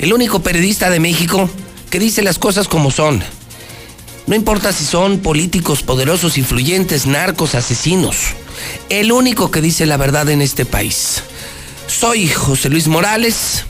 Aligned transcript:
El 0.00 0.12
único 0.14 0.40
periodista 0.40 0.88
de 0.88 0.98
México 0.98 1.50
que 1.90 1.98
dice 1.98 2.22
las 2.22 2.38
cosas 2.38 2.68
como 2.68 2.90
son. 2.90 3.22
No 4.26 4.34
importa 4.34 4.72
si 4.72 4.86
son 4.86 5.18
políticos 5.18 5.82
poderosos, 5.82 6.38
influyentes, 6.38 7.06
narcos, 7.06 7.54
asesinos. 7.54 8.16
El 8.88 9.12
único 9.12 9.50
que 9.50 9.60
dice 9.60 9.84
la 9.84 9.98
verdad 9.98 10.30
en 10.30 10.40
este 10.40 10.64
país. 10.64 11.22
Soy 11.86 12.28
José 12.28 12.70
Luis 12.70 12.88
Morales 12.88 13.66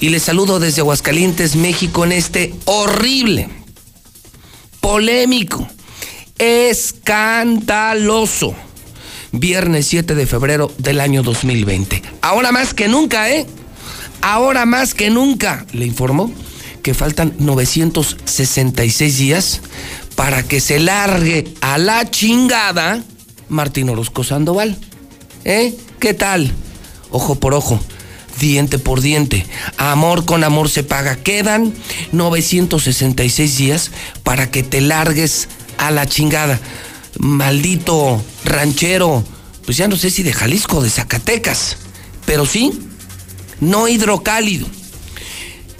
y 0.00 0.10
les 0.10 0.24
saludo 0.24 0.60
desde 0.60 0.82
Aguascalientes, 0.82 1.56
México, 1.56 2.04
en 2.04 2.12
este 2.12 2.54
horrible, 2.66 3.48
polémico, 4.82 5.66
escandaloso 6.36 8.54
viernes 9.32 9.86
7 9.86 10.14
de 10.14 10.26
febrero 10.26 10.70
del 10.76 11.00
año 11.00 11.22
2020. 11.22 12.02
Ahora 12.20 12.52
más 12.52 12.74
que 12.74 12.88
nunca, 12.88 13.30
¿eh? 13.30 13.46
Ahora 14.22 14.66
más 14.66 14.94
que 14.94 15.10
nunca, 15.10 15.66
le 15.72 15.86
informó 15.86 16.32
que 16.82 16.94
faltan 16.94 17.34
966 17.38 19.18
días 19.18 19.60
para 20.14 20.42
que 20.42 20.60
se 20.60 20.78
largue 20.78 21.54
a 21.60 21.78
la 21.78 22.10
chingada 22.10 23.02
Martín 23.48 23.88
Orozco 23.88 24.24
Sandoval. 24.24 24.76
¿Eh? 25.44 25.74
¿Qué 25.98 26.14
tal? 26.14 26.52
Ojo 27.10 27.34
por 27.34 27.54
ojo, 27.54 27.80
diente 28.38 28.78
por 28.78 29.00
diente, 29.00 29.44
amor 29.76 30.24
con 30.24 30.44
amor 30.44 30.68
se 30.68 30.82
paga. 30.84 31.16
Quedan 31.16 31.74
966 32.12 33.56
días 33.56 33.90
para 34.22 34.50
que 34.50 34.62
te 34.62 34.80
largues 34.80 35.48
a 35.78 35.90
la 35.90 36.06
chingada. 36.06 36.60
Maldito 37.18 38.22
ranchero, 38.44 39.24
pues 39.64 39.76
ya 39.76 39.88
no 39.88 39.96
sé 39.96 40.10
si 40.10 40.22
de 40.22 40.32
Jalisco 40.32 40.78
o 40.78 40.82
de 40.82 40.90
Zacatecas, 40.90 41.76
pero 42.24 42.46
sí, 42.46 42.89
no 43.60 43.88
hidrocálido. 43.88 44.66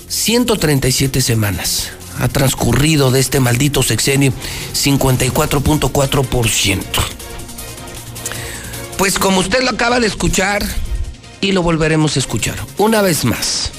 137 0.09 1.21
semanas 1.21 1.91
ha 2.19 2.29
transcurrido 2.29 3.11
de 3.11 3.21
este 3.21 3.41
maldito 3.41 3.83
sexenio, 3.83 4.33
54.4%. 4.75 6.83
Pues 8.99 9.19
como 9.19 9.41
usted 9.41 9.63
lo 9.63 9.71
acaba 9.71 10.01
de 10.01 10.07
escuchar, 10.07 10.67
y 11.41 11.53
lo 11.53 11.63
volveremos 11.63 12.17
a 12.17 12.19
escuchar 12.19 12.57
una 12.79 13.03
vez 13.03 13.25
más. 13.25 13.73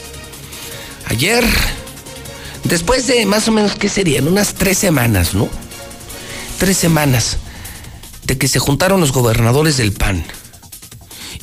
Ayer, 1.06 1.44
después 2.64 3.08
de 3.08 3.26
más 3.26 3.48
o 3.48 3.52
menos, 3.52 3.76
¿qué 3.76 3.90
serían? 3.90 4.28
Unas 4.28 4.56
tres 4.56 4.78
semanas, 4.78 5.34
¿no? 5.34 5.50
Tres 6.58 6.78
semanas 6.78 7.38
de 8.24 8.38
que 8.38 8.48
se 8.48 8.60
juntaron 8.60 9.00
los 9.00 9.12
gobernadores 9.12 9.78
del 9.78 9.92
PAN 9.92 10.24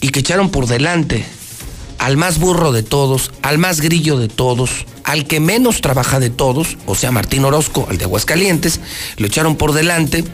y 0.00 0.08
que 0.08 0.20
echaron 0.20 0.50
por 0.50 0.66
delante 0.66 1.24
al 1.98 2.16
más 2.16 2.38
burro 2.38 2.72
de 2.72 2.82
todos, 2.82 3.32
al 3.42 3.58
más 3.58 3.80
grillo 3.80 4.18
de 4.18 4.28
todos, 4.28 4.86
al 5.04 5.26
que 5.26 5.40
menos 5.40 5.80
trabaja 5.80 6.20
de 6.20 6.30
todos, 6.30 6.76
o 6.86 6.94
sea, 6.94 7.10
Martín 7.12 7.44
Orozco, 7.44 7.86
al 7.90 7.98
de 7.98 8.04
Aguascalientes, 8.04 8.80
lo 9.16 9.26
echaron 9.26 9.56
por 9.56 9.72
delante 9.72 10.24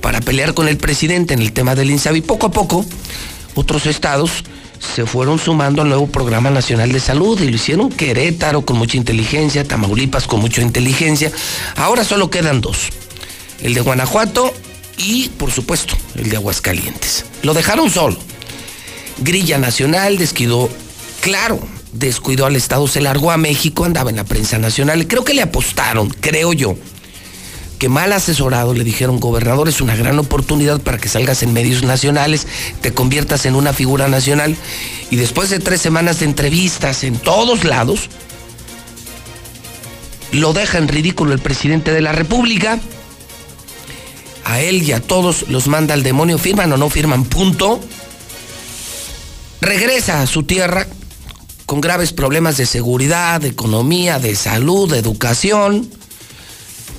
para 0.00 0.20
pelear 0.20 0.54
con 0.54 0.68
el 0.68 0.76
presidente 0.76 1.34
en 1.34 1.40
el 1.40 1.52
tema 1.52 1.74
del 1.74 1.90
INSABI. 1.90 2.20
Poco 2.22 2.46
a 2.46 2.50
poco, 2.50 2.84
otros 3.54 3.86
estados 3.86 4.44
se 4.78 5.06
fueron 5.06 5.38
sumando 5.38 5.82
al 5.82 5.88
nuevo 5.88 6.06
Programa 6.06 6.50
Nacional 6.50 6.92
de 6.92 7.00
Salud 7.00 7.40
y 7.40 7.48
lo 7.48 7.56
hicieron 7.56 7.90
Querétaro 7.90 8.62
con 8.62 8.78
mucha 8.78 8.96
inteligencia, 8.96 9.64
Tamaulipas 9.64 10.26
con 10.26 10.40
mucha 10.40 10.62
inteligencia. 10.62 11.32
Ahora 11.76 12.04
solo 12.04 12.30
quedan 12.30 12.60
dos, 12.60 12.88
el 13.60 13.74
de 13.74 13.80
Guanajuato 13.80 14.54
y, 14.96 15.28
por 15.30 15.50
supuesto, 15.50 15.94
el 16.14 16.30
de 16.30 16.36
Aguascalientes. 16.36 17.24
Lo 17.42 17.54
dejaron 17.54 17.90
solo. 17.90 18.16
Grilla 19.18 19.58
Nacional 19.58 20.16
descuidó, 20.16 20.70
claro, 21.20 21.60
descuidó 21.92 22.46
al 22.46 22.56
Estado, 22.56 22.86
se 22.88 23.00
largó 23.00 23.30
a 23.30 23.36
México, 23.36 23.84
andaba 23.84 24.10
en 24.10 24.16
la 24.16 24.24
prensa 24.24 24.58
nacional. 24.58 25.06
Creo 25.06 25.24
que 25.24 25.34
le 25.34 25.42
apostaron, 25.42 26.08
creo 26.08 26.52
yo 26.52 26.76
que 27.78 27.88
mal 27.88 28.12
asesorado 28.12 28.74
le 28.74 28.84
dijeron, 28.84 29.20
gobernador, 29.20 29.68
es 29.68 29.80
una 29.80 29.94
gran 29.94 30.18
oportunidad 30.18 30.80
para 30.80 30.98
que 30.98 31.08
salgas 31.08 31.42
en 31.42 31.52
medios 31.52 31.84
nacionales, 31.84 32.46
te 32.80 32.92
conviertas 32.92 33.46
en 33.46 33.54
una 33.54 33.72
figura 33.72 34.08
nacional. 34.08 34.56
Y 35.10 35.16
después 35.16 35.48
de 35.48 35.60
tres 35.60 35.80
semanas 35.80 36.18
de 36.18 36.26
entrevistas 36.26 37.04
en 37.04 37.16
todos 37.18 37.64
lados, 37.64 38.10
lo 40.32 40.52
deja 40.52 40.78
en 40.78 40.88
ridículo 40.88 41.32
el 41.32 41.38
presidente 41.38 41.92
de 41.92 42.00
la 42.00 42.12
República. 42.12 42.80
A 44.44 44.60
él 44.60 44.82
y 44.82 44.92
a 44.92 45.00
todos 45.00 45.48
los 45.48 45.68
manda 45.68 45.94
al 45.94 46.02
demonio, 46.02 46.38
firman 46.38 46.72
o 46.72 46.76
no 46.76 46.90
firman, 46.90 47.24
punto. 47.24 47.80
Regresa 49.60 50.22
a 50.22 50.26
su 50.26 50.42
tierra 50.42 50.86
con 51.68 51.82
graves 51.82 52.14
problemas 52.14 52.56
de 52.56 52.64
seguridad, 52.64 53.42
de 53.42 53.48
economía, 53.48 54.18
de 54.18 54.34
salud, 54.36 54.90
de 54.90 54.98
educación 54.98 55.86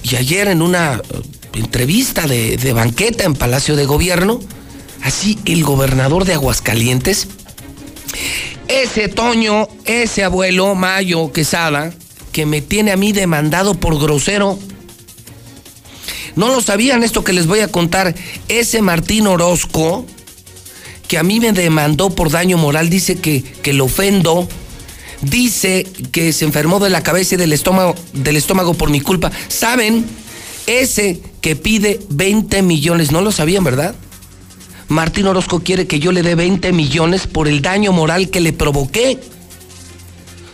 y 0.03 0.15
ayer 0.15 0.47
en 0.47 0.61
una 0.61 0.97
eh, 0.97 1.21
entrevista 1.53 2.27
de, 2.27 2.71
banqueta 2.71 3.23
en 3.23 3.33
Palacio 3.33 3.75
de 3.75 3.87
Gobierno, 3.87 4.39
así 5.01 5.39
el 5.45 5.63
gobernador 5.63 6.23
de 6.23 6.35
Aguascalientes, 6.35 7.27
ese 8.67 9.07
Toño, 9.07 9.67
ese 9.85 10.23
abuelo 10.23 10.75
Mayo 10.75 11.33
Quesada, 11.33 11.91
que 12.31 12.45
me 12.45 12.61
tiene 12.61 12.91
a 12.91 12.95
mí 12.95 13.11
demandado 13.11 13.73
por 13.73 13.99
grosero. 13.99 14.59
No 16.35 16.49
lo 16.49 16.61
sabían 16.61 17.01
esto 17.01 17.23
que 17.23 17.33
les 17.33 17.47
voy 17.47 17.61
a 17.61 17.69
contar. 17.69 18.13
Ese 18.49 18.83
Martín 18.83 19.25
Orozco, 19.25 20.05
que 21.09 21.17
a 21.17 21.23
mí 21.23 21.39
me 21.39 21.51
demandó 21.51 22.11
por 22.11 22.29
daño 22.29 22.59
moral, 22.59 22.91
dice 22.91 23.15
que, 23.15 23.41
que 23.41 23.73
lo 23.73 23.85
ofendo, 23.85 24.47
dice 25.21 25.87
que 26.11 26.31
se 26.31 26.45
enfermó 26.45 26.79
de 26.79 26.91
la 26.91 27.01
cabeza 27.01 27.33
y 27.33 27.39
del 27.39 27.51
estómago, 27.51 27.95
del 28.13 28.37
estómago 28.37 28.75
por 28.75 28.91
mi 28.91 29.01
culpa. 29.01 29.31
¿Saben? 29.47 30.05
Ese 30.67 31.19
que 31.41 31.55
pide 31.55 31.99
20 32.09 32.61
millones, 32.61 33.11
no 33.11 33.21
lo 33.21 33.31
sabían, 33.31 33.63
¿verdad? 33.63 33.95
Martín 34.87 35.25
Orozco 35.25 35.61
quiere 35.61 35.87
que 35.87 35.99
yo 35.99 36.11
le 36.11 36.21
dé 36.21 36.35
20 36.35 36.71
millones 36.73 37.25
por 37.25 37.47
el 37.47 37.63
daño 37.63 37.91
moral 37.91 38.29
que 38.29 38.39
le 38.39 38.53
provoqué. 38.53 39.19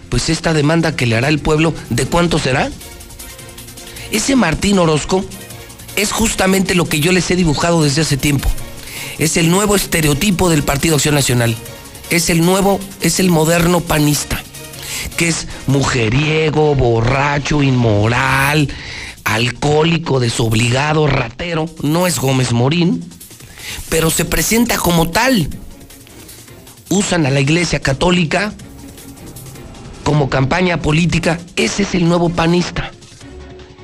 Pues 0.08 0.30
esta 0.30 0.54
demanda 0.54 0.96
que 0.96 1.06
le 1.06 1.18
hará 1.18 1.28
el 1.28 1.40
pueblo, 1.40 1.74
¿de 1.90 2.06
cuánto 2.06 2.40
será? 2.40 2.72
Ese 4.10 4.38
Martín 4.38 4.80
Orozco 4.80 5.26
es 5.98 6.14
justamente 6.14 6.76
lo 6.76 6.88
que 6.88 7.02
yo 7.02 7.12
les 7.12 7.30
he 7.30 7.36
dibujado 7.36 7.84
desde 7.84 8.04
hace 8.04 8.16
tiempo. 8.16 8.50
Es 9.20 9.38
el 9.38 9.50
nuevo 9.50 9.76
estereotipo 9.76 10.50
del 10.50 10.64
Partido 10.64 10.96
Acción 10.96 11.16
Nacional. 11.16 11.56
Es 12.10 12.30
el 12.30 12.46
nuevo, 12.46 12.80
es 13.02 13.20
el 13.20 13.30
moderno 13.30 13.82
panista 13.82 14.42
que 15.18 15.28
es 15.28 15.48
mujeriego, 15.68 16.76
borracho, 16.76 17.64
inmoral, 17.64 18.70
alcohólico, 19.24 20.20
desobligado, 20.20 21.08
ratero, 21.08 21.68
no 21.82 22.08
es 22.08 22.20
Gómez 22.20 22.52
Morín, 22.52 23.04
pero 23.90 24.10
se 24.10 24.26
presenta 24.26 24.78
como 24.78 25.10
tal. 25.10 25.50
Usan 26.90 27.26
a 27.26 27.32
la 27.32 27.40
Iglesia 27.40 27.80
Católica 27.80 28.54
como 30.04 30.30
campaña 30.30 30.82
política, 30.82 31.40
ese 31.56 31.84
es 31.84 31.96
el 31.96 32.08
nuevo 32.08 32.30
panista. 32.30 32.92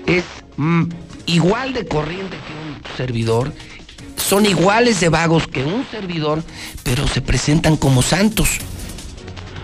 Es 0.06 0.24
mm, 0.58 0.84
igual 1.26 1.74
de 1.74 1.88
corriente 1.88 2.38
que 2.38 2.54
un 2.54 2.98
servidor, 2.98 3.52
son 4.32 4.46
iguales 4.46 5.02
de 5.02 5.10
vagos 5.10 5.46
que 5.46 5.62
un 5.62 5.86
servidor, 5.92 6.42
pero 6.84 7.06
se 7.06 7.20
presentan 7.20 7.76
como 7.76 8.02
santos. 8.02 8.60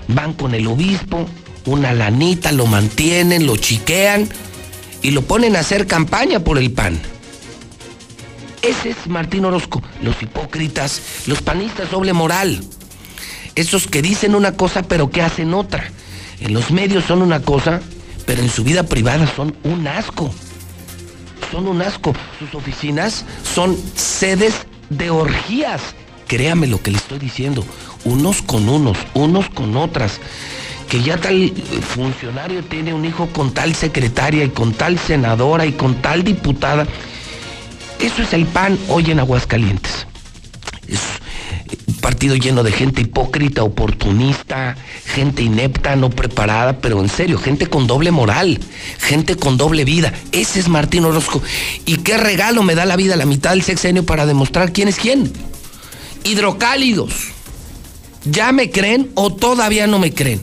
Van 0.10 0.34
con 0.34 0.54
el 0.54 0.68
obispo, 0.68 1.26
una 1.66 1.94
lanita, 1.94 2.52
lo 2.52 2.66
mantienen, 2.66 3.46
lo 3.46 3.56
chiquean 3.56 4.28
y 5.02 5.12
lo 5.12 5.22
ponen 5.22 5.56
a 5.56 5.60
hacer 5.60 5.88
campaña 5.88 6.42
por 6.42 6.58
el 6.58 6.74
PAN. 6.74 7.00
Ese 8.62 8.90
es 8.90 9.08
Martín 9.08 9.46
Orozco, 9.46 9.82
los 10.02 10.22
hipócritas, 10.22 11.02
los 11.28 11.42
panistas 11.42 11.90
doble 11.90 12.12
moral. 12.12 12.62
Esos 13.56 13.88
que 13.88 14.02
dicen 14.02 14.36
una 14.36 14.58
cosa 14.58 14.84
pero 14.84 15.10
que 15.10 15.22
hacen 15.22 15.54
otra. 15.54 15.90
En 16.42 16.54
los 16.54 16.72
medios 16.72 17.06
son 17.06 17.22
una 17.22 17.42
cosa, 17.42 17.80
pero 18.26 18.42
en 18.42 18.50
su 18.50 18.66
vida 18.66 18.84
privada 18.84 19.34
son 19.34 19.56
un 19.64 19.88
asco. 19.88 20.30
Son 21.52 21.68
un 21.68 21.82
asco. 21.82 22.14
Sus 22.40 22.54
oficinas 22.56 23.26
son 23.44 23.78
sedes 23.96 24.68
de 24.90 25.10
orgías. 25.10 25.82
Créame 26.28 26.68
lo 26.68 26.82
que 26.82 26.92
le 26.92 26.98
estoy 26.98 27.20
diciendo. 27.20 27.66
Unos 28.04 28.42
con 28.42 28.68
unos, 28.68 28.98
unos 29.14 29.50
con 29.50 29.76
otras 29.78 30.20
que 30.90 31.02
ya 31.02 31.18
tal 31.18 31.52
funcionario 31.82 32.64
tiene 32.64 32.94
un 32.94 33.06
hijo 33.06 33.28
con 33.28 33.54
tal 33.54 33.76
secretaria 33.76 34.46
y 34.46 34.50
con 34.50 34.74
tal 34.74 34.98
senadora 34.98 35.66
y 35.66 35.74
con 35.74 36.02
tal 36.02 36.24
diputada. 36.24 36.88
Eso 38.00 38.22
es 38.22 38.34
el 38.34 38.46
PAN 38.46 38.78
hoy 38.90 39.12
en 39.12 39.20
Aguascalientes. 39.20 40.08
Partido 42.08 42.38
lleno 42.38 42.64
de 42.64 42.72
gente 42.72 43.02
hipócrita, 43.02 43.64
oportunista, 43.64 44.78
gente 45.08 45.44
inepta, 45.44 45.98
no 45.98 46.10
preparada, 46.10 46.80
pero 46.80 47.02
en 47.02 47.10
serio, 47.10 47.38
gente 47.38 47.68
con 47.68 47.86
doble 47.86 48.12
moral, 48.12 48.62
gente 48.98 49.36
con 49.36 49.58
doble 49.58 49.84
vida. 49.84 50.14
Ese 50.32 50.62
es 50.62 50.70
Martín 50.70 51.04
Orozco. 51.04 51.42
¿Y 51.86 51.98
qué 51.98 52.18
regalo 52.18 52.64
me 52.64 52.76
da 52.76 52.86
la 52.86 52.96
vida 52.96 53.18
la 53.18 53.26
mitad 53.26 53.50
del 53.50 53.62
sexenio 53.62 54.06
para 54.06 54.26
demostrar 54.26 54.72
quién 54.72 54.88
es 54.88 54.96
quién? 54.96 55.34
Hidrocálidos. 56.24 57.12
¿Ya 58.24 58.54
me 58.54 58.72
creen 58.72 59.12
o 59.16 59.34
todavía 59.34 59.86
no 59.86 60.00
me 60.00 60.14
creen? 60.14 60.42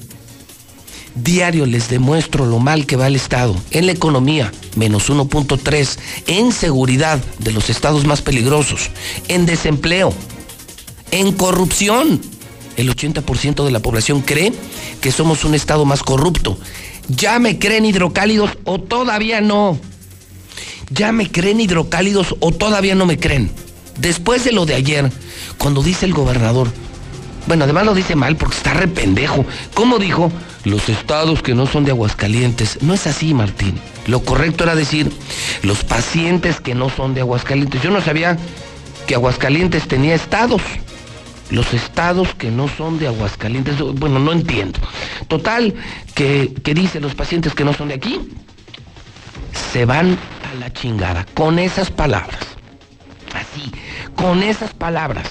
Diario 1.15 1.65
les 1.65 1.89
demuestro 1.89 2.45
lo 2.45 2.59
mal 2.59 2.85
que 2.85 2.97
va 2.97 3.07
el 3.07 3.17
Estado. 3.17 3.57
En 3.71 3.87
la 3.87 3.93
economía, 3.93 4.53
menos 4.77 5.09
1.3. 5.09 5.99
En 6.27 6.53
seguridad, 6.53 7.25
de 7.39 7.53
los 7.53 7.71
estados 7.71 8.05
más 8.05 8.21
peligrosos. 8.21 8.91
En 9.29 9.47
desempleo. 9.47 10.13
En 11.15 11.31
corrupción. 11.31 12.21
El 12.77 12.93
80% 12.93 13.65
de 13.65 13.71
la 13.71 13.79
población 13.79 14.21
cree 14.21 14.53
que 15.01 15.13
somos 15.13 15.45
un 15.45 15.55
estado 15.55 15.85
más 15.85 16.03
corrupto. 16.03 16.59
¿Ya 17.07 17.39
me 17.39 17.61
creen 17.61 17.85
hidrocálidos 17.85 18.51
o 18.65 18.81
todavía 18.81 19.41
no? 19.41 19.79
¿Ya 20.91 21.13
me 21.13 21.31
creen 21.31 21.61
hidrocálidos 21.61 22.35
o 22.41 22.51
todavía 22.51 22.97
no 22.97 23.07
me 23.07 23.17
creen? 23.17 23.49
Después 23.97 24.43
de 24.43 24.51
lo 24.51 24.67
de 24.67 24.75
ayer, 24.75 25.13
cuando 25.57 25.85
dice 25.85 26.05
el 26.05 26.15
gobernador, 26.15 26.67
bueno, 27.47 27.63
además 27.63 27.85
lo 27.85 27.95
dice 27.95 28.17
mal 28.17 28.35
porque 28.35 28.57
está 28.57 28.75
re 28.75 28.89
pendejo. 28.89 29.47
¿Cómo 29.73 30.01
dijo? 30.01 30.33
Los 30.65 30.89
estados 30.89 31.43
que 31.43 31.55
no 31.55 31.69
son 31.69 31.85
de 31.85 31.93
Aguascalientes. 31.93 32.83
No 32.83 32.93
es 32.93 33.07
así, 33.07 33.35
Martín. 33.35 33.79
Lo 34.09 34.25
correcto 34.25 34.65
era 34.65 34.75
decir 34.75 35.13
los 35.63 35.85
pacientes 35.85 36.59
que 36.59 36.75
no 36.75 36.91
son 36.91 37.15
de 37.15 37.21
Aguascalientes. 37.21 37.81
Yo 37.83 37.93
no 37.93 38.03
sabía 38.03 38.37
que 39.07 39.15
Aguascalientes 39.15 39.87
tenía 39.87 40.17
estados. 40.17 40.61
Los 41.55 41.73
estados 41.73 42.35
que 42.35 42.51
no 42.51 42.69
son 42.69 42.99
de 42.99 43.06
Aguascalientes. 43.06 43.79
Bueno, 43.79 44.19
no 44.19 44.33
entiendo. 44.33 44.81
Total, 45.29 45.75
que, 46.15 46.53
que 46.62 46.75
dice 46.75 47.01
los 47.01 47.15
pacientes 47.15 47.55
que 47.55 47.65
no 47.65 47.73
son 47.73 47.89
de 47.89 47.95
aquí. 47.95 48.21
Se 49.73 49.85
van 49.85 50.19
a 50.51 50.59
la 50.59 50.73
chingada. 50.73 51.25
Con 51.35 51.59
esas 51.59 51.91
palabras. 51.91 52.41
Así. 53.33 53.71
Con 54.17 54.43
esas 54.43 54.75
palabras 54.75 55.29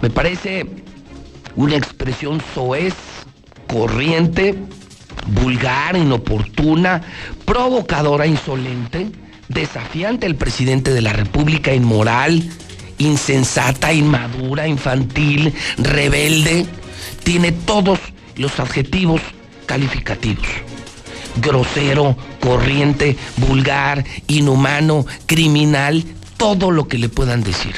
me 0.00 0.10
parece 0.10 0.66
una 1.56 1.76
expresión 1.76 2.40
soez, 2.54 2.94
corriente, 3.66 4.54
vulgar, 5.26 5.96
inoportuna, 5.96 7.02
provocadora, 7.44 8.26
insolente, 8.26 9.10
desafiante 9.48 10.26
al 10.26 10.36
presidente 10.36 10.92
de 10.92 11.02
la 11.02 11.12
República, 11.12 11.74
inmoral, 11.74 12.48
insensata, 12.98 13.92
inmadura, 13.92 14.66
infantil, 14.68 15.54
rebelde. 15.78 16.66
Tiene 17.24 17.52
todos 17.52 17.98
los 18.36 18.58
adjetivos 18.60 19.20
calificativos. 19.66 20.46
Grosero, 21.36 22.16
corriente, 22.40 23.16
vulgar, 23.36 24.04
inhumano, 24.26 25.06
criminal, 25.26 26.04
todo 26.36 26.70
lo 26.70 26.88
que 26.88 26.98
le 26.98 27.08
puedan 27.08 27.42
decir. 27.42 27.74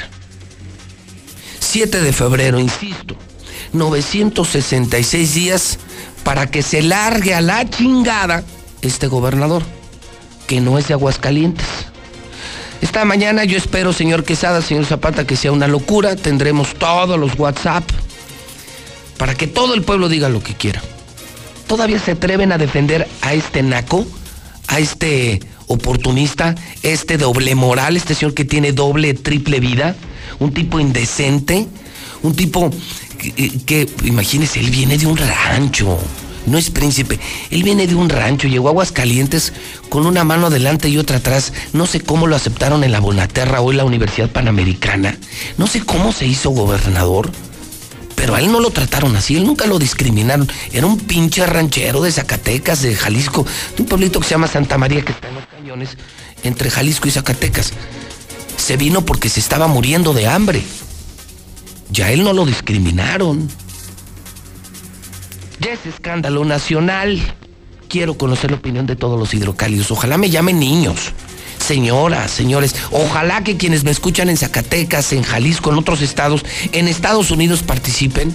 7 1.59 2.01
de 2.01 2.11
febrero, 2.13 2.59
insisto, 2.59 3.15
966 3.73 5.33
días 5.33 5.79
para 6.23 6.47
que 6.49 6.61
se 6.61 6.81
largue 6.81 7.33
a 7.33 7.41
la 7.41 7.69
chingada 7.69 8.43
este 8.81 9.07
gobernador, 9.07 9.63
que 10.47 10.59
no 10.59 10.77
es 10.77 10.87
de 10.87 10.95
Aguascalientes. 10.95 11.90
Esta 12.81 13.05
mañana 13.05 13.43
yo 13.43 13.57
espero, 13.57 13.93
señor 13.93 14.23
Quesada, 14.23 14.61
señor 14.61 14.85
Zapata, 14.85 15.25
que 15.25 15.35
sea 15.35 15.51
una 15.51 15.67
locura. 15.67 16.15
Tendremos 16.15 16.73
todos 16.75 17.19
los 17.19 17.37
WhatsApp 17.37 17.83
para 19.17 19.35
que 19.35 19.47
todo 19.47 19.73
el 19.73 19.83
pueblo 19.83 20.09
diga 20.09 20.29
lo 20.29 20.43
que 20.43 20.55
quiera. 20.55 20.81
¿Todavía 21.67 21.99
se 21.99 22.11
atreven 22.11 22.51
a 22.51 22.57
defender 22.57 23.07
a 23.21 23.33
este 23.33 23.63
naco, 23.63 24.05
a 24.67 24.79
este 24.79 25.39
oportunista, 25.67 26.55
este 26.83 27.17
doble 27.17 27.55
moral, 27.55 27.95
este 27.95 28.15
señor 28.15 28.33
que 28.33 28.45
tiene 28.45 28.73
doble, 28.73 29.13
triple 29.13 29.59
vida? 29.59 29.95
un 30.39 30.53
tipo 30.53 30.79
indecente, 30.79 31.67
un 32.23 32.35
tipo 32.35 32.71
que, 33.65 33.87
imagínese, 34.03 34.59
él 34.59 34.71
viene 34.71 34.97
de 34.97 35.05
un 35.05 35.17
rancho, 35.17 35.99
no 36.45 36.57
es 36.57 36.69
príncipe, 36.69 37.19
él 37.49 37.63
viene 37.63 37.87
de 37.87 37.95
un 37.95 38.09
rancho, 38.09 38.47
llegó 38.47 38.67
a 38.67 38.71
Aguascalientes 38.71 39.53
con 39.89 40.05
una 40.05 40.23
mano 40.23 40.47
adelante 40.47 40.89
y 40.89 40.97
otra 40.97 41.17
atrás, 41.17 41.53
no 41.73 41.85
sé 41.85 42.01
cómo 42.01 42.27
lo 42.27 42.35
aceptaron 42.35 42.83
en 42.83 42.91
la 42.91 42.99
Bonaterra 42.99 43.61
o 43.61 43.71
en 43.71 43.77
la 43.77 43.85
Universidad 43.85 44.29
Panamericana, 44.29 45.17
no 45.57 45.67
sé 45.67 45.81
cómo 45.81 46.11
se 46.11 46.27
hizo 46.27 46.49
gobernador. 46.49 47.31
Pero 48.15 48.35
a 48.35 48.39
él 48.39 48.51
no 48.51 48.59
lo 48.59 48.69
trataron 48.69 49.15
así, 49.15 49.35
él 49.35 49.47
nunca 49.47 49.65
lo 49.65 49.79
discriminaron. 49.79 50.47
Era 50.71 50.85
un 50.85 50.99
pinche 50.99 51.43
ranchero 51.43 52.03
de 52.03 52.11
Zacatecas, 52.11 52.83
de 52.83 52.95
Jalisco, 52.95 53.47
de 53.75 53.81
un 53.81 53.89
pueblito 53.89 54.19
que 54.19 54.27
se 54.27 54.35
llama 54.35 54.47
Santa 54.47 54.77
María, 54.77 55.01
que 55.03 55.11
está 55.11 55.29
en 55.29 55.35
los 55.35 55.47
cañones, 55.47 55.97
entre 56.43 56.69
Jalisco 56.69 57.07
y 57.07 57.11
Zacatecas 57.11 57.73
se 58.61 58.77
vino 58.77 59.03
porque 59.05 59.27
se 59.27 59.39
estaba 59.39 59.67
muriendo 59.67 60.13
de 60.13 60.27
hambre. 60.27 60.61
Ya 61.89 62.11
él 62.11 62.23
no 62.23 62.31
lo 62.31 62.45
discriminaron. 62.45 63.49
Ya 65.61 65.73
es 65.73 65.85
escándalo 65.85 66.43
nacional. 66.43 67.21
Quiero 67.87 68.17
conocer 68.17 68.51
la 68.51 68.57
opinión 68.57 68.87
de 68.87 68.95
todos 68.95 69.19
los 69.19 69.33
hidrocálidos. 69.33 69.91
Ojalá 69.91 70.17
me 70.17 70.29
llamen 70.29 70.59
niños, 70.59 71.11
señoras, 71.59 72.31
señores. 72.31 72.75
Ojalá 72.89 73.43
que 73.43 73.57
quienes 73.57 73.83
me 73.83 73.91
escuchan 73.91 74.29
en 74.29 74.37
Zacatecas, 74.37 75.13
en 75.13 75.23
Jalisco, 75.23 75.71
en 75.71 75.77
otros 75.77 76.01
estados, 76.01 76.43
en 76.71 76.87
Estados 76.87 77.29
Unidos 77.29 77.61
participen. 77.61 78.33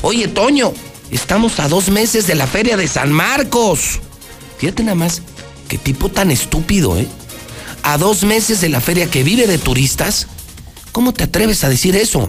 Oye, 0.00 0.28
Toño, 0.28 0.72
estamos 1.10 1.60
a 1.60 1.68
dos 1.68 1.90
meses 1.90 2.26
de 2.26 2.36
la 2.36 2.46
feria 2.46 2.76
de 2.76 2.88
San 2.88 3.12
Marcos. 3.12 4.00
Fíjate 4.56 4.82
nada 4.82 4.94
más, 4.94 5.20
qué 5.68 5.76
tipo 5.76 6.08
tan 6.08 6.30
estúpido, 6.30 6.96
¿eh? 6.96 7.06
a 7.82 7.98
dos 7.98 8.22
meses 8.24 8.60
de 8.60 8.68
la 8.68 8.80
feria 8.80 9.10
que 9.10 9.22
vive 9.22 9.46
de 9.46 9.58
turistas? 9.58 10.26
¿Cómo 10.92 11.12
te 11.12 11.24
atreves 11.24 11.64
a 11.64 11.68
decir 11.68 11.96
eso? 11.96 12.28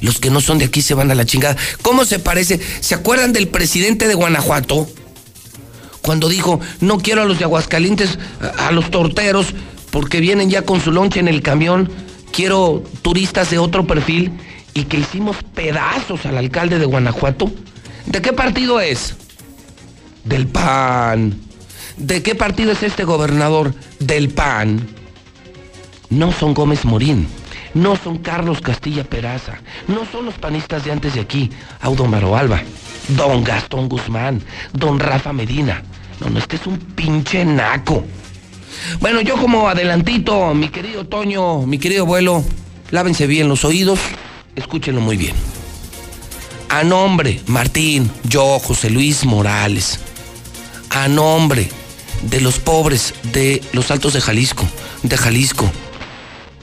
Los 0.00 0.20
que 0.20 0.30
no 0.30 0.40
son 0.40 0.58
de 0.58 0.66
aquí 0.66 0.82
se 0.82 0.94
van 0.94 1.10
a 1.10 1.14
la 1.14 1.24
chingada. 1.24 1.56
¿Cómo 1.82 2.04
se 2.04 2.18
parece? 2.18 2.60
¿Se 2.80 2.94
acuerdan 2.94 3.32
del 3.32 3.48
presidente 3.48 4.08
de 4.08 4.14
Guanajuato? 4.14 4.88
Cuando 6.00 6.28
dijo, 6.28 6.60
no 6.80 6.98
quiero 6.98 7.22
a 7.22 7.24
los 7.24 7.38
de 7.38 7.44
Aguascalientes, 7.44 8.18
a 8.58 8.72
los 8.72 8.90
torteros, 8.90 9.54
porque 9.90 10.20
vienen 10.20 10.50
ya 10.50 10.62
con 10.62 10.80
su 10.80 10.90
lonche 10.90 11.20
en 11.20 11.28
el 11.28 11.42
camión, 11.42 11.90
quiero 12.32 12.82
turistas 13.02 13.50
de 13.50 13.58
otro 13.58 13.86
perfil, 13.86 14.32
y 14.74 14.84
que 14.84 14.98
hicimos 14.98 15.36
pedazos 15.54 16.24
al 16.26 16.38
alcalde 16.38 16.78
de 16.78 16.86
Guanajuato. 16.86 17.52
¿De 18.06 18.20
qué 18.20 18.32
partido 18.32 18.80
es? 18.80 19.14
Del 20.24 20.46
PAN. 20.46 21.38
¿De 21.96 22.22
qué 22.22 22.34
partido 22.34 22.72
es 22.72 22.82
este 22.82 23.04
gobernador? 23.04 23.74
Del 23.98 24.30
PAN. 24.30 24.88
No 26.10 26.32
son 26.32 26.54
Gómez 26.54 26.84
Morín, 26.84 27.28
no 27.74 27.96
son 27.96 28.18
Carlos 28.18 28.60
Castilla 28.60 29.04
Peraza, 29.04 29.60
no 29.88 30.06
son 30.10 30.26
los 30.26 30.34
panistas 30.34 30.84
de 30.84 30.92
antes 30.92 31.14
de 31.14 31.20
aquí, 31.20 31.50
Audomaro 31.80 32.36
Alba, 32.36 32.62
don 33.08 33.44
Gastón 33.44 33.88
Guzmán, 33.88 34.42
don 34.72 34.98
Rafa 34.98 35.32
Medina. 35.32 35.82
No, 36.20 36.30
no, 36.30 36.38
este 36.38 36.56
es 36.56 36.66
un 36.66 36.78
pinche 36.78 37.44
naco. 37.44 38.04
Bueno, 39.00 39.20
yo 39.20 39.36
como 39.36 39.68
adelantito, 39.68 40.54
mi 40.54 40.68
querido 40.68 41.06
Toño, 41.06 41.66
mi 41.66 41.78
querido 41.78 42.04
abuelo, 42.04 42.44
lávense 42.90 43.26
bien 43.26 43.48
los 43.48 43.64
oídos, 43.64 43.98
escúchenlo 44.54 45.00
muy 45.00 45.16
bien. 45.16 45.34
A 46.68 46.84
nombre, 46.84 47.40
Martín, 47.46 48.10
yo, 48.24 48.58
José 48.58 48.88
Luis 48.88 49.24
Morales, 49.24 50.00
a 50.90 51.08
nombre 51.08 51.68
de 52.22 52.40
los 52.40 52.58
pobres 52.58 53.14
de 53.32 53.62
los 53.72 53.90
Altos 53.90 54.14
de 54.14 54.20
Jalisco, 54.20 54.64
de 55.02 55.16
Jalisco, 55.16 55.70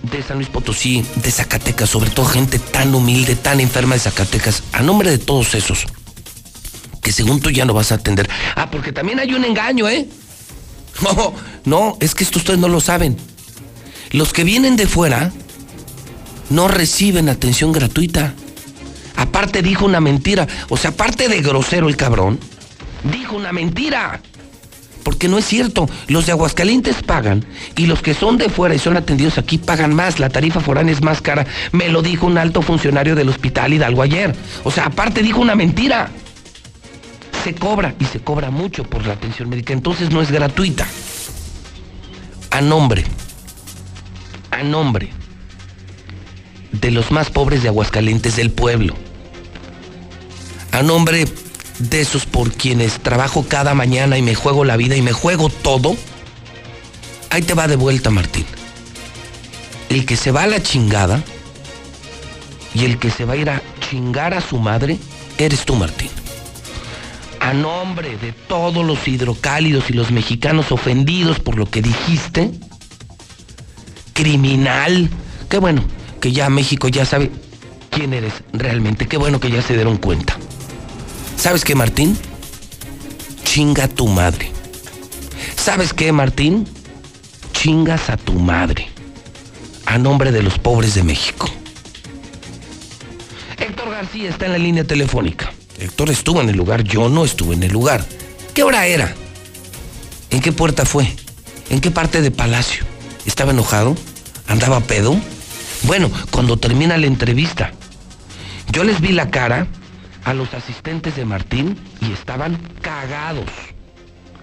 de 0.03 0.23
San 0.23 0.37
Luis 0.37 0.49
Potosí, 0.49 1.03
de 1.15 1.31
Zacatecas, 1.31 1.89
sobre 1.89 2.09
todo 2.09 2.25
gente 2.25 2.59
tan 2.59 2.93
humilde, 2.95 3.35
tan 3.35 3.59
enferma 3.59 3.95
de 3.95 4.01
Zacatecas, 4.01 4.63
a 4.71 4.81
nombre 4.81 5.09
de 5.09 5.17
todos 5.17 5.55
esos, 5.55 5.85
que 7.01 7.11
según 7.11 7.41
tú 7.41 7.49
ya 7.49 7.65
no 7.65 7.73
vas 7.73 7.91
a 7.91 7.95
atender. 7.95 8.29
Ah, 8.55 8.69
porque 8.71 8.91
también 8.91 9.19
hay 9.19 9.33
un 9.33 9.45
engaño, 9.45 9.87
¿eh? 9.89 10.07
No, 11.01 11.33
no, 11.65 11.97
es 12.01 12.13
que 12.13 12.23
esto 12.23 12.39
ustedes 12.39 12.59
no 12.59 12.67
lo 12.67 12.81
saben. 12.81 13.17
Los 14.11 14.33
que 14.33 14.43
vienen 14.43 14.75
de 14.75 14.87
fuera 14.87 15.31
no 16.49 16.67
reciben 16.67 17.29
atención 17.29 17.71
gratuita. 17.71 18.33
Aparte 19.15 19.61
dijo 19.61 19.85
una 19.85 20.01
mentira. 20.01 20.47
O 20.69 20.77
sea, 20.77 20.91
aparte 20.91 21.29
de 21.29 21.41
grosero 21.41 21.87
el 21.87 21.95
cabrón, 21.95 22.39
dijo 23.03 23.35
una 23.35 23.51
mentira 23.53 24.19
porque 25.09 25.27
no 25.27 25.39
es 25.39 25.45
cierto. 25.45 25.89
Los 26.07 26.27
de 26.27 26.33
Aguascalientes 26.33 27.01
pagan 27.01 27.43
y 27.75 27.87
los 27.87 28.03
que 28.03 28.13
son 28.13 28.37
de 28.37 28.47
fuera 28.47 28.75
y 28.75 28.77
son 28.77 28.95
atendidos 28.95 29.39
aquí 29.39 29.57
pagan 29.57 29.95
más. 29.95 30.19
La 30.19 30.29
tarifa 30.29 30.59
foránea 30.59 30.93
es 30.93 31.01
más 31.01 31.19
cara. 31.19 31.47
Me 31.71 31.89
lo 31.89 32.03
dijo 32.03 32.27
un 32.27 32.37
alto 32.37 32.61
funcionario 32.61 33.15
del 33.15 33.27
hospital 33.27 33.73
Hidalgo 33.73 34.03
ayer. 34.03 34.35
O 34.63 34.69
sea, 34.69 34.85
aparte 34.85 35.23
dijo 35.23 35.41
una 35.41 35.55
mentira. 35.55 36.11
Se 37.43 37.55
cobra 37.55 37.95
y 37.99 38.05
se 38.05 38.19
cobra 38.19 38.51
mucho 38.51 38.83
por 38.83 39.03
la 39.07 39.13
atención 39.13 39.49
médica, 39.49 39.73
entonces 39.73 40.11
no 40.11 40.21
es 40.21 40.29
gratuita. 40.29 40.85
A 42.51 42.61
nombre, 42.61 43.03
a 44.51 44.61
nombre 44.61 45.09
de 46.71 46.91
los 46.91 47.09
más 47.09 47.31
pobres 47.31 47.63
de 47.63 47.69
Aguascalientes 47.69 48.35
del 48.35 48.51
pueblo. 48.51 48.93
A 50.71 50.83
nombre 50.83 51.25
de 51.79 52.01
esos 52.01 52.25
por 52.25 52.51
quienes 52.51 52.99
trabajo 52.99 53.45
cada 53.47 53.73
mañana 53.73 54.17
y 54.17 54.21
me 54.21 54.35
juego 54.35 54.63
la 54.65 54.77
vida 54.77 54.95
y 54.95 55.01
me 55.01 55.13
juego 55.13 55.49
todo, 55.49 55.95
ahí 57.29 57.41
te 57.41 57.53
va 57.53 57.67
de 57.67 57.75
vuelta, 57.75 58.09
Martín. 58.09 58.45
El 59.89 60.05
que 60.05 60.15
se 60.17 60.31
va 60.31 60.43
a 60.43 60.47
la 60.47 60.61
chingada 60.61 61.23
y 62.75 62.85
el 62.85 62.99
que 62.99 63.09
se 63.09 63.25
va 63.25 63.33
a 63.33 63.37
ir 63.37 63.49
a 63.49 63.61
chingar 63.89 64.33
a 64.33 64.41
su 64.41 64.59
madre, 64.59 64.99
eres 65.37 65.65
tú, 65.65 65.75
Martín. 65.75 66.09
a 67.39 67.53
nombre 67.53 68.17
de 68.17 68.33
todos 68.33 68.85
los 68.85 69.07
hidrocálidos 69.07 69.89
y 69.89 69.93
los 69.93 70.11
mexicanos 70.11 70.71
ofendidos 70.71 71.39
por 71.39 71.57
lo 71.57 71.65
que 71.65 71.81
dijiste, 71.81 72.51
criminal, 74.13 75.09
qué 75.49 75.57
bueno 75.57 75.83
que 76.19 76.31
ya 76.33 76.49
México 76.49 76.89
ya 76.89 77.05
sabe 77.05 77.31
quién 77.89 78.13
eres 78.13 78.33
realmente, 78.51 79.07
qué 79.07 79.17
bueno 79.17 79.39
que 79.39 79.49
ya 79.49 79.61
se 79.61 79.73
dieron 79.73 79.97
cuenta. 79.97 80.37
¿Sabes 81.39 81.63
qué, 81.63 81.73
Martín? 81.73 82.17
Chinga 83.45 83.87
tu 83.87 84.07
madre. 84.09 84.51
¿Sabes 85.55 85.93
qué, 85.93 86.11
Martín? 86.11 86.67
Chingas 87.53 88.09
a 88.09 88.17
tu 88.17 88.33
madre. 88.33 88.89
A 89.85 89.97
nombre 89.97 90.33
de 90.33 90.43
los 90.43 90.59
pobres 90.59 90.95
de 90.95 91.03
México. 91.03 91.49
Héctor 93.57 93.89
García 93.89 94.29
está 94.29 94.47
en 94.47 94.51
la 94.51 94.57
línea 94.57 94.83
telefónica. 94.83 95.53
Héctor 95.79 96.09
estuvo 96.09 96.41
en 96.41 96.49
el 96.49 96.57
lugar, 96.57 96.83
yo 96.83 97.07
no 97.07 97.23
estuve 97.23 97.55
en 97.55 97.63
el 97.63 97.71
lugar. 97.71 98.03
¿Qué 98.53 98.63
hora 98.63 98.85
era? 98.85 99.15
¿En 100.31 100.41
qué 100.41 100.51
puerta 100.51 100.85
fue? 100.85 101.07
¿En 101.69 101.79
qué 101.79 101.89
parte 101.89 102.21
de 102.21 102.31
Palacio? 102.31 102.83
¿Estaba 103.25 103.51
enojado? 103.51 103.95
¿Andaba 104.45 104.81
pedo? 104.81 105.15
Bueno, 105.83 106.11
cuando 106.31 106.57
termina 106.57 106.97
la 106.97 107.07
entrevista, 107.07 107.71
yo 108.73 108.83
les 108.83 108.99
vi 108.99 109.13
la 109.13 109.31
cara 109.31 109.67
a 110.23 110.33
los 110.33 110.53
asistentes 110.53 111.15
de 111.15 111.25
Martín 111.25 111.77
y 112.01 112.11
estaban 112.11 112.57
cagados, 112.81 113.49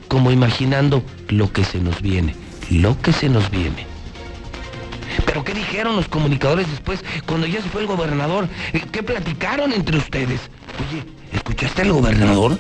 como 0.09 0.31
imaginando 0.31 1.03
lo 1.29 1.53
que 1.53 1.65
se 1.65 1.79
nos 1.79 2.01
viene, 2.03 2.35
lo 2.71 3.01
que 3.01 3.13
se 3.13 3.29
nos 3.29 3.51
viene. 3.51 3.87
Pero 5.25 5.45
¿qué 5.45 5.55
dijeron 5.55 5.97
los 5.97 6.09
comunicadores 6.09 6.69
después 6.71 7.01
cuando 7.27 7.47
ya 7.47 7.63
se 7.63 7.69
fue 7.69 7.81
el 7.81 7.87
gobernador? 7.87 8.49
¿Qué 8.93 9.03
platicaron 9.03 9.73
entre 9.73 9.99
ustedes? 9.99 10.41
Oye, 10.89 11.05
¿escuchaste 11.33 11.83
al 11.83 11.93
gobernador? 11.93 12.59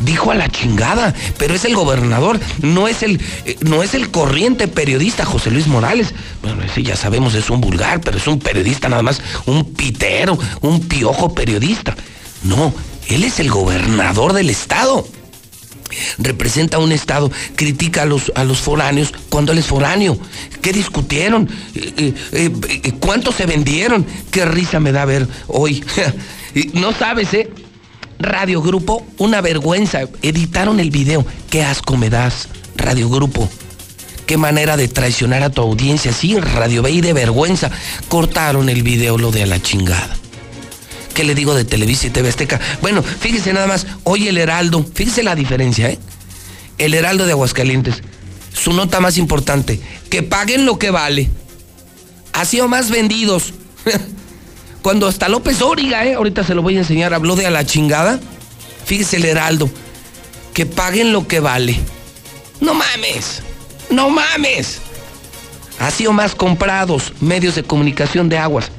Dijo 0.00 0.30
a 0.30 0.36
la 0.36 0.48
chingada, 0.48 1.12
pero 1.38 1.54
es 1.54 1.64
el 1.64 1.74
gobernador, 1.74 2.38
no 2.62 2.86
es 2.86 3.02
el, 3.02 3.20
eh, 3.44 3.56
no 3.62 3.82
es 3.82 3.94
el 3.94 4.12
corriente 4.12 4.68
periodista 4.68 5.24
José 5.24 5.50
Luis 5.50 5.66
Morales. 5.66 6.14
Bueno, 6.40 6.62
sí, 6.72 6.84
ya 6.84 6.94
sabemos, 6.94 7.34
es 7.34 7.50
un 7.50 7.60
vulgar, 7.60 8.00
pero 8.00 8.16
es 8.16 8.26
un 8.28 8.38
periodista 8.38 8.88
nada 8.88 9.02
más, 9.02 9.20
un 9.46 9.74
pitero, 9.74 10.38
un 10.60 10.86
piojo 10.86 11.34
periodista. 11.34 11.96
No, 12.44 12.72
él 13.08 13.24
es 13.24 13.40
el 13.40 13.50
gobernador 13.50 14.32
del 14.32 14.50
estado. 14.50 15.06
Representa 16.18 16.78
un 16.78 16.92
estado, 16.92 17.30
critica 17.56 18.02
a 18.02 18.04
los, 18.04 18.30
a 18.34 18.44
los 18.44 18.58
foráneos 18.58 19.12
cuando 19.30 19.52
él 19.52 19.58
es 19.58 19.66
foráneo. 19.66 20.18
¿Qué 20.60 20.72
discutieron? 20.72 21.48
Eh, 21.74 22.14
eh, 22.32 22.92
¿Cuántos 23.00 23.36
se 23.36 23.46
vendieron? 23.46 24.06
Qué 24.30 24.44
risa 24.44 24.80
me 24.80 24.92
da 24.92 25.04
ver 25.04 25.26
hoy. 25.46 25.82
no 26.74 26.92
sabes, 26.92 27.32
¿eh? 27.34 27.50
Radio 28.18 28.60
Grupo, 28.60 29.06
una 29.16 29.40
vergüenza. 29.40 30.00
Editaron 30.22 30.80
el 30.80 30.90
video. 30.90 31.24
Qué 31.50 31.62
asco 31.62 31.96
me 31.96 32.10
das, 32.10 32.48
Radio 32.76 33.08
Grupo. 33.08 33.48
Qué 34.26 34.36
manera 34.36 34.76
de 34.76 34.88
traicionar 34.88 35.42
a 35.42 35.50
tu 35.50 35.62
audiencia. 35.62 36.12
Sí, 36.12 36.38
Radio 36.38 36.82
B 36.82 37.00
de 37.00 37.14
vergüenza. 37.14 37.70
Cortaron 38.08 38.68
el 38.68 38.82
video, 38.82 39.16
lo 39.16 39.30
de 39.30 39.44
a 39.44 39.46
la 39.46 39.62
chingada. 39.62 40.16
¿Qué 41.18 41.24
le 41.24 41.34
digo 41.34 41.52
de 41.52 41.64
Televisa 41.64 42.06
y 42.06 42.10
TV 42.10 42.28
Azteca? 42.28 42.60
Bueno, 42.80 43.02
fíjese 43.02 43.52
nada 43.52 43.66
más. 43.66 43.88
Hoy 44.04 44.28
el 44.28 44.38
Heraldo, 44.38 44.86
fíjese 44.94 45.24
la 45.24 45.34
diferencia, 45.34 45.90
¿eh? 45.90 45.98
El 46.78 46.94
Heraldo 46.94 47.26
de 47.26 47.32
Aguascalientes. 47.32 48.04
Su 48.54 48.72
nota 48.72 49.00
más 49.00 49.18
importante. 49.18 49.80
Que 50.10 50.22
paguen 50.22 50.64
lo 50.64 50.78
que 50.78 50.92
vale. 50.92 51.28
Ha 52.34 52.44
sido 52.44 52.68
más 52.68 52.88
vendidos. 52.90 53.52
Cuando 54.82 55.08
hasta 55.08 55.28
López 55.28 55.60
Origa, 55.60 56.06
¿eh? 56.06 56.14
ahorita 56.14 56.44
se 56.44 56.54
lo 56.54 56.62
voy 56.62 56.76
a 56.76 56.82
enseñar, 56.82 57.12
habló 57.12 57.34
de 57.34 57.46
a 57.46 57.50
la 57.50 57.66
chingada. 57.66 58.20
Fíjese 58.84 59.16
el 59.16 59.24
Heraldo, 59.24 59.68
que 60.54 60.66
paguen 60.66 61.12
lo 61.12 61.26
que 61.26 61.40
vale. 61.40 61.80
No 62.60 62.74
mames, 62.74 63.42
no 63.90 64.08
mames. 64.08 64.78
Ha 65.80 65.90
sido 65.90 66.12
más 66.12 66.36
comprados 66.36 67.12
medios 67.20 67.56
de 67.56 67.64
comunicación 67.64 68.28
de 68.28 68.38
aguas. 68.38 68.70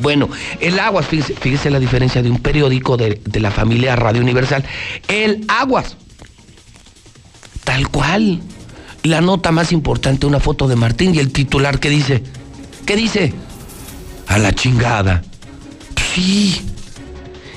Bueno, 0.00 0.28
el 0.60 0.78
Aguas, 0.78 1.06
fíjese, 1.06 1.70
la 1.70 1.78
diferencia 1.78 2.22
de 2.22 2.30
un 2.30 2.38
periódico 2.38 2.96
de, 2.96 3.20
de, 3.24 3.40
la 3.40 3.50
familia 3.50 3.96
Radio 3.96 4.22
Universal. 4.22 4.64
El 5.08 5.44
Aguas, 5.48 5.96
tal 7.64 7.88
cual. 7.88 8.40
La 9.02 9.20
nota 9.20 9.52
más 9.52 9.70
importante, 9.70 10.26
una 10.26 10.40
foto 10.40 10.66
de 10.66 10.76
Martín 10.76 11.14
y 11.14 11.18
el 11.18 11.30
titular 11.30 11.78
que 11.78 11.90
dice, 11.90 12.22
¿qué 12.86 12.96
dice? 12.96 13.34
A 14.28 14.38
la 14.38 14.54
chingada. 14.54 15.22
Sí. 16.14 16.62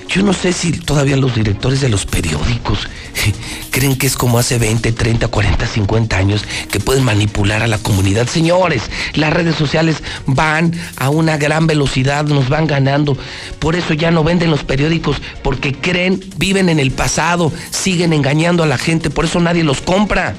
Yo 0.09 0.23
no 0.23 0.33
sé 0.33 0.51
si 0.51 0.71
todavía 0.71 1.15
los 1.15 1.35
directores 1.35 1.79
de 1.79 1.89
los 1.89 2.05
periódicos 2.05 2.87
creen 3.71 3.97
que 3.97 4.07
es 4.07 4.15
como 4.15 4.39
hace 4.39 4.57
20, 4.57 4.91
30, 4.91 5.27
40, 5.27 5.67
50 5.67 6.17
años 6.17 6.45
que 6.71 6.79
pueden 6.79 7.03
manipular 7.03 7.61
a 7.61 7.67
la 7.67 7.77
comunidad. 7.77 8.27
Señores, 8.27 8.83
las 9.13 9.33
redes 9.33 9.55
sociales 9.55 9.97
van 10.25 10.73
a 10.97 11.09
una 11.09 11.37
gran 11.37 11.67
velocidad, 11.67 12.25
nos 12.25 12.49
van 12.49 12.67
ganando. 12.67 13.17
Por 13.59 13.75
eso 13.75 13.93
ya 13.93 14.11
no 14.11 14.23
venden 14.23 14.51
los 14.51 14.63
periódicos, 14.63 15.17
porque 15.43 15.73
creen, 15.73 16.23
viven 16.37 16.69
en 16.69 16.79
el 16.79 16.91
pasado, 16.91 17.51
siguen 17.71 18.13
engañando 18.13 18.63
a 18.63 18.67
la 18.67 18.77
gente, 18.77 19.09
por 19.09 19.25
eso 19.25 19.39
nadie 19.39 19.63
los 19.63 19.81
compra. 19.81 20.35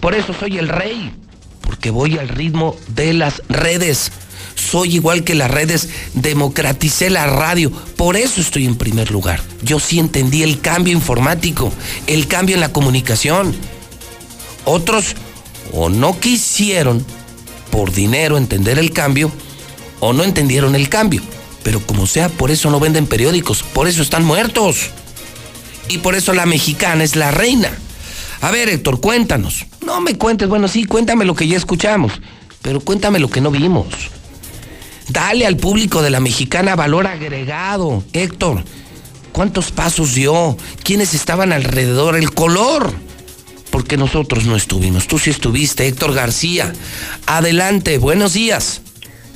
Por 0.00 0.14
eso 0.14 0.34
soy 0.34 0.58
el 0.58 0.68
rey, 0.68 1.12
porque 1.60 1.90
voy 1.90 2.18
al 2.18 2.28
ritmo 2.28 2.76
de 2.88 3.12
las 3.12 3.42
redes 3.48 4.10
soy 4.54 4.94
igual 4.94 5.24
que 5.24 5.34
las 5.34 5.50
redes, 5.50 5.88
democraticé 6.14 7.10
la 7.10 7.26
radio, 7.26 7.70
por 7.70 8.16
eso 8.16 8.40
estoy 8.40 8.66
en 8.66 8.76
primer 8.76 9.10
lugar. 9.10 9.42
Yo 9.62 9.78
sí 9.80 9.98
entendí 9.98 10.42
el 10.42 10.60
cambio 10.60 10.92
informático, 10.92 11.72
el 12.06 12.26
cambio 12.26 12.54
en 12.54 12.60
la 12.60 12.72
comunicación. 12.72 13.54
Otros 14.64 15.14
o 15.72 15.88
no 15.88 16.18
quisieron 16.18 17.04
por 17.70 17.92
dinero 17.92 18.36
entender 18.36 18.78
el 18.78 18.92
cambio 18.92 19.32
o 20.00 20.12
no 20.12 20.24
entendieron 20.24 20.74
el 20.74 20.88
cambio. 20.88 21.22
Pero 21.62 21.80
como 21.80 22.06
sea, 22.06 22.28
por 22.28 22.50
eso 22.50 22.70
no 22.70 22.80
venden 22.80 23.06
periódicos, 23.06 23.62
por 23.62 23.88
eso 23.88 24.02
están 24.02 24.24
muertos. 24.24 24.90
Y 25.88 25.98
por 25.98 26.14
eso 26.14 26.32
la 26.32 26.46
mexicana 26.46 27.04
es 27.04 27.16
la 27.16 27.30
reina. 27.30 27.70
A 28.40 28.50
ver, 28.50 28.68
Héctor, 28.68 29.00
cuéntanos. 29.00 29.66
No 29.84 30.00
me 30.00 30.16
cuentes, 30.16 30.48
bueno, 30.48 30.68
sí, 30.68 30.84
cuéntame 30.84 31.24
lo 31.24 31.34
que 31.34 31.46
ya 31.46 31.56
escuchamos, 31.56 32.12
pero 32.60 32.80
cuéntame 32.80 33.20
lo 33.20 33.30
que 33.30 33.40
no 33.40 33.50
vimos. 33.50 33.86
Dale 35.08 35.46
al 35.46 35.56
público 35.56 36.02
de 36.02 36.10
la 36.10 36.20
mexicana 36.20 36.76
valor 36.76 37.06
agregado. 37.06 38.02
Héctor, 38.12 38.64
¿cuántos 39.32 39.70
pasos 39.70 40.14
dio? 40.14 40.56
¿Quiénes 40.82 41.14
estaban 41.14 41.52
alrededor? 41.52 42.16
El 42.16 42.32
color. 42.32 42.92
Porque 43.70 43.96
nosotros 43.96 44.44
no 44.44 44.54
estuvimos. 44.54 45.06
Tú 45.06 45.18
sí 45.18 45.30
estuviste, 45.30 45.86
Héctor 45.86 46.12
García. 46.12 46.72
Adelante, 47.26 47.98
buenos 47.98 48.34
días. 48.34 48.82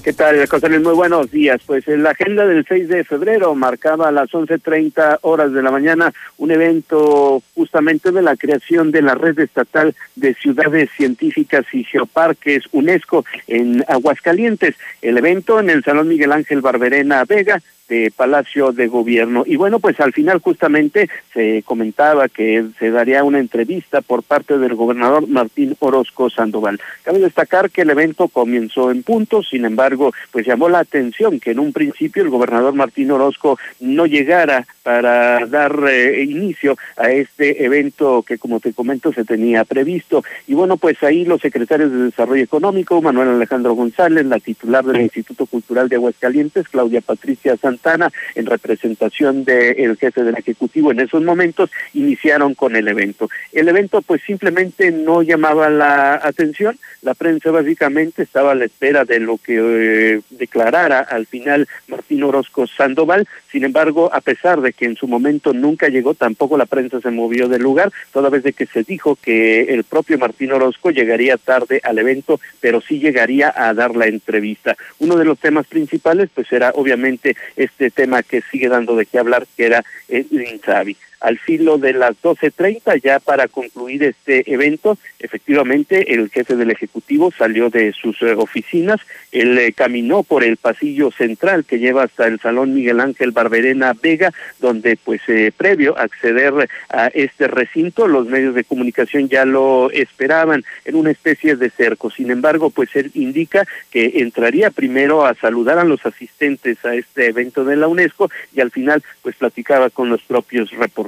¿Qué 0.07 0.13
tal, 0.13 0.47
José 0.47 0.69
Luis? 0.69 0.83
Muy 0.83 0.95
buenos 0.95 1.33
días. 1.33 1.61
Pues 1.67 1.89
en 1.89 2.05
la 2.05 2.11
agenda 2.11 2.47
del 2.47 2.65
6 2.65 2.87
de 2.87 3.03
febrero 3.03 3.57
marcaba 3.57 4.07
a 4.07 4.13
las 4.13 4.31
11.30 4.31 5.19
horas 5.23 5.53
de 5.53 5.61
la 5.65 5.73
mañana 5.73 6.13
un 6.37 6.53
evento 6.53 7.43
justamente 7.57 8.13
de 8.13 8.23
la 8.23 8.37
creación 8.37 8.93
de 8.93 9.03
la 9.03 9.17
Red 9.17 9.41
Estatal 9.41 9.97
de 10.15 10.35
Ciudades 10.35 10.91
Científicas 10.97 11.67
y 11.73 11.83
Geoparques 11.83 12.69
UNESCO 12.71 13.25
en 13.49 13.85
Aguascalientes. 13.89 14.77
El 15.03 15.19
evento 15.19 15.59
en 15.59 15.71
el 15.71 15.83
Salón 15.83 16.07
Miguel 16.07 16.31
Ángel 16.31 16.61
Barberena 16.61 17.25
Vega 17.25 17.61
de 17.89 18.13
Palacio 18.15 18.73
de 18.73 18.87
Gobierno. 18.89 19.45
Y 19.47 19.57
bueno, 19.57 19.79
pues 19.81 20.01
al 20.01 20.13
final 20.13 20.41
justamente 20.41 21.09
se 21.33 21.63
comentaba 21.65 22.29
que 22.29 22.65
se 22.79 22.91
daría 22.91 23.25
una 23.25 23.39
entrevista 23.39 24.01
por 24.01 24.23
parte 24.23 24.59
del 24.59 24.75
gobernador 24.75 25.29
Martín 25.29 25.77
Orozco 25.79 26.31
Sandoval. 26.31 26.81
Cabe 27.03 27.19
destacar 27.21 27.71
que 27.71 27.83
el 27.83 27.91
evento 27.91 28.29
comenzó 28.29 28.91
en 28.91 29.03
punto, 29.03 29.43
sin 29.43 29.65
embargo, 29.65 30.13
pues 30.33 30.47
llamó 30.47 30.69
la 30.69 30.81
atención 30.81 31.41
que 31.41 31.53
en 31.53 31.59
un 31.59 31.73
principio 31.73 32.23
el 32.23 32.31
gobernador 32.31 32.75
Martín 32.75 33.11
Orozco 33.11 33.59
no 33.81 34.07
llegara 34.07 34.67
para 34.83 35.47
dar 35.47 35.77
eh, 35.91 36.23
inicio 36.23 36.77
a 36.97 37.11
este 37.11 37.65
evento 37.65 38.23
que 38.23 38.39
como 38.39 38.61
te 38.61 38.73
comento 38.73 39.13
se 39.13 39.25
tenía 39.25 39.65
previsto. 39.65 40.23
Y 40.47 40.55
bueno, 40.55 40.77
pues 40.77 41.03
ahí 41.03 41.25
los 41.25 41.41
secretarios 41.41 41.91
de 41.91 42.05
Desarrollo 42.05 42.43
Económico, 42.43 43.03
Manuel 43.03 43.31
Alejandro 43.31 43.75
González, 43.75 44.25
la 44.27 44.39
titular 44.39 44.85
del 44.85 45.03
Instituto 45.03 45.47
Cultural 45.47 45.89
de 45.89 45.97
Aguascalientes, 45.97 46.69
Claudia 46.69 47.01
Patricia 47.01 47.57
Santana, 47.77 48.11
en 48.35 48.47
representación 48.47 49.45
del 49.45 49.97
jefe 49.97 50.23
del 50.23 50.37
Ejecutivo 50.37 50.91
en 50.91 51.01
esos 51.01 51.23
momentos, 51.23 51.71
iniciaron 51.95 52.55
con 52.55 52.77
el 52.77 52.89
evento. 52.89 53.29
El 53.53 53.69
evento 53.69 54.03
pues 54.03 54.23
simplemente 54.23 54.91
no 54.91 55.23
llamaba 55.23 55.69
la 55.69 56.15
atención, 56.23 56.79
la 57.03 57.15
prensa 57.15 57.51
básicamente 57.51 58.23
estaba 58.23 58.53
a 58.53 58.55
la 58.55 58.65
espera 58.65 59.05
de 59.05 59.21
lo 59.21 59.39
que 59.39 59.59
eh, 59.59 60.21
declarara 60.31 61.01
al 61.01 61.27
final 61.27 61.69
Martín 61.89 62.23
Orozco 62.23 62.67
Sandoval, 62.67 63.29
sin 63.51 63.65
embargo, 63.65 64.11
a 64.13 64.21
pesar 64.21 64.61
de 64.61 64.73
que 64.73 64.87
en 64.87 64.97
su 64.97 65.07
momento 65.07 65.53
nunca 65.53 65.89
llegó, 65.89 66.15
tampoco 66.15 66.59
la 66.59 66.67
prensa 66.67 67.01
se 67.01 67.11
movió 67.11 67.49
del 67.49 67.63
lugar, 67.63 67.93
toda 68.13 68.31
vez 68.31 68.43
de 68.43 68.53
que 68.53 68.67
se 68.67 68.83
dijo 68.83 69.17
que 69.17 69.63
el 69.75 69.85
propio 69.85 70.19
Martín 70.19 70.53
Orozco 70.53 70.91
llegaría 70.91 71.37
tarde 71.37 71.81
al 71.85 71.99
evento, 71.99 72.41
pero 72.61 72.81
sí 72.81 72.99
llegaría 72.99 73.53
a 73.55 73.73
dar 73.75 73.97
la 73.97 74.07
entrevista. 74.07 74.77
Uno 74.99 75.17
de 75.17 75.25
los 75.25 75.39
temas 75.39 75.67
principales, 75.67 76.29
pues 76.35 76.51
era 76.53 76.73
obviamente 76.75 77.37
este 77.67 77.91
tema 77.91 78.23
que 78.23 78.43
sigue 78.51 78.69
dando 78.69 78.97
de 78.97 79.07
qué 79.07 79.19
hablar, 79.19 79.47
que 79.57 79.67
era 79.67 79.85
el 80.09 80.27
Insabi. 80.33 80.97
Al 81.21 81.39
filo 81.39 81.79
de 81.79 81.93
las 81.93 82.21
12.30 82.23 83.03
ya 83.03 83.21
para 83.21 83.49
concluir 83.49 84.05
este 84.05 84.51
evento. 84.53 84.99
Efectivamente, 85.19 86.15
el 86.15 86.31
jefe 86.31 86.57
del 86.57 86.71
Ejecutivo 86.71 87.33
salió 87.37 87.71
de 87.71 87.93
sus 87.93 88.21
eh, 88.23 88.35
oficinas, 88.35 89.01
él 89.33 89.59
eh, 89.59 89.73
caminó 89.73 90.23
por 90.23 90.45
el 90.45 90.57
pasillo 90.57 91.11
central 91.11 91.65
que 91.65 91.79
lleva 91.79 92.05
hasta 92.05 92.27
el 92.27 92.39
Salón 92.41 92.75
Miguel 92.75 93.01
Ángel 93.01 93.33
Barberena 93.33 93.95
Vega, 94.01 94.33
donde 94.61 94.97
pues 95.03 95.21
eh, 95.29 95.53
previo 95.57 95.99
a 95.99 96.03
acceder 96.03 96.69
a 96.91 97.07
este 97.09 97.49
recinto, 97.49 98.07
los 98.07 98.27
medios 98.27 98.55
de 98.55 98.65
comunicación 98.65 99.29
ya 99.29 99.45
lo 99.45 99.91
esperaban 99.91 100.65
en 100.85 100.95
una 100.95 101.11
especie 101.11 101.57
de 101.57 101.71
cerco. 101.71 102.11
Sin 102.11 102.31
embargo, 102.31 102.71
pues 102.71 102.95
él 102.95 103.11
indica 103.15 103.67
que 103.91 104.13
entraría 104.17 104.71
primero 104.71 105.25
a 105.27 105.35
saludar 105.35 105.79
a 105.79 105.85
los 105.85 106.05
asistentes 106.05 106.85
a 106.85 106.95
este 106.95 107.27
evento 107.27 107.65
de 107.65 107.77
la 107.77 107.89
UNESCO 107.89 108.31
y 108.55 108.61
al 108.61 108.71
final 108.71 109.03
pues 109.23 109.37
platicaba 109.37 109.91
con 109.91 110.09
los 110.09 110.23
propios 110.23 110.71
reporteros. 110.71 111.06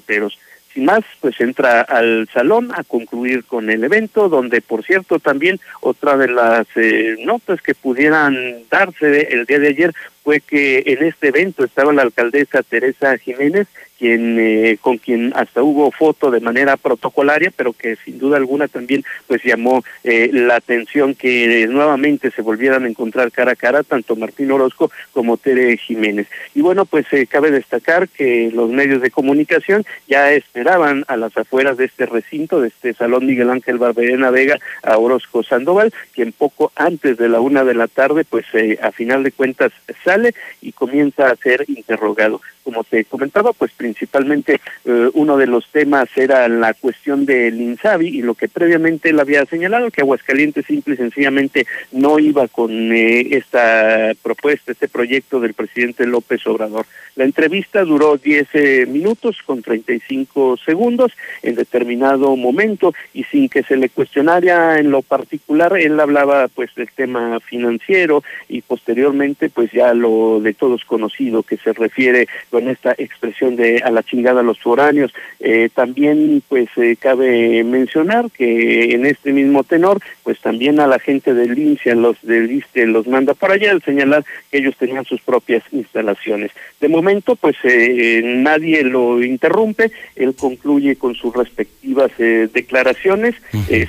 Sin 0.73 0.85
más, 0.85 1.02
pues 1.21 1.40
entra 1.40 1.81
al 1.81 2.28
salón 2.33 2.71
a 2.75 2.85
concluir 2.85 3.45
con 3.45 3.71
el 3.71 3.85
evento, 3.85 4.28
donde 4.28 4.61
por 4.61 4.85
cierto 4.85 5.19
también 5.19 5.59
otra 5.81 6.17
de 6.17 6.28
las 6.28 6.67
eh, 6.76 7.17
notas 7.25 7.62
que 7.62 7.75
pudieran 7.75 8.64
darse 8.71 9.28
el 9.33 9.47
día 9.47 9.59
de 9.59 9.69
ayer 9.69 9.95
fue 10.29 10.41
que 10.43 10.83
en 10.85 11.05
este 11.05 11.29
evento 11.29 11.65
estaba 11.65 11.91
la 11.91 12.03
alcaldesa 12.03 12.63
Teresa 12.63 13.17
Jiménez 13.17 13.67
quien 13.99 14.39
eh, 14.39 14.79
con 14.81 14.99
quien 14.99 15.33
hasta 15.35 15.63
hubo 15.63 15.91
foto 15.91 16.31
de 16.31 16.41
manera 16.41 16.77
protocolaria, 16.77 17.53
pero 17.55 17.73
que 17.73 17.97
sin 17.97 18.19
duda 18.19 18.37
alguna 18.37 18.69
también 18.69 19.05
pues 19.27 19.43
llamó 19.43 19.83
eh, 20.05 20.31
la 20.33 20.57
atención 20.57 21.15
que 21.15 21.67
nuevamente 21.69 22.31
se 22.31 22.43
volvieran 22.43 22.85
a 22.85 22.89
encontrar 22.89 23.33
cara 23.33 23.53
a 23.53 23.57
cara 23.57 23.83
tanto 23.83 24.17
Martín 24.17 24.53
Orozco 24.53 24.91
como 25.13 25.37
Tere 25.37 25.77
Jiménez. 25.77 26.29
Y 26.55 26.61
bueno, 26.61 26.87
pues 26.87 27.07
eh, 27.13 27.27
cabe 27.27 27.51
destacar 27.51 28.09
que 28.09 28.51
los 28.53 28.71
medios 28.71 29.03
de 29.03 29.11
comunicación 29.11 29.85
ya 30.07 30.33
esperaban 30.33 31.05
a 31.09 31.17
las 31.17 31.37
afueras 31.37 31.77
de 31.77 31.87
este 31.87 32.07
recinto, 32.07 32.61
de 32.61 32.69
este 32.69 32.95
Salón 32.95 33.27
Miguel 33.27 33.51
Ángel 33.51 33.79
Barberena 33.79 34.31
Vega, 34.31 34.59
a 34.83 34.97
Orozco 34.99 35.43
Sandoval, 35.43 35.93
quien 36.15 36.33
poco 36.33 36.71
antes 36.77 37.17
de 37.17 37.29
la 37.29 37.41
una 37.41 37.65
de 37.65 37.75
la 37.75 37.89
tarde, 37.89 38.25
pues 38.25 38.47
a 38.81 38.93
final 38.93 39.25
de 39.25 39.33
cuentas 39.33 39.73
sale 40.05 40.18
y 40.61 40.73
comienza 40.73 41.31
a 41.31 41.37
ser 41.37 41.65
interrogado. 41.69 42.41
Como 42.63 42.85
te 42.85 43.05
comentaba, 43.07 43.53
pues 43.53 43.73
principalmente 43.73 44.61
eh, 44.85 45.11
uno 45.15 45.37
de 45.37 45.47
los 45.47 45.67
temas 45.69 46.09
era 46.17 46.49
la 46.49 46.75
cuestión 46.75 47.25
del 47.25 47.61
INSABI 47.61 48.09
y 48.09 48.23
lo 48.23 48.35
que 48.35 48.49
previamente 48.49 49.11
él 49.11 49.21
había 49.21 49.45
señalado, 49.47 49.91
que 49.91 50.03
Aguascalientes 50.03 50.67
simple 50.67 50.95
y 50.95 50.99
sencillamente 50.99 51.67
no 51.93 52.19
iba 52.19 52.47
con 52.49 52.93
eh, 52.93 53.37
esta 53.37 54.13
propuesta, 54.23 54.73
este 54.73 54.89
proyecto 54.89 55.41
del 55.41 55.55
presidente 55.55 56.07
López 56.07 56.47
Obrador. 56.47 56.85
La 57.17 57.25
entrevista 57.25 57.85
duró 57.85 58.17
10 58.17 58.49
eh, 58.53 58.87
minutos 58.87 59.39
con 59.45 59.63
35 59.63 60.59
segundos 60.65 61.13
en 61.43 61.55
determinado 61.55 62.37
momento 62.37 62.95
y 63.13 63.25
sin 63.25 63.49
que 63.49 63.63
se 63.63 63.77
le 63.77 63.89
cuestionara 63.89 64.79
en 64.79 64.91
lo 64.91 65.03
particular, 65.03 65.77
él 65.77 65.99
hablaba 65.99 66.49
pues 66.49 66.75
del 66.75 66.91
tema 66.91 67.41
financiero 67.41 68.23
y 68.49 68.63
posteriormente 68.63 69.49
pues 69.51 69.73
ya 69.73 69.95
lo 69.95 70.08
de 70.43 70.55
todos 70.55 70.85
conocido 70.85 71.43
que 71.43 71.57
se 71.57 71.73
refiere 71.73 72.29
con 72.50 72.69
esta 72.69 72.95
expresión 72.97 73.57
de 73.57 73.83
a 73.85 73.91
la 73.91 74.03
chingada 74.03 74.41
a 74.41 74.45
los 74.45 74.59
foráneos. 74.59 75.12
Eh, 75.41 75.69
también 75.75 76.43
pues 76.49 76.69
eh, 76.77 76.97
cabe 76.99 77.62
mencionar 77.65 78.31
que 78.31 78.95
en 78.95 79.07
este 79.07 79.33
mismo 79.33 79.65
tenor 79.65 80.00
pues 80.23 80.41
también 80.41 80.81
a 80.81 80.87
la 80.87 80.99
gente 80.99 81.35
del 81.35 81.59
INSE, 81.59 81.95
los 81.95 82.17
del 82.23 82.50
ISTE 82.50 82.87
los 82.87 83.07
manda 83.07 83.35
para 83.35 83.55
allá 83.55 83.71
al 83.71 83.83
señalar 83.83 84.25
que 84.50 84.59
ellos 84.59 84.77
tenían 84.77 85.05
sus 85.05 85.21
propias 85.21 85.62
instalaciones. 85.73 86.50
De 86.81 86.88
momento 86.88 87.37
pues 87.37 87.57
eh, 87.65 88.23
nadie 88.25 88.83
lo 88.85 89.23
interrumpe, 89.23 89.91
él 90.17 90.35
concluye 90.35 90.97
con 90.97 91.15
sus 91.15 91.35
respectivas 91.35 92.11
declaraciones, 92.19 93.35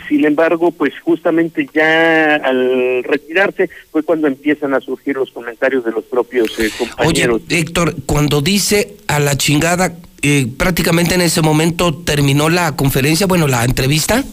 sin 0.08 0.26
embargo 0.26 0.72
pues 0.72 0.98
justamente 1.00 1.68
ya 1.74 2.36
al 2.36 3.04
retirarse 3.04 3.70
fue 3.92 4.04
cuando 4.04 4.28
empiezan 4.28 4.74
a 4.74 4.80
surgir 4.80 5.16
los 5.16 5.32
comentarios 5.32 5.84
de 5.84 5.92
los 5.92 5.99
propios 6.04 6.52
compañeros. 6.78 7.42
Oye, 7.46 7.60
Héctor, 7.60 7.96
cuando 8.06 8.42
dice 8.42 8.98
a 9.08 9.20
la 9.20 9.38
chingada, 9.38 9.96
eh, 10.22 10.48
prácticamente 10.58 11.16
en 11.16 11.22
ese 11.22 11.42
momento 11.42 11.96
terminó 11.96 12.50
la 12.50 12.76
conferencia, 12.76 13.26
bueno, 13.26 13.48
la 13.48 13.64
entrevista. 13.64 14.24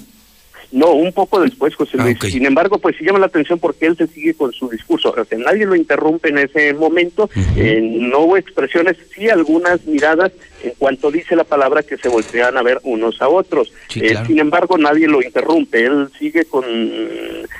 No, 0.72 0.92
un 0.92 1.12
poco 1.12 1.40
después, 1.40 1.76
José 1.76 1.96
ah, 2.00 2.02
Luis. 2.02 2.18
Sin 2.20 2.44
embargo, 2.44 2.78
pues 2.78 2.96
sí 2.96 3.04
llama 3.04 3.20
la 3.20 3.26
atención 3.26 3.58
porque 3.58 3.86
él 3.86 3.96
se 3.96 4.08
sigue 4.08 4.34
con 4.34 4.52
su 4.52 4.68
discurso. 4.68 5.14
O 5.16 5.24
sea, 5.24 5.38
nadie 5.38 5.64
lo 5.64 5.76
interrumpe 5.76 6.30
en 6.30 6.38
ese 6.38 6.74
momento. 6.74 7.30
Eh, 7.56 7.80
no 7.80 8.20
hubo 8.20 8.36
expresiones, 8.36 8.96
sí 9.14 9.28
algunas 9.28 9.86
miradas 9.86 10.32
en 10.64 10.72
cuanto 10.76 11.12
dice 11.12 11.36
la 11.36 11.44
palabra 11.44 11.84
que 11.84 11.96
se 11.96 12.08
voltean 12.08 12.56
a 12.56 12.62
ver 12.62 12.80
unos 12.82 13.22
a 13.22 13.28
otros. 13.28 13.72
Eh, 13.94 14.16
sin 14.26 14.40
embargo, 14.40 14.76
nadie 14.76 15.06
lo 15.06 15.22
interrumpe. 15.22 15.84
Él 15.84 16.08
sigue 16.18 16.44
con 16.46 16.64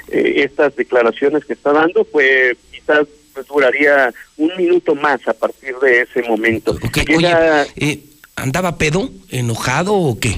estas 0.09 0.75
declaraciones 0.75 1.45
que 1.45 1.53
está 1.53 1.73
dando. 1.73 2.03
Pues 2.05 2.57
quizás 2.73 3.07
pues, 3.37 3.49
duraría 3.49 4.15
un 4.39 4.57
minuto 4.57 4.95
más 4.95 5.29
a 5.29 5.35
partir 5.35 5.77
de 5.77 6.01
ese 6.01 6.23
momento. 6.23 6.75
Eh, 7.77 8.01
¿andaba 8.35 8.79
pedo, 8.79 9.11
enojado 9.31 9.93
o 9.95 10.19
qué? 10.19 10.37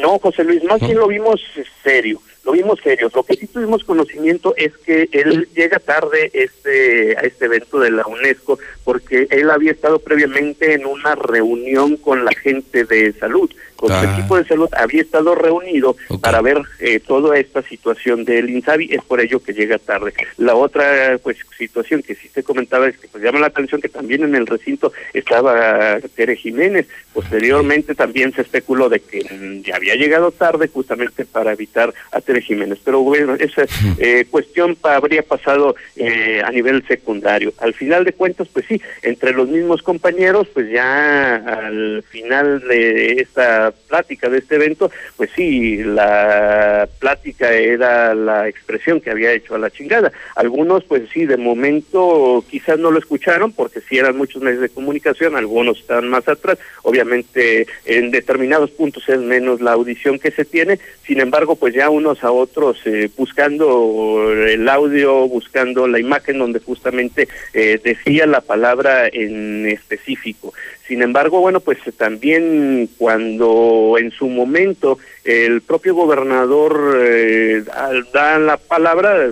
No, 0.00 0.20
José 0.20 0.44
Luis, 0.44 0.62
más 0.62 0.80
bien 0.80 0.96
lo 0.96 1.08
vimos 1.08 1.40
serio, 1.82 2.22
lo 2.44 2.52
vimos 2.52 2.78
serio. 2.84 3.10
Lo 3.12 3.24
que 3.24 3.34
sí 3.34 3.48
tuvimos 3.48 3.82
conocimiento 3.82 4.54
es 4.56 4.76
que 4.78 5.08
él 5.10 5.48
llega 5.56 5.80
tarde 5.80 6.30
este 6.34 7.16
a 7.16 7.22
este 7.22 7.46
evento 7.46 7.80
de 7.80 7.90
la 7.90 8.06
UNESCO 8.06 8.60
porque 8.84 9.26
él 9.30 9.50
había 9.50 9.72
estado 9.72 9.98
previamente 9.98 10.74
en 10.74 10.86
una 10.86 11.16
reunión 11.16 11.96
con 11.96 12.24
la 12.24 12.32
gente 12.32 12.84
de 12.84 13.12
salud 13.14 13.50
con 13.78 13.90
su 13.90 14.10
equipo 14.10 14.36
de 14.36 14.44
salud 14.44 14.68
había 14.76 15.02
estado 15.02 15.36
reunido 15.36 15.96
para 16.20 16.40
ver 16.42 16.60
eh, 16.80 16.98
toda 16.98 17.38
esta 17.38 17.62
situación 17.62 18.24
del 18.24 18.50
INSABI, 18.50 18.92
es 18.92 19.02
por 19.04 19.20
ello 19.20 19.40
que 19.40 19.52
llega 19.52 19.78
tarde. 19.78 20.12
La 20.36 20.56
otra 20.56 21.18
pues 21.22 21.38
situación 21.56 22.02
que 22.02 22.16
sí 22.16 22.28
se 22.28 22.42
comentaba 22.42 22.88
es 22.88 22.98
que 22.98 23.08
pues 23.08 23.22
llama 23.22 23.38
la 23.38 23.46
atención 23.46 23.80
que 23.80 23.88
también 23.88 24.24
en 24.24 24.34
el 24.34 24.46
recinto 24.46 24.92
estaba 25.12 25.98
Tere 26.14 26.36
Jiménez, 26.36 26.86
posteriormente 27.12 27.94
también 27.94 28.32
se 28.32 28.42
especuló 28.42 28.88
de 28.88 29.00
que 29.00 29.22
mm, 29.22 29.62
ya 29.62 29.76
había 29.76 29.94
llegado 29.94 30.32
tarde 30.32 30.68
justamente 30.68 31.24
para 31.24 31.52
evitar 31.52 31.94
a 32.10 32.20
Tere 32.20 32.42
Jiménez, 32.42 32.78
pero 32.84 33.00
bueno, 33.00 33.34
esa 33.34 33.64
eh, 33.98 34.26
cuestión 34.28 34.76
habría 34.82 35.22
pasado 35.22 35.76
eh, 35.96 36.42
a 36.44 36.50
nivel 36.50 36.86
secundario. 36.86 37.52
Al 37.58 37.74
final 37.74 38.04
de 38.04 38.12
cuentas, 38.12 38.48
pues 38.52 38.66
sí, 38.66 38.80
entre 39.02 39.32
los 39.32 39.48
mismos 39.48 39.82
compañeros, 39.82 40.48
pues 40.52 40.70
ya 40.70 41.36
al 41.36 42.02
final 42.08 42.60
de 42.60 43.12
esta 43.20 43.67
plática 43.70 44.28
de 44.28 44.38
este 44.38 44.56
evento, 44.56 44.90
pues 45.16 45.30
sí, 45.34 45.82
la 45.82 46.88
plática 46.98 47.52
era 47.52 48.14
la 48.14 48.48
expresión 48.48 49.00
que 49.00 49.10
había 49.10 49.32
hecho 49.32 49.54
a 49.54 49.58
la 49.58 49.70
chingada. 49.70 50.12
Algunos, 50.36 50.84
pues 50.84 51.02
sí, 51.12 51.26
de 51.26 51.36
momento 51.36 52.44
quizás 52.48 52.78
no 52.78 52.90
lo 52.90 52.98
escucharon 52.98 53.52
porque 53.52 53.80
sí 53.80 53.98
eran 53.98 54.16
muchos 54.16 54.42
medios 54.42 54.60
de 54.60 54.68
comunicación, 54.68 55.36
algunos 55.36 55.80
están 55.80 56.08
más 56.08 56.28
atrás, 56.28 56.58
obviamente 56.82 57.66
en 57.84 58.10
determinados 58.10 58.70
puntos 58.70 59.08
es 59.08 59.18
menos 59.18 59.60
la 59.60 59.72
audición 59.72 60.18
que 60.18 60.30
se 60.30 60.44
tiene, 60.44 60.78
sin 61.06 61.20
embargo, 61.20 61.56
pues 61.56 61.74
ya 61.74 61.90
unos 61.90 62.22
a 62.22 62.30
otros 62.30 62.80
eh, 62.84 63.10
buscando 63.16 64.32
el 64.32 64.68
audio, 64.68 65.26
buscando 65.28 65.88
la 65.88 65.98
imagen 65.98 66.38
donde 66.38 66.60
justamente 66.60 67.28
eh, 67.54 67.80
decía 67.82 68.26
la 68.26 68.40
palabra 68.40 69.08
en 69.08 69.66
específico. 69.66 70.52
Sin 70.88 71.02
embargo, 71.02 71.40
bueno, 71.40 71.60
pues 71.60 71.78
también 71.98 72.88
cuando 72.96 73.96
en 73.98 74.10
su 74.10 74.26
momento 74.26 74.98
el 75.22 75.60
propio 75.60 75.94
gobernador 75.94 76.98
eh, 76.98 77.62
da 78.10 78.38
la 78.38 78.56
palabra, 78.56 79.30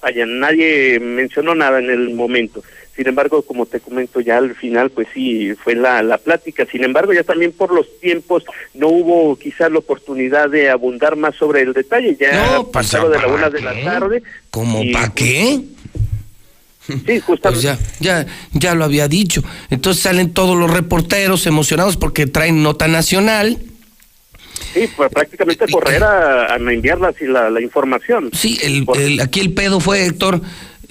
vaya, 0.00 0.26
nadie 0.26 1.00
mencionó 1.00 1.56
nada 1.56 1.80
en 1.80 1.90
el 1.90 2.14
momento. 2.14 2.62
Sin 2.94 3.08
embargo, 3.08 3.42
como 3.42 3.66
te 3.66 3.80
comento 3.80 4.20
ya 4.20 4.36
al 4.36 4.54
final, 4.54 4.90
pues 4.90 5.08
sí, 5.12 5.54
fue 5.54 5.74
la, 5.74 6.04
la 6.04 6.18
plática. 6.18 6.66
Sin 6.66 6.84
embargo, 6.84 7.12
ya 7.12 7.24
también 7.24 7.50
por 7.50 7.72
los 7.72 7.98
tiempos 7.98 8.44
no 8.74 8.88
hubo 8.88 9.34
quizás 9.36 9.72
la 9.72 9.78
oportunidad 9.78 10.50
de 10.50 10.70
abundar 10.70 11.16
más 11.16 11.34
sobre 11.34 11.62
el 11.62 11.72
detalle. 11.72 12.16
Ya 12.20 12.52
no, 12.52 12.68
pues, 12.68 12.92
de 12.92 12.98
la 12.98 13.26
una 13.26 13.50
de 13.50 13.60
la 13.60 13.82
tarde. 13.82 14.22
¿Cómo 14.50 14.82
para 14.92 15.08
qué? 15.14 15.62
Sí, 16.86 17.20
justamente. 17.20 17.42
Pues 17.42 17.62
ya, 17.62 17.78
ya, 18.00 18.26
ya 18.52 18.74
lo 18.74 18.84
había 18.84 19.08
dicho. 19.08 19.42
Entonces 19.70 20.02
salen 20.02 20.32
todos 20.32 20.56
los 20.56 20.70
reporteros 20.70 21.46
emocionados 21.46 21.96
porque 21.96 22.26
traen 22.26 22.62
nota 22.62 22.88
nacional. 22.88 23.58
Sí, 24.72 24.88
pues 24.96 25.10
prácticamente 25.10 25.66
correr 25.70 26.02
a, 26.02 26.54
a 26.54 26.56
enviar 26.56 26.98
la, 26.98 27.50
la, 27.50 27.60
información. 27.60 28.30
Sí, 28.32 28.58
el, 28.62 29.20
aquí 29.20 29.40
el 29.40 29.52
pedo 29.52 29.80
fue, 29.80 30.06
Héctor, 30.06 30.40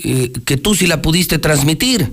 eh, 0.04 0.32
que 0.45 0.58
tú 0.58 0.75
sí 0.75 0.88
la 0.88 1.01
pudiste 1.01 1.39
transmitir. 1.39 2.12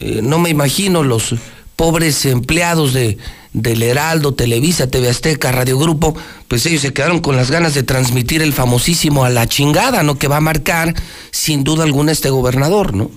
Eh, 0.00 0.20
no 0.22 0.38
me 0.38 0.50
imagino 0.50 1.02
los 1.02 1.34
pobres 1.78 2.26
empleados 2.26 2.92
de, 2.92 3.18
del 3.52 3.84
Heraldo, 3.84 4.34
Televisa, 4.34 4.90
TV 4.90 5.08
Azteca, 5.08 5.52
Radio 5.52 5.78
Grupo, 5.78 6.16
pues 6.48 6.66
ellos 6.66 6.82
se 6.82 6.92
quedaron 6.92 7.20
con 7.20 7.36
las 7.36 7.52
ganas 7.52 7.72
de 7.72 7.84
transmitir 7.84 8.42
el 8.42 8.52
famosísimo 8.52 9.24
a 9.24 9.30
la 9.30 9.46
chingada, 9.46 10.02
¿no? 10.02 10.18
Que 10.18 10.26
va 10.26 10.38
a 10.38 10.40
marcar 10.40 10.92
sin 11.30 11.62
duda 11.62 11.84
alguna 11.84 12.10
este 12.10 12.30
gobernador, 12.30 12.94
¿no? 12.94 13.12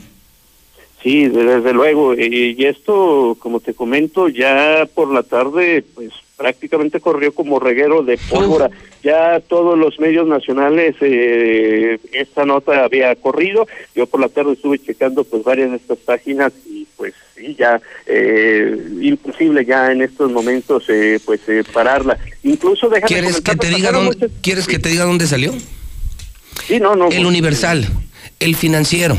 Sí, 1.02 1.28
desde 1.28 1.74
luego. 1.74 2.14
Y 2.14 2.56
esto, 2.64 3.36
como 3.40 3.62
te 3.62 3.74
comento, 3.74 4.30
ya 4.30 4.88
por 4.94 5.12
la 5.12 5.24
tarde, 5.24 5.84
pues 5.96 6.12
prácticamente 6.42 7.00
corrió 7.00 7.34
como 7.36 7.60
reguero 7.60 8.02
de 8.02 8.18
pólvora. 8.18 8.72
Ya 9.04 9.40
todos 9.42 9.78
los 9.78 10.00
medios 10.00 10.28
nacionales 10.28 10.96
eh, 11.02 12.00
esta 12.14 12.46
nota 12.46 12.84
había 12.84 13.16
corrido. 13.16 13.68
Yo 13.94 14.08
por 14.08 14.22
la 14.22 14.28
tarde 14.28 14.54
estuve 14.54 14.80
checando 14.80 15.24
pues 15.24 15.44
varias 15.44 15.70
de 15.70 15.78
estas 15.78 16.00
páginas 16.00 16.52
y 16.66 16.88
pues 16.98 17.14
sí, 17.36 17.56
ya 17.60 17.80
eh, 18.08 18.76
imposible 19.02 19.64
ya 19.66 19.92
en 19.92 20.02
estos 20.02 20.32
momentos 20.32 20.86
eh, 20.90 21.20
pues 21.24 21.42
eh, 21.48 21.64
pararla. 21.72 22.18
Incluso 22.42 22.90
déjame 22.90 23.08
¿Quieres 23.08 23.42
que 23.42 23.56
te 23.56 23.68
diga 23.68 23.92
dónde, 23.92 24.32
¿quieres 24.42 24.66
que 24.66 24.80
te 24.80 24.90
diga 24.90 25.04
dónde 25.04 25.28
salió? 25.28 25.54
Sí, 26.66 26.80
no, 26.80 26.96
no. 26.96 27.06
El 27.06 27.18
pues, 27.18 27.26
Universal. 27.26 27.88
El 28.40 28.56
Financiero, 28.56 29.16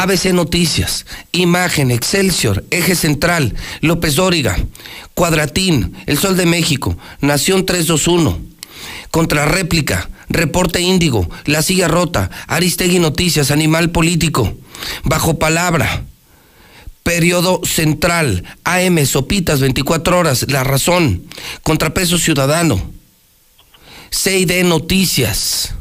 ABC 0.00 0.32
Noticias, 0.32 1.04
Imagen, 1.30 1.90
Excelsior, 1.90 2.64
Eje 2.70 2.94
Central, 2.94 3.54
López 3.82 4.14
Dóriga, 4.14 4.56
Cuadratín, 5.12 5.94
El 6.06 6.16
Sol 6.16 6.38
de 6.38 6.46
México, 6.46 6.96
Nación 7.20 7.66
321, 7.66 8.38
Contrarréplica, 9.10 10.08
Reporte 10.30 10.80
Índigo, 10.80 11.28
La 11.44 11.60
Silla 11.60 11.86
Rota, 11.86 12.30
Aristegui 12.46 12.98
Noticias, 12.98 13.50
Animal 13.50 13.90
Político, 13.90 14.50
Bajo 15.04 15.38
Palabra, 15.38 16.04
Periodo 17.02 17.60
Central, 17.64 18.44
AM, 18.64 19.04
Sopitas, 19.04 19.60
24 19.60 20.18
horas, 20.18 20.46
La 20.48 20.64
Razón, 20.64 21.26
Contrapeso 21.62 22.16
Ciudadano, 22.16 22.90
CID 24.10 24.64
Noticias, 24.64 25.74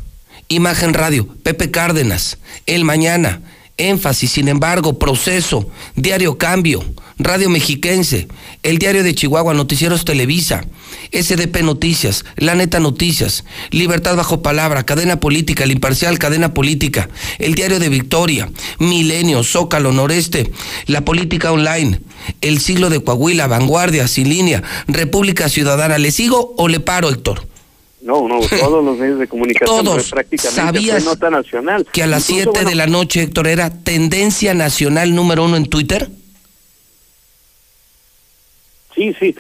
Imagen 0.49 0.93
Radio, 0.93 1.25
Pepe 1.41 1.71
Cárdenas, 1.71 2.37
El 2.65 2.83
Mañana, 2.83 3.39
Énfasis, 3.79 4.31
sin 4.31 4.47
embargo, 4.47 4.99
Proceso, 4.99 5.69
Diario 5.95 6.37
Cambio, 6.37 6.83
Radio 7.17 7.49
Mexiquense, 7.49 8.27
El 8.61 8.77
Diario 8.77 9.03
de 9.03 9.15
Chihuahua, 9.15 9.53
Noticieros 9.53 10.05
Televisa, 10.05 10.65
SDP 11.11 11.63
Noticias, 11.63 12.25
La 12.35 12.55
Neta 12.55 12.79
Noticias, 12.79 13.45
Libertad 13.71 14.15
Bajo 14.15 14.41
Palabra, 14.41 14.85
Cadena 14.85 15.19
Política, 15.19 15.63
El 15.63 15.71
Imparcial, 15.71 16.19
Cadena 16.19 16.53
Política, 16.53 17.09
El 17.39 17.55
Diario 17.55 17.79
de 17.79 17.89
Victoria, 17.89 18.49
Milenio, 18.77 19.43
Zócalo, 19.43 19.91
Noreste, 19.91 20.51
La 20.85 21.03
Política 21.03 21.51
Online, 21.51 21.99
El 22.41 22.59
Siglo 22.59 22.89
de 22.89 23.03
Coahuila, 23.03 23.47
Vanguardia, 23.47 24.07
Sin 24.07 24.29
Línea, 24.29 24.61
República 24.87 25.49
Ciudadana. 25.49 25.97
¿Le 25.97 26.11
sigo 26.11 26.53
o 26.57 26.67
le 26.67 26.79
paro, 26.79 27.09
Héctor? 27.09 27.47
No, 28.01 28.27
no, 28.27 28.39
todos 28.59 28.83
los 28.83 28.97
medios 28.97 29.19
de 29.19 29.27
comunicación 29.27 29.83
Todos. 29.83 29.95
pues, 29.95 30.09
prácticamente 30.09 30.61
¿Sabías 30.61 31.03
fue 31.03 31.13
nota 31.13 31.29
nacional. 31.29 31.85
Que 31.91 32.03
a 32.03 32.07
las 32.07 32.29
Incluso, 32.29 32.51
7 32.53 32.69
de 32.69 32.75
la 32.75 32.87
noche, 32.87 33.23
Héctor, 33.23 33.47
era 33.47 33.69
tendencia 33.69 34.53
nacional 34.53 35.13
número 35.13 35.45
uno 35.45 35.57
en 35.57 35.65
Twitter. 35.65 36.09
Sí, 38.95 39.13
sí. 39.19 39.35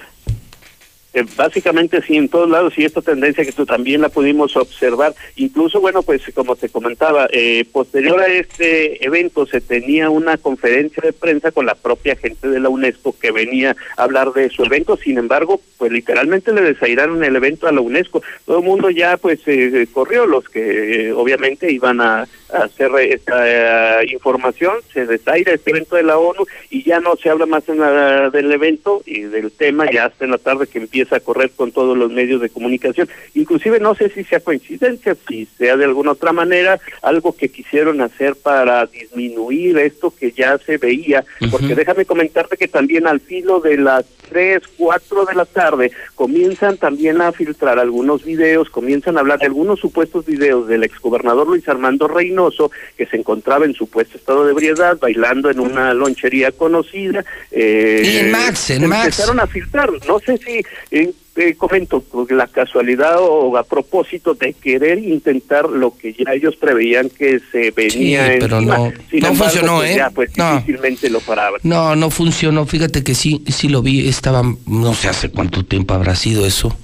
Eh, 1.19 1.25
básicamente 1.35 2.01
sí, 2.01 2.15
en 2.15 2.29
todos 2.29 2.49
lados, 2.49 2.73
y 2.77 2.85
esta 2.85 3.01
tendencia 3.01 3.43
que 3.43 3.51
tú 3.51 3.65
también 3.65 4.01
la 4.01 4.09
pudimos 4.09 4.55
observar. 4.55 5.13
Incluso, 5.35 5.81
bueno, 5.81 6.01
pues 6.01 6.21
como 6.33 6.55
te 6.55 6.69
comentaba, 6.69 7.27
eh, 7.31 7.65
posterior 7.71 8.19
a 8.19 8.27
este 8.27 9.05
evento 9.05 9.45
se 9.45 9.59
tenía 9.61 10.09
una 10.09 10.37
conferencia 10.37 11.01
de 11.03 11.13
prensa 11.13 11.51
con 11.51 11.65
la 11.65 11.75
propia 11.75 12.15
gente 12.15 12.47
de 12.47 12.59
la 12.59 12.69
UNESCO 12.69 13.15
que 13.19 13.31
venía 13.31 13.75
a 13.97 14.03
hablar 14.03 14.31
de 14.33 14.49
su 14.49 14.63
evento. 14.63 14.97
Sin 14.97 15.17
embargo, 15.17 15.59
pues 15.77 15.91
literalmente 15.91 16.53
le 16.53 16.61
desairaron 16.61 17.23
el 17.23 17.35
evento 17.35 17.67
a 17.67 17.71
la 17.71 17.81
UNESCO. 17.81 18.21
Todo 18.45 18.59
el 18.59 18.65
mundo 18.65 18.89
ya 18.89 19.17
pues 19.17 19.39
eh, 19.47 19.87
corrió, 19.91 20.25
los 20.25 20.47
que 20.47 21.07
eh, 21.07 21.13
obviamente 21.13 21.71
iban 21.71 22.01
a, 22.01 22.27
hacer 22.51 22.91
esta 23.01 24.01
eh, 24.01 24.07
información, 24.11 24.73
se 24.91 25.05
desaira 25.05 25.53
este 25.53 25.69
evento 25.69 25.95
de 25.95 26.03
la 26.03 26.17
ONU 26.17 26.45
y 26.71 26.83
ya 26.83 26.99
no 26.99 27.15
se 27.15 27.29
habla 27.29 27.45
más 27.45 27.67
en 27.69 27.79
la- 27.79 28.29
del 28.31 28.51
evento 28.51 29.03
y 29.05 29.21
del 29.21 29.51
tema 29.51 29.89
ya 29.91 30.05
hasta 30.05 30.25
en 30.25 30.31
la 30.31 30.39
tarde 30.39 30.65
que 30.65 30.79
empieza 30.79 31.08
a 31.11 31.19
correr 31.19 31.51
con 31.55 31.71
todos 31.71 31.97
los 31.97 32.11
medios 32.11 32.41
de 32.41 32.49
comunicación. 32.49 33.09
Inclusive 33.33 33.79
no 33.79 33.95
sé 33.95 34.09
si 34.09 34.23
sea 34.23 34.39
coincidencia, 34.39 35.15
si 35.27 35.47
sea 35.57 35.77
de 35.77 35.85
alguna 35.85 36.11
otra 36.11 36.33
manera 36.33 36.79
algo 37.01 37.35
que 37.35 37.49
quisieron 37.49 38.01
hacer 38.01 38.35
para 38.35 38.85
disminuir 38.85 39.77
esto 39.77 40.13
que 40.17 40.31
ya 40.31 40.57
se 40.57 40.77
veía, 40.77 41.23
porque 41.51 41.75
déjame 41.75 42.05
comentarte 42.05 42.57
que 42.57 42.67
también 42.67 43.07
al 43.07 43.19
filo 43.19 43.59
de 43.59 43.77
las 43.77 44.05
3, 44.29 44.61
4 44.77 45.25
de 45.25 45.35
la 45.35 45.45
tarde 45.45 45.91
comienzan 46.15 46.77
también 46.77 47.21
a 47.21 47.31
filtrar 47.31 47.79
algunos 47.79 48.23
videos, 48.23 48.69
comienzan 48.69 49.17
a 49.17 49.21
hablar 49.21 49.39
de 49.39 49.47
algunos 49.47 49.79
supuestos 49.79 50.25
videos 50.25 50.67
del 50.67 50.83
exgobernador 50.83 51.47
Luis 51.47 51.67
Armando 51.67 52.07
Reynoso 52.07 52.71
que 52.97 53.05
se 53.07 53.17
encontraba 53.17 53.65
en 53.65 53.73
supuesto 53.73 54.17
estado 54.17 54.45
de 54.45 54.51
ebriedad 54.51 54.97
bailando 54.99 55.49
en 55.49 55.59
una 55.59 55.93
lonchería 55.93 56.51
conocida. 56.51 57.25
Eh, 57.51 58.03
Y 58.05 58.17
en 58.17 58.31
Max, 58.31 58.69
en 58.69 58.87
Max. 58.87 59.05
Empezaron 59.05 59.39
a 59.39 59.47
filtrar, 59.47 59.89
no 60.07 60.19
sé 60.19 60.37
si 60.37 60.63
eh, 60.91 61.11
eh, 61.35 61.55
comento 61.55 62.03
la 62.29 62.47
casualidad 62.47 63.15
o 63.19 63.55
a 63.57 63.63
propósito 63.63 64.33
de 64.33 64.53
querer 64.53 64.99
intentar 64.99 65.69
lo 65.69 65.95
que 65.95 66.13
ya 66.13 66.33
ellos 66.33 66.55
preveían 66.57 67.09
que 67.09 67.39
se 67.51 67.71
venía 67.71 68.25
Sí, 68.33 68.37
pero 68.39 68.57
encima. 68.57 68.77
no- 68.77 68.91
Sin 69.09 69.19
no 69.21 69.27
embargo, 69.29 69.35
funcionó, 69.51 69.77
pues, 69.77 69.91
¿eh? 69.91 69.95
ya, 69.95 70.09
pues 70.09 70.37
No. 70.37 70.53
difícilmente 70.55 71.09
lo 71.09 71.19
paraban. 71.21 71.59
No, 71.63 71.95
no 71.95 72.09
funcionó. 72.09 72.65
Fíjate 72.65 73.03
que 73.03 73.15
sí, 73.15 73.43
sí 73.47 73.69
lo 73.69 73.81
vi. 73.81 74.07
Estaba, 74.09 74.43
no 74.65 74.93
sé 74.93 75.07
hace 75.07 75.29
cuánto 75.29 75.63
tiempo 75.63 75.93
habrá 75.93 76.15
sido 76.15 76.45
eso. 76.45 76.75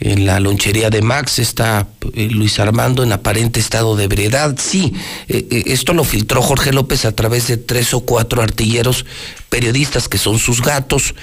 En 0.00 0.26
la 0.26 0.38
lonchería 0.38 0.90
de 0.90 1.02
Max 1.02 1.40
está 1.40 1.88
eh, 2.14 2.28
Luis 2.30 2.60
Armando 2.60 3.02
en 3.02 3.12
aparente 3.12 3.58
estado 3.58 3.96
de 3.96 4.04
ebriedad. 4.04 4.56
Sí, 4.58 4.92
eh, 5.28 5.46
eh, 5.50 5.62
esto 5.66 5.92
lo 5.92 6.04
filtró 6.04 6.40
Jorge 6.40 6.72
López 6.72 7.04
a 7.04 7.12
través 7.16 7.48
de 7.48 7.56
tres 7.56 7.92
o 7.94 8.00
cuatro 8.00 8.40
artilleros 8.40 9.04
periodistas 9.48 10.08
que 10.08 10.18
son 10.18 10.38
sus 10.38 10.62
gatos, 10.62 11.14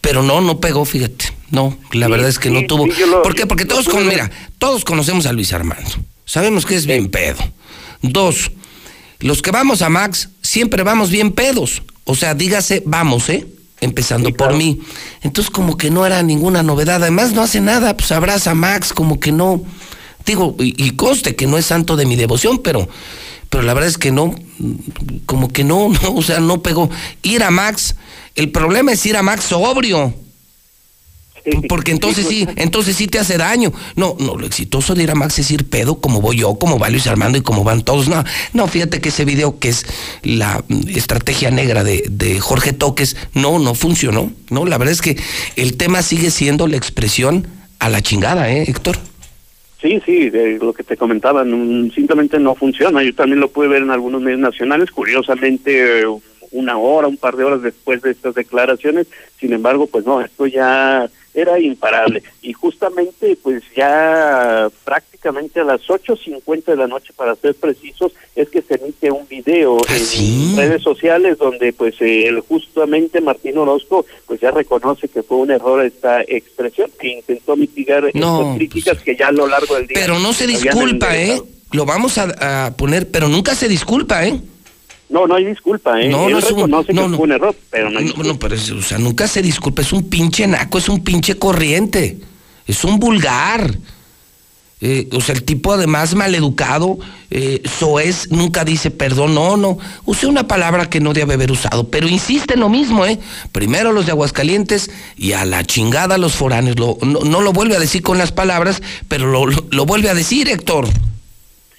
pero 0.00 0.22
no, 0.24 0.40
no 0.40 0.58
pegó, 0.58 0.84
fíjate. 0.84 1.26
No, 1.50 1.78
la 1.92 2.06
Sí, 2.06 2.10
verdad 2.12 2.28
es 2.28 2.38
que 2.40 2.48
sí, 2.48 2.54
no 2.54 2.66
tuvo. 2.66 2.86
sí, 2.86 2.92
yo 2.98 3.06
lo- 3.06 3.22
¿Por 3.22 3.34
qué? 3.36 3.46
Porque 3.46 3.64
todos 3.64 3.88
con, 3.88 4.06
mira, 4.08 4.30
todos 4.58 4.84
conocemos 4.84 5.26
a 5.26 5.32
Luis 5.32 5.52
Armando. 5.52 5.88
Sabemos 6.24 6.66
que 6.66 6.74
es 6.74 6.86
bien 6.86 7.08
pedo. 7.08 7.38
Dos, 8.02 8.50
los 9.20 9.40
que 9.40 9.52
vamos 9.52 9.82
a 9.82 9.88
Max 9.88 10.30
siempre 10.42 10.82
vamos 10.82 11.10
bien 11.10 11.30
pedos. 11.30 11.82
O 12.02 12.16
sea, 12.16 12.34
dígase, 12.34 12.82
vamos, 12.84 13.28
¿eh? 13.28 13.46
Empezando 13.80 14.28
Sí, 14.28 14.32
por 14.32 14.54
mí. 14.54 14.80
Entonces, 15.22 15.50
como 15.50 15.76
que 15.76 15.90
no 15.90 16.06
era 16.06 16.22
ninguna 16.22 16.62
novedad. 16.62 17.02
Además, 17.02 17.32
no 17.32 17.42
hace 17.42 17.60
nada, 17.60 17.96
pues 17.96 18.10
abraza 18.12 18.52
a 18.52 18.54
Max, 18.54 18.92
como 18.92 19.20
que 19.20 19.32
no. 19.32 19.62
Digo, 20.24 20.56
y, 20.58 20.74
y 20.82 20.92
conste 20.92 21.36
que 21.36 21.46
no 21.46 21.58
es 21.58 21.66
santo 21.66 21.96
de 21.96 22.06
mi 22.06 22.16
devoción, 22.16 22.58
pero, 22.58 22.88
pero 23.50 23.62
la 23.62 23.74
verdad 23.74 23.88
es 23.88 23.98
que 23.98 24.10
no, 24.10 24.34
como 25.26 25.48
que 25.48 25.64
no, 25.64 25.88
no, 26.02 26.14
o 26.14 26.22
sea, 26.22 26.40
no 26.40 26.62
pegó. 26.62 26.90
Ir 27.22 27.42
a 27.42 27.50
Max, 27.50 27.96
el 28.34 28.50
problema 28.50 28.92
es 28.92 29.04
ir 29.06 29.16
a 29.16 29.22
Max 29.22 29.44
sobrio. 29.44 30.14
Porque 31.68 31.92
entonces 31.92 32.26
sí, 32.26 32.46
entonces 32.56 32.96
sí 32.96 33.06
te 33.06 33.18
hace 33.18 33.38
daño. 33.38 33.72
No, 33.94 34.16
no, 34.18 34.36
lo 34.36 34.46
exitoso 34.46 34.94
de 34.94 35.02
ir 35.04 35.10
a 35.10 35.14
Max 35.14 35.38
es 35.38 35.50
ir 35.50 35.68
pedo, 35.68 36.00
como 36.00 36.20
voy 36.20 36.38
yo, 36.38 36.54
como 36.58 36.78
va 36.78 36.90
Luis 36.90 37.06
Armando 37.06 37.38
y 37.38 37.42
como 37.42 37.64
van 37.64 37.82
todos. 37.82 38.08
No, 38.08 38.24
no, 38.52 38.66
fíjate 38.68 39.00
que 39.00 39.10
ese 39.10 39.24
video 39.24 39.58
que 39.58 39.68
es 39.68 39.86
la 40.22 40.64
mm, 40.68 40.88
estrategia 40.96 41.50
negra 41.50 41.84
de, 41.84 42.04
de 42.10 42.40
Jorge 42.40 42.72
Toques, 42.72 43.16
no, 43.34 43.58
no 43.58 43.74
funcionó. 43.74 44.32
No, 44.50 44.64
la 44.66 44.78
verdad 44.78 44.92
es 44.92 45.02
que 45.02 45.16
el 45.56 45.76
tema 45.76 46.02
sigue 46.02 46.30
siendo 46.30 46.66
la 46.66 46.76
expresión 46.76 47.46
a 47.78 47.88
la 47.88 48.00
chingada, 48.02 48.50
¿eh, 48.50 48.62
Héctor? 48.66 48.96
Sí, 49.80 50.00
sí, 50.06 50.30
de 50.30 50.58
lo 50.58 50.72
que 50.72 50.82
te 50.82 50.96
comentaba, 50.96 51.44
no- 51.44 51.90
simplemente 51.92 52.38
no 52.40 52.54
funciona. 52.54 53.02
Yo 53.02 53.14
también 53.14 53.40
lo 53.40 53.48
pude 53.50 53.68
ver 53.68 53.82
en 53.82 53.90
algunos 53.90 54.22
medios 54.22 54.40
nacionales, 54.40 54.90
curiosamente 54.90 56.04
una 56.52 56.78
hora, 56.78 57.08
un 57.08 57.16
par 57.18 57.36
de 57.36 57.44
horas 57.44 57.60
después 57.62 58.00
de 58.02 58.12
estas 58.12 58.34
declaraciones. 58.34 59.06
Sin 59.38 59.52
embargo, 59.52 59.86
pues 59.86 60.06
no, 60.06 60.20
esto 60.22 60.46
ya 60.46 61.08
era 61.36 61.60
imparable. 61.60 62.22
Y 62.42 62.52
justamente, 62.54 63.36
pues 63.42 63.62
ya 63.76 64.68
prácticamente 64.84 65.60
a 65.60 65.64
las 65.64 65.82
8.50 65.82 66.64
de 66.64 66.76
la 66.76 66.86
noche, 66.86 67.12
para 67.14 67.34
ser 67.36 67.54
precisos, 67.54 68.12
es 68.34 68.48
que 68.48 68.62
se 68.62 68.74
emite 68.74 69.10
un 69.10 69.28
video 69.28 69.76
¿Ah, 69.88 69.92
en 69.96 70.04
sí? 70.04 70.54
redes 70.56 70.82
sociales 70.82 71.38
donde 71.38 71.72
pues 71.72 71.94
eh, 72.00 72.26
el- 72.26 72.40
justamente 72.40 73.20
Martín 73.20 73.58
Orozco 73.58 74.04
pues 74.26 74.40
ya 74.40 74.50
reconoce 74.50 75.08
que 75.08 75.22
fue 75.22 75.36
un 75.38 75.50
error 75.50 75.84
esta 75.84 76.22
expresión 76.22 76.90
que 76.98 77.08
intentó 77.18 77.54
mitigar 77.56 78.04
No, 78.14 78.40
estas 78.40 78.56
críticas 78.56 79.02
que 79.02 79.14
ya 79.16 79.28
a 79.28 79.32
lo 79.32 79.46
largo 79.46 79.74
del 79.76 79.86
día 79.86 79.98
Pero 80.00 80.18
no 80.18 80.32
se 80.32 80.46
disculpa, 80.46 81.16
¿eh? 81.16 81.40
Lo 81.72 81.84
vamos 81.84 82.16
a, 82.18 82.66
a 82.66 82.76
poner, 82.76 83.10
pero 83.10 83.28
nunca 83.28 83.54
se 83.54 83.68
disculpa, 83.68 84.24
¿eh? 84.26 84.40
No, 85.08 85.26
no 85.26 85.34
hay 85.36 85.44
disculpa, 85.46 86.00
¿eh? 86.00 86.08
No, 86.08 86.26
Él 86.26 86.32
no 86.32 86.38
es 86.40 86.50
un- 86.50 86.70
no, 86.70 86.84
que 86.84 86.92
no. 86.92 87.08
fue 87.10 87.24
un 87.26 87.32
error, 87.32 87.54
pero 87.70 87.90
no 87.90 87.98
hay 88.00 88.06
No, 88.16 88.22
no, 88.24 88.38
pero 88.38 88.54
es- 88.56 88.70
o 88.70 88.82
sea, 88.82 88.98
nunca 88.98 89.28
se 89.28 89.40
disculpa, 89.42 89.82
es 89.82 89.92
un 89.92 90.08
pinche 90.08 90.46
naco, 90.46 90.78
es 90.78 90.88
un 90.88 91.02
pinche 91.04 91.36
corriente, 91.38 92.18
es 92.66 92.82
un 92.84 92.98
vulgar. 92.98 93.76
Eh, 94.82 95.08
o 95.12 95.22
sea, 95.22 95.34
el 95.34 95.42
tipo 95.42 95.72
además 95.72 96.14
maleducado, 96.14 96.98
eh, 97.30 97.62
soez, 97.78 98.30
nunca 98.30 98.62
dice 98.62 98.90
perdón, 98.90 99.34
no, 99.34 99.56
no, 99.56 99.78
use 100.04 100.26
una 100.26 100.46
palabra 100.46 100.90
que 100.90 101.00
no 101.00 101.14
debe 101.14 101.32
haber 101.32 101.50
usado, 101.50 101.88
pero 101.88 102.06
insiste 102.08 102.54
en 102.54 102.60
lo 102.60 102.68
mismo, 102.68 103.06
¿eh? 103.06 103.18
Primero 103.52 103.92
los 103.92 104.04
de 104.04 104.12
Aguascalientes 104.12 104.90
y 105.16 105.32
a 105.32 105.46
la 105.46 105.64
chingada 105.64 106.18
los 106.18 106.34
foráneos, 106.34 106.78
lo, 106.78 106.98
no, 107.00 107.20
no 107.20 107.40
lo 107.40 107.54
vuelve 107.54 107.74
a 107.74 107.80
decir 107.80 108.02
con 108.02 108.18
las 108.18 108.32
palabras, 108.32 108.82
pero 109.08 109.26
lo, 109.28 109.46
lo, 109.46 109.64
lo 109.70 109.86
vuelve 109.86 110.10
a 110.10 110.14
decir, 110.14 110.46
Héctor. 110.48 110.88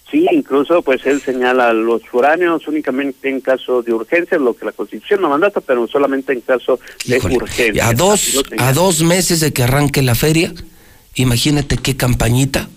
Sí, 0.10 0.26
incluso 0.32 0.82
pues 0.82 1.06
él 1.06 1.22
señala 1.22 1.74
los 1.74 2.02
foráneos 2.08 2.66
únicamente 2.68 3.30
en 3.30 3.42
caso 3.42 3.82
de 3.82 3.94
urgencia, 3.94 4.38
lo 4.38 4.56
que 4.56 4.66
la 4.66 4.72
Constitución 4.72 5.22
no 5.22 5.30
mandata, 5.30 5.60
pero 5.60 5.86
solamente 5.88 6.32
en 6.32 6.42
caso 6.42 6.80
de 7.06 7.18
urgencia. 7.18 7.88
A 7.88 7.94
dos, 7.94 8.42
a 8.58 8.72
dos 8.72 9.04
meses 9.04 9.42
de 9.42 9.52
que 9.52 9.64
arranque 9.64 10.02
la 10.02 10.16
feria, 10.16 10.54
imagínate 11.16 11.78
qué 11.78 11.98
campañita 11.98 12.70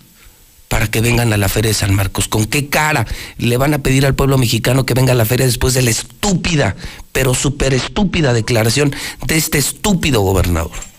para 0.67 0.87
que 0.87 1.01
vengan 1.01 1.31
a 1.31 1.37
la 1.37 1.49
Feria 1.49 1.69
de 1.69 1.75
San 1.75 1.93
Marcos. 1.93 2.27
¿Con 2.27 2.45
qué 2.45 2.67
cara 2.67 3.05
le 3.37 3.57
van 3.57 3.73
a 3.73 3.79
pedir 3.79 4.05
al 4.05 4.15
pueblo 4.15 4.37
mexicano 4.37 4.85
que 4.85 4.93
venga 4.93 5.11
a 5.11 5.15
la 5.15 5.25
feria 5.25 5.45
después 5.45 5.73
de 5.73 5.81
la 5.81 5.89
estúpida, 5.89 6.75
pero 7.11 7.33
súper 7.33 7.73
estúpida 7.73 8.33
declaración 8.33 8.93
de 9.25 9.35
este 9.35 9.57
estúpido 9.57 10.21
gobernador? 10.21 10.90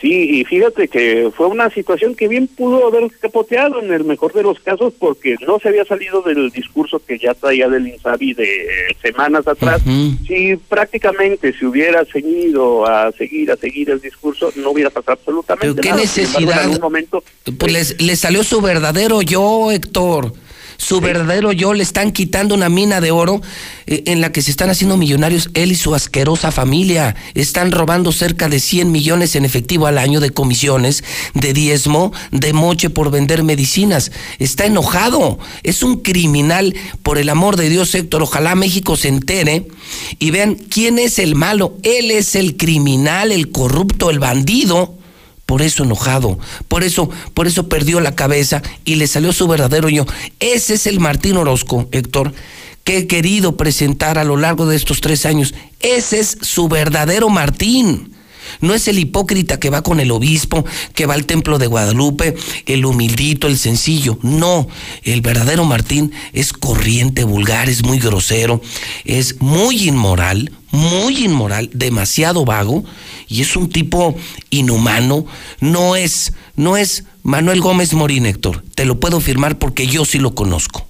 Sí, 0.00 0.40
y 0.40 0.44
fíjate 0.44 0.88
que 0.88 1.30
fue 1.34 1.46
una 1.46 1.70
situación 1.70 2.14
que 2.14 2.28
bien 2.28 2.46
pudo 2.48 2.86
haber 2.86 3.10
capoteado 3.20 3.80
en 3.80 3.92
el 3.92 4.04
mejor 4.04 4.32
de 4.32 4.42
los 4.42 4.58
casos 4.60 4.92
porque 4.98 5.36
no 5.46 5.58
se 5.60 5.68
había 5.68 5.84
salido 5.84 6.20
del 6.22 6.50
discurso 6.50 7.00
que 7.06 7.18
ya 7.18 7.32
traía 7.34 7.68
del 7.68 7.88
Insabi 7.88 8.34
de 8.34 8.44
eh, 8.44 8.96
semanas 9.00 9.46
atrás. 9.46 9.82
Si 10.26 10.56
prácticamente 10.68 11.56
se 11.56 11.66
hubiera 11.66 12.04
ceñido 12.04 12.86
a 12.86 13.12
seguir, 13.12 13.52
a 13.52 13.56
seguir 13.56 13.90
el 13.90 14.00
discurso, 14.00 14.52
no 14.56 14.70
hubiera 14.70 14.90
pasado 14.90 15.12
absolutamente 15.12 15.80
¿Pero 15.80 15.96
qué 15.96 16.02
necesidad? 16.02 16.64
En 16.64 16.80
momento, 16.80 17.22
pues 17.56 17.72
les, 17.72 18.02
les 18.02 18.18
salió 18.18 18.42
su 18.42 18.60
verdadero 18.60 19.22
yo, 19.22 19.70
Héctor 19.70 20.32
su 20.76 21.00
verdadero 21.00 21.52
yo, 21.52 21.74
le 21.74 21.82
están 21.82 22.12
quitando 22.12 22.54
una 22.54 22.68
mina 22.68 23.00
de 23.00 23.10
oro 23.10 23.40
eh, 23.86 24.02
en 24.06 24.20
la 24.20 24.32
que 24.32 24.42
se 24.42 24.50
están 24.50 24.70
haciendo 24.70 24.96
millonarios 24.96 25.50
él 25.54 25.72
y 25.72 25.76
su 25.76 25.94
asquerosa 25.94 26.50
familia. 26.50 27.16
Están 27.34 27.72
robando 27.72 28.12
cerca 28.12 28.48
de 28.48 28.60
100 28.60 28.90
millones 28.90 29.36
en 29.36 29.44
efectivo 29.44 29.86
al 29.86 29.98
año 29.98 30.20
de 30.20 30.30
comisiones, 30.30 31.04
de 31.34 31.52
diezmo, 31.52 32.12
de 32.30 32.52
moche 32.52 32.90
por 32.90 33.10
vender 33.10 33.42
medicinas. 33.42 34.12
Está 34.38 34.66
enojado, 34.66 35.38
es 35.62 35.82
un 35.82 36.00
criminal. 36.00 36.74
Por 37.02 37.18
el 37.18 37.28
amor 37.28 37.56
de 37.56 37.68
Dios, 37.68 37.94
Héctor, 37.94 38.22
ojalá 38.22 38.54
México 38.54 38.96
se 38.96 39.08
entere 39.08 39.68
y 40.18 40.30
vean 40.30 40.54
quién 40.54 40.98
es 40.98 41.18
el 41.18 41.34
malo. 41.34 41.76
Él 41.82 42.10
es 42.10 42.34
el 42.34 42.56
criminal, 42.56 43.32
el 43.32 43.50
corrupto, 43.50 44.10
el 44.10 44.18
bandido 44.18 44.96
por 45.46 45.62
eso 45.62 45.84
enojado, 45.84 46.38
por 46.68 46.84
eso, 46.84 47.10
por 47.34 47.46
eso 47.46 47.68
perdió 47.68 48.00
la 48.00 48.14
cabeza 48.14 48.62
y 48.84 48.94
le 48.96 49.06
salió 49.06 49.32
su 49.32 49.46
verdadero 49.46 49.88
yo. 49.88 50.06
Ese 50.40 50.74
es 50.74 50.86
el 50.86 51.00
Martín 51.00 51.36
Orozco, 51.36 51.88
Héctor, 51.92 52.32
que 52.82 52.98
he 52.98 53.06
querido 53.06 53.56
presentar 53.56 54.18
a 54.18 54.24
lo 54.24 54.36
largo 54.36 54.66
de 54.66 54.76
estos 54.76 55.00
tres 55.00 55.26
años. 55.26 55.54
Ese 55.80 56.20
es 56.20 56.38
su 56.40 56.68
verdadero 56.68 57.28
Martín. 57.28 58.13
No 58.60 58.74
es 58.74 58.88
el 58.88 58.98
hipócrita 58.98 59.58
que 59.58 59.70
va 59.70 59.82
con 59.82 60.00
el 60.00 60.10
obispo, 60.10 60.64
que 60.94 61.06
va 61.06 61.14
al 61.14 61.26
templo 61.26 61.58
de 61.58 61.66
Guadalupe, 61.66 62.34
el 62.66 62.84
humildito, 62.84 63.46
el 63.46 63.58
sencillo. 63.58 64.18
No, 64.22 64.68
el 65.02 65.20
verdadero 65.20 65.64
Martín 65.64 66.12
es 66.32 66.52
corriente, 66.52 67.24
vulgar, 67.24 67.68
es 67.68 67.84
muy 67.84 67.98
grosero, 67.98 68.60
es 69.04 69.40
muy 69.40 69.88
inmoral, 69.88 70.52
muy 70.70 71.24
inmoral, 71.24 71.70
demasiado 71.72 72.44
vago 72.44 72.84
y 73.28 73.42
es 73.42 73.56
un 73.56 73.68
tipo 73.68 74.16
inhumano. 74.50 75.26
No 75.60 75.96
es, 75.96 76.32
no 76.56 76.76
es 76.76 77.04
Manuel 77.22 77.60
Gómez 77.60 77.94
Morín, 77.94 78.26
Héctor. 78.26 78.62
Te 78.74 78.84
lo 78.84 79.00
puedo 79.00 79.20
firmar 79.20 79.58
porque 79.58 79.86
yo 79.86 80.04
sí 80.04 80.18
lo 80.18 80.34
conozco. 80.34 80.86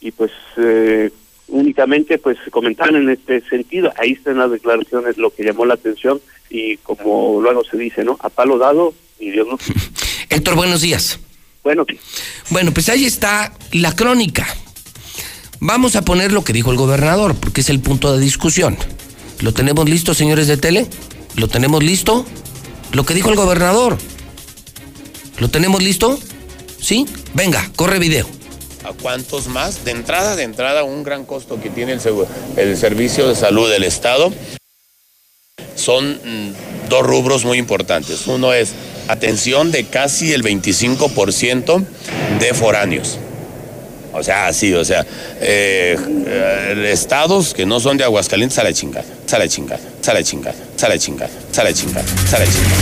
Y 0.00 0.10
pues 0.10 0.30
eh, 0.56 1.10
únicamente 1.48 2.18
pues 2.18 2.38
comentaron 2.50 2.96
en 2.96 3.10
este 3.10 3.40
sentido. 3.48 3.92
Ahí 3.98 4.12
están 4.12 4.38
las 4.38 4.50
declaraciones, 4.50 5.18
lo 5.18 5.30
que 5.30 5.44
llamó 5.44 5.66
la 5.66 5.74
atención 5.74 6.20
y 6.50 6.76
como 6.78 7.40
luego 7.40 7.64
se 7.64 7.76
dice, 7.76 8.04
¿no? 8.04 8.16
A 8.20 8.28
palo 8.28 8.58
dado 8.58 8.94
y 9.18 9.30
Dios 9.30 9.46
no. 9.46 9.58
Héctor, 10.30 10.54
buenos 10.54 10.80
días. 10.80 11.18
Bueno. 11.62 11.86
Bueno, 12.50 12.72
pues 12.72 12.88
ahí 12.88 13.06
está 13.06 13.52
la 13.72 13.94
crónica. 13.96 14.46
Vamos 15.60 15.96
a 15.96 16.02
poner 16.02 16.32
lo 16.32 16.44
que 16.44 16.52
dijo 16.52 16.70
el 16.70 16.76
gobernador, 16.76 17.34
porque 17.36 17.62
es 17.62 17.70
el 17.70 17.80
punto 17.80 18.14
de 18.14 18.22
discusión. 18.22 18.76
¿Lo 19.40 19.54
tenemos 19.54 19.88
listo, 19.88 20.12
señores 20.12 20.46
de 20.46 20.56
tele? 20.56 20.86
¿Lo 21.36 21.48
tenemos 21.48 21.82
listo? 21.82 22.26
Lo 22.92 23.04
que 23.06 23.14
dijo 23.14 23.30
el 23.30 23.36
gobernador. 23.36 23.96
¿Lo 25.38 25.48
tenemos 25.48 25.82
listo? 25.82 26.18
¿Sí? 26.78 27.06
Venga, 27.32 27.70
corre 27.76 27.98
video. 27.98 28.28
¿A 28.84 28.92
cuántos 28.92 29.48
más? 29.48 29.84
De 29.84 29.92
entrada, 29.92 30.36
de 30.36 30.42
entrada, 30.42 30.84
un 30.84 31.02
gran 31.02 31.24
costo 31.24 31.60
que 31.60 31.70
tiene 31.70 31.92
el, 31.92 32.00
el 32.56 32.76
servicio 32.76 33.26
de 33.26 33.34
salud 33.34 33.70
del 33.70 33.82
Estado 33.82 34.32
son 35.74 36.12
mm, 36.12 36.88
dos 36.90 37.06
rubros 37.06 37.44
muy 37.44 37.58
importantes. 37.58 38.26
Uno 38.26 38.52
es 38.52 38.72
atención 39.08 39.72
de 39.72 39.84
casi 39.84 40.32
el 40.32 40.42
25% 40.42 41.84
de 42.38 42.54
foráneos. 42.54 43.18
O 44.12 44.22
sea, 44.22 44.52
sí, 44.52 44.72
o 44.74 44.84
sea, 44.84 45.04
eh, 45.40 45.98
eh, 46.26 46.90
estados 46.92 47.52
que 47.52 47.66
no 47.66 47.80
son 47.80 47.96
de 47.96 48.04
Aguascalientes 48.04 48.58
a 48.58 48.64
la 48.64 48.72
chingada, 48.72 49.06
a 49.32 49.38
la 49.38 49.48
chingada, 49.48 49.80
a 50.06 50.14
la 50.14 50.22
chingada, 50.22 50.56
a 50.82 50.88
la 50.88 50.98
chingada, 50.98 51.30
a 51.56 51.64
la 51.64 51.72
chingada, 51.72 52.04
a 52.32 52.38
la 52.38 52.44
chingada. 52.44 52.76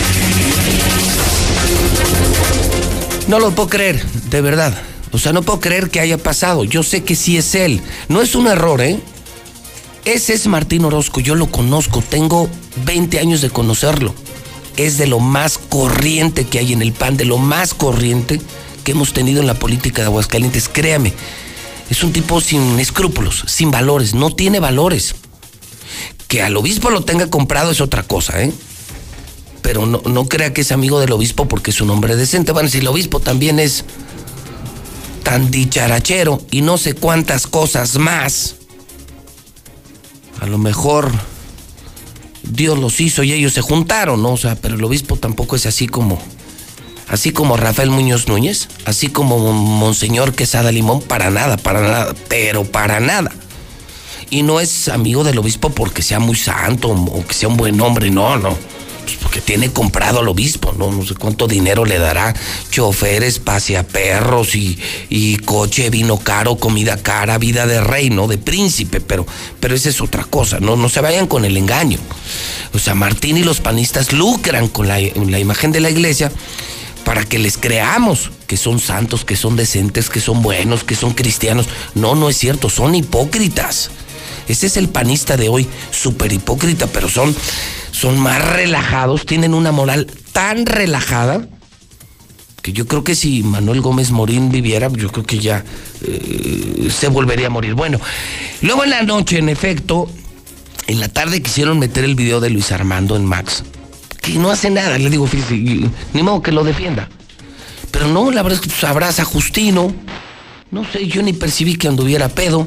No 3.27 3.39
lo 3.39 3.51
puedo 3.51 3.69
creer, 3.69 4.03
de 4.29 4.41
verdad. 4.41 4.73
O 5.13 5.19
sea, 5.19 5.31
no 5.31 5.43
puedo 5.43 5.59
creer 5.59 5.89
que 5.89 5.99
haya 5.99 6.17
pasado. 6.17 6.63
Yo 6.63 6.83
sé 6.83 7.03
que 7.03 7.15
sí 7.15 7.37
es 7.37 7.55
él. 7.55 7.81
No 8.09 8.21
es 8.21 8.35
un 8.35 8.47
error, 8.47 8.81
¿eh? 8.81 8.99
Ese 10.05 10.33
es 10.33 10.47
Martín 10.47 10.83
Orozco, 10.83 11.21
yo 11.21 11.33
lo 11.33 11.49
conozco, 11.49 12.01
tengo 12.01 12.49
20 12.85 13.19
años 13.19 13.41
de 13.41 13.49
conocerlo. 13.49 14.13
Es 14.75 14.97
de 14.97 15.07
lo 15.07 15.19
más 15.19 15.57
corriente 15.57 16.43
que 16.43 16.59
hay 16.59 16.73
en 16.73 16.81
el 16.81 16.91
PAN, 16.91 17.15
de 17.15 17.23
lo 17.23 17.37
más 17.37 17.73
corriente 17.73 18.41
que 18.83 18.91
hemos 18.91 19.13
tenido 19.13 19.39
en 19.39 19.47
la 19.47 19.53
política 19.53 20.01
de 20.01 20.07
Aguascalientes. 20.07 20.67
Créame, 20.67 21.13
es 21.89 22.03
un 22.03 22.11
tipo 22.11 22.41
sin 22.41 22.79
escrúpulos, 22.79 23.45
sin 23.47 23.71
valores, 23.71 24.13
no 24.13 24.35
tiene 24.35 24.59
valores. 24.59 25.15
Que 26.27 26.41
al 26.41 26.57
obispo 26.57 26.89
lo 26.89 27.05
tenga 27.05 27.29
comprado 27.29 27.71
es 27.71 27.79
otra 27.79 28.03
cosa, 28.03 28.43
¿eh? 28.43 28.51
Pero 29.61 29.85
no, 29.85 30.01
no 30.05 30.25
crea 30.25 30.51
que 30.51 30.61
es 30.61 30.73
amigo 30.73 30.99
del 30.99 31.13
obispo 31.13 31.47
porque 31.47 31.71
es 31.71 31.79
un 31.79 31.91
hombre 31.91 32.17
decente. 32.17 32.51
Bueno, 32.51 32.67
si 32.67 32.79
el 32.79 32.87
obispo 32.87 33.21
también 33.21 33.59
es 33.59 33.85
tan 35.23 35.49
dicharachero 35.51 36.41
y 36.51 36.61
no 36.61 36.77
sé 36.77 36.93
cuántas 36.93 37.47
cosas 37.47 37.97
más 37.97 38.55
a 40.43 40.45
lo 40.45 40.57
mejor 40.57 41.09
Dios 42.43 42.77
los 42.77 42.99
hizo 42.99 43.23
y 43.23 43.31
ellos 43.31 43.53
se 43.53 43.61
juntaron, 43.61 44.21
¿no? 44.21 44.33
O 44.33 44.37
sea, 44.37 44.55
pero 44.55 44.75
el 44.75 44.83
obispo 44.83 45.15
tampoco 45.15 45.55
es 45.55 45.65
así 45.65 45.87
como, 45.87 46.19
así 47.07 47.31
como 47.31 47.55
Rafael 47.55 47.89
Muñoz 47.89 48.27
Núñez, 48.27 48.67
así 48.83 49.07
como 49.07 49.53
Monseñor 49.53 50.33
Quesada 50.35 50.73
Limón, 50.73 51.01
para 51.01 51.29
nada, 51.29 51.55
para 51.55 51.79
nada, 51.79 52.15
pero 52.27 52.65
para 52.65 52.99
nada. 52.99 53.31
Y 54.29 54.43
no 54.43 54.59
es 54.59 54.89
amigo 54.89 55.23
del 55.23 55.37
obispo 55.37 55.69
porque 55.69 56.01
sea 56.01 56.19
muy 56.19 56.35
santo 56.35 56.89
o 56.89 57.25
que 57.25 57.33
sea 57.33 57.47
un 57.47 57.55
buen 57.55 57.79
hombre, 57.79 58.11
no, 58.11 58.37
no. 58.37 58.57
Pues 59.03 59.17
porque 59.21 59.41
tiene 59.41 59.71
comprado 59.71 60.19
al 60.19 60.27
obispo, 60.27 60.73
¿no? 60.77 61.05
Sé 61.05 61.15
cuánto 61.15 61.47
dinero 61.47 61.85
le 61.85 61.99
dará, 61.99 62.33
choferes, 62.71 63.39
paseaperros 63.39 64.55
y, 64.55 64.79
y 65.09 65.37
coche, 65.37 65.89
vino 65.89 66.17
caro, 66.17 66.55
comida 66.55 66.97
cara, 66.97 67.37
vida 67.37 67.67
de 67.67 67.81
rey, 67.81 68.09
¿no? 68.09 68.27
De 68.27 68.37
príncipe, 68.37 69.01
pero, 69.01 69.25
pero 69.59 69.75
esa 69.75 69.89
es 69.89 70.01
otra 70.01 70.23
cosa, 70.23 70.59
¿no? 70.59 70.75
No 70.75 70.89
se 70.89 71.01
vayan 71.01 71.27
con 71.27 71.45
el 71.45 71.57
engaño. 71.57 71.97
O 72.73 72.79
sea, 72.79 72.95
Martín 72.95 73.37
y 73.37 73.43
los 73.43 73.59
panistas 73.59 74.13
lucran 74.13 74.67
con 74.67 74.87
la, 74.87 74.99
la 74.99 75.39
imagen 75.39 75.71
de 75.71 75.79
la 75.79 75.89
iglesia 75.89 76.31
para 77.03 77.25
que 77.25 77.39
les 77.39 77.57
creamos 77.57 78.31
que 78.47 78.57
son 78.57 78.79
santos, 78.79 79.25
que 79.25 79.35
son 79.35 79.55
decentes, 79.55 80.09
que 80.09 80.21
son 80.21 80.41
buenos, 80.41 80.83
que 80.83 80.95
son 80.95 81.13
cristianos. 81.13 81.67
No, 81.95 82.15
no 82.15 82.29
es 82.29 82.37
cierto, 82.37 82.69
son 82.69 82.95
hipócritas. 82.95 83.89
Ese 84.47 84.67
es 84.67 84.77
el 84.77 84.89
panista 84.89 85.37
de 85.37 85.49
hoy, 85.49 85.67
súper 85.91 86.33
hipócrita, 86.33 86.87
pero 86.87 87.09
son 87.09 87.35
son 87.91 88.19
más 88.19 88.43
relajados, 88.43 89.25
tienen 89.25 89.53
una 89.53 89.71
moral 89.71 90.07
tan 90.33 90.65
relajada 90.65 91.47
que 92.63 92.73
yo 92.73 92.87
creo 92.87 93.03
que 93.03 93.13
si 93.13 93.43
Manuel 93.43 93.81
Gómez 93.81 94.11
Morín 94.11 94.49
viviera, 94.49 94.89
yo 94.89 95.09
creo 95.09 95.25
que 95.25 95.37
ya 95.37 95.63
eh, 96.01 96.89
se 96.89 97.09
volvería 97.09 97.47
a 97.47 97.49
morir. 97.49 97.73
Bueno, 97.73 97.99
luego 98.61 98.85
en 98.85 98.89
la 98.89 99.03
noche, 99.03 99.37
en 99.37 99.49
efecto, 99.49 100.09
en 100.87 101.01
la 101.01 101.09
tarde 101.09 101.41
quisieron 101.41 101.77
meter 101.77 102.05
el 102.05 102.15
video 102.15 102.39
de 102.39 102.49
Luis 102.49 102.71
Armando 102.71 103.17
en 103.17 103.25
Max, 103.25 103.63
que 104.21 104.33
no 104.33 104.49
hace 104.49 104.69
nada, 104.69 104.97
le 104.97 105.09
digo, 105.09 105.27
ni 106.13 106.23
modo 106.23 106.41
que 106.41 106.53
lo 106.53 106.63
defienda. 106.63 107.09
Pero 107.91 108.07
no, 108.07 108.31
la 108.31 108.41
verdad 108.41 108.59
es 108.59 108.61
que 108.61 108.69
pues, 108.69 108.83
abraza 108.85 109.23
a 109.23 109.25
Justino, 109.25 109.93
no 110.71 110.89
sé, 110.89 111.05
yo 111.07 111.21
ni 111.21 111.33
percibí 111.33 111.75
que 111.75 111.89
anduviera 111.89 112.29
pedo. 112.29 112.65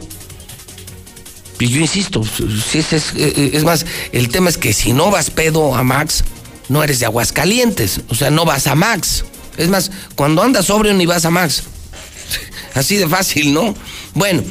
Y 1.58 1.68
yo 1.68 1.80
insisto, 1.80 2.22
si 2.24 2.78
es, 2.78 2.92
es, 2.92 3.12
es, 3.14 3.64
más, 3.64 3.86
el 4.12 4.28
tema 4.28 4.50
es 4.50 4.58
que 4.58 4.72
si 4.72 4.92
no 4.92 5.10
vas 5.10 5.30
pedo 5.30 5.74
a 5.74 5.82
Max, 5.82 6.24
no 6.68 6.82
eres 6.82 6.98
de 6.98 7.06
Aguascalientes. 7.06 8.00
O 8.08 8.14
sea, 8.14 8.30
no 8.30 8.44
vas 8.44 8.66
a 8.66 8.74
Max. 8.74 9.24
Es 9.56 9.68
más, 9.68 9.90
cuando 10.14 10.42
andas 10.42 10.66
sobrio 10.66 10.92
ni 10.94 11.06
vas 11.06 11.24
a 11.24 11.30
Max. 11.30 11.62
Así 12.74 12.96
de 12.96 13.08
fácil, 13.08 13.54
¿no? 13.54 13.74
Bueno, 14.14 14.42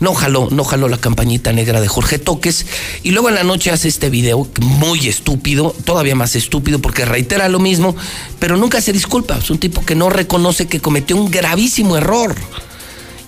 no 0.00 0.14
jaló, 0.14 0.48
no 0.50 0.64
jaló 0.64 0.88
la 0.88 0.98
campañita 0.98 1.52
negra 1.52 1.80
de 1.80 1.88
Jorge 1.88 2.18
Toques. 2.18 2.66
Y 3.02 3.10
luego 3.10 3.28
en 3.28 3.34
la 3.34 3.44
noche 3.44 3.70
hace 3.70 3.88
este 3.88 4.10
video 4.10 4.48
muy 4.60 5.08
estúpido, 5.08 5.74
todavía 5.84 6.14
más 6.14 6.36
estúpido 6.36 6.78
porque 6.78 7.04
reitera 7.04 7.48
lo 7.48 7.58
mismo, 7.58 7.94
pero 8.38 8.56
nunca 8.56 8.80
se 8.80 8.92
disculpa. 8.92 9.38
Es 9.38 9.50
un 9.50 9.58
tipo 9.58 9.84
que 9.84 9.94
no 9.94 10.10
reconoce 10.10 10.66
que 10.66 10.80
cometió 10.80 11.16
un 11.16 11.30
gravísimo 11.30 11.96
error 11.96 12.34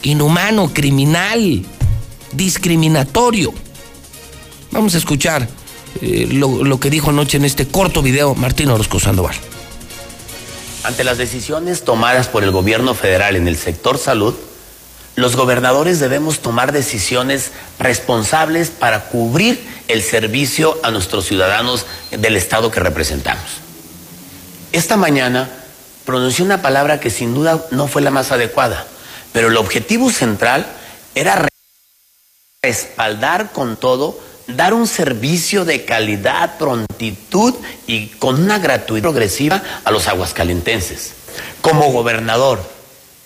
inhumano, 0.02 0.72
criminal, 0.72 1.64
discriminatorio. 2.32 3.52
Vamos 4.70 4.94
a 4.94 4.98
escuchar 4.98 5.48
eh, 6.00 6.28
lo, 6.30 6.64
lo, 6.64 6.78
que 6.80 6.90
dijo 6.90 7.10
anoche 7.10 7.36
en 7.36 7.44
este 7.44 7.66
corto 7.66 8.02
video 8.02 8.34
Martín 8.34 8.70
Orozco 8.70 9.00
Sandoval. 9.00 9.36
Ante 10.84 11.04
las 11.04 11.18
decisiones 11.18 11.84
tomadas 11.84 12.28
por 12.28 12.44
el 12.44 12.50
gobierno 12.50 12.94
federal 12.94 13.36
en 13.36 13.48
el 13.48 13.56
sector 13.56 13.98
salud, 13.98 14.34
los 15.18 15.34
gobernadores 15.34 15.98
debemos 15.98 16.38
tomar 16.38 16.70
decisiones 16.70 17.50
responsables 17.80 18.70
para 18.70 19.06
cubrir 19.08 19.60
el 19.88 20.02
servicio 20.02 20.78
a 20.84 20.92
nuestros 20.92 21.24
ciudadanos 21.24 21.86
del 22.12 22.36
Estado 22.36 22.70
que 22.70 22.78
representamos. 22.78 23.44
Esta 24.70 24.96
mañana 24.96 25.50
pronuncié 26.04 26.44
una 26.44 26.62
palabra 26.62 27.00
que 27.00 27.10
sin 27.10 27.34
duda 27.34 27.66
no 27.72 27.88
fue 27.88 28.00
la 28.00 28.12
más 28.12 28.30
adecuada, 28.30 28.86
pero 29.32 29.48
el 29.48 29.56
objetivo 29.56 30.10
central 30.10 30.66
era 31.16 31.47
respaldar 32.60 33.52
con 33.52 33.76
todo, 33.76 34.18
dar 34.48 34.74
un 34.74 34.88
servicio 34.88 35.64
de 35.64 35.84
calidad, 35.84 36.58
prontitud 36.58 37.54
y 37.86 38.08
con 38.08 38.42
una 38.42 38.58
gratuidad 38.58 39.02
progresiva 39.02 39.62
a 39.84 39.92
los 39.92 40.08
aguascalentenses. 40.08 41.12
Como 41.60 41.92
gobernador, 41.92 42.60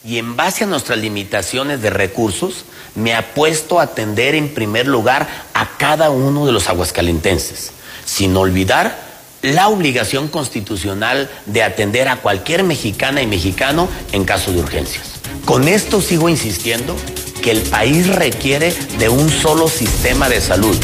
y 0.05 0.19
en 0.19 0.37
base 0.37 0.65
a 0.65 0.67
nuestras 0.67 0.99
limitaciones 0.99 1.81
de 1.81 1.89
recursos, 1.89 2.67
me 2.95 3.15
apuesto 3.15 3.81
a 3.81 3.85
atender 3.85 4.35
en 4.35 4.53
primer 4.53 4.87
lugar 4.87 5.27
a 5.55 5.79
cada 5.79 6.11
uno 6.11 6.45
de 6.45 6.53
los 6.53 6.69
aguascalentenses, 6.69 7.73
sin 8.05 8.37
olvidar 8.37 8.99
la 9.41 9.69
obligación 9.69 10.29
constitucional 10.29 11.31
de 11.47 11.63
atender 11.63 12.09
a 12.09 12.17
cualquier 12.17 12.65
mexicana 12.65 13.23
y 13.23 13.27
mexicano 13.27 13.89
en 14.13 14.25
caso 14.25 14.53
de 14.53 14.61
urgencias. 14.61 15.13
Con 15.47 15.69
esto 15.69 16.03
sigo 16.03 16.29
insistiendo 16.29 16.95
que 17.43 17.51
el 17.51 17.61
país 17.61 18.07
requiere 18.07 18.75
de 18.99 19.09
un 19.11 19.29
solo 19.31 19.69
sistema 19.69 20.31
de 20.31 20.41
salud. 20.41 20.77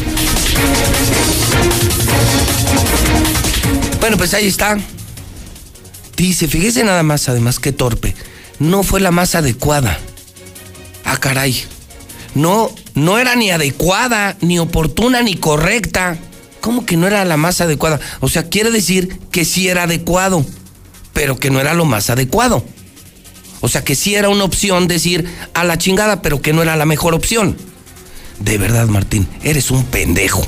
Bueno, 4.00 4.18
pues 4.18 4.34
ahí 4.34 4.46
está. 4.46 4.78
Dice, 6.16 6.48
fíjese 6.48 6.84
nada 6.84 7.02
más, 7.02 7.28
además, 7.28 7.58
qué 7.58 7.72
torpe 7.72 8.14
no 8.58 8.82
fue 8.82 9.00
la 9.00 9.10
más 9.10 9.34
adecuada. 9.34 9.98
Ah, 11.04 11.16
caray. 11.16 11.64
No, 12.34 12.70
no 12.94 13.18
era 13.18 13.34
ni 13.36 13.50
adecuada, 13.50 14.36
ni 14.40 14.58
oportuna, 14.58 15.22
ni 15.22 15.36
correcta. 15.36 16.18
¿Cómo 16.60 16.84
que 16.84 16.96
no 16.96 17.06
era 17.06 17.24
la 17.24 17.36
más 17.36 17.60
adecuada? 17.60 18.00
O 18.20 18.28
sea, 18.28 18.48
quiere 18.48 18.70
decir 18.70 19.18
que 19.30 19.44
sí 19.44 19.68
era 19.68 19.84
adecuado, 19.84 20.44
pero 21.12 21.38
que 21.38 21.50
no 21.50 21.60
era 21.60 21.74
lo 21.74 21.84
más 21.84 22.10
adecuado. 22.10 22.64
O 23.60 23.68
sea, 23.68 23.82
que 23.84 23.94
sí 23.94 24.14
era 24.14 24.28
una 24.28 24.44
opción 24.44 24.88
decir 24.88 25.26
a 25.54 25.64
la 25.64 25.78
chingada, 25.78 26.22
pero 26.22 26.40
que 26.40 26.52
no 26.52 26.62
era 26.62 26.76
la 26.76 26.86
mejor 26.86 27.14
opción. 27.14 27.56
De 28.38 28.56
verdad, 28.58 28.86
Martín, 28.86 29.26
eres 29.42 29.70
un 29.70 29.84
pendejo. 29.84 30.46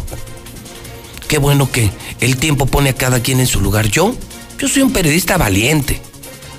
Qué 1.29 1.38
bueno 1.38 1.70
que 1.70 1.90
el 2.20 2.37
tiempo 2.37 2.66
pone 2.66 2.90
a 2.90 2.94
cada 2.94 3.20
quien 3.20 3.40
en 3.40 3.46
su 3.46 3.61
lugar. 3.61 3.88
Yo, 3.88 4.14
yo 4.59 4.68
soy 4.68 4.83
un 4.83 4.92
periodista 4.92 5.37
valiente, 5.37 6.01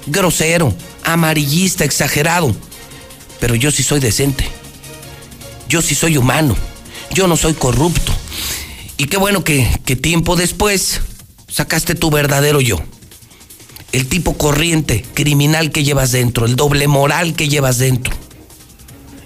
grosero, 0.07 0.73
amarillista, 1.03 1.83
exagerado. 1.83 2.55
Pero 3.39 3.55
yo 3.55 3.71
sí 3.71 3.83
soy 3.83 3.99
decente. 3.99 4.45
Yo 5.67 5.81
sí 5.81 5.95
soy 5.95 6.17
humano. 6.17 6.55
Yo 7.11 7.27
no 7.27 7.37
soy 7.37 7.53
corrupto. 7.53 8.13
Y 8.97 9.05
qué 9.05 9.17
bueno 9.17 9.43
que, 9.43 9.67
que 9.85 9.95
tiempo 9.95 10.35
después 10.35 11.01
sacaste 11.47 11.95
tu 11.95 12.09
verdadero 12.11 12.61
yo. 12.61 12.79
El 13.91 14.07
tipo 14.07 14.37
corriente, 14.37 15.05
criminal 15.13 15.71
que 15.71 15.83
llevas 15.83 16.11
dentro, 16.11 16.45
el 16.45 16.55
doble 16.55 16.87
moral 16.87 17.33
que 17.33 17.49
llevas 17.49 17.77
dentro. 17.77 18.13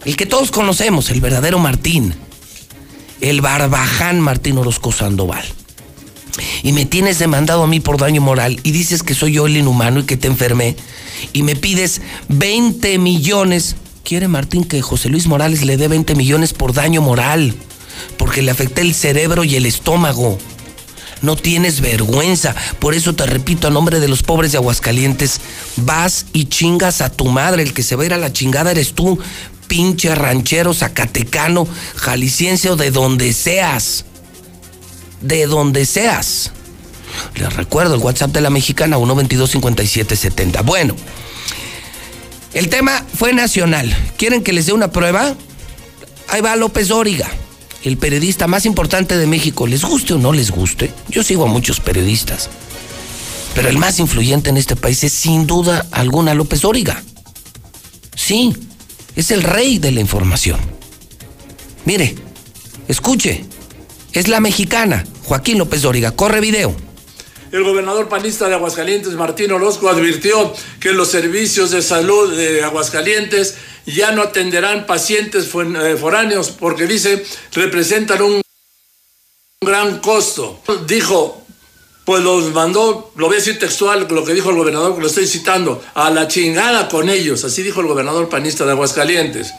El 0.06 0.15
que 0.15 0.25
todos 0.25 0.51
conocemos, 0.51 1.10
el 1.10 1.21
verdadero 1.21 1.60
Martín. 1.60 2.13
El 3.21 3.41
barbaján 3.41 4.19
Martín 4.19 4.58
Orozco 4.58 4.91
Sandoval. 4.91 5.45
Y 6.63 6.73
me 6.73 6.86
tienes 6.86 7.19
demandado 7.19 7.63
a 7.63 7.67
mí 7.67 7.80
por 7.80 7.97
daño 7.97 8.21
moral 8.21 8.60
y 8.63 8.71
dices 8.71 9.04
que 9.04 9.13
soy 9.13 9.34
yo 9.34 9.47
el 9.47 9.58
inhumano 9.58 10.01
y 10.01 10.04
que 10.04 10.17
te 10.17 10.28
enfermé 10.28 10.75
y 11.34 11.43
me 11.43 11.56
pides 11.56 12.01
20 12.30 12.97
millones. 12.99 13.75
Quiere 14.04 14.28
Martín 14.28 14.63
que 14.63 14.82
José 14.82 15.10
Luis 15.10 15.28
Morales 15.28 15.63
le 15.63 15.78
dé 15.78 15.88
20 15.88 16.15
millones 16.15 16.54
por 16.54 16.73
daño 16.73 17.01
moral, 17.01 17.56
porque 18.17 18.41
le 18.41 18.51
afecté 18.51 18.82
el 18.82 18.93
cerebro 18.93 19.43
y 19.43 19.56
el 19.56 19.65
estómago. 19.65 20.38
No 21.25 21.35
tienes 21.35 21.81
vergüenza. 21.81 22.55
Por 22.79 22.93
eso 22.93 23.13
te 23.15 23.25
repito, 23.25 23.67
a 23.67 23.71
nombre 23.71 23.99
de 23.99 24.07
los 24.07 24.23
pobres 24.23 24.51
de 24.51 24.59
Aguascalientes, 24.59 25.41
vas 25.77 26.27
y 26.33 26.45
chingas 26.45 27.01
a 27.01 27.09
tu 27.09 27.25
madre. 27.25 27.63
El 27.63 27.73
que 27.73 27.83
se 27.83 27.95
va 27.95 28.03
a 28.03 28.05
ir 28.05 28.13
a 28.13 28.17
la 28.17 28.31
chingada 28.31 28.71
eres 28.71 28.93
tú, 28.93 29.19
pinche 29.67 30.13
ranchero, 30.13 30.73
zacatecano, 30.73 31.67
jalisciense 31.95 32.69
o 32.69 32.75
de 32.75 32.91
donde 32.91 33.33
seas. 33.33 34.05
De 35.21 35.47
donde 35.47 35.85
seas. 35.85 36.51
Les 37.35 37.53
recuerdo 37.53 37.95
el 37.95 38.01
WhatsApp 38.01 38.31
de 38.31 38.41
la 38.41 38.49
mexicana 38.49 38.97
122-5770. 38.97 40.63
Bueno, 40.63 40.95
el 42.53 42.69
tema 42.69 43.03
fue 43.17 43.33
nacional. 43.33 43.95
¿Quieren 44.17 44.43
que 44.43 44.53
les 44.53 44.67
dé 44.67 44.73
una 44.73 44.91
prueba? 44.91 45.35
Ahí 46.29 46.41
va 46.41 46.55
López 46.55 46.88
Dóriga, 46.88 47.29
el 47.85 47.97
periodista 47.97 48.47
más 48.47 48.65
importante 48.65 49.15
de 49.15 49.27
México. 49.27 49.67
¿Les 49.67 49.85
guste 49.85 50.15
o 50.15 50.17
no 50.17 50.33
les 50.33 50.49
guste? 50.49 50.91
Yo 51.07 51.23
sigo 51.23 51.45
a 51.45 51.47
muchos 51.47 51.79
periodistas. 51.79 52.49
Pero 53.53 53.69
el 53.69 53.77
más 53.77 53.99
influyente 53.99 54.49
en 54.49 54.57
este 54.57 54.75
país 54.75 55.03
es 55.03 55.13
sin 55.13 55.45
duda 55.45 55.85
alguna 55.91 56.33
López 56.33 56.61
Dóriga. 56.61 57.03
Sí, 58.15 58.55
es 59.15 59.29
el 59.29 59.43
rey 59.43 59.77
de 59.77 59.91
la 59.91 60.01
información. 60.01 60.59
Mire, 61.85 62.15
escuche, 62.87 63.45
es 64.13 64.27
la 64.27 64.39
mexicana, 64.39 65.05
Joaquín 65.23 65.59
López 65.59 65.83
Dóriga. 65.83 66.11
Corre 66.11 66.41
video. 66.41 66.75
El 67.55 67.63
gobernador 67.63 68.09
panista 68.09 68.49
de 68.49 68.55
Aguascalientes, 68.55 69.13
Martín 69.13 69.49
Orozco, 69.53 69.87
advirtió 69.87 70.53
que 70.77 70.91
los 70.91 71.07
servicios 71.07 71.71
de 71.71 71.81
salud 71.81 72.35
de 72.35 72.61
Aguascalientes 72.61 73.55
ya 73.85 74.11
no 74.11 74.23
atenderán 74.23 74.85
pacientes 74.85 75.45
eh, 75.55 75.95
foráneos 75.97 76.49
porque 76.49 76.85
dice 76.85 77.25
representan 77.53 78.21
un 78.23 78.41
gran 79.61 79.99
costo. 80.01 80.59
Dijo, 80.85 81.45
pues 82.03 82.21
los 82.21 82.53
mandó, 82.53 83.13
lo 83.15 83.27
voy 83.27 83.37
a 83.37 83.39
decir 83.39 83.57
textual, 83.57 84.05
lo 84.09 84.25
que 84.25 84.33
dijo 84.33 84.49
el 84.49 84.57
gobernador, 84.57 84.93
que 84.93 84.99
lo 84.99 85.07
estoy 85.07 85.25
citando, 85.25 85.81
a 85.93 86.09
la 86.09 86.27
chingada 86.27 86.89
con 86.89 87.07
ellos, 87.07 87.45
así 87.45 87.63
dijo 87.63 87.79
el 87.79 87.87
gobernador 87.87 88.27
panista 88.27 88.65
de 88.65 88.71
Aguascalientes. 88.71 89.53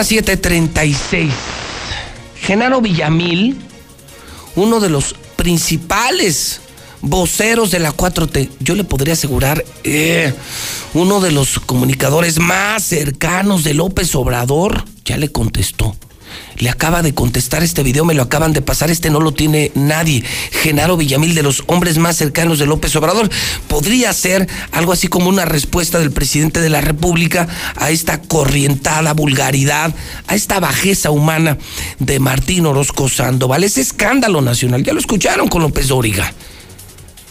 Las 0.00 0.10
7:36. 0.10 1.30
Genaro 2.40 2.80
Villamil, 2.80 3.58
uno 4.56 4.80
de 4.80 4.88
los 4.88 5.14
principales 5.36 6.62
voceros 7.02 7.70
de 7.70 7.80
la 7.80 7.92
4T, 7.92 8.48
yo 8.60 8.74
le 8.76 8.84
podría 8.84 9.12
asegurar, 9.12 9.62
eh, 9.84 10.32
uno 10.94 11.20
de 11.20 11.32
los 11.32 11.60
comunicadores 11.60 12.38
más 12.38 12.82
cercanos 12.82 13.62
de 13.62 13.74
López 13.74 14.14
Obrador, 14.14 14.86
ya 15.04 15.18
le 15.18 15.30
contestó 15.30 15.94
le 16.56 16.70
acaba 16.70 17.02
de 17.02 17.14
contestar 17.14 17.62
este 17.62 17.82
video, 17.82 18.04
me 18.04 18.14
lo 18.14 18.22
acaban 18.22 18.52
de 18.52 18.62
pasar, 18.62 18.90
este 18.90 19.10
no 19.10 19.20
lo 19.20 19.32
tiene 19.32 19.72
nadie. 19.74 20.22
Genaro 20.50 20.96
Villamil, 20.96 21.34
de 21.34 21.42
los 21.42 21.62
hombres 21.66 21.98
más 21.98 22.16
cercanos 22.16 22.58
de 22.58 22.66
López 22.66 22.94
Obrador, 22.96 23.30
podría 23.68 24.12
ser 24.12 24.48
algo 24.72 24.92
así 24.92 25.08
como 25.08 25.28
una 25.28 25.44
respuesta 25.44 25.98
del 25.98 26.12
presidente 26.12 26.60
de 26.60 26.70
la 26.70 26.80
República 26.80 27.48
a 27.76 27.90
esta 27.90 28.20
corrientada 28.22 29.12
vulgaridad, 29.14 29.94
a 30.26 30.34
esta 30.34 30.60
bajeza 30.60 31.10
humana 31.10 31.58
de 31.98 32.20
Martín 32.20 32.66
Orozco 32.66 33.08
Sandoval. 33.08 33.64
Es 33.64 33.78
escándalo 33.78 34.40
nacional, 34.40 34.82
ya 34.82 34.92
lo 34.92 35.00
escucharon 35.00 35.48
con 35.48 35.62
López 35.62 35.88
Dóriga. 35.88 36.32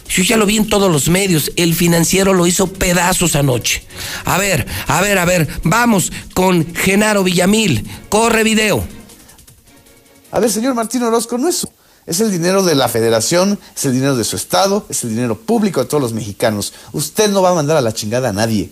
Yo 0.10 0.24
ya 0.24 0.38
lo 0.38 0.46
vi 0.46 0.58
en 0.58 0.68
todos 0.68 0.92
los 0.92 1.08
medios. 1.08 1.52
El 1.56 1.76
financiero 1.76 2.34
lo 2.34 2.48
hizo 2.48 2.68
pedazos 2.68 3.36
anoche. 3.36 3.84
A 4.26 4.38
ver, 4.38 4.66
a 4.88 5.02
ver, 5.02 5.18
a 5.20 5.26
ver. 5.26 5.48
Vamos 5.64 6.12
con 6.34 6.74
Genaro 6.76 7.24
Villamil. 7.24 7.88
Corre 8.10 8.44
video. 8.44 8.84
A 10.32 10.40
ver, 10.40 10.52
señor 10.52 10.74
Martín 10.74 11.04
Orozco, 11.04 11.38
no 11.38 11.48
es 11.48 11.68
Es 12.06 12.20
el 12.20 12.32
dinero 12.32 12.64
de 12.64 12.76
la 12.76 12.88
federación, 12.88 13.60
es 13.76 13.86
el 13.86 13.94
dinero 13.94 14.16
de 14.16 14.24
su 14.24 14.36
estado, 14.36 14.86
es 14.90 15.04
el 15.04 15.12
dinero 15.12 15.38
público 15.38 15.80
de 15.80 15.88
todos 15.88 16.02
los 16.02 16.14
mexicanos. 16.14 16.74
Usted 16.92 17.30
no 17.30 17.44
va 17.44 17.52
a 17.52 17.56
mandar 17.56 17.78
a 17.78 17.82
la 17.82 17.94
chingada 17.94 18.30
a 18.30 18.34
nadie. 18.34 18.72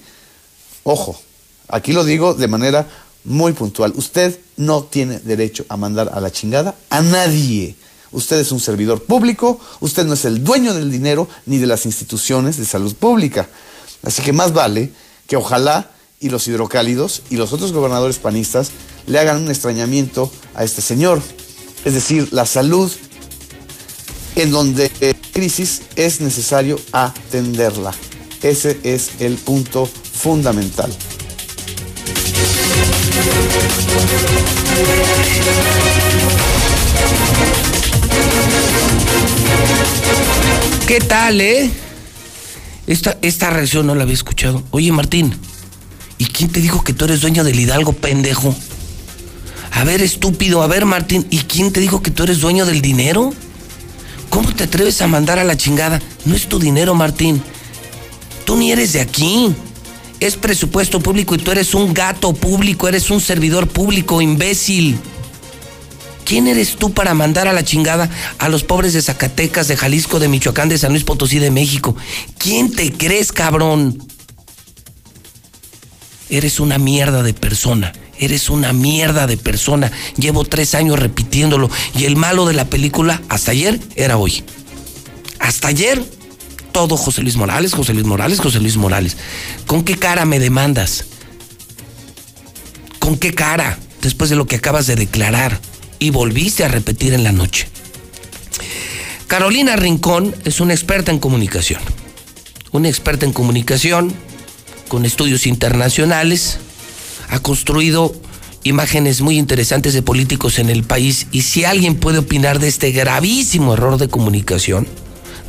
Ojo, 0.84 1.20
aquí 1.68 1.94
lo 1.94 2.04
digo 2.04 2.34
de 2.34 2.48
manera 2.48 2.88
muy 3.24 3.54
puntual. 3.54 3.94
Usted 3.96 4.40
no 4.56 4.84
tiene 4.84 5.20
derecho 5.20 5.66
a 5.70 5.78
mandar 5.78 6.10
a 6.14 6.20
la 6.20 6.32
chingada 6.32 6.76
a 6.90 7.02
nadie. 7.02 7.76
Usted 8.18 8.40
es 8.40 8.52
un 8.52 8.60
servidor 8.60 9.04
público, 9.04 9.60
usted 9.80 10.04
no 10.04 10.16
es 10.16 10.26
el 10.26 10.44
dueño 10.44 10.74
del 10.74 10.90
dinero 10.90 11.30
ni 11.46 11.60
de 11.60 11.68
las 11.68 11.86
instituciones 11.86 12.58
de 12.58 12.66
salud 12.66 12.96
pública. 12.96 13.48
Así 14.02 14.24
que 14.24 14.34
más 14.34 14.54
vale 14.54 14.92
que 15.28 15.36
ojalá 15.36 15.92
y 16.20 16.30
los 16.30 16.48
hidrocálidos 16.48 17.22
y 17.30 17.36
los 17.36 17.54
otros 17.54 17.74
gobernadores 17.74 18.18
panistas 18.18 18.72
le 19.06 19.20
hagan 19.20 19.44
un 19.44 19.50
extrañamiento 19.50 20.32
a 20.56 20.64
este 20.64 20.82
señor. 20.82 21.22
Es 21.86 21.94
decir, 21.94 22.28
la 22.32 22.48
salud 22.48 22.92
en 24.36 24.50
donde 24.50 24.90
crisis 25.32 25.84
es 25.96 26.20
necesario 26.20 26.80
atenderla. 26.94 27.94
Ese 28.42 28.80
es 28.82 29.12
el 29.20 29.36
punto 29.36 29.86
fundamental. 29.86 30.92
¿Qué 40.88 41.02
tal, 41.02 41.42
eh? 41.42 41.70
Esta, 42.88 43.18
esta 43.22 43.50
reacción 43.50 43.86
no 43.86 43.94
la 43.94 44.04
había 44.04 44.14
escuchado. 44.14 44.64
Oye, 44.72 44.90
Martín, 44.94 45.38
¿y 46.18 46.28
quién 46.28 46.50
te 46.50 46.62
dijo 46.62 46.82
que 46.82 46.94
tú 46.94 47.04
eres 47.04 47.20
dueño 47.20 47.44
del 47.44 47.60
Hidalgo, 47.60 47.92
pendejo? 47.92 48.56
A 49.74 49.84
ver, 49.84 50.02
estúpido, 50.02 50.64
a 50.64 50.68
ver, 50.68 50.86
Martín, 50.86 51.28
¿y 51.30 51.40
quién 51.40 51.74
te 51.74 51.82
dijo 51.82 52.02
que 52.02 52.10
tú 52.10 52.24
eres 52.24 52.40
dueño 52.40 52.66
del 52.66 52.82
dinero? 52.82 53.34
¿Cómo 54.30 54.56
te 54.56 54.64
atreves 54.64 55.02
a 55.02 55.08
mandar 55.08 55.40
a 55.40 55.44
la 55.44 55.58
chingada? 55.58 56.02
No 56.24 56.36
es 56.36 56.48
tu 56.48 56.58
dinero, 56.58 56.96
Martín. 56.96 57.44
Tú 58.46 58.56
ni 58.56 58.72
eres 58.72 58.94
de 58.94 59.02
aquí. 59.02 59.54
Es 60.22 60.38
presupuesto 60.38 61.02
público 61.02 61.36
y 61.36 61.40
tú 61.40 61.52
eres 61.52 61.74
un 61.74 61.94
gato 61.94 62.32
público, 62.32 62.88
eres 62.88 63.12
un 63.12 63.20
servidor 63.20 63.68
público, 63.68 64.22
imbécil. 64.22 64.98
¿Quién 66.28 66.48
eres 66.48 66.76
tú 66.76 66.94
para 66.94 67.14
mandar 67.14 67.48
a 67.48 67.54
la 67.54 67.64
chingada 67.64 68.10
a 68.38 68.50
los 68.50 68.66
pobres 68.66 68.92
de 68.92 69.02
Zacatecas, 69.02 69.70
de 69.70 69.78
Jalisco, 69.78 70.20
de 70.20 70.28
Michoacán, 70.28 70.68
de 70.68 70.78
San 70.78 70.92
Luis 70.92 71.06
Potosí, 71.06 71.40
de 71.40 71.52
México? 71.52 71.96
¿Quién 72.38 72.70
te 72.70 72.92
crees, 72.92 73.32
cabrón? 73.32 74.06
Eres 76.30 76.60
una 76.60 76.80
mierda 76.80 77.24
de 77.24 77.34
persona. 77.34 77.94
Eres 78.20 78.50
una 78.50 78.74
mierda 78.74 79.26
de 79.26 79.38
persona. 79.38 79.90
Llevo 80.18 80.44
tres 80.44 80.76
años 80.76 81.00
repitiéndolo. 81.00 81.70
Y 81.98 82.04
el 82.04 82.18
malo 82.18 82.46
de 82.46 82.56
la 82.56 82.66
película, 82.66 83.22
hasta 83.30 83.52
ayer, 83.52 83.80
era 83.96 84.18
hoy. 84.18 84.44
Hasta 85.40 85.70
ayer, 85.70 86.04
todo 86.74 86.98
José 86.98 87.22
Luis 87.22 87.38
Morales, 87.38 87.74
José 87.74 87.94
Luis 87.94 88.06
Morales, 88.06 88.42
José 88.42 88.60
Luis 88.60 88.76
Morales. 88.76 89.16
¿Con 89.66 89.86
qué 89.86 89.98
cara 89.98 90.26
me 90.26 90.40
demandas? 90.40 91.06
¿Con 93.00 93.18
qué 93.18 93.34
cara? 93.34 93.80
Después 94.02 94.30
de 94.30 94.36
lo 94.36 94.46
que 94.46 94.58
acabas 94.58 94.88
de 94.88 94.98
declarar 94.98 95.62
y 96.00 96.10
volviste 96.10 96.64
a 96.64 96.68
repetir 96.68 97.14
en 97.14 97.24
la 97.24 97.32
noche. 97.32 97.68
Carolina 99.28 99.76
Rincón 99.76 100.36
es 100.46 100.60
una 100.62 100.74
experta 100.74 101.12
en 101.12 101.20
comunicación. 101.20 101.82
Una 102.72 102.88
experta 102.88 103.26
en 103.26 103.34
comunicación 103.34 104.14
con 104.88 105.06
estudios 105.06 105.46
internacionales. 105.46 106.60
Ha 107.30 107.40
construido 107.40 108.14
imágenes 108.64 109.22
muy 109.22 109.38
interesantes 109.38 109.94
de 109.94 110.02
políticos 110.02 110.60
en 110.60 110.70
el 110.70 110.84
país. 110.84 111.28
Y 111.32 111.42
si 111.42 111.66
alguien 111.66 111.96
puede 111.96 112.20
opinar 112.20 112.60
de 112.60 112.68
este 112.68 112.92
gravísimo 112.92 113.74
error 113.74 113.98
de 113.98 114.08
comunicación, 114.08 114.88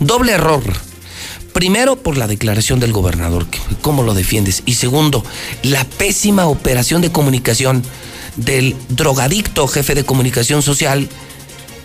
doble 0.01 0.33
error. 0.33 0.63
Primero, 1.53 1.97
por 1.97 2.17
la 2.17 2.27
declaración 2.27 2.79
del 2.79 2.93
gobernador, 2.93 3.47
cómo 3.81 4.03
lo 4.03 4.15
defiendes. 4.15 4.63
Y 4.67 4.75
segundo, 4.75 5.25
la 5.63 5.85
pésima 5.85 6.47
operación 6.47 7.03
de 7.03 7.11
comunicación 7.11 7.83
del 8.39 8.75
drogadicto 8.89 9.67
jefe 9.69 9.95
de 9.95 10.05
comunicación 10.05 10.63
social, 10.63 11.09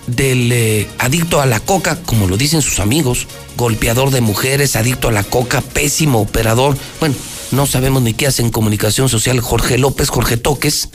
del 0.07 0.51
eh, 0.51 0.87
adicto 0.99 1.41
a 1.41 1.45
la 1.45 1.59
coca, 1.59 1.97
como 2.05 2.27
lo 2.27 2.37
dicen 2.37 2.61
sus 2.61 2.79
amigos, 2.79 3.27
golpeador 3.57 4.11
de 4.11 4.21
mujeres, 4.21 4.75
adicto 4.75 5.07
a 5.09 5.11
la 5.11 5.23
coca, 5.23 5.61
pésimo 5.61 6.21
operador. 6.21 6.77
Bueno, 6.99 7.15
no 7.51 7.65
sabemos 7.65 8.01
ni 8.01 8.13
qué 8.13 8.27
hace 8.27 8.41
en 8.41 8.49
comunicación 8.49 9.09
social 9.09 9.39
Jorge 9.39 9.77
López, 9.77 10.09
Jorge 10.09 10.37
Toques. 10.37 10.89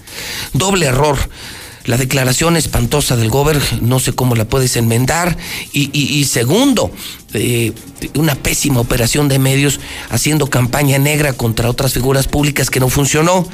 Doble 0.52 0.86
error. 0.86 1.18
La 1.84 1.96
declaración 1.96 2.56
espantosa 2.58 3.16
del 3.16 3.30
gober, 3.30 3.58
no 3.80 3.98
sé 3.98 4.12
cómo 4.12 4.34
la 4.34 4.44
puedes 4.44 4.76
enmendar. 4.76 5.38
Y, 5.72 6.24
segundo, 6.26 6.90
eh, 7.32 7.72
una 8.14 8.34
pésima 8.34 8.80
operación 8.80 9.28
de 9.28 9.38
medios 9.38 9.80
haciendo 10.10 10.50
campaña 10.50 10.98
negra 10.98 11.32
contra 11.32 11.70
otras 11.70 11.94
figuras 11.94 12.28
públicas 12.28 12.68
que 12.68 12.78
no 12.78 12.90
funcionó. 12.90 13.48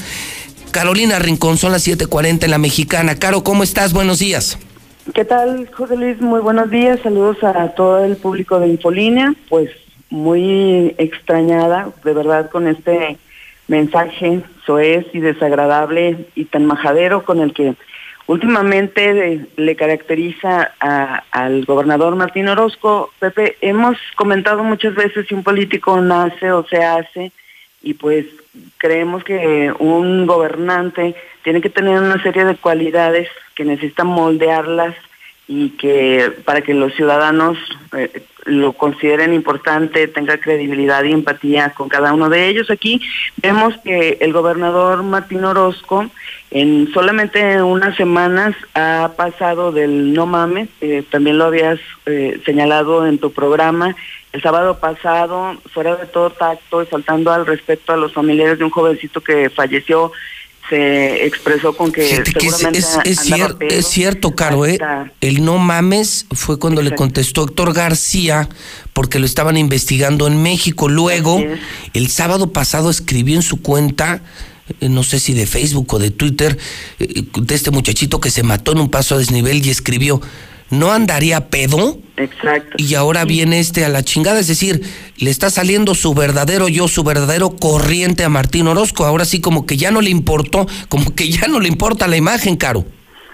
Carolina 0.75 1.21
Rincón, 1.21 1.57
son 1.57 1.71
las 1.71 1.87
7:40 1.87 2.47
en 2.47 2.51
la 2.51 2.59
mexicana. 2.59 3.17
Caro, 3.17 3.45
¿cómo 3.45 3.63
estás? 3.63 3.93
Buenos 3.93 4.19
días. 4.19 4.59
¿Qué 5.15 5.25
tal, 5.25 5.71
José 5.73 5.97
Luis? 5.97 6.21
Muy 6.21 6.41
buenos 6.41 6.69
días. 6.69 6.99
Saludos 7.01 7.45
a 7.45 7.69
todo 7.77 8.05
el 8.05 8.17
público 8.17 8.59
de 8.59 8.67
Infolínea. 8.67 9.35
Pues 9.49 9.71
muy 10.11 10.93
extrañada, 10.99 11.91
de 12.03 12.13
verdad, 12.13 12.51
con 12.51 12.67
este 12.67 13.19
mensaje 13.69 14.41
soez 14.67 15.07
y 15.13 15.21
desagradable 15.21 16.27
y 16.35 16.47
tan 16.47 16.67
majadero 16.67 17.25
con 17.25 17.39
el 17.39 17.55
que 17.55 17.77
últimamente 18.27 19.47
le 19.57 19.77
caracteriza 19.77 20.73
al 21.31 21.65
gobernador 21.67 22.17
Martín 22.17 22.49
Orozco. 22.49 23.13
Pepe, 23.21 23.59
hemos 23.61 23.97
comentado 24.17 24.65
muchas 24.65 24.97
veces 24.97 25.29
si 25.29 25.35
un 25.35 25.45
político 25.45 26.01
nace 26.01 26.51
o 26.51 26.67
se 26.67 26.79
hace 26.79 27.31
y 27.81 27.95
pues 27.95 28.27
creemos 28.79 29.25
que 29.25 29.73
un 29.79 30.27
gobernante 30.27 31.15
tiene 31.43 31.61
que 31.61 31.71
tener 31.71 31.99
una 31.99 32.23
serie 32.23 32.45
de 32.45 32.57
cualidades 32.57 33.29
que 33.55 33.65
necesita 33.65 34.05
moldearlas 34.05 34.95
y 35.47 35.71
que 35.71 36.33
para 36.45 36.63
que 36.63 36.75
los 36.75 36.95
ciudadanos 36.95 37.59
eh, 37.97 38.23
lo 38.45 38.73
consideren 38.73 39.33
importante, 39.33 40.09
tenga 40.09 40.39
credibilidad 40.39 41.03
y 41.05 41.13
empatía 41.13 41.71
con 41.71 41.89
cada 41.89 42.13
uno 42.13 42.29
de 42.29 42.49
ellos. 42.49 42.71
Aquí 42.71 43.01
vemos 43.37 43.75
que 43.85 44.19
el 44.21 44.33
gobernador 44.33 45.03
Martín 45.03 45.45
Orozco 45.45 46.11
en 46.51 46.93
solamente 46.93 47.61
unas 47.63 47.97
semanas 47.97 48.55
ha 48.75 49.13
pasado 49.17 49.73
del 49.73 50.13
no 50.13 50.27
mames, 50.27 50.69
eh, 50.81 51.03
también 51.11 51.37
lo 51.37 51.47
habías 51.47 51.81
eh, 52.07 52.41
señalado 52.45 53.07
en 53.07 53.19
tu 53.19 53.33
programa, 53.33 53.97
el 54.33 54.43
sábado 54.43 54.79
pasado, 54.79 55.57
fuera 55.73 55.97
de 55.97 56.07
todo 56.07 56.31
tacto, 56.31 56.85
faltando 56.87 57.33
al 57.33 57.47
respeto 57.47 57.93
a 57.93 57.97
los 57.97 58.13
familiares 58.13 58.59
de 58.59 58.65
un 58.65 58.71
jovencito 58.71 59.21
que 59.21 59.51
falleció, 59.51 60.13
se 60.69 61.27
expresó 61.27 61.77
con 61.77 61.93
que, 61.93 62.23
es, 63.69 63.87
cierto, 63.87 64.35
Caro, 64.35 64.67
¿eh? 64.67 64.79
el 65.21 65.45
no 65.45 65.59
mames 65.59 66.27
fue 66.33 66.59
cuando 66.59 66.81
le 66.81 66.95
contestó 66.95 67.45
Héctor 67.45 67.75
García 67.75 68.49
porque 68.93 69.19
lo 69.19 69.27
estaban 69.27 69.57
investigando 69.57 70.27
en 70.27 70.43
México. 70.43 70.89
Luego, 70.89 71.43
el 71.93 72.09
sábado 72.09 72.53
pasado 72.53 72.89
escribió 72.89 73.37
en 73.37 73.43
su 73.43 73.61
cuenta 73.61 74.23
eh, 74.81 74.89
no 74.89 75.03
sé 75.03 75.19
si 75.19 75.35
de 75.35 75.47
Facebook 75.47 75.93
o 75.93 75.99
de 75.99 76.11
Twitter, 76.11 76.57
eh, 76.99 77.25
de 77.37 77.55
este 77.55 77.71
muchachito 77.71 78.19
que 78.19 78.31
se 78.31 78.43
mató 78.43 78.73
en 78.73 78.79
un 78.79 78.91
paso 78.91 79.15
a 79.15 79.19
desnivel 79.19 79.65
y 79.65 79.69
escribió, 79.69 80.23
no 80.71 80.93
andaría 80.93 81.49
pedo. 81.49 81.99
Exacto. 82.17 82.77
Y 82.79 82.95
ahora 82.95 83.25
viene 83.25 83.59
este 83.59 83.85
a 83.85 83.89
la 83.89 84.03
chingada, 84.03 84.41
es 84.41 84.49
decir, 84.49 84.83
le 85.19 85.31
está 85.31 85.51
saliendo 85.51 85.95
su 85.95 86.15
verdadero 86.15 86.69
yo, 86.69 86.89
su 86.89 87.03
verdadero 87.03 87.51
corriente 87.51 88.25
a 88.25 88.29
Martín 88.29 88.69
Orozco. 88.69 89.05
Ahora 89.05 89.25
sí, 89.25 89.41
como 89.41 89.67
que 89.67 89.77
ya 89.77 89.91
no 89.91 90.01
le 90.01 90.11
importó, 90.11 90.67
como 90.89 91.15
que 91.15 91.29
ya 91.29 91.49
no 91.49 91.61
le 91.61 91.69
importa 91.69 92.07
la 92.09 92.17
imagen, 92.17 92.57
Caro. 92.57 92.85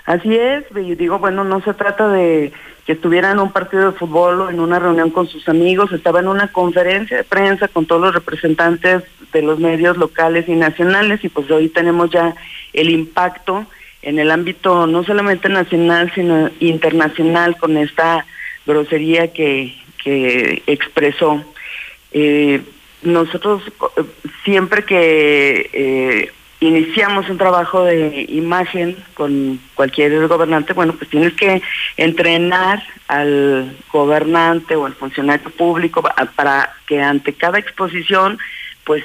Así 0.07 0.35
es, 0.35 0.65
y 0.75 0.95
digo, 0.95 1.19
bueno, 1.19 1.45
no 1.45 1.63
se 1.63 1.75
trata 1.75 2.09
de 2.09 2.53
que 2.85 2.93
estuviera 2.93 3.31
en 3.31 3.39
un 3.39 3.53
partido 3.53 3.93
de 3.93 3.99
fútbol 3.99 4.41
o 4.41 4.51
en 4.51 4.59
una 4.59 4.79
reunión 4.79 5.11
con 5.11 5.29
sus 5.29 5.49
amigos, 5.49 5.93
estaba 5.93 6.21
en 6.21 6.29
una 6.29 6.51
conferencia 6.51 7.17
de 7.17 7.25
prensa 7.25 7.69
con 7.69 7.87
todos 7.87 8.01
los 8.01 8.15
representantes 8.15 9.05
de 9.33 9.43
los 9.43 9.61
medios 9.61 9.97
locales 9.97 10.49
y 10.49 10.55
nacionales 10.55 11.23
y 11.23 11.29
pues 11.29 11.49
hoy 11.51 11.69
tenemos 11.69 12.11
ya 12.11 12.35
el 12.73 12.91
impacto 12.91 13.67
en 14.03 14.19
el 14.19 14.31
ámbito 14.31 14.87
no 14.87 15.05
solamente 15.05 15.49
nacional, 15.49 16.11
sino 16.15 16.51
internacional 16.61 17.57
con 17.57 17.77
esta 17.77 18.27
grosería 18.67 19.33
que, 19.33 19.75
que 20.03 20.63
expresó. 20.67 21.45
Eh, 22.13 22.63
nosotros 23.03 23.63
eh, 23.97 24.03
siempre 24.45 24.85
que 24.85 25.71
eh, 25.73 26.33
iniciamos 26.61 27.29
un 27.31 27.39
trabajo 27.39 27.85
de 27.85 28.27
imagen 28.29 28.97
con 29.15 29.61
cualquier 29.75 30.27
gobernante, 30.29 30.73
bueno, 30.73 30.95
pues 30.95 31.09
tienes 31.11 31.33
que 31.35 31.63
entrenar 31.97 32.83
al 33.09 33.77
gobernante 33.93 34.77
o 34.77 34.87
al 34.87 34.95
funcionario 34.95 35.51
público 35.51 36.03
para 36.37 36.75
que 36.87 37.01
ante 37.01 37.33
cada 37.33 37.59
exposición, 37.59 38.39
pues 38.85 39.05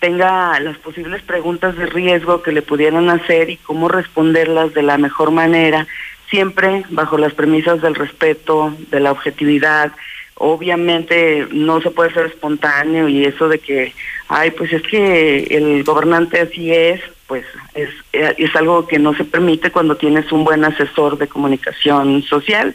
tenga 0.00 0.58
las 0.60 0.76
posibles 0.78 1.22
preguntas 1.22 1.76
de 1.76 1.86
riesgo 1.86 2.42
que 2.42 2.52
le 2.52 2.62
pudieran 2.62 3.10
hacer 3.10 3.50
y 3.50 3.56
cómo 3.56 3.88
responderlas 3.88 4.74
de 4.74 4.82
la 4.82 4.98
mejor 4.98 5.30
manera 5.30 5.86
siempre 6.30 6.84
bajo 6.90 7.18
las 7.18 7.34
premisas 7.34 7.80
del 7.80 7.94
respeto, 7.94 8.74
de 8.90 9.00
la 9.00 9.12
objetividad. 9.12 9.92
Obviamente 10.34 11.48
no 11.50 11.80
se 11.80 11.90
puede 11.90 12.12
ser 12.12 12.26
espontáneo 12.26 13.08
y 13.08 13.24
eso 13.24 13.48
de 13.48 13.58
que, 13.58 13.94
ay, 14.28 14.50
pues 14.52 14.72
es 14.72 14.82
que 14.82 15.44
el 15.50 15.82
gobernante 15.84 16.40
así 16.40 16.72
es, 16.72 17.00
pues 17.26 17.44
es, 17.74 17.90
es 18.12 18.56
algo 18.56 18.86
que 18.86 18.98
no 18.98 19.14
se 19.14 19.24
permite 19.24 19.70
cuando 19.70 19.96
tienes 19.96 20.30
un 20.30 20.44
buen 20.44 20.64
asesor 20.64 21.18
de 21.18 21.26
comunicación 21.28 22.22
social. 22.22 22.74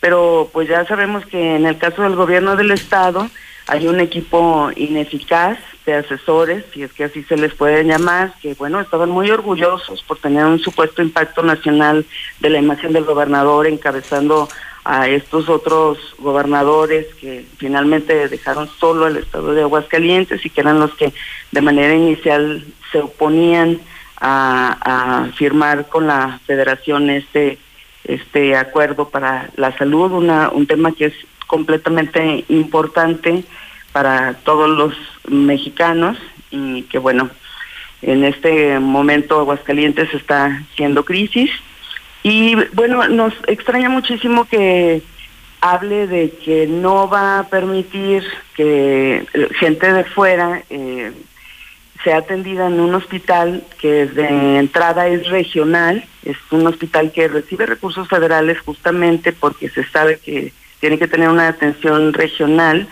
Pero 0.00 0.50
pues 0.52 0.68
ya 0.68 0.84
sabemos 0.86 1.24
que 1.26 1.56
en 1.56 1.66
el 1.66 1.78
caso 1.78 2.02
del 2.02 2.16
gobierno 2.16 2.56
del 2.56 2.72
Estado 2.72 3.30
hay 3.66 3.86
un 3.86 4.00
equipo 4.00 4.70
ineficaz 4.76 5.58
de 5.86 5.94
asesores, 5.94 6.64
si 6.72 6.82
es 6.82 6.92
que 6.92 7.04
así 7.04 7.22
se 7.24 7.36
les 7.36 7.54
puede 7.54 7.84
llamar, 7.84 8.34
que 8.40 8.54
bueno, 8.54 8.80
estaban 8.80 9.10
muy 9.10 9.30
orgullosos 9.30 10.02
por 10.02 10.18
tener 10.18 10.44
un 10.44 10.58
supuesto 10.58 11.02
impacto 11.02 11.42
nacional 11.42 12.04
de 12.40 12.50
la 12.50 12.58
imagen 12.58 12.92
del 12.92 13.04
gobernador 13.04 13.66
encabezando 13.66 14.48
a 14.84 15.08
estos 15.08 15.48
otros 15.48 15.98
gobernadores 16.18 17.06
que 17.14 17.46
finalmente 17.56 18.28
dejaron 18.28 18.68
solo 18.78 19.06
el 19.06 19.16
estado 19.16 19.54
de 19.54 19.62
Aguascalientes 19.62 20.44
y 20.44 20.50
que 20.50 20.60
eran 20.60 20.78
los 20.78 20.94
que 20.94 21.12
de 21.52 21.60
manera 21.62 21.94
inicial 21.94 22.64
se 22.92 22.98
oponían 22.98 23.80
a, 24.20 25.28
firmar 25.36 25.88
con 25.88 26.06
la 26.06 26.40
federación 26.46 27.10
este 27.10 27.58
este 28.04 28.56
acuerdo 28.56 29.08
para 29.08 29.50
la 29.56 29.76
salud, 29.76 30.12
una, 30.12 30.50
un 30.50 30.66
tema 30.66 30.92
que 30.92 31.06
es 31.06 31.14
completamente 31.46 32.44
importante 32.48 33.44
para 33.92 34.34
todos 34.44 34.68
los 34.68 34.94
mexicanos 35.28 36.18
y 36.50 36.82
que 36.82 36.98
bueno, 36.98 37.30
en 38.02 38.24
este 38.24 38.78
momento 38.78 39.40
Aguascalientes 39.40 40.12
está 40.14 40.62
siendo 40.76 41.04
crisis. 41.04 41.50
Y 42.22 42.56
bueno, 42.72 43.06
nos 43.08 43.34
extraña 43.46 43.88
muchísimo 43.88 44.46
que 44.46 45.02
hable 45.60 46.06
de 46.06 46.30
que 46.44 46.66
no 46.66 47.08
va 47.08 47.38
a 47.38 47.48
permitir 47.48 48.24
que 48.54 49.26
gente 49.58 49.92
de 49.92 50.04
fuera 50.04 50.62
eh, 50.70 51.12
sea 52.04 52.18
atendida 52.18 52.66
en 52.66 52.78
un 52.78 52.94
hospital 52.94 53.64
que 53.80 54.06
de 54.06 54.58
entrada 54.58 55.08
es 55.08 55.26
regional, 55.28 56.04
es 56.22 56.36
un 56.50 56.66
hospital 56.66 57.10
que 57.10 57.26
recibe 57.28 57.66
recursos 57.66 58.06
federales 58.08 58.60
justamente 58.60 59.32
porque 59.32 59.70
se 59.70 59.84
sabe 59.84 60.18
que 60.18 60.52
tiene 60.80 60.98
que 60.98 61.08
tener 61.08 61.30
una 61.30 61.48
atención 61.48 62.12
regional. 62.12 62.86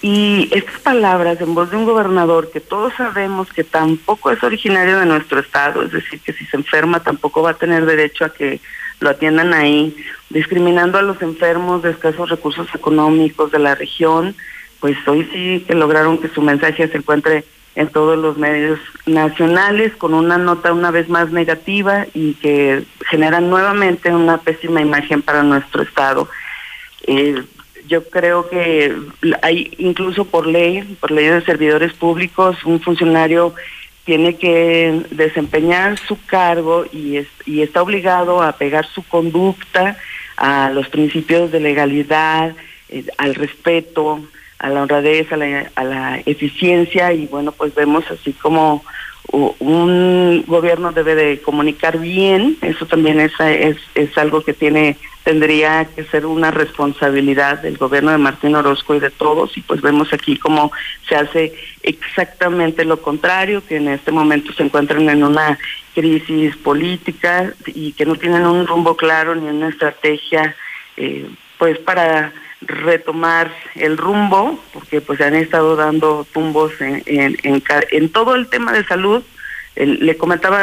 Y 0.00 0.48
estas 0.52 0.78
palabras 0.80 1.40
en 1.40 1.54
voz 1.54 1.70
de 1.70 1.76
un 1.76 1.84
gobernador 1.84 2.50
que 2.52 2.60
todos 2.60 2.92
sabemos 2.94 3.52
que 3.52 3.64
tampoco 3.64 4.30
es 4.30 4.42
originario 4.42 5.00
de 5.00 5.06
nuestro 5.06 5.40
estado, 5.40 5.82
es 5.82 5.92
decir, 5.92 6.20
que 6.20 6.32
si 6.32 6.44
se 6.46 6.56
enferma 6.56 7.02
tampoco 7.02 7.42
va 7.42 7.50
a 7.50 7.58
tener 7.58 7.86
derecho 7.86 8.24
a 8.24 8.32
que 8.32 8.60
lo 9.00 9.10
atiendan 9.10 9.52
ahí, 9.52 9.96
discriminando 10.30 10.98
a 10.98 11.02
los 11.02 11.20
enfermos 11.22 11.82
de 11.82 11.90
escasos 11.90 12.30
recursos 12.30 12.68
económicos 12.74 13.50
de 13.50 13.58
la 13.58 13.74
región, 13.74 14.36
pues 14.78 14.96
hoy 15.08 15.28
sí 15.32 15.64
que 15.66 15.74
lograron 15.74 16.18
que 16.18 16.28
su 16.28 16.42
mensaje 16.42 16.86
se 16.86 16.98
encuentre 16.98 17.44
en 17.76 17.88
todos 17.88 18.18
los 18.18 18.38
medios 18.38 18.78
nacionales 19.06 19.94
con 19.96 20.14
una 20.14 20.38
nota 20.38 20.72
una 20.72 20.90
vez 20.90 21.08
más 21.08 21.30
negativa 21.30 22.06
y 22.14 22.34
que 22.34 22.84
genera 23.10 23.40
nuevamente 23.40 24.14
una 24.14 24.38
pésima 24.38 24.80
imagen 24.80 25.22
para 25.22 25.42
nuestro 25.42 25.82
estado. 25.82 26.28
Eh, 27.06 27.42
yo 27.86 28.04
creo 28.08 28.48
que 28.48 28.96
hay 29.42 29.74
incluso 29.78 30.24
por 30.24 30.46
ley, 30.46 30.96
por 31.00 31.10
ley 31.10 31.26
de 31.26 31.44
servidores 31.44 31.92
públicos, 31.92 32.64
un 32.64 32.80
funcionario 32.80 33.54
tiene 34.04 34.36
que 34.36 35.02
desempeñar 35.10 35.98
su 35.98 36.22
cargo 36.26 36.84
y, 36.92 37.20
y 37.46 37.62
está 37.62 37.82
obligado 37.82 38.42
a 38.42 38.52
pegar 38.52 38.86
su 38.86 39.02
conducta 39.02 39.96
a 40.36 40.70
los 40.70 40.88
principios 40.88 41.50
de 41.50 41.60
legalidad, 41.60 42.54
eh, 42.88 43.06
al 43.18 43.34
respeto, 43.34 44.20
a 44.58 44.68
la 44.68 44.82
honradez, 44.82 45.30
a 45.32 45.36
la, 45.36 45.70
a 45.74 45.84
la 45.84 46.22
eficiencia 46.26 47.12
y 47.12 47.26
bueno, 47.26 47.52
pues 47.52 47.74
vemos 47.74 48.04
así 48.10 48.32
como 48.32 48.84
un 49.32 50.44
gobierno 50.46 50.92
debe 50.92 51.14
de 51.14 51.40
comunicar 51.40 51.98
bien, 51.98 52.56
eso 52.60 52.86
también 52.86 53.18
es, 53.18 53.32
es, 53.40 53.76
es 53.94 54.16
algo 54.18 54.42
que 54.42 54.52
tiene 54.52 54.96
tendría 55.24 55.86
que 55.86 56.04
ser 56.04 56.26
una 56.26 56.50
responsabilidad 56.50 57.62
del 57.62 57.78
gobierno 57.78 58.10
de 58.10 58.18
Martín 58.18 58.54
Orozco 58.54 58.94
y 58.94 59.00
de 59.00 59.10
todos 59.10 59.56
y 59.56 59.62
pues 59.62 59.80
vemos 59.80 60.12
aquí 60.12 60.36
cómo 60.36 60.70
se 61.08 61.16
hace 61.16 61.54
exactamente 61.82 62.84
lo 62.84 63.00
contrario, 63.00 63.62
que 63.66 63.76
en 63.76 63.88
este 63.88 64.12
momento 64.12 64.52
se 64.52 64.62
encuentran 64.62 65.08
en 65.08 65.24
una 65.24 65.58
crisis 65.94 66.54
política 66.56 67.54
y 67.66 67.92
que 67.92 68.04
no 68.04 68.16
tienen 68.16 68.44
un 68.44 68.66
rumbo 68.66 68.96
claro 68.96 69.34
ni 69.34 69.46
una 69.46 69.70
estrategia 69.70 70.54
eh, 70.98 71.26
pues 71.58 71.78
para 71.78 72.32
retomar 72.60 73.52
el 73.74 73.96
rumbo, 73.96 74.58
porque 74.72 75.00
pues 75.00 75.20
han 75.20 75.34
estado 75.34 75.76
dando 75.76 76.26
tumbos 76.32 76.72
en, 76.80 77.02
en, 77.06 77.62
en, 77.90 78.08
todo 78.10 78.34
el 78.34 78.48
tema 78.48 78.72
de 78.72 78.84
salud. 78.84 79.22
le 79.76 80.16
comentaba 80.16 80.58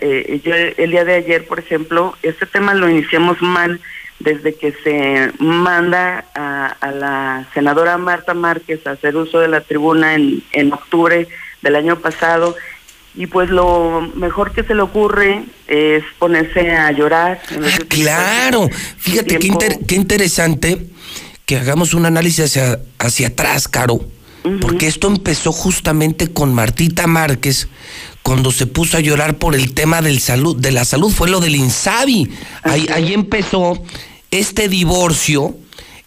eh, 0.00 0.40
yo 0.44 0.54
el 0.54 0.90
día 0.90 1.04
de 1.04 1.14
ayer, 1.14 1.46
por 1.46 1.58
ejemplo, 1.58 2.16
este 2.22 2.46
tema 2.46 2.74
lo 2.74 2.88
iniciamos 2.88 3.40
mal 3.40 3.80
desde 4.18 4.54
que 4.54 4.72
se 4.82 5.30
manda 5.38 6.24
a, 6.34 6.66
a, 6.80 6.90
la 6.90 7.46
senadora 7.52 7.98
Marta 7.98 8.32
Márquez 8.32 8.86
a 8.86 8.92
hacer 8.92 9.16
uso 9.16 9.40
de 9.40 9.48
la 9.48 9.60
tribuna 9.60 10.14
en, 10.14 10.42
en 10.52 10.72
octubre 10.72 11.28
del 11.60 11.76
año 11.76 11.98
pasado 12.00 12.56
y 13.14 13.26
pues 13.26 13.50
lo 13.50 14.12
mejor 14.14 14.52
que 14.52 14.62
se 14.62 14.74
le 14.74 14.82
ocurre 14.82 15.44
es 15.66 16.04
ponerse 16.18 16.70
a 16.70 16.92
llorar. 16.92 17.40
Ah, 17.50 17.78
claro, 17.88 18.68
fíjate 18.98 19.38
qué, 19.38 19.50
qué 19.86 19.94
interesante 19.94 20.86
que 21.46 21.56
hagamos 21.56 21.94
un 21.94 22.06
análisis 22.06 22.46
hacia, 22.46 22.80
hacia 22.98 23.28
atrás, 23.28 23.68
Caro, 23.68 24.00
porque 24.60 24.86
esto 24.88 25.06
empezó 25.06 25.52
justamente 25.52 26.28
con 26.28 26.52
Martita 26.52 27.06
Márquez 27.06 27.68
cuando 28.22 28.50
se 28.50 28.66
puso 28.66 28.96
a 28.96 29.00
llorar 29.00 29.38
por 29.38 29.54
el 29.54 29.72
tema 29.72 30.02
del 30.02 30.20
salud, 30.20 30.56
de 30.56 30.72
la 30.72 30.84
salud, 30.84 31.12
fue 31.12 31.28
lo 31.28 31.38
del 31.38 31.54
Insabi. 31.54 32.28
Ahí, 32.62 32.88
ahí 32.92 33.14
empezó 33.14 33.80
este 34.32 34.68
divorcio 34.68 35.56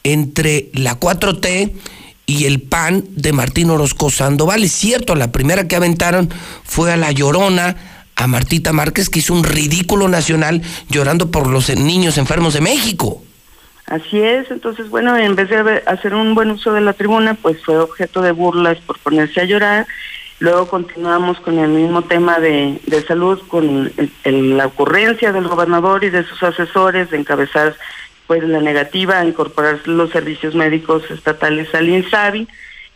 entre 0.03 0.69
la 0.73 0.99
4T 0.99 1.71
y 2.25 2.45
el 2.45 2.61
PAN 2.61 3.05
de 3.15 3.31
Martín 3.31 3.69
Orozco 3.69 4.09
Sandoval. 4.09 4.63
Es 4.63 4.73
cierto, 4.73 5.15
la 5.15 5.31
primera 5.31 5.67
que 5.67 5.77
aventaron 5.77 6.29
fue 6.63 6.91
a 6.91 6.97
la 6.97 7.11
Llorona, 7.11 7.77
a 8.15 8.27
Martita 8.27 8.73
Márquez, 8.73 9.09
que 9.09 9.19
hizo 9.19 9.33
un 9.33 9.45
ridículo 9.45 10.09
nacional 10.09 10.61
llorando 10.89 11.31
por 11.31 11.47
los 11.47 11.69
niños 11.69 12.17
enfermos 12.17 12.53
de 12.53 12.61
México. 12.61 13.23
Así 13.89 14.21
es, 14.21 14.51
entonces 14.51 14.87
bueno, 14.89 15.17
en 15.17 15.35
vez 15.35 15.49
de 15.49 15.81
hacer 15.87 16.13
un 16.13 16.35
buen 16.35 16.51
uso 16.51 16.71
de 16.73 16.81
la 16.81 16.93
tribuna, 16.93 17.33
pues 17.33 17.57
fue 17.65 17.79
objeto 17.79 18.21
de 18.21 18.31
burlas 18.31 18.77
por 18.81 18.99
ponerse 18.99 19.41
a 19.41 19.45
llorar. 19.45 19.87
Luego 20.37 20.67
continuamos 20.67 21.39
con 21.39 21.57
el 21.57 21.69
mismo 21.69 22.03
tema 22.03 22.39
de, 22.39 22.79
de 22.85 23.01
salud, 23.01 23.41
con 23.47 23.91
la 24.23 24.67
ocurrencia 24.67 25.31
del 25.31 25.47
gobernador 25.47 26.03
y 26.03 26.11
de 26.11 26.23
sus 26.23 26.43
asesores 26.43 27.09
de 27.09 27.17
encabezar 27.17 27.75
pues 28.27 28.43
la 28.43 28.61
negativa 28.61 29.17
a 29.17 29.25
incorporar 29.25 29.79
los 29.85 30.11
servicios 30.11 30.53
médicos 30.53 31.09
estatales 31.09 31.73
al 31.73 31.89
INSABI. 31.89 32.47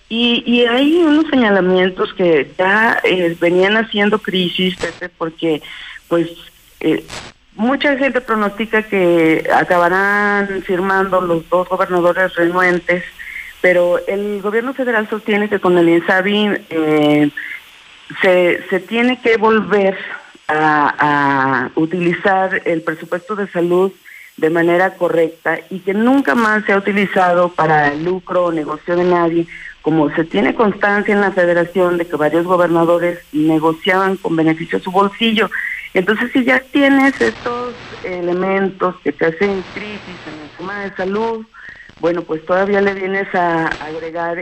Y, 0.09 0.43
y 0.45 0.65
hay 0.65 0.97
unos 0.97 1.25
señalamientos 1.31 2.13
que 2.13 2.51
ya 2.55 3.01
eh, 3.03 3.35
venían 3.41 3.77
haciendo 3.77 4.19
crisis, 4.19 4.75
Pepe, 4.75 5.09
porque 5.09 5.63
pues 6.07 6.29
eh, 6.81 7.03
Mucha 7.55 7.95
gente 7.97 8.19
pronostica 8.19 8.81
que 8.83 9.47
acabarán 9.53 10.63
firmando 10.63 11.21
los 11.21 11.47
dos 11.49 11.69
gobernadores 11.69 12.33
renuentes, 12.35 13.03
pero 13.61 13.99
el 14.07 14.41
gobierno 14.41 14.73
federal 14.73 15.07
sostiene 15.07 15.49
que 15.49 15.59
con 15.59 15.77
el 15.77 15.87
INSABI 15.87 16.65
eh, 16.69 17.29
se, 18.21 18.79
tiene 18.87 19.21
que 19.21 19.37
volver 19.37 19.97
a, 20.47 21.69
utilizar 21.75 22.61
el 22.65 22.81
presupuesto 22.81 23.35
de 23.35 23.47
salud 23.47 23.91
de 24.37 24.49
manera 24.49 24.95
correcta 24.95 25.59
y 25.69 25.79
que 25.79 25.93
nunca 25.93 26.35
más 26.35 26.65
se 26.65 26.73
ha 26.73 26.77
utilizado 26.77 27.49
para 27.49 27.93
el 27.93 28.03
lucro 28.03 28.45
o 28.45 28.51
negocio 28.51 28.95
de 28.95 29.03
nadie, 29.03 29.47
como 29.81 30.09
se 30.15 30.23
tiene 30.23 30.55
constancia 30.55 31.13
en 31.13 31.21
la 31.21 31.31
federación 31.31 31.97
de 31.97 32.07
que 32.07 32.15
varios 32.15 32.45
gobernadores 32.45 33.19
negociaban 33.31 34.17
con 34.17 34.35
beneficio 34.35 34.79
a 34.79 34.81
su 34.81 34.91
bolsillo. 34.91 35.49
Entonces, 35.93 36.31
si 36.33 36.43
ya 36.43 36.59
tienes 36.71 37.19
estos 37.21 37.75
elementos 38.01 38.95
que 39.03 39.11
te 39.11 39.27
hacen 39.27 39.63
crisis 39.63 40.19
en 40.25 40.39
el 40.39 40.49
tema 40.51 40.81
de 40.81 40.95
salud, 40.95 41.45
bueno, 41.99 42.23
pues 42.23 42.43
todavía 42.45 42.81
le 42.81 42.95
vienes 42.95 43.33
a 43.35 43.67
agregar 43.79 44.39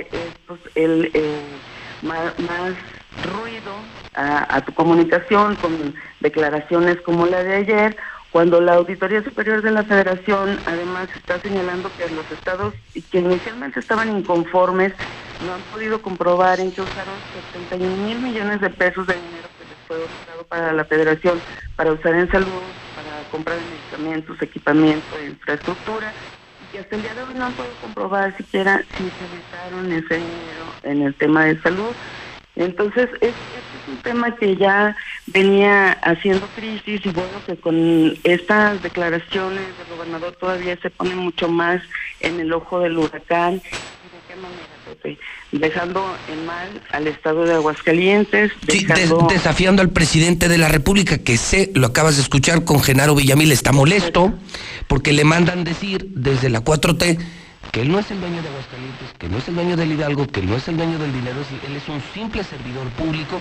el, 0.76 1.12
eh, 1.14 1.60
más, 2.02 2.76
ruido 3.18 3.86
a, 4.14 4.56
a 4.56 4.66
tu 4.66 4.74
comunicación 4.74 5.58
con 5.58 5.94
declaraciones 6.22 7.00
como 7.02 7.26
la 7.28 7.44
de 7.44 7.56
ayer, 7.56 7.98
cuando 8.32 8.62
la 8.62 8.76
Auditoría 8.76 9.24
Superior 9.24 9.62
de 9.62 9.72
la 9.72 9.84
Federación 9.84 10.64
además 10.66 11.10
está 11.18 11.40
señalando 11.42 11.94
que 11.94 12.10
los 12.10 12.32
estados 12.32 12.74
que 13.12 13.20
inicialmente 13.20 13.82
estaban 13.82 14.10
inconformes 14.10 14.94
no 15.42 15.54
han 15.54 15.64
podido 15.64 16.02
comprobar 16.02 16.62
en 16.62 16.72
que 16.72 16.82
usaron 16.82 17.22
71 17.34 17.98
mil 17.98 18.22
millones 18.22 18.62
de 18.62 18.70
pesos 18.70 19.06
de 19.06 19.20
dinero 19.20 19.51
fue 19.92 19.98
otorgado 19.98 20.44
para 20.48 20.72
la 20.72 20.86
Federación 20.86 21.42
para 21.76 21.92
usar 21.92 22.16
en 22.16 22.32
salud, 22.32 22.48
para 22.96 23.30
compra 23.30 23.56
de 23.56 23.62
medicamentos, 23.62 24.42
equipamiento, 24.42 25.22
infraestructura, 25.22 26.14
y 26.74 26.78
hasta 26.78 26.96
el 26.96 27.02
día 27.02 27.14
de 27.14 27.24
hoy 27.24 27.34
no 27.34 27.52
podido 27.52 27.74
comprobar 27.82 28.38
siquiera 28.38 28.82
si 28.96 29.04
se 29.04 29.28
gastaron 29.36 29.92
ese 29.92 30.16
dinero 30.16 30.66
en 30.84 31.02
el 31.02 31.14
tema 31.16 31.46
de 31.46 31.62
salud. 31.62 31.92
Entonces, 32.56 33.10
es, 33.20 33.30
es 33.30 33.88
un 33.90 33.98
tema 33.98 34.34
que 34.36 34.56
ya 34.56 34.96
venía 35.28 35.92
haciendo 36.04 36.48
crisis 36.56 37.06
y 37.06 37.10
bueno, 37.10 37.42
que 37.46 37.58
con 37.58 38.18
estas 38.24 38.82
declaraciones 38.84 39.66
del 39.78 39.98
gobernador 39.98 40.34
todavía 40.36 40.78
se 40.82 40.90
pone 40.90 41.16
mucho 41.16 41.50
más 41.50 41.82
en 42.22 42.40
el 42.40 42.54
ojo 42.54 42.80
del 42.80 42.98
huracán. 42.98 43.56
¿Y 43.56 43.58
de 43.58 44.22
qué 44.28 44.36
manera, 44.36 44.71
Pepe? 45.02 45.18
Dejando 45.52 46.16
en 46.32 46.46
mal 46.46 46.70
al 46.92 47.08
estado 47.08 47.44
de 47.46 47.54
Aguascalientes. 47.56 48.52
Sí, 48.68 48.86
des- 48.86 49.12
desafiando 49.30 49.82
al 49.82 49.90
presidente 49.90 50.48
de 50.48 50.58
la 50.58 50.68
República, 50.70 51.18
que 51.18 51.38
sé, 51.38 51.72
lo 51.74 51.88
acabas 51.88 52.16
de 52.16 52.22
escuchar 52.22 52.64
con 52.64 52.82
Genaro 52.82 53.16
Villamil, 53.16 53.52
está 53.52 53.72
molesto 53.72 54.34
porque 54.88 55.14
le 55.14 55.24
mandan 55.24 55.64
decir 55.64 56.08
desde 56.16 56.50
la 56.50 56.62
4T 56.64 57.18
que 57.72 57.82
él 57.82 57.92
no 57.92 58.00
es 58.00 58.12
el 58.12 58.20
dueño 58.20 58.42
de 58.42 58.50
Aguascalientes, 58.50 59.14
que 59.18 59.30
no 59.30 59.38
es 59.38 59.48
el 59.48 59.56
dueño 59.56 59.78
del 59.78 59.92
Hidalgo, 59.94 60.28
que 60.28 60.42
no 60.42 60.58
es 60.58 60.68
el 60.68 60.76
dueño 60.76 61.00
del 61.00 61.14
dinero, 61.14 61.38
él 61.66 61.76
es 61.76 61.88
un 61.88 62.02
simple 62.14 62.44
servidor 62.44 62.88
público 62.90 63.40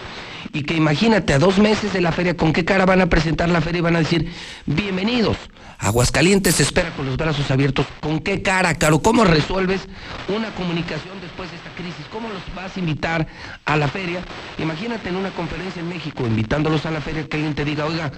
y 0.52 0.62
que 0.62 0.74
imagínate 0.74 1.34
a 1.34 1.38
dos 1.40 1.58
meses 1.58 1.92
de 1.92 2.00
la 2.00 2.12
feria, 2.12 2.36
¿con 2.36 2.52
qué 2.52 2.64
cara 2.64 2.86
van 2.86 3.00
a 3.00 3.06
presentar 3.06 3.48
la 3.48 3.60
feria 3.60 3.80
y 3.80 3.82
van 3.82 3.96
a 3.96 3.98
decir, 3.98 4.32
bienvenidos? 4.66 5.36
Aguascalientes 5.78 6.60
espera 6.60 6.90
con 6.90 7.06
los 7.06 7.16
brazos 7.16 7.50
abiertos. 7.50 7.86
¿Con 8.00 8.20
qué 8.20 8.42
cara, 8.42 8.74
Caro? 8.74 9.00
¿Cómo 9.00 9.24
resuelves 9.24 9.80
una 10.28 10.50
comunicación 10.54 11.20
después 11.22 11.50
de 11.50 11.56
esta 11.56 11.70
crisis? 11.70 12.06
¿Cómo 12.12 12.28
los 12.28 12.42
vas 12.54 12.76
a 12.76 12.80
invitar 12.80 13.26
a 13.64 13.76
la 13.76 13.88
feria? 13.88 14.20
Imagínate 14.58 15.08
en 15.08 15.16
una 15.16 15.30
conferencia 15.30 15.80
en 15.80 15.88
México, 15.88 16.26
invitándolos 16.26 16.86
a 16.86 16.90
la 16.90 17.00
feria, 17.00 17.26
que 17.26 17.38
alguien 17.38 17.54
te 17.54 17.64
diga, 17.64 17.86
oiga, 17.86 18.12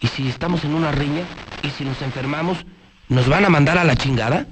¿y 0.00 0.08
si 0.08 0.28
estamos 0.28 0.64
en 0.64 0.74
una 0.74 0.90
riña? 0.90 1.24
¿Y 1.62 1.68
si 1.70 1.84
nos 1.84 2.00
enfermamos? 2.02 2.64
¿Nos 3.08 3.28
van 3.28 3.44
a 3.44 3.50
mandar 3.50 3.76
a 3.76 3.84
la 3.84 3.94
chingada? 3.96 4.46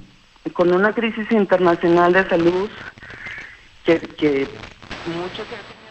Con 0.51 0.73
una 0.73 0.93
crisis 0.93 1.31
internacional 1.31 2.11
de 2.13 2.27
salud 2.27 2.69
que, 3.85 3.99
que 3.99 4.47
mucho 5.07 5.43
se 5.45 5.55
ha 5.55 5.61
señalado 5.63 5.83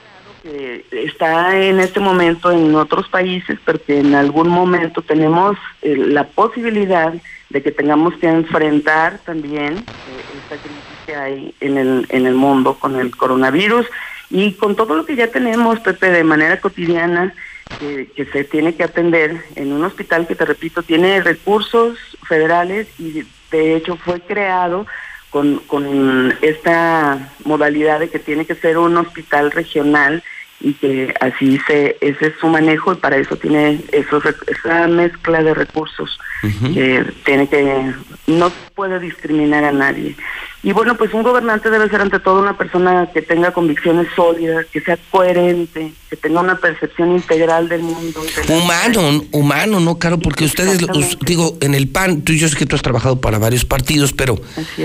que 0.42 0.86
está 1.06 1.56
en 1.56 1.80
este 1.80 2.00
momento 2.00 2.50
en 2.50 2.74
otros 2.74 3.08
países, 3.08 3.58
pero 3.64 3.82
que 3.82 4.00
en 4.00 4.14
algún 4.14 4.48
momento 4.48 5.02
tenemos 5.02 5.56
eh, 5.82 5.96
la 5.96 6.24
posibilidad 6.24 7.14
de 7.48 7.62
que 7.62 7.70
tengamos 7.70 8.14
que 8.16 8.28
enfrentar 8.28 9.18
también 9.24 9.78
eh, 9.78 10.38
esta 10.42 10.56
crisis 10.56 10.82
que 11.06 11.14
hay 11.14 11.54
en 11.60 11.78
el, 11.78 12.06
en 12.08 12.26
el 12.26 12.34
mundo 12.34 12.74
con 12.78 12.98
el 12.98 13.14
coronavirus 13.16 13.86
y 14.30 14.54
con 14.54 14.76
todo 14.76 14.96
lo 14.96 15.04
que 15.04 15.16
ya 15.16 15.28
tenemos, 15.28 15.78
Pepe, 15.80 16.10
de 16.10 16.24
manera 16.24 16.58
cotidiana, 16.58 17.34
que, 17.78 18.10
que 18.14 18.24
se 18.26 18.44
tiene 18.44 18.74
que 18.74 18.84
atender 18.84 19.44
en 19.56 19.72
un 19.72 19.84
hospital 19.84 20.26
que, 20.26 20.34
te 20.34 20.46
repito, 20.46 20.82
tiene 20.82 21.20
recursos 21.20 21.98
federales 22.26 22.88
y 22.98 23.24
de 23.52 23.76
hecho 23.76 23.96
fue 23.96 24.20
creado 24.20 24.86
con, 25.30 25.58
con 25.60 26.34
esta 26.42 27.30
modalidad 27.44 28.00
de 28.00 28.10
que 28.10 28.18
tiene 28.18 28.44
que 28.44 28.54
ser 28.54 28.78
un 28.78 28.96
hospital 28.96 29.50
regional 29.52 30.22
y 30.64 30.74
que 30.74 31.12
así 31.20 31.58
se 31.66 31.96
ese 32.00 32.26
es 32.28 32.32
su 32.40 32.46
manejo 32.46 32.92
y 32.92 32.96
para 32.96 33.16
eso 33.16 33.36
tiene 33.36 33.80
esos, 33.90 34.22
esa 34.46 34.86
mezcla 34.86 35.42
de 35.42 35.54
recursos 35.54 36.18
que 36.74 37.04
tiene 37.24 37.48
que 37.48 37.92
no 38.28 38.50
puede 38.74 38.98
discriminar 39.00 39.64
a 39.64 39.72
nadie 39.72 40.16
y 40.62 40.72
bueno 40.72 40.96
pues 40.96 41.12
un 41.14 41.22
gobernante 41.24 41.68
debe 41.70 41.88
ser 41.88 42.00
ante 42.00 42.20
todo 42.20 42.40
una 42.40 42.56
persona 42.56 43.08
que 43.12 43.22
tenga 43.22 43.50
convicciones 43.52 44.06
sólidas 44.14 44.66
que 44.72 44.80
sea 44.80 44.96
coherente 45.10 45.92
que 46.08 46.16
tenga 46.16 46.40
una 46.40 46.56
percepción 46.56 47.10
integral 47.12 47.68
del 47.68 47.82
mundo 47.82 48.20
Humano, 48.48 49.24
humano, 49.32 49.80
¿no, 49.80 49.98
Caro? 49.98 50.18
Porque 50.20 50.44
ustedes, 50.44 50.74
us- 50.74 50.82
Exactamente. 50.82 51.16
digo, 51.26 51.56
en 51.60 51.74
el 51.74 51.88
PAN, 51.88 52.22
tú 52.22 52.32
y 52.32 52.38
yo 52.38 52.48
sé 52.48 52.56
que 52.56 52.66
tú 52.66 52.76
has 52.76 52.82
trabajado 52.82 53.20
para 53.20 53.38
varios 53.38 53.64
partidos, 53.64 54.12
pero 54.12 54.38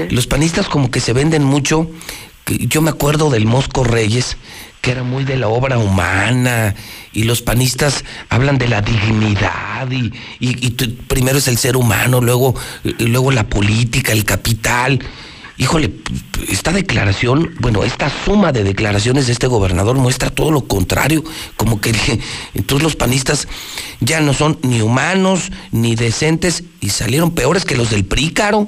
los 0.09 0.25
panistas 0.27 0.67
como 0.69 0.89
que 0.89 0.99
se 1.01 1.13
venden 1.13 1.43
mucho. 1.43 1.89
Yo 2.47 2.81
me 2.81 2.89
acuerdo 2.91 3.29
del 3.29 3.45
Mosco 3.45 3.83
Reyes, 3.83 4.37
que 4.87 4.91
era 4.93 5.03
muy 5.03 5.25
de 5.25 5.35
la 5.35 5.49
obra 5.49 5.77
humana, 5.77 6.73
y 7.11 7.25
los 7.25 7.41
panistas 7.41 8.05
hablan 8.29 8.57
de 8.57 8.69
la 8.69 8.81
dignidad, 8.81 9.91
y, 9.91 10.13
y- 10.39 10.65
y 10.65 10.69
primero 11.09 11.39
es 11.39 11.49
el 11.49 11.57
ser 11.57 11.75
humano, 11.75 12.21
luego, 12.21 12.55
luego 12.99 13.31
la 13.31 13.43
política, 13.49 14.13
el 14.13 14.23
capital. 14.23 14.99
Híjole, 15.57 15.91
esta 16.49 16.71
declaración, 16.71 17.53
bueno, 17.59 17.83
esta 17.83 18.09
suma 18.23 18.53
de 18.53 18.63
declaraciones 18.63 19.27
de 19.27 19.33
este 19.33 19.47
gobernador 19.47 19.97
muestra 19.97 20.29
todo 20.29 20.51
lo 20.51 20.61
contrario, 20.61 21.21
como 21.57 21.81
que 21.81 21.91
entonces 22.53 22.81
los 22.83 22.95
panistas 22.95 23.49
ya 23.99 24.21
no 24.21 24.33
son 24.33 24.57
ni 24.61 24.79
humanos 24.81 25.51
ni 25.73 25.95
decentes 25.97 26.63
y 26.79 26.91
salieron 26.91 27.31
peores 27.31 27.65
que 27.65 27.75
los 27.75 27.89
del 27.89 28.05
PRI, 28.05 28.31
Caro. 28.31 28.67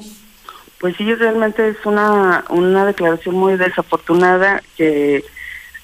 Pues 0.80 0.96
sí, 0.98 1.14
realmente 1.14 1.66
es 1.70 1.76
una, 1.86 2.44
una 2.50 2.84
declaración 2.84 3.36
muy 3.36 3.56
desafortunada 3.56 4.62
que 4.76 5.24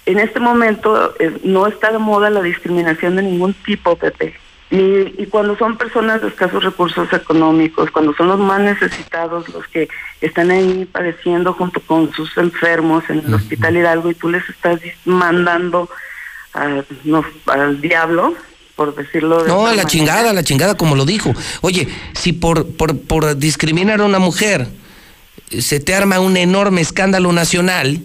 en 0.06 0.18
este 0.18 0.40
momento 0.40 1.14
eh, 1.18 1.36
no 1.44 1.66
está 1.66 1.90
de 1.92 1.98
moda 1.98 2.30
la 2.30 2.42
discriminación 2.42 3.16
de 3.16 3.22
ningún 3.22 3.54
tipo, 3.54 3.96
Pepe. 3.96 4.34
Y, 4.68 4.76
y 5.22 5.26
cuando 5.30 5.56
son 5.56 5.76
personas 5.76 6.22
de 6.22 6.28
escasos 6.28 6.64
recursos 6.64 7.12
económicos, 7.12 7.90
cuando 7.92 8.14
son 8.14 8.26
los 8.28 8.38
más 8.40 8.60
necesitados 8.60 9.48
los 9.50 9.64
que 9.68 9.88
están 10.20 10.50
ahí 10.50 10.88
padeciendo 10.90 11.52
junto 11.52 11.80
con 11.80 12.12
sus 12.12 12.36
enfermos 12.36 13.04
en 13.08 13.20
el 13.24 13.34
Hospital 13.34 13.76
Hidalgo 13.76 14.10
y 14.10 14.14
tú 14.14 14.28
les 14.28 14.48
estás 14.48 14.80
mandando 15.04 15.88
a- 16.52 16.82
no, 17.04 17.24
al 17.46 17.80
diablo, 17.80 18.34
por 18.74 18.94
decirlo 18.96 19.42
de 19.44 19.48
No, 19.48 19.60
a 19.60 19.70
la 19.70 19.82
manera. 19.82 19.84
chingada, 19.88 20.30
a 20.30 20.32
la 20.32 20.42
chingada, 20.42 20.76
como 20.76 20.96
lo 20.96 21.04
dijo. 21.04 21.32
Oye, 21.60 21.86
si 22.14 22.32
por, 22.32 22.66
por, 22.76 22.98
por 22.98 23.36
discriminar 23.36 24.00
a 24.00 24.04
una 24.04 24.18
mujer 24.18 24.66
se 25.48 25.78
te 25.78 25.94
arma 25.94 26.18
un 26.18 26.36
enorme 26.36 26.80
escándalo 26.80 27.30
nacional, 27.32 28.00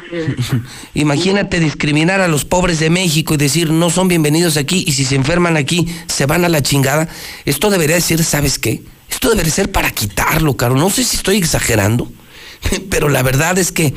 Imagínate 0.94 1.60
discriminar 1.60 2.20
a 2.20 2.28
los 2.28 2.44
pobres 2.44 2.78
de 2.78 2.90
México 2.90 3.34
y 3.34 3.36
decir 3.36 3.70
no 3.70 3.90
son 3.90 4.08
bienvenidos 4.08 4.56
aquí 4.56 4.84
y 4.86 4.92
si 4.92 5.04
se 5.04 5.16
enferman 5.16 5.56
aquí 5.56 5.86
se 6.06 6.26
van 6.26 6.44
a 6.44 6.48
la 6.48 6.62
chingada. 6.62 7.08
Esto 7.44 7.70
debería 7.70 7.96
decir, 7.96 8.22
¿sabes 8.24 8.58
qué? 8.58 8.82
Esto 9.10 9.30
debería 9.30 9.52
ser 9.52 9.70
para 9.70 9.90
quitarlo, 9.90 10.56
caro. 10.56 10.74
No 10.76 10.90
sé 10.90 11.04
si 11.04 11.16
estoy 11.16 11.36
exagerando, 11.36 12.10
pero 12.90 13.08
la 13.08 13.22
verdad 13.22 13.58
es 13.58 13.72
que 13.72 13.94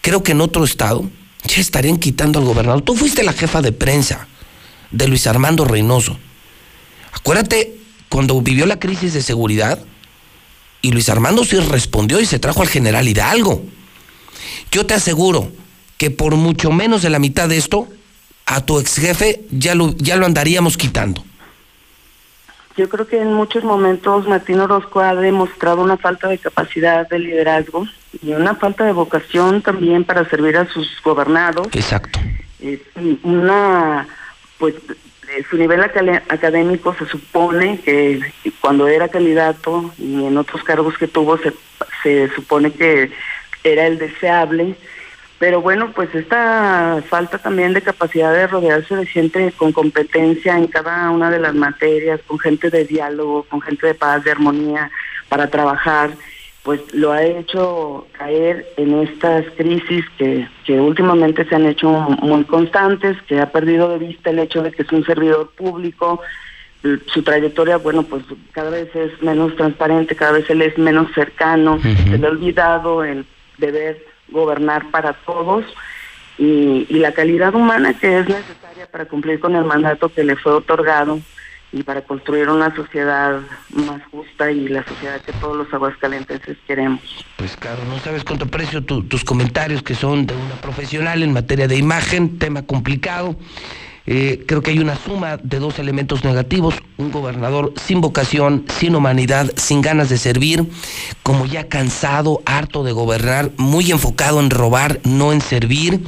creo 0.00 0.22
que 0.22 0.32
en 0.32 0.40
otro 0.40 0.64
estado 0.64 1.08
ya 1.46 1.60
estarían 1.60 1.98
quitando 1.98 2.38
al 2.38 2.44
gobernador. 2.44 2.82
Tú 2.82 2.96
fuiste 2.96 3.22
la 3.22 3.32
jefa 3.32 3.62
de 3.62 3.72
prensa 3.72 4.26
de 4.90 5.08
Luis 5.08 5.26
Armando 5.26 5.64
Reynoso. 5.64 6.18
Acuérdate 7.12 7.76
cuando 8.08 8.40
vivió 8.40 8.66
la 8.66 8.78
crisis 8.78 9.12
de 9.12 9.22
seguridad 9.22 9.78
y 10.82 10.92
Luis 10.92 11.08
Armando 11.08 11.44
sí 11.44 11.58
respondió 11.58 12.20
y 12.20 12.26
se 12.26 12.38
trajo 12.38 12.62
al 12.62 12.68
general 12.68 13.08
Hidalgo. 13.08 13.64
Yo 14.76 14.84
te 14.84 14.92
aseguro 14.92 15.48
que 15.96 16.10
por 16.10 16.34
mucho 16.36 16.70
menos 16.70 17.00
de 17.00 17.08
la 17.08 17.18
mitad 17.18 17.48
de 17.48 17.56
esto, 17.56 17.88
a 18.44 18.60
tu 18.60 18.78
ex 18.78 18.96
jefe 18.96 19.40
ya 19.50 19.74
lo, 19.74 19.96
ya 19.96 20.18
lo 20.18 20.26
andaríamos 20.26 20.76
quitando. 20.76 21.24
Yo 22.76 22.86
creo 22.90 23.06
que 23.06 23.18
en 23.18 23.32
muchos 23.32 23.64
momentos 23.64 24.28
Martín 24.28 24.60
Orozco 24.60 25.00
ha 25.00 25.14
demostrado 25.14 25.80
una 25.80 25.96
falta 25.96 26.28
de 26.28 26.36
capacidad 26.36 27.08
de 27.08 27.20
liderazgo 27.20 27.86
y 28.22 28.34
una 28.34 28.54
falta 28.56 28.84
de 28.84 28.92
vocación 28.92 29.62
también 29.62 30.04
para 30.04 30.28
servir 30.28 30.58
a 30.58 30.68
sus 30.68 30.86
gobernados. 31.02 31.68
Exacto. 31.72 32.20
Eh, 32.60 32.78
una, 33.22 34.06
pues, 34.58 34.74
eh, 34.74 35.42
su 35.48 35.56
nivel 35.56 35.80
académico 35.80 36.94
se 36.98 37.06
supone 37.06 37.80
que 37.80 38.20
cuando 38.60 38.88
era 38.88 39.08
candidato 39.08 39.94
y 39.96 40.26
en 40.26 40.36
otros 40.36 40.62
cargos 40.64 40.98
que 40.98 41.08
tuvo 41.08 41.38
se, 41.38 41.54
se 42.02 42.28
supone 42.34 42.72
que 42.72 43.10
era 43.72 43.86
el 43.86 43.98
deseable, 43.98 44.76
pero 45.38 45.60
bueno, 45.60 45.92
pues 45.94 46.14
esta 46.14 47.02
falta 47.08 47.38
también 47.38 47.74
de 47.74 47.82
capacidad 47.82 48.32
de 48.32 48.46
rodearse 48.46 48.96
de 48.96 49.06
gente 49.06 49.52
con 49.56 49.72
competencia 49.72 50.56
en 50.56 50.66
cada 50.66 51.10
una 51.10 51.30
de 51.30 51.40
las 51.40 51.54
materias, 51.54 52.20
con 52.26 52.38
gente 52.38 52.70
de 52.70 52.84
diálogo, 52.84 53.42
con 53.44 53.60
gente 53.60 53.86
de 53.86 53.94
paz, 53.94 54.24
de 54.24 54.30
armonía, 54.30 54.90
para 55.28 55.50
trabajar, 55.50 56.10
pues 56.62 56.80
lo 56.94 57.12
ha 57.12 57.22
hecho 57.22 58.06
caer 58.12 58.66
en 58.76 59.02
estas 59.02 59.44
crisis 59.56 60.04
que, 60.16 60.48
que 60.64 60.80
últimamente 60.80 61.44
se 61.44 61.54
han 61.54 61.66
hecho 61.66 61.90
muy 61.90 62.44
constantes, 62.44 63.20
que 63.22 63.38
ha 63.38 63.52
perdido 63.52 63.90
de 63.90 63.98
vista 63.98 64.30
el 64.30 64.38
hecho 64.38 64.62
de 64.62 64.72
que 64.72 64.82
es 64.82 64.92
un 64.92 65.04
servidor 65.04 65.50
público, 65.50 66.20
su 67.06 67.22
trayectoria, 67.22 67.76
bueno, 67.76 68.04
pues 68.04 68.24
cada 68.52 68.70
vez 68.70 68.94
es 68.94 69.20
menos 69.22 69.54
transparente, 69.56 70.16
cada 70.16 70.32
vez 70.32 70.48
él 70.50 70.62
es 70.62 70.78
menos 70.78 71.08
cercano, 71.14 71.80
se 71.80 72.18
le 72.18 72.26
ha 72.26 72.30
olvidado 72.30 73.04
el 73.04 73.26
deber 73.58 74.04
gobernar 74.28 74.90
para 74.90 75.12
todos 75.12 75.64
y, 76.38 76.86
la 76.90 77.12
calidad 77.12 77.54
humana 77.54 77.94
que 77.98 78.18
es 78.20 78.28
necesaria 78.28 78.86
para 78.90 79.06
cumplir 79.06 79.40
con 79.40 79.54
el 79.56 79.64
mandato 79.64 80.08
que 80.12 80.24
le 80.24 80.36
fue 80.36 80.52
otorgado 80.52 81.20
y 81.72 81.82
para 81.82 82.02
construir 82.02 82.48
una 82.48 82.74
sociedad 82.74 83.40
más 83.70 84.00
justa 84.10 84.50
y 84.50 84.68
la 84.68 84.84
sociedad 84.86 85.20
que 85.20 85.32
todos 85.32 85.56
los 85.56 85.72
aguascalentenses 85.74 86.56
queremos. 86.66 87.00
Pues 87.36 87.56
claro, 87.56 87.78
no 87.88 87.98
sabes 87.98 88.24
cuánto 88.24 88.44
aprecio 88.46 88.82
tu- 88.84 89.02
tus 89.04 89.24
comentarios 89.24 89.82
que 89.82 89.94
son 89.94 90.26
de 90.26 90.34
una 90.34 90.54
profesional 90.56 91.22
en 91.22 91.32
materia 91.32 91.66
de 91.68 91.76
imagen, 91.76 92.38
tema 92.38 92.62
complicado. 92.62 93.36
Eh, 94.06 94.44
creo 94.46 94.62
que 94.62 94.70
hay 94.70 94.78
una 94.78 94.96
suma 94.96 95.36
de 95.36 95.58
dos 95.58 95.78
elementos 95.78 96.22
negativos, 96.24 96.74
un 96.96 97.10
gobernador 97.10 97.72
sin 97.84 98.00
vocación, 98.00 98.64
sin 98.78 98.94
humanidad, 98.94 99.50
sin 99.56 99.80
ganas 99.82 100.08
de 100.08 100.18
servir, 100.18 100.64
como 101.22 101.46
ya 101.46 101.68
cansado, 101.68 102.40
harto 102.46 102.84
de 102.84 102.92
gobernar, 102.92 103.50
muy 103.56 103.90
enfocado 103.90 104.40
en 104.40 104.50
robar, 104.50 105.00
no 105.04 105.32
en 105.32 105.40
servir 105.40 106.02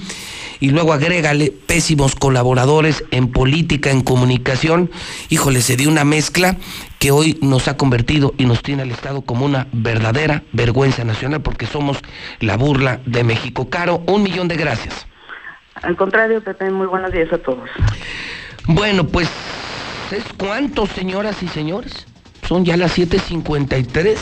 y 0.60 0.70
luego 0.70 0.92
agrégale 0.92 1.52
pésimos 1.66 2.14
colaboradores 2.14 3.04
en 3.10 3.28
política, 3.28 3.90
en 3.90 4.02
comunicación. 4.02 4.90
Híjole, 5.28 5.62
se 5.62 5.76
dio 5.76 5.88
una 5.88 6.04
mezcla 6.04 6.56
que 6.98 7.10
hoy 7.10 7.38
nos 7.40 7.68
ha 7.68 7.76
convertido 7.76 8.34
y 8.38 8.44
nos 8.44 8.62
tiene 8.62 8.82
al 8.82 8.90
Estado 8.90 9.22
como 9.22 9.44
una 9.44 9.68
verdadera 9.72 10.42
vergüenza 10.52 11.04
nacional 11.04 11.42
porque 11.42 11.66
somos 11.66 11.98
la 12.40 12.56
burla 12.56 13.00
de 13.06 13.24
México. 13.24 13.68
Caro, 13.70 14.02
un 14.06 14.22
millón 14.22 14.48
de 14.48 14.56
gracias. 14.56 15.07
Al 15.82 15.96
contrario, 15.96 16.42
Pepe, 16.42 16.70
muy 16.70 16.86
buenos 16.86 17.12
días 17.12 17.32
a 17.32 17.38
todos. 17.38 17.68
Bueno, 18.66 19.06
pues, 19.06 19.28
¿es 20.10 20.24
cuántos, 20.36 20.90
señoras 20.90 21.42
y 21.42 21.48
señores? 21.48 22.06
Son 22.46 22.64
ya 22.64 22.76
las 22.76 22.98
7.53. 22.98 24.16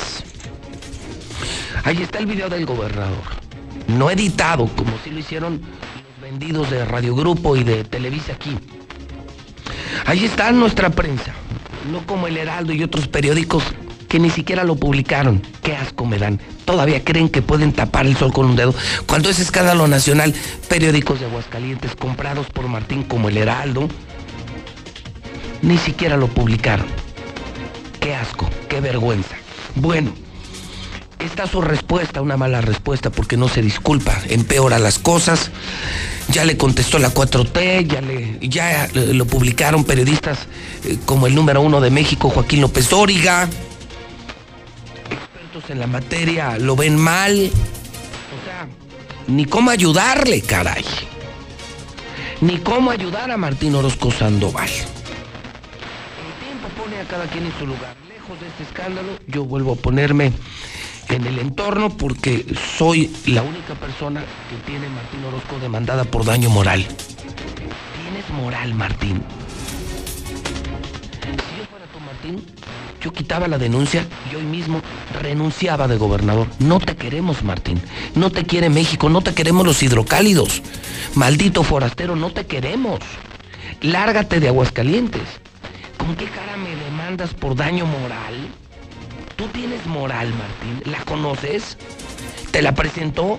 Ahí 1.85 2.03
está 2.03 2.19
el 2.19 2.27
video 2.27 2.49
del 2.49 2.67
gobernador. 2.67 3.23
No 3.89 4.11
editado, 4.11 4.67
como 4.77 4.99
si 5.05 5.11
lo 5.11 5.21
hicieron 5.21 5.61
vendidos 6.21 6.71
de 6.71 6.85
Radio 6.85 7.15
Grupo 7.15 7.57
y 7.57 7.65
de 7.65 7.85
Televisa 7.85 8.33
aquí. 8.33 8.59
Ahí 10.05 10.25
está 10.25 10.51
nuestra 10.53 10.91
prensa, 10.91 11.33
no 11.91 12.05
como 12.07 12.27
el 12.27 12.37
Heraldo 12.37 12.73
y 12.73 12.83
otros 12.83 13.09
periódicos 13.09 13.65
que 14.17 14.21
ni 14.21 14.31
siquiera 14.31 14.65
lo 14.65 14.77
publicaron. 14.77 15.43
Qué 15.63 15.77
asco 15.77 16.07
me 16.07 16.17
dan. 16.17 16.41
Todavía 16.65 17.05
creen 17.05 17.29
que 17.29 17.43
pueden 17.43 17.75
tapar 17.75 18.07
el 18.07 18.17
sol 18.17 18.33
con 18.33 18.47
un 18.47 18.57
dedo. 18.57 18.75
Cuando 19.05 19.29
es 19.29 19.39
escándalo 19.39 19.87
nacional, 19.89 20.35
periódicos 20.71 21.21
de 21.21 21.27
Aguascalientes 21.27 21.95
comprados 21.95 22.47
por 22.47 22.67
Martín 22.67 23.03
como 23.03 23.29
el 23.29 23.37
Heraldo, 23.37 23.91
ni 25.61 25.77
siquiera 25.77 26.17
lo 26.17 26.29
publicaron. 26.29 26.87
Qué 28.01 28.15
asco, 28.15 28.49
qué 28.71 28.81
vergüenza. 28.81 29.37
Bueno, 29.75 30.15
esta 31.19 31.47
su 31.47 31.61
respuesta, 31.61 32.23
una 32.23 32.39
mala 32.39 32.63
respuesta, 32.63 33.11
porque 33.11 33.37
no 33.37 33.51
se 33.51 33.61
disculpa, 33.61 34.19
empeora 34.31 34.79
las 34.79 34.99
cosas. 34.99 35.51
Ya 36.31 36.47
le 36.47 36.57
contestó 36.57 36.99
la 36.99 37.13
4T, 37.13 37.87
ya, 37.87 38.01
le, 38.01 38.39
ya 38.41 38.89
lo 38.95 39.27
publicaron 39.27 39.85
periodistas 39.85 40.39
eh, 40.87 40.97
como 41.05 41.27
el 41.27 41.35
número 41.35 41.61
uno 41.61 41.83
de 41.83 41.91
México, 41.91 42.31
Joaquín 42.31 42.63
López 42.63 42.89
Dóriga. 42.89 43.47
En 45.57 45.79
la 45.81 45.87
materia 45.87 46.59
lo 46.59 46.77
ven 46.77 46.97
mal. 46.97 47.33
O 47.33 48.45
sea, 48.45 48.69
ni 49.27 49.47
cómo 49.47 49.71
ayudarle, 49.71 50.43
caray. 50.43 50.85
Ni 52.43 52.59
cómo 52.59 52.91
ayudar 52.91 53.31
a 53.31 53.39
Martín 53.39 53.75
Orozco 53.75 54.11
Sandoval. 54.11 54.69
El 54.69 54.85
tiempo 56.45 56.69
pone 56.77 57.01
a 57.01 57.05
cada 57.05 57.25
quien 57.25 57.47
en 57.47 57.59
su 57.59 57.67
lugar. 57.67 57.97
Lejos 58.07 58.39
de 58.39 58.49
este 58.49 58.65
escándalo, 58.65 59.09
yo 59.29 59.45
vuelvo 59.45 59.73
a 59.73 59.77
ponerme 59.77 60.31
en 61.09 61.27
el 61.27 61.39
entorno 61.39 61.89
porque 61.89 62.45
soy 62.77 63.11
la 63.25 63.43
única 63.43 63.75
persona 63.77 64.21
que 64.21 64.71
tiene 64.71 64.91
Martín 64.91 65.25
Orozco 65.25 65.59
demandada 65.59 66.05
por 66.05 66.27
daño 66.27 66.51
moral. 66.51 66.87
¿Tienes 68.03 68.29
moral, 68.31 68.75
Martín? 68.75 69.23
Yo 73.01 73.13
quitaba 73.13 73.47
la 73.47 73.59
denuncia 73.59 74.07
y 74.33 74.37
hoy 74.37 74.43
mismo 74.43 74.81
renunciaba 75.21 75.87
de 75.87 75.97
gobernador. 75.97 76.49
No 76.59 76.81
te 76.81 76.97
queremos, 76.97 77.43
Martín. 77.43 77.81
No 78.15 78.31
te 78.31 78.45
quiere 78.45 78.69
México, 78.69 79.09
no 79.09 79.21
te 79.21 79.35
queremos 79.35 79.67
los 79.67 79.83
hidrocálidos. 79.83 80.63
Maldito 81.15 81.63
forastero, 81.63 82.17
no 82.17 82.31
te 82.31 82.47
queremos. 82.47 83.01
Lárgate 83.81 84.41
de 84.41 84.49
Aguascalientes. 84.49 85.23
¿Con 85.99 86.17
qué 86.17 86.27
cara 86.27 86.57
me 86.57 86.75
demandas 86.75 87.35
por 87.35 87.55
daño 87.55 87.87
moral? 87.87 88.35
Tú 89.37 89.47
tienes 89.49 89.87
moral, 89.87 90.33
Martín. 90.35 90.93
¿La 90.93 90.99
conoces? 91.05 91.77
¿Te 92.51 92.63
la 92.63 92.75
presentó? 92.75 93.39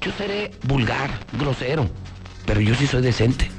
Yo 0.00 0.10
seré 0.18 0.50
vulgar, 0.64 1.10
grosero, 1.38 1.88
pero 2.44 2.60
yo 2.60 2.74
sí 2.74 2.86
soy 2.86 3.02
decente. 3.02 3.50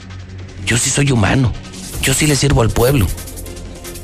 Yo 0.66 0.78
sí 0.78 0.90
soy 0.90 1.12
humano. 1.12 1.54
Yo 2.02 2.14
sí 2.14 2.28
le 2.28 2.36
sirvo 2.36 2.62
al 2.62 2.70
pueblo. 2.70 3.08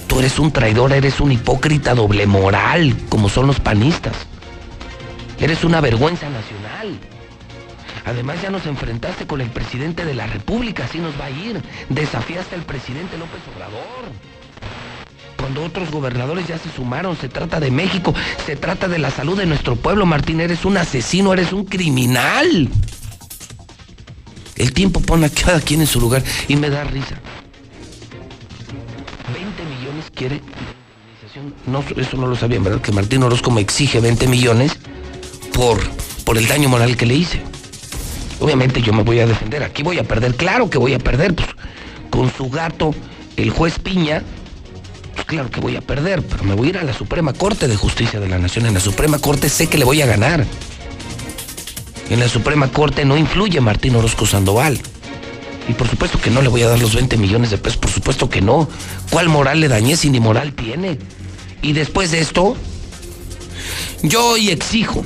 Tú 0.10 0.20
eres 0.20 0.39
un 0.39 0.51
traidor, 0.51 0.91
eres 0.91 1.22
un 1.22 1.32
hipócrita 1.32 1.93
doble 1.93 2.26
moral, 2.26 2.97
como 3.10 3.30
son 3.30 3.45
los 3.45 3.60
panistas. 3.60 4.14
Eres 5.39 5.64
una 5.64 5.80
vergüenza 5.82 6.28
nacional. 6.30 6.99
Además 8.05 8.41
ya 8.41 8.49
nos 8.49 8.66
enfrentaste 8.66 9.28
con 9.28 9.39
el 9.39 9.51
presidente 9.51 10.03
de 10.03 10.16
la 10.16 10.26
República, 10.26 10.86
así 10.86 10.97
nos 10.97 11.14
va 11.20 11.26
a 11.26 11.30
ir. 11.30 11.62
Desafiaste 11.89 12.55
al 12.55 12.64
presidente 12.64 13.20
López 13.20 13.39
Obrador 13.55 14.12
cuando 15.38 15.64
otros 15.64 15.89
gobernadores 15.89 16.47
ya 16.47 16.57
se 16.57 16.70
sumaron. 16.70 17.16
Se 17.16 17.30
trata 17.30 17.60
de 17.60 17.72
México, 17.72 18.14
se 18.45 18.55
trata 18.55 18.88
de 18.88 18.97
la 18.97 19.12
salud 19.12 19.38
de 19.38 19.45
nuestro 19.45 19.76
pueblo. 19.76 20.07
Martín, 20.07 20.41
eres 20.41 20.66
un 20.66 20.78
asesino, 20.78 21.34
eres 21.34 21.53
un 21.53 21.66
criminal. 21.66 22.68
El 24.55 24.74
tiempo 24.74 24.99
pone 24.99 25.28
a 25.28 25.30
cada 25.30 25.62
quien 25.62 25.82
en 25.82 25.88
su 25.88 26.01
lugar 26.01 26.24
y 26.47 26.55
me 26.55 26.70
da 26.70 26.84
risa. 26.84 27.22
20 30.00 30.00
millones 30.00 30.12
quiere 30.16 30.41
no, 31.68 31.84
eso 31.95 32.18
no 32.18 32.28
lo 32.28 32.36
sabían, 32.36 32.64
¿verdad? 32.64 32.82
Que 32.82 32.91
Martín 32.91 33.22
Orozco 33.24 33.52
me 33.52 33.62
exige 33.62 34.00
20 34.00 34.28
millones 34.28 34.74
por, 35.54 35.80
por 36.26 36.38
el 36.38 36.47
daño 36.47 36.70
moral 36.70 36.97
que 36.97 37.06
le 37.06 37.16
hice. 37.16 37.41
Obviamente 38.39 38.82
yo 38.82 38.93
me 38.93 39.04
voy 39.04 39.20
a 39.20 39.28
defender, 39.28 39.64
aquí 39.64 39.84
voy 39.84 40.00
a 40.00 40.04
perder, 40.04 40.36
claro 40.36 40.70
que 40.70 40.78
voy 40.78 40.93
a 40.93 41.00
perder, 41.00 41.36
pues 41.36 41.50
con 42.10 42.32
su 42.34 42.50
gato, 42.50 42.95
el 43.38 43.52
juez 43.52 43.78
Piña, 43.80 44.24
claro 45.28 45.52
que 45.52 45.60
voy 45.60 45.76
a 45.76 45.82
perder, 45.82 46.24
pero 46.24 46.43
me 46.43 46.56
voy 46.56 46.68
a 46.68 46.70
ir 46.72 46.78
a 46.78 46.84
la 46.84 46.93
Suprema 46.93 47.34
Corte 47.34 47.68
de 47.68 47.76
Justicia 47.76 48.20
de 48.20 48.28
la 48.28 48.39
Nación. 48.39 48.66
En 48.66 48.74
la 48.74 48.80
Suprema 48.80 49.20
Corte 49.20 49.50
sé 49.50 49.68
que 49.68 49.78
le 49.78 49.86
voy 49.86 50.02
a 50.02 50.08
ganar. 50.08 50.45
En 52.10 52.20
la 52.20 52.28
Suprema 52.28 52.70
Corte 52.70 53.06
no 53.06 53.18
influye 53.18 53.62
Martín 53.62 53.95
Orozco 53.95 54.26
Sandoval. 54.26 54.80
Y 55.70 55.74
por 55.74 55.88
supuesto 55.88 56.20
que 56.20 56.30
no 56.30 56.42
le 56.42 56.50
voy 56.50 56.64
a 56.64 56.68
dar 56.68 56.80
los 56.80 56.94
20 56.94 57.16
millones 57.16 57.52
de 57.52 57.58
pesos, 57.58 57.78
por 57.78 57.92
supuesto 57.92 58.30
que 58.30 58.42
no. 58.42 58.68
¿Cuál 59.10 59.30
moral 59.30 59.62
le 59.62 59.70
dañé 59.70 59.96
si 59.96 60.10
ni 60.10 60.20
moral 60.20 60.52
tiene? 60.54 61.00
Y 61.62 61.72
después 61.72 62.12
de 62.12 62.20
esto, 62.20 62.58
yo 64.02 64.26
hoy 64.26 64.50
exijo 64.50 65.06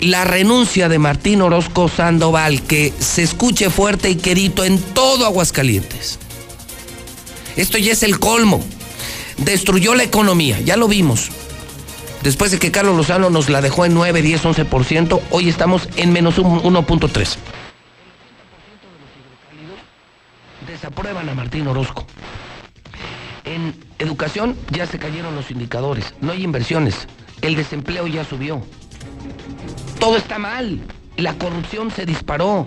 la 0.00 0.24
renuncia 0.24 0.88
de 0.88 0.98
Martín 0.98 1.42
Orozco 1.42 1.88
Sandoval, 1.88 2.62
que 2.62 2.92
se 2.98 3.22
escuche 3.22 3.70
fuerte 3.70 4.10
y 4.10 4.16
querido 4.16 4.64
en 4.64 4.78
todo 4.78 5.26
Aguascalientes. 5.26 6.18
Esto 7.56 7.78
ya 7.78 7.92
es 7.92 8.02
el 8.02 8.18
colmo 8.18 8.64
destruyó 9.38 9.94
la 9.94 10.04
economía, 10.04 10.60
ya 10.60 10.76
lo 10.76 10.88
vimos. 10.88 11.30
Después 12.22 12.50
de 12.50 12.58
que 12.58 12.70
Carlos 12.70 12.96
Lozano 12.96 13.30
nos 13.30 13.50
la 13.50 13.60
dejó 13.60 13.84
en 13.84 13.94
9, 13.94 14.22
10, 14.22 14.44
11%, 14.44 15.20
hoy 15.30 15.48
estamos 15.48 15.88
en 15.96 16.12
menos 16.12 16.38
1.3. 16.38 17.36
Desaprueban 20.74 21.28
a 21.28 21.34
Martín 21.34 21.68
Orozco. 21.68 22.04
En 23.44 23.72
educación 24.00 24.56
ya 24.72 24.88
se 24.88 24.98
cayeron 24.98 25.36
los 25.36 25.52
indicadores, 25.52 26.16
no 26.20 26.32
hay 26.32 26.42
inversiones, 26.42 27.06
el 27.42 27.54
desempleo 27.54 28.08
ya 28.08 28.24
subió. 28.24 28.60
Todo 30.00 30.16
está 30.16 30.40
mal, 30.40 30.80
la 31.16 31.34
corrupción 31.34 31.92
se 31.92 32.04
disparó, 32.04 32.66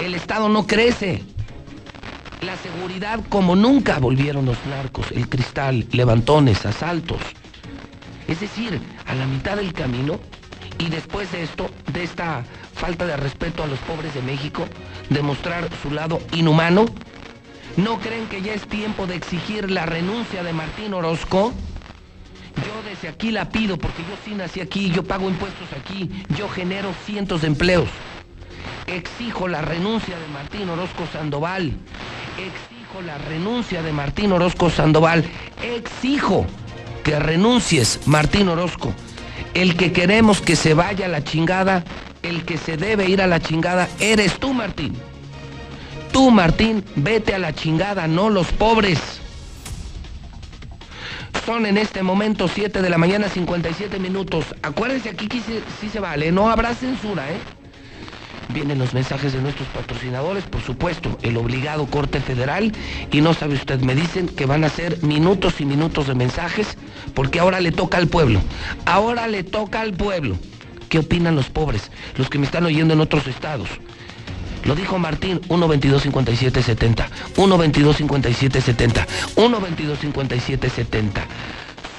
el 0.00 0.16
Estado 0.16 0.48
no 0.48 0.66
crece. 0.66 1.22
La 2.40 2.56
seguridad 2.56 3.20
como 3.28 3.54
nunca 3.54 4.00
volvieron 4.00 4.44
los 4.44 4.58
narcos, 4.66 5.12
el 5.12 5.28
cristal, 5.28 5.86
levantones, 5.92 6.66
asaltos. 6.66 7.20
Es 8.26 8.40
decir, 8.40 8.80
a 9.06 9.14
la 9.14 9.26
mitad 9.26 9.54
del 9.58 9.72
camino 9.72 10.18
y 10.78 10.88
después 10.88 11.30
de 11.32 11.42
esto, 11.42 11.70
de 11.92 12.02
esta 12.04 12.44
falta 12.74 13.06
de 13.06 13.16
respeto 13.16 13.62
a 13.62 13.66
los 13.66 13.78
pobres 13.80 14.14
de 14.14 14.22
México, 14.22 14.66
demostrar 15.10 15.68
su 15.82 15.90
lado 15.90 16.20
inhumano, 16.32 16.86
¿no 17.76 17.98
creen 17.98 18.26
que 18.26 18.42
ya 18.42 18.52
es 18.52 18.66
tiempo 18.66 19.06
de 19.06 19.16
exigir 19.16 19.70
la 19.70 19.86
renuncia 19.86 20.42
de 20.42 20.52
Martín 20.52 20.94
Orozco? 20.94 21.52
Yo 22.56 22.90
desde 22.90 23.08
aquí 23.08 23.30
la 23.30 23.50
pido 23.50 23.76
porque 23.76 24.02
yo 24.02 24.16
sí 24.24 24.34
nací 24.34 24.60
aquí, 24.60 24.90
yo 24.90 25.04
pago 25.04 25.28
impuestos 25.28 25.68
aquí, 25.72 26.10
yo 26.36 26.48
genero 26.48 26.94
cientos 27.04 27.42
de 27.42 27.48
empleos. 27.48 27.88
Exijo 28.86 29.48
la 29.48 29.62
renuncia 29.62 30.18
de 30.18 30.28
Martín 30.28 30.68
Orozco 30.70 31.06
Sandoval 31.12 31.72
exijo 32.38 33.02
la 33.02 33.18
renuncia 33.18 33.82
de 33.82 33.92
Martín 33.92 34.32
Orozco 34.32 34.70
Sandoval. 34.70 35.24
Exijo 35.62 36.46
que 37.02 37.18
renuncies, 37.18 38.00
Martín 38.06 38.48
Orozco. 38.48 38.92
El 39.56 39.74
que 39.74 39.90
queremos 39.90 40.42
que 40.42 40.54
se 40.54 40.74
vaya 40.74 41.06
a 41.06 41.08
la 41.08 41.24
chingada, 41.24 41.82
el 42.22 42.44
que 42.44 42.58
se 42.58 42.76
debe 42.76 43.08
ir 43.08 43.22
a 43.22 43.26
la 43.26 43.40
chingada, 43.40 43.88
eres 43.98 44.38
tú, 44.38 44.52
Martín. 44.52 44.92
Tú, 46.12 46.30
Martín, 46.30 46.84
vete 46.94 47.34
a 47.34 47.38
la 47.38 47.54
chingada, 47.54 48.06
no 48.06 48.28
los 48.28 48.48
pobres. 48.52 48.98
Son 51.46 51.64
en 51.64 51.78
este 51.78 52.02
momento 52.02 52.48
7 52.48 52.82
de 52.82 52.90
la 52.90 52.98
mañana, 52.98 53.30
57 53.30 53.98
minutos. 53.98 54.44
Acuérdense, 54.60 55.08
aquí 55.08 55.26
sí, 55.30 55.60
sí 55.80 55.88
se 55.88 56.00
vale, 56.00 56.30
no 56.30 56.50
habrá 56.50 56.74
censura, 56.74 57.26
¿eh? 57.32 57.38
Vienen 58.48 58.78
los 58.78 58.94
mensajes 58.94 59.32
de 59.32 59.40
nuestros 59.40 59.68
patrocinadores, 59.68 60.44
por 60.44 60.62
supuesto, 60.62 61.18
el 61.22 61.36
obligado 61.36 61.86
corte 61.86 62.20
federal. 62.20 62.72
Y 63.10 63.20
no 63.20 63.34
sabe 63.34 63.54
usted, 63.54 63.80
me 63.80 63.94
dicen 63.94 64.28
que 64.28 64.46
van 64.46 64.64
a 64.64 64.68
ser 64.68 65.02
minutos 65.02 65.60
y 65.60 65.64
minutos 65.64 66.06
de 66.06 66.14
mensajes, 66.14 66.76
porque 67.14 67.40
ahora 67.40 67.60
le 67.60 67.72
toca 67.72 67.98
al 67.98 68.08
pueblo. 68.08 68.40
Ahora 68.84 69.26
le 69.26 69.42
toca 69.42 69.80
al 69.80 69.94
pueblo. 69.94 70.36
¿Qué 70.88 71.00
opinan 71.00 71.34
los 71.34 71.50
pobres? 71.50 71.90
Los 72.16 72.30
que 72.30 72.38
me 72.38 72.46
están 72.46 72.64
oyendo 72.64 72.94
en 72.94 73.00
otros 73.00 73.26
estados. 73.26 73.68
Lo 74.64 74.74
dijo 74.74 74.98
Martín, 74.98 75.40
1-22-57-70. 75.48 77.08
1-22-57-70. 77.36 79.06
1-22-57-70. 79.36 81.10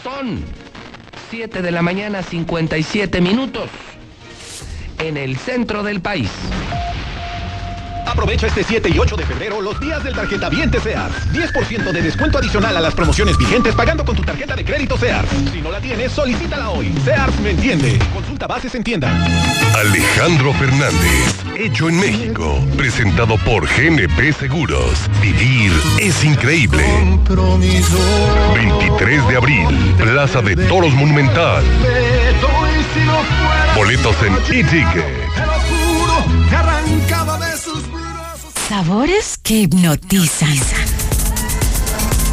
Son 0.03 0.43
7 1.29 1.61
de 1.61 1.71
la 1.71 1.81
mañana, 1.81 2.23
57 2.23 3.21
minutos. 3.21 3.69
En 4.99 5.17
el 5.17 5.37
centro 5.37 5.83
del 5.83 6.01
país. 6.01 6.31
Aprovecha 8.07 8.47
este 8.47 8.63
7 8.63 8.89
y 8.93 8.97
8 8.97 9.15
de 9.15 9.25
febrero 9.25 9.61
los 9.61 9.79
días 9.79 10.03
del 10.03 10.15
tarjeta 10.15 10.49
Viente 10.49 10.79
Sears. 10.79 11.13
10% 11.33 11.91
de 11.91 12.01
descuento 12.01 12.37
adicional 12.37 12.75
a 12.77 12.81
las 12.81 12.95
promociones 12.95 13.37
vigentes 13.37 13.75
pagando 13.75 14.05
con 14.05 14.15
tu 14.15 14.23
tarjeta 14.23 14.55
de 14.55 14.63
crédito 14.63 14.97
Sears. 14.97 15.27
Si 15.51 15.61
no 15.61 15.71
la 15.71 15.79
tienes, 15.81 16.11
solicítala 16.13 16.69
hoy. 16.69 16.93
Sears 17.03 17.39
me 17.41 17.51
entiende. 17.51 17.99
Consulta 18.13 18.47
bases 18.47 18.73
en 18.75 18.83
tienda. 18.83 19.11
Alejandro 19.75 20.53
Fernández, 20.53 21.35
hecho 21.57 21.89
en 21.89 21.99
México. 21.99 22.59
Presentado 22.77 23.37
por 23.39 23.67
GNP 23.67 24.33
Seguros. 24.33 24.93
Vivir 25.21 25.71
es 25.99 26.23
increíble. 26.23 26.83
23 28.55 29.27
de 29.27 29.35
abril, 29.35 29.95
Plaza 29.97 30.41
de 30.41 30.55
Toros 30.55 30.93
Monumental. 30.93 31.63
Boletos 33.75 34.15
en 34.23 34.33
e-ticket. 34.55 35.16
Sabores 38.67 39.37
que 39.41 39.61
hipnotizan. 39.61 40.53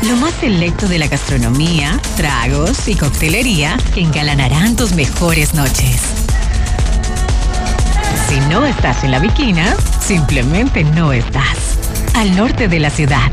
Lo 0.08 0.16
más 0.16 0.34
selecto 0.34 0.88
de 0.88 0.98
la 0.98 1.06
gastronomía, 1.06 2.00
tragos 2.16 2.88
y 2.88 2.96
coctelería 2.96 3.76
que 3.94 4.00
engalanarán 4.00 4.74
tus 4.74 4.94
mejores 4.94 5.54
noches. 5.54 6.00
Si 8.28 8.40
no 8.50 8.66
estás 8.66 9.04
en 9.04 9.12
la 9.12 9.20
Viquina, 9.20 9.76
simplemente 10.00 10.82
no 10.82 11.12
estás. 11.12 11.78
Al 12.14 12.34
norte 12.34 12.66
de 12.66 12.80
la 12.80 12.90
ciudad. 12.90 13.30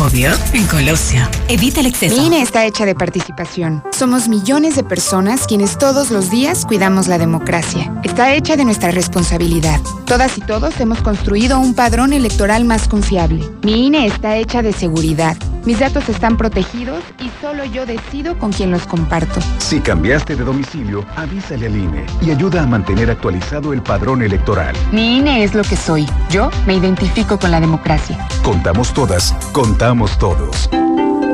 Obvio, 0.00 0.30
en 0.52 0.66
Colosio. 0.66 1.20
Evita 1.48 1.80
el 1.80 1.86
exceso. 1.86 2.16
Mi 2.16 2.26
INE 2.26 2.42
está 2.42 2.64
hecha 2.66 2.84
de 2.84 2.94
participación. 2.94 3.82
Somos 3.92 4.28
millones 4.28 4.74
de 4.76 4.82
personas 4.82 5.46
quienes 5.46 5.78
todos 5.78 6.10
los 6.10 6.30
días 6.30 6.66
cuidamos 6.66 7.06
la 7.06 7.16
democracia. 7.16 7.94
Está 8.02 8.34
hecha 8.34 8.56
de 8.56 8.64
nuestra 8.64 8.90
responsabilidad. 8.90 9.80
Todas 10.04 10.36
y 10.36 10.40
todos 10.40 10.78
hemos 10.80 11.00
construido 11.00 11.58
un 11.58 11.74
padrón 11.74 12.12
electoral 12.12 12.64
más 12.64 12.88
confiable. 12.88 13.48
Mi 13.62 13.86
INE 13.86 14.06
está 14.06 14.36
hecha 14.36 14.62
de 14.62 14.72
seguridad. 14.72 15.36
Mis 15.64 15.78
datos 15.78 16.10
están 16.10 16.36
protegidos 16.36 17.02
y 17.18 17.30
solo 17.40 17.64
yo 17.64 17.86
decido 17.86 18.38
con 18.38 18.52
quién 18.52 18.70
los 18.70 18.86
comparto. 18.86 19.40
Si 19.58 19.80
cambiaste 19.80 20.36
de 20.36 20.44
domicilio, 20.44 21.06
avísale 21.16 21.66
al 21.66 21.76
INE 21.76 22.04
y 22.20 22.30
ayuda 22.30 22.62
a 22.62 22.66
mantener 22.66 23.10
actualizado 23.10 23.72
el 23.72 23.82
padrón 23.82 24.20
electoral. 24.20 24.76
Mi 24.92 25.18
INE 25.18 25.42
es 25.42 25.54
lo 25.54 25.62
que 25.62 25.76
soy. 25.76 26.06
Yo 26.28 26.50
me 26.66 26.74
identifico 26.74 27.38
con 27.38 27.50
la 27.50 27.60
democracia. 27.60 28.28
Contamos 28.42 28.92
todas, 28.92 29.32
contamos 29.52 30.18
todos. 30.18 30.68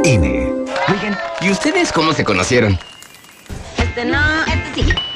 INE. 0.04 0.52
Oigan, 0.88 1.18
¿y 1.40 1.50
ustedes 1.50 1.90
cómo 1.92 2.12
se 2.12 2.24
conocieron? 2.24 2.78
Este 3.78 4.04
no, 4.04 4.44
este 4.44 4.84
sí. 4.84 5.09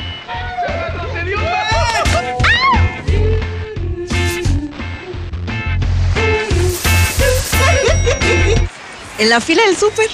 En 9.25 9.31
la 9.31 9.41
fila 9.41 9.65
del 9.65 9.75
súper. 9.75 10.11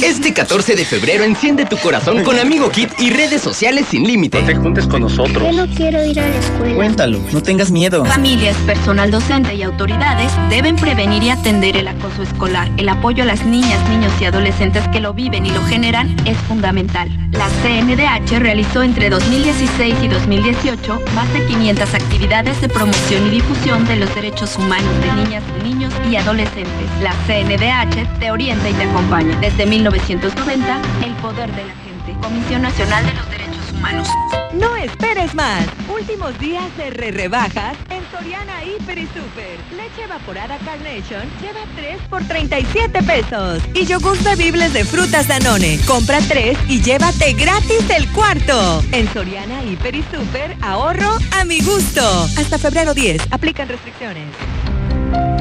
Este 0.00 0.32
14 0.32 0.74
de 0.74 0.84
febrero 0.84 1.22
enciende 1.22 1.66
tu 1.66 1.76
corazón 1.76 2.24
con 2.24 2.38
Amigo 2.38 2.70
Kit 2.70 2.90
y 2.98 3.10
redes 3.10 3.42
sociales 3.42 3.86
sin 3.90 4.04
límite. 4.04 4.40
No 4.40 4.46
te 4.46 4.54
juntes 4.54 4.86
con 4.86 5.02
nosotros. 5.02 5.42
Yo 5.42 5.66
no 5.66 5.74
quiero 5.74 6.02
ir 6.04 6.18
a 6.18 6.28
la 6.28 6.36
escuela. 6.36 6.74
Cuéntalo, 6.76 7.20
no 7.32 7.42
tengas 7.42 7.70
miedo. 7.70 8.04
Familias, 8.06 8.56
personal 8.66 9.10
docente 9.10 9.54
y 9.54 9.62
autoridades 9.62 10.32
deben 10.48 10.76
prevenir 10.76 11.22
y 11.22 11.30
atender 11.30 11.76
el 11.76 11.88
acoso 11.88 12.22
escolar. 12.22 12.70
El 12.78 12.88
apoyo 12.88 13.22
a 13.22 13.26
las 13.26 13.44
niñas, 13.44 13.78
niños 13.90 14.12
y 14.20 14.24
adolescentes 14.24 14.82
que 14.88 15.00
lo 15.00 15.12
viven 15.12 15.44
y 15.44 15.50
lo 15.50 15.62
generan 15.64 16.16
es 16.26 16.38
fundamental. 16.48 17.10
La 17.32 17.48
CNDH 17.62 18.38
realizó 18.38 18.82
entre 18.82 19.10
2016 19.10 19.94
y 20.02 20.08
2018 20.08 21.00
más 21.14 21.32
de 21.32 21.44
500 21.46 21.94
actividades 21.94 22.60
de 22.60 22.68
promoción 22.68 23.26
y 23.26 23.30
difusión 23.30 23.86
de 23.86 23.96
los 23.96 24.14
derechos 24.14 24.56
humanos 24.56 24.92
de 25.02 25.22
niñas, 25.22 25.42
niños 25.62 25.92
y 26.10 26.16
adolescentes. 26.16 26.88
La 27.02 27.12
CNDH 27.26 28.18
te 28.18 28.30
orienta 28.30 28.68
y 28.68 28.74
te 28.74 28.84
acompaña. 28.84 29.38
Desde 29.40 29.66
1990, 29.82 30.80
el 31.04 31.12
poder 31.14 31.50
de 31.56 31.64
la 31.64 31.74
gente. 31.74 32.14
Comisión 32.22 32.62
Nacional 32.62 33.04
de 33.04 33.14
los 33.14 33.28
Derechos 33.30 33.72
Humanos. 33.72 34.08
No 34.52 34.76
esperes 34.76 35.34
más. 35.34 35.66
Últimos 35.92 36.38
días 36.38 36.64
de 36.76 36.90
re 36.90 37.10
rebajas 37.10 37.76
en 37.90 38.00
Soriana 38.12 38.62
Hiper 38.62 38.98
y 38.98 39.06
Super. 39.06 39.58
Leche 39.76 40.04
evaporada 40.04 40.56
Carnation 40.58 41.22
lleva 41.40 41.60
3 41.74 41.98
por 42.08 42.22
37 42.22 43.02
pesos. 43.02 43.60
Y 43.74 43.86
yogur 43.86 44.22
bebibles 44.22 44.72
de 44.72 44.84
frutas 44.84 45.26
Danone. 45.26 45.80
Compra 45.84 46.20
3 46.20 46.56
y 46.68 46.80
llévate 46.80 47.32
gratis 47.32 47.90
el 47.90 48.06
cuarto. 48.12 48.84
En 48.92 49.12
Soriana 49.12 49.64
Hiper 49.64 49.96
y 49.96 50.04
Super, 50.12 50.56
ahorro 50.60 51.10
a 51.32 51.44
mi 51.44 51.60
gusto. 51.60 52.02
Hasta 52.38 52.56
febrero 52.56 52.94
10. 52.94 53.32
Aplican 53.32 53.68
restricciones. 53.68 54.28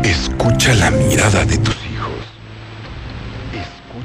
Escucha 0.04 0.74
la 0.74 0.90
mirada 0.90 1.46
de 1.46 1.60
tus 1.60 1.76
hijos. 1.76 1.91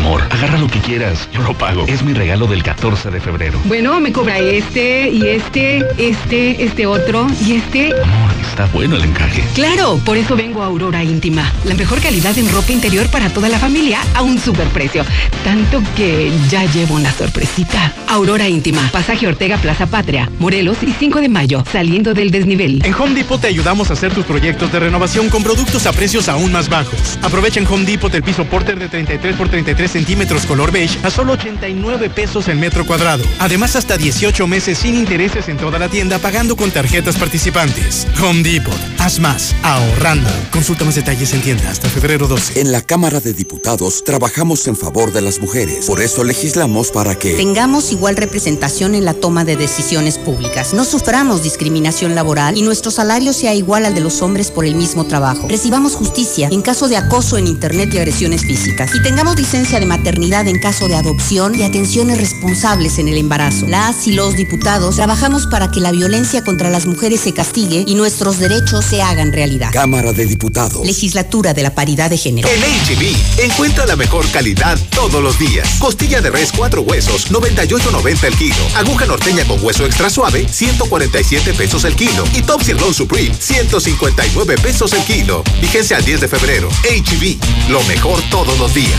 Amor, 0.00 0.22
agarra 0.30 0.58
lo 0.58 0.68
que 0.68 0.78
quieras, 0.78 1.28
yo 1.32 1.42
lo 1.42 1.58
pago. 1.58 1.84
Es 1.88 2.04
mi 2.04 2.12
regalo 2.12 2.46
del 2.46 2.62
14 2.62 3.10
de 3.10 3.20
febrero. 3.20 3.58
Bueno, 3.64 3.98
me 3.98 4.12
cobra 4.12 4.38
este 4.38 5.10
y 5.10 5.26
este, 5.26 5.84
este, 5.98 6.62
este 6.62 6.86
otro 6.86 7.26
y 7.44 7.56
este. 7.56 7.86
Amor, 7.86 8.30
está 8.48 8.66
bueno 8.66 8.94
el 8.94 9.02
encaje. 9.02 9.42
Claro, 9.56 10.00
por 10.04 10.16
eso 10.16 10.36
vengo 10.36 10.62
a 10.62 10.66
Aurora 10.66 11.02
Íntima. 11.02 11.52
La 11.64 11.74
mejor 11.74 12.00
calidad 12.00 12.38
en 12.38 12.48
ropa 12.52 12.70
interior 12.70 13.10
para 13.10 13.28
toda 13.30 13.48
la 13.48 13.58
familia 13.58 13.98
a 14.14 14.22
un 14.22 14.38
superprecio. 14.38 15.04
Tanto 15.42 15.82
que 15.96 16.30
ya 16.48 16.64
llevo 16.66 16.94
una 16.94 17.10
sorpresita. 17.10 17.92
Aurora 18.06 18.48
Íntima, 18.48 18.88
Pasaje 18.92 19.26
Ortega 19.26 19.56
Plaza 19.56 19.86
Patria, 19.86 20.30
Morelos 20.38 20.78
y 20.82 20.92
5 20.92 21.20
de 21.20 21.28
mayo, 21.28 21.64
saliendo 21.72 22.14
del 22.14 22.30
desnivel. 22.30 22.80
En 22.84 22.94
Home 22.94 23.14
Depot 23.14 23.40
te 23.40 23.48
ayudamos 23.48 23.90
a 23.90 23.94
hacer 23.94 24.14
tus 24.14 24.24
proyectos 24.24 24.70
de 24.70 24.78
renovación 24.78 25.28
con 25.28 25.42
productos 25.42 25.86
a 25.86 25.92
precios 25.92 26.28
aún 26.28 26.52
más 26.52 26.68
bajos. 26.68 27.18
Aprovecha 27.20 27.58
en 27.58 27.66
Home 27.66 27.84
Depot 27.84 28.14
el 28.14 28.22
piso 28.22 28.44
Porter 28.44 28.78
de 28.78 28.88
33 28.88 29.34
por 29.34 29.48
33 29.48 29.87
centímetros 29.90 30.46
color 30.46 30.72
beige 30.72 30.98
a 31.02 31.10
solo 31.10 31.34
89 31.34 32.10
pesos 32.10 32.48
el 32.48 32.58
metro 32.58 32.86
cuadrado. 32.86 33.24
Además, 33.38 33.76
hasta 33.76 33.96
18 33.96 34.46
meses 34.46 34.78
sin 34.78 34.94
intereses 34.94 35.48
en 35.48 35.56
toda 35.56 35.78
la 35.78 35.88
tienda 35.88 36.18
pagando 36.18 36.56
con 36.56 36.70
tarjetas 36.70 37.16
participantes. 37.16 38.06
Home 38.22 38.42
Depot. 38.42 38.78
Haz 38.98 39.18
más. 39.18 39.54
Ahorrando. 39.62 40.30
Consulta 40.50 40.84
más 40.84 40.94
detalles 40.94 41.32
en 41.32 41.42
tienda 41.42 41.70
hasta 41.70 41.88
febrero 41.88 42.28
12. 42.28 42.60
En 42.60 42.72
la 42.72 42.82
Cámara 42.82 43.20
de 43.20 43.32
Diputados 43.32 44.04
trabajamos 44.04 44.66
en 44.66 44.76
favor 44.76 45.12
de 45.12 45.22
las 45.22 45.40
mujeres. 45.40 45.86
Por 45.86 46.00
eso 46.00 46.24
legislamos 46.24 46.90
para 46.90 47.14
que 47.18 47.34
tengamos 47.34 47.92
igual 47.92 48.16
representación 48.16 48.94
en 48.94 49.04
la 49.04 49.14
toma 49.14 49.44
de 49.44 49.56
decisiones 49.56 50.18
públicas. 50.18 50.74
No 50.74 50.84
suframos 50.84 51.42
discriminación 51.42 52.14
laboral 52.14 52.56
y 52.56 52.62
nuestro 52.62 52.90
salario 52.90 53.32
sea 53.32 53.54
igual 53.54 53.84
al 53.84 53.94
de 53.94 54.00
los 54.00 54.22
hombres 54.22 54.50
por 54.50 54.64
el 54.64 54.74
mismo 54.74 55.04
trabajo. 55.04 55.46
Recibamos 55.48 55.94
justicia 55.94 56.48
en 56.50 56.62
caso 56.62 56.88
de 56.88 56.96
acoso 56.96 57.36
en 57.36 57.46
Internet 57.46 57.90
y 57.92 57.98
agresiones 57.98 58.42
físicas. 58.42 58.94
Y 58.94 59.02
tengamos 59.02 59.36
licencia 59.36 59.67
licencia 59.68 59.80
de 59.80 59.98
maternidad 59.98 60.48
en 60.48 60.58
caso 60.58 60.88
de 60.88 60.94
adopción 60.94 61.54
y 61.54 61.62
atenciones 61.62 62.16
responsables 62.16 62.98
en 62.98 63.08
el 63.08 63.18
embarazo. 63.18 63.66
Las 63.66 64.06
y 64.06 64.12
los 64.12 64.34
diputados 64.34 64.96
trabajamos 64.96 65.46
para 65.46 65.70
que 65.70 65.80
la 65.80 65.90
violencia 65.90 66.42
contra 66.42 66.70
las 66.70 66.86
mujeres 66.86 67.20
se 67.20 67.34
castigue 67.34 67.84
y 67.86 67.94
nuestros 67.94 68.38
derechos 68.38 68.86
se 68.86 69.02
hagan 69.02 69.30
realidad. 69.30 69.68
Cámara 69.70 70.14
de 70.14 70.24
Diputados. 70.24 70.86
Legislatura 70.86 71.52
de 71.52 71.62
la 71.62 71.74
Paridad 71.74 72.08
de 72.08 72.16
Género. 72.16 72.48
En 72.48 72.60
HB, 72.62 73.42
encuentra 73.44 73.84
la 73.84 73.96
mejor 73.96 74.26
calidad 74.30 74.78
todos 74.94 75.22
los 75.22 75.38
días. 75.38 75.68
Costilla 75.78 76.22
de 76.22 76.30
res 76.30 76.50
cuatro 76.50 76.80
huesos, 76.80 77.30
98.90 77.30 78.24
el 78.24 78.36
kilo. 78.36 78.56
Aguja 78.74 79.04
norteña 79.04 79.44
con 79.46 79.62
hueso 79.62 79.84
extra 79.84 80.08
suave, 80.08 80.48
147 80.48 81.52
pesos 81.52 81.84
el 81.84 81.94
kilo. 81.94 82.24
Y 82.34 82.40
Top 82.40 82.62
Sirloin 82.62 82.94
Supreme, 82.94 83.34
159 83.38 84.56
pesos 84.62 84.94
el 84.94 85.02
kilo. 85.02 85.44
Vigencia 85.60 85.98
al 85.98 86.04
10 86.06 86.22
de 86.22 86.28
febrero. 86.28 86.70
HB, 86.84 87.70
lo 87.70 87.82
mejor 87.84 88.22
todos 88.30 88.58
los 88.58 88.72
días. 88.72 88.98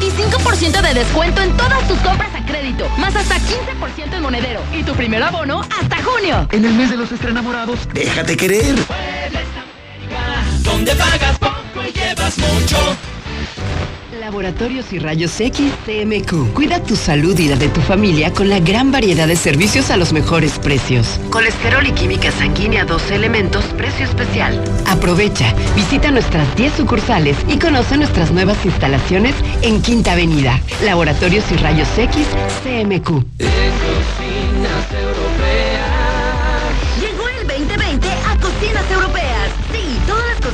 25% 0.00 0.80
de 0.80 0.94
descuento 0.94 1.42
en 1.42 1.56
todas 1.56 1.86
tus 1.86 1.98
compras 1.98 2.30
a 2.34 2.44
crédito, 2.44 2.88
más 2.98 3.14
hasta 3.14 3.36
15% 3.36 4.14
en 4.14 4.22
monedero 4.22 4.62
y 4.72 4.82
tu 4.82 4.94
primer 4.94 5.22
abono 5.22 5.60
hasta 5.78 6.02
junio. 6.02 6.48
En 6.52 6.64
el 6.64 6.72
mes 6.72 6.90
de 6.90 6.96
los 6.96 7.12
estrenamorados, 7.12 7.86
déjate 7.92 8.36
querer. 8.36 8.64
Muebles 8.64 9.46
América, 9.60 10.42
donde 10.62 10.94
pagas 10.94 11.38
poco 11.38 11.86
y 11.86 11.92
llevas 11.92 12.38
mucho. 12.38 13.09
Laboratorios 14.30 14.92
y 14.92 15.00
Rayos 15.00 15.40
X 15.40 15.72
CMQ. 15.84 16.54
Cuida 16.54 16.80
tu 16.80 16.94
salud 16.94 17.36
y 17.36 17.48
la 17.48 17.56
de 17.56 17.68
tu 17.68 17.80
familia 17.80 18.32
con 18.32 18.48
la 18.48 18.60
gran 18.60 18.92
variedad 18.92 19.26
de 19.26 19.34
servicios 19.34 19.90
a 19.90 19.96
los 19.96 20.12
mejores 20.12 20.56
precios. 20.60 21.18
Colesterol 21.30 21.84
y 21.84 21.90
química 21.90 22.30
sanguínea 22.30 22.84
12 22.84 23.16
elementos, 23.16 23.64
precio 23.76 24.04
especial. 24.04 24.62
Aprovecha, 24.86 25.52
visita 25.74 26.12
nuestras 26.12 26.54
10 26.54 26.74
sucursales 26.74 27.36
y 27.48 27.58
conoce 27.58 27.96
nuestras 27.96 28.30
nuevas 28.30 28.64
instalaciones 28.64 29.34
en 29.62 29.82
Quinta 29.82 30.12
Avenida. 30.12 30.60
Laboratorios 30.84 31.50
y 31.50 31.56
Rayos 31.56 31.88
X 31.98 32.24
CMQ. 32.62 33.24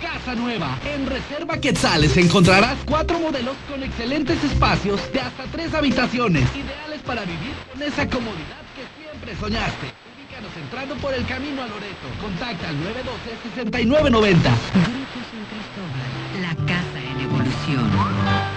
Casa 0.00 0.34
nueva. 0.34 0.78
En 0.84 1.06
Reserva 1.06 1.58
Quetzales 1.58 2.16
encontrarás 2.16 2.76
cuatro 2.84 3.18
modelos 3.18 3.56
con 3.70 3.82
excelentes 3.82 4.42
espacios 4.44 5.00
de 5.12 5.20
hasta 5.20 5.44
tres 5.44 5.74
habitaciones, 5.74 6.44
ideales 6.54 7.00
para 7.02 7.22
vivir 7.22 7.54
con 7.72 7.82
esa 7.82 8.08
comodidad 8.08 8.62
que 8.74 8.84
siempre 9.02 9.36
soñaste. 9.36 9.92
Ubícanos 10.16 10.56
entrando 10.56 10.94
por 10.96 11.14
el 11.14 11.26
camino 11.26 11.62
a 11.62 11.66
Loreto. 11.66 12.06
Contacta 12.20 12.68
al 12.68 12.76
912-6990. 12.76 13.80
Grupo 13.84 15.20
San 15.30 15.44
Cristóbal, 15.50 16.42
la 16.42 16.54
casa 16.66 16.98
en 17.00 17.20
evolución. 17.20 18.53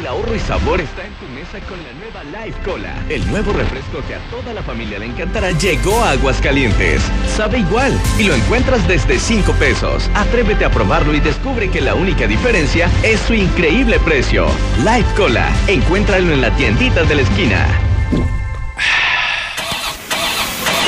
El 0.00 0.06
ahorro 0.06 0.34
y 0.34 0.38
sabor 0.38 0.80
está 0.80 1.04
en 1.04 1.12
tu 1.16 1.26
mesa 1.34 1.58
con 1.68 1.76
la 1.76 1.92
nueva 1.92 2.44
Life 2.44 2.58
Cola. 2.64 2.94
El 3.10 3.30
nuevo 3.30 3.52
refresco 3.52 3.98
que 4.08 4.14
a 4.14 4.18
toda 4.30 4.54
la 4.54 4.62
familia 4.62 4.98
le 4.98 5.04
encantará 5.04 5.50
llegó 5.50 6.02
a 6.02 6.12
Aguascalientes. 6.12 7.02
Sabe 7.36 7.58
igual 7.58 7.92
y 8.18 8.22
lo 8.22 8.34
encuentras 8.34 8.88
desde 8.88 9.18
5 9.18 9.52
pesos. 9.56 10.08
Atrévete 10.14 10.64
a 10.64 10.70
probarlo 10.70 11.12
y 11.12 11.20
descubre 11.20 11.68
que 11.70 11.82
la 11.82 11.94
única 11.94 12.26
diferencia 12.26 12.90
es 13.02 13.20
su 13.20 13.34
increíble 13.34 13.98
precio. 14.00 14.46
Life 14.78 15.14
Cola. 15.18 15.50
Encuéntralo 15.66 16.32
en 16.32 16.40
la 16.40 16.56
tiendita 16.56 17.02
de 17.02 17.16
la 17.16 17.20
esquina. 17.20 17.66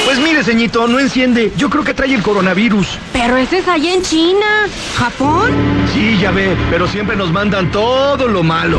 Pues 0.06 0.18
mire, 0.18 0.42
ceñito, 0.42 0.88
no 0.88 0.98
enciende. 0.98 1.52
Yo 1.56 1.70
creo 1.70 1.84
que 1.84 1.94
trae 1.94 2.14
el 2.14 2.22
coronavirus. 2.22 2.98
Pero 3.12 3.36
ese 3.36 3.58
es 3.58 3.68
allá 3.68 3.94
en 3.94 4.02
China. 4.02 4.66
¿Japón? 4.96 5.50
Sí, 5.92 6.18
ya 6.18 6.30
ve, 6.30 6.56
pero 6.70 6.88
siempre 6.88 7.14
nos 7.14 7.30
mandan 7.30 7.70
todo 7.70 8.26
lo 8.26 8.42
malo. 8.42 8.78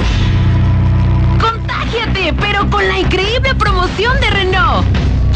Pero 2.40 2.70
con 2.70 2.88
la 2.88 2.98
increíble 2.98 3.54
promoción 3.54 4.20
de 4.20 4.30
Renault. 4.32 4.86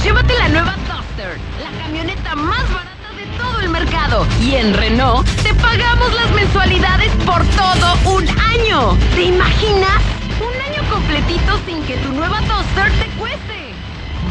Llévate 0.03 0.33
la 0.39 0.49
nueva 0.49 0.75
Duster, 0.87 1.37
la 1.61 1.83
camioneta 1.83 2.35
más 2.35 2.63
barata 2.73 3.13
de 3.15 3.25
todo 3.37 3.59
el 3.59 3.69
mercado. 3.69 4.25
Y 4.41 4.55
en 4.55 4.73
Renault 4.73 5.27
te 5.43 5.53
pagamos 5.53 6.13
las 6.15 6.31
mensualidades 6.31 7.11
por 7.25 7.45
todo 7.49 8.15
un 8.15 8.27
año. 8.27 8.97
¿Te 9.13 9.23
imaginas? 9.23 10.01
Un 10.39 10.71
año 10.71 10.89
completito 10.89 11.59
sin 11.67 11.83
que 11.83 11.97
tu 11.97 12.11
nueva 12.11 12.39
Duster 12.41 12.91
te 12.93 13.07
cueste. 13.17 13.73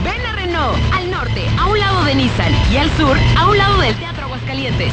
Ven 0.03 0.27
a 0.27 0.33
Renault, 0.33 0.77
al 0.95 1.11
norte, 1.11 1.47
a 1.59 1.67
un 1.67 1.79
lado 1.79 2.05
de 2.05 2.15
Nissan 2.17 2.53
y 2.73 2.77
al 2.79 2.91
sur, 2.97 3.17
a 3.37 3.49
un 3.49 3.59
lado 3.59 3.81
del 3.81 3.95
Teatro 3.95 4.25
Aguascalientes. 4.25 4.93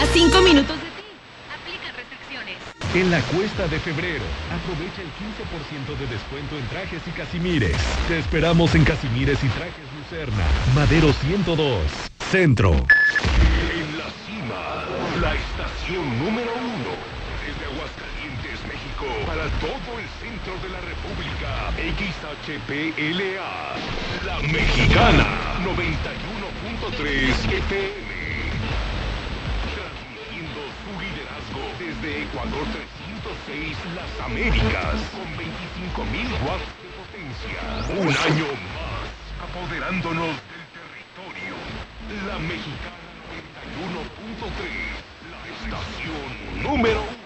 A 0.00 0.06
5 0.12 0.40
minutos 0.40 0.76
de 0.76 0.90
ti. 0.90 1.04
Aplica 1.54 1.92
restricciones. 1.96 2.81
En 2.94 3.10
la 3.10 3.22
cuesta 3.22 3.66
de 3.68 3.80
febrero, 3.80 4.22
aprovecha 4.52 5.00
el 5.00 5.08
15% 5.16 5.96
de 5.98 6.06
descuento 6.08 6.58
en 6.58 6.66
trajes 6.68 7.00
y 7.06 7.10
casimires. 7.12 7.74
Te 8.06 8.18
esperamos 8.18 8.74
en 8.74 8.84
Casimires 8.84 9.42
y 9.42 9.48
Trajes 9.48 9.88
Lucerna, 9.96 10.44
Madero 10.74 11.10
102, 11.14 11.80
Centro. 12.30 12.72
En 12.72 13.96
la 13.96 14.10
cima, 14.28 14.84
la 15.22 15.34
estación 15.34 16.04
número 16.18 16.52
uno. 16.52 16.92
Desde 17.40 17.64
Aguascalientes, 17.72 18.60
México, 18.68 19.08
para 19.24 19.48
todo 19.56 19.96
el 19.96 20.04
centro 20.20 20.52
de 20.60 20.68
la 20.68 20.80
República. 20.84 21.72
XHPLA. 21.96 23.40
La 24.26 24.36
Mexicana. 24.52 25.56
91.3 25.64 27.40
FM. 27.56 28.10
Transmitiendo 29.72 30.60
su 30.84 30.92
desde 32.02 32.22
Ecuador 32.22 32.66
306 33.46 33.78
Las 33.94 34.26
Américas. 34.26 34.94
Con 35.12 35.26
25.000 35.38 36.34
watts 36.46 36.66
de 36.82 36.88
potencia. 36.98 37.62
Un 37.90 38.08
año 38.08 38.46
más. 38.74 39.06
Apoderándonos 39.46 40.34
del 40.34 40.66
territorio. 40.74 41.54
La 42.26 42.38
Mexicana 42.38 42.98
91.3. 43.78 44.66
La 45.30 45.40
estación 45.54 46.62
número 46.62 47.00
uno. 47.02 47.22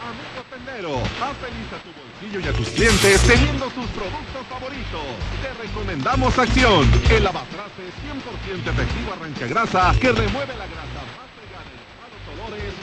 Amigo 0.00 0.42
tendero, 0.50 0.96
haz 0.96 1.36
feliz 1.36 1.68
a 1.70 1.78
tu 1.84 1.90
bolsillo 1.92 2.40
y 2.40 2.48
a 2.48 2.52
tus 2.56 2.68
clientes 2.70 3.20
teniendo 3.22 3.66
sus 3.70 3.86
productos 3.90 4.46
favoritos. 4.48 5.02
Te 5.42 5.62
recomendamos 5.62 6.38
Acción, 6.38 6.90
el 7.10 7.22
lavatraste 7.22 7.82
100% 7.84 8.70
efectivo 8.70 9.12
arranca 9.12 9.46
grasa 9.46 9.94
que 10.00 10.10
remueve 10.10 10.56
la 10.56 10.66
grasa 10.66 11.19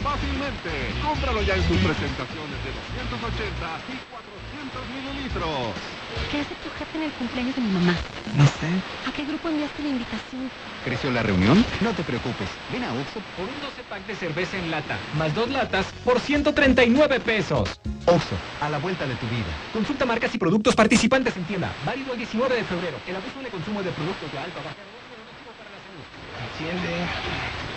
fácilmente. 0.04 0.72
Cómpralo 1.04 1.42
ya 1.42 1.56
en 1.56 1.64
sus 1.68 1.78
presentaciones 1.78 2.58
de 2.64 2.72
280 2.72 3.80
y 3.92 3.96
400 4.08 4.88
mililitros. 4.96 5.76
¿Qué 6.32 6.40
hace 6.40 6.56
tu 6.64 6.70
jefe 6.80 6.98
en 6.98 7.04
el 7.04 7.12
cumpleaños 7.12 7.56
de 7.56 7.62
mi 7.62 7.72
mamá? 7.72 7.96
No 8.36 8.46
sé. 8.46 8.70
¿A 9.08 9.12
qué 9.12 9.26
grupo 9.26 9.50
enviaste 9.50 9.84
la 9.84 9.90
invitación? 9.90 10.52
¿Creció 10.84 11.12
la 11.12 11.24
reunión? 11.24 11.66
No 11.82 11.92
te 11.92 12.04
preocupes. 12.04 12.48
Ven 12.72 12.84
a 12.84 12.94
Oxxo 12.94 13.20
Por 13.36 13.48
un 13.48 13.60
12 13.60 13.84
pack 13.90 14.06
de 14.08 14.16
cerveza 14.16 14.58
en 14.58 14.72
lata, 14.72 14.98
más 15.18 15.34
dos 15.36 15.50
latas, 15.50 15.88
por 16.06 16.20
139 16.20 17.20
pesos. 17.20 17.80
Oxxo, 18.06 18.36
a 18.62 18.70
la 18.70 18.78
vuelta 18.80 19.06
de 19.06 19.16
tu 19.16 19.28
vida. 19.28 19.52
Consulta 19.74 20.06
marcas 20.06 20.34
y 20.34 20.38
productos 20.38 20.76
participantes 20.76 21.36
en 21.36 21.44
tienda. 21.44 21.74
Válido 21.86 22.14
el 22.14 22.20
19 22.20 22.56
de 22.56 22.64
febrero. 22.64 22.98
El 23.06 23.16
abuso 23.16 23.42
de 23.44 23.50
consumo 23.50 23.84
de 23.84 23.92
productos 23.92 24.32
de 24.32 24.40
alta 24.40 24.60
baja 24.64 24.76
para 25.58 25.70
la 25.70 25.80
salud. 25.84 26.06
Enciende. 26.56 27.77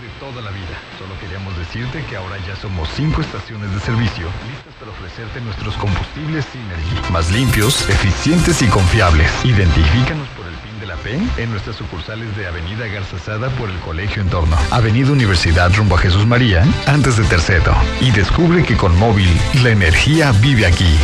de 0.00 0.08
toda 0.18 0.42
la 0.42 0.50
vida. 0.50 0.76
Solo 0.98 1.18
queríamos 1.20 1.56
decirte 1.56 2.04
que 2.08 2.16
ahora 2.16 2.36
ya 2.46 2.56
somos 2.56 2.88
cinco 2.96 3.20
estaciones 3.20 3.72
de 3.72 3.80
servicio 3.80 4.26
listas 4.50 4.74
para 4.78 4.90
ofrecerte 4.90 5.40
nuestros 5.40 5.76
combustibles 5.76 6.44
Synergy. 6.46 7.12
Más 7.12 7.30
limpios, 7.30 7.88
eficientes 7.88 8.62
y 8.62 8.66
confiables. 8.66 9.30
Identifícanos 9.44 10.26
por 10.36 10.46
el 10.46 10.54
PIN 10.56 10.80
de 10.80 10.86
la 10.86 10.96
P 10.96 11.42
en 11.42 11.50
nuestras 11.50 11.76
sucursales 11.76 12.36
de 12.36 12.46
Avenida 12.46 12.86
Garzazada 12.86 13.50
por 13.50 13.70
el 13.70 13.78
Colegio 13.80 14.22
Entorno, 14.22 14.56
Avenida 14.70 15.12
Universidad 15.12 15.72
rumbo 15.74 15.96
a 15.96 15.98
Jesús 15.98 16.26
María, 16.26 16.64
antes 16.86 17.16
de 17.16 17.24
Terceto. 17.24 17.74
Y 18.00 18.10
descubre 18.10 18.62
que 18.64 18.76
con 18.76 18.96
Móvil 18.98 19.30
la 19.62 19.70
energía 19.70 20.32
vive 20.32 20.66
aquí. 20.66 20.98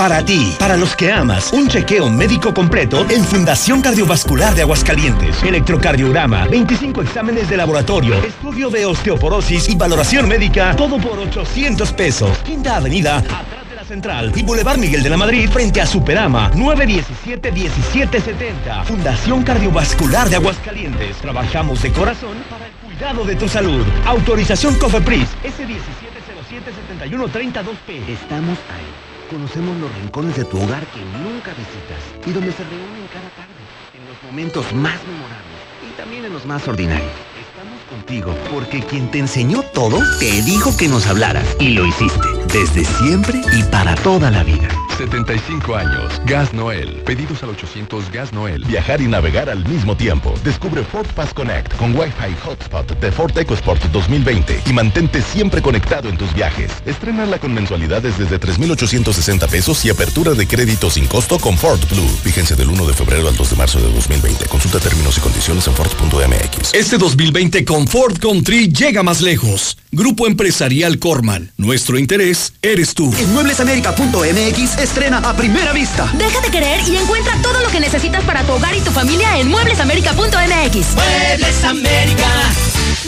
Para 0.00 0.24
ti, 0.24 0.56
para 0.58 0.78
los 0.78 0.96
que 0.96 1.12
amas, 1.12 1.52
un 1.52 1.68
chequeo 1.68 2.08
médico 2.08 2.54
completo 2.54 3.04
en 3.10 3.22
Fundación 3.22 3.82
Cardiovascular 3.82 4.54
de 4.54 4.62
Aguascalientes. 4.62 5.42
Electrocardiograma, 5.42 6.46
25 6.46 7.02
exámenes 7.02 7.50
de 7.50 7.58
laboratorio, 7.58 8.14
estudio 8.24 8.70
de 8.70 8.86
osteoporosis 8.86 9.68
y 9.68 9.76
valoración 9.76 10.26
médica, 10.26 10.74
todo 10.74 10.96
por 10.96 11.18
800 11.18 11.92
pesos. 11.92 12.38
Quinta 12.38 12.76
Avenida, 12.76 13.18
atrás 13.18 13.68
de 13.68 13.76
la 13.76 13.84
Central 13.84 14.32
y 14.34 14.42
Boulevard 14.42 14.78
Miguel 14.78 15.02
de 15.02 15.10
la 15.10 15.18
Madrid 15.18 15.50
frente 15.50 15.82
a 15.82 15.86
Superama, 15.86 16.50
917-1770. 16.52 18.84
Fundación 18.86 19.42
Cardiovascular 19.42 20.30
de 20.30 20.36
Aguascalientes. 20.36 21.18
Trabajamos 21.18 21.82
de 21.82 21.92
corazón 21.92 22.38
para 22.48 22.64
el 22.64 22.72
cuidado 22.72 23.22
de 23.26 23.36
tu 23.36 23.50
salud. 23.50 23.84
Autorización 24.06 24.76
COFEPRIS, 24.76 25.28
S1707-7132P. 25.44 28.08
Estamos 28.08 28.56
ahí. 28.74 29.09
Conocemos 29.30 29.78
los 29.78 29.94
rincones 29.94 30.36
de 30.36 30.44
tu 30.44 30.60
hogar 30.60 30.84
que 30.86 30.98
nunca 30.98 31.52
visitas 31.52 32.26
y 32.26 32.32
donde 32.32 32.50
se 32.50 32.64
reúnen 32.64 33.06
cada 33.12 33.30
tarde. 33.30 33.54
En 33.94 34.04
los 34.04 34.20
momentos 34.24 34.64
más 34.74 34.98
memorables 35.06 35.60
y 35.88 35.96
también 35.96 36.24
en 36.24 36.32
los 36.32 36.44
más 36.46 36.66
ordinarios. 36.66 37.12
Estamos 37.40 37.80
contigo 37.88 38.34
porque 38.52 38.82
quien 38.82 39.08
te 39.12 39.20
enseñó 39.20 39.62
todo 39.72 40.00
te 40.18 40.42
dijo 40.42 40.76
que 40.76 40.88
nos 40.88 41.06
hablaras 41.06 41.46
y 41.60 41.68
lo 41.68 41.86
hiciste 41.86 42.26
desde 42.52 42.84
siempre 42.84 43.40
y 43.52 43.62
para 43.64 43.94
toda 43.96 44.30
la 44.30 44.42
vida. 44.42 44.68
75 44.98 45.76
años. 45.76 46.20
Gas 46.26 46.52
Noel. 46.52 47.02
Pedidos 47.06 47.42
al 47.42 47.50
800 47.50 48.10
Gas 48.12 48.32
Noel. 48.32 48.64
Viajar 48.64 49.00
y 49.00 49.06
navegar 49.06 49.48
al 49.48 49.66
mismo 49.66 49.96
tiempo. 49.96 50.34
Descubre 50.44 50.82
Ford 50.82 51.06
Pass 51.14 51.32
Connect 51.32 51.74
con 51.76 51.96
Wi-Fi 51.96 52.34
Hotspot 52.44 53.00
de 53.00 53.12
Ford 53.12 53.36
EcoSport 53.38 53.82
2020 53.92 54.62
y 54.66 54.72
mantente 54.72 55.22
siempre 55.22 55.62
conectado 55.62 56.08
en 56.08 56.18
tus 56.18 56.34
viajes. 56.34 56.70
Estrenala 56.84 57.38
con 57.38 57.54
mensualidades 57.54 58.18
desde 58.18 58.38
3,860 58.38 59.46
pesos 59.48 59.84
y 59.84 59.90
apertura 59.90 60.32
de 60.32 60.46
crédito 60.46 60.90
sin 60.90 61.06
costo 61.06 61.38
con 61.38 61.56
Ford 61.56 61.80
Blue. 61.90 62.10
Fíjense 62.22 62.56
del 62.56 62.68
1 62.68 62.86
de 62.86 62.92
febrero 62.92 63.28
al 63.28 63.36
2 63.36 63.50
de 63.50 63.56
marzo 63.56 63.78
de 63.78 63.90
2020. 63.92 64.46
Consulta 64.46 64.80
términos 64.80 65.16
y 65.16 65.20
condiciones 65.20 65.66
en 65.66 65.74
Ford.mx. 65.74 66.74
Este 66.74 66.98
2020 66.98 67.64
con 67.64 67.86
Ford 67.86 68.18
Country 68.18 68.68
llega 68.68 69.02
más 69.02 69.20
lejos. 69.22 69.78
Grupo 69.92 70.26
Empresarial 70.26 70.98
Corman. 70.98 71.50
Nuestro 71.56 71.98
interés 71.98 72.39
eres 72.62 72.94
tú. 72.94 73.12
En 73.18 73.32
mueblesamerica.mx 73.32 74.78
estrena 74.78 75.18
a 75.18 75.36
primera 75.36 75.72
vista. 75.72 76.10
Deja 76.14 76.40
de 76.40 76.50
querer 76.50 76.80
y 76.88 76.96
encuentra 76.96 77.34
todo 77.42 77.60
lo 77.60 77.70
que 77.70 77.80
necesitas 77.80 78.24
para 78.24 78.42
tu 78.44 78.52
hogar 78.52 78.74
y 78.74 78.80
tu 78.80 78.90
familia 78.90 79.38
en 79.38 79.48
mueblesamerica.mx. 79.48 80.94
Muebles 80.94 81.64
América. 81.64 82.26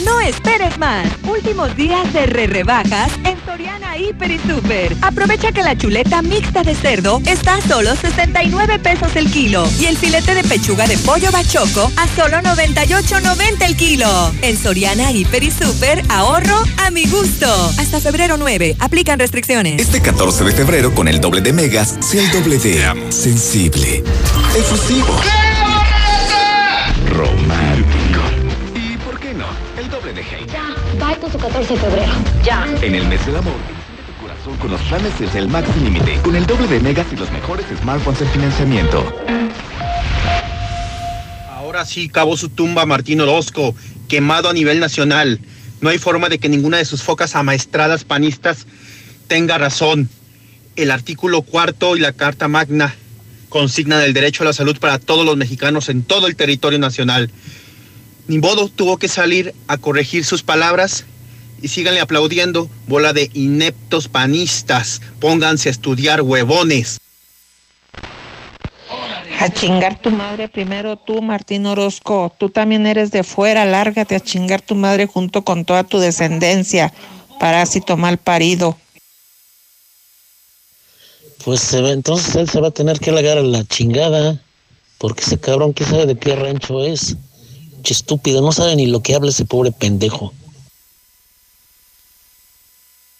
No 0.01 0.19
esperes 0.21 0.77
más. 0.79 1.07
Últimos 1.27 1.75
días 1.75 2.11
de 2.13 2.25
re 2.25 2.47
rebajas 2.47 3.11
en 3.25 3.37
Soriana 3.45 3.95
Hiper 3.95 4.31
y 4.31 4.39
Super. 4.39 4.95
Aprovecha 5.01 5.51
que 5.51 5.61
la 5.61 5.77
chuleta 5.77 6.23
mixta 6.23 6.63
de 6.63 6.73
cerdo 6.73 7.21
está 7.27 7.55
a 7.55 7.61
solo 7.61 7.95
69 7.95 8.79
pesos 8.79 9.15
el 9.15 9.31
kilo 9.31 9.63
y 9.79 9.85
el 9.85 9.95
filete 9.95 10.33
de 10.33 10.43
pechuga 10.43 10.87
de 10.87 10.97
pollo 10.97 11.31
bachoco 11.31 11.91
a 11.95 12.07
solo 12.15 12.37
98.90 12.37 13.65
el 13.65 13.77
kilo. 13.77 14.31
En 14.41 14.57
Soriana 14.57 15.11
Hiper 15.11 15.43
y 15.43 15.51
Super 15.51 16.01
ahorro 16.09 16.63
a 16.83 16.89
mi 16.89 17.05
gusto. 17.05 17.47
Hasta 17.77 17.99
febrero 17.99 18.37
9. 18.37 18.77
Aplican 18.79 19.19
restricciones. 19.19 19.79
Este 19.79 20.01
14 20.01 20.43
de 20.43 20.51
febrero 20.53 20.95
con 20.95 21.07
el 21.07 21.21
doble 21.21 21.41
de 21.41 21.53
megas, 21.53 21.97
sea 21.99 22.23
el 22.23 22.31
doble 22.31 22.57
de 22.57 23.11
sensible, 23.11 24.03
efusivo, 24.57 25.15
romántico. 25.15 25.52
Bye 30.93 31.17
con 31.19 31.31
su 31.31 31.37
14 31.37 31.73
de 31.73 31.79
febrero. 31.79 32.11
Ya. 32.43 32.65
En 32.81 32.95
el 32.95 33.07
mes 33.07 33.25
del 33.25 33.35
amor, 33.35 33.53
enciende 33.53 34.03
tu 34.07 34.21
corazón 34.21 34.57
con 34.57 34.71
los 34.71 34.81
planes 34.81 35.19
desde 35.19 35.39
el 35.39 35.47
Max 35.47 35.67
Límite, 35.81 36.19
con 36.23 36.35
el 36.35 36.45
doble 36.45 36.67
de 36.67 36.79
megas 36.79 37.07
y 37.11 37.15
los 37.15 37.31
mejores 37.31 37.65
smartphones 37.81 38.21
en 38.21 38.29
financiamiento. 38.29 39.13
Ahora 41.51 41.85
sí 41.85 42.09
cavó 42.09 42.37
su 42.37 42.49
tumba 42.49 42.85
Martín 42.85 43.21
Orozco, 43.21 43.75
quemado 44.07 44.49
a 44.49 44.53
nivel 44.53 44.79
nacional. 44.79 45.39
No 45.81 45.89
hay 45.89 45.97
forma 45.97 46.29
de 46.29 46.37
que 46.37 46.49
ninguna 46.49 46.77
de 46.77 46.85
sus 46.85 47.03
focas 47.03 47.35
amaestradas 47.35 48.03
panistas 48.03 48.67
tenga 49.27 49.57
razón. 49.57 50.09
El 50.75 50.91
artículo 50.91 51.41
cuarto 51.41 51.97
y 51.97 51.99
la 51.99 52.13
Carta 52.13 52.47
Magna 52.47 52.95
consignan 53.49 54.01
el 54.01 54.13
derecho 54.13 54.43
a 54.43 54.47
la 54.47 54.53
salud 54.53 54.77
para 54.79 54.97
todos 54.97 55.25
los 55.25 55.37
mexicanos 55.37 55.89
en 55.89 56.03
todo 56.03 56.27
el 56.27 56.35
territorio 56.35 56.79
nacional. 56.79 57.29
Ni 58.27 58.37
modo 58.37 58.69
tuvo 58.69 58.97
que 58.97 59.07
salir 59.07 59.53
a 59.67 59.77
corregir 59.77 60.23
sus 60.23 60.43
palabras 60.43 61.05
y 61.61 61.67
síganle 61.67 62.01
aplaudiendo, 62.01 62.69
bola 62.87 63.13
de 63.13 63.29
ineptos 63.33 64.07
panistas. 64.07 65.01
Pónganse 65.19 65.69
a 65.69 65.71
estudiar 65.71 66.21
huevones. 66.21 66.99
A 69.39 69.49
chingar 69.49 69.99
tu 69.99 70.09
madre 70.09 70.47
primero 70.47 70.95
tú, 70.95 71.21
Martín 71.21 71.65
Orozco. 71.65 72.33
Tú 72.37 72.49
también 72.49 72.85
eres 72.85 73.11
de 73.11 73.23
fuera, 73.23 73.65
lárgate 73.65 74.15
a 74.15 74.19
chingar 74.19 74.61
tu 74.61 74.75
madre 74.75 75.05
junto 75.05 75.43
con 75.43 75.65
toda 75.65 75.83
tu 75.83 75.99
descendencia. 75.99 76.93
Parásito 77.39 77.97
mal 77.97 78.17
parido. 78.17 78.77
Pues 81.43 81.59
se 81.59 81.81
ve, 81.81 81.91
entonces 81.91 82.35
él 82.35 82.49
se 82.49 82.61
va 82.61 82.69
a 82.69 82.71
tener 82.71 82.99
que 82.99 83.11
largar 83.11 83.37
a 83.37 83.41
la 83.41 83.65
chingada. 83.65 84.39
Porque 84.97 85.21
ese 85.21 85.37
cabrón, 85.37 85.73
¿qué 85.73 85.83
sabe 85.83 86.05
de 86.05 86.15
qué 86.15 86.35
rancho 86.35 86.81
es? 86.85 87.17
Che 87.83 87.93
estúpido, 87.93 88.41
no 88.41 88.53
sabe 88.53 88.77
ni 88.77 88.87
lo 88.87 89.01
que 89.01 89.13
habla 89.13 89.29
ese 89.29 89.43
pobre 89.43 89.73
pendejo. 89.73 90.33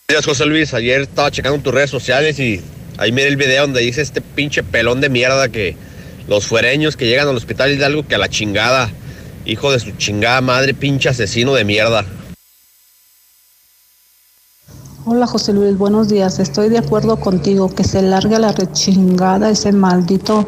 Días, 0.07 0.25
José 0.25 0.45
Luis. 0.45 0.73
Ayer 0.73 1.01
estaba 1.01 1.31
checando 1.31 1.61
tus 1.61 1.73
redes 1.73 1.89
sociales 1.89 2.39
y 2.39 2.61
ahí 2.97 3.11
miré 3.11 3.27
el 3.27 3.35
video 3.35 3.63
donde 3.63 3.81
dice 3.81 4.01
este 4.01 4.21
pinche 4.21 4.63
pelón 4.63 5.01
de 5.01 5.09
mierda 5.09 5.49
que 5.49 5.75
los 6.27 6.45
fuereños 6.47 6.95
que 6.95 7.07
llegan 7.07 7.27
al 7.27 7.35
hospital 7.35 7.73
Hidalgo 7.73 8.07
que 8.07 8.15
a 8.15 8.17
la 8.17 8.29
chingada. 8.29 8.89
Hijo 9.45 9.73
de 9.73 9.79
su 9.81 9.91
chingada 9.91 10.39
madre, 10.39 10.73
pinche 10.73 11.09
asesino 11.09 11.53
de 11.53 11.65
mierda. 11.65 12.05
Hola 15.05 15.27
José 15.27 15.51
Luis, 15.51 15.77
buenos 15.77 16.07
días. 16.07 16.39
Estoy 16.39 16.69
de 16.69 16.77
acuerdo 16.77 17.17
contigo 17.17 17.67
que 17.75 17.83
se 17.83 18.01
largue 18.01 18.37
a 18.37 18.39
la 18.39 18.53
rechingada 18.53 19.49
ese 19.49 19.73
maldito 19.73 20.47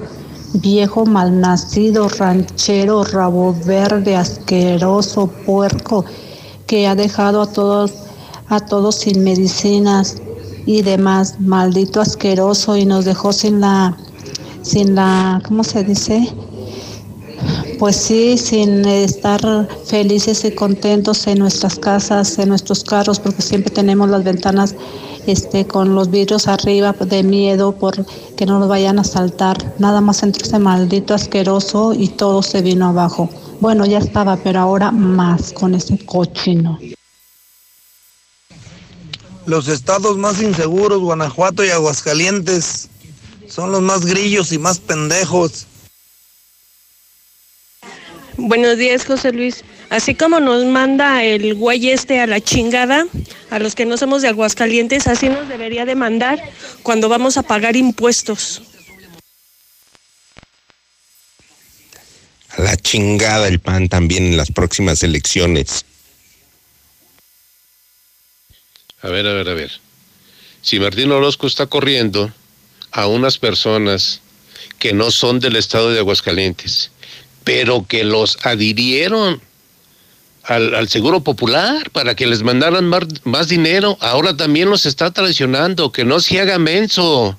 viejo 0.61 1.05
malnacido, 1.05 2.07
ranchero, 2.09 3.03
rabo 3.03 3.55
verde, 3.65 4.15
asqueroso, 4.15 5.27
puerco, 5.27 6.05
que 6.67 6.87
ha 6.87 6.95
dejado 6.95 7.41
a 7.41 7.51
todos, 7.51 7.93
a 8.47 8.59
todos 8.59 8.95
sin 8.95 9.23
medicinas 9.23 10.17
y 10.65 10.81
demás, 10.81 11.35
maldito 11.39 12.01
asqueroso, 12.01 12.75
y 12.77 12.85
nos 12.85 13.05
dejó 13.05 13.33
sin 13.33 13.61
la, 13.61 13.97
sin 14.61 14.95
la, 14.95 15.41
¿cómo 15.47 15.63
se 15.63 15.83
dice? 15.83 16.33
Pues 17.77 17.97
sí, 17.97 18.37
sin 18.37 18.85
estar 18.85 19.67
felices 19.85 20.45
y 20.45 20.51
contentos 20.51 21.27
en 21.27 21.39
nuestras 21.39 21.77
casas, 21.77 22.39
en 22.39 22.49
nuestros 22.49 22.83
carros, 22.83 23.19
porque 23.19 23.41
siempre 23.41 23.71
tenemos 23.71 24.09
las 24.09 24.23
ventanas 24.23 24.75
este, 25.27 25.65
con 25.65 25.95
los 25.95 26.09
vidrios 26.09 26.47
arriba 26.47 26.93
de 26.93 27.23
miedo 27.23 27.73
por 27.73 28.05
que 28.35 28.45
no 28.45 28.59
nos 28.59 28.69
vayan 28.69 28.99
a 28.99 29.03
saltar. 29.03 29.57
Nada 29.79 30.01
más 30.01 30.23
entró 30.23 30.45
ese 30.45 30.59
maldito 30.59 31.13
asqueroso 31.13 31.93
y 31.93 32.09
todo 32.09 32.41
se 32.43 32.61
vino 32.61 32.87
abajo. 32.87 33.29
Bueno, 33.59 33.85
ya 33.85 33.99
estaba, 33.99 34.37
pero 34.37 34.59
ahora 34.59 34.91
más 34.91 35.53
con 35.53 35.75
ese 35.75 35.97
cochino. 36.05 36.77
Los 39.45 39.67
estados 39.67 40.17
más 40.17 40.41
inseguros, 40.41 41.01
Guanajuato 41.01 41.63
y 41.63 41.69
Aguascalientes, 41.69 42.89
son 43.47 43.71
los 43.71 43.81
más 43.81 44.05
grillos 44.05 44.51
y 44.51 44.57
más 44.57 44.79
pendejos. 44.79 45.67
Buenos 48.37 48.77
días, 48.77 49.05
José 49.05 49.31
Luis. 49.31 49.63
Así 49.89 50.15
como 50.15 50.39
nos 50.39 50.65
manda 50.65 51.23
el 51.23 51.53
güey 51.53 51.89
este 51.89 52.19
a 52.19 52.27
la 52.27 52.41
chingada, 52.41 53.05
a 53.49 53.59
los 53.59 53.75
que 53.75 53.85
no 53.85 53.97
somos 53.97 54.21
de 54.21 54.29
Aguascalientes, 54.29 55.07
así 55.07 55.29
nos 55.29 55.47
debería 55.47 55.85
de 55.85 55.95
mandar 55.95 56.41
cuando 56.83 57.09
vamos 57.09 57.37
a 57.37 57.43
pagar 57.43 57.75
impuestos. 57.75 58.61
A 62.49 62.61
la 62.61 62.77
chingada 62.77 63.47
el 63.47 63.59
PAN 63.59 63.89
también 63.89 64.25
en 64.25 64.37
las 64.37 64.51
próximas 64.51 65.03
elecciones. 65.03 65.85
A 69.01 69.09
ver, 69.09 69.27
a 69.27 69.33
ver, 69.33 69.49
a 69.49 69.53
ver. 69.53 69.71
Si 70.61 70.79
Martín 70.79 71.11
Orozco 71.11 71.45
está 71.45 71.67
corriendo 71.67 72.33
a 72.91 73.07
unas 73.07 73.37
personas 73.37 74.21
que 74.79 74.93
no 74.93 75.11
son 75.11 75.39
del 75.39 75.57
estado 75.57 75.91
de 75.91 75.99
Aguascalientes, 75.99 76.91
pero 77.43 77.85
que 77.87 78.03
los 78.03 78.39
adhirieron 78.43 79.41
al, 80.47 80.75
al 80.75 80.89
Seguro 80.89 81.21
Popular 81.21 81.89
para 81.91 82.15
que 82.15 82.27
les 82.27 82.43
mandaran 82.43 82.85
más, 82.85 83.03
más, 83.23 83.47
dinero, 83.47 83.97
ahora 84.01 84.35
también 84.35 84.69
los 84.69 84.85
está 84.85 85.11
traicionando, 85.11 85.91
que 85.91 86.05
no 86.05 86.19
se 86.19 86.39
haga 86.39 86.59
menso. 86.59 87.37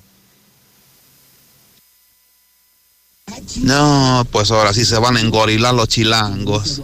No, 3.57 4.27
pues 4.31 4.51
ahora 4.51 4.73
sí 4.73 4.85
se 4.85 4.97
van 4.97 5.17
a 5.17 5.21
engorilar 5.21 5.73
los 5.73 5.87
chilangos. 5.87 6.81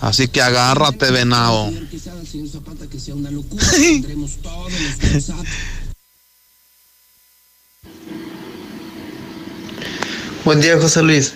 Así 0.00 0.28
que 0.28 0.42
agárrate, 0.42 1.10
venado. 1.10 1.70
Buen 10.44 10.60
día, 10.60 10.78
José 10.78 11.02
Luis. 11.02 11.34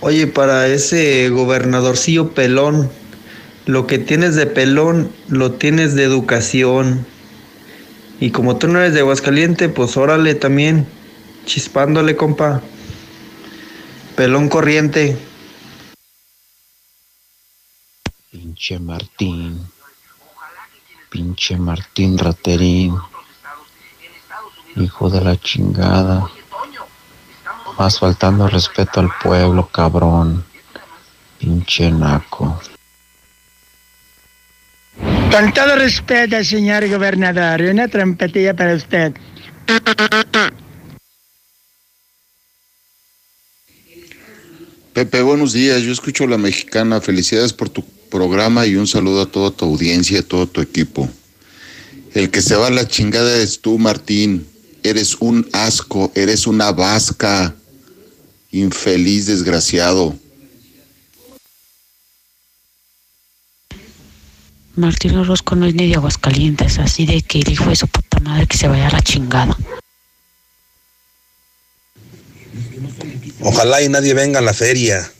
Oye, 0.00 0.28
para 0.28 0.68
ese 0.68 1.28
gobernadorcillo 1.28 2.32
pelón, 2.32 2.88
lo 3.66 3.88
que 3.88 3.98
tienes 3.98 4.36
de 4.36 4.46
pelón, 4.46 5.12
lo 5.28 5.52
tienes 5.52 5.94
de 5.96 6.04
educación. 6.04 7.04
Y 8.20 8.30
como 8.30 8.56
tú 8.58 8.68
no 8.68 8.78
eres 8.78 8.94
de 8.94 9.00
Aguascaliente, 9.00 9.68
pues 9.68 9.96
órale 9.96 10.36
también, 10.36 10.86
chispándole, 11.46 12.14
compa. 12.14 12.62
Pelón 14.14 14.48
corriente. 14.48 15.18
Pinche 18.30 18.78
Martín. 18.78 19.66
Pinche 21.10 21.56
Martín 21.56 22.18
Raterín. 22.18 22.96
Hijo 24.76 25.10
de 25.10 25.20
la 25.20 25.36
chingada. 25.40 26.30
Más 27.78 28.00
faltando 28.00 28.48
respeto 28.48 28.98
al 28.98 29.08
pueblo, 29.22 29.68
cabrón. 29.68 30.44
Pinche 31.38 31.92
naco. 31.92 32.60
Con 35.30 35.52
todo 35.54 35.76
respeto, 35.76 36.42
señor 36.42 36.88
gobernador, 36.88 37.62
una 37.62 37.86
trompetilla 37.86 38.54
para 38.56 38.74
usted. 38.74 39.14
Pepe, 44.92 45.22
buenos 45.22 45.52
días. 45.52 45.82
Yo 45.82 45.92
escucho 45.92 46.24
a 46.24 46.28
la 46.28 46.38
mexicana. 46.38 47.00
Felicidades 47.00 47.52
por 47.52 47.68
tu 47.68 47.84
programa 48.10 48.66
y 48.66 48.74
un 48.74 48.88
saludo 48.88 49.22
a 49.22 49.26
toda 49.26 49.52
tu 49.52 49.66
audiencia, 49.66 50.18
a 50.18 50.22
todo 50.24 50.48
tu 50.48 50.60
equipo. 50.60 51.08
El 52.14 52.30
que 52.30 52.42
se 52.42 52.56
va 52.56 52.66
a 52.66 52.70
la 52.70 52.88
chingada 52.88 53.36
es 53.36 53.60
tú, 53.60 53.78
Martín. 53.78 54.48
Eres 54.82 55.16
un 55.20 55.48
asco, 55.52 56.10
eres 56.16 56.48
una 56.48 56.72
vasca. 56.72 57.54
Infeliz, 58.50 59.26
desgraciado. 59.26 60.16
Martín 64.74 65.16
Orozco 65.16 65.56
no 65.56 65.66
es 65.66 65.74
ni 65.74 65.88
de 65.88 65.96
Aguascalientes, 65.96 66.78
así 66.78 67.04
de 67.04 67.20
que 67.22 67.40
el 67.40 67.50
hijo 67.50 67.68
de 67.68 67.76
su 67.76 67.88
puta 67.88 68.20
madre 68.20 68.46
que 68.46 68.56
se 68.56 68.68
vaya 68.68 68.86
a 68.86 68.92
la 68.92 69.02
chingada. 69.02 69.56
Ojalá 73.40 73.82
y 73.82 73.88
nadie 73.88 74.14
venga 74.14 74.38
a 74.38 74.42
la 74.42 74.54
feria. 74.54 75.10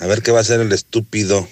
A 0.00 0.06
ver 0.06 0.22
qué 0.22 0.30
va 0.32 0.38
a 0.38 0.42
hacer 0.42 0.60
el 0.60 0.72
estúpido. 0.72 1.48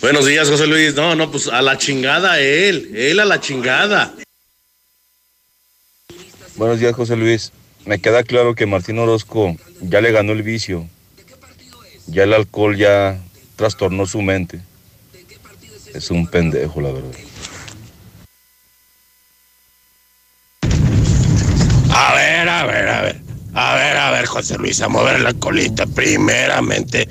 Buenos 0.00 0.26
días, 0.26 0.48
José 0.48 0.66
Luis. 0.66 0.94
No, 0.94 1.14
no, 1.16 1.30
pues 1.30 1.48
a 1.48 1.62
la 1.62 1.78
chingada 1.78 2.38
él, 2.40 2.90
él 2.94 3.20
a 3.20 3.24
la 3.24 3.40
chingada. 3.40 4.14
Buenos 6.56 6.78
días, 6.78 6.94
José 6.94 7.16
Luis. 7.16 7.50
Me 7.84 7.98
queda 7.98 8.22
claro 8.22 8.54
que 8.54 8.64
Martín 8.64 9.00
Orozco 9.00 9.56
ya 9.80 10.00
le 10.00 10.12
ganó 10.12 10.32
el 10.32 10.44
vicio. 10.44 10.88
Ya 12.06 12.22
el 12.22 12.32
alcohol 12.32 12.76
ya 12.76 13.20
trastornó 13.56 14.06
su 14.06 14.22
mente. 14.22 14.60
Es 15.92 16.12
un 16.12 16.28
pendejo, 16.28 16.80
la 16.80 16.92
verdad. 16.92 17.10
A 21.90 22.14
ver, 22.14 22.48
a 22.48 22.66
ver, 22.66 22.88
a 22.88 23.02
ver. 23.02 23.20
A 23.54 23.74
ver, 23.74 23.96
a 23.96 24.10
ver, 24.12 24.26
José 24.26 24.56
Luis, 24.56 24.80
a 24.80 24.88
mover 24.88 25.20
la 25.20 25.34
colita. 25.34 25.86
Primeramente, 25.86 27.08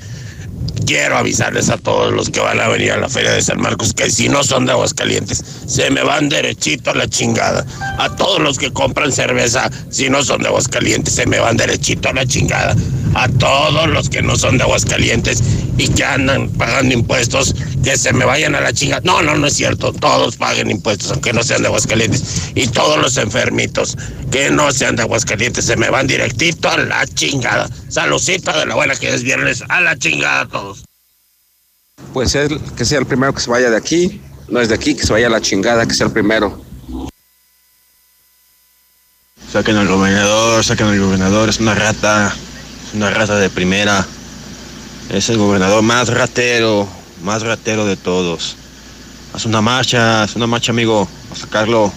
quiero 0.86 1.16
avisarles 1.16 1.70
a 1.70 1.78
todos 1.78 2.12
los 2.12 2.30
que 2.30 2.40
van 2.40 2.60
a 2.60 2.68
venir 2.68 2.92
a 2.92 2.96
la 2.96 3.08
Feria 3.08 3.32
de 3.32 3.42
San 3.42 3.60
Marcos 3.60 3.92
que 3.94 4.10
si 4.10 4.28
no 4.28 4.42
son 4.44 4.66
de 4.66 4.72
Aguascalientes, 4.72 5.42
se 5.66 5.90
me 5.90 6.02
van 6.02 6.28
derechito 6.28 6.90
a 6.90 6.94
la 6.94 7.08
chingada. 7.08 7.64
A 7.98 8.14
todos 8.16 8.40
los 8.40 8.58
que 8.58 8.72
compran 8.72 9.12
cerveza, 9.12 9.70
si 9.90 10.10
no 10.10 10.22
son 10.22 10.42
de 10.42 10.48
Aguascalientes, 10.48 11.14
se 11.14 11.26
me 11.26 11.38
van 11.38 11.56
derechito 11.56 12.08
a 12.08 12.12
la 12.12 12.26
chingada. 12.26 12.74
A 13.14 13.28
todos 13.28 13.88
los 13.88 14.10
que 14.10 14.22
no 14.22 14.36
son 14.36 14.58
de 14.58 14.64
Aguascalientes 14.64 15.42
y 15.78 15.88
que 15.88 16.04
andan 16.04 16.48
pagando 16.50 16.94
impuestos, 16.94 17.54
que 17.82 17.96
se 17.96 18.12
me 18.12 18.24
vayan 18.24 18.54
a 18.54 18.60
la 18.60 18.72
chingada. 18.72 19.02
No, 19.04 19.22
no, 19.22 19.36
no 19.36 19.46
es 19.46 19.54
cierto. 19.54 19.92
Todos 19.92 20.36
paguen 20.36 20.70
impuestos, 20.70 21.12
aunque 21.12 21.32
no 21.32 21.42
sean 21.42 21.62
de 21.62 21.68
Aguascalientes. 21.68 22.52
Y 22.54 22.66
todos 22.68 22.98
los 22.98 23.16
enfermitos 23.16 23.96
que 24.30 24.50
no 24.50 24.72
sean 24.72 24.96
de 24.96 25.02
Aguascalientes, 25.02 25.64
se 25.64 25.76
me 25.76 25.90
van 25.90 26.06
directito 26.06 26.68
a 26.68 26.76
la 26.76 27.06
chingada. 27.06 27.68
Salucita 27.88 28.58
de 28.58 28.66
la 28.66 28.74
buena 28.74 28.96
que 28.96 29.14
es 29.14 29.22
viernes, 29.22 29.62
a 29.68 29.80
la 29.80 29.96
chingada 29.96 30.46
todos. 30.48 30.73
Pues 32.12 32.34
él, 32.34 32.60
que 32.76 32.84
sea 32.84 32.98
el 32.98 33.06
primero 33.06 33.34
que 33.34 33.40
se 33.40 33.50
vaya 33.50 33.70
de 33.70 33.76
aquí, 33.76 34.20
no 34.48 34.60
es 34.60 34.68
de 34.68 34.74
aquí, 34.74 34.94
que 34.94 35.04
se 35.04 35.12
vaya 35.12 35.26
a 35.26 35.30
la 35.30 35.40
chingada, 35.40 35.86
que 35.86 35.94
sea 35.94 36.06
el 36.06 36.12
primero. 36.12 36.62
Saquen 39.50 39.76
al 39.76 39.88
gobernador, 39.88 40.64
saquen 40.64 40.88
al 40.88 41.00
gobernador, 41.00 41.48
es 41.48 41.60
una 41.60 41.74
rata, 41.74 42.34
es 42.88 42.94
una 42.94 43.10
rata 43.10 43.36
de 43.36 43.50
primera. 43.50 44.06
Es 45.10 45.28
el 45.28 45.38
gobernador 45.38 45.82
más 45.82 46.08
ratero, 46.08 46.88
más 47.22 47.42
ratero 47.42 47.86
de 47.86 47.96
todos. 47.96 48.56
Haz 49.32 49.46
una 49.46 49.60
marcha, 49.60 50.22
haz 50.22 50.36
una 50.36 50.46
marcha, 50.46 50.72
amigo, 50.72 51.08
a 51.32 51.36
sacarlo. 51.36 51.92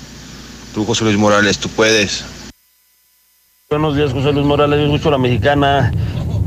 Tú, 0.74 0.86
José 0.86 1.04
Luis 1.04 1.18
Morales, 1.18 1.58
tú 1.58 1.70
puedes. 1.70 2.24
Buenos 3.70 3.96
días, 3.96 4.12
José 4.12 4.32
Luis 4.34 4.46
Morales, 4.46 4.80
yo 4.80 4.86
escucho 4.86 5.12
la 5.12 5.18
mexicana. 5.18 5.92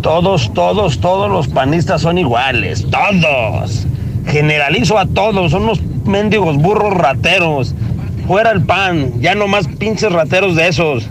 Todos, 0.02 0.52
todos, 0.54 0.98
todos 1.00 1.30
los 1.30 1.48
panistas 1.48 2.02
son 2.02 2.16
iguales, 2.16 2.86
todos. 2.90 3.86
Generalizo 4.26 4.98
a 4.98 5.06
todos, 5.06 5.50
son 5.50 5.64
unos 5.64 5.82
mendigos 6.06 6.56
burros 6.56 6.94
rateros. 6.94 7.74
Fuera 8.26 8.52
el 8.52 8.62
pan, 8.62 9.20
ya 9.20 9.34
no 9.34 9.46
más 9.46 9.66
pinches 9.66 10.10
rateros 10.10 10.56
de 10.56 10.68
esos. 10.68 11.04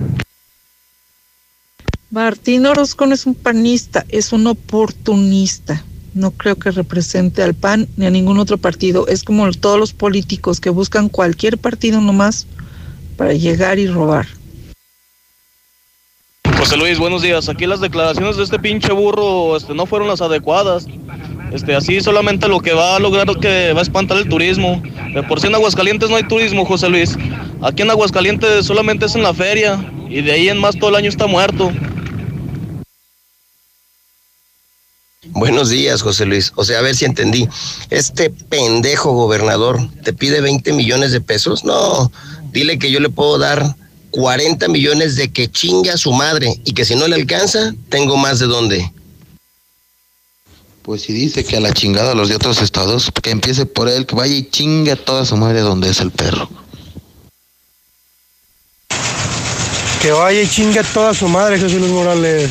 Martín 2.10 2.66
Orozco 2.66 3.06
no 3.06 3.14
es 3.14 3.28
un 3.28 3.36
panista, 3.36 4.06
es 4.10 4.34
un 4.34 4.48
oportunista. 4.48 5.84
No 6.16 6.32
creo 6.32 6.56
que 6.56 6.72
represente 6.72 7.44
al 7.44 7.54
PAN 7.54 7.88
ni 7.96 8.08
a 8.08 8.10
ningún 8.10 8.40
otro 8.40 8.58
partido. 8.58 9.08
Es 9.08 9.24
como 9.24 9.52
todos 9.52 9.80
los 9.80 9.94
políticos 9.94 10.60
que 10.60 10.72
buscan 10.72 11.10
cualquier 11.10 11.60
partido 11.60 12.02
nomás 12.02 12.48
para 13.16 13.34
llegar 13.34 13.78
y 13.78 13.86
robar. 13.86 14.26
José 16.58 16.78
Luis, 16.78 17.00
buenos 17.00 17.22
días. 17.22 17.50
Aquí 17.50 17.66
las 17.66 17.80
declaraciones 17.80 18.38
de 18.38 18.44
este 18.44 18.60
pinche 18.60 18.92
burro 18.92 19.56
este, 19.56 19.74
no 19.74 19.86
fueron 19.86 20.08
las 20.08 20.22
adecuadas. 20.22 20.88
Este, 21.52 21.76
así 21.76 22.00
solamente 22.02 22.48
lo 22.48 22.60
que 22.60 22.74
va 22.74 22.96
a 22.96 23.00
lograr 23.00 23.28
que 23.40 23.74
va 23.74 23.80
a 23.80 23.84
espantar 23.84 24.18
el 24.18 24.30
turismo. 24.30 24.82
Por 25.28 25.40
sí 25.40 25.48
en 25.48 25.56
Aguascalientes 25.56 26.10
no 26.10 26.16
hay 26.16 26.24
turismo, 26.24 26.66
José 26.66 26.90
Luis. 26.90 27.18
Aquí 27.62 27.82
en 27.82 27.90
Aguascalientes 27.90 28.66
solamente 28.66 29.06
es 29.06 29.16
en 29.16 29.24
la 29.24 29.34
feria 29.34 29.84
y 30.10 30.22
de 30.22 30.32
ahí 30.32 30.50
en 30.50 30.60
más 30.60 30.78
todo 30.78 30.90
el 30.90 30.96
año 30.96 31.10
está 31.10 31.28
muerto. 31.28 31.72
Buenos 35.32 35.70
días, 35.70 36.02
José 36.02 36.26
Luis. 36.26 36.52
O 36.56 36.66
sea, 36.66 36.80
a 36.80 36.82
ver 36.82 36.96
si 36.96 37.06
entendí. 37.06 37.48
Este 37.90 38.30
pendejo 38.30 39.14
gobernador 39.14 39.80
te 40.04 40.12
pide 40.14 40.42
20 40.42 40.74
millones 40.74 41.12
de 41.12 41.22
pesos. 41.22 41.64
No, 41.64 42.12
dile 42.52 42.80
que 42.80 42.92
yo 42.92 43.00
le 43.00 43.10
puedo 43.10 43.38
dar 43.38 43.76
40 44.12 44.68
millones 44.68 45.16
de 45.16 45.32
que 45.32 45.50
chinga 45.50 45.94
a 45.94 45.98
su 45.98 46.12
madre 46.12 46.60
y 46.66 46.74
que 46.74 46.86
si 46.86 46.96
no 46.96 47.08
le 47.08 47.16
alcanza, 47.16 47.74
tengo 47.90 48.18
más 48.18 48.40
de 48.40 48.48
dónde. 48.48 48.92
Pues 50.84 51.04
si 51.04 51.14
dice 51.14 51.44
que 51.44 51.58
a 51.58 51.60
la 51.60 51.74
chingada 51.74 52.14
a 52.14 52.16
los 52.16 52.30
de 52.30 52.36
otros 52.36 52.62
estados, 52.62 53.12
que 53.22 53.30
empiece 53.30 53.66
por 53.66 53.90
él, 53.90 54.06
que 54.06 54.16
vaya 54.16 54.34
y 54.34 54.50
chinga 54.50 54.94
a 54.94 54.96
toda 54.96 55.26
su 55.26 55.38
madre 55.38 55.60
donde 55.62 55.90
es 55.90 56.00
el 56.00 56.12
perro. 56.12 56.50
Que 60.02 60.12
vaya 60.12 60.42
y 60.42 60.48
chingue 60.48 60.80
a 60.80 60.84
toda 60.84 61.14
su 61.14 61.28
madre, 61.28 61.60
Jesús 61.60 61.80
Luis 61.80 61.92
Morales. 61.92 62.50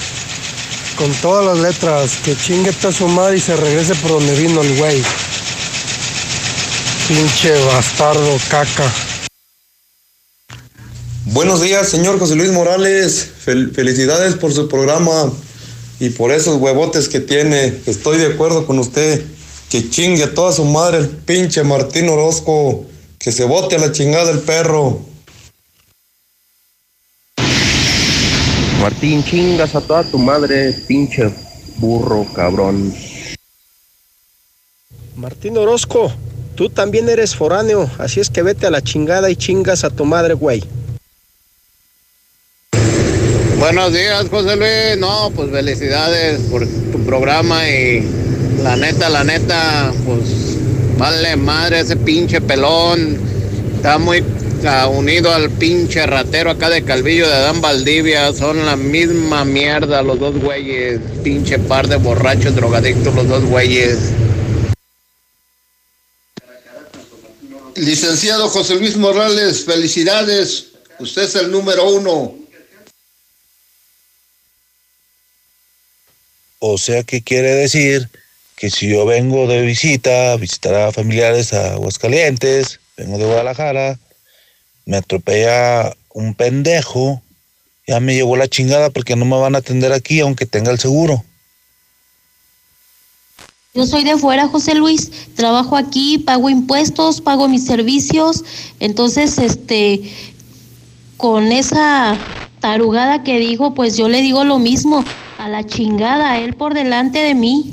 Con 0.97 1.10
todas 1.14 1.47
las 1.47 1.59
letras. 1.59 2.18
Que 2.22 2.36
chingue 2.36 2.70
a 2.70 2.72
toda 2.74 2.93
su 2.93 3.09
madre 3.09 3.39
y 3.39 3.40
se 3.40 3.56
regrese 3.56 3.94
por 3.97 4.10
donde 4.10 4.35
vino 4.35 4.60
el 4.60 4.76
güey. 4.76 5.02
Pinche 7.09 7.52
bastardo, 7.64 8.36
caca. 8.51 9.07
Buenos 11.32 11.60
días, 11.60 11.88
señor 11.88 12.18
José 12.18 12.36
Luis 12.36 12.50
Morales. 12.52 13.30
Fel- 13.44 13.72
felicidades 13.74 14.34
por 14.34 14.52
su 14.52 14.68
programa 14.68 15.30
y 16.00 16.10
por 16.10 16.32
esos 16.32 16.56
huevotes 16.60 17.09
que 17.09 17.20
tiene. 17.20 17.80
Estoy 17.86 18.18
de 18.18 18.26
acuerdo 18.26 18.66
con 18.66 18.78
usted. 18.78 19.24
Que 19.68 19.90
chingue 19.90 20.24
a 20.24 20.32
toda 20.32 20.52
su 20.52 20.64
madre 20.64 20.98
el 20.98 21.09
pinche 21.09 21.62
Martín 21.62 22.09
Orozco. 22.09 22.86
Que 23.18 23.32
se 23.32 23.44
bote 23.44 23.76
a 23.76 23.78
la 23.78 23.92
chingada 23.92 24.30
el 24.30 24.38
perro. 24.38 25.00
Martín, 28.80 29.22
chingas 29.24 29.74
a 29.74 29.80
toda 29.80 30.05
tu 30.05 30.18
madre, 30.18 30.72
pinche 30.86 31.30
burro, 31.76 32.24
cabrón. 32.32 32.94
Martín 35.16 35.59
Orozco, 35.59 36.12
tú 36.55 36.70
también 36.70 37.09
eres 37.09 37.34
foráneo, 37.34 37.90
así 37.98 38.20
es 38.20 38.30
que 38.30 38.42
vete 38.42 38.66
a 38.68 38.70
la 38.70 38.80
chingada 38.80 39.28
y 39.30 39.36
chingas 39.36 39.82
a 39.82 39.90
tu 39.90 40.05
madre, 40.05 40.34
güey. 40.34 40.62
Buenos 43.59 43.93
días, 43.93 44.28
José 44.30 44.55
Luis. 44.55 44.98
No, 44.98 45.32
pues 45.35 45.51
felicidades 45.51 46.40
por 46.43 46.64
tu 46.64 47.05
programa 47.05 47.68
y 47.68 48.09
la 48.62 48.76
neta, 48.76 49.09
la 49.09 49.24
neta, 49.24 49.93
pues 50.06 50.56
vale 50.97 51.35
madre 51.35 51.80
ese 51.80 51.97
pinche 51.97 52.40
pelón. 52.40 53.18
Está 53.74 53.98
muy 53.98 54.22
ah, 54.64 54.86
unido 54.86 55.35
al 55.35 55.51
pinche 55.51 56.06
ratero 56.06 56.52
acá 56.52 56.70
de 56.70 56.85
Calvillo 56.85 57.26
de 57.26 57.35
Adán 57.35 57.60
Valdivia. 57.60 58.32
Son 58.32 58.64
la 58.64 58.76
misma 58.76 59.44
mierda 59.44 60.02
los 60.02 60.20
dos 60.20 60.39
güeyes. 60.39 61.01
Pinche 61.24 61.59
par 61.59 61.89
de 61.89 61.97
borrachos 61.97 62.55
drogadictos 62.55 63.12
los 63.12 63.28
dos 63.28 63.44
güeyes. 63.44 63.98
Licenciado 67.74 68.48
José 68.48 68.76
Luis 68.76 68.97
Morales, 68.97 69.64
felicidades. 69.64 70.68
Usted 71.01 71.22
es 71.22 71.35
el 71.35 71.51
número 71.51 71.90
uno. 71.90 72.38
O 76.59 76.78
sea, 76.78 77.02
¿qué 77.05 77.22
quiere 77.22 77.55
decir? 77.55 78.09
Que 78.56 78.70
si 78.70 78.89
yo 78.89 79.06
vengo 79.06 79.47
de 79.47 79.62
visita, 79.62 80.36
visitar 80.36 80.74
a 80.74 80.93
familiares 80.93 81.52
a 81.52 81.74
Aguascalientes, 81.74 82.80
vengo 82.97 83.18
de 83.18 83.26
Guadalajara, 83.26 83.98
me 84.85 84.97
atropella 84.97 85.97
un 86.12 86.35
pendejo, 86.35 87.22
ya 87.86 88.01
me 88.01 88.14
llevó 88.14 88.36
la 88.36 88.48
chingada 88.48 88.90
porque 88.90 89.14
no 89.14 89.24
me 89.24 89.39
van 89.39 89.55
a 89.55 89.59
atender 89.59 89.93
aquí 89.93 90.20
aunque 90.20 90.47
tenga 90.47 90.72
el 90.72 90.78
seguro. 90.78 91.24
Yo 93.74 93.86
soy 93.86 94.02
de 94.02 94.16
fuera, 94.16 94.48
José 94.48 94.74
Luis. 94.74 95.10
Trabajo 95.36 95.76
aquí, 95.76 96.18
pago 96.18 96.51
impuestos, 96.51 97.20
pago 97.20 97.47
mis 97.47 97.64
servicios. 97.64 98.43
Entonces, 98.80 99.39
este, 99.39 100.02
con 101.16 101.52
esa 101.52 102.18
tarugada 102.60 103.22
que 103.22 103.39
dijo, 103.39 103.74
pues 103.74 103.97
yo 103.97 104.09
le 104.09 104.20
digo 104.20 104.43
lo 104.43 104.59
mismo. 104.59 105.05
A 105.48 105.50
la 105.50 105.64
chingada, 105.64 106.38
él 106.40 106.52
por 106.52 106.74
delante 106.74 107.20
de 107.20 107.34
mí. 107.34 107.72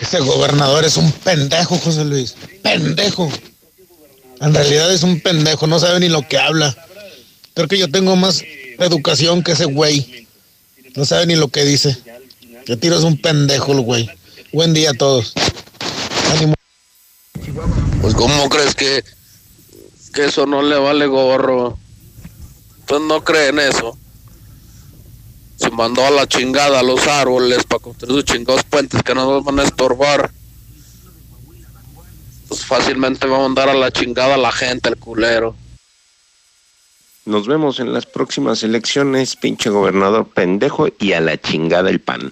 Ese 0.00 0.20
gobernador 0.20 0.84
es 0.84 0.96
un 0.96 1.10
pendejo, 1.10 1.76
José 1.76 2.04
Luis. 2.04 2.36
Pendejo. 2.62 3.28
En 4.40 4.54
realidad 4.54 4.94
es 4.94 5.02
un 5.02 5.20
pendejo, 5.20 5.66
no 5.66 5.80
sabe 5.80 5.98
ni 5.98 6.08
lo 6.08 6.28
que 6.28 6.38
habla. 6.38 6.72
Creo 7.54 7.66
que 7.66 7.78
yo 7.78 7.90
tengo 7.90 8.14
más 8.14 8.44
educación 8.78 9.42
que 9.42 9.52
ese 9.52 9.64
güey. 9.64 10.28
No 10.94 11.04
sabe 11.04 11.26
ni 11.26 11.34
lo 11.34 11.48
que 11.48 11.64
dice. 11.64 11.96
Que 12.64 12.76
tiro 12.76 12.96
es 12.96 13.02
un 13.02 13.20
pendejo 13.20 13.72
el 13.72 13.80
güey. 13.80 14.08
Buen 14.52 14.72
día 14.72 14.90
a 14.90 14.94
todos. 14.94 15.32
Ánimo. 16.30 16.54
Pues 18.00 18.14
¿cómo 18.14 18.48
crees 18.48 18.76
que, 18.76 19.02
que 20.12 20.26
eso 20.26 20.46
no 20.46 20.62
le 20.62 20.78
vale 20.78 21.08
gorro? 21.08 21.76
Pues 22.86 23.00
no 23.00 23.24
creen 23.24 23.58
eso. 23.58 23.98
Se 25.56 25.70
mandó 25.70 26.04
a 26.04 26.10
la 26.10 26.26
chingada 26.26 26.80
a 26.80 26.82
los 26.82 27.06
árboles 27.06 27.64
para 27.64 27.80
construir 27.80 28.14
sus 28.14 28.24
chingados 28.24 28.64
puentes 28.64 29.02
que 29.02 29.14
no 29.14 29.24
nos 29.30 29.44
van 29.44 29.60
a 29.60 29.64
estorbar. 29.64 30.30
Pues 32.48 32.64
fácilmente 32.64 33.26
va 33.26 33.36
a 33.36 33.42
mandar 33.42 33.68
a 33.68 33.74
la 33.74 33.90
chingada 33.90 34.34
a 34.34 34.38
la 34.38 34.52
gente, 34.52 34.88
el 34.88 34.96
culero. 34.96 35.54
Nos 37.24 37.46
vemos 37.46 37.80
en 37.80 37.92
las 37.92 38.04
próximas 38.04 38.62
elecciones, 38.62 39.36
pinche 39.36 39.70
gobernador 39.70 40.28
pendejo 40.28 40.88
y 40.98 41.12
a 41.12 41.20
la 41.20 41.40
chingada 41.40 41.88
el 41.88 42.00
pan. 42.00 42.30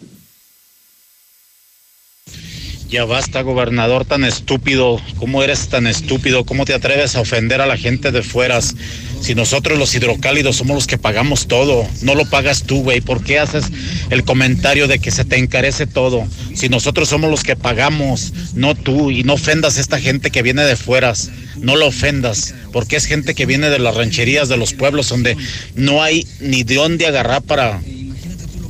Ya 2.92 3.06
basta, 3.06 3.40
gobernador 3.40 4.04
tan 4.04 4.22
estúpido. 4.22 5.00
¿Cómo 5.16 5.42
eres 5.42 5.68
tan 5.68 5.86
estúpido? 5.86 6.44
¿Cómo 6.44 6.66
te 6.66 6.74
atreves 6.74 7.16
a 7.16 7.22
ofender 7.22 7.62
a 7.62 7.66
la 7.66 7.78
gente 7.78 8.12
de 8.12 8.22
fueras? 8.22 8.76
Si 9.22 9.34
nosotros 9.34 9.78
los 9.78 9.94
hidrocálidos 9.94 10.56
somos 10.56 10.74
los 10.74 10.86
que 10.86 10.98
pagamos 10.98 11.46
todo, 11.48 11.88
no 12.02 12.14
lo 12.14 12.28
pagas 12.28 12.64
tú, 12.64 12.82
güey. 12.82 13.00
¿Por 13.00 13.24
qué 13.24 13.38
haces 13.38 13.64
el 14.10 14.24
comentario 14.24 14.88
de 14.88 14.98
que 14.98 15.10
se 15.10 15.24
te 15.24 15.38
encarece 15.38 15.86
todo? 15.86 16.28
Si 16.54 16.68
nosotros 16.68 17.08
somos 17.08 17.30
los 17.30 17.44
que 17.44 17.56
pagamos, 17.56 18.34
no 18.54 18.74
tú, 18.74 19.10
y 19.10 19.24
no 19.24 19.34
ofendas 19.34 19.78
a 19.78 19.80
esta 19.80 19.98
gente 19.98 20.30
que 20.30 20.42
viene 20.42 20.62
de 20.62 20.76
fueras, 20.76 21.30
no 21.56 21.76
lo 21.76 21.86
ofendas, 21.86 22.54
porque 22.72 22.96
es 22.96 23.06
gente 23.06 23.34
que 23.34 23.46
viene 23.46 23.70
de 23.70 23.78
las 23.78 23.96
rancherías, 23.96 24.50
de 24.50 24.58
los 24.58 24.74
pueblos, 24.74 25.08
donde 25.08 25.34
no 25.76 26.02
hay 26.02 26.26
ni 26.40 26.62
de 26.62 26.74
dónde 26.74 27.06
agarrar 27.06 27.40
para, 27.40 27.80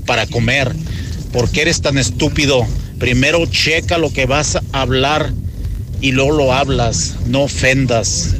para 0.06 0.28
comer. 0.28 0.72
¿Por 1.32 1.50
qué 1.50 1.62
eres 1.62 1.82
tan 1.82 1.98
estúpido? 1.98 2.68
Primero 3.02 3.44
checa 3.46 3.98
lo 3.98 4.12
que 4.12 4.26
vas 4.26 4.54
a 4.54 4.62
hablar 4.80 5.32
y 6.00 6.12
luego 6.12 6.30
lo 6.30 6.52
hablas, 6.52 7.16
no 7.26 7.42
ofendas. 7.42 8.36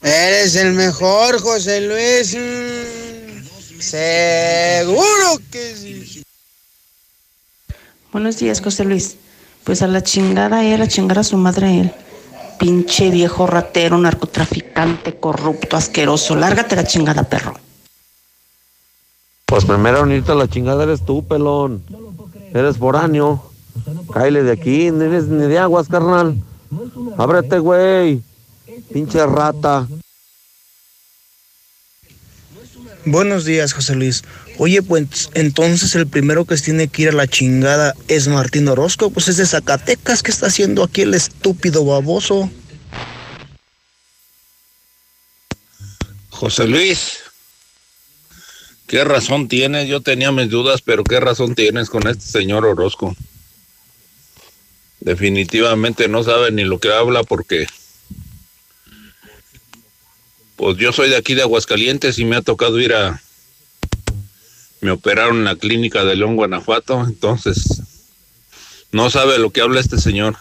Eres 0.00 0.54
el 0.54 0.72
mejor, 0.74 1.40
José 1.40 1.80
Luis. 1.80 2.36
Mm, 2.36 3.80
Seguro 3.80 5.40
que 5.50 5.74
sí. 5.74 6.22
Buenos 8.12 8.38
días, 8.38 8.60
José 8.60 8.84
Luis. 8.84 9.16
Pues 9.64 9.82
a 9.82 9.88
la 9.88 10.00
chingada 10.00 10.64
él, 10.64 10.80
a 10.80 10.86
chingar 10.86 11.18
a 11.18 11.24
su 11.24 11.36
madre 11.36 11.80
él. 11.80 11.92
Pinche 12.60 13.10
viejo 13.10 13.48
ratero, 13.48 13.98
narcotraficante, 13.98 15.16
corrupto, 15.16 15.76
asqueroso. 15.76 16.36
Lárgate 16.36 16.76
la 16.76 16.84
chingada, 16.84 17.24
perro. 17.24 17.58
Pues 19.44 19.64
primero 19.64 20.04
unirte 20.04 20.30
a 20.30 20.36
la 20.36 20.46
chingada 20.46 20.84
eres 20.84 21.04
tú, 21.04 21.26
pelón. 21.26 21.82
Eres 22.54 22.76
foráneo. 22.76 23.55
Cáile 24.12 24.42
de 24.42 24.52
aquí, 24.52 24.90
no 24.90 25.04
eres 25.04 25.26
ni 25.26 25.46
de 25.46 25.58
aguas, 25.58 25.88
carnal. 25.88 26.36
Ábrete, 27.18 27.58
güey. 27.58 28.22
Pinche 28.92 29.24
rata. 29.26 29.86
Buenos 33.04 33.44
días, 33.44 33.72
José 33.72 33.94
Luis. 33.94 34.24
Oye, 34.58 34.82
pues 34.82 35.30
entonces 35.34 35.94
el 35.94 36.08
primero 36.08 36.44
que 36.44 36.56
tiene 36.56 36.88
que 36.88 37.02
ir 37.02 37.08
a 37.10 37.12
la 37.12 37.28
chingada 37.28 37.94
es 38.08 38.26
Martín 38.26 38.66
Orozco, 38.66 39.10
pues 39.10 39.28
es 39.28 39.36
de 39.36 39.46
Zacatecas. 39.46 40.22
¿Qué 40.22 40.32
está 40.32 40.46
haciendo 40.46 40.82
aquí 40.82 41.02
el 41.02 41.14
estúpido 41.14 41.84
baboso? 41.84 42.50
José 46.30 46.66
Luis, 46.66 47.18
¿qué 48.88 49.04
razón 49.04 49.46
tienes? 49.46 49.88
Yo 49.88 50.00
tenía 50.00 50.32
mis 50.32 50.50
dudas, 50.50 50.82
pero 50.82 51.04
¿qué 51.04 51.20
razón 51.20 51.54
tienes 51.54 51.88
con 51.88 52.08
este 52.08 52.26
señor 52.26 52.66
Orozco? 52.66 53.14
Definitivamente 55.00 56.08
no 56.08 56.22
sabe 56.22 56.50
ni 56.50 56.64
lo 56.64 56.78
que 56.78 56.92
habla 56.92 57.22
porque 57.22 57.66
pues 60.56 60.78
yo 60.78 60.92
soy 60.92 61.10
de 61.10 61.16
aquí 61.16 61.34
de 61.34 61.42
Aguascalientes 61.42 62.18
y 62.18 62.24
me 62.24 62.36
ha 62.36 62.42
tocado 62.42 62.80
ir 62.80 62.94
a 62.94 63.20
me 64.80 64.90
operaron 64.90 65.38
en 65.38 65.44
la 65.44 65.56
clínica 65.56 66.04
de 66.04 66.16
León, 66.16 66.36
Guanajuato, 66.36 67.04
entonces 67.04 67.82
no 68.92 69.10
sabe 69.10 69.38
lo 69.38 69.50
que 69.50 69.60
habla 69.60 69.80
este 69.80 69.98
señor. 69.98 70.36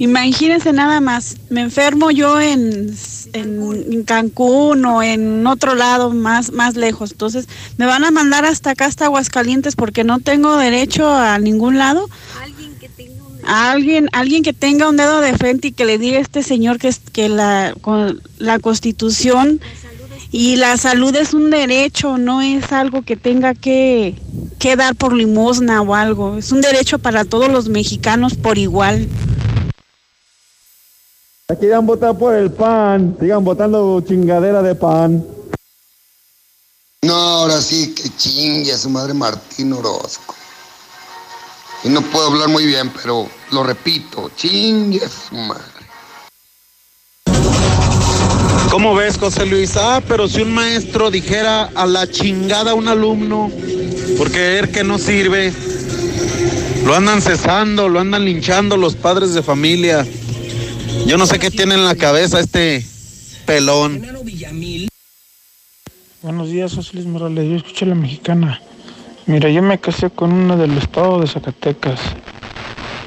Imagínense 0.00 0.72
nada 0.72 1.02
más, 1.02 1.36
me 1.50 1.60
enfermo 1.60 2.10
yo 2.10 2.40
en, 2.40 2.90
en 3.34 4.02
Cancún 4.04 4.82
o 4.86 5.02
en 5.02 5.46
otro 5.46 5.74
lado 5.74 6.08
más, 6.10 6.52
más 6.52 6.74
lejos. 6.74 7.12
Entonces, 7.12 7.46
me 7.76 7.84
van 7.84 8.04
a 8.04 8.10
mandar 8.10 8.46
hasta 8.46 8.70
acá, 8.70 8.86
hasta 8.86 9.04
Aguascalientes, 9.04 9.76
porque 9.76 10.02
no 10.02 10.18
tengo 10.18 10.56
derecho 10.56 11.06
a 11.06 11.38
ningún 11.38 11.76
lado. 11.76 12.08
A 13.46 13.72
alguien, 13.72 14.08
alguien 14.12 14.42
que 14.42 14.54
tenga 14.54 14.88
un 14.88 14.96
dedo 14.96 15.20
de 15.20 15.36
frente 15.36 15.68
y 15.68 15.72
que 15.72 15.84
le 15.84 15.98
diga 15.98 16.16
a 16.16 16.22
este 16.22 16.42
señor 16.42 16.78
que, 16.78 16.88
es, 16.88 16.98
que 17.12 17.28
la, 17.28 17.74
con- 17.82 18.22
la 18.38 18.58
constitución 18.58 19.60
y 20.32 20.56
la 20.56 20.78
salud 20.78 21.14
es 21.14 21.34
un 21.34 21.50
derecho, 21.50 22.16
no 22.16 22.40
es 22.40 22.72
algo 22.72 23.02
que 23.02 23.16
tenga 23.16 23.52
que, 23.54 24.14
que 24.58 24.76
dar 24.76 24.94
por 24.94 25.12
limosna 25.14 25.82
o 25.82 25.94
algo. 25.94 26.38
Es 26.38 26.52
un 26.52 26.62
derecho 26.62 26.98
para 26.98 27.26
todos 27.26 27.50
los 27.50 27.68
mexicanos 27.68 28.34
por 28.34 28.56
igual. 28.56 29.06
Aquí 31.50 31.68
han 31.72 31.84
votado 31.84 32.16
por 32.16 32.34
el 32.34 32.52
pan. 32.52 33.16
Sigan 33.18 33.42
votando 33.42 34.00
chingadera 34.06 34.62
de 34.62 34.76
pan. 34.76 35.26
No, 37.02 37.14
ahora 37.14 37.60
sí 37.60 37.92
que 37.92 38.08
chingue 38.16 38.72
a 38.72 38.78
su 38.78 38.88
madre 38.88 39.14
Martín 39.14 39.72
Orozco. 39.72 40.36
Y 41.82 41.88
no 41.88 42.02
puedo 42.02 42.28
hablar 42.28 42.48
muy 42.50 42.66
bien, 42.66 42.92
pero 42.94 43.26
lo 43.50 43.64
repito, 43.64 44.30
chingue 44.36 45.04
a 45.04 45.08
su 45.08 45.34
madre. 45.34 45.64
¿Cómo 48.70 48.94
ves, 48.94 49.18
José 49.18 49.46
Luis? 49.46 49.76
Ah, 49.76 50.00
pero 50.06 50.28
si 50.28 50.42
un 50.42 50.52
maestro 50.52 51.10
dijera 51.10 51.70
a 51.74 51.86
la 51.86 52.06
chingada 52.06 52.70
a 52.70 52.74
un 52.74 52.86
alumno 52.86 53.50
por 54.16 54.30
creer 54.30 54.70
que 54.70 54.84
no 54.84 54.98
sirve, 54.98 55.52
lo 56.84 56.94
andan 56.94 57.20
cesando, 57.20 57.88
lo 57.88 57.98
andan 57.98 58.24
linchando 58.24 58.76
los 58.76 58.94
padres 58.94 59.34
de 59.34 59.42
familia. 59.42 60.06
Yo 61.06 61.16
no 61.16 61.26
sé 61.26 61.38
qué 61.38 61.50
tiene 61.50 61.74
en 61.74 61.84
la 61.84 61.94
cabeza 61.94 62.40
este 62.40 62.86
pelón. 63.46 64.02
Buenos 66.22 66.48
días, 66.48 66.74
José 66.74 66.90
Luis 66.94 67.06
Morales. 67.06 67.48
Yo 67.48 67.56
escuché 67.56 67.86
la 67.86 67.94
mexicana. 67.94 68.60
Mira, 69.26 69.48
yo 69.48 69.62
me 69.62 69.78
casé 69.78 70.10
con 70.10 70.32
una 70.32 70.56
del 70.56 70.76
estado 70.76 71.20
de 71.20 71.26
Zacatecas. 71.26 72.00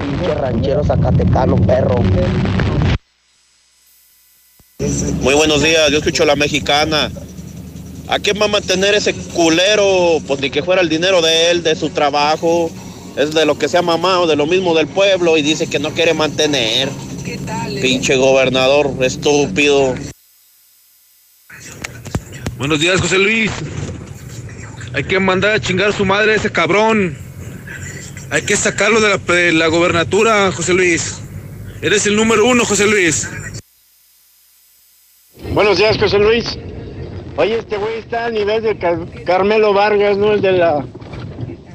Pinche 0.00 0.34
ranchero 0.36 0.84
zacatecano, 0.84 1.56
perro. 1.66 1.98
Muy 4.80 5.34
buenos 5.34 5.62
días, 5.62 5.90
yo 5.90 5.98
escucho 5.98 6.24
la 6.24 6.36
mexicana. 6.36 7.10
¿A 8.08 8.18
quién 8.18 8.40
va 8.40 8.46
a 8.46 8.48
mantener 8.48 8.94
ese 8.94 9.12
culero? 9.12 10.22
Pues 10.26 10.40
ni 10.40 10.50
que 10.50 10.62
fuera 10.62 10.80
el 10.80 10.88
dinero 10.88 11.20
de 11.20 11.50
él, 11.50 11.62
de 11.62 11.76
su 11.76 11.90
trabajo. 11.90 12.70
Es 13.14 13.34
de 13.34 13.44
lo 13.44 13.58
que 13.58 13.68
se 13.68 13.76
ha 13.76 13.82
mamado, 13.82 14.26
de 14.26 14.36
lo 14.36 14.46
mismo 14.46 14.74
del 14.74 14.86
pueblo 14.86 15.36
y 15.36 15.42
dice 15.42 15.66
que 15.66 15.78
no 15.78 15.90
quiere 15.90 16.14
mantener. 16.14 16.88
Pinche 17.82 18.16
gobernador 18.16 18.90
estúpido. 19.02 19.94
Buenos 22.56 22.80
días, 22.80 23.02
José 23.02 23.18
Luis. 23.18 23.50
Hay 24.94 25.04
que 25.04 25.20
mandar 25.20 25.52
a 25.52 25.60
chingar 25.60 25.90
a 25.90 25.92
su 25.96 26.06
madre 26.06 26.32
a 26.32 26.36
ese 26.36 26.50
cabrón. 26.50 27.18
Hay 28.30 28.42
que 28.42 28.56
sacarlo 28.56 29.00
de 29.00 29.52
la 29.52 29.66
gobernatura, 29.66 30.50
José 30.52 30.72
Luis. 30.72 31.16
Eres 31.82 32.06
el 32.06 32.16
número 32.16 32.46
uno, 32.46 32.64
José 32.64 32.86
Luis. 32.86 33.28
Buenos 35.52 35.78
días, 35.78 35.96
José 35.98 36.18
Luis. 36.18 36.58
Oye, 37.36 37.58
este 37.58 37.76
güey 37.76 37.98
está 37.98 38.26
al 38.26 38.34
nivel 38.34 38.62
de 38.62 38.78
Car- 38.78 39.06
Carmelo 39.24 39.72
Vargas, 39.72 40.16
¿no? 40.16 40.32
El 40.32 40.40
de 40.42 40.52
la 40.52 40.84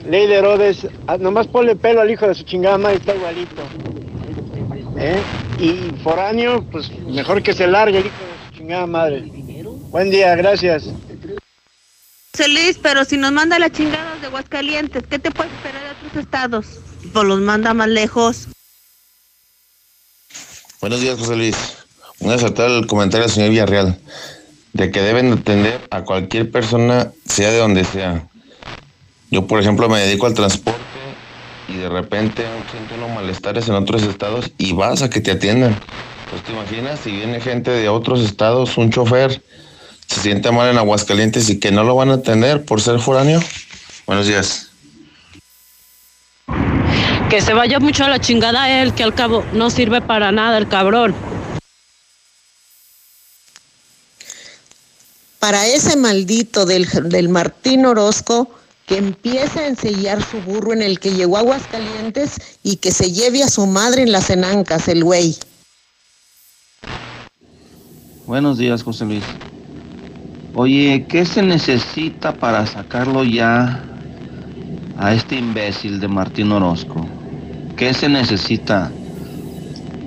ley 0.08 0.28
de 0.28 0.36
Herodes. 0.36 0.88
Ah, 1.08 1.18
nomás 1.18 1.48
ponle 1.48 1.76
pelo 1.76 2.02
al 2.02 2.12
hijo 2.12 2.28
de 2.28 2.36
su 2.36 2.44
chingada 2.44 2.78
madre, 2.78 2.98
está 2.98 3.16
igualito. 3.16 3.62
¿Eh? 4.98 5.22
Y 5.60 6.02
foráneo, 6.04 6.64
pues 6.72 6.90
mejor 7.00 7.42
que 7.44 7.54
se 7.54 7.68
largue 7.68 8.00
el 8.00 8.06
hijo 8.06 8.16
de 8.16 8.50
su 8.52 8.58
chingada 8.58 8.86
madre. 8.86 9.24
Buen 9.90 10.10
día, 10.10 10.36
gracias. 10.36 10.86
José 12.32 12.48
Luis, 12.50 12.78
pero 12.82 13.06
si 13.06 13.18
nos 13.18 13.32
manda 13.32 13.58
la 13.60 13.70
chingada 13.70 14.16
de 14.20 14.28
Aguascalientes, 14.28 15.04
¿qué 15.10 15.20
te 15.20 15.32
puede 15.32 15.50
esperar 15.50 15.82
de 15.84 16.08
otros 16.08 16.24
estados? 16.24 16.66
Pues 17.14 17.26
los 17.26 17.40
manda 17.40 17.74
más 17.74 17.88
lejos. 17.88 18.48
Buenos 20.82 21.00
días, 21.02 21.18
José 21.18 21.36
Luis. 21.36 21.56
Voy 22.20 22.34
a 22.34 22.38
saltar 22.38 22.70
el 22.70 22.88
comentario 22.88 23.26
del 23.26 23.34
señor 23.34 23.50
Villarreal 23.50 23.98
de 24.76 24.92
que 24.92 25.02
deben 25.02 25.32
atender 25.32 25.80
a 25.90 26.04
cualquier 26.04 26.52
persona, 26.52 27.12
sea 27.26 27.50
de 27.50 27.60
donde 27.60 27.86
sea. 27.86 28.28
Yo, 29.32 29.48
por 29.48 29.62
ejemplo, 29.62 29.88
me 29.88 30.02
dedico 30.02 30.26
al 30.26 30.34
transporte 30.34 30.82
y 31.70 31.78
de 31.78 31.88
repente 31.88 32.44
siento 32.72 32.96
unos 32.96 33.16
malestares 33.16 33.70
en 33.70 33.76
otros 33.76 34.04
estados 34.04 34.52
y 34.58 34.74
vas 34.74 35.02
a 35.02 35.10
que 35.10 35.22
te 35.22 35.32
atiendan. 35.32 35.80
Pues 36.30 36.44
te 36.44 36.52
imaginas 36.52 37.00
si 37.00 37.12
viene 37.12 37.40
gente 37.40 37.72
de 37.72 37.88
otros 37.88 38.20
estados, 38.20 38.78
un 38.78 38.92
chofer, 38.92 39.42
se 40.08 40.20
siente 40.20 40.52
mal 40.52 40.70
en 40.70 40.78
Aguascalientes 40.78 41.50
y 41.50 41.58
que 41.58 41.72
no 41.72 41.86
lo 41.86 41.96
van 41.96 42.10
a 42.10 42.16
atender 42.16 42.66
por 42.66 42.82
ser 42.82 43.00
foráneo. 43.00 43.40
Buenos 44.06 44.28
días. 44.28 44.72
Que 47.30 47.40
se 47.40 47.54
vaya 47.54 47.80
mucho 47.80 48.04
a 48.04 48.10
la 48.10 48.20
chingada 48.20 48.82
él, 48.82 48.94
que 48.94 49.04
al 49.04 49.16
cabo 49.16 49.46
no 49.54 49.70
sirve 49.70 50.02
para 50.02 50.34
nada 50.34 50.58
el 50.58 50.68
cabrón. 50.68 51.16
Para 55.46 55.68
ese 55.68 55.96
maldito 55.96 56.66
del, 56.66 56.88
del 57.04 57.30
Martín 57.30 57.86
Orozco 57.86 58.50
que 58.88 58.98
empiece 58.98 59.60
a 59.60 59.68
ensellar 59.68 60.20
su 60.24 60.42
burro 60.42 60.74
en 60.74 60.82
el 60.82 61.00
que 61.00 61.12
llegó 61.12 61.38
a 61.38 61.42
Aguascalientes 61.42 62.58
y 62.64 62.78
que 62.78 62.90
se 62.90 63.12
lleve 63.12 63.44
a 63.44 63.48
su 63.48 63.68
madre 63.68 64.02
en 64.02 64.12
las 64.12 64.32
enancas, 64.32 64.88
el 64.88 65.04
güey. 65.04 65.36
Buenos 68.26 68.58
días, 68.58 68.82
José 68.82 69.06
Luis. 69.06 69.24
Oye, 70.56 71.06
¿qué 71.08 71.28
se 71.28 71.44
necesita 71.44 72.34
para 72.34 72.66
sacarlo 72.66 73.24
ya 73.24 73.84
a 74.98 75.14
este 75.14 75.36
imbécil 75.36 76.00
de 76.00 76.08
Martín 76.08 76.52
Orozco? 76.54 77.06
¿Qué 77.78 77.94
se 77.94 78.10
necesita? 78.10 78.92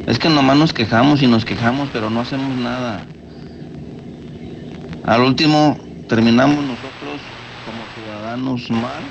Es 0.05 0.19
que 0.19 0.31
nomás 0.31 0.56
nos 0.56 0.73
quejamos 0.73 1.23
y 1.23 1.28
nos 1.28 1.44
quejamos, 1.44 1.90
pero 1.93 2.10
no 2.10 2.23
hacemos 2.23 2.59
nada. 2.59 3.06
Al 5.09 5.22
último, 5.22 5.78
terminamos 6.06 6.62
nosotros 6.62 7.18
como 7.64 7.82
ciudadanos 7.94 8.68
mal 8.70 9.02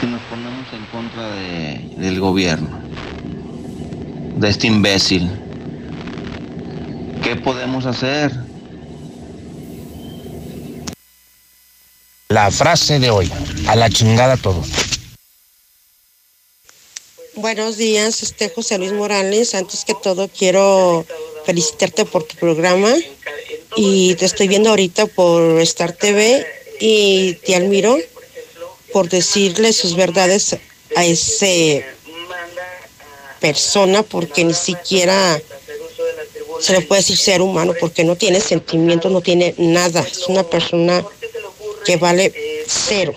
si 0.00 0.06
nos 0.08 0.20
ponemos 0.22 0.66
en 0.72 0.84
contra 0.86 1.30
de- 1.30 1.94
del 1.96 2.18
gobierno, 2.18 2.68
de 4.36 4.48
este 4.48 4.66
imbécil. 4.66 5.30
¿Qué 7.22 7.36
podemos 7.36 7.86
hacer? 7.86 8.32
La 12.28 12.50
frase 12.50 12.98
de 12.98 13.10
hoy, 13.10 13.30
a 13.68 13.76
la 13.76 13.90
chingada 13.90 14.36
todo. 14.36 14.64
Buenos 17.36 17.76
días, 17.76 18.24
este 18.24 18.48
José 18.48 18.76
Luis 18.78 18.92
Morales. 18.92 19.54
Antes 19.54 19.84
que 19.84 19.94
todo 19.94 20.26
quiero 20.28 21.06
felicitarte 21.46 22.04
por 22.06 22.24
tu 22.24 22.34
programa 22.36 22.88
y 23.76 24.14
te 24.16 24.26
estoy 24.26 24.48
viendo 24.48 24.70
ahorita 24.70 25.06
por 25.06 25.60
Star 25.60 25.92
TV 25.92 26.46
y 26.80 27.34
te 27.34 27.56
admiro 27.56 27.96
por 28.92 29.08
decirle 29.08 29.72
sus 29.72 29.96
verdades 29.96 30.56
a 30.94 31.04
ese 31.04 31.84
persona 33.40 34.02
porque 34.02 34.44
ni 34.44 34.54
siquiera 34.54 35.40
se 36.60 36.72
le 36.74 36.82
puede 36.82 37.00
decir 37.00 37.16
ser 37.16 37.42
humano 37.42 37.72
porque 37.80 38.04
no 38.04 38.14
tiene 38.14 38.40
sentimientos, 38.40 39.10
no 39.10 39.20
tiene 39.20 39.54
nada. 39.58 40.00
Es 40.00 40.28
una 40.28 40.44
persona 40.44 41.04
que 41.84 41.96
vale 41.96 42.32
cero. 42.68 43.12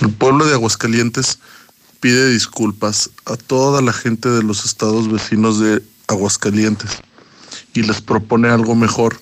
El 0.00 0.12
pueblo 0.12 0.44
de 0.44 0.54
Aguascalientes 0.54 1.38
pide 2.00 2.30
disculpas 2.30 3.10
a 3.24 3.36
toda 3.36 3.82
la 3.82 3.92
gente 3.92 4.28
de 4.28 4.42
los 4.44 4.64
estados 4.64 5.10
vecinos 5.10 5.58
de 5.58 5.82
Aguascalientes 6.06 6.90
y 7.76 7.82
les 7.82 8.00
propone 8.00 8.48
algo 8.48 8.74
mejor, 8.74 9.20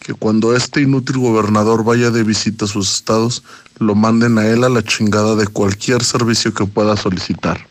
que 0.00 0.12
cuando 0.12 0.54
este 0.54 0.82
inútil 0.82 1.18
gobernador 1.18 1.84
vaya 1.84 2.10
de 2.10 2.22
visita 2.22 2.66
a 2.66 2.68
sus 2.68 2.92
estados, 2.94 3.42
lo 3.78 3.94
manden 3.94 4.38
a 4.38 4.46
él 4.46 4.64
a 4.64 4.68
la 4.68 4.82
chingada 4.82 5.34
de 5.36 5.46
cualquier 5.46 6.04
servicio 6.04 6.52
que 6.52 6.66
pueda 6.66 6.96
solicitar. 6.96 7.66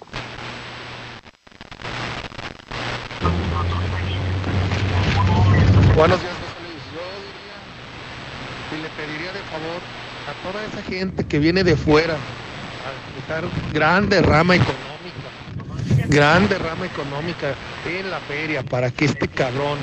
Buenos 5.95 6.19
días, 6.19 6.34
José 6.34 6.57
Luis. 6.65 6.81
Yo 6.95 7.05
diría 7.30 7.57
y 8.72 8.81
le 8.81 8.89
pediría 8.89 9.31
de 9.31 9.43
favor 9.51 9.80
a 10.27 10.51
toda 10.51 10.65
esa 10.65 10.81
gente 10.89 11.26
que 11.26 11.38
viene 11.38 11.64
de 11.64 11.77
fuera 11.77 12.15
a 12.15 13.15
dejar 13.15 13.45
gran 13.72 14.10
derrama 14.10 14.55
económica, 14.55 16.07
gran 16.07 16.49
derrama 16.49 16.88
económica 16.88 17.53
en 17.85 18.10
la 18.10 18.19
feria 18.22 18.64
para 18.64 18.89
que 18.89 19.05
este 19.05 19.27
cabrón 19.27 19.77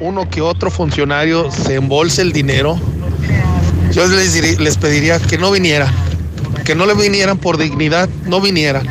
uno 0.00 0.28
que 0.28 0.40
otro 0.40 0.70
funcionario 0.70 1.50
se 1.50 1.74
embolse 1.74 2.22
el 2.22 2.32
dinero. 2.32 2.78
Yo 3.92 4.06
les, 4.06 4.58
les 4.58 4.76
pediría 4.76 5.18
que 5.18 5.38
no 5.38 5.50
vinieran, 5.50 5.92
que 6.64 6.74
no 6.74 6.86
le 6.86 6.94
vinieran 6.94 7.38
por 7.38 7.56
dignidad, 7.56 8.08
no 8.26 8.40
vinieran. 8.40 8.86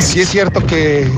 Sí 0.00 0.20
es 0.20 0.28
cierto 0.30 0.64
que 0.66 1.08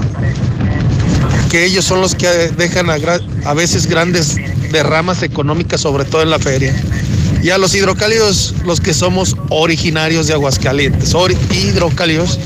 que 1.50 1.64
ellos 1.64 1.84
son 1.84 2.00
los 2.00 2.16
que 2.16 2.26
dejan 2.56 2.90
a, 2.90 2.96
a 3.44 3.54
veces 3.54 3.86
grandes 3.86 4.34
derramas 4.72 5.22
económicas, 5.22 5.80
sobre 5.80 6.04
todo 6.04 6.22
en 6.22 6.30
la 6.30 6.40
feria. 6.40 6.74
Y 7.44 7.50
a 7.50 7.58
los 7.58 7.74
hidrocálidos, 7.76 8.54
los 8.64 8.80
que 8.80 8.92
somos 8.92 9.36
originarios 9.50 10.26
de 10.26 10.32
Aguascalientes, 10.34 11.14
ori- 11.14 11.36
hidrocálidos, 11.52 12.40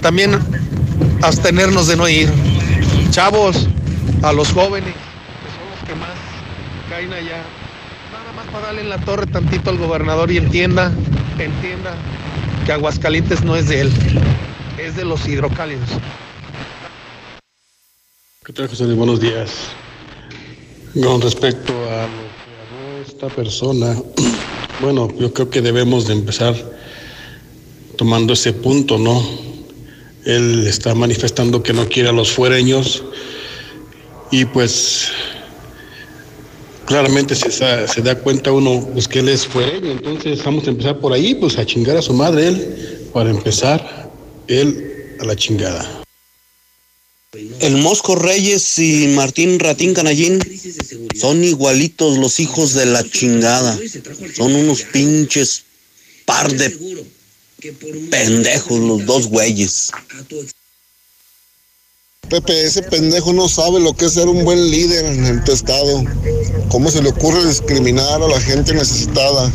también 0.00 0.38
abstenernos 1.20 1.88
de 1.88 1.96
no 1.96 2.08
ir. 2.08 2.30
Chavos, 3.10 3.68
a 4.22 4.32
los 4.32 4.52
jóvenes, 4.52 4.94
que 4.94 5.50
son 5.50 5.70
los 5.70 5.88
que 5.88 5.94
más 5.96 6.10
caen 6.88 7.12
allá, 7.12 7.42
nada 8.12 8.32
más 8.36 8.46
para 8.46 8.66
darle 8.66 8.82
en 8.82 8.88
la 8.88 8.98
torre 8.98 9.26
tantito 9.26 9.70
al 9.70 9.78
gobernador 9.78 10.30
y 10.30 10.36
entienda, 10.36 10.92
entienda 11.38 11.94
que 12.64 12.72
Aguascalientes 12.72 13.42
no 13.42 13.56
es 13.56 13.68
de 13.68 13.80
él, 13.80 13.92
es 14.78 14.94
de 14.94 15.04
los 15.04 15.26
hidrocálidos. 15.26 15.88
¿Qué 18.44 18.52
tal, 18.52 18.68
José? 18.68 18.84
Buenos 18.94 19.20
días. 19.20 19.50
Con 20.94 21.20
respecto 21.20 21.72
a 21.72 22.06
lo 22.06 22.22
que 22.28 22.52
habló 22.60 23.02
esta 23.04 23.28
persona, 23.28 23.96
bueno, 24.80 25.08
yo 25.18 25.32
creo 25.32 25.50
que 25.50 25.62
debemos 25.62 26.06
de 26.06 26.14
empezar 26.14 26.54
tomando 27.96 28.34
ese 28.34 28.52
punto, 28.52 28.98
¿no? 28.98 29.20
Él 30.24 30.66
está 30.68 30.94
manifestando 30.94 31.62
que 31.62 31.72
no 31.72 31.88
quiere 31.88 32.10
a 32.10 32.12
los 32.12 32.30
fuereños 32.30 33.02
y 34.32 34.46
pues 34.46 35.08
claramente 36.86 37.36
se, 37.36 37.50
se 37.52 38.02
da 38.02 38.18
cuenta 38.18 38.50
uno 38.50 38.88
pues, 38.92 39.06
que 39.06 39.20
él 39.20 39.28
es 39.28 39.46
fuereño, 39.46 39.92
entonces 39.92 40.42
vamos 40.42 40.66
a 40.66 40.70
empezar 40.70 40.98
por 40.98 41.12
ahí, 41.12 41.34
pues 41.34 41.58
a 41.58 41.66
chingar 41.66 41.96
a 41.98 42.02
su 42.02 42.14
madre 42.14 42.48
él, 42.48 43.08
para 43.12 43.30
empezar, 43.30 44.10
él 44.48 45.16
a 45.20 45.24
la 45.24 45.36
chingada. 45.36 46.02
El 47.60 47.76
Mosco 47.76 48.14
Reyes 48.14 48.78
y 48.78 49.08
Martín 49.08 49.58
Ratín 49.58 49.94
Canallín 49.94 50.38
son 51.18 51.44
igualitos 51.44 52.18
los 52.18 52.40
hijos 52.40 52.74
de 52.74 52.86
la 52.86 53.08
chingada. 53.08 53.78
Son 54.34 54.54
unos 54.54 54.82
pinches 54.82 55.64
par 56.26 56.52
de 56.52 57.02
pendejos 58.10 58.78
los 58.78 59.06
dos 59.06 59.28
güeyes. 59.28 59.92
Pepe, 62.32 62.64
ese 62.64 62.82
pendejo 62.82 63.34
no 63.34 63.46
sabe 63.46 63.78
lo 63.78 63.92
que 63.92 64.06
es 64.06 64.14
ser 64.14 64.26
un 64.26 64.42
buen 64.42 64.70
líder 64.70 65.04
en 65.04 65.44
tu 65.44 65.52
estado. 65.52 66.02
¿Cómo 66.70 66.90
se 66.90 67.02
le 67.02 67.10
ocurre 67.10 67.44
discriminar 67.44 68.22
a 68.22 68.26
la 68.26 68.40
gente 68.40 68.72
necesitada? 68.72 69.52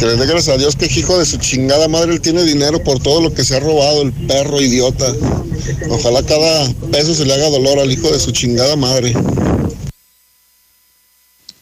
Que 0.00 0.06
le 0.06 0.16
dé 0.16 0.26
gracias 0.26 0.48
a 0.48 0.58
Dios 0.58 0.74
que 0.74 0.86
hijo 0.86 1.16
de 1.16 1.24
su 1.24 1.36
chingada 1.36 1.86
madre 1.86 2.14
él 2.14 2.20
tiene 2.20 2.42
dinero 2.42 2.82
por 2.82 2.98
todo 2.98 3.20
lo 3.20 3.32
que 3.32 3.44
se 3.44 3.54
ha 3.54 3.60
robado, 3.60 4.02
el 4.02 4.12
perro 4.12 4.60
idiota. 4.60 5.14
Ojalá 5.90 6.24
cada 6.24 6.68
peso 6.90 7.14
se 7.14 7.24
le 7.24 7.34
haga 7.34 7.50
dolor 7.50 7.78
al 7.78 7.92
hijo 7.92 8.10
de 8.10 8.18
su 8.18 8.32
chingada 8.32 8.74
madre. 8.74 9.14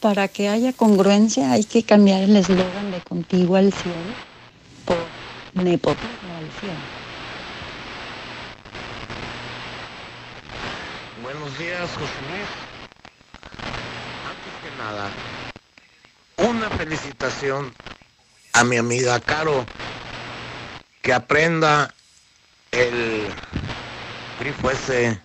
Para 0.00 0.26
que 0.26 0.48
haya 0.48 0.72
congruencia 0.72 1.52
hay 1.52 1.64
que 1.64 1.82
cambiar 1.82 2.22
el 2.22 2.34
eslogan 2.34 2.92
de 2.92 3.02
contigo 3.02 3.56
al 3.56 3.74
cielo 3.74 3.94
por 4.86 4.96
nepotismo 5.62 6.34
al 6.38 6.50
cielo. 6.60 6.95
Buenos 11.56 11.74
días, 11.74 11.90
José. 11.92 12.12
Antes 14.28 14.52
que 14.62 14.76
nada, 14.78 15.10
una 16.36 16.68
felicitación 16.70 17.72
a 18.52 18.64
mi 18.64 18.76
amiga 18.76 19.18
Caro, 19.20 19.64
que 21.00 21.14
aprenda 21.14 21.94
el 22.72 23.28
grifo 24.38 24.70
ese, 24.70 25.18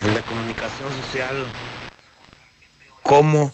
el 0.00 0.14
de 0.14 0.22
comunicación 0.22 0.90
social, 1.02 1.52
cómo 3.02 3.52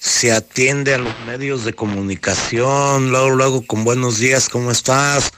se 0.00 0.32
atiende 0.32 0.94
a 0.94 0.98
los 0.98 1.16
medios 1.26 1.64
de 1.64 1.74
comunicación, 1.74 3.10
luego, 3.10 3.30
luego 3.30 3.66
con 3.66 3.84
buenos 3.84 4.18
días, 4.18 4.48
¿cómo 4.48 4.72
estás? 4.72 5.32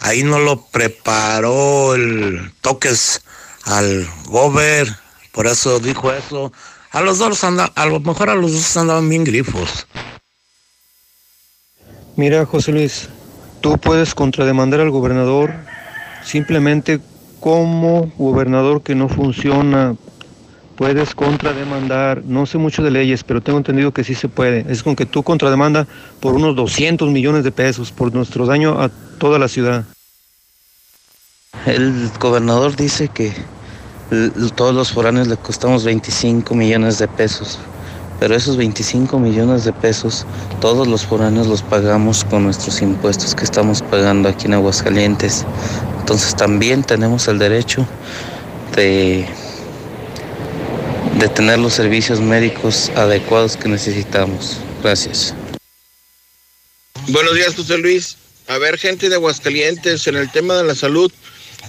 Ahí 0.00 0.24
no 0.24 0.40
lo 0.40 0.66
preparó 0.66 1.94
el 1.94 2.52
toques 2.60 3.22
al 3.66 4.06
gober, 4.26 4.88
por 5.32 5.46
eso 5.46 5.80
dijo 5.80 6.12
eso. 6.12 6.52
A 6.90 7.00
los 7.00 7.18
dos 7.18 7.42
anda, 7.42 7.70
a 7.74 7.86
lo 7.86 8.00
mejor 8.00 8.30
a 8.30 8.34
los 8.34 8.52
dos 8.52 8.76
andaban 8.76 9.08
bien 9.08 9.24
grifos. 9.24 9.86
Mira, 12.16 12.46
José 12.46 12.70
Luis, 12.72 13.08
tú 13.60 13.76
puedes 13.78 14.14
contrademandar 14.14 14.80
al 14.80 14.90
gobernador 14.90 15.52
simplemente 16.24 17.00
como 17.40 18.12
gobernador 18.16 18.82
que 18.82 18.94
no 18.94 19.08
funciona. 19.08 19.96
Puedes 20.76 21.14
contrademandar, 21.14 22.22
no 22.24 22.46
sé 22.46 22.58
mucho 22.58 22.82
de 22.82 22.90
leyes, 22.90 23.22
pero 23.22 23.40
tengo 23.40 23.58
entendido 23.58 23.92
que 23.92 24.02
sí 24.02 24.14
se 24.14 24.28
puede. 24.28 24.64
Es 24.68 24.82
con 24.82 24.96
que 24.96 25.06
tú 25.06 25.22
contrademanda 25.22 25.86
por 26.20 26.34
unos 26.34 26.56
200 26.56 27.10
millones 27.10 27.44
de 27.44 27.52
pesos 27.52 27.92
por 27.92 28.12
nuestro 28.12 28.46
daño 28.46 28.80
a 28.80 28.88
toda 29.18 29.38
la 29.38 29.48
ciudad. 29.48 29.84
El 31.66 32.10
gobernador 32.20 32.76
dice 32.76 33.08
que 33.08 33.32
todos 34.54 34.74
los 34.74 34.92
foráneos 34.92 35.28
le 35.28 35.36
costamos 35.36 35.84
25 35.84 36.54
millones 36.54 36.98
de 36.98 37.08
pesos, 37.08 37.58
pero 38.20 38.34
esos 38.34 38.56
25 38.56 39.18
millones 39.18 39.64
de 39.64 39.72
pesos 39.72 40.26
todos 40.60 40.86
los 40.86 41.04
foráneos 41.04 41.46
los 41.46 41.62
pagamos 41.62 42.24
con 42.24 42.44
nuestros 42.44 42.80
impuestos 42.82 43.34
que 43.34 43.44
estamos 43.44 43.82
pagando 43.82 44.28
aquí 44.28 44.46
en 44.46 44.54
Aguascalientes. 44.54 45.44
Entonces 46.00 46.34
también 46.36 46.82
tenemos 46.82 47.28
el 47.28 47.38
derecho 47.38 47.86
de, 48.76 49.26
de 51.18 51.28
tener 51.28 51.58
los 51.58 51.74
servicios 51.74 52.20
médicos 52.20 52.90
adecuados 52.96 53.56
que 53.56 53.68
necesitamos. 53.68 54.58
Gracias. 54.82 55.34
Buenos 57.08 57.34
días, 57.34 57.54
José 57.54 57.78
Luis. 57.78 58.16
A 58.48 58.58
ver, 58.58 58.78
gente 58.78 59.08
de 59.08 59.14
Aguascalientes, 59.14 60.06
en 60.06 60.16
el 60.16 60.30
tema 60.30 60.54
de 60.54 60.64
la 60.64 60.74
salud, 60.74 61.10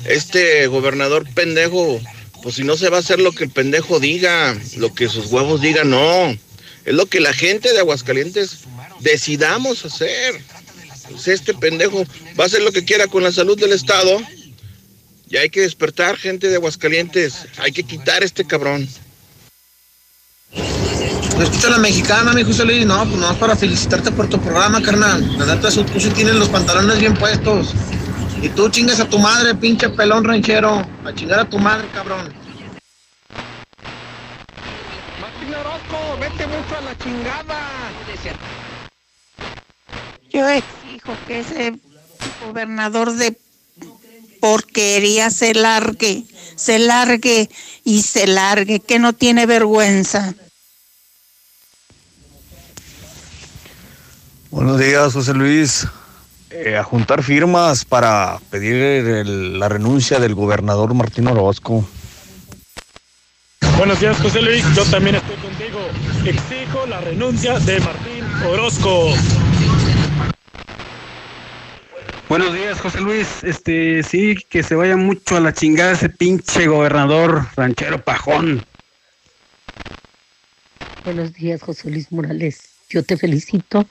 este 0.05 0.67
gobernador 0.67 1.25
pendejo, 1.33 1.99
pues 2.45 2.57
si 2.57 2.63
no 2.63 2.77
se 2.77 2.89
va 2.89 2.97
a 2.97 2.99
hacer 2.99 3.19
lo 3.19 3.31
que 3.31 3.45
el 3.45 3.49
pendejo 3.49 3.99
diga, 3.99 4.55
lo 4.77 4.93
que 4.93 5.09
sus 5.09 5.31
huevos 5.31 5.61
digan, 5.61 5.89
no. 5.89 6.29
Es 6.85 6.93
lo 6.93 7.07
que 7.07 7.19
la 7.19 7.33
gente 7.33 7.73
de 7.73 7.79
Aguascalientes 7.79 8.59
decidamos 8.99 9.83
hacer. 9.83 10.39
Pues 11.09 11.27
este 11.27 11.55
pendejo 11.55 12.05
va 12.39 12.43
a 12.43 12.45
hacer 12.45 12.61
lo 12.61 12.71
que 12.71 12.85
quiera 12.85 13.07
con 13.07 13.23
la 13.23 13.31
salud 13.31 13.59
del 13.59 13.71
Estado. 13.71 14.21
Y 15.27 15.37
hay 15.37 15.49
que 15.49 15.61
despertar, 15.61 16.17
gente 16.17 16.47
de 16.47 16.57
Aguascalientes. 16.57 17.47
Hay 17.57 17.71
que 17.71 17.81
quitar 17.81 18.23
este 18.23 18.45
cabrón. 18.45 18.87
No 20.53 21.41
escucho 21.41 21.65
a 21.65 21.71
la 21.71 21.79
mexicana, 21.79 22.31
mi 22.33 22.43
José 22.43 22.63
Luis. 22.63 22.85
No, 22.85 23.09
pues 23.09 23.19
no, 23.19 23.39
para 23.39 23.55
felicitarte 23.55 24.11
por 24.11 24.29
tu 24.29 24.39
programa, 24.39 24.83
carnal. 24.83 25.35
La 25.39 25.47
neta, 25.47 25.71
tú 25.71 25.99
sí 25.99 26.11
tienes 26.11 26.35
los 26.35 26.49
pantalones 26.49 26.99
bien 26.99 27.15
puestos. 27.15 27.73
Y 28.45 28.49
tú 28.49 28.69
chingas 28.69 28.99
a 28.99 29.09
tu 29.09 29.17
madre, 29.17 29.55
pinche 29.55 29.89
pelón 29.89 30.23
ranchero. 30.23 30.87
A 31.03 31.11
chingar 31.15 31.39
a 31.39 31.49
tu 31.49 31.57
madre, 31.57 31.87
cabrón. 31.91 32.31
Martín 35.19 35.55
Orozco, 35.55 36.17
vete 36.19 36.45
mucho 36.45 36.77
a 36.77 36.81
la 36.81 36.95
chingada. 36.99 37.59
Yo 40.29 40.47
exijo 40.47 41.17
que 41.25 41.39
ese 41.39 41.79
gobernador 42.45 43.13
de 43.13 43.35
porquería 44.39 45.31
se 45.31 45.55
largue, 45.55 46.25
se 46.55 46.77
largue 46.77 47.49
y 47.83 48.03
se 48.03 48.27
largue, 48.27 48.79
que 48.79 48.99
no 48.99 49.13
tiene 49.13 49.47
vergüenza. 49.47 50.35
Buenos 54.51 54.77
días, 54.77 55.13
José 55.13 55.33
Luis. 55.33 55.87
Eh, 56.57 56.77
a 56.77 56.83
juntar 56.83 57.21
firmas 57.21 57.83
para 57.83 58.39
pedir 58.49 58.75
el- 58.75 59.59
la 59.59 59.67
renuncia 59.67 60.19
del 60.19 60.33
gobernador 60.35 60.93
Martín 60.93 61.27
Orozco. 61.27 61.85
Buenos 63.77 63.99
días, 63.99 64.17
José 64.21 64.41
Luis. 64.41 64.63
Yo 64.73 64.85
también 64.85 65.15
estoy 65.15 65.35
contigo. 65.35 65.79
Exijo 66.25 66.85
la 66.87 67.01
renuncia 67.01 67.59
de 67.59 67.79
Martín 67.81 68.23
Orozco. 68.47 69.09
Buenos 72.29 72.53
días, 72.53 72.79
José 72.79 73.01
Luis. 73.01 73.43
Este, 73.43 74.01
sí, 74.01 74.35
que 74.49 74.63
se 74.63 74.75
vaya 74.75 74.95
mucho 74.95 75.35
a 75.35 75.41
la 75.41 75.53
chingada 75.53 75.91
ese 75.91 76.09
pinche 76.09 76.67
gobernador 76.67 77.47
ranchero 77.57 78.01
pajón. 78.01 78.65
Buenos 81.03 81.33
días, 81.33 81.61
José 81.61 81.91
Luis 81.91 82.11
Morales. 82.11 82.69
Yo 82.89 83.03
te 83.03 83.17
felicito. 83.17 83.85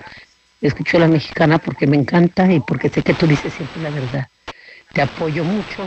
Escucho 0.65 0.97
a 0.97 1.01
la 1.01 1.09
mexicana 1.09 1.59
porque 1.59 1.87
me 1.87 1.99
encanta 1.99 2.51
y 2.51 2.59
porque 2.59 2.89
sé 2.89 3.03
que 3.03 3.13
tú 3.13 3.27
dices 3.27 3.53
siempre 3.53 3.83
la 3.83 3.91
verdad. 3.91 4.27
Te 4.95 5.03
apoyo 5.03 5.45
mucho 5.45 5.87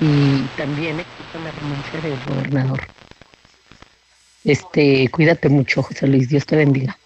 y 0.00 0.38
también 0.56 1.00
exijo 1.00 1.44
la 1.44 1.50
renuncia 1.50 2.00
del 2.00 2.16
gobernador. 2.28 2.80
Este, 4.44 5.08
cuídate 5.08 5.48
mucho, 5.48 5.82
José 5.82 6.06
Luis. 6.06 6.28
Dios 6.28 6.46
te 6.46 6.54
bendiga. 6.54 6.96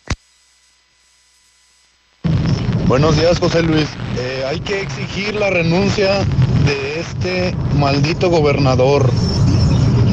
Buenos 2.86 3.16
días, 3.16 3.39
José 3.39 3.62
Luis. 3.62 3.89
Eh, 4.18 4.44
hay 4.47 4.60
que 4.60 4.82
exigir 4.82 5.35
la 5.35 5.48
renuncia 5.48 6.18
de 6.66 7.01
este 7.01 7.55
maldito 7.78 8.28
gobernador. 8.28 9.10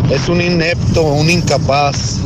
Es 0.09 0.29
un 0.29 0.39
inepto, 0.39 1.01
un 1.01 1.29
incapaz. 1.29 2.21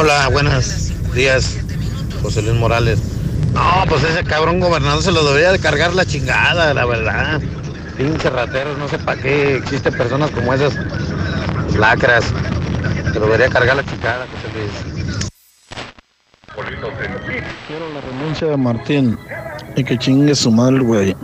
Hola, 0.00 0.28
buenos 0.28 0.92
días, 1.12 1.56
José 2.22 2.40
Luis 2.42 2.54
Morales. 2.54 3.00
No, 3.52 3.84
pues 3.88 4.04
ese 4.04 4.22
cabrón 4.22 4.60
gobernador 4.60 5.02
se 5.02 5.10
lo 5.10 5.24
debería 5.24 5.50
de 5.50 5.58
cargar 5.58 5.92
la 5.92 6.06
chingada, 6.06 6.72
la 6.72 6.86
verdad. 6.86 7.40
Pinche 7.96 8.30
rateros, 8.30 8.78
no 8.78 8.88
sé 8.88 8.96
para 9.00 9.20
qué 9.20 9.56
existen 9.56 9.92
personas 9.98 10.30
como 10.30 10.54
esas 10.54 10.72
lacras. 11.76 12.26
Se 13.12 13.18
lo 13.18 13.26
debería 13.26 13.48
cargar 13.48 13.74
la 13.74 13.84
chingada, 13.84 14.24
José 14.36 14.48
Luis. 14.54 14.70
Quiero 17.66 17.92
la 17.92 18.00
renuncia 18.00 18.46
de 18.46 18.56
Martín 18.56 19.18
y 19.74 19.82
que 19.82 19.98
chingue 19.98 20.36
su 20.36 20.52
madre, 20.52 20.78
güey. 20.78 21.16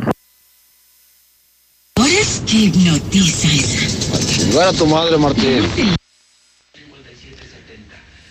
Horas 1.96 2.42
que 2.44 2.56
hipnotiza 2.56 3.46
esa. 3.46 4.18
Chingar 4.18 4.66
a 4.66 4.72
tu 4.72 4.84
madre, 4.84 5.16
Martín. 5.16 5.94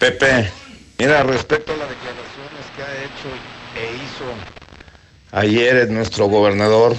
Pepe, 0.03 0.51
mira, 0.99 1.23
respecto 1.23 1.71
a 1.71 1.77
las 1.77 1.87
declaraciones 1.87 2.65
que 2.75 2.81
ha 2.83 2.93
hecho 3.05 3.29
e 3.79 3.95
hizo 3.95 4.25
ayer 5.31 5.89
nuestro 5.89 6.25
gobernador, 6.25 6.93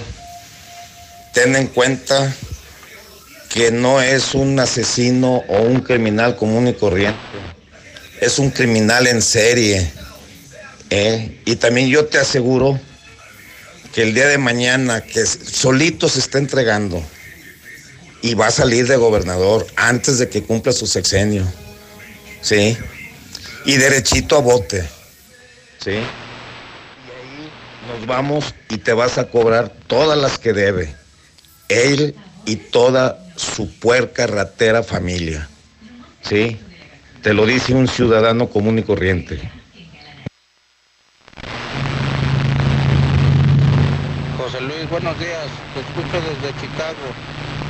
ten 1.31 1.55
en 1.55 1.67
cuenta 1.67 2.33
que 3.53 3.69
no 3.69 4.01
es 4.01 4.33
un 4.33 4.59
asesino 4.59 5.43
o 5.47 5.61
un 5.61 5.81
criminal 5.81 6.35
común 6.35 6.67
y 6.67 6.73
corriente, 6.73 7.19
es 8.21 8.39
un 8.39 8.49
criminal 8.49 9.05
en 9.05 9.21
serie. 9.21 9.87
¿eh? 10.89 11.39
Y 11.45 11.57
también 11.57 11.89
yo 11.89 12.07
te 12.07 12.17
aseguro 12.17 12.79
que 13.93 14.01
el 14.01 14.15
día 14.15 14.27
de 14.29 14.39
mañana, 14.39 15.01
que 15.01 15.27
solito 15.27 16.09
se 16.09 16.17
está 16.17 16.39
entregando 16.39 17.03
y 18.23 18.33
va 18.33 18.47
a 18.47 18.51
salir 18.51 18.87
de 18.87 18.97
gobernador 18.97 19.67
antes 19.75 20.17
de 20.17 20.27
que 20.27 20.41
cumpla 20.41 20.71
su 20.71 20.87
sexenio. 20.87 21.45
¿Sí? 22.41 22.77
Y 23.65 23.77
derechito 23.77 24.37
a 24.37 24.41
bote. 24.41 24.87
¿Sí? 25.79 25.91
Y 25.91 25.93
ahí 25.95 27.51
nos 27.87 28.05
vamos 28.05 28.53
y 28.69 28.77
te 28.77 28.93
vas 28.93 29.17
a 29.17 29.25
cobrar 29.29 29.71
todas 29.87 30.17
las 30.17 30.37
que 30.37 30.53
debe. 30.53 30.95
Él 31.69 32.15
y 32.45 32.57
toda 32.57 33.19
su 33.35 33.69
puerca 33.79 34.27
ratera 34.27 34.83
familia. 34.83 35.49
¿Sí? 36.21 36.59
Te 37.21 37.33
lo 37.33 37.45
dice 37.45 37.73
un 37.73 37.87
ciudadano 37.87 38.49
común 38.49 38.77
y 38.77 38.83
corriente. 38.83 39.39
José 44.37 44.61
Luis, 44.61 44.89
buenos 44.91 45.17
días. 45.19 45.47
Te 45.73 45.79
escucho 45.79 46.21
desde 46.21 46.61
Chicago. 46.61 46.95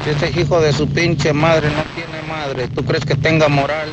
Si 0.03 0.09
ese 0.09 0.41
hijo 0.41 0.59
de 0.59 0.73
su 0.73 0.87
pinche 0.89 1.31
madre 1.31 1.69
no 1.69 1.83
tiene 1.95 2.21
madre, 2.27 2.67
¿tú 2.67 2.83
crees 2.83 3.05
que 3.05 3.15
tenga 3.15 3.47
moral? 3.47 3.89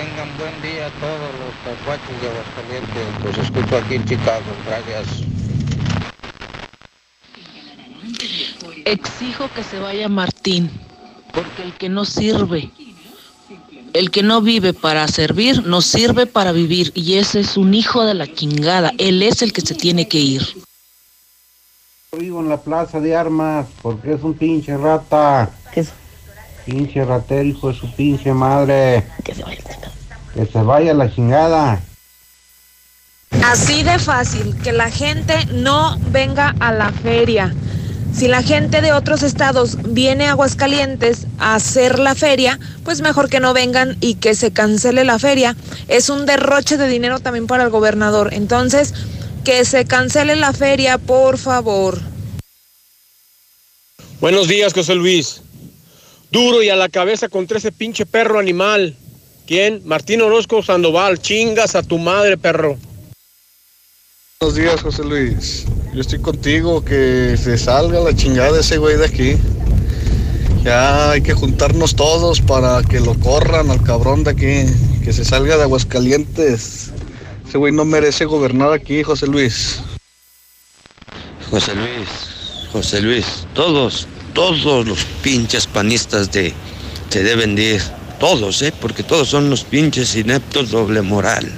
Tengan 0.00 0.30
buen 0.38 0.62
día 0.62 0.90
todos 0.98 1.30
los 1.40 1.52
tacuachos 1.62 2.22
de 2.22 2.28
Aguascalientes. 2.30 3.22
Los 3.22 3.36
escucho 3.36 3.76
aquí 3.76 3.96
en 3.96 4.04
Chicago. 4.06 4.46
Gracias. 4.64 5.06
Exijo 8.86 9.50
que 9.54 9.62
se 9.62 9.78
vaya 9.78 10.08
Martín, 10.08 10.70
porque 11.34 11.64
el 11.64 11.74
que 11.74 11.90
no 11.90 12.06
sirve, 12.06 12.70
el 13.92 14.10
que 14.10 14.22
no 14.22 14.40
vive 14.40 14.72
para 14.72 15.06
servir, 15.06 15.66
no 15.66 15.82
sirve 15.82 16.24
para 16.24 16.52
vivir. 16.52 16.92
Y 16.94 17.18
ese 17.18 17.40
es 17.40 17.58
un 17.58 17.74
hijo 17.74 18.02
de 18.06 18.14
la 18.14 18.26
chingada. 18.26 18.92
Él 18.96 19.22
es 19.22 19.42
el 19.42 19.52
que 19.52 19.60
se 19.60 19.74
tiene 19.74 20.08
que 20.08 20.18
ir. 20.18 20.42
Vivo 22.16 22.40
en 22.40 22.48
la 22.48 22.56
plaza 22.56 23.00
de 23.00 23.14
armas 23.14 23.66
porque 23.82 24.14
es 24.14 24.22
un 24.22 24.32
pinche 24.32 24.78
rata. 24.78 25.50
Pinche 26.64 27.04
ratero, 27.04 27.44
hijo 27.44 27.72
de 27.72 27.78
su 27.78 27.94
pinche 27.94 28.32
madre. 28.32 29.04
Que 29.24 29.34
se 29.34 29.42
vaya. 29.42 29.62
Que 30.34 30.46
se 30.46 30.62
vaya 30.62 30.92
a 30.92 30.94
la 30.94 31.12
chingada. 31.12 31.80
Así 33.44 33.82
de 33.82 33.98
fácil, 33.98 34.56
que 34.62 34.72
la 34.72 34.90
gente 34.90 35.34
no 35.52 35.96
venga 36.10 36.54
a 36.60 36.72
la 36.72 36.92
feria. 36.92 37.54
Si 38.12 38.26
la 38.26 38.42
gente 38.42 38.80
de 38.80 38.92
otros 38.92 39.22
estados 39.22 39.78
viene 39.82 40.26
a 40.26 40.32
Aguascalientes 40.32 41.26
a 41.38 41.54
hacer 41.54 41.98
la 41.98 42.14
feria, 42.14 42.58
pues 42.84 43.00
mejor 43.00 43.28
que 43.28 43.40
no 43.40 43.54
vengan 43.54 43.96
y 44.00 44.16
que 44.16 44.34
se 44.34 44.50
cancele 44.50 45.04
la 45.04 45.18
feria. 45.18 45.56
Es 45.88 46.10
un 46.10 46.26
derroche 46.26 46.76
de 46.76 46.88
dinero 46.88 47.20
también 47.20 47.46
para 47.46 47.62
el 47.62 47.70
gobernador. 47.70 48.34
Entonces, 48.34 48.94
que 49.44 49.64
se 49.64 49.84
cancele 49.84 50.36
la 50.36 50.52
feria, 50.52 50.98
por 50.98 51.38
favor. 51.38 52.00
Buenos 54.20 54.48
días, 54.48 54.74
José 54.74 54.96
Luis. 54.96 55.40
Duro 56.30 56.62
y 56.62 56.68
a 56.68 56.76
la 56.76 56.88
cabeza 56.88 57.28
contra 57.28 57.58
ese 57.58 57.72
pinche 57.72 58.06
perro 58.06 58.38
animal. 58.38 58.96
¿Quién? 59.46 59.82
Martín 59.84 60.22
Orozco 60.22 60.62
Sandoval. 60.62 61.20
Chingas 61.20 61.74
a 61.74 61.82
tu 61.82 61.98
madre, 61.98 62.36
perro. 62.36 62.78
Buenos 64.40 64.56
días, 64.56 64.80
José 64.80 65.04
Luis. 65.04 65.66
Yo 65.92 66.00
estoy 66.00 66.20
contigo, 66.20 66.84
que 66.84 67.36
se 67.36 67.58
salga 67.58 68.00
la 68.00 68.14
chingada 68.14 68.60
ese 68.60 68.78
güey 68.78 68.96
de 68.96 69.06
aquí. 69.06 69.36
Ya 70.62 71.10
hay 71.10 71.22
que 71.22 71.34
juntarnos 71.34 71.96
todos 71.96 72.40
para 72.40 72.82
que 72.82 73.00
lo 73.00 73.18
corran 73.18 73.70
al 73.70 73.82
cabrón 73.82 74.24
de 74.24 74.30
aquí. 74.30 75.02
Que 75.04 75.12
se 75.12 75.24
salga 75.24 75.56
de 75.56 75.64
Aguascalientes. 75.64 76.90
Ese 77.48 77.58
güey 77.58 77.72
no 77.72 77.84
merece 77.84 78.24
gobernar 78.24 78.72
aquí, 78.72 79.02
José 79.02 79.26
Luis. 79.26 79.80
José 81.50 81.74
Luis, 81.74 82.08
José 82.72 83.00
Luis, 83.02 83.26
todos, 83.54 84.06
todos 84.34 84.86
los 84.86 85.04
pinches 85.22 85.66
panistas 85.66 86.30
de 86.32 86.52
se 87.10 87.22
deben 87.22 87.56
de 87.56 87.74
ir. 87.74 87.82
Todos, 88.18 88.62
¿eh? 88.62 88.72
Porque 88.80 89.02
todos 89.02 89.28
son 89.28 89.48
los 89.48 89.64
pinches 89.64 90.14
ineptos 90.14 90.70
doble 90.70 91.00
moral. 91.02 91.50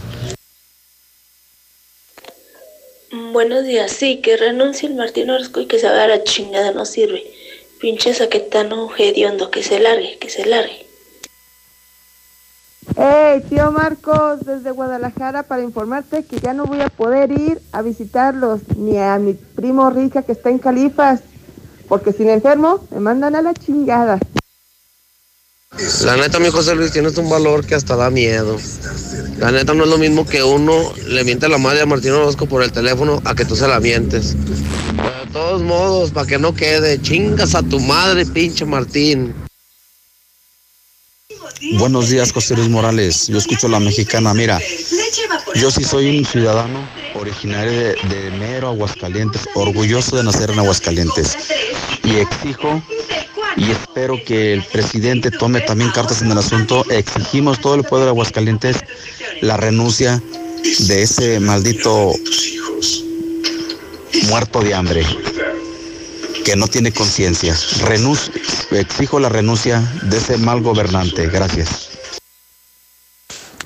Buenos 3.32 3.64
días, 3.64 3.90
sí, 3.90 4.20
que 4.22 4.36
renuncie 4.36 4.88
el 4.88 4.94
Martín 4.94 5.28
Orozco 5.30 5.60
y 5.60 5.66
que 5.66 5.78
se 5.78 5.88
vaya 5.88 6.04
a 6.04 6.08
la 6.08 6.24
chingada, 6.24 6.72
no 6.72 6.84
sirve. 6.84 7.24
Pinche 7.80 8.14
saquetano 8.14 8.88
hediondo, 8.96 9.50
que 9.50 9.62
se 9.62 9.80
largue, 9.80 10.18
que 10.18 10.30
se 10.30 10.46
largue. 10.46 10.86
Hey, 12.96 13.42
tío 13.48 13.72
Marcos, 13.72 14.40
desde 14.44 14.70
Guadalajara 14.70 15.42
para 15.44 15.62
informarte 15.62 16.24
que 16.24 16.38
ya 16.40 16.52
no 16.52 16.66
voy 16.66 16.80
a 16.80 16.88
poder 16.88 17.30
ir 17.32 17.60
a 17.72 17.80
visitarlos 17.80 18.60
ni 18.76 18.98
a 18.98 19.18
mi 19.18 19.34
primo 19.34 19.88
Rica 19.90 20.22
que 20.22 20.32
está 20.32 20.50
en 20.50 20.58
Califas, 20.58 21.20
porque 21.92 22.14
si 22.14 22.22
me 22.22 22.32
enfermo 22.32 22.88
me 22.90 23.00
mandan 23.00 23.36
a 23.36 23.42
la 23.42 23.52
chingada. 23.52 24.18
La 26.04 26.16
neta, 26.16 26.38
mi 26.38 26.48
José 26.48 26.74
Luis, 26.74 26.90
tienes 26.90 27.18
un 27.18 27.28
valor 27.28 27.66
que 27.66 27.74
hasta 27.74 27.96
da 27.96 28.08
miedo. 28.08 28.56
La 29.36 29.52
neta 29.52 29.74
no 29.74 29.84
es 29.84 29.90
lo 29.90 29.98
mismo 29.98 30.24
que 30.24 30.42
uno 30.42 30.90
le 31.06 31.22
miente 31.22 31.50
la 31.50 31.58
madre 31.58 31.82
a 31.82 31.86
Martín 31.86 32.12
Orozco 32.12 32.46
por 32.46 32.62
el 32.62 32.72
teléfono 32.72 33.20
a 33.26 33.34
que 33.34 33.44
tú 33.44 33.56
se 33.56 33.68
la 33.68 33.78
mientes. 33.78 34.34
Pero 34.96 35.26
de 35.26 35.32
todos 35.34 35.60
modos, 35.60 36.12
para 36.12 36.26
que 36.26 36.38
no 36.38 36.54
quede, 36.54 36.98
chingas 37.02 37.54
a 37.54 37.62
tu 37.62 37.78
madre, 37.78 38.24
pinche 38.24 38.64
Martín. 38.64 39.34
Buenos 41.74 42.08
días, 42.08 42.32
José 42.32 42.56
Luis 42.56 42.70
Morales. 42.70 43.26
Yo 43.26 43.36
escucho 43.36 43.68
la 43.68 43.80
mexicana. 43.80 44.32
Mira, 44.32 44.58
yo 45.54 45.70
sí 45.70 45.84
soy 45.84 46.18
un 46.18 46.24
ciudadano 46.24 46.86
originario 47.14 47.72
de, 47.72 48.30
Mero, 48.38 48.68
Aguascalientes, 48.68 49.48
orgulloso 49.54 50.16
de 50.16 50.24
nacer 50.24 50.50
en 50.50 50.58
Aguascalientes. 50.58 51.36
Y 52.04 52.16
exijo 52.16 52.82
y 53.56 53.70
espero 53.70 54.18
que 54.24 54.54
el 54.54 54.64
presidente 54.64 55.30
tome 55.30 55.60
también 55.60 55.90
cartas 55.90 56.22
en 56.22 56.30
el 56.30 56.38
asunto. 56.38 56.84
Exigimos 56.90 57.60
todo 57.60 57.74
el 57.74 57.84
pueblo 57.84 58.06
de 58.06 58.10
Aguascalientes 58.10 58.78
la 59.40 59.56
renuncia 59.56 60.22
de 60.86 61.02
ese 61.02 61.40
maldito 61.40 62.12
muerto 64.28 64.60
de 64.60 64.74
hambre 64.74 65.04
que 66.44 66.56
no 66.56 66.66
tiene 66.66 66.92
conciencia. 66.92 67.56
Exijo 68.70 69.20
la 69.20 69.28
renuncia 69.28 69.80
de 70.02 70.16
ese 70.16 70.38
mal 70.38 70.60
gobernante. 70.60 71.26
Gracias. 71.28 71.91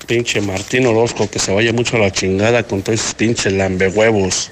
Pinche 0.07 0.39
Martín 0.41 0.87
Orozco, 0.87 1.29
que 1.29 1.37
se 1.37 1.53
vaya 1.53 1.73
mucho 1.73 1.97
a 1.97 1.99
la 1.99 2.11
chingada 2.11 2.63
con 2.63 2.81
todos 2.81 2.99
esos 2.99 3.13
pinches 3.13 3.51
lambehuevos. 3.51 4.51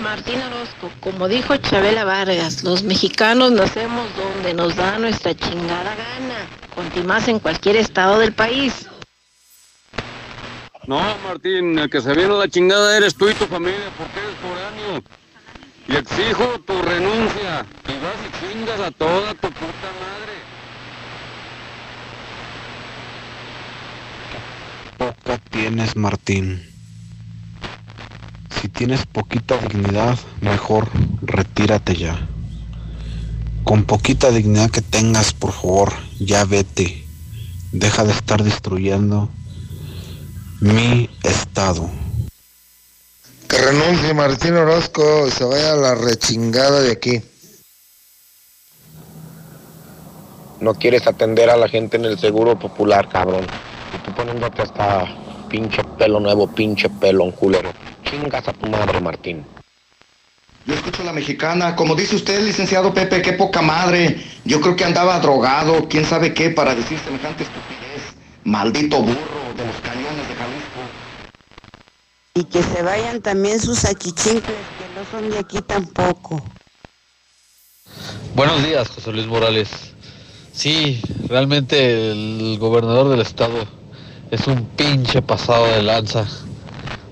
Martín 0.00 0.40
Orozco, 0.42 0.90
como 1.00 1.28
dijo 1.28 1.56
Chabela 1.58 2.04
Vargas, 2.04 2.64
los 2.64 2.82
mexicanos 2.82 3.52
nacemos 3.52 4.08
donde 4.16 4.54
nos 4.54 4.74
da 4.74 4.98
nuestra 4.98 5.34
chingada 5.34 5.94
gana, 5.94 6.48
con 6.74 7.06
más 7.06 7.28
en 7.28 7.38
cualquier 7.38 7.76
estado 7.76 8.18
del 8.18 8.32
país. 8.32 8.88
No, 10.86 11.00
Martín, 11.22 11.78
el 11.78 11.88
que 11.88 12.00
se 12.00 12.12
viene 12.14 12.34
a 12.34 12.38
la 12.38 12.48
chingada 12.48 12.96
eres 12.96 13.14
tú 13.14 13.28
y 13.28 13.34
tu 13.34 13.46
familia, 13.46 13.92
porque 13.96 14.18
eres 14.18 14.36
foráneo. 14.42 15.04
Y 15.86 15.96
exijo 15.96 16.58
tu 16.66 16.82
renuncia. 16.82 17.66
Y 17.86 17.92
vas 18.02 18.18
y 18.26 18.52
chingas 18.52 18.80
a 18.80 18.90
toda 18.90 19.34
tu 19.34 19.48
puta 19.48 19.90
madre. 20.00 20.41
Poca 25.02 25.36
tienes, 25.50 25.96
Martín. 25.96 26.62
Si 28.60 28.68
tienes 28.68 29.04
poquita 29.04 29.58
dignidad, 29.58 30.16
mejor 30.40 30.88
retírate 31.22 31.96
ya. 31.96 32.28
Con 33.64 33.82
poquita 33.82 34.30
dignidad 34.30 34.70
que 34.70 34.80
tengas, 34.80 35.32
por 35.32 35.50
favor, 35.50 35.92
ya 36.20 36.44
vete. 36.44 37.04
Deja 37.72 38.04
de 38.04 38.12
estar 38.12 38.44
destruyendo 38.44 39.28
mi 40.60 41.10
estado. 41.24 41.90
Que 43.48 43.58
renuncie 43.58 44.14
Martín 44.14 44.54
Orozco 44.54 45.26
y 45.26 45.32
se 45.32 45.42
vaya 45.42 45.72
a 45.72 45.76
la 45.76 45.94
rechingada 45.96 46.80
de 46.80 46.92
aquí. 46.92 47.22
No 50.60 50.74
quieres 50.74 51.08
atender 51.08 51.50
a 51.50 51.56
la 51.56 51.68
gente 51.68 51.96
en 51.96 52.04
el 52.04 52.20
seguro 52.20 52.56
popular, 52.56 53.08
cabrón. 53.08 53.44
Tú 54.12 54.16
poniéndote 54.16 54.62
hasta 54.62 55.06
pinche 55.48 55.82
pelo 55.98 56.20
nuevo, 56.20 56.46
pinche 56.46 56.88
pelón 56.88 57.30
culero. 57.32 57.72
Chingas 58.04 58.46
a 58.48 58.52
tu 58.52 58.68
madre, 58.68 59.00
Martín. 59.00 59.44
Yo 60.66 60.74
escucho 60.74 61.02
a 61.02 61.06
la 61.06 61.12
mexicana. 61.12 61.74
Como 61.76 61.94
dice 61.94 62.16
usted, 62.16 62.44
licenciado 62.44 62.92
Pepe, 62.92 63.22
qué 63.22 63.32
poca 63.32 63.62
madre. 63.62 64.22
Yo 64.44 64.60
creo 64.60 64.76
que 64.76 64.84
andaba 64.84 65.18
drogado, 65.20 65.88
quién 65.88 66.04
sabe 66.04 66.34
qué, 66.34 66.50
para 66.50 66.74
decir 66.74 66.98
semejante 66.98 67.44
estupidez. 67.44 68.14
Maldito 68.44 69.00
burro 69.00 69.54
de 69.56 69.66
los 69.66 69.76
cañones 69.76 70.28
de 70.28 70.34
Jalisco. 70.34 70.80
Y 72.34 72.44
que 72.44 72.62
se 72.62 72.82
vayan 72.82 73.20
también 73.20 73.60
sus 73.60 73.84
achichincles, 73.84 74.42
que 74.42 75.00
no 75.00 75.04
son 75.10 75.30
de 75.30 75.38
aquí 75.38 75.60
tampoco. 75.62 76.42
Buenos 78.34 78.62
días, 78.64 78.88
José 78.88 79.12
Luis 79.12 79.26
Morales. 79.26 79.68
Sí, 80.52 81.00
realmente 81.28 82.10
el 82.10 82.58
gobernador 82.58 83.08
del 83.08 83.20
estado 83.20 83.81
es 84.32 84.46
un 84.46 84.64
pinche 84.64 85.20
pasado 85.20 85.66
de 85.66 85.82
lanza. 85.82 86.26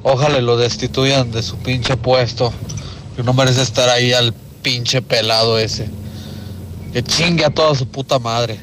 Ojalá 0.03 0.41
lo 0.41 0.57
destituyan 0.57 1.31
de 1.31 1.43
su 1.43 1.59
pinche 1.59 1.95
puesto. 1.99 2.51
Que 3.15 3.23
no 3.23 3.35
merece 3.35 3.61
estar 3.61 3.91
ahí 3.91 4.15
al 4.15 4.33
pinche 4.63 5.03
pelado 5.03 5.59
ese. 5.59 5.87
Que 6.95 7.03
chingue 7.03 7.45
a 7.45 7.51
toda 7.51 7.75
su 7.75 7.87
puta 7.87 8.19
madre. 8.19 8.59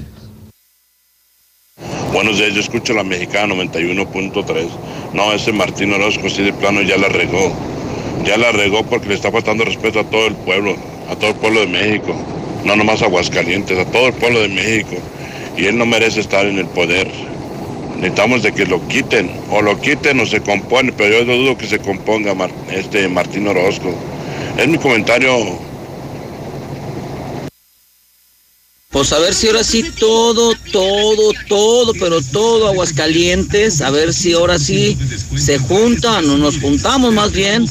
Buenos 2.11 2.39
días, 2.39 2.53
yo 2.55 2.61
escucho 2.61 2.95
la 2.95 3.03
mexicana 3.03 3.53
91.3. 3.53 4.69
No, 5.13 5.31
ese 5.33 5.53
Martín 5.53 5.93
Orozco 5.93 6.27
sí 6.27 6.41
de 6.41 6.51
plano 6.51 6.81
ya 6.81 6.97
la 6.97 7.09
regó. 7.09 7.53
Ya 8.25 8.37
la 8.37 8.51
regó 8.51 8.83
porque 8.83 9.09
le 9.09 9.13
está 9.13 9.31
faltando 9.31 9.65
respeto 9.65 9.99
a 9.99 10.03
todo 10.05 10.25
el 10.25 10.35
pueblo. 10.35 10.75
a 11.11 11.15
todo 11.15 11.29
el 11.29 11.35
pueblo 11.35 11.59
de 11.61 11.67
México, 11.67 12.13
no 12.65 12.75
nomás 12.75 13.01
a 13.01 13.05
Aguascalientes, 13.05 13.77
a 13.77 13.85
todo 13.85 14.07
el 14.07 14.13
pueblo 14.13 14.41
de 14.41 14.49
México. 14.49 14.95
Y 15.55 15.67
él 15.67 15.77
no 15.77 15.85
merece 15.85 16.21
estar 16.21 16.45
en 16.47 16.57
el 16.57 16.65
poder. 16.65 17.07
Necesitamos 17.97 18.43
de 18.43 18.51
que 18.53 18.65
lo 18.65 18.85
quiten, 18.87 19.31
o 19.49 19.61
lo 19.61 19.79
quiten 19.81 20.19
o 20.19 20.25
se 20.25 20.41
compone, 20.41 20.91
pero 20.91 21.19
yo 21.19 21.25
no 21.25 21.35
dudo 21.35 21.57
que 21.57 21.67
se 21.67 21.79
componga 21.79 22.35
este 22.71 23.07
Martín 23.07 23.47
Orozco. 23.47 23.93
Es 24.57 24.67
mi 24.67 24.77
comentario 24.77 25.59
Pues 28.97 29.11
a 29.13 29.19
ver 29.19 29.33
si 29.33 29.47
ahora 29.47 29.63
sí 29.63 29.83
todo, 29.99 30.55
todo, 30.71 31.31
todo, 31.47 31.93
pero 31.99 32.21
todo 32.21 32.67
Aguascalientes, 32.69 33.81
a 33.81 33.91
ver 33.91 34.11
si 34.13 34.33
ahora 34.33 34.57
sí 34.57 34.97
se 35.35 35.59
juntan 35.59 36.27
o 36.29 36.37
nos 36.37 36.59
juntamos 36.59 37.13
más 37.13 37.31
bien 37.31 37.67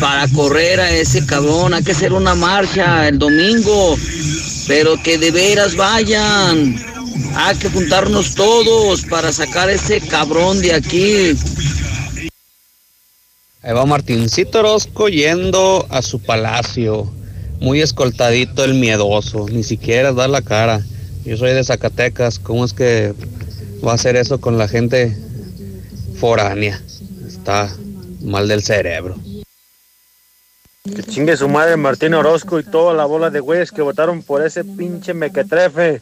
para 0.00 0.28
correr 0.28 0.80
a 0.80 0.90
ese 0.90 1.24
cabrón. 1.24 1.72
Hay 1.72 1.84
que 1.84 1.92
hacer 1.92 2.12
una 2.12 2.34
marcha 2.34 3.08
el 3.08 3.18
domingo, 3.18 3.96
pero 4.66 5.00
que 5.02 5.16
de 5.16 5.30
veras 5.30 5.74
vayan. 5.74 6.95
Hay 7.34 7.56
que 7.56 7.68
juntarnos 7.68 8.34
todos 8.34 9.02
para 9.04 9.32
sacar 9.32 9.68
a 9.68 9.72
ese 9.72 10.00
cabrón 10.00 10.60
de 10.60 10.74
aquí. 10.74 11.36
Ahí 13.62 13.72
va 13.72 13.84
Martincito 13.84 14.60
Orozco 14.60 15.08
yendo 15.08 15.86
a 15.90 16.02
su 16.02 16.20
palacio. 16.20 17.10
Muy 17.60 17.80
escoltadito 17.80 18.64
el 18.64 18.74
miedoso. 18.74 19.46
Ni 19.48 19.64
siquiera 19.64 20.12
da 20.12 20.28
la 20.28 20.42
cara. 20.42 20.82
Yo 21.24 21.36
soy 21.36 21.52
de 21.52 21.64
Zacatecas. 21.64 22.38
¿Cómo 22.38 22.64
es 22.64 22.72
que 22.72 23.12
va 23.84 23.92
a 23.92 23.94
hacer 23.96 24.16
eso 24.16 24.40
con 24.40 24.58
la 24.58 24.68
gente 24.68 25.16
foránea? 26.18 26.80
Está 27.26 27.74
mal 28.22 28.46
del 28.46 28.62
cerebro. 28.62 29.16
Que 30.84 31.02
chingue 31.02 31.36
su 31.36 31.48
madre 31.48 31.76
Martín 31.76 32.14
Orozco 32.14 32.60
y 32.60 32.64
toda 32.64 32.94
la 32.94 33.04
bola 33.04 33.30
de 33.30 33.40
güeyes 33.40 33.72
que 33.72 33.82
votaron 33.82 34.22
por 34.22 34.46
ese 34.46 34.62
pinche 34.62 35.12
mequetrefe. 35.12 36.00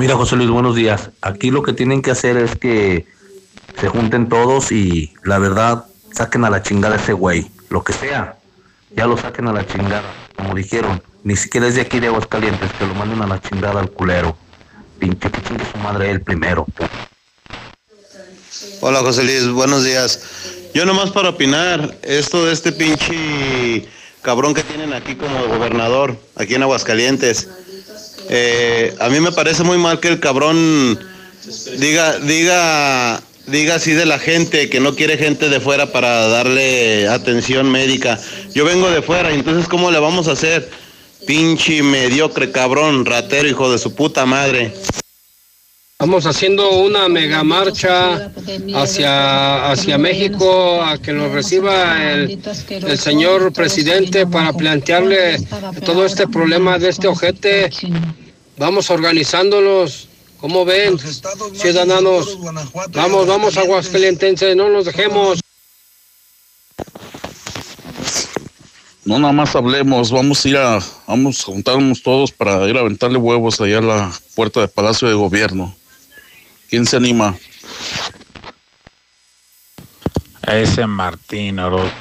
Mira, 0.00 0.16
José 0.16 0.34
Luis, 0.36 0.48
buenos 0.48 0.76
días. 0.76 1.10
Aquí 1.20 1.50
lo 1.50 1.62
que 1.62 1.74
tienen 1.74 2.00
que 2.00 2.10
hacer 2.10 2.38
es 2.38 2.56
que 2.56 3.04
se 3.78 3.88
junten 3.88 4.30
todos 4.30 4.72
y 4.72 5.12
la 5.24 5.38
verdad 5.38 5.84
saquen 6.14 6.46
a 6.46 6.48
la 6.48 6.62
chingada 6.62 6.96
ese 6.96 7.12
güey, 7.12 7.50
lo 7.68 7.84
que 7.84 7.92
sea. 7.92 8.38
Ya 8.96 9.06
lo 9.06 9.18
saquen 9.18 9.46
a 9.48 9.52
la 9.52 9.66
chingada, 9.66 10.10
como 10.38 10.54
dijeron. 10.54 11.02
Ni 11.22 11.36
siquiera 11.36 11.66
es 11.66 11.74
de 11.74 11.82
aquí 11.82 12.00
de 12.00 12.06
Aguascalientes, 12.06 12.72
que 12.78 12.86
lo 12.86 12.94
manden 12.94 13.20
a 13.20 13.26
la 13.26 13.42
chingada 13.42 13.78
al 13.78 13.90
culero. 13.90 14.34
Pinche 14.98 15.30
que 15.30 15.40
su 15.70 15.76
madre 15.82 16.10
él 16.12 16.22
primero. 16.22 16.64
Hola 18.80 19.00
José 19.00 19.22
Luis, 19.24 19.48
buenos 19.48 19.84
días. 19.84 20.22
Yo 20.72 20.86
nomás 20.86 21.10
para 21.10 21.28
opinar, 21.28 21.94
esto 22.00 22.46
de 22.46 22.54
este 22.54 22.72
pinche 22.72 23.86
cabrón 24.22 24.54
que 24.54 24.62
tienen 24.62 24.94
aquí 24.94 25.14
como 25.14 25.46
gobernador, 25.46 26.16
aquí 26.36 26.54
en 26.54 26.62
Aguascalientes. 26.62 27.50
Eh, 28.32 28.94
a 29.00 29.08
mí 29.08 29.18
me 29.18 29.32
parece 29.32 29.64
muy 29.64 29.76
mal 29.76 29.98
que 29.98 30.06
el 30.06 30.20
cabrón 30.20 31.00
diga, 31.78 32.16
diga, 32.20 33.20
diga 33.48 33.74
así 33.74 33.90
de 33.90 34.06
la 34.06 34.20
gente, 34.20 34.70
que 34.70 34.78
no 34.78 34.94
quiere 34.94 35.18
gente 35.18 35.48
de 35.48 35.58
fuera 35.58 35.90
para 35.90 36.28
darle 36.28 37.08
atención 37.08 37.68
médica. 37.68 38.20
Yo 38.54 38.64
vengo 38.64 38.88
de 38.88 39.02
fuera, 39.02 39.32
entonces 39.32 39.66
¿cómo 39.68 39.90
le 39.90 39.98
vamos 39.98 40.28
a 40.28 40.32
hacer? 40.32 40.70
Pinche 41.26 41.82
mediocre 41.82 42.52
cabrón, 42.52 43.04
ratero, 43.04 43.48
hijo 43.48 43.72
de 43.72 43.78
su 43.78 43.96
puta 43.96 44.24
madre. 44.26 44.72
Estamos 46.00 46.24
haciendo 46.24 46.70
una 46.78 47.10
mega 47.10 47.44
marcha 47.44 48.32
hacia, 48.74 49.70
hacia 49.70 49.98
México 49.98 50.82
a 50.82 50.96
que 50.96 51.12
nos 51.12 51.30
reciba 51.30 52.10
el, 52.10 52.40
el 52.68 52.98
señor 52.98 53.52
presidente 53.52 54.26
para 54.26 54.50
plantearle 54.54 55.46
todo 55.84 56.06
este 56.06 56.26
problema 56.26 56.78
de 56.78 56.88
este 56.88 57.06
ojete. 57.06 57.68
Vamos 58.56 58.88
organizándolos. 58.88 60.08
¿Cómo 60.38 60.64
ven, 60.64 60.98
ciudadanos? 61.52 62.38
Vamos, 62.92 63.26
vamos, 63.26 63.58
aguascalientenses, 63.58 64.56
no 64.56 64.70
nos 64.70 64.86
dejemos. 64.86 65.40
No 69.04 69.18
nada 69.18 69.34
más 69.34 69.54
hablemos, 69.54 70.10
vamos 70.10 70.46
a 70.46 70.48
ir 70.48 70.56
a, 70.56 70.78
vamos 71.06 71.40
a 71.40 71.44
juntarnos 71.44 72.02
todos 72.02 72.32
para 72.32 72.66
ir 72.70 72.78
a 72.78 72.80
aventarle 72.80 73.18
huevos 73.18 73.60
allá 73.60 73.78
a 73.78 73.82
la 73.82 74.12
puerta 74.34 74.60
del 74.60 74.70
Palacio 74.70 75.06
de 75.06 75.12
Gobierno. 75.12 75.76
¿Quién 76.70 76.86
se 76.86 76.96
anima? 76.96 77.36
a 80.50 80.56
ese 80.56 80.86
Martín 80.86 81.58
Orozco. 81.58 81.94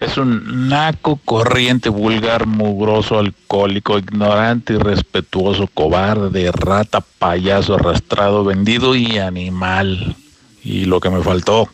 Es 0.00 0.16
un 0.16 0.68
naco 0.68 1.20
corriente, 1.24 1.88
vulgar, 1.88 2.46
mugroso, 2.46 3.18
alcohólico, 3.18 3.98
ignorante, 3.98 4.72
irrespetuoso, 4.72 5.68
cobarde, 5.68 6.50
rata, 6.52 7.00
payaso, 7.00 7.74
arrastrado, 7.74 8.44
vendido 8.44 8.94
y 8.96 9.18
animal. 9.18 10.16
Y 10.64 10.86
lo 10.86 11.00
que 11.00 11.10
me 11.10 11.22
faltó. 11.22 11.68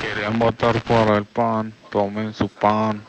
Querían 0.00 0.38
votar 0.38 0.82
por 0.82 1.16
el 1.16 1.24
pan, 1.24 1.74
tomen 1.90 2.32
su 2.32 2.48
pan. 2.48 3.02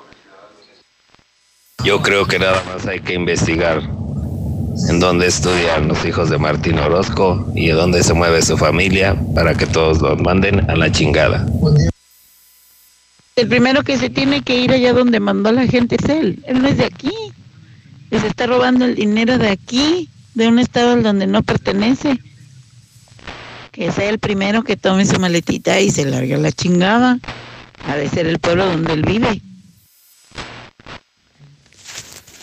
Yo 1.83 2.01
creo 2.01 2.25
que 2.25 2.39
nada 2.39 2.61
más 2.65 2.85
hay 2.85 2.99
que 2.99 3.13
investigar 3.13 3.81
en 4.89 4.99
dónde 4.99 5.27
estudian 5.27 5.87
los 5.87 6.03
hijos 6.05 6.29
de 6.29 6.37
Martín 6.37 6.79
Orozco 6.79 7.51
y 7.55 7.69
en 7.69 7.75
dónde 7.75 8.03
se 8.03 8.13
mueve 8.13 8.41
su 8.41 8.57
familia 8.57 9.15
para 9.35 9.55
que 9.55 9.65
todos 9.65 10.01
los 10.01 10.19
manden 10.19 10.69
a 10.69 10.75
la 10.75 10.91
chingada. 10.91 11.45
El 13.35 13.47
primero 13.47 13.83
que 13.83 13.97
se 13.97 14.09
tiene 14.09 14.41
que 14.41 14.59
ir 14.59 14.71
allá 14.71 14.93
donde 14.93 15.19
mandó 15.19 15.51
la 15.51 15.67
gente 15.67 15.97
es 16.01 16.09
él. 16.09 16.43
Él 16.45 16.61
no 16.61 16.67
es 16.67 16.77
de 16.77 16.85
aquí. 16.85 17.13
Se 18.11 18.27
está 18.27 18.45
robando 18.45 18.85
el 18.85 18.93
dinero 18.95 19.39
de 19.39 19.49
aquí, 19.49 20.09
de 20.35 20.47
un 20.47 20.59
estado 20.59 20.95
donde 21.01 21.25
no 21.25 21.41
pertenece. 21.41 22.19
Que 23.71 23.91
sea 23.91 24.09
el 24.09 24.19
primero 24.19 24.63
que 24.63 24.77
tome 24.77 25.05
su 25.05 25.19
maletita 25.19 25.79
y 25.81 25.89
se 25.89 26.05
largue 26.05 26.35
a 26.35 26.37
la 26.37 26.51
chingada. 26.51 27.17
Ha 27.87 27.95
de 27.95 28.07
ser 28.07 28.27
el 28.27 28.37
pueblo 28.37 28.67
donde 28.67 28.93
él 28.93 29.01
vive. 29.01 29.41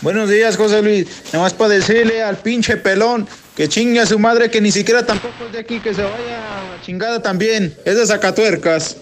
Buenos 0.02 0.30
días, 0.30 0.56
José 0.56 0.80
Luis. 0.80 1.24
Nada 1.26 1.44
más 1.44 1.52
para 1.52 1.74
decirle 1.74 2.22
al 2.22 2.36
pinche 2.38 2.78
pelón 2.78 3.28
que 3.54 3.68
chingue 3.68 4.00
a 4.00 4.06
su 4.06 4.18
madre 4.18 4.50
que 4.50 4.62
ni 4.62 4.72
siquiera 4.72 5.04
tampoco 5.04 5.44
es 5.46 5.52
de 5.52 5.58
aquí, 5.58 5.78
que 5.78 5.92
se 5.92 6.02
vaya 6.02 6.38
a 6.38 6.76
la 6.76 6.82
chingada 6.82 7.20
también. 7.20 7.76
Es 7.84 7.96
de 7.96 8.06
Zacatuercas. 8.06 8.96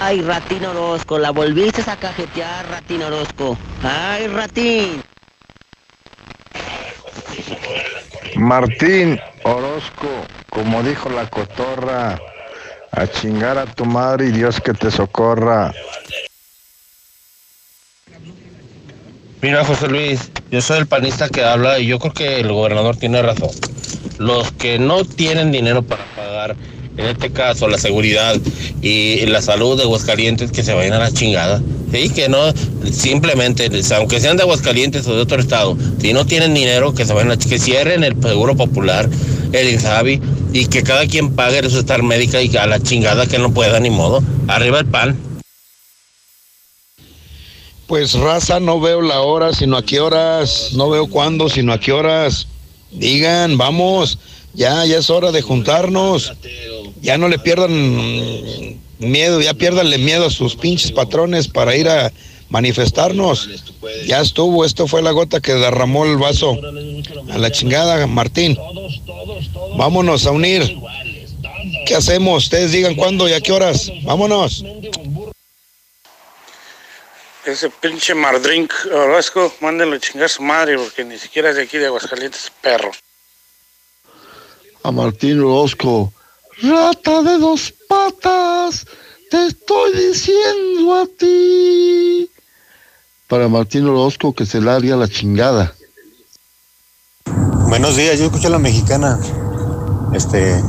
Ay, 0.00 0.22
Ratín 0.22 0.64
Orozco, 0.64 1.18
la 1.18 1.30
volviste 1.30 1.88
a 1.88 1.94
cajetear, 1.94 2.68
Ratín 2.68 3.02
Orozco. 3.04 3.56
Ay, 3.84 4.26
Ratín. 4.26 5.04
Martín 8.34 9.20
Orozco, 9.44 10.08
como 10.50 10.82
dijo 10.82 11.08
la 11.10 11.30
cotorra, 11.30 12.18
a 12.90 13.06
chingar 13.06 13.56
a 13.56 13.66
tu 13.66 13.84
madre 13.84 14.26
y 14.26 14.32
Dios 14.32 14.60
que 14.60 14.72
te 14.72 14.90
socorra. 14.90 15.72
Mira, 19.42 19.64
José 19.64 19.88
Luis, 19.88 20.30
yo 20.52 20.62
soy 20.62 20.78
el 20.78 20.86
panista 20.86 21.28
que 21.28 21.42
habla 21.42 21.80
y 21.80 21.88
yo 21.88 21.98
creo 21.98 22.14
que 22.14 22.38
el 22.38 22.52
gobernador 22.52 22.96
tiene 22.96 23.20
razón. 23.22 23.50
Los 24.18 24.52
que 24.52 24.78
no 24.78 25.04
tienen 25.04 25.50
dinero 25.50 25.82
para 25.82 26.04
pagar, 26.14 26.54
en 26.96 27.06
este 27.06 27.32
caso, 27.32 27.66
la 27.66 27.76
seguridad 27.76 28.36
y 28.82 29.26
la 29.26 29.42
salud 29.42 29.76
de 29.76 29.82
Aguascalientes, 29.82 30.52
que 30.52 30.62
se 30.62 30.74
vayan 30.74 30.92
a 30.92 31.00
la 31.00 31.10
chingada. 31.10 31.60
Sí, 31.90 32.10
que 32.10 32.28
no, 32.28 32.38
simplemente, 32.88 33.68
aunque 33.96 34.20
sean 34.20 34.36
de 34.36 34.44
Aguascalientes 34.44 35.08
o 35.08 35.16
de 35.16 35.22
otro 35.22 35.40
estado, 35.40 35.76
si 36.00 36.12
no 36.12 36.24
tienen 36.24 36.54
dinero, 36.54 36.94
que 36.94 37.04
se 37.04 37.12
vayan 37.12 37.32
a, 37.32 37.36
que 37.36 37.58
cierren 37.58 38.04
el 38.04 38.14
Seguro 38.22 38.56
Popular, 38.56 39.10
el 39.50 39.70
INSABI, 39.70 40.20
y 40.52 40.66
que 40.66 40.84
cada 40.84 41.04
quien 41.08 41.34
pague 41.34 41.68
su 41.68 41.80
estar 41.80 42.00
médica 42.04 42.40
y 42.40 42.56
a 42.56 42.68
la 42.68 42.78
chingada 42.78 43.26
que 43.26 43.40
no 43.40 43.52
pueda, 43.52 43.80
ni 43.80 43.90
modo. 43.90 44.22
Arriba 44.46 44.78
el 44.78 44.86
pan. 44.86 45.31
Pues 47.92 48.14
raza, 48.14 48.58
no 48.58 48.80
veo 48.80 49.02
la 49.02 49.20
hora, 49.20 49.52
sino 49.52 49.76
a 49.76 49.84
qué 49.84 50.00
horas, 50.00 50.70
no 50.72 50.88
veo 50.88 51.08
cuándo, 51.08 51.50
sino 51.50 51.74
a 51.74 51.78
qué 51.78 51.92
horas. 51.92 52.46
Digan, 52.90 53.58
vamos, 53.58 54.18
ya, 54.54 54.86
ya 54.86 54.96
es 54.96 55.10
hora 55.10 55.30
de 55.30 55.42
juntarnos. 55.42 56.32
Ya 57.02 57.18
no 57.18 57.28
le 57.28 57.38
pierdan 57.38 58.80
miedo, 58.98 59.42
ya 59.42 59.52
piérdanle 59.52 59.98
miedo 59.98 60.24
a 60.24 60.30
sus 60.30 60.56
pinches 60.56 60.90
patrones 60.90 61.48
para 61.48 61.76
ir 61.76 61.86
a 61.86 62.10
manifestarnos. 62.48 63.50
Ya 64.06 64.22
estuvo, 64.22 64.64
esto 64.64 64.86
fue 64.86 65.02
la 65.02 65.10
gota 65.10 65.42
que 65.42 65.52
derramó 65.52 66.06
el 66.06 66.16
vaso. 66.16 66.58
A 67.30 67.36
la 67.36 67.52
chingada, 67.52 68.06
Martín. 68.06 68.56
Vámonos 69.76 70.24
a 70.24 70.30
unir. 70.30 70.78
¿Qué 71.84 71.94
hacemos? 71.94 72.44
Ustedes 72.44 72.72
digan 72.72 72.94
cuándo 72.94 73.28
y 73.28 73.34
a 73.34 73.42
qué 73.42 73.52
horas. 73.52 73.92
Vámonos. 74.02 74.64
Ese 77.44 77.70
pinche 77.70 78.14
Mardrink 78.14 78.72
Orozco, 78.92 79.52
mándenlo 79.60 79.96
a 79.96 79.98
chingar 79.98 80.26
a 80.26 80.28
su 80.28 80.42
madre 80.42 80.78
porque 80.78 81.04
ni 81.04 81.18
siquiera 81.18 81.50
es 81.50 81.56
de 81.56 81.62
aquí 81.62 81.76
de 81.76 81.86
Aguascalientes, 81.86 82.52
perro. 82.60 82.92
A 84.84 84.92
Martín 84.92 85.40
Orozco, 85.40 86.12
rata 86.62 87.22
de 87.22 87.38
dos 87.38 87.74
patas, 87.88 88.86
Te 89.30 89.46
estoy 89.46 89.92
diciendo 89.92 90.94
a 90.94 91.06
ti. 91.18 92.30
Para 93.26 93.48
Martín 93.48 93.88
Orozco 93.88 94.34
que 94.34 94.46
se 94.46 94.60
largue 94.60 94.92
a 94.92 94.96
la 94.96 95.08
chingada. 95.08 95.74
Buenos 97.68 97.96
días, 97.96 98.18
yo 98.18 98.26
escucho 98.26 98.48
a 98.48 98.50
la 98.50 98.58
mexicana. 98.58 99.18
Este, 100.14 100.62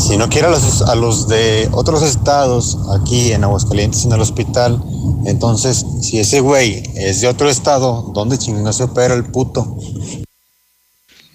si 0.00 0.16
no 0.16 0.28
quiere 0.28 0.48
a 0.48 0.50
los, 0.50 0.82
a 0.82 0.94
los 0.94 1.28
de 1.28 1.68
otros 1.72 2.02
estados 2.02 2.78
aquí 2.98 3.32
en 3.32 3.44
Aguascalientes 3.44 4.04
en 4.04 4.12
el 4.12 4.20
hospital, 4.20 4.82
entonces 5.26 5.84
si 6.00 6.18
ese 6.18 6.40
güey 6.40 6.82
es 6.96 7.20
de 7.20 7.28
otro 7.28 7.50
estado, 7.50 8.10
¿dónde 8.14 8.38
chingados 8.38 8.76
se 8.76 8.84
opera 8.84 9.14
el 9.14 9.24
puto? 9.24 9.76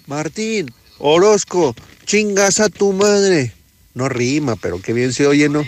Martín, 0.06 0.72
Orozco, 0.98 1.74
chingas 2.04 2.60
a 2.60 2.68
tu 2.68 2.92
madre. 2.92 3.52
No 3.94 4.08
rima, 4.08 4.56
pero 4.56 4.80
qué 4.80 4.92
bien 4.92 5.12
se 5.12 5.26
oye, 5.26 5.48
¿no? 5.48 5.64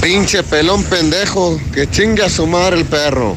Pinche 0.00 0.42
pelón 0.42 0.84
pendejo, 0.84 1.60
que 1.74 1.90
chingue 1.90 2.22
a 2.24 2.30
su 2.30 2.46
madre 2.46 2.78
el 2.78 2.84
perro. 2.86 3.36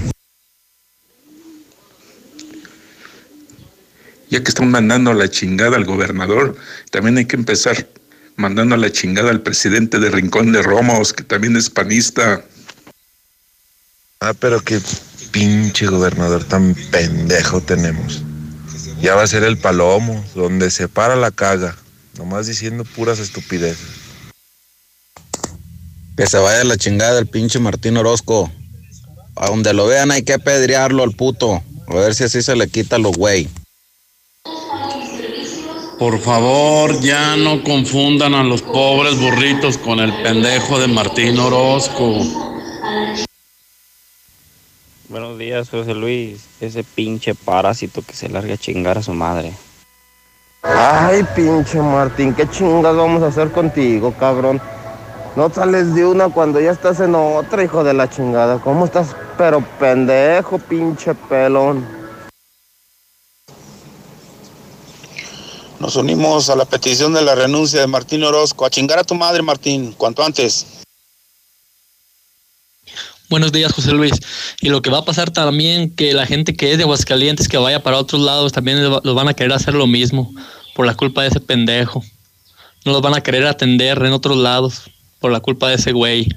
Ya 4.29 4.43
que 4.43 4.49
están 4.49 4.69
mandando 4.69 5.11
a 5.11 5.15
la 5.15 5.29
chingada 5.29 5.75
al 5.75 5.85
gobernador, 5.85 6.55
también 6.91 7.17
hay 7.17 7.25
que 7.25 7.35
empezar 7.35 7.87
mandando 8.35 8.75
a 8.75 8.77
la 8.77 8.91
chingada 8.91 9.31
al 9.31 9.41
presidente 9.41 9.99
de 9.99 10.11
Rincón 10.11 10.51
de 10.51 10.61
Romos, 10.61 11.13
que 11.13 11.23
también 11.23 11.57
es 11.57 11.69
panista. 11.69 12.43
Ah, 14.21 14.33
pero 14.39 14.61
qué 14.61 14.79
pinche 15.31 15.87
gobernador 15.87 16.43
tan 16.43 16.75
pendejo 16.91 17.61
tenemos. 17.61 18.21
Ya 19.01 19.15
va 19.15 19.23
a 19.23 19.27
ser 19.27 19.43
el 19.43 19.57
palomo, 19.57 20.23
donde 20.35 20.71
se 20.71 20.87
para 20.87 21.15
la 21.15 21.31
caga, 21.31 21.75
nomás 22.17 22.47
diciendo 22.47 22.83
puras 22.83 23.19
estupideces. 23.19 23.87
Que 26.15 26.27
se 26.27 26.37
vaya 26.37 26.61
a 26.61 26.65
la 26.65 26.77
chingada 26.77 27.17
el 27.17 27.27
pinche 27.27 27.59
Martín 27.59 27.97
Orozco. 27.97 28.51
A 29.35 29.47
donde 29.47 29.73
lo 29.73 29.87
vean 29.87 30.11
hay 30.11 30.23
que 30.23 30.33
apedrearlo 30.33 31.03
al 31.03 31.13
puto. 31.13 31.63
A 31.87 31.93
ver 31.93 32.13
si 32.13 32.25
así 32.25 32.41
se 32.41 32.55
le 32.55 32.67
quita 32.67 32.97
lo 32.97 33.11
güey. 33.11 33.47
Por 35.99 36.17
favor, 36.19 36.97
ya 37.01 37.35
no 37.35 37.61
confundan 37.61 38.33
a 38.33 38.41
los 38.41 38.61
pobres 38.61 39.19
burritos 39.19 39.77
con 39.77 39.99
el 39.99 40.13
pendejo 40.23 40.79
de 40.79 40.87
Martín 40.87 41.37
Orozco. 41.37 42.19
Buenos 45.09 45.37
días, 45.37 45.69
José 45.69 45.93
Luis. 45.93 46.45
Ese 46.61 46.85
pinche 46.85 47.35
parásito 47.35 48.01
que 48.01 48.13
se 48.13 48.29
larga 48.29 48.53
a 48.53 48.57
chingar 48.57 48.97
a 48.97 49.03
su 49.03 49.13
madre. 49.13 49.51
Ay, 50.63 51.25
pinche 51.35 51.81
Martín, 51.81 52.33
¿qué 52.33 52.49
chingas 52.49 52.95
vamos 52.95 53.21
a 53.21 53.27
hacer 53.27 53.51
contigo, 53.51 54.13
cabrón? 54.17 54.61
No 55.35 55.53
sales 55.53 55.93
de 55.93 56.05
una 56.05 56.29
cuando 56.29 56.61
ya 56.61 56.71
estás 56.71 57.01
en 57.01 57.13
otra, 57.13 57.61
hijo 57.61 57.83
de 57.83 57.93
la 57.93 58.09
chingada. 58.09 58.59
¿Cómo 58.59 58.85
estás? 58.85 59.17
Pero 59.37 59.59
pendejo, 59.77 60.59
pinche 60.59 61.13
pelón. 61.13 61.98
Nos 65.79 65.95
unimos 65.95 66.49
a 66.49 66.57
la 66.57 66.65
petición 66.65 67.13
de 67.13 67.21
la 67.21 67.35
renuncia 67.35 67.79
de 67.79 67.87
Martín 67.87 68.23
Orozco. 68.23 68.65
A 68.65 68.69
chingar 68.69 68.99
a 68.99 69.05
tu 69.05 69.15
madre, 69.15 69.41
Martín, 69.41 69.93
cuanto 69.93 70.23
antes. 70.23 70.65
Buenos 73.29 73.53
días, 73.53 73.71
José 73.71 73.93
Luis. 73.93 74.11
Y 74.59 74.67
lo 74.69 74.81
que 74.81 74.89
va 74.89 74.97
a 74.97 75.05
pasar 75.05 75.31
también, 75.31 75.95
que 75.95 76.13
la 76.13 76.25
gente 76.25 76.53
que 76.53 76.73
es 76.73 76.77
de 76.77 76.83
Aguascalientes, 76.83 77.47
que 77.47 77.57
vaya 77.57 77.81
para 77.81 77.97
otros 77.97 78.21
lados, 78.21 78.51
también 78.51 78.83
los 78.83 79.15
van 79.15 79.29
a 79.29 79.33
querer 79.33 79.53
hacer 79.53 79.73
lo 79.73 79.87
mismo, 79.87 80.33
por 80.75 80.85
la 80.85 80.95
culpa 80.95 81.21
de 81.21 81.29
ese 81.29 81.39
pendejo. 81.39 82.03
No 82.83 82.91
los 82.91 83.01
van 83.01 83.15
a 83.15 83.21
querer 83.21 83.47
atender 83.47 84.03
en 84.03 84.11
otros 84.11 84.35
lados, 84.35 84.91
por 85.19 85.31
la 85.31 85.39
culpa 85.39 85.69
de 85.69 85.75
ese 85.75 85.93
güey. 85.93 86.27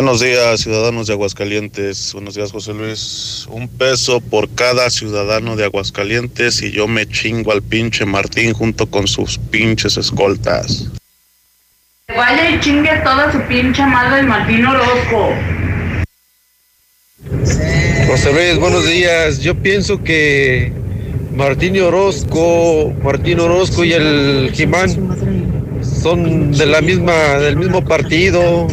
Buenos 0.00 0.22
días, 0.22 0.60
ciudadanos 0.62 1.08
de 1.08 1.12
Aguascalientes. 1.12 2.14
Buenos 2.14 2.34
días, 2.34 2.52
José 2.52 2.72
Luis. 2.72 3.46
Un 3.50 3.68
peso 3.68 4.22
por 4.22 4.48
cada 4.48 4.88
ciudadano 4.88 5.56
de 5.56 5.64
Aguascalientes 5.66 6.62
y 6.62 6.70
yo 6.70 6.88
me 6.88 7.06
chingo 7.06 7.52
al 7.52 7.60
pinche 7.60 8.06
Martín 8.06 8.54
junto 8.54 8.86
con 8.86 9.06
sus 9.06 9.36
pinches 9.36 9.98
escoltas. 9.98 10.88
Vaya 12.08 12.48
y 12.48 12.58
chingue 12.60 12.96
toda 13.04 13.30
su 13.30 13.42
pinche 13.42 13.84
madre 13.84 14.20
el 14.20 14.26
Martín 14.26 14.64
Orozco. 14.64 15.34
José 18.06 18.32
Luis, 18.32 18.58
buenos 18.58 18.86
días. 18.86 19.40
Yo 19.40 19.54
pienso 19.54 20.02
que 20.02 20.72
Martín 21.34 21.78
Orozco, 21.78 22.90
Martín 23.04 23.38
Orozco 23.38 23.84
y 23.84 23.92
el 23.92 24.50
Jimán 24.54 24.88
son 25.82 26.52
de 26.52 26.64
la 26.64 26.80
misma, 26.80 27.12
del 27.38 27.56
mismo 27.56 27.84
partido, 27.84 28.66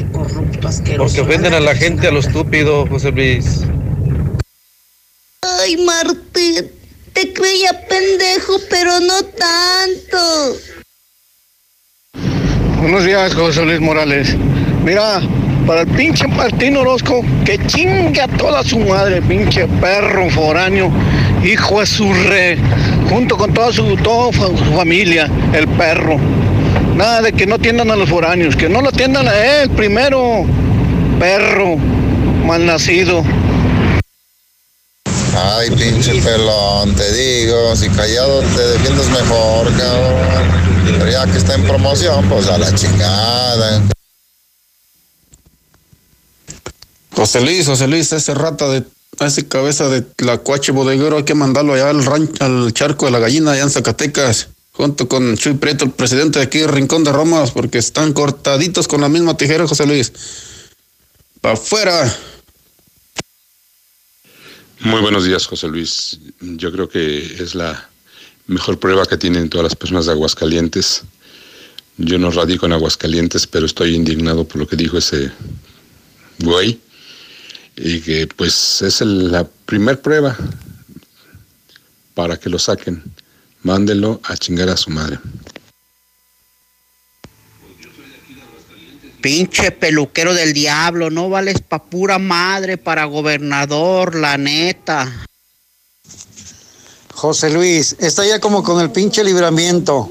porque 0.97 1.21
ofenden 1.21 1.53
a 1.53 1.59
la 1.59 1.75
gente 1.75 2.07
a 2.07 2.11
lo 2.11 2.19
estúpido, 2.19 2.85
José 2.87 3.11
Luis. 3.11 3.61
Ay, 5.41 5.77
Martín, 5.77 6.71
te 7.13 7.33
creía 7.33 7.71
pendejo, 7.87 8.53
pero 8.69 8.99
no 8.99 9.23
tanto. 9.23 10.57
Buenos 12.81 13.05
días, 13.05 13.33
José 13.33 13.65
Luis 13.65 13.79
Morales. 13.79 14.35
Mira, 14.83 15.21
para 15.65 15.81
el 15.81 15.87
pinche 15.87 16.27
Martín 16.27 16.77
Orozco, 16.77 17.21
que 17.43 17.59
chinga 17.67 18.27
toda 18.37 18.63
su 18.63 18.79
madre, 18.79 19.21
pinche 19.21 19.67
perro 19.81 20.29
foráneo, 20.29 20.91
hijo 21.43 21.79
de 21.81 21.85
su 21.85 22.13
re, 22.13 22.57
junto 23.09 23.37
con 23.37 23.53
toda 23.53 23.73
su, 23.73 23.97
toda 23.97 24.31
su 24.31 24.73
familia, 24.75 25.29
el 25.53 25.67
perro. 25.69 26.17
Nada 26.97 27.21
de 27.21 27.31
que 27.31 27.45
no 27.45 27.55
atiendan 27.55 27.91
a 27.91 27.95
los 27.95 28.09
foráneos, 28.09 28.55
que 28.55 28.67
no 28.67 28.81
lo 28.81 28.89
atiendan 28.89 29.27
a 29.27 29.37
él 29.37 29.69
primero, 29.69 30.45
perro, 31.19 31.77
malnacido. 31.77 33.23
Ay, 35.35 35.69
pinche 35.69 36.19
pelón, 36.23 36.95
te 36.95 37.13
digo, 37.13 37.75
si 37.75 37.87
callado 37.89 38.41
te 38.41 38.67
defiendes 38.69 39.07
mejor, 39.09 39.67
cabrón. 39.77 40.97
Pero 40.97 41.11
ya 41.11 41.27
que 41.27 41.37
está 41.37 41.53
en 41.53 41.67
promoción, 41.67 42.27
pues 42.29 42.47
a 42.47 42.57
la 42.57 42.73
chingada. 42.73 43.83
José 47.15 47.41
Luis, 47.41 47.67
José 47.67 47.87
Luis, 47.87 48.11
ese 48.11 48.33
rata 48.33 48.67
de, 48.69 48.83
ese 49.19 49.47
cabeza 49.47 49.87
de 49.87 50.03
la 50.17 50.39
cuache 50.39 50.71
bodeguero 50.71 51.17
hay 51.17 51.23
que 51.25 51.35
mandarlo 51.35 51.75
allá 51.75 51.91
al 51.91 52.03
rancho, 52.03 52.43
al 52.43 52.73
charco 52.73 53.05
de 53.05 53.11
la 53.11 53.19
gallina 53.19 53.51
allá 53.51 53.61
en 53.61 53.69
Zacatecas, 53.69 54.49
junto 54.77 55.09
con 55.09 55.35
Chuy 55.35 55.55
Prieto, 55.55 55.85
el 55.85 55.91
presidente 55.91 56.37
de 56.37 56.45
aquí 56.45 56.63
Rincón 56.63 57.03
de 57.03 57.11
Romas, 57.11 57.49
porque 57.49 57.79
están 57.79 58.13
cortaditos 58.13 58.87
con 58.87 59.01
la 59.01 59.09
misma 59.09 59.35
tijera, 59.35 59.67
José 59.67 59.87
Luis. 59.87 60.13
Pa' 61.41 61.53
afuera. 61.53 62.15
Muy 64.81 65.01
buenos 65.01 65.25
días, 65.25 65.47
José 65.47 65.67
Luis. 65.67 66.19
Yo 66.41 66.71
creo 66.71 66.87
que 66.87 67.17
es 67.41 67.55
la 67.55 67.89
mejor 68.45 68.77
prueba 68.77 69.07
que 69.07 69.17
tienen 69.17 69.49
todas 69.49 69.63
las 69.63 69.75
personas 69.75 70.05
de 70.05 70.11
Aguascalientes. 70.11 71.01
Yo 71.97 72.19
no 72.19 72.29
radico 72.29 72.67
en 72.67 72.73
Aguascalientes, 72.73 73.47
pero 73.47 73.65
estoy 73.65 73.95
indignado 73.95 74.47
por 74.47 74.57
lo 74.57 74.67
que 74.67 74.75
dijo 74.75 74.99
ese 74.99 75.31
güey. 76.37 76.79
Y 77.75 77.99
que 78.01 78.27
pues 78.27 78.83
es 78.83 79.01
la 79.01 79.43
primer 79.65 80.01
prueba 80.01 80.37
para 82.13 82.37
que 82.37 82.51
lo 82.51 82.59
saquen. 82.59 83.03
Mándenlo 83.63 84.19
a 84.23 84.37
chingar 84.37 84.69
a 84.69 84.77
su 84.77 84.89
madre. 84.89 85.19
Pinche 89.21 89.71
peluquero 89.71 90.33
del 90.33 90.53
diablo, 90.53 91.09
no 91.09 91.29
vales 91.29 91.61
pa' 91.61 91.83
pura 91.83 92.19
madre 92.19 92.77
para 92.77 93.05
gobernador, 93.05 94.15
la 94.15 94.37
neta. 94.37 95.27
José 97.13 97.49
Luis, 97.49 97.95
está 97.99 98.25
ya 98.25 98.39
como 98.39 98.63
con 98.63 98.79
el 98.79 98.91
pinche 98.91 99.23
libramiento, 99.23 100.09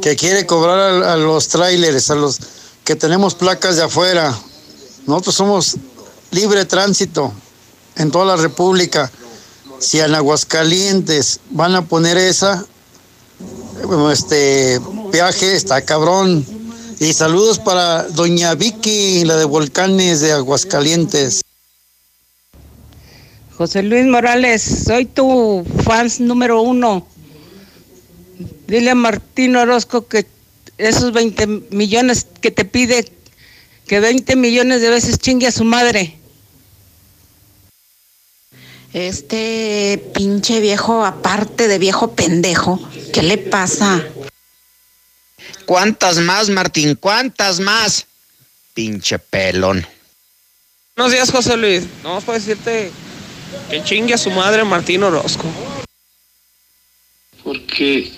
que 0.00 0.16
quiere 0.16 0.46
cobrar 0.46 0.78
a, 0.78 1.12
a 1.12 1.16
los 1.16 1.48
trailers, 1.48 2.10
a 2.10 2.14
los 2.14 2.40
que 2.84 2.96
tenemos 2.96 3.34
placas 3.34 3.76
de 3.76 3.82
afuera. 3.82 4.36
Nosotros 5.06 5.34
somos 5.34 5.76
libre 6.30 6.64
tránsito 6.64 7.34
en 7.96 8.10
toda 8.10 8.36
la 8.36 8.42
República. 8.42 9.10
Si 9.78 10.00
en 10.00 10.14
Aguascalientes 10.14 11.40
van 11.50 11.74
a 11.74 11.84
poner 11.84 12.16
esa, 12.16 12.64
este 14.12 14.80
peaje, 15.10 15.54
está 15.54 15.82
cabrón. 15.82 16.44
Y 17.00 17.12
saludos 17.12 17.58
para 17.58 18.02
doña 18.04 18.54
Vicky, 18.54 19.24
la 19.24 19.36
de 19.36 19.44
Volcanes 19.44 20.20
de 20.20 20.32
Aguascalientes. 20.32 21.42
José 23.56 23.82
Luis 23.82 24.06
Morales, 24.06 24.62
soy 24.62 25.06
tu 25.06 25.64
fans 25.84 26.20
número 26.20 26.60
uno. 26.60 27.06
Dile 28.66 28.90
a 28.90 28.94
Martín 28.94 29.56
Orozco 29.56 30.06
que 30.06 30.26
esos 30.76 31.12
20 31.12 31.46
millones 31.70 32.26
que 32.40 32.50
te 32.50 32.64
pide, 32.64 33.10
que 33.86 34.00
20 34.00 34.36
millones 34.36 34.80
de 34.80 34.90
veces 34.90 35.18
chingue 35.18 35.46
a 35.46 35.52
su 35.52 35.64
madre. 35.64 36.18
Este 38.92 40.02
pinche 40.14 40.60
viejo, 40.60 41.04
aparte 41.04 41.68
de 41.68 41.78
viejo 41.78 42.14
pendejo, 42.14 42.80
¿qué 43.12 43.22
le 43.22 43.36
pasa? 43.36 44.02
¿Cuántas 45.66 46.18
más, 46.18 46.48
Martín? 46.48 46.94
¿Cuántas 46.94 47.60
más? 47.60 48.06
Pinche 48.72 49.18
pelón. 49.18 49.86
Buenos 50.96 51.12
días, 51.12 51.30
José 51.30 51.56
Luis. 51.56 51.84
No, 52.02 52.20
para 52.22 52.38
decirte 52.38 52.90
que 53.70 53.84
chingue 53.84 54.14
a 54.14 54.18
su 54.18 54.30
madre 54.30 54.64
Martín 54.64 55.02
Orozco. 55.02 55.44
Porque 57.44 58.10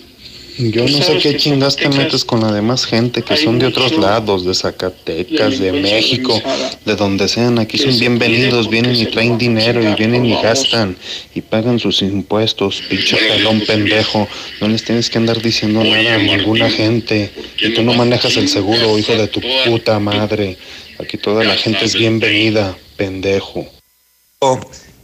Yo 0.61 0.87
no 0.87 1.03
sé 1.03 1.19
qué 1.19 1.37
chingas 1.39 1.77
te 1.77 1.89
metes 1.89 2.23
con 2.23 2.41
la 2.43 2.53
demás 2.53 2.85
gente 2.85 3.23
que 3.23 3.37
son 3.39 3.59
de 3.59 3.67
otros 3.67 3.97
lados, 3.97 4.45
de 4.45 4.55
Zacatecas, 4.55 5.59
de 5.59 5.73
México, 5.73 6.39
de 6.85 6.97
donde 6.97 7.29
sean. 7.29 7.59
Aquí 7.59 7.79
son 7.79 7.99
bienvenidos, 7.99 8.69
vienen 8.69 8.95
y 8.95 9.07
traen 9.07 9.39
dinero 9.39 9.83
y 9.83 9.95
vienen 9.95 10.27
y 10.27 10.35
gastan 10.43 10.97
y 11.35 11.41
pagan 11.41 11.79
sus 11.79 12.03
impuestos. 12.03 12.83
Pinche 12.91 13.17
pelón 13.17 13.63
pendejo. 13.67 14.29
No 14.61 14.69
les 14.69 14.85
tienes 14.85 15.09
que 15.09 15.17
andar 15.17 15.41
diciendo 15.41 15.83
nada 15.83 16.17
a 16.17 16.19
ninguna 16.19 16.69
gente. 16.69 17.31
Y 17.59 17.73
tú 17.73 17.83
no 17.83 17.95
manejas 17.95 18.37
el 18.37 18.49
seguro, 18.49 18.99
hijo 18.99 19.15
de 19.15 19.29
tu 19.29 19.41
puta 19.65 19.99
madre. 19.99 20.59
Aquí 20.99 21.17
toda 21.17 21.43
la 21.43 21.55
gente 21.57 21.87
es 21.87 21.95
bienvenida, 21.95 22.77
pendejo. 22.97 23.67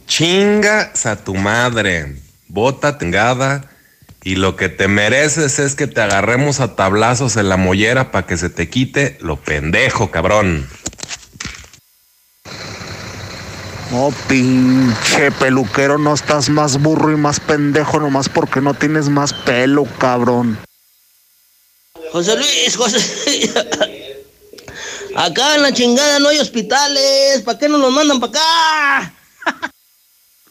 Chingas 0.05 1.05
a 1.07 1.23
tu 1.23 1.33
madre. 1.33 2.15
Bota 2.47 2.97
tengada. 2.97 3.76
Y 4.27 4.35
lo 4.35 4.57
que 4.57 4.67
te 4.67 4.89
mereces 4.89 5.57
es 5.57 5.73
que 5.75 5.87
te 5.87 6.01
agarremos 6.01 6.59
a 6.59 6.75
tablazos 6.75 7.37
en 7.37 7.47
la 7.47 7.55
mollera 7.55 8.11
para 8.11 8.27
que 8.27 8.35
se 8.35 8.49
te 8.49 8.69
quite 8.69 9.17
lo 9.21 9.37
pendejo, 9.37 10.11
cabrón. 10.11 10.67
No, 13.89 14.13
pinche 14.27 15.31
peluquero, 15.31 15.97
no 15.97 16.13
estás 16.13 16.49
más 16.49 16.81
burro 16.81 17.13
y 17.13 17.15
más 17.15 17.39
pendejo 17.39 18.01
nomás 18.01 18.27
porque 18.27 18.59
no 18.59 18.73
tienes 18.73 19.07
más 19.07 19.31
pelo, 19.31 19.85
cabrón. 19.97 20.59
José 22.11 22.35
Luis, 22.35 22.75
José 22.75 22.99
Acá 25.15 25.55
en 25.55 25.61
la 25.61 25.71
chingada 25.71 26.19
no 26.19 26.27
hay 26.27 26.39
hospitales. 26.39 27.43
¿Para 27.45 27.57
qué 27.59 27.69
no 27.69 27.77
nos 27.77 27.93
mandan 27.93 28.19
para 28.19 28.31
acá? 28.31 29.13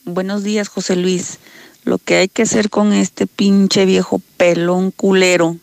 Buenos 0.05 0.45
días, 0.45 0.69
José 0.69 0.97
Luis. 0.97 1.39
Lo 1.87 1.99
que 1.99 2.17
hay 2.17 2.29
que 2.29 2.43
hacer 2.43 2.69
con 2.69 2.93
este 2.93 3.29
pinche 3.29 3.85
viejo 3.85 4.21
pelón 4.37 4.91
culero 4.91 5.57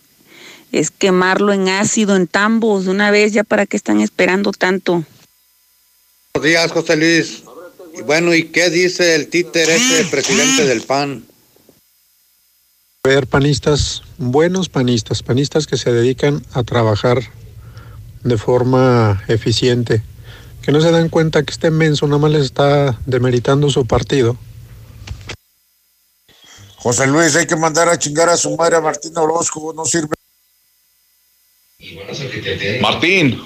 es 0.71 0.89
quemarlo 0.89 1.51
en 1.51 1.67
ácido, 1.67 2.15
en 2.15 2.27
tambos, 2.27 2.85
de 2.85 2.91
una 2.91 3.11
vez, 3.11 3.33
ya 3.33 3.43
para 3.43 3.65
qué 3.65 3.75
están 3.75 3.99
esperando 3.99 4.53
tanto. 4.53 5.03
Buenos 6.33 6.49
días, 6.49 6.71
José 6.71 6.95
Luis. 6.95 7.43
Y 7.99 8.03
bueno, 8.03 8.33
¿y 8.33 8.45
qué 8.45 8.69
dice 8.69 9.15
el 9.15 9.27
títer 9.27 9.69
ese 9.69 10.05
presidente 10.05 10.65
del 10.65 10.83
PAN? 10.83 11.25
A 13.03 13.09
ver, 13.09 13.27
panistas, 13.27 14.01
buenos 14.17 14.69
panistas, 14.69 15.23
panistas 15.23 15.67
que 15.67 15.75
se 15.75 15.91
dedican 15.91 16.41
a 16.53 16.63
trabajar 16.63 17.21
de 18.23 18.37
forma 18.37 19.21
eficiente, 19.27 20.01
que 20.61 20.71
no 20.71 20.79
se 20.79 20.89
dan 20.89 21.09
cuenta 21.09 21.43
que 21.43 21.51
este 21.51 21.69
menso 21.69 22.07
nada 22.07 22.19
más 22.19 22.31
les 22.31 22.45
está 22.45 22.97
demeritando 23.05 23.69
su 23.69 23.85
partido. 23.85 24.37
José 26.83 27.07
Luis, 27.07 27.33
hay 27.37 27.45
que 27.45 27.55
mandar 27.55 27.87
a 27.87 27.97
chingar 27.97 28.27
a 28.27 28.35
su 28.35 28.53
madre 28.57 28.75
a 28.75 28.81
Martín 28.81 29.17
Orozco, 29.17 29.73
no 29.73 29.85
sirve. 29.85 30.09
Martín, 32.81 33.41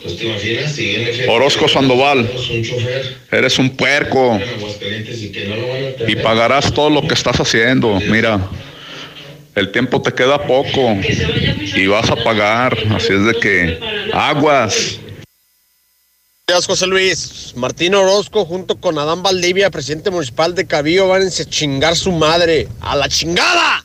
Orozco 1.29 1.67
Sandoval, 1.67 2.27
eres 3.31 3.59
un 3.59 3.69
puerco 3.75 4.39
y 6.07 6.15
pagarás 6.15 6.73
todo 6.73 6.89
lo 6.89 7.07
que 7.07 7.13
estás 7.13 7.39
haciendo. 7.39 7.99
Mira, 7.99 8.39
el 9.53 9.71
tiempo 9.71 10.01
te 10.01 10.11
queda 10.13 10.43
poco 10.47 10.97
y 11.75 11.85
vas 11.85 12.09
a 12.09 12.15
pagar, 12.15 12.75
así 12.89 13.13
es 13.13 13.23
de 13.23 13.33
que 13.39 13.79
aguas. 14.13 14.99
Gracias, 16.49 16.67
José 16.67 16.87
Luis. 16.87 17.53
Martín 17.57 17.93
Orozco 17.93 18.45
junto 18.45 18.79
con 18.79 18.97
Adán 18.97 19.21
Valdivia, 19.21 19.69
presidente 19.69 20.11
municipal 20.11 20.55
de 20.55 20.65
Cabillo, 20.65 21.09
van 21.09 21.23
a 21.23 21.29
chingar 21.29 21.97
su 21.97 22.13
madre. 22.13 22.69
¡A 22.79 22.95
la 22.95 23.09
chingada! 23.09 23.83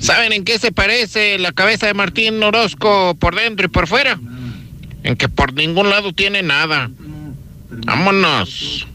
¿Saben 0.00 0.32
en 0.34 0.44
qué 0.44 0.60
se 0.60 0.70
parece 0.70 1.36
la 1.38 1.50
cabeza 1.50 1.88
de 1.88 1.94
Martín 1.94 2.40
Orozco 2.44 3.16
por 3.18 3.34
dentro 3.34 3.66
y 3.66 3.70
por 3.70 3.88
fuera? 3.88 4.20
En 5.02 5.16
que 5.16 5.28
por 5.28 5.52
ningún 5.52 5.90
lado 5.90 6.12
tiene 6.12 6.44
nada. 6.44 6.88
Vámonos. 7.68 8.86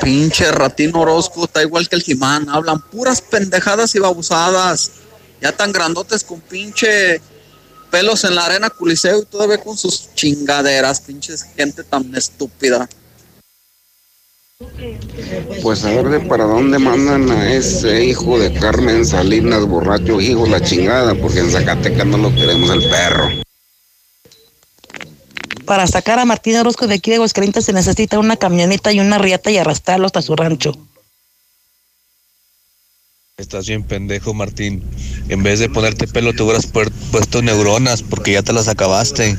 Pinche 0.00 0.50
Ratín 0.52 0.96
Orozco, 0.96 1.44
está 1.44 1.60
igual 1.60 1.86
que 1.86 1.96
el 1.96 2.02
Jimán. 2.02 2.48
Hablan 2.48 2.80
puras 2.80 3.20
pendejadas 3.20 3.94
y 3.94 3.98
babusadas. 3.98 4.92
Ya 5.42 5.52
tan 5.52 5.70
grandotes 5.70 6.24
con 6.24 6.40
pinche 6.40 7.20
pelos 7.90 8.24
en 8.24 8.34
la 8.34 8.46
arena 8.46 8.70
Culiseo 8.70 9.22
y 9.22 9.24
todavía 9.24 9.58
con 9.58 9.76
sus 9.76 10.14
chingaderas. 10.14 11.00
Pinches 11.00 11.44
gente 11.56 11.82
tan 11.82 12.14
estúpida. 12.14 12.88
Pues 15.62 15.84
a 15.84 15.90
ver 15.90 16.08
de 16.08 16.20
para 16.20 16.44
dónde 16.44 16.78
mandan 16.78 17.30
a 17.30 17.52
ese 17.52 18.04
hijo 18.04 18.38
de 18.38 18.54
Carmen 18.54 19.04
Salinas, 19.04 19.66
borracho, 19.66 20.20
hijo 20.20 20.46
la 20.46 20.62
chingada, 20.62 21.14
porque 21.14 21.40
en 21.40 21.50
Zacatecas 21.50 22.06
no 22.06 22.16
lo 22.16 22.34
queremos 22.34 22.70
el 22.70 22.88
perro. 22.88 23.28
Para 25.66 25.86
sacar 25.86 26.18
a 26.20 26.24
Martín 26.24 26.56
Orozco 26.56 26.86
de 26.86 26.94
aquí 26.94 27.10
de 27.10 27.16
Aguascalientes 27.16 27.64
se 27.64 27.72
necesita 27.72 28.18
una 28.18 28.36
camioneta 28.36 28.92
y 28.92 29.00
una 29.00 29.18
riata 29.18 29.50
y 29.50 29.58
arrastrarlo 29.58 30.06
hasta 30.06 30.22
su 30.22 30.36
rancho. 30.36 30.72
Estás 33.38 33.68
bien 33.68 33.82
pendejo, 33.82 34.32
Martín. 34.32 34.82
En 35.28 35.42
vez 35.42 35.58
de 35.58 35.68
ponerte 35.68 36.06
pelo, 36.06 36.32
te 36.32 36.42
hubieras 36.42 36.66
puesto 36.66 37.42
neuronas 37.42 38.02
porque 38.02 38.32
ya 38.32 38.42
te 38.42 38.54
las 38.54 38.66
acabaste. 38.66 39.36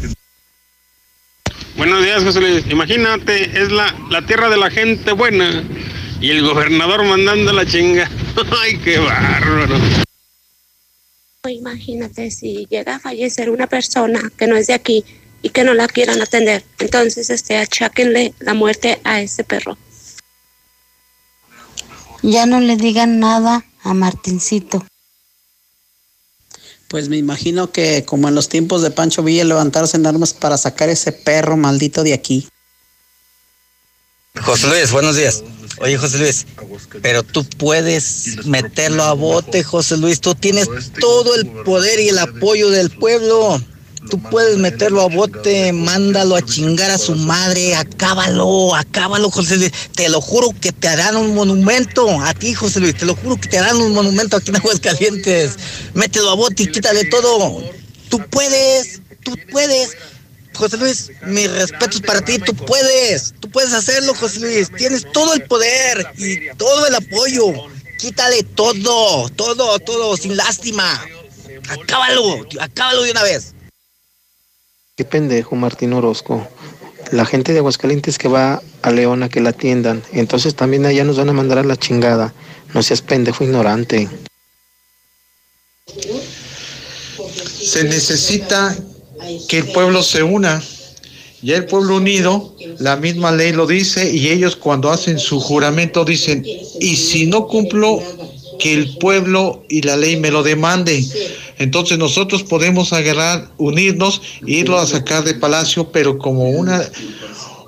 Buenos 1.75 2.03
días, 2.03 2.23
José 2.23 2.41
Luis. 2.41 2.63
Imagínate, 2.69 3.59
es 3.59 3.71
la, 3.71 3.91
la 4.11 4.23
tierra 4.23 4.49
de 4.49 4.57
la 4.57 4.69
gente 4.69 5.13
buena 5.13 5.63
y 6.21 6.29
el 6.29 6.43
gobernador 6.43 7.05
mandando 7.05 7.51
la 7.53 7.65
chinga. 7.65 8.07
Ay, 8.61 8.77
qué 8.77 8.99
bárbaro. 8.99 9.75
Imagínate 11.49 12.29
si 12.29 12.67
llega 12.69 12.97
a 12.97 12.99
fallecer 12.99 13.49
una 13.49 13.65
persona 13.65 14.31
que 14.37 14.45
no 14.45 14.57
es 14.57 14.67
de 14.67 14.75
aquí 14.75 15.03
y 15.41 15.49
que 15.49 15.63
no 15.63 15.73
la 15.73 15.87
quieran 15.87 16.21
atender. 16.21 16.63
Entonces, 16.77 17.31
este, 17.31 17.57
acháquenle 17.57 18.35
la 18.41 18.53
muerte 18.53 18.99
a 19.03 19.21
ese 19.21 19.43
perro. 19.43 19.75
Ya 22.21 22.45
no 22.45 22.59
le 22.59 22.77
digan 22.77 23.19
nada 23.19 23.65
a 23.83 23.93
Martincito. 23.93 24.85
Pues 26.89 27.09
me 27.09 27.17
imagino 27.17 27.71
que 27.71 28.05
como 28.05 28.29
en 28.29 28.35
los 28.35 28.47
tiempos 28.47 28.81
de 28.81 28.91
Pancho 28.91 29.23
Villa 29.23 29.43
levantarse 29.43 29.97
en 29.97 30.05
armas 30.05 30.33
para 30.33 30.57
sacar 30.57 30.89
ese 30.89 31.11
perro 31.11 31.57
maldito 31.57 32.03
de 32.03 32.13
aquí. 32.13 32.47
José 34.41 34.67
Luis, 34.67 34.91
buenos 34.91 35.15
días. 35.15 35.43
Oye, 35.79 35.97
José 35.97 36.17
Luis, 36.19 36.47
pero 37.01 37.23
tú 37.23 37.43
puedes 37.43 38.45
meterlo 38.45 39.03
a 39.03 39.13
bote, 39.13 39.63
José 39.63 39.97
Luis. 39.97 40.21
Tú 40.21 40.33
tienes 40.33 40.69
todo 40.99 41.35
el 41.35 41.47
poder 41.63 41.99
y 41.99 42.09
el 42.09 42.19
apoyo 42.19 42.69
del 42.69 42.89
pueblo. 42.89 43.61
Tú 44.09 44.21
puedes 44.21 44.57
meterlo 44.57 45.01
a 45.01 45.09
bote, 45.09 45.73
mándalo 45.73 46.35
a 46.35 46.41
chingar 46.41 46.91
a 46.91 46.97
su 46.97 47.15
madre, 47.15 47.75
acábalo, 47.75 48.73
acábalo, 48.75 49.29
José 49.29 49.57
Luis. 49.57 49.71
Te 49.95 50.07
lo 50.07 50.21
juro 50.21 50.49
que 50.61 50.71
te 50.71 50.87
harán 50.87 51.17
un 51.17 51.33
monumento 51.33 52.09
a 52.21 52.33
ti, 52.33 52.53
José 52.53 52.79
Luis. 52.79 52.95
Te 52.95 53.05
lo 53.05 53.15
juro 53.15 53.35
que 53.35 53.49
te 53.49 53.57
harán 53.57 53.77
un 53.77 53.93
monumento 53.93 54.37
aquí 54.37 54.49
en 54.49 54.57
Aguascalientes. 54.57 55.57
Mételo 55.93 56.29
a 56.29 56.35
bote 56.35 56.63
y 56.63 56.67
quítale 56.67 57.05
todo. 57.05 57.61
Tú 58.09 58.19
puedes, 58.29 59.01
tú 59.23 59.35
puedes. 59.51 59.97
José 60.53 60.77
Luis, 60.77 61.11
mis 61.27 61.51
respetos 61.51 62.01
para 62.01 62.21
ti, 62.21 62.39
tú 62.39 62.55
puedes, 62.55 63.35
tú 63.39 63.47
puedes 63.51 63.73
hacerlo, 63.73 64.15
José 64.15 64.39
Luis, 64.39 64.71
tienes 64.75 65.05
todo 65.11 65.35
el 65.35 65.43
poder 65.43 66.11
y 66.17 66.49
todo 66.57 66.87
el 66.87 66.95
apoyo, 66.95 67.53
quítale 67.99 68.41
todo, 68.41 69.29
todo, 69.29 69.77
todo, 69.77 70.17
sin 70.17 70.35
lástima, 70.35 70.99
acábalo, 71.69 72.43
acábalo 72.59 73.03
de 73.03 73.11
una 73.11 73.21
vez. 73.21 73.53
Qué 74.97 75.05
pendejo 75.05 75.55
Martín 75.55 75.93
Orozco. 75.93 76.47
La 77.11 77.23
gente 77.23 77.53
de 77.53 77.59
Aguascalientes 77.59 78.17
que 78.17 78.27
va 78.27 78.63
a 78.81 78.91
León 78.91 79.21
a 79.21 79.29
que 79.29 79.41
la 79.41 79.51
atiendan. 79.51 80.01
Entonces 80.11 80.55
también 80.55 80.87
allá 80.87 81.03
nos 81.03 81.17
van 81.17 81.29
a 81.29 81.33
mandar 81.33 81.59
a 81.59 81.63
la 81.63 81.77
chingada. 81.77 82.33
No 82.73 82.81
seas 82.81 83.03
pendejo 83.03 83.43
ignorante. 83.43 84.09
se 87.67 87.83
necesita 87.83 88.75
que 89.47 89.59
el 89.59 89.67
pueblo 89.67 90.01
se 90.01 90.23
una. 90.23 90.63
Ya 91.43 91.57
el 91.57 91.65
pueblo 91.65 91.97
unido, 91.97 92.55
la 92.79 92.95
misma 92.95 93.31
ley 93.31 93.51
lo 93.51 93.67
dice 93.67 94.09
y 94.11 94.29
ellos 94.29 94.55
cuando 94.55 94.89
hacen 94.89 95.19
su 95.19 95.39
juramento 95.39 96.05
dicen, 96.05 96.43
y 96.43 96.95
si 96.95 97.27
no 97.27 97.45
cumplo, 97.45 98.01
que 98.59 98.73
el 98.73 98.97
pueblo 98.97 99.63
y 99.69 99.81
la 99.81 99.95
ley 99.97 100.17
me 100.17 100.31
lo 100.31 100.43
demanden. 100.43 101.05
Entonces 101.59 101.97
nosotros 101.97 102.43
podemos 102.43 102.93
agarrar, 102.93 103.49
unirnos, 103.57 104.21
irlo 104.45 104.77
a 104.77 104.85
sacar 104.87 105.23
de 105.23 105.33
palacio, 105.33 105.89
pero 105.91 106.17
como 106.17 106.49
una, 106.51 106.81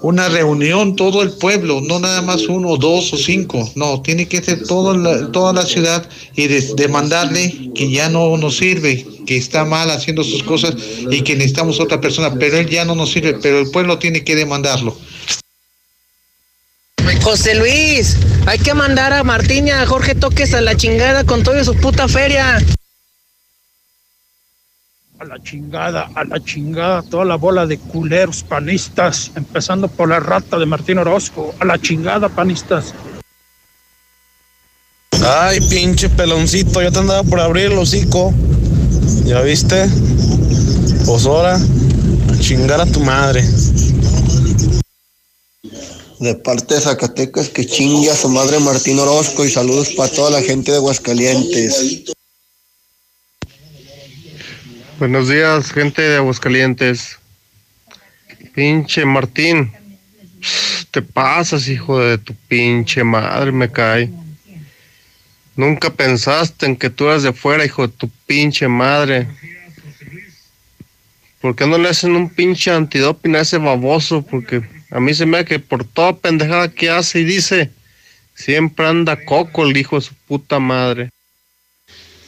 una 0.01 0.29
reunión 0.29 0.95
todo 0.95 1.21
el 1.23 1.31
pueblo, 1.31 1.81
no 1.81 1.99
nada 1.99 2.21
más 2.21 2.43
uno, 2.47 2.77
dos 2.77 3.11
o 3.13 3.17
cinco, 3.17 3.69
no, 3.75 4.01
tiene 4.01 4.27
que 4.27 4.41
ser 4.41 4.63
toda 4.65 4.95
la, 4.95 5.31
toda 5.31 5.53
la 5.53 5.63
ciudad 5.63 6.07
y 6.35 6.47
de- 6.47 6.73
demandarle 6.75 7.71
que 7.75 7.89
ya 7.91 8.09
no 8.09 8.37
nos 8.37 8.57
sirve, 8.57 9.05
que 9.25 9.37
está 9.37 9.65
mal 9.65 9.89
haciendo 9.91 10.23
sus 10.23 10.43
cosas 10.43 10.73
y 11.11 11.21
que 11.21 11.35
necesitamos 11.35 11.79
otra 11.79 11.99
persona, 11.99 12.33
pero 12.35 12.57
él 12.57 12.69
ya 12.69 12.85
no 12.85 12.95
nos 12.95 13.11
sirve, 13.11 13.33
pero 13.41 13.59
el 13.59 13.69
pueblo 13.71 13.97
tiene 13.99 14.23
que 14.23 14.35
demandarlo. 14.35 14.95
José 17.21 17.55
Luis, 17.55 18.17
hay 18.45 18.59
que 18.59 18.73
mandar 18.73 19.13
a 19.13 19.23
Martín 19.23 19.67
y 19.67 19.71
a 19.71 19.85
Jorge 19.85 20.15
Toques 20.15 20.53
a 20.53 20.61
la 20.61 20.75
chingada 20.75 21.23
con 21.23 21.43
toda 21.43 21.63
su 21.63 21.75
puta 21.75 22.07
feria. 22.07 22.57
A 25.19 25.25
la 25.25 25.41
chingada, 25.43 26.09
a 26.15 26.23
la 26.23 26.39
chingada, 26.43 27.01
toda 27.01 27.25
la 27.25 27.35
bola 27.35 27.65
de 27.65 27.77
culeros 27.77 28.43
panistas, 28.43 29.31
empezando 29.35 29.89
por 29.89 30.07
la 30.07 30.19
rata 30.19 30.57
de 30.57 30.65
Martín 30.65 30.97
Orozco. 30.97 31.53
A 31.59 31.65
la 31.65 31.77
chingada, 31.77 32.29
panistas. 32.29 32.93
Ay, 35.25 35.59
pinche 35.69 36.07
peloncito, 36.09 36.81
ya 36.81 36.91
te 36.91 36.99
andaba 36.99 37.23
por 37.23 37.39
abrir 37.39 37.65
el 37.65 37.77
hocico. 37.77 38.33
¿Ya 39.25 39.41
viste? 39.41 39.89
Pues 41.05 41.25
ahora, 41.25 41.55
a 41.55 42.39
chingar 42.39 42.79
a 42.79 42.85
tu 42.85 43.01
madre. 43.01 43.43
De 46.19 46.35
parte 46.35 46.75
de 46.75 46.81
Zacatecas, 46.81 47.47
que 47.47 47.65
chingue 47.65 48.11
a 48.11 48.15
su 48.15 48.27
madre 48.27 48.59
Martín 48.59 48.99
Orozco 48.99 49.45
y 49.45 49.49
saludos 49.49 49.91
para 49.91 50.11
toda 50.11 50.31
la 50.31 50.41
gente 50.41 50.69
de 50.69 50.77
Aguascalientes. 50.77 52.03
Buenos 54.99 55.29
días, 55.29 55.71
gente 55.71 56.01
de 56.01 56.17
Aguascalientes. 56.17 57.17
Pinche 58.53 59.05
Martín. 59.05 59.71
Te 60.91 61.01
pasas, 61.01 61.69
hijo 61.69 61.99
de 61.99 62.17
tu 62.17 62.33
pinche 62.49 63.01
madre, 63.01 63.53
me 63.53 63.71
cae. 63.71 64.11
Nunca 65.55 65.89
pensaste 65.89 66.65
en 66.65 66.75
que 66.75 66.89
tú 66.89 67.05
eras 67.05 67.23
de 67.23 67.31
fuera, 67.31 67.63
hijo 67.63 67.87
de 67.87 67.93
tu 67.93 68.09
pinche 68.27 68.67
madre. 68.67 69.25
¿Por 71.39 71.55
qué 71.55 71.65
no 71.65 71.77
le 71.77 71.87
hacen 71.87 72.13
un 72.17 72.29
pinche 72.29 72.71
antidoping 72.71 73.37
a 73.37 73.41
ese 73.41 73.57
baboso? 73.57 74.21
Porque 74.21 74.78
a 74.91 74.99
mí 74.99 75.13
se 75.13 75.25
me 75.25 75.37
da 75.37 75.43
que 75.43 75.59
por 75.59 75.83
toda 75.83 76.13
pendejada 76.13 76.69
que 76.69 76.89
hace 76.89 77.19
y 77.19 77.23
dice, 77.23 77.71
siempre 78.35 78.87
anda 78.87 79.23
coco 79.25 79.63
el 79.63 79.77
hijo 79.77 79.97
de 79.97 80.01
su 80.01 80.13
puta 80.27 80.59
madre. 80.59 81.11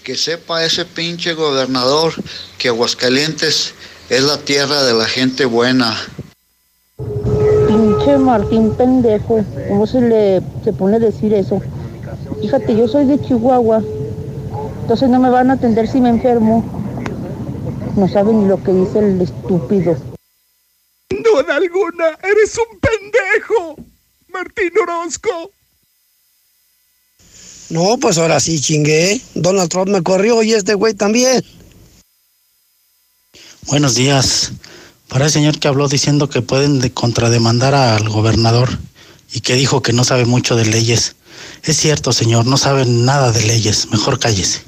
Que 0.04 0.16
sepa 0.16 0.64
ese 0.64 0.86
pinche 0.86 1.34
gobernador 1.34 2.14
que 2.58 2.70
Aguascalientes 2.70 3.74
es 4.10 4.24
la 4.24 4.38
tierra 4.38 4.84
de 4.84 4.94
la 4.94 5.06
gente 5.06 5.46
buena. 5.46 5.96
Pinche 7.68 8.18
Martín 8.18 8.76
pendejo, 8.76 9.44
¿cómo 9.68 9.88
se 9.88 10.02
le 10.02 10.42
se 10.64 10.74
pone 10.74 10.98
a 10.98 11.00
decir 11.00 11.34
eso? 11.34 11.62
Fíjate, 12.42 12.76
yo 12.76 12.88
soy 12.88 13.06
de 13.06 13.22
Chihuahua, 13.22 13.82
entonces 14.82 15.10
no 15.10 15.20
me 15.20 15.30
van 15.30 15.50
a 15.50 15.54
atender 15.54 15.88
si 15.88 16.02
me 16.02 16.10
enfermo. 16.10 16.64
No 17.96 18.08
saben 18.08 18.42
ni 18.42 18.48
lo 18.48 18.62
que 18.64 18.72
dice 18.72 19.00
el 19.00 19.22
estúpido. 19.22 20.11
Duda 21.24 21.56
alguna, 21.56 22.18
eres 22.24 22.58
un 22.58 22.80
pendejo, 22.80 23.76
Martín 24.30 24.72
Orozco. 24.82 25.52
No, 27.70 27.98
pues 27.98 28.18
ahora 28.18 28.40
sí 28.40 28.60
chingué. 28.60 29.22
Donald 29.34 29.70
Trump 29.70 29.90
me 29.90 30.04
corrió 30.04 30.44
y 30.44 30.54
este 30.54 30.74
güey 30.74 30.94
también. 30.94 31.44
Buenos 33.68 33.96
días. 33.96 34.52
Para 35.08 35.26
el 35.26 35.32
señor 35.32 35.60
que 35.60 35.68
habló 35.68 35.88
diciendo 35.88 36.30
que 36.30 36.42
pueden 36.42 36.80
de- 36.80 36.92
contrademandar 36.92 37.74
al 37.76 38.10
gobernador 38.10 38.78
y 39.32 39.42
que 39.42 39.56
dijo 39.56 39.82
que 39.82 39.94
no 39.94 40.04
sabe 40.04 40.26
mucho 40.26 40.56
de 40.56 40.66
leyes. 40.66 41.16
Es 41.64 41.78
cierto, 41.78 42.12
señor, 42.12 42.46
no 42.46 42.58
sabe 42.58 42.86
nada 42.86 43.32
de 43.32 43.46
leyes. 43.46 43.88
Mejor 43.92 44.20
cállese. 44.20 44.64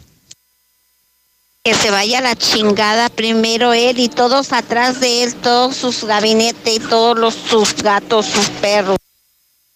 Que 1.65 1.73
se 1.73 1.91
vaya 1.91 2.17
a 2.17 2.21
la 2.21 2.35
chingada 2.35 3.07
primero 3.07 3.71
él 3.71 3.97
y 3.97 4.09
todos 4.09 4.51
atrás 4.51 4.99
de 4.99 5.23
él, 5.23 5.33
todos 5.35 5.77
sus 5.77 6.03
gabinetes 6.03 6.75
y 6.75 6.79
todos 6.79 7.17
los, 7.17 7.33
sus 7.35 7.81
gatos, 7.81 8.25
sus 8.25 8.49
perros. 8.49 8.97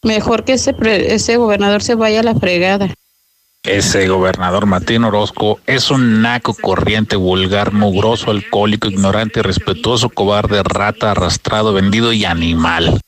Mejor 0.04 0.44
que 0.44 0.54
ese, 0.54 0.74
pre- 0.74 1.16
ese 1.16 1.38
gobernador 1.38 1.82
se 1.82 1.96
vaya 1.96 2.20
a 2.20 2.24
la 2.24 2.36
fregada. 2.36 2.94
Ese 3.64 4.08
gobernador 4.10 4.66
Martín 4.66 5.06
Orozco 5.06 5.62
es 5.66 5.90
un 5.90 6.22
naco 6.22 6.54
corriente, 6.54 7.16
vulgar, 7.16 7.72
mugroso, 7.72 8.32
alcohólico, 8.32 8.90
ignorante, 8.90 9.40
irrespetuoso, 9.40 10.10
cobarde, 10.10 10.64
rata, 10.64 11.12
arrastrado, 11.12 11.72
vendido 11.72 12.12
y 12.12 12.26
animal. 12.26 13.00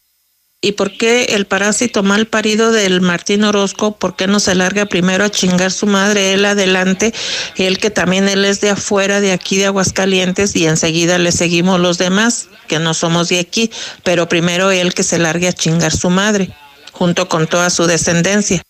¿Y 0.61 0.73
por 0.73 0.97
qué 0.97 1.35
el 1.35 1.45
parásito 1.45 2.03
mal 2.03 2.25
parido 2.25 2.73
del 2.73 2.99
Martín 2.99 3.45
Orozco, 3.45 3.93
por 3.93 4.17
qué 4.17 4.27
no 4.27 4.41
se 4.41 4.55
larga 4.55 4.87
primero 4.87 5.23
a 5.23 5.29
chingar 5.29 5.71
su 5.71 5.85
madre, 5.85 6.33
él 6.33 6.43
adelante, 6.43 7.13
él 7.55 7.77
que 7.77 7.89
también 7.89 8.27
él 8.27 8.43
es 8.43 8.59
de 8.59 8.71
afuera, 8.71 9.21
de 9.21 9.31
aquí 9.31 9.57
de 9.57 9.67
Aguascalientes, 9.67 10.57
y 10.57 10.65
enseguida 10.65 11.17
le 11.17 11.31
seguimos 11.31 11.79
los 11.79 11.97
demás, 11.97 12.49
que 12.67 12.77
no 12.77 12.93
somos 12.93 13.29
de 13.29 13.39
aquí, 13.39 13.71
pero 14.03 14.27
primero 14.27 14.69
él 14.69 14.93
que 14.93 15.03
se 15.03 15.17
largue 15.17 15.47
a 15.47 15.53
chingar 15.53 15.93
su 15.93 16.09
madre, 16.09 16.53
junto 16.91 17.29
con 17.29 17.47
toda 17.47 17.69
su 17.69 17.85
descendencia. 17.85 18.61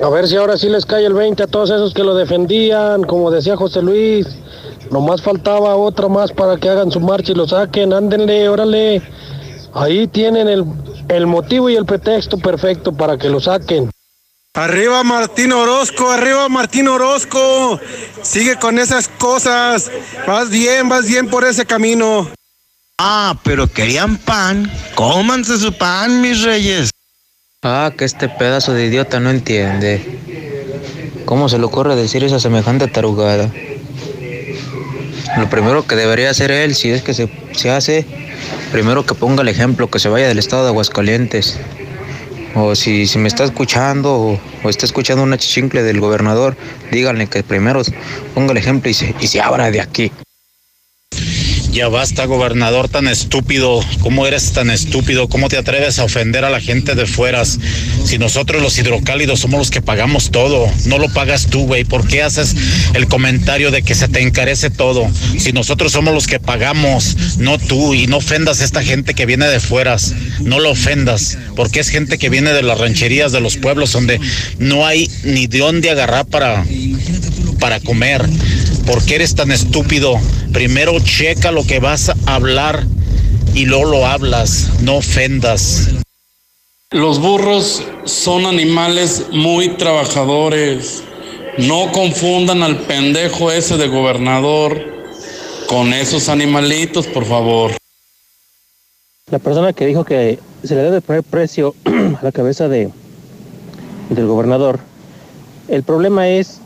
A 0.00 0.10
ver 0.10 0.28
si 0.28 0.36
ahora 0.36 0.56
sí 0.56 0.68
les 0.68 0.86
cae 0.86 1.04
el 1.04 1.14
20 1.14 1.42
a 1.42 1.46
todos 1.48 1.70
esos 1.70 1.92
que 1.94 2.04
lo 2.04 2.14
defendían, 2.14 3.02
como 3.02 3.32
decía 3.32 3.56
José 3.56 3.82
Luis. 3.82 4.28
Nomás 4.92 5.20
faltaba 5.20 5.74
otra 5.74 6.06
más 6.06 6.30
para 6.30 6.56
que 6.56 6.68
hagan 6.68 6.92
su 6.92 7.00
marcha 7.00 7.32
y 7.32 7.34
lo 7.34 7.48
saquen. 7.48 7.92
Ándenle, 7.92 8.48
órale. 8.48 9.02
Ahí 9.78 10.08
tienen 10.08 10.48
el, 10.48 10.64
el 11.08 11.26
motivo 11.26 11.70
y 11.70 11.76
el 11.76 11.86
pretexto 11.86 12.38
perfecto 12.38 12.92
para 12.92 13.16
que 13.16 13.28
lo 13.28 13.40
saquen. 13.40 13.90
Arriba 14.54 15.04
Martín 15.04 15.52
Orozco, 15.52 16.10
arriba 16.10 16.48
Martín 16.48 16.88
Orozco. 16.88 17.78
Sigue 18.22 18.56
con 18.56 18.78
esas 18.78 19.06
cosas. 19.06 19.90
Vas 20.26 20.50
bien, 20.50 20.88
vas 20.88 21.06
bien 21.06 21.28
por 21.28 21.44
ese 21.44 21.64
camino. 21.64 22.28
Ah, 22.98 23.38
pero 23.44 23.68
querían 23.68 24.16
pan. 24.16 24.68
Cómanse 24.96 25.56
su 25.58 25.72
pan, 25.72 26.20
mis 26.20 26.42
reyes. 26.42 26.90
Ah, 27.62 27.92
que 27.96 28.04
este 28.04 28.28
pedazo 28.28 28.72
de 28.72 28.86
idiota 28.86 29.20
no 29.20 29.30
entiende. 29.30 30.18
¿Cómo 31.24 31.48
se 31.48 31.58
le 31.58 31.64
ocurre 31.64 31.94
decir 31.94 32.24
esa 32.24 32.40
semejante 32.40 32.88
tarugada? 32.88 33.52
Lo 35.36 35.48
primero 35.48 35.86
que 35.86 35.94
debería 35.94 36.30
hacer 36.30 36.50
él, 36.50 36.74
si 36.74 36.90
es 36.90 37.02
que 37.02 37.14
se, 37.14 37.30
se 37.52 37.70
hace, 37.70 38.27
primero 38.72 39.04
que 39.04 39.14
ponga 39.14 39.42
el 39.42 39.48
ejemplo, 39.48 39.88
que 39.90 39.98
se 39.98 40.08
vaya 40.08 40.28
del 40.28 40.38
estado 40.38 40.64
de 40.64 40.68
Aguascalientes. 40.68 41.58
O 42.54 42.74
si, 42.74 43.06
si 43.06 43.18
me 43.18 43.28
está 43.28 43.44
escuchando 43.44 44.40
o, 44.64 44.68
está 44.68 44.86
escuchando 44.86 45.22
una 45.22 45.36
chichincle 45.36 45.82
del 45.82 46.00
gobernador, 46.00 46.56
díganle 46.90 47.26
que 47.26 47.42
primero 47.42 47.82
ponga 48.34 48.52
el 48.52 48.58
ejemplo 48.58 48.90
y 48.90 48.94
se, 48.94 49.14
y 49.20 49.26
se 49.26 49.40
abra 49.40 49.70
de 49.70 49.80
aquí. 49.80 50.10
Ya 51.72 51.88
basta, 51.88 52.24
gobernador 52.24 52.88
tan 52.88 53.08
estúpido. 53.08 53.80
¿Cómo 54.00 54.26
eres 54.26 54.52
tan 54.52 54.70
estúpido? 54.70 55.28
¿Cómo 55.28 55.48
te 55.48 55.58
atreves 55.58 55.98
a 55.98 56.04
ofender 56.04 56.44
a 56.44 56.50
la 56.50 56.60
gente 56.60 56.94
de 56.94 57.06
fueras? 57.06 57.58
Si 58.04 58.18
nosotros 58.18 58.62
los 58.62 58.78
hidrocálidos 58.78 59.40
somos 59.40 59.58
los 59.58 59.70
que 59.70 59.82
pagamos 59.82 60.30
todo, 60.30 60.66
no 60.86 60.98
lo 60.98 61.12
pagas 61.12 61.46
tú, 61.46 61.66
güey. 61.66 61.84
¿Por 61.84 62.06
qué 62.06 62.22
haces 62.22 62.56
el 62.94 63.06
comentario 63.06 63.70
de 63.70 63.82
que 63.82 63.94
se 63.94 64.08
te 64.08 64.22
encarece 64.22 64.70
todo? 64.70 65.08
Si 65.38 65.52
nosotros 65.52 65.92
somos 65.92 66.14
los 66.14 66.26
que 66.26 66.40
pagamos, 66.40 67.36
no 67.38 67.58
tú, 67.58 67.92
y 67.92 68.06
no 68.06 68.16
ofendas 68.16 68.60
a 68.60 68.64
esta 68.64 68.82
gente 68.82 69.14
que 69.14 69.26
viene 69.26 69.46
de 69.46 69.60
fueras. 69.60 70.14
No 70.40 70.60
lo 70.60 70.70
ofendas, 70.70 71.36
porque 71.54 71.80
es 71.80 71.90
gente 71.90 72.18
que 72.18 72.30
viene 72.30 72.52
de 72.54 72.62
las 72.62 72.78
rancherías, 72.78 73.30
de 73.30 73.40
los 73.40 73.56
pueblos, 73.56 73.92
donde 73.92 74.18
no 74.58 74.86
hay 74.86 75.10
ni 75.22 75.46
de 75.46 75.58
dónde 75.58 75.90
agarrar 75.90 76.26
para, 76.26 76.64
para 77.60 77.78
comer. 77.80 78.26
¿Por 78.88 79.04
qué 79.04 79.16
eres 79.16 79.34
tan 79.34 79.52
estúpido? 79.52 80.14
Primero 80.50 80.98
checa 81.00 81.52
lo 81.52 81.62
que 81.62 81.78
vas 81.78 82.08
a 82.08 82.34
hablar 82.34 82.86
y 83.52 83.66
luego 83.66 83.84
lo 83.84 84.06
hablas, 84.06 84.80
no 84.80 84.96
ofendas. 84.96 85.90
Los 86.90 87.20
burros 87.20 87.82
son 88.04 88.46
animales 88.46 89.26
muy 89.30 89.76
trabajadores. 89.76 91.04
No 91.58 91.92
confundan 91.92 92.62
al 92.62 92.78
pendejo 92.78 93.52
ese 93.52 93.76
de 93.76 93.88
gobernador 93.88 94.82
con 95.66 95.92
esos 95.92 96.30
animalitos, 96.30 97.06
por 97.08 97.26
favor. 97.26 97.72
La 99.30 99.38
persona 99.38 99.74
que 99.74 99.84
dijo 99.84 100.02
que 100.02 100.38
se 100.64 100.74
le 100.74 100.80
debe 100.80 101.02
poner 101.02 101.24
precio 101.24 101.74
a 101.84 102.24
la 102.24 102.32
cabeza 102.32 102.68
de 102.68 102.90
del 104.08 104.26
gobernador, 104.26 104.80
el 105.68 105.82
problema 105.82 106.30
es 106.30 106.62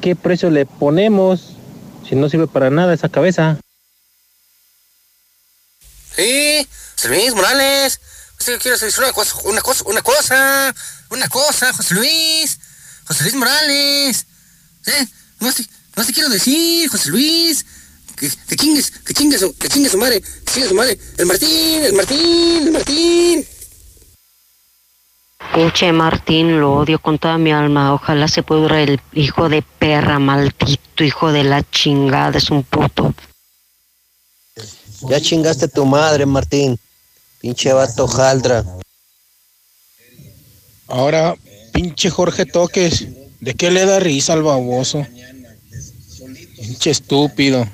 qué 0.00 0.16
precio 0.16 0.50
le 0.50 0.66
ponemos 0.66 1.54
si 2.08 2.14
no 2.14 2.28
sirve 2.28 2.46
para 2.46 2.70
nada 2.70 2.94
esa 2.94 3.08
cabeza. 3.08 3.58
Sí, 6.16 6.66
José 6.96 7.08
Luis 7.08 7.34
Morales. 7.34 8.00
José 8.38 8.52
Luis, 8.52 8.62
quiero 8.62 8.78
decir 8.78 9.02
una 9.02 9.12
cosa, 9.12 9.36
una 9.44 9.60
cosa, 9.60 9.84
una 9.86 10.02
cosa, 10.02 10.74
una 11.10 11.28
cosa, 11.28 11.72
José 11.72 11.94
Luis. 11.94 12.58
José 13.06 13.24
Luis 13.24 13.34
Morales. 13.34 14.26
¿Eh? 14.86 15.06
No 15.40 15.52
te, 15.52 15.64
te 15.64 16.12
quiero 16.12 16.28
decir, 16.28 16.88
José 16.88 17.10
Luis. 17.10 17.64
que, 18.16 18.30
que 18.48 18.56
chingues, 18.56 18.90
que 18.90 19.14
chingues, 19.14 19.44
que 19.58 19.68
chingue 19.68 19.88
su 19.88 19.98
madre, 19.98 20.20
que 20.20 20.52
chingue 20.52 20.68
su 20.68 20.74
madre. 20.74 20.98
El 21.18 21.26
Martín, 21.26 21.84
el 21.84 21.92
Martín, 21.92 22.66
el 22.66 22.72
Martín. 22.72 23.46
Pinche 25.54 25.92
Martín, 25.92 26.60
lo 26.60 26.74
odio 26.74 26.98
con 26.98 27.18
toda 27.18 27.38
mi 27.38 27.52
alma. 27.52 27.94
Ojalá 27.94 28.26
se 28.28 28.42
pudra 28.42 28.82
el 28.82 29.00
hijo 29.12 29.48
de 29.48 29.62
perra, 29.62 30.18
maldito 30.18 31.04
hijo 31.04 31.32
de 31.32 31.44
la 31.44 31.62
chingada, 31.70 32.38
es 32.38 32.50
un 32.50 32.64
puto. 32.64 33.14
Ya 35.08 35.20
chingaste 35.20 35.68
tu 35.68 35.86
madre, 35.86 36.26
Martín. 36.26 36.78
Pinche 37.40 37.72
vato 37.72 38.08
jaldra. 38.08 38.64
Ahora, 40.88 41.36
pinche 41.72 42.10
Jorge 42.10 42.44
Toques, 42.44 43.06
¿de 43.40 43.54
qué 43.54 43.70
le 43.70 43.84
da 43.84 44.00
risa 44.00 44.32
al 44.32 44.42
baboso? 44.42 45.06
Pinche 46.56 46.90
estúpido. 46.90 47.64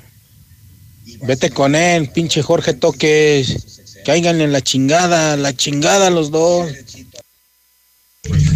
Vete 1.21 1.49
con 1.49 1.75
él, 1.75 2.11
pinche 2.11 2.43
Jorge 2.43 2.73
Toques. 2.73 4.03
Caigan 4.05 4.39
en 4.39 4.51
la 4.51 4.61
chingada, 4.61 5.35
la 5.35 5.55
chingada 5.55 6.11
los 6.11 6.29
dos. 6.29 6.71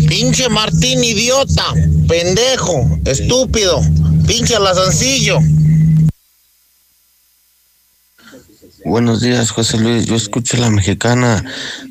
Pinche 0.10 0.50
Martín, 0.50 1.04
idiota, 1.04 1.72
pendejo, 2.08 3.00
estúpido, 3.06 3.80
pinche 4.26 4.56
alazancillo. 4.56 5.38
Buenos 8.84 9.22
días, 9.22 9.52
José 9.52 9.78
Luis. 9.78 10.08
Yo 10.08 10.16
escucho 10.16 10.58
a 10.58 10.62
la 10.62 10.72
mexicana 10.72 11.46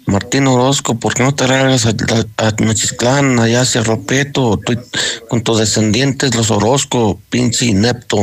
Martín 0.07 0.49
Orozco. 0.49 0.99
¿Por 0.99 1.15
qué 1.15 1.23
no 1.23 1.33
te 1.33 1.47
largas 1.47 1.87
a, 1.87 1.91
a, 2.39 3.43
allá 3.43 3.61
hacia 3.61 3.85
Ropeto, 3.85 4.59
tú- 4.67 4.83
con 5.29 5.43
tus 5.43 5.61
descendientes, 5.61 6.35
los 6.35 6.51
Orozco, 6.51 7.21
pinche 7.31 7.67
inepto? 7.67 8.19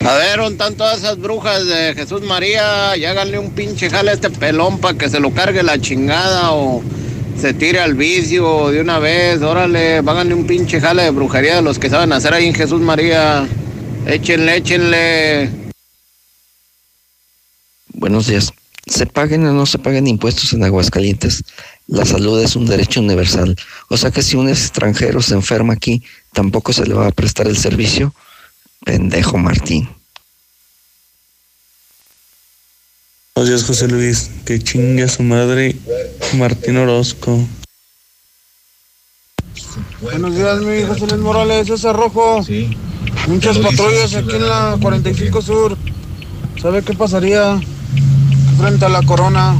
A 0.00 0.14
ver, 0.14 0.38
¿dónde 0.38 0.52
están 0.52 0.74
todas 0.74 1.00
esas 1.00 1.18
brujas 1.18 1.66
de 1.66 1.92
Jesús 1.94 2.22
María? 2.22 2.96
Y 2.96 3.04
háganle 3.04 3.38
un 3.38 3.50
pinche 3.50 3.90
jale 3.90 4.12
a 4.12 4.14
este 4.14 4.30
pelón 4.30 4.78
para 4.78 4.96
que 4.96 5.10
se 5.10 5.20
lo 5.20 5.34
cargue 5.34 5.62
la 5.62 5.78
chingada 5.78 6.52
o 6.52 6.82
se 7.38 7.54
tire 7.54 7.80
al 7.80 7.94
vicio 7.94 8.70
de 8.70 8.80
una 8.80 8.98
vez. 8.98 9.42
Órale, 9.42 9.98
háganle 9.98 10.34
un 10.34 10.46
pinche 10.46 10.80
jale 10.80 11.04
de 11.04 11.10
brujería 11.10 11.56
de 11.56 11.62
los 11.62 11.78
que 11.78 11.88
saben 11.88 12.12
hacer 12.12 12.34
ahí 12.34 12.46
en 12.46 12.54
Jesús 12.54 12.80
María. 12.80 13.46
Échenle, 14.06 14.56
échenle. 14.56 15.50
Buenos 17.92 18.26
días. 18.26 18.52
Se 18.86 19.06
paguen 19.06 19.46
o 19.46 19.52
no 19.52 19.66
se 19.66 19.78
paguen 19.78 20.06
impuestos 20.06 20.52
en 20.54 20.64
Aguascalientes, 20.64 21.44
la 21.88 22.06
salud 22.06 22.40
es 22.42 22.56
un 22.56 22.66
derecho 22.66 23.00
universal. 23.00 23.54
O 23.88 23.96
sea 23.96 24.10
que 24.10 24.22
si 24.22 24.36
un 24.36 24.48
extranjero 24.48 25.20
se 25.20 25.34
enferma 25.34 25.74
aquí, 25.74 26.02
tampoco 26.32 26.72
se 26.72 26.86
le 26.86 26.94
va 26.94 27.06
a 27.06 27.12
prestar 27.12 27.46
el 27.46 27.56
servicio. 27.56 28.14
Pendejo 28.84 29.36
Martín. 29.36 29.97
Buenos 33.38 33.50
días, 33.50 33.68
José 33.68 33.86
Luis. 33.86 34.30
Que 34.44 34.58
chingue 34.58 35.04
a 35.04 35.08
su 35.08 35.22
madre 35.22 35.76
Martín 36.36 36.76
Orozco. 36.76 37.38
Buenos 40.00 40.34
días, 40.34 40.58
mi 40.58 40.82
José 40.82 41.06
Luis 41.06 41.20
Morales, 41.20 41.70
ese 41.70 41.92
rojo. 41.92 42.44
Muchas 43.28 43.58
patrullas 43.58 44.12
aquí 44.16 44.34
en 44.34 44.48
la 44.48 44.76
45 44.82 45.40
Sur. 45.40 45.78
¿Sabe 46.60 46.82
qué 46.82 46.94
pasaría 46.94 47.60
frente 48.58 48.84
a 48.86 48.88
la 48.88 49.02
corona? 49.02 49.56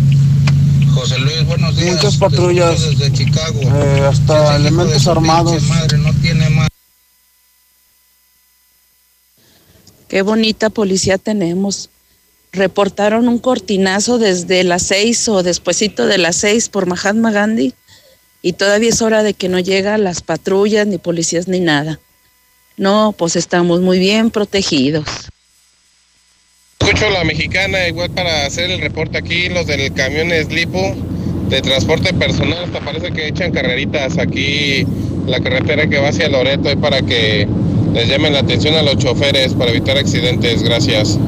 José 0.92 1.20
Luis, 1.20 1.46
buenos 1.46 1.76
días. 1.76 1.94
Muchas 1.94 2.16
patrullas. 2.16 2.80
Desde 2.80 3.12
Chicago. 3.12 3.60
eh, 3.62 4.08
hasta 4.10 4.56
elementos 4.56 5.06
armados. 5.06 5.62
Madre, 5.68 5.98
no 5.98 6.12
tiene 6.14 6.50
más. 6.50 6.66
Qué 10.08 10.22
bonita 10.22 10.68
policía 10.68 11.16
tenemos. 11.16 11.90
Reportaron 12.52 13.28
un 13.28 13.38
cortinazo 13.38 14.18
desde 14.18 14.64
las 14.64 14.82
seis 14.82 15.28
o 15.28 15.42
despuesito 15.42 16.06
de 16.06 16.18
las 16.18 16.36
seis 16.36 16.68
por 16.68 16.86
Mahatma 16.86 17.30
Gandhi 17.30 17.74
y 18.42 18.54
todavía 18.54 18.88
es 18.90 19.02
hora 19.02 19.22
de 19.22 19.34
que 19.34 19.48
no 19.48 19.58
llegan 19.58 20.04
las 20.04 20.22
patrullas, 20.22 20.86
ni 20.86 20.98
policías, 20.98 21.48
ni 21.48 21.60
nada. 21.60 22.00
No, 22.76 23.14
pues 23.16 23.36
estamos 23.36 23.80
muy 23.80 23.98
bien 23.98 24.30
protegidos. 24.30 25.04
Escucho 26.80 27.10
la 27.10 27.24
mexicana 27.24 27.88
igual 27.88 28.10
para 28.10 28.46
hacer 28.46 28.70
el 28.70 28.80
reporte 28.80 29.18
aquí, 29.18 29.48
los 29.48 29.66
del 29.66 29.92
camión 29.92 30.30
Slipo 30.30 30.96
de 31.48 31.60
transporte 31.60 32.14
personal, 32.14 32.64
hasta 32.64 32.80
parece 32.80 33.10
que 33.10 33.28
echan 33.28 33.52
carreritas 33.52 34.18
aquí, 34.18 34.86
la 35.26 35.40
carretera 35.40 35.88
que 35.88 35.98
va 35.98 36.08
hacia 36.08 36.28
Loreto, 36.28 36.78
para 36.80 37.02
que 37.02 37.48
les 37.94 38.08
llamen 38.08 38.32
la 38.32 38.40
atención 38.40 38.74
a 38.74 38.82
los 38.82 38.98
choferes 38.98 39.54
para 39.54 39.70
evitar 39.70 39.96
accidentes. 39.96 40.62
Gracias. 40.62 41.18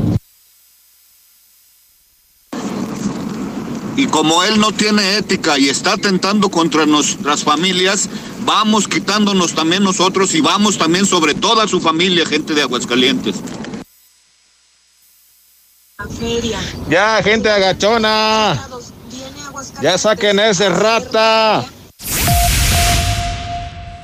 Y 4.01 4.06
como 4.06 4.43
él 4.43 4.59
no 4.59 4.72
tiene 4.72 5.18
ética 5.18 5.59
y 5.59 5.68
está 5.68 5.93
atentando 5.93 6.51
contra 6.51 6.86
nuestras 6.86 7.44
familias, 7.44 8.09
vamos 8.47 8.89
quitándonos 8.89 9.55
también 9.55 9.85
nosotros 9.85 10.35
y 10.35 10.40
vamos 10.40 10.78
también 10.78 11.05
sobre 11.05 11.35
toda 11.35 11.68
su 11.68 11.82
familia, 11.82 12.24
gente 12.24 12.55
de 12.55 12.62
Aguascalientes. 12.62 13.36
Ya, 16.89 17.22
gente 17.22 17.51
agachona. 17.51 18.59
Ya 19.82 19.98
saquen 19.98 20.39
ese 20.39 20.70
rata. 20.70 21.66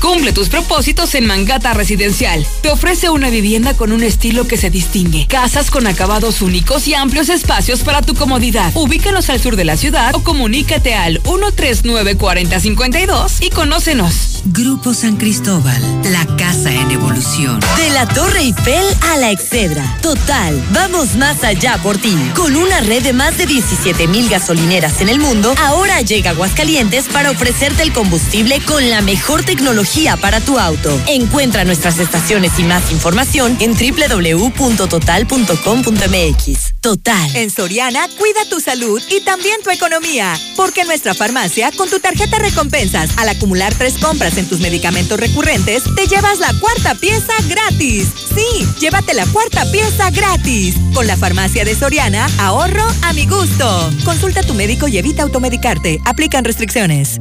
Cumple 0.00 0.32
tus 0.32 0.48
propósitos 0.48 1.14
en 1.14 1.26
Mangata 1.26 1.74
Residencial. 1.74 2.46
Te 2.62 2.70
ofrece 2.70 3.10
una 3.10 3.28
vivienda 3.28 3.74
con 3.74 3.92
un 3.92 4.02
estilo 4.02 4.48
que 4.48 4.56
se 4.56 4.70
distingue. 4.70 5.26
Casas 5.26 5.70
con 5.70 5.86
acabados 5.86 6.40
únicos 6.40 6.88
y 6.88 6.94
amplios 6.94 7.28
espacios 7.28 7.82
para 7.82 8.00
tu 8.00 8.14
comodidad. 8.14 8.72
Ubícanos 8.74 9.28
al 9.28 9.40
sur 9.40 9.56
de 9.56 9.64
la 9.64 9.76
ciudad 9.76 10.14
o 10.14 10.24
comunícate 10.24 10.94
al 10.94 11.22
139-4052 11.22 13.44
y 13.44 13.50
conócenos. 13.50 14.39
Grupo 14.46 14.94
San 14.94 15.16
Cristóbal, 15.16 15.82
la 16.04 16.24
casa 16.36 16.72
en 16.72 16.90
evolución. 16.90 17.60
De 17.76 17.90
la 17.90 18.08
Torre 18.08 18.40
Eiffel 18.40 18.86
a 19.02 19.18
la 19.18 19.30
Excedra. 19.30 19.98
Total, 20.00 20.58
vamos 20.72 21.16
más 21.16 21.44
allá 21.44 21.76
por 21.82 21.98
ti. 21.98 22.16
Con 22.34 22.56
una 22.56 22.80
red 22.80 23.02
de 23.02 23.12
más 23.12 23.36
de 23.36 23.44
17 23.46 24.08
mil 24.08 24.30
gasolineras 24.30 25.02
en 25.02 25.10
el 25.10 25.20
mundo, 25.20 25.54
ahora 25.58 26.00
llega 26.00 26.30
Aguascalientes 26.30 27.08
para 27.08 27.30
ofrecerte 27.30 27.82
el 27.82 27.92
combustible 27.92 28.62
con 28.64 28.88
la 28.88 29.02
mejor 29.02 29.44
tecnología 29.44 30.16
para 30.16 30.40
tu 30.40 30.58
auto. 30.58 30.98
Encuentra 31.06 31.64
nuestras 31.64 31.98
estaciones 31.98 32.58
y 32.58 32.64
más 32.64 32.90
información 32.92 33.58
en 33.60 33.74
www.total.com.mx. 33.74 36.70
Total. 36.80 37.36
En 37.36 37.50
Soriana, 37.50 38.08
cuida 38.18 38.48
tu 38.48 38.58
salud 38.60 39.02
y 39.10 39.20
también 39.20 39.60
tu 39.62 39.68
economía. 39.70 40.34
Porque 40.56 40.80
en 40.80 40.86
nuestra 40.86 41.12
farmacia, 41.12 41.70
con 41.72 41.90
tu 41.90 42.00
tarjeta 42.00 42.38
recompensas, 42.38 43.10
al 43.18 43.28
acumular 43.28 43.74
tres 43.74 43.98
compras 43.98 44.30
en 44.40 44.48
tus 44.48 44.60
medicamentos 44.60 45.20
recurrentes, 45.20 45.84
te 45.94 46.06
llevas 46.06 46.38
la 46.40 46.52
cuarta 46.58 46.94
pieza 46.94 47.32
gratis. 47.48 48.08
Sí, 48.34 48.66
llévate 48.80 49.14
la 49.14 49.26
cuarta 49.26 49.64
pieza 49.70 50.10
gratis. 50.10 50.74
Con 50.94 51.06
la 51.06 51.16
farmacia 51.16 51.64
de 51.64 51.74
Soriana, 51.74 52.26
ahorro 52.38 52.84
a 53.02 53.12
mi 53.12 53.26
gusto. 53.26 53.90
Consulta 54.04 54.40
a 54.40 54.42
tu 54.42 54.54
médico 54.54 54.88
y 54.88 54.98
evita 54.98 55.22
automedicarte. 55.22 56.00
Aplican 56.04 56.44
restricciones. 56.44 57.20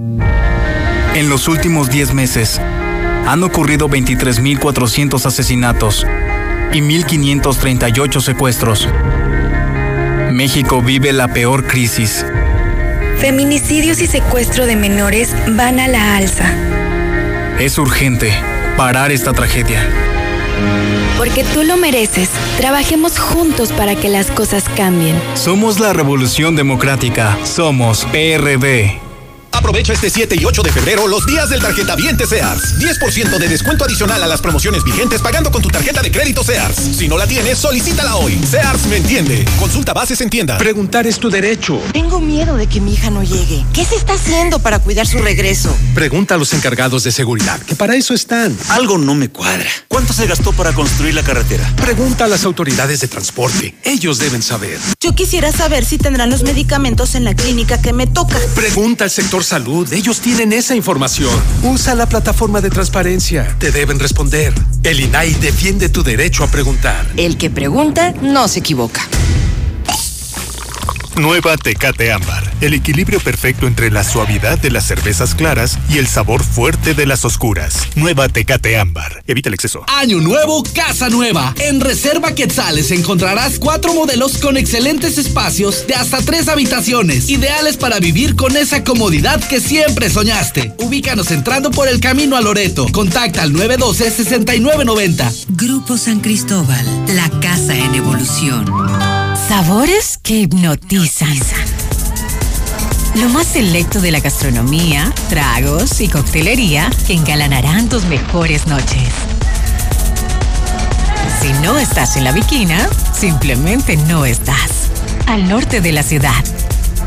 En 1.14 1.30
los 1.30 1.48
últimos 1.48 1.90
10 1.90 2.14
meses, 2.14 2.60
han 3.28 3.44
ocurrido 3.44 3.90
23.400 3.90 5.26
asesinatos 5.26 6.06
y 6.72 6.80
1.538 6.80 8.22
secuestros. 8.22 8.88
México 10.32 10.82
vive 10.82 11.12
la 11.12 11.28
peor 11.28 11.68
crisis. 11.68 12.26
Feminicidios 13.18 14.00
y 14.00 14.08
secuestro 14.08 14.66
de 14.66 14.78
menores 14.78 15.36
van 15.50 15.80
a 15.80 15.90
la 15.90 16.16
alza. 16.16 16.69
Es 17.60 17.78
urgente 17.78 18.32
parar 18.78 19.12
esta 19.12 19.34
tragedia. 19.34 19.86
Porque 21.18 21.44
tú 21.44 21.64
lo 21.64 21.76
mereces. 21.76 22.30
Trabajemos 22.56 23.20
juntos 23.20 23.74
para 23.74 23.96
que 23.96 24.08
las 24.08 24.32
cosas 24.32 24.64
cambien. 24.78 25.22
Somos 25.34 25.78
la 25.82 25.92
Revolución 25.92 26.56
Democrática. 26.56 27.38
Somos 27.44 28.06
PRD. 28.06 29.09
Aprovecha 29.70 29.94
este 29.94 30.10
7 30.10 30.36
y 30.36 30.46
8 30.46 30.64
de 30.64 30.72
febrero 30.72 31.08
los 31.08 31.28
días 31.28 31.48
del 31.52 31.62
tarjeta 31.62 31.96
Viente 31.96 32.26
Sears. 32.26 32.80
10% 32.80 33.38
de 33.38 33.48
descuento 33.48 33.86
adicional 33.86 34.24
a 34.24 34.26
las 34.26 34.42
promociones 34.42 34.84
vigentes 34.84 35.22
pagando 35.22 35.52
con 35.52 35.62
tu 35.62 35.70
tarjeta 35.70 36.02
de 36.02 36.10
crédito 36.10 36.44
Sears. 36.44 36.76
Si 36.76 37.08
no 37.08 37.20
la 37.20 37.28
tienes, 37.28 37.60
solicítala 37.60 38.16
hoy. 38.16 38.42
Sears 38.50 38.88
me 38.88 38.98
entiende. 38.98 39.46
Consulta 39.60 39.94
bases 39.94 40.22
en 40.22 40.32
tienda. 40.32 40.58
Preguntar 40.58 41.06
es 41.06 41.20
tu 41.20 41.30
derecho. 41.30 41.80
Tengo 41.94 42.20
miedo 42.20 42.58
de 42.58 42.66
que 42.66 42.82
mi 42.82 42.96
hija 42.96 43.12
no 43.12 43.22
llegue. 43.22 43.64
¿Qué 43.72 43.86
se 43.86 43.96
está 43.96 44.14
haciendo 44.14 44.58
para 44.58 44.80
cuidar 44.80 45.06
su 45.06 45.20
regreso? 45.20 45.72
Pregunta 45.94 46.34
a 46.34 46.40
los 46.40 46.52
encargados 46.54 47.04
de 47.04 47.12
seguridad, 47.12 47.62
que 47.62 47.76
para 47.76 47.96
eso 47.96 48.16
están. 48.16 48.58
Algo 48.70 48.98
no 48.98 49.14
me 49.14 49.30
cuadra. 49.30 49.70
¿Cuánto 49.88 50.14
se 50.14 50.26
gastó 50.26 50.52
para 50.52 50.74
construir 50.74 51.14
la 51.14 51.22
carretera? 51.22 51.72
Pregunta 51.76 52.24
a 52.24 52.28
las 52.28 52.44
autoridades 52.44 53.02
de 53.02 53.08
transporte. 53.08 53.76
Ellos 53.84 54.18
deben 54.18 54.42
saber. 54.42 54.80
Yo 55.00 55.14
quisiera 55.14 55.52
saber 55.52 55.86
si 55.86 56.00
tendrán 56.00 56.32
los 56.32 56.42
medicamentos 56.42 57.14
en 57.14 57.24
la 57.24 57.36
clínica 57.36 57.80
que 57.80 57.94
me 57.94 58.08
toca. 58.08 58.40
Pregunta 58.56 59.04
al 59.04 59.12
sector 59.12 59.44
salud. 59.44 59.59
Ellos 59.92 60.22
tienen 60.22 60.54
esa 60.54 60.74
información. 60.74 61.34
Usa 61.64 61.94
la 61.94 62.08
plataforma 62.08 62.62
de 62.62 62.70
transparencia. 62.70 63.58
Te 63.60 63.72
deben 63.72 64.00
responder. 64.00 64.54
El 64.84 65.02
INAI 65.02 65.34
defiende 65.34 65.90
tu 65.90 66.02
derecho 66.02 66.46
a 66.46 66.48
preguntar. 66.48 67.06
El 67.18 67.38
que 67.38 67.50
pregunta 67.50 68.14
no 68.22 68.48
se 68.48 68.60
equivoca. 68.60 69.02
Nueva 71.16 71.58
Tecate 71.58 72.12
Ámbar. 72.12 72.50
El 72.62 72.74
equilibrio 72.74 73.20
perfecto 73.20 73.68
entre 73.68 73.92
la 73.92 74.04
suavidad 74.04 74.58
de 74.58 74.72
las 74.72 74.86
cervezas 74.88 75.36
claras 75.36 75.78
y 75.90 75.98
el 75.98 76.08
sabor 76.08 76.44
fuerte 76.44 76.94
de 76.94 77.06
las 77.06 77.26
oscuras. 77.26 77.88
Nueva 77.96 78.30
Tecate 78.30 78.78
Ámbar. 78.78 79.24
Evita 79.28 79.50
el 79.50 79.56
exceso. 79.56 79.84
Año 79.88 80.20
nuevo, 80.20 80.64
casa 80.74 81.10
nueva. 81.10 81.54
En 81.60 81.82
Reserva 81.82 82.34
Quetzales 82.34 82.92
encontrarás 82.92 83.60
cuatro 83.60 83.94
modelos 83.94 84.38
con 84.38 84.58
excelentes 84.58 85.18
espacios 85.18 85.86
de 85.88 85.96
hasta 85.96 86.22
tres 86.22 86.48
habitaciones, 86.48 87.30
ideales 87.30 87.78
para 87.78 88.00
vivir 88.00 88.36
con 88.36 88.56
esa 88.56 88.84
comodidad 88.84 89.44
que 89.48 89.60
siempre 89.60 90.10
soñaste. 90.10 90.74
Ubícanos 90.80 91.32
entrando 91.32 91.72
por 91.72 91.88
el 91.88 92.00
camino 92.00 92.38
a 92.38 92.42
Loreto. 92.42 92.88
Contacta 92.92 93.44
al 93.44 93.54
912-6990. 93.54 95.46
Grupo 95.50 95.98
San 95.98 96.22
Cristóbal, 96.22 96.86
la 97.16 97.30
casa 97.42 97.76
en 97.76 97.96
evolución. 97.96 99.29
Sabores 99.48 100.20
que 100.22 100.42
hipnotizan. 100.42 101.36
Lo 103.16 103.30
más 103.30 103.48
selecto 103.48 104.02
de 104.02 104.12
la 104.12 104.20
gastronomía, 104.20 105.12
tragos 105.30 106.02
y 106.02 106.08
coctelería 106.08 106.90
que 107.08 107.14
engalanarán 107.14 107.90
tus 107.90 108.06
mejores 108.06 108.68
noches. 108.68 109.10
Si 111.42 111.52
no 111.64 111.80
estás 111.80 112.18
en 112.18 112.26
la 112.26 112.32
Viquina, 112.32 112.88
simplemente 113.14 113.98
no 113.98 114.26
estás. 114.26 114.90
Al 115.26 115.48
norte 115.48 115.82
de 115.82 115.92
la 115.92 116.04
ciudad. 116.04 116.44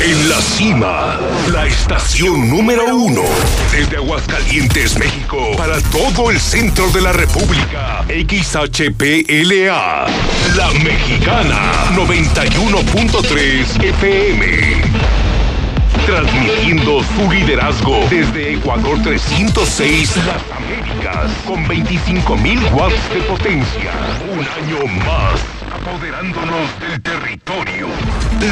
En 0.00 0.28
la 0.28 0.40
cima, 0.40 1.18
la 1.50 1.66
estación 1.66 2.48
número 2.48 2.94
uno. 2.94 3.22
Desde 3.72 3.96
Aguascalientes, 3.96 4.96
México, 4.96 5.50
para 5.56 5.80
todo 5.90 6.30
el 6.30 6.38
centro 6.38 6.88
de 6.92 7.00
la 7.00 7.12
República. 7.12 8.04
XHPLA. 8.06 10.06
La 10.56 10.70
Mexicana, 10.84 11.72
91.3 11.96 13.82
FM. 13.82 14.82
Transmitiendo 16.06 17.02
su 17.02 17.32
liderazgo 17.32 18.06
desde 18.08 18.54
Ecuador 18.54 19.02
306, 19.02 20.16
Las 20.18 20.44
Américas, 20.56 21.32
con 21.44 21.66
25.000 21.66 22.72
watts 22.72 23.10
de 23.12 23.20
potencia. 23.22 23.90
Un 24.32 24.38
año 24.38 24.86
más 25.04 25.57
apoderándonos 25.80 26.68
del 26.80 27.00
territorio. 27.02 27.86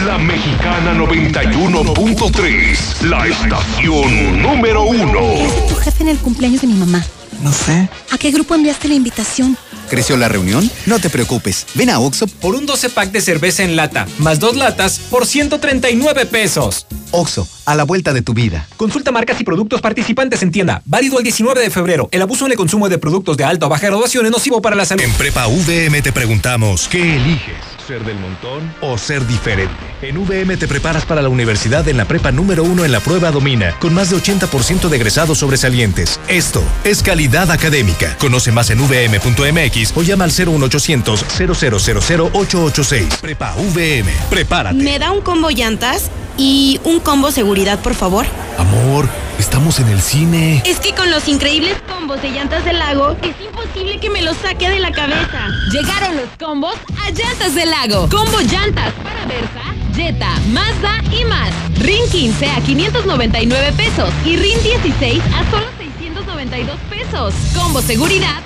La 0.07 0.19
Mexicana 0.19 0.95
91.3, 0.95 3.03
la 3.09 3.27
estación 3.27 4.43
número 4.43 4.85
uno. 4.85 5.21
tu 5.69 5.75
jefe 5.77 6.03
en 6.05 6.11
el 6.11 6.19
cumpleaños 6.19 6.61
de 6.61 6.67
mi 6.69 6.75
mamá? 6.75 7.03
No 7.43 7.53
sé. 7.53 7.89
¿A 8.13 8.19
qué 8.19 8.31
grupo 8.31 8.55
enviaste 8.55 8.87
la 8.89 8.95
invitación? 8.95 9.57
¿Creció 9.89 10.17
la 10.17 10.29
reunión? 10.29 10.69
No 10.87 10.99
te 10.99 11.11
preocupes. 11.11 11.67
Ven 11.75 11.91
a 11.91 12.01
Oxo 12.01 12.27
por 12.27 12.55
un 12.55 12.67
12 12.67 12.91
pack 12.91 13.11
de 13.11 13.21
cerveza 13.21 13.63
en 13.63 13.77
lata, 13.77 14.07
más 14.19 14.41
dos 14.41 14.57
latas 14.57 14.99
por 15.11 15.27
139 15.27 16.27
pesos. 16.27 16.87
Oxo, 17.13 17.49
a 17.65 17.75
la 17.75 17.85
vuelta 17.85 18.13
de 18.13 18.23
tu 18.23 18.35
vida. 18.35 18.67
Consulta 18.77 19.13
marcas 19.13 19.41
y 19.41 19.45
productos 19.45 19.81
participantes 19.81 20.43
en 20.43 20.51
tienda. 20.51 20.83
Válido 20.85 21.19
el 21.19 21.25
19 21.25 21.61
de 21.61 21.71
febrero. 21.71 22.09
El 22.11 22.23
abuso 22.23 22.47
en 22.47 22.53
el 22.53 22.59
consumo 22.59 22.89
de 22.89 22.99
productos 22.99 23.37
de 23.37 23.45
alta 23.45 23.67
o 23.67 23.69
baja 23.69 23.87
graduación 23.87 24.27
es 24.27 24.33
nocivo 24.33 24.61
para 24.61 24.77
la 24.77 24.85
salud. 24.85 25.03
En 25.03 25.13
Prepa 25.13 25.47
VM 25.47 26.03
te 26.03 26.13
preguntamos, 26.13 26.89
¿qué 26.89 27.17
eliges? 27.17 27.55
¿Ser 27.87 28.05
del 28.05 28.19
montón 28.19 28.75
o 28.81 28.99
ser 28.99 29.25
diferente? 29.29 29.73
En 30.03 30.19
VM 30.19 30.57
te 30.57 30.67
preparas 30.67 31.05
para 31.05 31.23
la 31.23 31.29
universidad 31.29 31.87
en 31.89 31.97
la 31.97 32.05
prepa 32.05 32.33
número 32.33 32.65
uno 32.65 32.85
en 32.85 32.91
la 32.91 32.99
prueba 32.99 33.31
Domina, 33.31 33.77
con 33.79 33.95
más 33.95 34.11
de 34.11 34.17
80% 34.17 34.89
de 34.89 34.97
egresados 34.97 35.39
sobresalientes. 35.39 36.19
Esto 36.27 36.65
es 36.83 37.03
calidad 37.03 37.51
académica. 37.53 38.17
Conoce 38.19 38.51
más 38.51 38.71
en 38.71 38.79
vm.mx 38.79 39.76
o 39.95 40.03
llama 40.03 40.25
al 40.25 40.31
01800 40.31 41.25
000 41.37 42.31
886 42.33 43.17
Prepa 43.21 43.55
VM. 43.75 44.11
Prepárate. 44.31 44.77
¿Me 44.77 44.99
da 44.99 45.13
un 45.13 45.21
combo 45.21 45.51
llantas? 45.51 46.11
Y 46.39 46.81
un 46.85 47.01
combo 47.01 47.31
seguridad, 47.31 47.79
por 47.81 47.95
favor. 47.95 48.27
Amor, 48.59 49.09
estamos 49.39 49.79
en 49.81 49.89
el 49.89 50.01
cine. 50.01 50.63
Es 50.67 50.81
que 50.81 50.95
con 50.95 51.11
los 51.11 51.29
increíbles 51.29 51.77
combos 51.89 52.21
de 52.23 52.31
llantas 52.31 52.65
del 52.65 52.79
lago, 52.79 53.17
es 53.23 53.35
imposible 53.45 53.99
que 54.01 54.11
me 54.11 54.23
los 54.23 54.37
saque 54.39 54.69
de 54.69 54.79
la 54.79 54.93
cabeza. 54.93 55.49
Llegaron 55.73 56.17
los 56.17 56.29
combos 56.39 56.75
a 57.03 57.11
Llantas 57.11 57.55
del 57.55 57.71
Lago. 57.71 58.09
Combo 58.11 58.41
llantas 58.41 58.93
para 59.03 59.25
Versa, 59.27 59.75
Jetta, 59.95 60.31
Mazda 60.49 61.03
y 61.11 61.25
más. 61.25 61.51
RIN 61.79 62.09
15 62.11 62.51
a 62.51 62.61
599 62.61 63.73
pesos 63.77 64.11
y 64.25 64.37
RIN 64.37 64.63
16 64.63 65.23
a 65.35 65.51
solo 65.51 65.67
692 65.79 66.77
pesos. 66.91 67.35
Combo 67.55 67.81
seguridad 67.81 68.43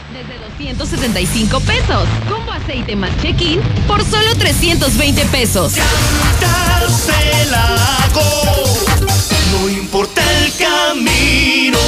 desde 0.61 0.75
275 0.75 1.61
pesos. 1.61 2.09
Combo 2.29 2.53
aceite 2.53 2.97
más 2.97 3.11
check-in 3.23 3.61
por 3.87 4.05
solo 4.05 4.35
320 4.37 5.25
pesos. 5.27 5.75
No 9.53 9.69
importa 9.69 10.23
el 10.39 10.53
camino. 10.53 11.79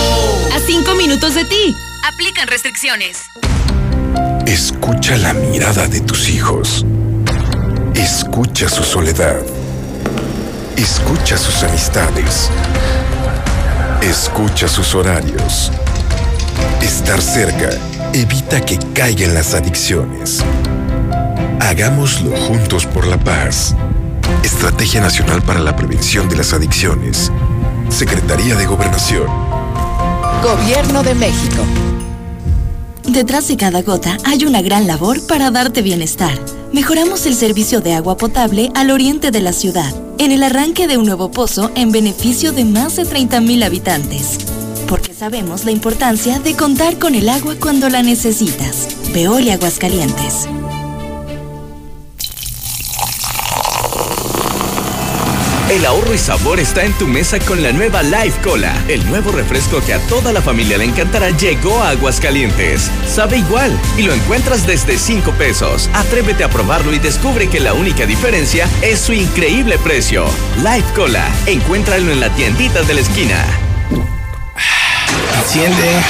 A 0.54 0.60
5 0.66 0.94
minutos 0.94 1.34
de 1.34 1.44
ti. 1.44 1.76
Aplican 2.04 2.48
restricciones. 2.48 3.18
Escucha 4.46 5.16
la 5.16 5.32
mirada 5.34 5.86
de 5.86 6.00
tus 6.00 6.28
hijos. 6.28 6.84
Escucha 7.94 8.68
su 8.68 8.82
soledad. 8.82 9.40
Escucha 10.76 11.36
sus 11.36 11.62
amistades. 11.62 12.50
Escucha 14.02 14.66
sus 14.66 14.94
horarios. 14.94 15.70
Estar 16.80 17.20
cerca 17.20 17.70
evita 18.14 18.60
que 18.60 18.78
caigan 18.94 19.34
las 19.34 19.54
adicciones. 19.54 20.42
Hagámoslo 21.60 22.36
juntos 22.36 22.84
por 22.84 23.06
la 23.06 23.18
paz. 23.18 23.74
Estrategia 24.42 25.00
Nacional 25.00 25.42
para 25.42 25.60
la 25.60 25.74
Prevención 25.74 26.28
de 26.28 26.36
las 26.36 26.52
Adicciones. 26.52 27.32
Secretaría 27.88 28.54
de 28.54 28.66
Gobernación. 28.66 29.26
Gobierno 30.42 31.02
de 31.02 31.14
México. 31.14 31.62
Detrás 33.08 33.48
de 33.48 33.56
cada 33.56 33.82
gota 33.82 34.18
hay 34.24 34.44
una 34.44 34.60
gran 34.60 34.86
labor 34.86 35.26
para 35.26 35.50
darte 35.50 35.80
bienestar. 35.80 36.32
Mejoramos 36.72 37.26
el 37.26 37.34
servicio 37.34 37.80
de 37.80 37.94
agua 37.94 38.16
potable 38.16 38.70
al 38.74 38.90
oriente 38.90 39.30
de 39.30 39.40
la 39.40 39.52
ciudad, 39.52 39.92
en 40.18 40.32
el 40.32 40.42
arranque 40.42 40.86
de 40.86 40.98
un 40.98 41.06
nuevo 41.06 41.30
pozo 41.30 41.70
en 41.74 41.92
beneficio 41.92 42.52
de 42.52 42.64
más 42.64 42.96
de 42.96 43.04
30.000 43.04 43.64
habitantes. 43.64 44.38
Porque 44.92 45.14
sabemos 45.14 45.64
la 45.64 45.70
importancia 45.70 46.38
de 46.38 46.54
contar 46.54 46.98
con 46.98 47.14
el 47.14 47.30
agua 47.30 47.54
cuando 47.58 47.88
la 47.88 48.02
necesitas. 48.02 48.88
Veolia 49.14 49.54
Aguascalientes. 49.54 50.46
El 55.70 55.86
ahorro 55.86 56.12
y 56.12 56.18
sabor 56.18 56.60
está 56.60 56.84
en 56.84 56.92
tu 56.98 57.08
mesa 57.08 57.38
con 57.38 57.62
la 57.62 57.72
nueva 57.72 58.02
Life 58.02 58.38
Cola. 58.42 58.84
El 58.86 59.08
nuevo 59.08 59.32
refresco 59.32 59.80
que 59.80 59.94
a 59.94 60.08
toda 60.08 60.30
la 60.30 60.42
familia 60.42 60.76
le 60.76 60.84
encantará 60.84 61.30
llegó 61.30 61.74
a 61.78 61.88
Aguascalientes. 61.88 62.90
Sabe 63.08 63.38
igual 63.38 63.74
y 63.96 64.02
lo 64.02 64.12
encuentras 64.12 64.66
desde 64.66 64.98
5 64.98 65.30
pesos. 65.38 65.88
Atrévete 65.94 66.44
a 66.44 66.50
probarlo 66.50 66.92
y 66.92 66.98
descubre 66.98 67.48
que 67.48 67.60
la 67.60 67.72
única 67.72 68.04
diferencia 68.04 68.68
es 68.82 68.98
su 68.98 69.14
increíble 69.14 69.78
precio. 69.78 70.26
Life 70.58 70.92
Cola. 70.94 71.26
Encuéntralo 71.46 72.12
en 72.12 72.20
la 72.20 72.28
tiendita 72.34 72.82
de 72.82 72.92
la 72.92 73.00
esquina. 73.00 73.61
Enciende. 75.42 76.00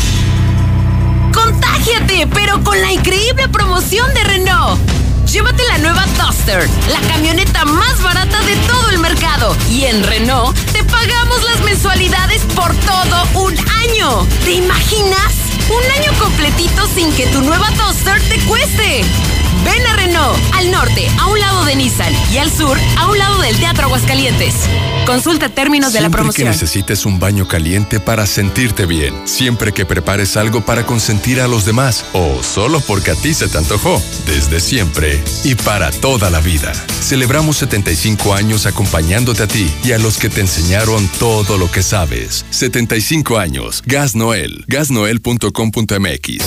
¡Contágiate! 1.82 2.28
Pero 2.32 2.62
con 2.62 2.80
la 2.80 2.92
increíble 2.92 3.48
promoción 3.48 4.12
de 4.14 4.22
Renault. 4.24 4.80
Llévate 5.26 5.64
la 5.64 5.78
nueva 5.78 6.04
Duster, 6.18 6.68
la 6.90 7.00
camioneta 7.08 7.64
más 7.64 8.00
barata 8.02 8.40
de 8.42 8.54
todo 8.68 8.90
el 8.90 8.98
mercado. 8.98 9.56
Y 9.70 9.84
en 9.84 10.02
Renault 10.04 10.56
te 10.72 10.84
pagamos 10.84 11.42
las 11.42 11.60
mensualidades 11.62 12.42
por 12.54 12.72
todo 12.74 13.44
un 13.46 13.58
año. 13.58 14.26
¿Te 14.44 14.52
imaginas? 14.52 15.32
Un 15.68 16.02
año 16.02 16.12
completito 16.18 16.86
sin 16.94 17.12
que 17.14 17.26
tu 17.26 17.40
nueva 17.40 17.68
Duster 17.70 18.20
te 18.28 18.38
cueste. 18.40 19.04
Ven 19.64 19.86
a 19.86 19.96
Renault, 19.96 20.38
al 20.54 20.70
norte, 20.70 21.08
a 21.18 21.26
un 21.26 21.38
lado 21.38 21.64
de 21.64 21.76
Nissan, 21.76 22.12
y 22.32 22.38
al 22.38 22.50
sur, 22.50 22.78
a 22.96 23.08
un 23.08 23.18
lado 23.18 23.40
del 23.40 23.56
Teatro 23.56 23.86
Aguascalientes. 23.86 24.54
Consulta 25.06 25.48
términos 25.48 25.92
de 25.92 26.00
la 26.00 26.10
promoción. 26.10 26.34
Siempre 26.34 26.58
que 26.58 26.64
necesites 26.64 27.06
un 27.06 27.18
baño 27.18 27.48
caliente 27.48 28.00
para 28.00 28.26
sentirte 28.26 28.86
bien. 28.86 29.14
Siempre 29.24 29.72
que 29.72 29.84
prepares 29.84 30.36
algo 30.36 30.60
para 30.60 30.86
consentir 30.86 31.40
a 31.40 31.48
los 31.48 31.64
demás. 31.64 32.04
O 32.12 32.42
solo 32.42 32.80
porque 32.80 33.10
a 33.10 33.14
ti 33.14 33.34
se 33.34 33.48
te 33.48 33.58
antojó. 33.58 34.00
Desde 34.26 34.60
siempre 34.60 35.22
y 35.44 35.54
para 35.54 35.90
toda 35.90 36.30
la 36.30 36.40
vida. 36.40 36.72
Celebramos 37.00 37.56
75 37.58 38.34
años 38.34 38.66
acompañándote 38.66 39.42
a 39.42 39.48
ti 39.48 39.68
y 39.84 39.92
a 39.92 39.98
los 39.98 40.18
que 40.18 40.28
te 40.28 40.40
enseñaron 40.40 41.08
todo 41.18 41.58
lo 41.58 41.70
que 41.70 41.82
sabes. 41.82 42.44
75 42.50 43.38
años. 43.38 43.82
Gas 43.86 44.14
Noel. 44.14 44.64
Gasnoel.com.mx. 44.68 46.42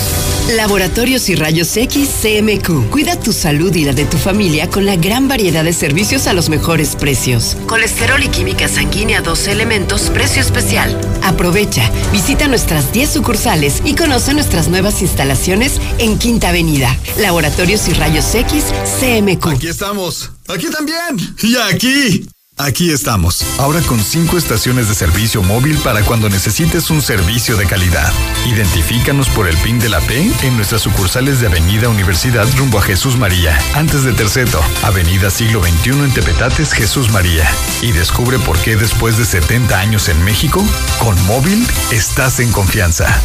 Laboratorios 0.54 1.28
y 1.28 1.34
Rayos 1.34 1.76
X 1.76 2.08
CMQ. 2.22 2.90
Cuida 3.06 3.20
tu 3.20 3.32
salud 3.32 3.72
y 3.76 3.84
la 3.84 3.92
de 3.92 4.04
tu 4.04 4.18
familia 4.18 4.68
con 4.68 4.84
la 4.84 4.96
gran 4.96 5.28
variedad 5.28 5.62
de 5.62 5.72
servicios 5.72 6.26
a 6.26 6.32
los 6.32 6.48
mejores 6.48 6.96
precios. 6.96 7.56
Colesterol 7.68 8.20
y 8.20 8.26
química 8.26 8.66
sanguínea 8.66 9.20
12 9.20 9.52
elementos, 9.52 10.10
precio 10.10 10.42
especial. 10.42 11.00
Aprovecha, 11.22 11.88
visita 12.10 12.48
nuestras 12.48 12.92
10 12.92 13.08
sucursales 13.08 13.80
y 13.84 13.94
conoce 13.94 14.34
nuestras 14.34 14.66
nuevas 14.66 15.02
instalaciones 15.02 15.80
en 15.98 16.18
Quinta 16.18 16.48
Avenida. 16.48 16.98
Laboratorios 17.20 17.86
y 17.86 17.92
Rayos 17.92 18.34
X 18.34 18.64
CMQ. 18.98 19.46
Aquí 19.54 19.68
estamos. 19.68 20.32
Aquí 20.48 20.66
también. 20.68 21.16
Y 21.44 21.54
aquí. 21.58 22.26
Aquí 22.58 22.90
estamos, 22.90 23.44
ahora 23.58 23.82
con 23.82 24.02
cinco 24.02 24.38
estaciones 24.38 24.88
de 24.88 24.94
servicio 24.94 25.42
móvil 25.42 25.76
para 25.84 26.02
cuando 26.02 26.30
necesites 26.30 26.88
un 26.88 27.02
servicio 27.02 27.54
de 27.58 27.66
calidad. 27.66 28.10
Identifícanos 28.46 29.28
por 29.28 29.46
el 29.46 29.54
PIN 29.58 29.78
de 29.78 29.90
la 29.90 30.00
P 30.00 30.32
en 30.42 30.56
nuestras 30.56 30.80
sucursales 30.80 31.38
de 31.38 31.48
Avenida 31.48 31.90
Universidad 31.90 32.48
rumbo 32.56 32.78
a 32.78 32.82
Jesús 32.82 33.18
María, 33.18 33.58
antes 33.74 34.04
de 34.04 34.14
Terceto, 34.14 34.58
Avenida 34.82 35.28
Siglo 35.28 35.62
XXI 35.62 35.90
en 35.90 36.14
Tepetates, 36.14 36.72
Jesús 36.72 37.10
María. 37.10 37.46
Y 37.82 37.92
descubre 37.92 38.38
por 38.38 38.56
qué 38.60 38.76
después 38.76 39.18
de 39.18 39.26
70 39.26 39.78
años 39.78 40.08
en 40.08 40.24
México, 40.24 40.64
con 40.98 41.22
móvil 41.26 41.66
estás 41.90 42.40
en 42.40 42.50
confianza. 42.52 43.20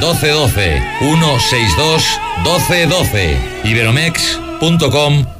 1212 0.00 0.82
162 1.00 2.20
1212 4.62 5.39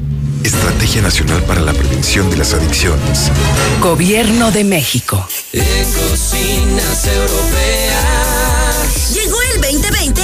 Estrategia 0.43 1.01
Nacional 1.01 1.43
para 1.43 1.61
la 1.61 1.73
Prevención 1.73 2.29
de 2.29 2.37
las 2.37 2.53
Adicciones. 2.53 3.31
Gobierno 3.79 4.51
de 4.51 4.63
México. 4.63 5.27
En 5.53 5.63
cocinas 5.93 7.05
europeas. 7.05 8.51
Llegó 9.13 9.37
el 9.53 9.61
2020 9.61 10.00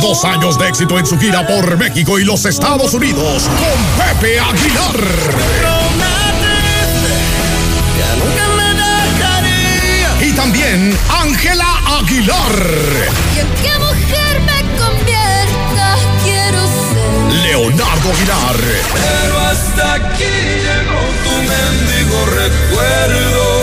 Dos 0.00 0.24
años 0.24 0.58
de 0.58 0.68
éxito 0.68 0.98
en 0.98 1.06
su 1.06 1.18
gira 1.18 1.46
por 1.46 1.76
México 1.76 2.18
y 2.18 2.24
los 2.24 2.44
Estados 2.44 2.94
Unidos 2.94 3.44
con 3.44 4.06
Pepe 4.06 4.38
Aguilar. 4.38 4.96
Y 10.20 10.32
también 10.32 10.96
Ángela 11.08 11.98
Aguilar. 11.98 12.52
¿Y 13.34 13.40
en 13.40 13.48
qué 13.62 13.78
mujer 13.78 14.40
me 14.40 14.62
convierta? 14.78 15.96
Quiero 16.22 16.60
ser. 16.60 17.42
Leonardo 17.42 18.10
Aguilar. 18.10 18.56
Pero 18.94 19.40
hasta 19.40 19.94
aquí 19.94 20.24
llegó 20.24 21.02
tu 21.24 21.34
mendigo 21.42 22.26
recuerdo. 22.26 23.51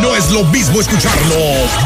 No 0.00 0.14
es 0.14 0.30
lo 0.30 0.44
mismo 0.44 0.80
escucharlo, 0.80 1.36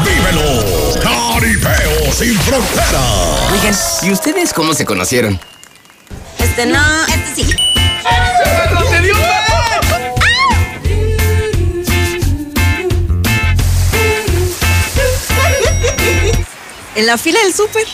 vívelo. 0.03 0.93
Caripeo 1.01 2.11
sin 2.11 2.37
fronteras. 2.39 3.51
Oigan, 3.51 3.75
¿y 4.03 4.11
ustedes 4.11 4.53
cómo 4.53 4.73
se 4.73 4.85
conocieron? 4.85 5.39
Este 6.39 6.65
no, 6.65 7.05
este 7.05 7.43
sí. 7.43 7.55
En 16.95 17.05
la 17.05 17.17
fila 17.17 17.39
del 17.41 17.53
súper. 17.53 17.87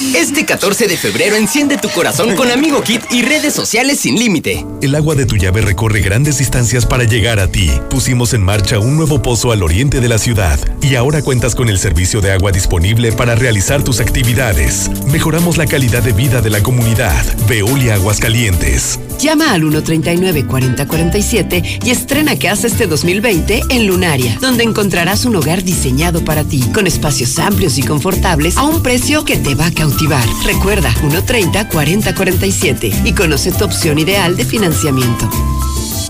Este 0.00 0.44
14 0.44 0.88
de 0.88 0.96
febrero 0.96 1.36
enciende 1.36 1.76
tu 1.76 1.88
corazón 1.88 2.34
con 2.34 2.50
Amigo 2.50 2.82
Kit 2.82 3.00
y 3.12 3.22
redes 3.22 3.54
sociales 3.54 4.00
sin 4.00 4.18
límite. 4.18 4.66
El 4.82 4.96
agua 4.96 5.14
de 5.14 5.24
tu 5.24 5.36
llave 5.36 5.60
recorre 5.60 6.00
grandes 6.00 6.38
distancias 6.38 6.84
para 6.84 7.04
llegar 7.04 7.38
a 7.38 7.46
ti. 7.46 7.70
Pusimos 7.90 8.34
en 8.34 8.42
marcha 8.42 8.80
un 8.80 8.96
nuevo 8.96 9.22
pozo 9.22 9.52
al 9.52 9.62
oriente 9.62 10.00
de 10.00 10.08
la 10.08 10.18
ciudad 10.18 10.58
y 10.82 10.96
ahora 10.96 11.22
cuentas 11.22 11.54
con 11.54 11.68
el 11.68 11.78
servicio 11.78 12.20
de 12.20 12.32
agua 12.32 12.50
disponible 12.50 13.12
para 13.12 13.36
realizar 13.36 13.84
tus 13.84 14.00
actividades. 14.00 14.90
Mejoramos 15.06 15.58
la 15.58 15.66
calidad 15.66 16.02
de 16.02 16.12
vida 16.12 16.40
de 16.40 16.50
la 16.50 16.60
comunidad. 16.60 17.24
Veolia 17.46 17.94
Aguascalientes. 17.94 18.98
Llama 19.20 19.52
al 19.52 19.62
139-4047 19.62 21.84
y 21.84 21.90
estrena 21.90 22.36
casa 22.36 22.66
este 22.66 22.88
2020 22.88 23.62
en 23.70 23.86
Lunaria, 23.86 24.36
donde 24.40 24.64
encontrarás 24.64 25.24
un 25.24 25.36
hogar 25.36 25.62
diseñado 25.62 26.24
para 26.24 26.42
ti, 26.42 26.62
con 26.74 26.88
espacios 26.88 27.38
amplios 27.38 27.78
y 27.78 27.84
confortables 27.84 28.56
a 28.56 28.64
un 28.64 28.82
precio 28.82 29.24
que 29.24 29.36
te 29.36 29.54
va 29.54 29.66
a 29.66 29.70
cautivar. 29.84 30.26
Recuerda, 30.44 30.90
130-4047 30.94 33.04
y 33.04 33.12
conoce 33.12 33.52
tu 33.52 33.66
opción 33.66 33.98
ideal 33.98 34.34
de 34.34 34.46
financiamiento. 34.46 35.28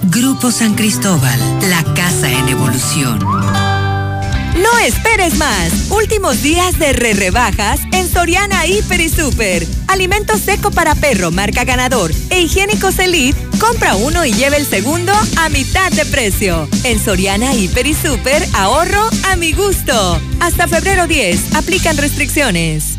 Grupo 0.05 0.53
San 0.53 0.77
Cristóbal, 0.77 1.41
la 1.69 1.83
casa 1.95 2.31
en 2.31 2.49
evolución. 2.51 3.19
No 3.19 4.79
esperes 4.87 5.35
más. 5.39 5.91
Últimos 5.91 6.41
días 6.41 6.79
de 6.79 6.93
re 6.93 7.15
rebajas 7.15 7.81
en 7.91 8.09
Soriana 8.09 8.65
Hiper 8.65 9.01
y 9.01 9.09
Super. 9.09 9.67
Alimento 9.89 10.39
seco 10.39 10.71
para 10.71 10.95
perro 10.95 11.33
marca 11.33 11.65
ganador 11.65 12.13
e 12.31 12.43
higiénicos 12.43 13.01
Elite. 13.01 13.37
Compra 13.59 13.97
uno 13.97 14.25
y 14.25 14.33
lleve 14.33 14.59
el 14.59 14.67
segundo 14.67 15.13
a 15.37 15.49
mitad 15.49 15.91
de 15.91 16.07
precio. 16.07 16.69
En 16.85 17.05
Soriana 17.05 17.53
Hiper 17.53 17.89
y 17.89 17.95
Super, 17.95 18.47
ahorro 18.53 19.03
a 19.29 19.35
mi 19.35 19.53
gusto. 19.53 20.21
Hasta 20.39 20.69
febrero 20.69 21.09
10, 21.09 21.57
aplican 21.57 21.97
restricciones. 21.97 22.99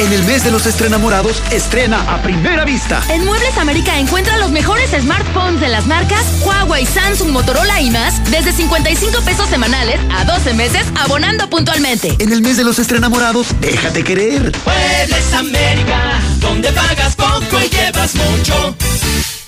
En 0.00 0.14
el 0.14 0.24
mes 0.24 0.42
de 0.42 0.50
los 0.50 0.64
estrenamorados, 0.64 1.42
estrena 1.50 2.00
a 2.10 2.22
primera 2.22 2.64
vista. 2.64 3.02
En 3.10 3.22
Muebles 3.26 3.58
América 3.58 3.98
encuentra 3.98 4.38
los 4.38 4.50
mejores 4.50 4.88
smartphones 4.98 5.60
de 5.60 5.68
las 5.68 5.86
marcas 5.86 6.24
Huawei, 6.40 6.86
Samsung, 6.86 7.28
Motorola 7.28 7.82
y 7.82 7.90
más 7.90 8.18
desde 8.30 8.52
55 8.52 9.20
pesos 9.26 9.50
semanales 9.50 10.00
a 10.10 10.24
12 10.24 10.54
meses 10.54 10.86
abonando 10.98 11.50
puntualmente. 11.50 12.16
En 12.18 12.32
el 12.32 12.40
mes 12.40 12.56
de 12.56 12.64
los 12.64 12.78
estrenamorados, 12.78 13.48
déjate 13.60 14.02
querer. 14.02 14.50
Muebles 14.64 15.34
América, 15.34 16.18
donde 16.38 16.72
pagas 16.72 17.14
poco 17.14 17.60
y 17.62 17.68
llevas 17.68 18.14
mucho. 18.14 18.74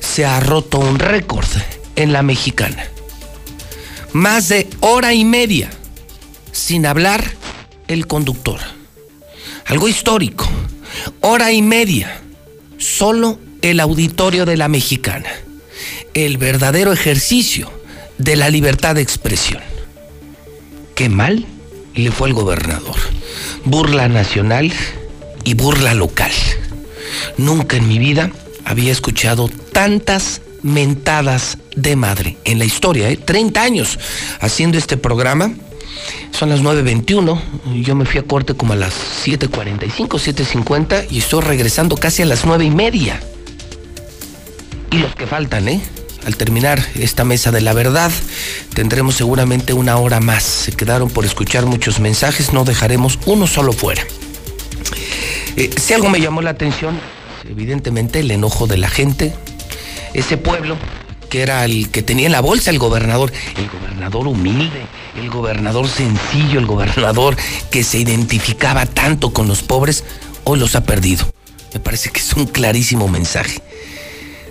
se 0.00 0.26
ha 0.26 0.40
roto 0.40 0.78
un 0.80 0.98
récord 0.98 1.46
en 1.94 2.12
la 2.12 2.24
mexicana. 2.24 2.86
Más 4.12 4.48
de 4.48 4.68
hora 4.80 5.14
y 5.14 5.24
media 5.24 5.70
sin 6.50 6.86
hablar 6.86 7.22
el 7.86 8.08
conductor 8.08 8.75
algo 9.66 9.88
histórico. 9.88 10.48
Hora 11.20 11.52
y 11.52 11.62
media, 11.62 12.20
solo 12.78 13.38
el 13.62 13.80
auditorio 13.80 14.46
de 14.46 14.56
la 14.56 14.68
mexicana. 14.68 15.28
El 16.14 16.38
verdadero 16.38 16.92
ejercicio 16.92 17.70
de 18.18 18.36
la 18.36 18.48
libertad 18.48 18.94
de 18.94 19.02
expresión. 19.02 19.62
Qué 20.94 21.08
mal 21.08 21.44
le 21.94 22.10
fue 22.10 22.28
al 22.28 22.34
gobernador. 22.34 22.96
Burla 23.64 24.08
nacional 24.08 24.72
y 25.44 25.54
burla 25.54 25.94
local. 25.94 26.32
Nunca 27.36 27.76
en 27.76 27.88
mi 27.88 27.98
vida 27.98 28.30
había 28.64 28.92
escuchado 28.92 29.48
tantas 29.72 30.40
mentadas 30.62 31.58
de 31.76 31.96
madre 31.96 32.36
en 32.44 32.58
la 32.58 32.64
historia, 32.64 33.10
¿eh? 33.10 33.16
30 33.16 33.62
años 33.62 33.98
haciendo 34.40 34.78
este 34.78 34.96
programa. 34.96 35.52
Son 36.30 36.50
las 36.50 36.60
9.21, 36.60 37.82
yo 37.82 37.94
me 37.94 38.04
fui 38.04 38.20
a 38.20 38.22
corte 38.22 38.54
como 38.54 38.74
a 38.74 38.76
las 38.76 38.94
7.45, 39.24 40.08
7.50 40.08 41.06
y 41.10 41.18
estoy 41.18 41.42
regresando 41.42 41.96
casi 41.96 42.22
a 42.22 42.26
las 42.26 42.44
9 42.44 42.64
y. 42.64 43.20
Y 44.90 44.98
los 44.98 45.14
que 45.14 45.26
faltan, 45.26 45.68
¿eh? 45.68 45.80
Al 46.26 46.36
terminar 46.36 46.84
esta 46.96 47.24
mesa 47.24 47.52
de 47.52 47.60
la 47.60 47.72
verdad, 47.72 48.10
tendremos 48.74 49.14
seguramente 49.14 49.72
una 49.72 49.96
hora 49.96 50.20
más. 50.20 50.42
Se 50.42 50.72
quedaron 50.72 51.08
por 51.08 51.24
escuchar 51.24 51.66
muchos 51.66 52.00
mensajes, 52.00 52.52
no 52.52 52.64
dejaremos 52.64 53.18
uno 53.26 53.46
solo 53.46 53.72
fuera. 53.72 54.02
Eh, 55.56 55.70
si 55.80 55.94
algo 55.94 56.10
me 56.10 56.20
llamó 56.20 56.42
la 56.42 56.50
atención, 56.50 56.98
evidentemente 57.48 58.20
el 58.20 58.30
enojo 58.30 58.66
de 58.66 58.76
la 58.76 58.88
gente, 58.88 59.34
ese 60.14 60.36
pueblo 60.36 60.76
era 61.42 61.64
el 61.64 61.90
que 61.90 62.02
tenía 62.02 62.26
en 62.26 62.32
la 62.32 62.40
bolsa 62.40 62.70
el 62.70 62.78
gobernador, 62.78 63.32
el 63.56 63.68
gobernador 63.68 64.26
humilde, 64.26 64.86
el 65.16 65.30
gobernador 65.30 65.88
sencillo, 65.88 66.58
el 66.58 66.66
gobernador 66.66 67.36
que 67.70 67.84
se 67.84 67.98
identificaba 67.98 68.86
tanto 68.86 69.32
con 69.32 69.48
los 69.48 69.62
pobres, 69.62 70.04
hoy 70.44 70.58
los 70.58 70.74
ha 70.76 70.84
perdido. 70.84 71.30
Me 71.74 71.80
parece 71.80 72.10
que 72.10 72.20
es 72.20 72.32
un 72.34 72.46
clarísimo 72.46 73.08
mensaje. 73.08 73.60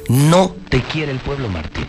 No 0.09 0.55
te 0.69 0.81
quiere 0.81 1.11
el 1.11 1.19
pueblo, 1.19 1.49
Martín. 1.49 1.87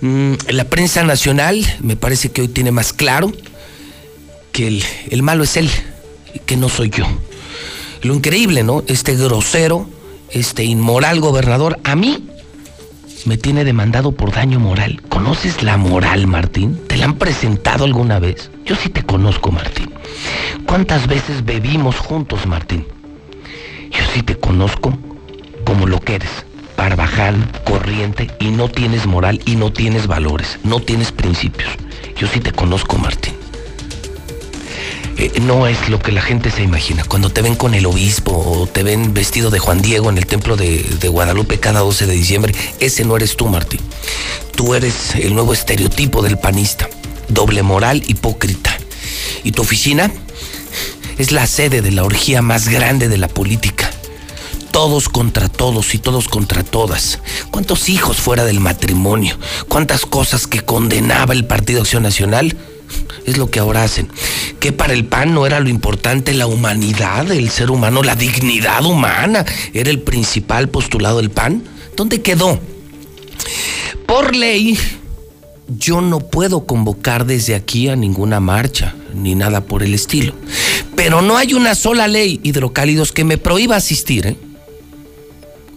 Mm, 0.00 0.34
la 0.48 0.64
prensa 0.64 1.02
nacional 1.02 1.64
me 1.80 1.96
parece 1.96 2.30
que 2.30 2.42
hoy 2.42 2.48
tiene 2.48 2.70
más 2.70 2.92
claro 2.92 3.32
que 4.52 4.68
el, 4.68 4.84
el 5.10 5.22
malo 5.22 5.44
es 5.44 5.56
él, 5.56 5.70
que 6.46 6.56
no 6.56 6.68
soy 6.68 6.90
yo. 6.90 7.06
Lo 8.02 8.14
increíble, 8.14 8.62
¿no? 8.62 8.84
Este 8.86 9.16
grosero, 9.16 9.88
este 10.30 10.64
inmoral 10.64 11.20
gobernador, 11.20 11.78
a 11.84 11.96
mí 11.96 12.28
me 13.26 13.36
tiene 13.36 13.64
demandado 13.64 14.12
por 14.12 14.32
daño 14.32 14.60
moral. 14.60 15.02
¿Conoces 15.08 15.62
la 15.62 15.76
moral, 15.76 16.26
Martín? 16.26 16.78
¿Te 16.86 16.96
la 16.96 17.06
han 17.06 17.14
presentado 17.14 17.84
alguna 17.84 18.18
vez? 18.18 18.50
Yo 18.64 18.76
sí 18.76 18.88
te 18.88 19.02
conozco, 19.02 19.50
Martín. 19.50 19.90
¿Cuántas 20.66 21.06
veces 21.06 21.44
bebimos 21.44 21.98
juntos, 21.98 22.46
Martín? 22.46 22.86
Yo 23.90 24.04
sí 24.12 24.22
te 24.22 24.36
conozco 24.36 24.96
como 25.64 25.86
lo 25.86 26.00
que 26.00 26.16
eres. 26.16 26.30
Barbaján, 26.76 27.50
corriente, 27.64 28.30
y 28.38 28.50
no 28.50 28.68
tienes 28.68 29.06
moral 29.06 29.40
y 29.46 29.56
no 29.56 29.72
tienes 29.72 30.06
valores, 30.06 30.58
no 30.62 30.80
tienes 30.80 31.10
principios. 31.10 31.70
Yo 32.16 32.28
sí 32.28 32.40
te 32.40 32.52
conozco, 32.52 32.98
Martín. 32.98 33.37
Eh, 35.18 35.40
no 35.40 35.66
es 35.66 35.88
lo 35.88 35.98
que 35.98 36.12
la 36.12 36.22
gente 36.22 36.50
se 36.50 36.62
imagina. 36.62 37.04
Cuando 37.04 37.30
te 37.30 37.42
ven 37.42 37.56
con 37.56 37.74
el 37.74 37.86
obispo 37.86 38.32
o 38.32 38.68
te 38.68 38.84
ven 38.84 39.14
vestido 39.14 39.50
de 39.50 39.58
Juan 39.58 39.82
Diego 39.82 40.10
en 40.10 40.16
el 40.16 40.26
templo 40.26 40.56
de, 40.56 40.82
de 40.82 41.08
Guadalupe 41.08 41.58
cada 41.58 41.80
12 41.80 42.06
de 42.06 42.14
diciembre, 42.14 42.54
ese 42.78 43.04
no 43.04 43.16
eres 43.16 43.36
tú, 43.36 43.48
Martín. 43.48 43.80
Tú 44.54 44.74
eres 44.74 45.16
el 45.16 45.34
nuevo 45.34 45.52
estereotipo 45.52 46.22
del 46.22 46.38
panista. 46.38 46.88
Doble 47.28 47.64
moral, 47.64 48.04
hipócrita. 48.06 48.78
Y 49.42 49.50
tu 49.50 49.62
oficina 49.62 50.12
es 51.18 51.32
la 51.32 51.48
sede 51.48 51.82
de 51.82 51.90
la 51.90 52.04
orgía 52.04 52.40
más 52.40 52.68
grande 52.68 53.08
de 53.08 53.18
la 53.18 53.26
política. 53.26 53.90
Todos 54.70 55.08
contra 55.08 55.48
todos 55.48 55.94
y 55.94 55.98
todos 55.98 56.28
contra 56.28 56.62
todas. 56.62 57.18
¿Cuántos 57.50 57.88
hijos 57.88 58.18
fuera 58.18 58.44
del 58.44 58.60
matrimonio? 58.60 59.36
¿Cuántas 59.66 60.06
cosas 60.06 60.46
que 60.46 60.60
condenaba 60.60 61.34
el 61.34 61.44
Partido 61.44 61.80
Acción 61.80 62.04
Nacional? 62.04 62.56
Es 63.24 63.38
lo 63.38 63.50
que 63.50 63.60
ahora 63.60 63.82
hacen. 63.82 64.08
Que 64.60 64.72
para 64.72 64.92
el 64.92 65.04
PAN 65.04 65.34
no 65.34 65.46
era 65.46 65.60
lo 65.60 65.68
importante 65.68 66.34
la 66.34 66.46
humanidad, 66.46 67.30
el 67.30 67.50
ser 67.50 67.70
humano, 67.70 68.02
la 68.02 68.16
dignidad 68.16 68.84
humana, 68.84 69.44
era 69.72 69.90
el 69.90 70.00
principal 70.00 70.68
postulado 70.68 71.18
del 71.18 71.30
PAN. 71.30 71.62
¿Dónde 71.96 72.22
quedó? 72.22 72.58
Por 74.06 74.34
ley, 74.34 74.78
yo 75.68 76.00
no 76.00 76.20
puedo 76.20 76.64
convocar 76.64 77.26
desde 77.26 77.54
aquí 77.54 77.88
a 77.88 77.96
ninguna 77.96 78.40
marcha, 78.40 78.94
ni 79.14 79.34
nada 79.34 79.60
por 79.62 79.82
el 79.82 79.94
estilo. 79.94 80.32
Pero 80.96 81.22
no 81.22 81.36
hay 81.36 81.54
una 81.54 81.74
sola 81.74 82.08
ley, 82.08 82.40
hidrocálidos, 82.42 83.12
que 83.12 83.24
me 83.24 83.38
prohíba 83.38 83.76
asistir, 83.76 84.26
¿eh? 84.26 84.36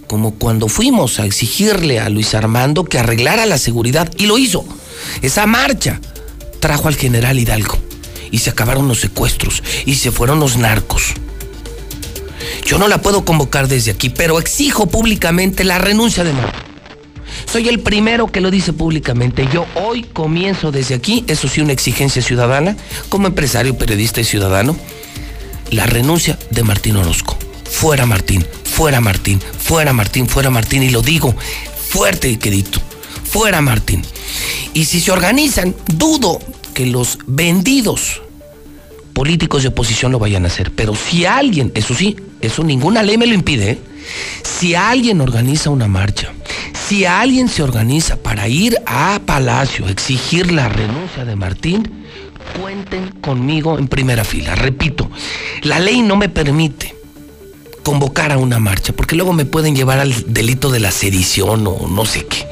Como 0.07 0.35
cuando 0.35 0.67
fuimos 0.67 1.19
a 1.19 1.25
exigirle 1.25 1.99
a 1.99 2.09
Luis 2.09 2.33
Armando 2.33 2.83
que 2.85 2.99
arreglara 2.99 3.45
la 3.45 3.57
seguridad, 3.57 4.11
y 4.17 4.25
lo 4.25 4.37
hizo. 4.37 4.65
Esa 5.21 5.45
marcha 5.45 5.99
trajo 6.61 6.87
al 6.87 6.95
general 6.95 7.37
Hidalgo 7.37 7.77
y 8.31 8.37
se 8.37 8.49
acabaron 8.49 8.87
los 8.87 9.01
secuestros 9.01 9.61
y 9.85 9.95
se 9.95 10.11
fueron 10.11 10.39
los 10.39 10.55
narcos. 10.55 11.13
Yo 12.65 12.77
no 12.77 12.87
la 12.87 13.01
puedo 13.01 13.25
convocar 13.25 13.67
desde 13.67 13.91
aquí, 13.91 14.09
pero 14.09 14.39
exijo 14.39 14.87
públicamente 14.87 15.65
la 15.65 15.77
renuncia 15.77 16.23
de 16.23 16.31
Martín. 16.31 16.61
Soy 17.51 17.67
el 17.67 17.79
primero 17.79 18.27
que 18.27 18.39
lo 18.39 18.49
dice 18.49 18.71
públicamente. 18.71 19.47
Yo 19.51 19.65
hoy 19.75 20.03
comienzo 20.03 20.71
desde 20.71 20.95
aquí, 20.95 21.25
eso 21.27 21.49
sí, 21.49 21.59
una 21.59 21.73
exigencia 21.73 22.21
ciudadana, 22.21 22.77
como 23.09 23.27
empresario, 23.27 23.77
periodista 23.77 24.21
y 24.21 24.23
ciudadano, 24.23 24.77
la 25.69 25.85
renuncia 25.85 26.39
de 26.49 26.63
Martín 26.63 26.95
Orozco. 26.95 27.37
Fuera 27.69 28.05
Martín, 28.05 28.45
fuera 28.63 29.01
Martín, 29.01 29.41
fuera 29.59 29.91
Martín, 29.91 30.27
fuera 30.27 30.49
Martín, 30.49 30.83
y 30.83 30.89
lo 30.91 31.01
digo 31.01 31.35
fuerte 31.89 32.29
y 32.29 32.37
quedito. 32.37 32.79
Fuera 33.31 33.61
Martín. 33.61 34.03
Y 34.73 34.83
si 34.83 34.99
se 34.99 35.09
organizan, 35.09 35.73
dudo 35.95 36.39
que 36.73 36.85
los 36.85 37.17
vendidos 37.27 38.21
políticos 39.13 39.63
de 39.63 39.69
oposición 39.69 40.11
lo 40.11 40.19
vayan 40.19 40.43
a 40.43 40.47
hacer. 40.47 40.71
Pero 40.71 40.95
si 40.95 41.25
alguien, 41.25 41.71
eso 41.73 41.93
sí, 41.95 42.17
eso 42.41 42.61
ninguna 42.61 43.03
ley 43.03 43.17
me 43.17 43.27
lo 43.27 43.33
impide, 43.33 43.71
¿eh? 43.71 43.79
si 44.43 44.75
alguien 44.75 45.21
organiza 45.21 45.69
una 45.69 45.87
marcha, 45.87 46.33
si 46.73 47.05
alguien 47.05 47.47
se 47.47 47.63
organiza 47.63 48.17
para 48.17 48.49
ir 48.49 48.77
a 48.85 49.21
Palacio, 49.25 49.87
exigir 49.87 50.51
la 50.51 50.67
renuncia 50.67 51.23
de 51.23 51.37
Martín, 51.37 52.05
cuenten 52.59 53.11
conmigo 53.21 53.79
en 53.79 53.87
primera 53.87 54.25
fila. 54.25 54.55
Repito, 54.55 55.09
la 55.61 55.79
ley 55.79 56.01
no 56.01 56.17
me 56.17 56.27
permite 56.27 56.95
convocar 57.83 58.33
a 58.33 58.37
una 58.37 58.59
marcha, 58.59 58.91
porque 58.93 59.15
luego 59.15 59.31
me 59.31 59.45
pueden 59.45 59.73
llevar 59.73 59.99
al 59.99 60.33
delito 60.33 60.69
de 60.69 60.81
la 60.81 60.91
sedición 60.91 61.65
o 61.65 61.87
no 61.87 62.05
sé 62.05 62.25
qué. 62.25 62.45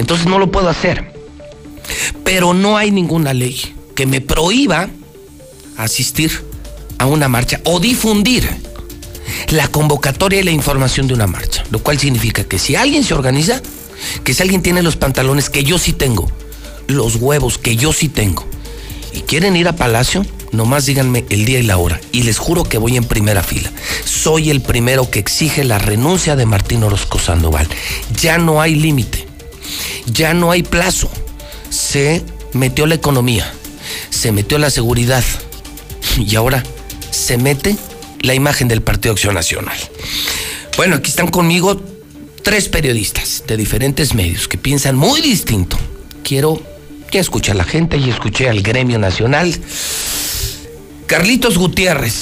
Entonces 0.00 0.26
no 0.26 0.38
lo 0.38 0.50
puedo 0.50 0.68
hacer. 0.68 1.12
Pero 2.24 2.54
no 2.54 2.76
hay 2.76 2.90
ninguna 2.90 3.34
ley 3.34 3.74
que 3.94 4.06
me 4.06 4.20
prohíba 4.20 4.88
asistir 5.76 6.44
a 6.98 7.06
una 7.06 7.28
marcha 7.28 7.60
o 7.64 7.80
difundir 7.80 8.48
la 9.50 9.68
convocatoria 9.68 10.40
y 10.40 10.42
la 10.42 10.50
información 10.50 11.06
de 11.06 11.14
una 11.14 11.26
marcha. 11.26 11.64
Lo 11.70 11.80
cual 11.80 11.98
significa 11.98 12.44
que 12.44 12.58
si 12.58 12.76
alguien 12.76 13.04
se 13.04 13.14
organiza, 13.14 13.60
que 14.24 14.34
si 14.34 14.42
alguien 14.42 14.62
tiene 14.62 14.82
los 14.82 14.96
pantalones 14.96 15.50
que 15.50 15.64
yo 15.64 15.78
sí 15.78 15.92
tengo, 15.92 16.30
los 16.86 17.16
huevos 17.16 17.58
que 17.58 17.76
yo 17.76 17.92
sí 17.92 18.08
tengo, 18.08 18.46
y 19.12 19.20
quieren 19.22 19.56
ir 19.56 19.68
a 19.68 19.76
Palacio, 19.76 20.24
nomás 20.52 20.86
díganme 20.86 21.24
el 21.30 21.44
día 21.44 21.58
y 21.58 21.62
la 21.64 21.76
hora. 21.78 22.00
Y 22.12 22.22
les 22.22 22.38
juro 22.38 22.64
que 22.64 22.78
voy 22.78 22.96
en 22.96 23.04
primera 23.04 23.42
fila. 23.42 23.70
Soy 24.04 24.50
el 24.50 24.60
primero 24.60 25.10
que 25.10 25.18
exige 25.18 25.64
la 25.64 25.78
renuncia 25.78 26.36
de 26.36 26.46
Martín 26.46 26.82
Orozco 26.82 27.18
Sandoval. 27.18 27.68
Ya 28.20 28.38
no 28.38 28.60
hay 28.60 28.74
límite. 28.74 29.29
Ya 30.06 30.34
no 30.34 30.50
hay 30.50 30.62
plazo. 30.62 31.10
Se 31.70 32.24
metió 32.52 32.86
la 32.86 32.94
economía. 32.94 33.52
Se 34.10 34.32
metió 34.32 34.58
la 34.58 34.70
seguridad. 34.70 35.24
Y 36.18 36.34
ahora 36.36 36.62
se 37.10 37.36
mete 37.38 37.76
la 38.20 38.34
imagen 38.34 38.68
del 38.68 38.82
Partido 38.82 39.12
Acción 39.12 39.34
Nacional. 39.34 39.76
Bueno, 40.76 40.96
aquí 40.96 41.10
están 41.10 41.28
conmigo 41.28 41.80
tres 42.42 42.68
periodistas 42.68 43.44
de 43.46 43.56
diferentes 43.56 44.14
medios 44.14 44.48
que 44.48 44.58
piensan 44.58 44.96
muy 44.96 45.20
distinto. 45.20 45.78
Quiero 46.22 46.62
que 47.10 47.18
escuche 47.18 47.52
a 47.52 47.54
la 47.54 47.64
gente 47.64 47.96
y 47.96 48.08
escuché 48.10 48.48
al 48.48 48.62
gremio 48.62 48.98
nacional. 48.98 49.54
Carlitos 51.06 51.58
Gutiérrez. 51.58 52.14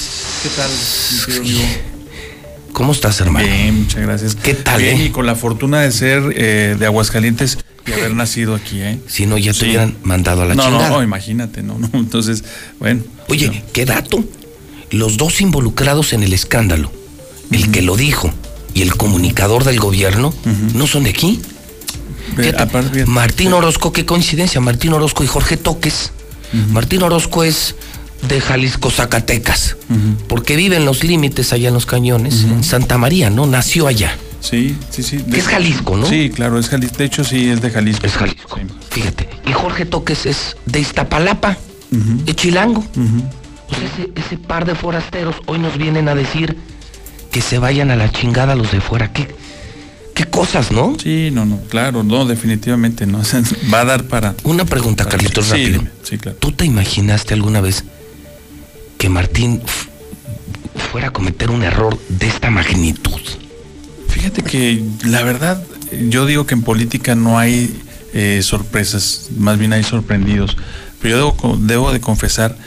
¿Qué 0.43 0.49
tal? 0.49 1.88
¿Cómo 2.79 2.93
estás, 2.93 3.19
hermano? 3.19 3.45
Bien, 3.45 3.77
muchas 3.81 4.01
gracias. 4.01 4.35
¿Qué 4.35 4.53
tal? 4.53 4.81
Bien, 4.81 4.95
eh? 5.01 5.05
y 5.07 5.09
con 5.09 5.25
la 5.25 5.35
fortuna 5.35 5.81
de 5.81 5.91
ser 5.91 6.23
eh, 6.33 6.77
de 6.79 6.85
Aguascalientes 6.85 7.57
y 7.85 7.91
haber 7.91 8.15
nacido 8.15 8.55
aquí, 8.55 8.79
¿eh? 8.79 9.01
Si 9.05 9.25
no, 9.25 9.37
ya 9.37 9.51
te 9.51 9.59
Sí. 9.59 9.65
hubieran 9.65 9.97
mandado 10.03 10.43
a 10.43 10.45
la 10.45 10.55
no, 10.55 10.63
chingada. 10.63 10.87
No, 10.87 10.95
no, 10.95 11.03
imagínate, 11.03 11.61
no, 11.61 11.77
no. 11.77 11.89
Entonces, 11.93 12.45
bueno. 12.79 13.01
Oye, 13.27 13.65
¿qué 13.73 13.83
dato? 13.83 14.23
Los 14.91 15.17
dos 15.17 15.41
involucrados 15.41 16.13
en 16.13 16.23
el 16.23 16.31
escándalo, 16.31 16.89
el 17.51 17.69
que 17.69 17.81
lo 17.81 17.97
dijo 17.97 18.33
y 18.73 18.81
el 18.83 18.95
comunicador 18.95 19.65
del 19.65 19.81
gobierno, 19.81 20.33
no 20.73 20.87
son 20.87 21.03
de 21.03 21.09
aquí. 21.09 21.41
Aparte. 22.57 23.05
Martín 23.05 23.51
Orozco, 23.51 23.91
qué 23.91 24.05
coincidencia, 24.05 24.61
Martín 24.61 24.93
Orozco 24.93 25.25
y 25.25 25.27
Jorge 25.27 25.57
Toques. 25.57 26.13
Martín 26.71 27.03
Orozco 27.03 27.43
es 27.43 27.75
de 28.27 28.41
Jalisco, 28.41 28.91
Zacatecas, 28.91 29.77
porque 30.27 30.55
vive 30.55 30.75
en 30.75 30.85
los 30.85 31.03
límites 31.03 31.53
allá 31.53 31.69
en 31.69 31.73
los 31.73 31.85
cañones, 31.85 32.43
en 32.43 32.63
Santa 32.63 32.97
María, 32.97 33.29
¿no? 33.29 33.45
Nació 33.47 33.87
allá. 33.87 34.15
Sí, 34.41 34.75
sí, 34.89 35.03
sí. 35.03 35.17
Que 35.19 35.39
es 35.39 35.47
Jalisco, 35.47 35.97
¿no? 35.97 36.05
Sí, 36.07 36.29
claro, 36.29 36.59
es 36.59 36.69
Jalisco. 36.69 36.97
De 36.97 37.05
hecho, 37.05 37.23
sí, 37.23 37.49
es 37.49 37.61
de 37.61 37.69
Jalisco. 37.71 38.05
Es 38.05 38.13
Jalisco. 38.13 38.59
Fíjate. 38.89 39.29
Y 39.45 39.51
Jorge 39.53 39.85
Toques 39.85 40.25
es 40.25 40.55
de 40.65 40.79
Iztapalapa, 40.79 41.57
de 41.91 42.35
Chilango. 42.35 42.83
Sea, 42.93 43.77
ese, 44.03 44.11
ese 44.15 44.37
par 44.37 44.65
de 44.65 44.75
forasteros 44.75 45.35
hoy 45.45 45.59
nos 45.59 45.77
vienen 45.77 46.07
a 46.09 46.15
decir 46.15 46.57
que 47.31 47.41
se 47.41 47.59
vayan 47.59 47.91
a 47.91 47.95
la 47.95 48.11
chingada 48.11 48.55
los 48.55 48.71
de 48.71 48.79
fuera. 48.81 49.11
¿Qué, 49.11 49.27
qué 50.15 50.25
cosas, 50.25 50.71
no? 50.71 50.95
Sí, 51.01 51.29
no, 51.31 51.45
no, 51.45 51.59
claro, 51.69 52.03
no, 52.03 52.25
definitivamente 52.25 53.05
no. 53.05 53.21
Va 53.73 53.81
a 53.81 53.85
dar 53.85 54.05
para. 54.05 54.35
Una 54.43 54.65
pregunta, 54.65 55.05
Carlitos, 55.05 55.45
Sí, 55.45 55.51
rápido. 55.51 55.83
sí, 56.03 56.17
claro. 56.17 56.37
¿Tú 56.39 56.51
te 56.53 56.65
imaginaste 56.65 57.33
alguna 57.33 57.59
vez 57.61 57.83
que 58.99 59.09
Martín 59.09 59.61
fuera 60.91 61.07
a 61.07 61.11
cometer 61.11 61.49
un 61.49 61.63
error 61.63 61.97
de 62.09 62.27
esta 62.27 62.51
magnitud? 62.51 63.19
Fíjate 64.09 64.43
que 64.43 64.83
la 65.05 65.23
verdad, 65.23 65.63
yo 66.09 66.27
digo 66.27 66.45
que 66.45 66.53
en 66.53 66.61
política 66.61 67.15
no 67.15 67.39
hay 67.39 67.81
eh, 68.13 68.41
sorpresas, 68.43 69.29
más 69.37 69.57
bien 69.57 69.73
hay 69.73 69.83
sorprendidos. 69.83 70.57
Pero 71.01 71.17
yo 71.17 71.33
debo, 71.33 71.57
debo 71.57 71.93
de 71.93 72.01
confesar 72.01 72.57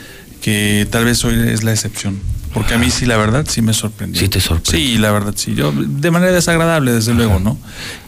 que 0.41 0.87
tal 0.89 1.05
vez 1.05 1.23
hoy 1.23 1.35
es 1.47 1.63
la 1.63 1.71
excepción. 1.71 2.19
Porque 2.53 2.73
a 2.75 2.77
mí 2.77 2.89
sí, 2.91 3.05
la 3.05 3.17
verdad, 3.17 3.45
sí 3.49 3.61
me 3.61 3.73
sorprendió. 3.73 4.19
Sí 4.21 4.29
te 4.29 4.39
sorprendió. 4.39 4.87
Sí, 4.87 4.97
la 4.97 5.11
verdad, 5.11 5.33
sí. 5.35 5.55
Yo, 5.55 5.71
de 5.71 6.11
manera 6.11 6.31
desagradable, 6.31 6.91
desde 6.91 7.13
luego, 7.13 7.39
¿no? 7.39 7.57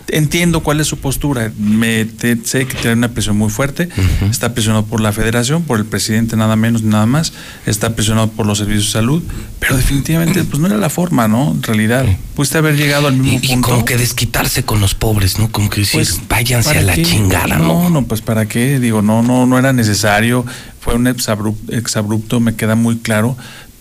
Entiendo 0.08 0.60
cuál 0.62 0.80
es 0.80 0.86
su 0.88 0.98
postura. 1.00 1.52
Me 1.58 2.06
te- 2.06 2.38
sé 2.46 2.68
que 2.68 2.76
tiene 2.76 2.94
una 2.94 3.08
presión 3.10 3.38
muy 3.38 3.50
fuerte. 3.50 3.90
Está 4.30 4.54
presionado 4.54 4.86
por 4.86 5.02
la 5.02 5.12
federación, 5.12 5.64
por 5.64 5.80
el 5.80 5.86
presidente, 5.86 6.38
nada 6.38 6.56
menos 6.56 6.84
nada 6.84 7.08
más. 7.08 7.34
Está 7.66 7.96
presionado 7.96 8.30
por 8.30 8.46
los 8.46 8.60
servicios 8.60 8.86
de 8.86 8.92
salud. 8.92 9.24
Pero 9.60 9.76
definitivamente, 9.76 10.44
pues 10.44 10.60
no 10.60 10.68
era 10.68 10.78
la 10.78 10.90
forma, 10.92 11.28
¿no? 11.28 11.52
En 11.52 11.64
realidad, 11.64 12.06
pudiste 12.36 12.60
haber 12.60 12.78
llegado 12.78 13.08
al 13.08 13.16
mismo 13.18 13.40
Y, 13.42 13.46
y 13.46 13.50
punto. 13.50 13.70
como 13.70 13.84
que 13.86 13.98
desquitarse 13.98 14.64
con 14.64 14.80
los 14.80 14.94
pobres, 14.94 15.40
¿no? 15.40 15.52
Como 15.52 15.72
que 15.72 15.82
decir, 15.82 15.94
Pues, 16.02 16.22
váyanse 16.30 16.70
¿para 16.70 16.80
a 16.82 16.84
la 16.84 16.94
qué? 16.94 17.02
chingada, 17.02 17.58
¿no? 17.58 17.66
No, 17.86 17.90
no, 17.90 18.06
pues 18.06 18.22
para 18.22 18.46
qué, 18.48 18.80
digo, 18.80 19.02
no, 19.02 19.24
no, 19.24 19.48
no 19.48 19.58
era 19.58 19.74
necesario, 19.74 20.46
fue 20.80 20.94
un 20.94 21.08
exabrupto, 21.08 21.76
exabrupto, 21.76 22.40
me 22.40 22.56
queda 22.56 22.76
muy 22.76 22.98
claro, 22.98 23.36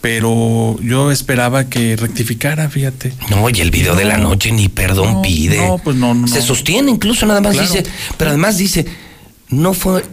pero 0.04 0.78
yo 0.82 1.10
esperaba 1.10 1.70
que 1.70 1.96
rectificara, 1.96 2.68
fíjate. 2.68 3.14
No, 3.30 3.48
y 3.48 3.62
el 3.62 3.70
video 3.70 3.96
de 3.96 4.04
la 4.04 4.18
noche 4.18 4.52
ni 4.52 4.68
perdón 4.68 5.14
No, 5.14 5.22
pide. 5.22 5.56
no, 5.66 5.78
pues 5.78 5.96
no, 5.96 6.12
no, 6.12 6.28
Se 6.28 6.42
sostiene 6.42 6.90
incluso, 6.90 7.24
nada 7.24 7.40
más 7.40 7.54
Claro. 7.54 7.66
dice, 7.72 7.86
pero 8.18 8.28
además 8.28 8.58
dice, 8.58 8.84
no 9.48 9.72
fue 9.72 10.04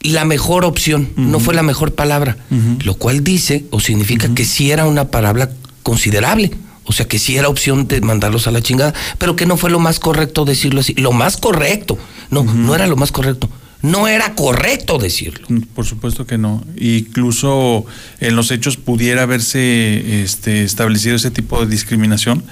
la 0.00 0.24
mejor 0.24 0.64
opción, 0.64 1.10
no 1.14 1.38
fue 1.38 1.54
la 1.54 1.62
mejor 1.62 1.94
palabra, 1.94 2.36
lo 2.82 2.94
cual 2.94 3.22
dice 3.22 3.64
o 3.70 3.78
significa 3.78 4.34
que 4.34 4.44
sí 4.44 4.72
era 4.72 4.86
una 4.86 5.04
palabra 5.12 5.52
considerable. 5.84 6.50
O 6.82 6.92
sea 6.92 7.06
que 7.06 7.20
sí 7.20 7.36
era 7.36 7.48
opción 7.48 7.86
de 7.86 8.00
mandarlos 8.00 8.48
a 8.48 8.50
la 8.50 8.60
chingada, 8.60 8.92
pero 9.18 9.36
que 9.36 9.46
no 9.46 9.56
fue 9.56 9.70
lo 9.70 9.78
más 9.78 10.00
correcto 10.00 10.44
decirlo 10.44 10.80
así. 10.80 10.94
Lo 10.94 11.12
más 11.12 11.36
correcto. 11.36 11.96
No, 12.30 12.42
no 12.42 12.74
era 12.74 12.88
lo 12.88 12.96
más 12.96 13.12
correcto. 13.12 13.48
No 13.82 14.08
era 14.08 14.34
correcto 14.34 14.98
decirlo. 14.98 15.46
Por 15.74 15.86
supuesto 15.86 16.26
que 16.26 16.36
no. 16.38 16.62
Incluso 16.76 17.86
en 18.20 18.36
los 18.36 18.50
hechos 18.50 18.76
pudiera 18.76 19.22
haberse 19.22 20.22
este, 20.22 20.64
establecido 20.64 21.16
ese 21.16 21.30
tipo 21.30 21.60
de 21.64 21.70
discriminación, 21.70 22.44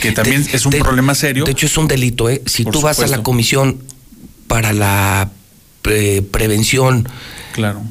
que 0.00 0.12
también 0.12 0.44
De- 0.44 0.56
es 0.56 0.66
un 0.66 0.72
de- 0.72 0.80
problema 0.80 1.14
serio. 1.14 1.44
De 1.44 1.52
hecho, 1.52 1.66
es 1.66 1.76
un 1.76 1.86
delito, 1.86 2.28
¿eh? 2.28 2.42
Si 2.46 2.64
Por 2.64 2.72
tú 2.72 2.80
vas 2.80 2.98
a 3.00 3.06
la 3.06 3.22
comisión 3.22 3.78
para 4.48 4.72
la 4.72 5.30
pre- 5.82 6.22
prevención 6.22 7.08
Claro. 7.52 7.82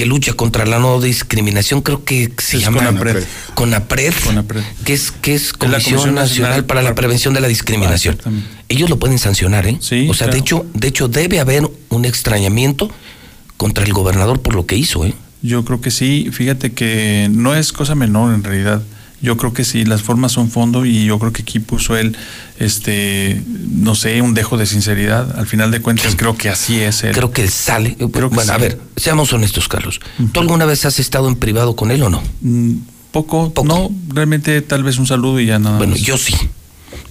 Que 0.00 0.06
lucha 0.06 0.32
contra 0.32 0.64
la 0.64 0.78
no 0.78 0.98
discriminación, 0.98 1.82
creo 1.82 2.06
que 2.06 2.32
se 2.38 2.56
Es 2.56 2.62
llama 2.62 2.78
CONAPRED. 2.86 3.22
CONAPRED, 3.52 4.14
CONAPRED. 4.24 4.62
que 4.82 4.94
es 4.94 5.12
que 5.12 5.34
es 5.34 5.52
la 5.52 5.58
Comisión, 5.58 5.82
Comisión 5.82 6.14
Nacional, 6.14 6.50
Nacional 6.52 6.64
para 6.64 6.80
la 6.80 6.94
Prevención 6.94 7.34
de 7.34 7.40
la 7.42 7.48
Discriminación. 7.48 8.18
Ah. 8.24 8.30
Ellos 8.70 8.88
lo 8.88 8.98
pueden 8.98 9.18
sancionar, 9.18 9.66
¿eh? 9.66 9.76
Sí, 9.82 10.08
o 10.08 10.14
sea, 10.14 10.28
de 10.28 10.38
hecho, 10.38 10.64
de 10.72 10.88
hecho 10.88 11.08
debe 11.08 11.38
haber 11.38 11.70
un 11.90 12.06
extrañamiento 12.06 12.90
contra 13.58 13.84
el 13.84 13.92
gobernador 13.92 14.40
por 14.40 14.54
lo 14.54 14.64
que 14.64 14.74
hizo, 14.74 15.04
¿eh? 15.04 15.12
Yo 15.42 15.66
creo 15.66 15.82
que 15.82 15.90
sí, 15.90 16.30
fíjate 16.32 16.72
que 16.72 17.28
no 17.30 17.54
es 17.54 17.70
cosa 17.70 17.94
menor 17.94 18.32
en 18.34 18.42
realidad. 18.42 18.80
Yo 19.22 19.36
creo 19.36 19.52
que 19.52 19.64
sí, 19.64 19.84
las 19.84 20.02
formas 20.02 20.32
son 20.32 20.50
fondo 20.50 20.86
y 20.86 21.04
yo 21.04 21.18
creo 21.18 21.32
que 21.32 21.42
aquí 21.42 21.58
puso 21.58 21.96
él, 21.96 22.16
este, 22.58 23.42
no 23.68 23.94
sé, 23.94 24.22
un 24.22 24.32
dejo 24.34 24.56
de 24.56 24.64
sinceridad. 24.66 25.38
Al 25.38 25.46
final 25.46 25.70
de 25.70 25.80
cuentas 25.80 26.16
creo 26.16 26.36
que 26.36 26.48
así 26.48 26.80
es 26.80 27.04
él. 27.04 27.12
Creo 27.14 27.30
que 27.30 27.46
sale. 27.48 27.96
Creo 27.96 28.30
que 28.30 28.34
bueno, 28.36 28.52
a 28.52 28.58
ver, 28.58 28.80
seamos 28.96 29.32
honestos, 29.32 29.68
Carlos. 29.68 30.00
¿Tú 30.32 30.40
alguna 30.40 30.64
vez 30.64 30.84
has 30.86 30.98
estado 30.98 31.28
en 31.28 31.36
privado 31.36 31.76
con 31.76 31.90
él 31.90 32.02
o 32.02 32.08
no? 32.10 32.22
Mm, 32.40 32.76
Poco, 33.12 33.52
no, 33.64 33.90
realmente 34.08 34.62
tal 34.62 34.84
vez 34.84 34.96
un 34.98 35.06
saludo 35.06 35.40
y 35.40 35.46
ya 35.46 35.58
nada 35.58 35.78
Bueno, 35.78 35.92
más. 35.94 36.00
yo 36.00 36.16
sí. 36.16 36.34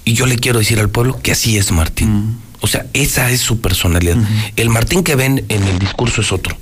Y 0.05 0.13
yo 0.13 0.25
le 0.25 0.37
quiero 0.37 0.59
decir 0.59 0.79
al 0.79 0.89
pueblo 0.89 1.19
que 1.21 1.31
así 1.33 1.57
es 1.57 1.71
Martín. 1.71 2.37
O 2.61 2.67
sea, 2.67 2.85
esa 2.93 3.29
es 3.31 3.41
su 3.41 3.59
personalidad. 3.59 4.17
El 4.55 4.69
Martín 4.69 5.03
que 5.03 5.15
ven 5.15 5.43
en 5.49 5.63
el 5.63 5.77
discurso 5.77 6.21
es 6.21 6.31
otro. 6.31 6.57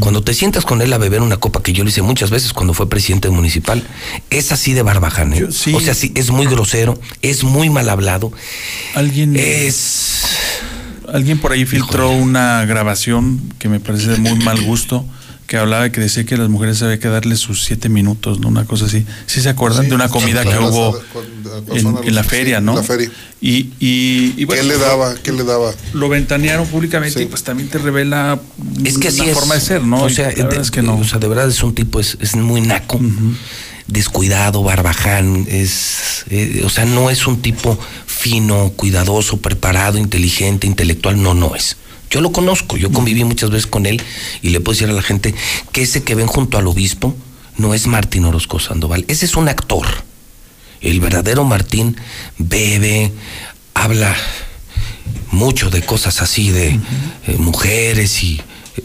Cuando 0.00 0.22
te 0.22 0.34
sientas 0.34 0.64
con 0.64 0.82
él 0.82 0.92
a 0.92 0.98
beber 0.98 1.22
una 1.22 1.36
copa, 1.36 1.62
que 1.62 1.72
yo 1.72 1.84
lo 1.84 1.90
hice 1.90 2.02
muchas 2.02 2.30
veces 2.30 2.52
cuando 2.52 2.74
fue 2.74 2.88
presidente 2.88 3.30
municipal, 3.30 3.82
es 4.30 4.50
así 4.50 4.72
de 4.72 4.82
barbaján. 4.82 5.32
¿eh? 5.34 5.44
O 5.44 5.80
sea, 5.80 5.94
sí, 5.94 6.12
es 6.14 6.30
muy 6.30 6.46
grosero, 6.46 6.98
es 7.22 7.44
muy 7.44 7.70
mal 7.70 7.88
hablado. 7.88 8.32
Alguien. 8.94 9.36
Es. 9.36 10.24
Alguien 11.12 11.38
por 11.38 11.52
ahí 11.52 11.64
filtró 11.64 12.10
una 12.10 12.64
grabación 12.64 13.40
que 13.58 13.68
me 13.68 13.78
parece 13.78 14.08
de 14.08 14.16
muy 14.16 14.36
mal 14.36 14.60
gusto, 14.62 15.04
que 15.46 15.56
hablaba 15.58 15.90
que 15.90 16.00
decía 16.00 16.24
que 16.24 16.36
las 16.36 16.48
mujeres 16.48 16.82
había 16.82 16.98
que 16.98 17.08
darles 17.08 17.38
sus 17.38 17.64
siete 17.64 17.88
minutos, 17.88 18.40
¿no? 18.40 18.48
Una 18.48 18.64
cosa 18.64 18.86
así. 18.86 19.04
¿Sí 19.26 19.40
se 19.42 19.48
acuerdan 19.50 19.84
Sí, 19.84 19.88
de 19.90 19.94
una 19.94 20.06
sí, 20.08 20.12
comida 20.12 20.42
que 20.42 20.56
hubo 20.58 20.98
en, 22.02 22.14
la 22.14 22.22
sí, 22.22 22.28
feria, 22.30 22.58
en 22.58 22.64
¿no? 22.64 22.74
la 22.76 22.82
feria. 22.82 23.10
Y, 23.40 23.70
y, 23.78 24.34
y 24.38 24.44
bueno, 24.46 24.62
¿Qué 24.62 24.68
le 24.68 24.78
daba? 24.78 25.14
¿Qué 25.16 25.32
le 25.32 25.44
daba? 25.44 25.72
Lo 25.92 26.08
ventanearon 26.08 26.66
públicamente 26.66 27.22
y 27.22 27.26
pues 27.26 27.42
también 27.42 27.68
te 27.68 27.76
revela 27.78 28.40
Es 28.84 28.96
que 28.96 29.08
así 29.08 29.20
es. 29.28 29.34
forma 29.34 29.54
de 29.56 29.60
ser, 29.60 29.82
¿no? 29.82 30.02
O 30.02 30.08
sea, 30.08 30.32
la 30.34 30.44
de, 30.46 30.56
es 30.60 30.70
que 30.70 30.80
no. 30.80 30.96
o 30.96 31.04
sea, 31.04 31.18
de 31.18 31.28
verdad 31.28 31.48
es 31.48 31.62
un 31.62 31.74
tipo, 31.74 32.00
es, 32.00 32.16
es 32.20 32.34
muy 32.36 32.62
naco, 32.62 32.98
descuidado, 33.86 34.62
barbaján, 34.62 35.46
es, 35.48 36.24
eh, 36.30 36.62
o 36.64 36.70
sea, 36.70 36.86
no 36.86 37.10
es 37.10 37.26
un 37.26 37.42
tipo 37.42 37.78
fino, 38.06 38.72
cuidadoso, 38.76 39.36
preparado, 39.38 39.98
inteligente, 39.98 40.66
intelectual, 40.66 41.22
no, 41.22 41.34
no 41.34 41.54
es. 41.54 41.76
Yo 42.10 42.20
lo 42.20 42.32
conozco, 42.32 42.76
yo 42.76 42.92
conviví 42.92 43.24
muchas 43.24 43.50
veces 43.50 43.66
con 43.66 43.86
él 43.86 44.00
y 44.42 44.50
le 44.50 44.60
puedo 44.60 44.74
decir 44.74 44.88
a 44.88 44.92
la 44.92 45.02
gente 45.02 45.34
que 45.72 45.82
ese 45.82 46.04
que 46.04 46.14
ven 46.14 46.26
junto 46.26 46.58
al 46.58 46.66
obispo 46.66 47.14
no 47.56 47.74
es 47.74 47.86
Martín 47.86 48.24
Orozco 48.24 48.58
Sandoval, 48.58 49.04
ese 49.08 49.24
es 49.24 49.36
un 49.36 49.48
actor. 49.48 49.86
El 50.80 51.00
verdadero 51.00 51.44
Martín 51.44 51.96
bebe, 52.38 53.12
habla 53.74 54.14
mucho 55.30 55.70
de 55.70 55.82
cosas 55.82 56.22
así, 56.22 56.50
de 56.50 56.68
eh, 57.26 57.36
mujeres 57.38 58.22
y 58.22 58.40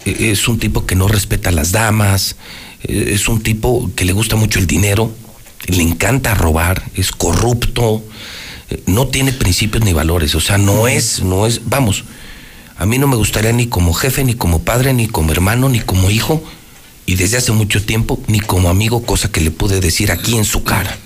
eh, 0.06 0.32
es 0.32 0.48
un 0.48 0.60
tipo 0.60 0.86
que 0.86 0.96
no 0.96 1.08
respeta 1.08 1.50
a 1.50 1.54
las 1.54 1.72
damas, 1.72 2.36
eh, 2.84 3.12
es 3.14 3.28
un 3.28 3.42
tipo 3.42 3.92
que 3.96 4.06
le 4.06 4.14
gusta 4.14 4.36
mucho 4.36 4.60
el 4.60 4.68
dinero, 4.68 5.14
le 5.68 5.84
encanta 5.84 6.34
robar, 6.34 6.84
es 6.96 7.12
corrupto, 7.12 8.04
no 8.86 9.08
tiene 9.08 9.34
principios 9.34 9.84
ni 9.84 9.94
valores, 9.94 10.36
o 10.36 10.42
sea, 10.42 10.58
no 10.58 10.88
es, 10.88 11.22
no 11.22 11.46
es, 11.46 11.62
vamos, 11.66 12.04
a 12.80 12.86
mí 12.86 12.98
no 12.98 13.08
me 13.08 13.18
gustaría 13.18 13.52
ni 13.52 13.68
como 13.68 13.94
jefe, 13.94 14.24
ni 14.24 14.36
como 14.36 14.64
padre, 14.64 14.94
ni 14.94 15.08
como 15.08 15.34
hermano, 15.34 15.68
ni 15.68 15.82
como 15.82 16.10
hijo, 16.10 16.42
y 17.06 17.16
desde 17.16 17.36
hace 17.36 17.52
mucho 17.52 17.86
tiempo, 17.86 18.24
ni 18.28 18.40
como 18.40 18.70
amigo, 18.70 19.06
cosa 19.06 19.30
que 19.30 19.42
le 19.42 19.52
pude 19.52 19.82
decir 19.82 20.14
aquí 20.14 20.38
en 20.38 20.46
su 20.46 20.64
cara. 20.64 20.98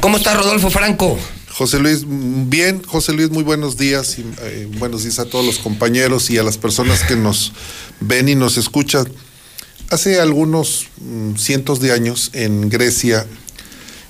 ¿Cómo 0.00 0.16
está 0.16 0.34
Rodolfo 0.34 0.70
Franco? 0.70 1.16
José 1.52 1.78
Luis, 1.78 2.04
bien, 2.04 2.82
José 2.84 3.12
Luis, 3.12 3.30
muy 3.30 3.44
buenos 3.44 3.76
días 3.76 4.18
y 4.18 4.24
eh, 4.42 4.68
buenos 4.78 5.04
días 5.04 5.20
a 5.20 5.24
todos 5.24 5.46
los 5.46 5.60
compañeros 5.60 6.30
y 6.30 6.38
a 6.38 6.42
las 6.42 6.58
personas 6.58 7.04
que 7.04 7.14
nos 7.14 7.52
ven 8.00 8.28
y 8.28 8.34
nos 8.34 8.56
escuchan. 8.56 9.08
Hace 9.90 10.20
algunos 10.20 10.88
mm, 11.00 11.36
cientos 11.36 11.78
de 11.78 11.92
años 11.92 12.30
en 12.32 12.68
Grecia 12.68 13.24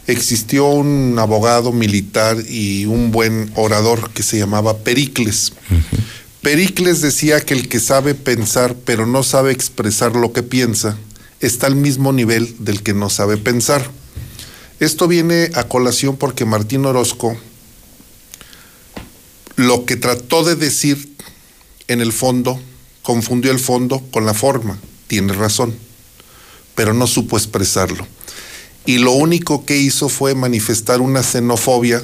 existió 0.09 0.67
un 0.69 1.17
abogado 1.19 1.71
militar 1.71 2.39
y 2.49 2.87
un 2.87 3.13
buen 3.13 3.53
orador 3.55 4.11
que 4.11 4.23
se 4.23 4.39
llamaba 4.39 4.79
Pericles. 4.79 5.53
Pericles 6.41 7.03
decía 7.03 7.41
que 7.43 7.53
el 7.53 7.69
que 7.69 7.79
sabe 7.79 8.15
pensar 8.15 8.75
pero 8.85 9.07
no 9.07 9.23
sabe 9.23 9.53
expresar 9.53 10.17
lo 10.17 10.33
que 10.33 10.43
piensa 10.43 10.97
está 11.41 11.67
al 11.67 11.77
mismo 11.77 12.13
nivel 12.13 12.57
del 12.59 12.83
que 12.83 12.95
no 12.95 13.11
sabe 13.11 13.37
pensar. 13.37 13.91
Esto 14.81 15.09
viene 15.09 15.51
a 15.55 15.65
colación 15.65 16.17
porque 16.17 16.47
Martín 16.47 16.87
Orozco 16.87 17.37
lo 19.57 19.85
que 19.85 19.97
trató 19.97 20.43
de 20.43 20.57
decir 20.57 21.17
en 21.87 22.01
el 22.01 22.13
fondo 22.13 22.59
confundió 23.03 23.53
el 23.53 23.59
fondo 23.59 24.03
con 24.11 24.25
la 24.25 24.35
forma. 24.35 24.79
Tiene 25.07 25.35
razón, 25.35 25.75
pero 26.75 26.95
no 26.95 27.07
supo 27.07 27.37
expresarlo. 27.37 28.07
Y 28.89 28.97
lo 28.97 29.13
único 29.13 29.67
que 29.67 29.77
hizo 29.77 30.09
fue 30.09 30.35
manifestar 30.35 31.03
una 31.03 31.23
xenofobia 31.23 32.03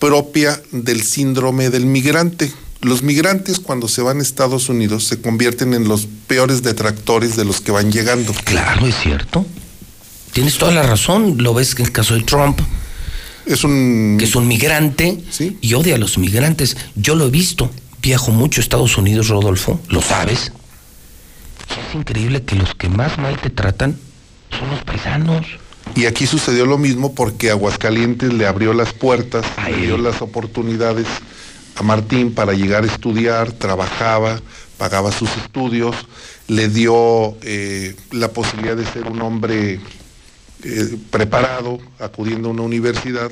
propia 0.00 0.60
del 0.72 1.04
síndrome 1.04 1.70
del 1.70 1.86
migrante. 1.86 2.52
Los 2.80 3.04
migrantes 3.04 3.60
cuando 3.60 3.86
se 3.86 4.02
van 4.02 4.18
a 4.18 4.22
Estados 4.22 4.68
Unidos 4.68 5.04
se 5.04 5.20
convierten 5.20 5.74
en 5.74 5.86
los 5.86 6.08
peores 6.26 6.64
detractores 6.64 7.36
de 7.36 7.44
los 7.44 7.60
que 7.60 7.70
van 7.70 7.92
llegando. 7.92 8.34
Claro, 8.42 8.84
es 8.88 8.96
cierto. 8.96 9.46
Tienes 10.32 10.58
toda 10.58 10.72
la 10.72 10.82
razón. 10.82 11.36
Lo 11.38 11.54
ves 11.54 11.76
en 11.78 11.86
el 11.86 11.92
caso 11.92 12.14
de 12.14 12.22
Trump. 12.22 12.58
Es 13.46 13.62
un. 13.62 14.16
Que 14.18 14.24
es 14.24 14.34
un 14.34 14.48
migrante 14.48 15.22
y 15.60 15.74
odia 15.74 15.94
a 15.94 15.98
los 15.98 16.18
migrantes. 16.18 16.76
Yo 16.96 17.14
lo 17.14 17.28
he 17.28 17.30
visto. 17.30 17.70
Viajo 18.02 18.32
mucho 18.32 18.60
a 18.60 18.62
Estados 18.64 18.98
Unidos, 18.98 19.28
Rodolfo. 19.28 19.80
Lo 19.86 20.02
sabes. 20.02 20.50
Es 21.70 21.94
increíble 21.94 22.42
que 22.42 22.56
los 22.56 22.74
que 22.74 22.88
más 22.88 23.18
mal 23.18 23.40
te 23.40 23.50
tratan 23.50 23.96
son 24.50 24.68
los 24.68 24.82
paisanos. 24.82 25.61
Y 25.94 26.06
aquí 26.06 26.26
sucedió 26.26 26.64
lo 26.64 26.78
mismo 26.78 27.14
porque 27.14 27.50
Aguascalientes 27.50 28.32
le 28.32 28.46
abrió 28.46 28.72
las 28.72 28.92
puertas, 28.92 29.44
le 29.68 29.86
dio 29.86 29.98
las 29.98 30.22
oportunidades 30.22 31.06
a 31.76 31.82
Martín 31.82 32.34
para 32.34 32.54
llegar 32.54 32.84
a 32.84 32.86
estudiar, 32.86 33.52
trabajaba, 33.52 34.40
pagaba 34.78 35.12
sus 35.12 35.30
estudios, 35.36 35.94
le 36.48 36.68
dio 36.68 37.36
eh, 37.42 37.94
la 38.10 38.28
posibilidad 38.28 38.76
de 38.76 38.86
ser 38.86 39.06
un 39.06 39.20
hombre 39.20 39.80
eh, 40.64 40.96
preparado, 41.10 41.78
acudiendo 41.98 42.48
a 42.48 42.52
una 42.52 42.62
universidad, 42.62 43.30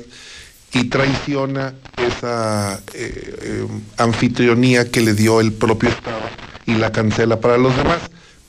y 0.73 0.85
traiciona 0.85 1.73
esa 1.97 2.81
eh, 2.93 3.65
anfitrionía 3.97 4.89
que 4.89 5.01
le 5.01 5.13
dio 5.13 5.41
el 5.41 5.51
propio 5.51 5.89
Estado 5.89 6.21
y 6.65 6.75
la 6.75 6.91
cancela 6.91 7.39
para 7.39 7.57
los 7.57 7.75
demás. 7.75 7.99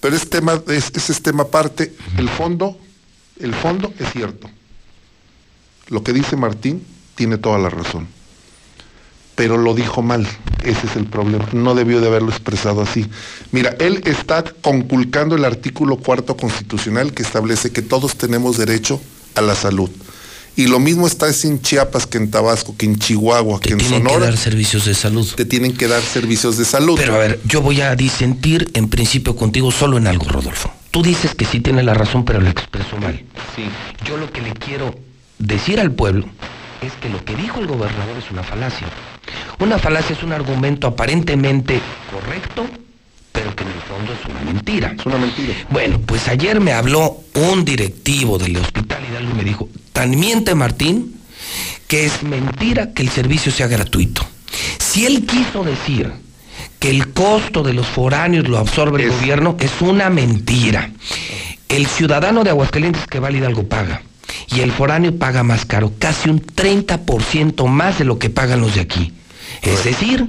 Pero 0.01 0.17
ese 0.17 0.27
tema, 0.27 0.61
es, 0.69 0.93
ese 0.95 1.13
es 1.13 1.23
tema 1.23 1.45
aparte, 1.45 1.95
el 2.19 2.29
fondo, 2.29 2.79
el 3.43 3.55
fondo 3.55 3.93
es 3.99 4.11
cierto. 4.13 4.49
Lo 5.89 6.03
que 6.03 6.13
dice 6.13 6.37
Martín 6.37 6.85
tiene 7.15 7.39
toda 7.39 7.59
la 7.59 7.69
razón 7.69 8.09
pero 9.35 9.57
lo 9.57 9.75
dijo 9.75 10.03
mal. 10.03 10.27
Ese 10.63 10.87
es 10.87 10.97
el 10.97 11.07
problema. 11.07 11.49
No 11.53 11.75
debió 11.75 12.01
de 12.01 12.07
haberlo 12.07 12.31
expresado 12.31 12.83
así. 12.83 13.07
Mira, 13.51 13.75
él 13.81 14.03
está 14.05 14.45
conculcando 14.45 15.35
el 15.35 15.45
artículo 15.45 15.97
cuarto 15.97 16.37
constitucional 16.37 17.13
que 17.13 17.23
establece 17.23 17.73
que 17.73 17.83
todos 17.83 18.17
tenemos 18.17 18.59
derecho 18.59 19.01
a 19.35 19.41
la 19.41 19.55
salud. 19.55 19.91
Y 20.55 20.67
lo 20.67 20.79
mismo 20.79 21.07
está 21.07 21.27
en 21.29 21.63
Chiapas 21.63 22.07
que 22.07 22.19
en 22.19 22.31
Tabasco, 22.31 22.77
que 22.77 22.85
en 22.85 22.99
Chihuahua, 22.99 23.59
que 23.59 23.73
en 23.73 23.81
Sonora. 23.81 24.03
Te 24.03 24.05
tienen 24.05 24.19
que 24.21 24.27
dar 24.27 24.37
servicios 24.37 24.85
de 24.85 24.95
salud. 24.95 25.29
Te 25.35 25.45
tienen 25.47 25.77
que 25.77 25.89
dar 25.89 26.03
servicios 26.03 26.59
de 26.59 26.65
salud. 26.67 26.97
Pero 26.99 27.15
a 27.15 27.19
ver, 27.19 27.41
yo 27.45 27.63
voy 27.63 27.81
a 27.81 27.97
disentir 27.97 28.71
en 28.75 28.89
principio 28.89 29.35
contigo 29.35 29.73
solo 29.73 29.97
en 29.97 30.07
algo, 30.07 30.27
Rodolfo. 30.27 30.71
Tú 30.93 31.03
dices 31.03 31.35
que 31.35 31.47
sí 31.47 31.59
tiene 31.61 31.83
la 31.83 31.95
razón, 31.95 32.23
pero 32.23 32.39
lo 32.39 32.51
expreso 32.51 32.99
mal. 32.99 33.25
Sí. 33.57 33.65
Yo 34.05 34.19
lo 34.19 34.31
que 34.31 34.43
le 34.43 34.53
quiero 34.53 34.95
decir 35.39 35.81
al 35.81 35.91
pueblo 35.91 36.27
es 36.83 36.93
que 37.01 37.09
lo 37.09 37.25
que 37.25 37.35
dijo 37.35 37.61
el 37.61 37.67
gobernador 37.67 38.15
es 38.19 38.31
una 38.31 38.43
falacia. 38.43 38.87
Una 39.59 39.79
falacia 39.79 40.15
es 40.15 40.23
un 40.23 40.33
argumento 40.33 40.87
aparentemente 40.87 41.81
correcto, 42.11 42.67
pero 43.33 43.57
que 43.57 43.65
en 43.65 43.71
el 43.71 43.81
fondo 43.81 44.13
es 44.13 44.29
una 44.29 44.41
mentira. 44.43 44.95
Es 44.99 45.07
una 45.07 45.17
mentira. 45.17 45.55
Bueno, 45.71 45.99
pues 45.99 46.29
ayer 46.29 46.61
me 46.61 46.75
habló 46.75 47.21
un 47.37 47.65
directivo 47.65 48.37
del 48.37 48.59
Hospital 48.59 49.03
Hidalgo 49.11 49.31
y 49.31 49.35
me 49.35 49.45
dijo, 49.45 49.69
tan 49.95 50.11
miente 50.11 50.55
Martín, 50.55 51.19
que 51.89 52.05
es 52.05 52.23
mentira 52.23 52.93
que 52.93 53.01
el 53.01 53.09
servicio 53.09 53.51
sea 53.51 53.67
gratuito. 53.67 54.27
Si 54.79 55.07
él 55.07 55.25
quiso 55.25 55.65
decir 55.65 56.13
que 56.83 56.91
el 56.91 57.13
costo 57.13 57.63
de 57.63 57.75
los 57.75 57.87
foráneos 57.87 58.49
lo 58.49 58.59
absorbe 58.59 59.05
el 59.05 59.11
gobierno, 59.11 59.57
es 59.61 59.81
una 59.81 60.11
mentira. 60.11 60.91
El 61.69 61.87
ciudadano 61.87 62.43
de 62.43 62.51
Aguascalientes 62.51 63.07
que 63.07 63.21
va 63.21 63.29
al 63.29 63.37
Hidalgo 63.37 63.69
paga 63.69 64.03
y 64.49 64.63
el 64.63 64.73
foráneo 64.73 65.17
paga 65.17 65.45
más 65.45 65.65
caro, 65.65 65.93
casi 65.97 66.29
un 66.29 66.45
30% 66.45 67.69
más 67.69 68.01
de 68.01 68.05
lo 68.05 68.19
que 68.19 68.31
pagan 68.31 68.61
los 68.61 68.75
de 68.75 68.81
aquí. 68.81 69.13
Es 69.63 69.85
decir, 69.85 70.27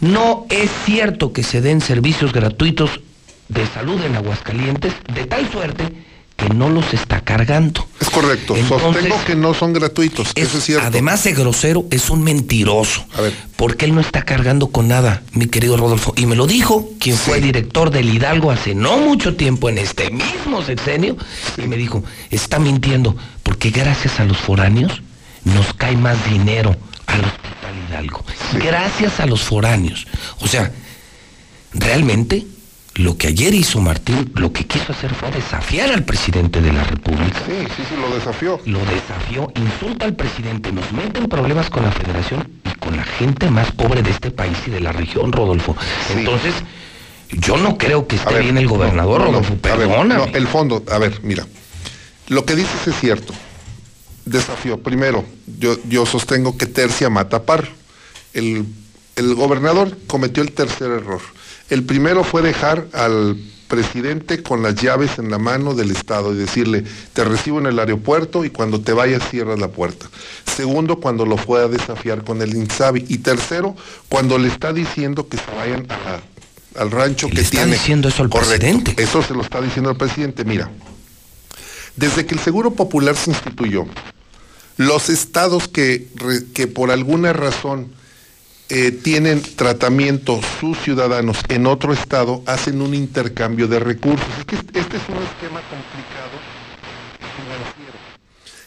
no 0.00 0.46
es 0.48 0.70
cierto 0.86 1.34
que 1.34 1.42
se 1.42 1.60
den 1.60 1.82
servicios 1.82 2.32
gratuitos 2.32 3.02
de 3.50 3.66
salud 3.66 4.02
en 4.06 4.16
Aguascalientes 4.16 4.94
de 5.12 5.26
tal 5.26 5.52
suerte 5.52 5.84
que 6.36 6.48
no 6.48 6.68
los 6.68 6.92
está 6.92 7.20
cargando. 7.20 7.86
Es 8.00 8.10
correcto, 8.10 8.56
sostengo 8.68 9.16
que 9.24 9.36
no 9.36 9.54
son 9.54 9.72
gratuitos, 9.72 10.32
eso 10.34 10.58
es 10.58 10.64
cierto. 10.64 10.86
Además 10.86 11.24
de 11.24 11.32
grosero, 11.32 11.86
es 11.90 12.10
un 12.10 12.22
mentiroso. 12.22 13.04
A 13.16 13.20
ver. 13.20 13.34
Porque 13.56 13.84
él 13.84 13.94
no 13.94 14.00
está 14.00 14.22
cargando 14.22 14.68
con 14.68 14.88
nada, 14.88 15.22
mi 15.32 15.46
querido 15.46 15.76
Rodolfo. 15.76 16.12
Y 16.16 16.26
me 16.26 16.36
lo 16.36 16.46
dijo 16.46 16.90
quien 16.98 17.16
fue 17.16 17.40
director 17.40 17.90
del 17.90 18.12
Hidalgo 18.12 18.50
hace 18.50 18.74
no 18.74 18.98
mucho 18.98 19.36
tiempo, 19.36 19.68
en 19.68 19.78
este 19.78 20.10
mismo 20.10 20.62
sexenio, 20.62 21.16
y 21.56 21.62
me 21.62 21.76
dijo, 21.76 22.02
está 22.30 22.58
mintiendo, 22.58 23.16
porque 23.42 23.70
gracias 23.70 24.18
a 24.20 24.24
los 24.24 24.38
foráneos 24.38 25.02
nos 25.44 25.72
cae 25.74 25.96
más 25.96 26.16
dinero 26.28 26.76
al 27.06 27.20
Hospital 27.20 27.74
Hidalgo. 27.88 28.24
Gracias 28.54 29.20
a 29.20 29.26
los 29.26 29.42
foráneos. 29.42 30.06
O 30.40 30.48
sea, 30.48 30.72
realmente 31.72 32.46
lo 32.96 33.16
que 33.18 33.28
ayer 33.28 33.54
hizo 33.54 33.80
Martín, 33.80 34.30
lo 34.36 34.52
que 34.52 34.66
quiso 34.66 34.92
hacer 34.92 35.12
fue 35.14 35.30
desafiar 35.32 35.90
al 35.90 36.04
presidente 36.04 36.60
de 36.60 36.72
la 36.72 36.84
República. 36.84 37.40
Sí, 37.44 37.66
sí, 37.76 37.82
sí, 37.88 37.96
lo 38.00 38.14
desafió. 38.14 38.60
Lo 38.66 38.78
desafió, 38.86 39.52
insulta 39.56 40.04
al 40.04 40.14
presidente, 40.14 40.70
nos 40.70 40.92
mete 40.92 41.18
en 41.18 41.28
problemas 41.28 41.70
con 41.70 41.82
la 41.82 41.90
federación 41.90 42.48
y 42.64 42.74
con 42.78 42.96
la 42.96 43.04
gente 43.04 43.50
más 43.50 43.72
pobre 43.72 44.02
de 44.02 44.10
este 44.10 44.30
país 44.30 44.56
y 44.66 44.70
de 44.70 44.80
la 44.80 44.92
región, 44.92 45.32
Rodolfo. 45.32 45.76
Entonces, 46.16 46.54
yo 47.32 47.56
no 47.56 47.76
creo 47.78 48.06
que 48.06 48.16
esté 48.16 48.38
bien 48.40 48.58
el 48.58 48.68
gobernador, 48.68 49.22
Rodolfo, 49.22 49.56
perdóname. 49.56 50.30
el 50.32 50.46
fondo, 50.46 50.84
a 50.90 50.98
ver, 50.98 51.18
mira, 51.24 51.44
lo 52.28 52.44
que 52.44 52.54
dices 52.54 52.86
es 52.86 52.94
cierto. 53.00 53.34
Desafío. 54.24 54.78
Primero, 54.78 55.24
yo, 55.58 55.76
yo 55.88 56.06
sostengo 56.06 56.56
que 56.56 56.66
tercia 56.66 57.10
mata 57.10 57.42
par. 57.42 57.68
El, 58.32 58.64
el 59.16 59.34
gobernador 59.34 59.98
cometió 60.06 60.42
el 60.42 60.52
tercer 60.52 60.90
error 60.90 61.20
el 61.70 61.84
primero 61.84 62.24
fue 62.24 62.42
dejar 62.42 62.86
al 62.92 63.36
presidente 63.68 64.42
con 64.42 64.62
las 64.62 64.74
llaves 64.76 65.18
en 65.18 65.30
la 65.30 65.38
mano 65.38 65.74
del 65.74 65.90
Estado 65.90 66.32
y 66.32 66.36
decirle, 66.36 66.84
te 67.12 67.24
recibo 67.24 67.58
en 67.58 67.66
el 67.66 67.78
aeropuerto 67.78 68.44
y 68.44 68.50
cuando 68.50 68.80
te 68.80 68.92
vayas 68.92 69.28
cierras 69.30 69.58
la 69.58 69.68
puerta. 69.68 70.06
Segundo, 70.46 71.00
cuando 71.00 71.26
lo 71.26 71.36
fue 71.36 71.62
a 71.62 71.68
desafiar 71.68 72.22
con 72.22 72.42
el 72.42 72.54
INSABI. 72.54 73.06
Y 73.08 73.18
tercero, 73.18 73.74
cuando 74.08 74.38
le 74.38 74.48
está 74.48 74.72
diciendo 74.72 75.28
que 75.28 75.38
se 75.38 75.50
vayan 75.56 75.86
al 76.76 76.90
rancho 76.90 77.28
que 77.28 77.40
está 77.40 77.66
diciendo 77.66 78.08
eso 78.08 78.22
al 78.22 78.30
presidente? 78.30 78.94
Eso 79.02 79.22
se 79.22 79.34
lo 79.34 79.42
está 79.42 79.60
diciendo 79.60 79.90
al 79.90 79.96
presidente. 79.96 80.44
Mira, 80.44 80.70
desde 81.96 82.26
que 82.26 82.34
el 82.34 82.40
Seguro 82.40 82.72
Popular 82.72 83.16
se 83.16 83.30
instituyó, 83.30 83.86
los 84.76 85.08
estados 85.08 85.68
que, 85.68 86.08
que 86.52 86.66
por 86.66 86.90
alguna 86.90 87.32
razón 87.32 87.92
eh, 88.70 88.92
tienen 88.92 89.42
tratamiento 89.42 90.40
sus 90.58 90.78
ciudadanos 90.78 91.38
en 91.48 91.66
otro 91.66 91.92
estado, 91.92 92.42
hacen 92.46 92.80
un 92.80 92.94
intercambio 92.94 93.68
de 93.68 93.78
recursos. 93.78 94.26
Es 94.38 94.44
que 94.46 94.56
este 94.56 94.78
es 94.78 95.08
un 95.08 95.22
esquema 95.22 95.60
complicado 95.68 96.40
financiero. 97.36 97.92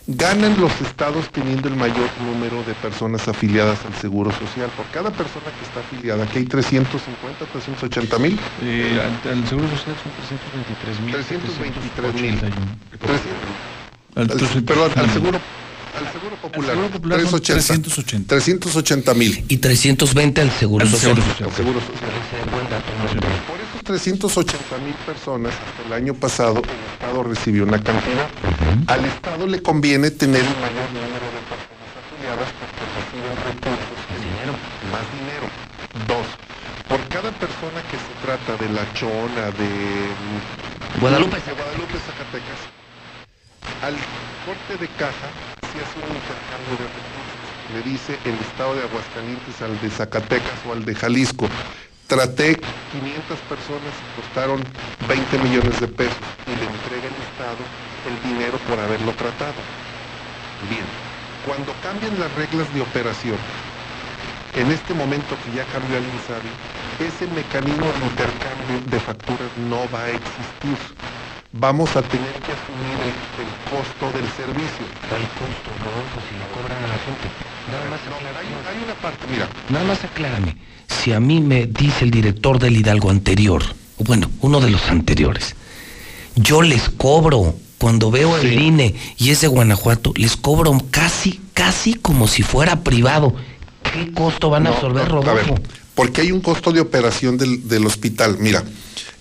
Ganan 0.06 0.62
los 0.62 0.72
estados 0.82 1.30
teniendo 1.32 1.68
el 1.68 1.76
mayor 1.76 2.10
número 2.22 2.64
de 2.64 2.74
personas 2.76 3.28
afiliadas 3.28 3.84
al 3.86 3.96
Seguro 3.96 4.32
Social. 4.32 4.70
Por 4.78 4.86
cada 4.88 5.10
persona 5.10 5.48
que 5.58 5.66
está 5.66 5.80
afiliada, 5.80 6.24
aquí 6.24 6.38
hay 6.40 6.46
350, 6.46 7.46
380 7.46 8.20
mil. 8.20 8.40
Eh, 8.62 9.02
al, 9.02 9.48
Seguro 9.48 9.68
Social 9.70 9.96
son 10.04 10.12
323 10.14 11.00
mil. 11.02 11.14
323 11.14 12.14
mil. 12.22 12.38
Perdón, 14.64 14.92
al 14.96 15.10
Seguro 15.10 15.40
al 15.98 16.12
Seguro 16.12 16.36
Popular. 16.38 16.70
Seguro 16.72 16.90
Popular 16.90 17.20
380. 17.20 18.28
380 18.28 19.14
mil. 19.14 19.46
Y 19.48 19.58
320 19.58 20.42
al 20.42 20.52
Seguro 20.52 20.86
Social. 20.86 21.16
Seguro, 21.16 21.52
Seguro 21.56 21.80
Social. 21.82 22.12
Por 23.48 23.60
esos 23.60 23.84
380 23.84 24.78
mil 24.86 24.94
personas, 25.06 25.54
hasta 25.54 25.88
el 25.88 25.94
año 25.94 26.14
pasado, 26.14 26.62
el 26.62 26.94
Estado 26.94 27.24
recibió 27.24 27.64
una 27.64 27.82
cantidad. 27.82 28.28
Al 28.88 29.06
Estado 29.06 29.48
le 29.48 29.62
conviene 29.62 30.12
tener 30.12 30.42
un 30.42 30.62
mayor 30.62 30.88
número 30.94 31.26
de 31.34 31.42
personas 31.50 31.90
afiliadas 31.98 32.50
porque 32.60 32.84
reciben 32.98 33.36
recursos 33.48 33.98
dinero, 34.22 34.54
más 34.92 35.06
dinero. 35.18 35.48
Dos, 36.08 36.28
por 36.88 37.02
cada 37.08 37.32
persona 37.32 37.82
que 37.90 37.98
se 37.98 38.14
trata 38.24 38.58
de 38.62 38.70
La 38.74 38.86
Chona, 38.94 39.52
de 39.52 39.70
Guadalupe, 41.00 41.38
de 41.38 41.54
Guadalupe 41.54 41.98
Zacatecas, 42.06 42.62
al 43.82 43.96
corte 44.46 44.78
de 44.80 44.88
caja 44.98 45.57
hace 45.80 45.98
un 46.00 46.16
intercambio 46.16 46.74
de 46.78 46.86
recursos. 46.90 47.48
Le 47.74 47.82
dice 47.84 48.18
el 48.26 48.36
estado 48.40 48.76
de 48.76 48.84
Aguascalientes 48.84 49.62
al 49.62 49.80
de 49.82 49.90
Zacatecas 49.90 50.60
o 50.68 50.74
al 50.74 50.86
de 50.86 50.96
Jalisco. 50.96 51.48
Traté 52.08 52.56
500 52.56 53.40
personas 53.52 53.94
y 54.00 54.22
costaron 54.22 54.64
20 55.08 55.38
millones 55.40 55.80
de 55.80 55.88
pesos 55.88 56.24
y 56.48 56.56
le 56.56 56.66
entrega 56.66 57.08
el 57.12 57.20
Estado 57.28 57.62
el 58.08 58.16
dinero 58.24 58.58
por 58.60 58.80
haberlo 58.80 59.12
tratado. 59.14 59.60
Bien, 60.70 60.88
cuando 61.46 61.74
cambien 61.84 62.18
las 62.20 62.34
reglas 62.36 62.74
de 62.74 62.82
operación, 62.82 63.38
en 64.56 64.72
este 64.72 64.94
momento 64.94 65.36
que 65.44 65.52
ya 65.52 65.66
cambió 65.66 65.98
el 65.98 66.06
INSABI, 66.06 66.50
ese 67.00 67.28
mecanismo 67.28 67.86
de 67.86 68.06
intercambio 68.08 68.82
de 68.90 69.00
facturas 69.00 69.52
no 69.70 69.90
va 69.92 70.06
a 70.06 70.10
existir 70.10 70.78
vamos 71.54 71.96
a 71.96 72.02
tener 72.02 72.34
que 72.34 72.52
asumir 72.52 72.98
el, 73.08 73.48
costo 73.70 74.18
del 74.18 74.28
servicio. 74.32 74.86
¿El 75.12 75.28
costo, 75.36 75.70
Rodolfo, 75.84 76.22
si 76.28 76.38
lo 76.38 76.48
cobran 76.54 76.84
a 76.84 76.88
la 76.88 76.98
gente? 77.00 77.28
hay, 77.68 78.84
una 78.84 78.94
parte, 78.96 79.26
mira. 79.30 79.50
Nada 79.70 79.86
más 79.86 80.04
aclárame. 80.04 80.56
Si 80.88 81.12
a 81.12 81.20
mí 81.20 81.42
me 81.42 81.66
dice 81.66 82.06
el 82.06 82.12
director 82.12 82.60
del 82.60 82.78
Hidalgo 82.78 83.10
anterior, 83.10 83.64
bueno, 84.00 84.30
uno 84.42 84.62
de 84.62 84.70
los 84.70 84.90
anteriores, 84.90 85.56
yo 86.36 86.62
les 86.62 86.90
cobro 86.90 87.56
cuando 87.78 88.10
veo 88.10 88.38
el 88.38 88.60
INE 88.60 88.96
y 89.18 89.32
es 89.32 89.42
de 89.42 89.48
Guanajuato, 89.48 90.14
les 90.16 90.38
cobro 90.38 90.78
casi, 90.92 91.42
casi 91.54 91.96
como 91.96 92.28
si 92.28 92.44
fuera 92.44 92.82
privado. 92.84 93.36
¿Qué 93.94 94.12
costo 94.14 94.50
van 94.50 94.68
a 94.68 94.70
absorber, 94.70 95.10
Rodolfo? 95.10 95.56
porque 95.98 96.22
hay 96.22 96.32
un 96.32 96.42
costo 96.42 96.72
de 96.72 96.80
operación 96.80 97.40
del, 97.40 97.68
del 97.68 97.84
hospital. 97.88 98.38
Mira, 98.40 98.64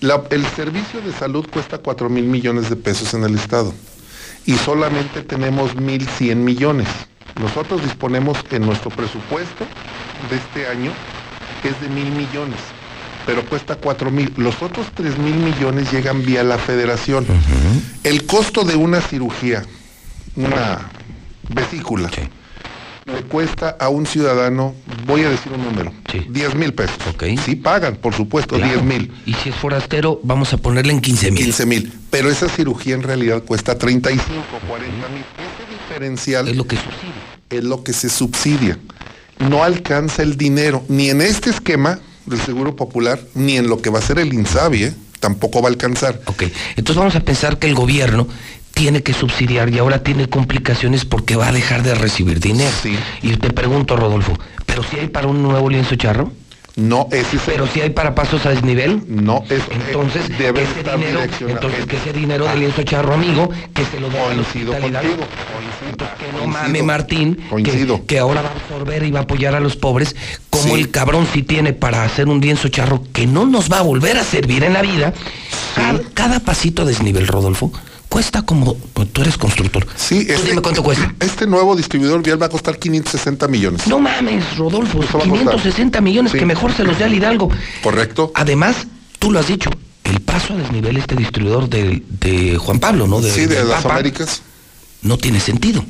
la- 0.01 0.23
el 0.31 0.45
servicio 0.47 1.01
de 1.01 1.13
salud 1.13 1.47
cuesta 1.51 1.79
4 1.79 2.09
mil 2.09 2.25
millones 2.25 2.69
de 2.71 2.77
pesos 2.77 3.15
en 3.15 3.25
el 3.25 3.35
Estado 3.37 3.73
y 4.45 4.55
solamente 4.57 5.23
tenemos 5.23 5.75
1.100 5.77 6.37
millones. 6.45 6.89
Nosotros 7.41 7.83
disponemos 7.83 8.39
en 8.51 8.65
nuestro 8.65 8.91
presupuesto 8.91 9.67
de 10.31 10.37
este 10.37 10.67
año, 10.69 10.91
que 11.63 11.69
es 11.69 11.81
de 11.81 11.89
mil 11.89 12.11
millones, 12.13 12.59
pero 13.27 13.45
cuesta 13.45 13.77
4 13.77 14.11
mil. 14.11 14.33
Los 14.37 14.63
otros 14.63 14.87
3 14.95 15.19
mil 15.19 15.35
millones 15.35 15.91
llegan 15.93 16.25
vía 16.25 16.43
la 16.45 16.57
federación. 16.59 17.27
El 18.05 18.25
costo 18.27 18.65
de 18.65 18.77
una 18.77 19.01
cirugía, 19.01 19.65
una 20.37 20.79
vesícula, 21.49 22.09
le 23.07 23.23
cuesta 23.23 23.77
a 23.79 23.89
un 23.89 24.05
ciudadano, 24.05 24.75
voy 25.07 25.23
a 25.23 25.31
decir 25.31 25.53
un 25.53 25.63
número, 25.65 25.93
10 26.29 26.55
mil 26.57 26.75
pesos. 26.75 26.97
Sí 27.45 27.55
pagan, 27.55 27.97
por 27.97 28.15
supuesto, 28.15 28.57
Claro. 28.57 28.73
10 28.73 28.85
mil. 28.85 29.13
Y 29.25 29.33
si 29.35 29.51
es 29.51 29.55
forastero, 29.55 30.21
vamos 30.25 30.53
a 30.53 30.57
ponerle 30.57 30.93
en 30.93 31.01
15 31.01 31.31
mil. 31.31 31.45
15 31.45 31.67
mil. 31.67 31.93
Pero 32.11 32.31
esa 32.31 32.49
cirugía 32.49 32.95
en 32.95 33.03
realidad 33.03 33.43
cuesta 33.45 33.79
35, 33.79 34.33
40 34.69 35.09
mil. 35.09 35.23
Ese 35.23 35.73
diferencial 35.89 36.49
es 36.49 36.57
lo 36.57 36.67
que 36.67 36.77
Es 37.51 37.63
lo 37.65 37.85
que 37.85 37.93
se 37.93 38.09
subsidia. 38.09 38.79
No 39.39 39.63
alcanza 39.63 40.23
el 40.23 40.37
dinero, 40.37 40.83
ni 40.89 41.11
en 41.11 41.21
este 41.21 41.51
esquema 41.51 42.01
del 42.27 42.41
Seguro 42.41 42.75
Popular, 42.75 43.21
ni 43.35 43.57
en 43.57 43.69
lo 43.69 43.81
que 43.81 43.91
va 43.91 44.01
a 44.01 44.03
ser 44.03 44.19
el 44.19 44.33
INSABI, 44.33 44.85
¿eh? 44.85 44.95
tampoco 45.21 45.63
va 45.63 45.69
a 45.69 45.71
alcanzar. 45.71 46.21
Ok, 46.27 46.45
entonces 46.77 46.97
vamos 46.97 47.15
a 47.15 47.21
pensar 47.21 47.59
que 47.59 47.69
el 47.69 47.75
gobierno 47.75 48.27
tiene 48.77 49.03
que 49.03 49.15
subsidiar 49.15 49.71
y 49.71 49.79
ahora 49.79 50.03
tiene 50.03 50.29
complicaciones 50.29 51.07
porque 51.07 51.35
va 51.35 51.49
a 51.49 51.53
dejar 51.53 51.83
de 51.83 51.95
recibir 51.95 52.41
dinero. 52.41 52.71
Y 53.23 53.35
te 53.39 53.51
pregunto, 53.51 53.97
Rodolfo, 53.97 54.39
¿pero 54.67 54.83
si 54.85 54.99
hay 54.99 55.07
para 55.09 55.29
un 55.29 55.43
nuevo 55.43 55.71
lienzo 55.71 55.97
charro? 55.97 56.31
No, 56.77 57.09
ese 57.11 57.37
es 57.37 57.43
¿Pero 57.47 57.67
si 57.67 57.81
hay 57.81 57.89
para 57.89 58.15
pasos 58.15 58.45
a 58.45 58.51
desnivel? 58.51 59.03
No, 59.09 59.43
es, 59.49 59.63
entonces 59.71 60.29
debe 60.39 60.63
ese 60.63 60.81
estar 60.81 60.99
dinero, 60.99 61.21
entonces 61.49 61.87
que 61.87 61.97
ese 61.97 62.13
dinero 62.13 62.45
del 62.49 62.59
lienzo 62.61 62.83
charro 62.83 63.15
amigo, 63.15 63.49
que 63.73 63.83
se 63.87 63.99
lo 63.99 64.11
dé 64.11 64.19
al 64.19 64.35
Coincido 64.35 64.73
hospital 64.73 64.91
Hidalgo. 64.91 65.09
contigo, 65.17 65.27
Entonces, 65.89 66.17
que 66.19 66.27
no 66.27 66.39
coincido. 66.41 66.47
mame 66.63 66.83
Martín, 66.83 67.35
que, 67.37 67.49
Coincido. 67.49 68.05
que 68.07 68.19
ahora 68.19 68.43
va 68.43 68.49
a 68.51 68.53
absorber 68.53 69.05
y 69.05 69.11
va 69.11 69.21
a 69.21 69.23
apoyar 69.23 69.55
a 69.55 69.61
los 69.61 69.75
pobres, 69.77 70.15
como 70.51 70.77
el 70.77 70.91
cabrón 70.91 71.27
sí 71.33 71.43
tiene 71.43 71.73
para 71.73 72.05
hacer 72.05 72.29
un 72.29 72.43
lienzo 72.43 72.69
charro 72.69 73.03
que 73.11 73.27
no 73.27 73.47
nos 73.47 73.73
va 73.73 73.79
a 73.79 73.83
volver 73.83 74.19
a 74.19 74.23
servir 74.23 74.63
en 74.63 74.75
la 74.75 74.83
vida. 74.83 75.15
Cada, 75.75 76.01
cada 76.13 76.41
pasito 76.41 76.83
a 76.83 76.85
desnivel, 76.85 77.27
Rodolfo, 77.27 77.73
cuesta 78.09 78.43
como, 78.43 78.75
pues, 78.77 79.13
tú 79.13 79.23
eres 79.23 79.37
constructor. 79.37 79.87
Sí, 79.97 80.25
Tú 80.27 80.33
este, 80.33 80.49
dime 80.51 80.63
cuánto 80.63 80.83
cuesta. 80.83 81.15
Este 81.21 81.47
nuevo 81.47 81.75
distribuidor 81.77 82.23
vial 82.23 82.41
va 82.41 82.47
a 82.47 82.49
costar 82.49 82.79
560 82.79 83.49
millones. 83.49 83.87
No 83.87 83.99
mames, 83.99 84.57
Rodolfo, 84.57 85.03
Eso 85.03 85.19
va 85.19 85.25
a 85.25 85.29
costar. 85.29 85.47
560 85.55 86.01
millones, 86.01 86.33
Sí. 86.33 86.39
que 86.39 86.47
mejor 86.47 86.73
se 86.73 86.85
los 86.85 86.99
dé 86.99 87.05
al 87.05 87.15
Hidalgo. 87.15 87.51
Correcto. 87.83 88.33
Además, 88.35 88.87
tú 89.19 89.31
lo 89.31 89.39
has 89.39 89.49
dicho, 89.49 89.71
el 90.05 90.21
paso 90.21 90.55
a 90.55 90.57
desnivel 90.57 90.97
este 90.97 91.15
distribuidor 91.17 91.69
de, 91.69 92.03
de 92.21 92.57
Juan 92.59 92.79
Pablo, 92.79 93.07
¿no? 93.07 93.21
sí, 93.23 93.47
de 93.47 93.65
las 93.65 93.83
Papa, 93.83 93.95
Américas. 93.95 94.43
No 95.03 95.19
tiene 95.19 95.41
sentido. 95.41 95.85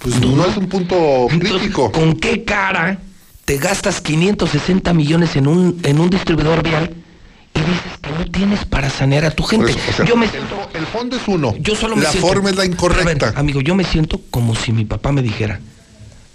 Pues 0.00 0.20
no, 0.20 0.44
es 0.46 0.56
un 0.56 0.68
punto 0.68 1.26
crítico. 1.30 1.90
¿Con 1.92 2.14
qué 2.16 2.44
cara 2.44 2.98
te 3.44 3.56
gastas 3.58 4.00
560 4.00 4.92
millones 4.92 5.36
en 5.36 5.46
un, 5.46 5.78
en 5.82 6.00
un 6.00 6.10
distribuidor 6.10 6.62
vial 6.62 6.94
y 7.54 7.60
dices 7.60 7.92
que 8.02 8.10
no 8.10 8.24
tienes 8.30 8.64
para 8.64 8.90
sanear 8.90 9.24
a 9.24 9.30
tu 9.30 9.42
gente? 9.44 9.72
Por 9.72 9.80
eso, 9.80 9.90
o 9.90 9.92
sea, 9.94 10.04
yo 10.04 10.16
me 10.16 10.28
siento, 10.28 10.68
el 10.74 10.86
fondo 10.86 11.16
es 11.16 11.22
uno. 11.28 11.54
yo 11.58 11.74
solo 11.74 11.96
me 11.96 12.02
la 12.02 12.10
siento- 12.10 12.28
forma 12.28 12.50
es 12.50 12.56
la 12.56 12.64
incorrecta. 12.64 13.26
Ver, 13.30 13.38
amigo, 13.38 13.60
yo 13.60 13.74
me 13.74 13.84
siento 13.84 14.20
como 14.30 14.54
si 14.54 14.72
mi 14.72 14.84
papá 14.84 15.12
me 15.12 15.22
dijera, 15.22 15.60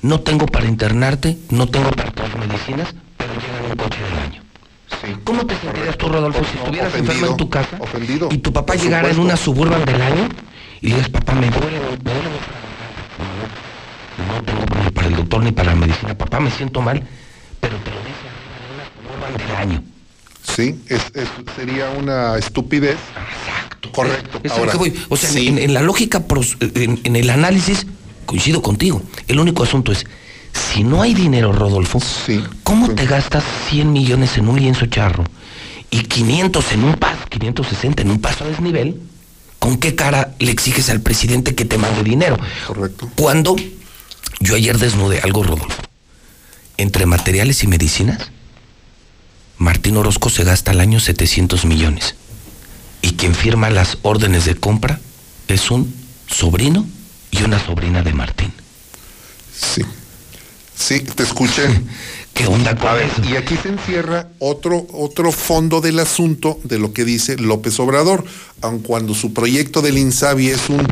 no 0.01 0.21
tengo 0.21 0.45
para 0.45 0.65
internarte, 0.67 1.37
no 1.49 1.67
tengo 1.67 1.91
para 1.91 2.11
tus 2.11 2.25
medicinas, 2.35 2.93
pero 3.17 3.33
llega 3.33 3.65
en 3.65 3.71
un 3.71 3.77
coche 3.77 3.97
del 4.01 4.19
año. 4.19 4.43
¿Cómo 5.23 5.45
te 5.45 5.55
sentirías 5.57 5.97
tú, 5.97 6.07
Rodolfo, 6.09 6.41
si 6.51 6.57
estuvieras 6.57 6.93
enfermo 6.95 7.27
en 7.27 7.37
tu 7.37 7.49
casa 7.49 7.77
y 8.31 8.37
tu 8.39 8.51
papá 8.51 8.75
llegara 8.75 9.09
en 9.09 9.19
una 9.19 9.37
suburban 9.37 9.85
del 9.85 10.01
año 10.01 10.27
y 10.81 10.87
digas, 10.87 11.09
papá, 11.09 11.33
me 11.33 11.49
duele, 11.49 11.79
me 11.79 12.11
duele 12.11 12.29
no 14.27 14.43
tengo 14.43 14.61
ni 14.83 14.91
para 14.91 15.07
el 15.07 15.15
doctor 15.15 15.43
ni 15.43 15.51
para 15.51 15.73
la 15.73 15.75
medicina. 15.79 16.17
Papá, 16.17 16.39
me 16.39 16.51
siento 16.51 16.81
mal, 16.81 17.01
pero 17.59 17.75
te 17.77 17.89
lo 17.91 17.97
dice 17.97 18.27
una 18.73 18.83
suburban 19.37 19.37
del 19.37 19.55
año. 19.55 19.83
Sí, 20.55 20.75
es, 20.87 21.01
es- 21.13 21.27
sería 21.55 21.89
una 21.91 22.37
estupidez. 22.37 22.97
Exacto. 22.97 23.91
Correcto. 23.91 24.39
Es 24.43 24.51
Ahora, 24.51 24.71
que 24.73 24.77
voy. 24.77 24.93
O 25.09 25.17
sea, 25.17 25.29
sí. 25.29 25.47
en, 25.47 25.57
en 25.57 25.73
la 25.73 25.81
lógica, 25.81 26.23
en, 26.75 26.99
en 27.03 27.15
el 27.15 27.29
análisis, 27.29 27.85
coincido 28.25 28.61
contigo. 28.61 29.01
El 29.27 29.39
único 29.39 29.63
asunto 29.63 29.91
es, 29.91 30.05
si 30.73 30.83
no 30.83 31.01
hay 31.01 31.13
dinero, 31.13 31.51
Rodolfo, 31.53 31.99
¿cómo 32.63 32.89
te 32.93 33.05
gastas 33.05 33.43
100 33.69 33.91
millones 33.91 34.37
en 34.37 34.47
un 34.47 34.59
lienzo 34.59 34.85
charro 34.87 35.23
y 35.91 36.01
500 36.03 36.71
en 36.73 36.83
un 36.83 36.93
paso, 36.95 37.19
560 37.29 38.01
en 38.03 38.11
un 38.11 38.19
paso 38.21 38.43
a 38.43 38.47
desnivel? 38.47 38.99
¿Con 39.59 39.77
qué 39.77 39.93
cara 39.95 40.35
le 40.39 40.51
exiges 40.51 40.89
al 40.89 41.01
presidente 41.01 41.53
que 41.55 41.65
te 41.65 41.77
mande 41.77 42.03
dinero? 42.03 42.37
Correcto. 42.67 43.09
Cuando 43.15 43.55
yo 44.39 44.55
ayer 44.55 44.77
desnudé 44.77 45.19
algo, 45.19 45.43
Rodolfo, 45.43 45.81
entre 46.77 47.05
materiales 47.05 47.63
y 47.63 47.67
medicinas, 47.67 48.31
Martín 49.59 49.97
Orozco 49.97 50.29
se 50.29 50.45
gasta 50.45 50.71
al 50.71 50.79
año 50.79 50.99
700 50.99 51.65
millones. 51.65 52.15
Y 53.01 53.11
quien 53.11 53.35
firma 53.35 53.69
las 53.69 53.97
órdenes 54.01 54.45
de 54.45 54.55
compra 54.55 54.99
es 55.47 55.69
un 55.69 55.93
sobrino 56.27 56.87
y 57.29 57.43
una 57.43 57.63
sobrina 57.63 58.01
de 58.01 58.13
Martín. 58.13 58.53
Sí. 59.53 59.83
Sí, 60.75 61.01
te 61.01 61.23
escuché. 61.23 61.63
¿Qué 62.33 62.47
onda 62.47 62.73
con 62.77 62.97
eso? 62.97 63.21
y 63.29 63.35
aquí 63.35 63.57
se 63.61 63.67
encierra 63.67 64.29
otro, 64.39 64.87
otro 64.93 65.33
fondo 65.33 65.81
del 65.81 65.99
asunto 65.99 66.57
de 66.63 66.79
lo 66.79 66.93
que 66.93 67.03
dice 67.03 67.35
López 67.37 67.77
Obrador, 67.81 68.23
aun 68.61 68.79
cuando 68.79 69.13
su 69.13 69.33
proyecto 69.33 69.81
del 69.81 69.97
INSABI 69.97 70.47
es 70.47 70.69
un, 70.69 70.87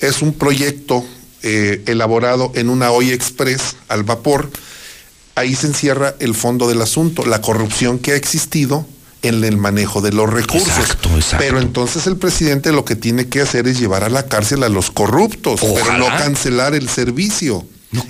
es 0.00 0.20
un 0.20 0.32
proyecto 0.32 1.04
eh, 1.44 1.84
elaborado 1.86 2.50
en 2.56 2.68
una 2.68 2.90
olla 2.90 3.14
express 3.14 3.76
al 3.86 4.02
vapor, 4.02 4.50
ahí 5.40 5.54
se 5.54 5.66
encierra 5.66 6.14
el 6.20 6.34
fondo 6.34 6.68
del 6.68 6.80
asunto, 6.82 7.24
la 7.26 7.40
corrupción 7.40 7.98
que 7.98 8.12
ha 8.12 8.16
existido 8.16 8.86
en 9.22 9.44
el 9.44 9.56
manejo 9.58 10.00
de 10.00 10.12
los 10.12 10.30
recursos. 10.32 10.96
Pero 11.38 11.60
entonces 11.60 12.06
el 12.06 12.16
presidente 12.16 12.72
lo 12.72 12.84
que 12.84 12.96
tiene 12.96 13.28
que 13.28 13.40
hacer 13.42 13.68
es 13.68 13.78
llevar 13.78 14.02
a 14.04 14.08
la 14.08 14.26
cárcel 14.26 14.62
a 14.62 14.68
los 14.68 14.90
corruptos, 14.90 15.60
pero 15.60 15.98
no 15.98 16.06
cancelar 16.06 16.74
el 16.74 16.88
servicio. 16.88 17.66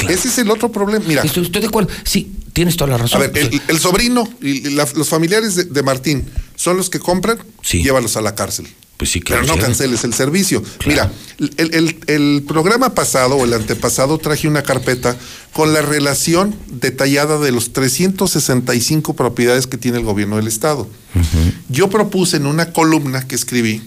Ese 0.08 0.28
es 0.28 0.38
el 0.38 0.50
otro 0.50 0.70
problema. 0.70 1.04
Mira, 1.08 1.22
Estoy, 1.22 1.44
estoy 1.46 1.62
de 1.62 1.68
acuerdo. 1.68 1.90
Sí, 2.04 2.30
tienes 2.52 2.76
toda 2.76 2.90
la 2.90 2.96
a 2.96 2.98
razón. 2.98 3.20
ver, 3.20 3.32
el, 3.36 3.62
el 3.66 3.78
sobrino 3.80 4.28
y 4.42 4.70
la- 4.70 4.86
los 4.94 5.08
familiares 5.08 5.54
de, 5.56 5.64
de 5.64 5.82
Martín 5.82 6.26
son 6.60 6.76
los 6.76 6.90
que 6.90 6.98
compran, 7.00 7.38
llévalos 7.72 8.16
a 8.18 8.20
la 8.20 8.34
cárcel. 8.34 8.68
Pues 8.98 9.10
sí, 9.12 9.20
Pero 9.20 9.38
claro. 9.40 9.46
no 9.46 9.54
sí. 9.54 9.60
canceles 9.60 10.04
el 10.04 10.12
servicio. 10.12 10.62
Mira, 10.86 11.10
el, 11.38 11.74
el- 11.74 11.96
el 12.06 12.44
programa 12.46 12.94
pasado 12.94 13.36
o 13.36 13.44
el 13.46 13.54
antepasado 13.54 14.18
traje 14.18 14.46
una 14.46 14.62
carpeta 14.62 15.16
con 15.54 15.72
la 15.72 15.80
relación 15.80 16.54
detallada 16.68 17.38
de 17.38 17.50
los 17.50 17.72
365 17.72 19.14
propiedades 19.16 19.66
que 19.66 19.78
tiene 19.78 19.96
el 19.96 20.04
gobierno 20.04 20.36
del 20.36 20.48
Estado. 20.48 20.86
Yo 21.70 21.88
propuse 21.88 22.36
en 22.36 22.44
una 22.44 22.74
columna 22.74 23.26
que 23.26 23.36
escribí 23.36 23.80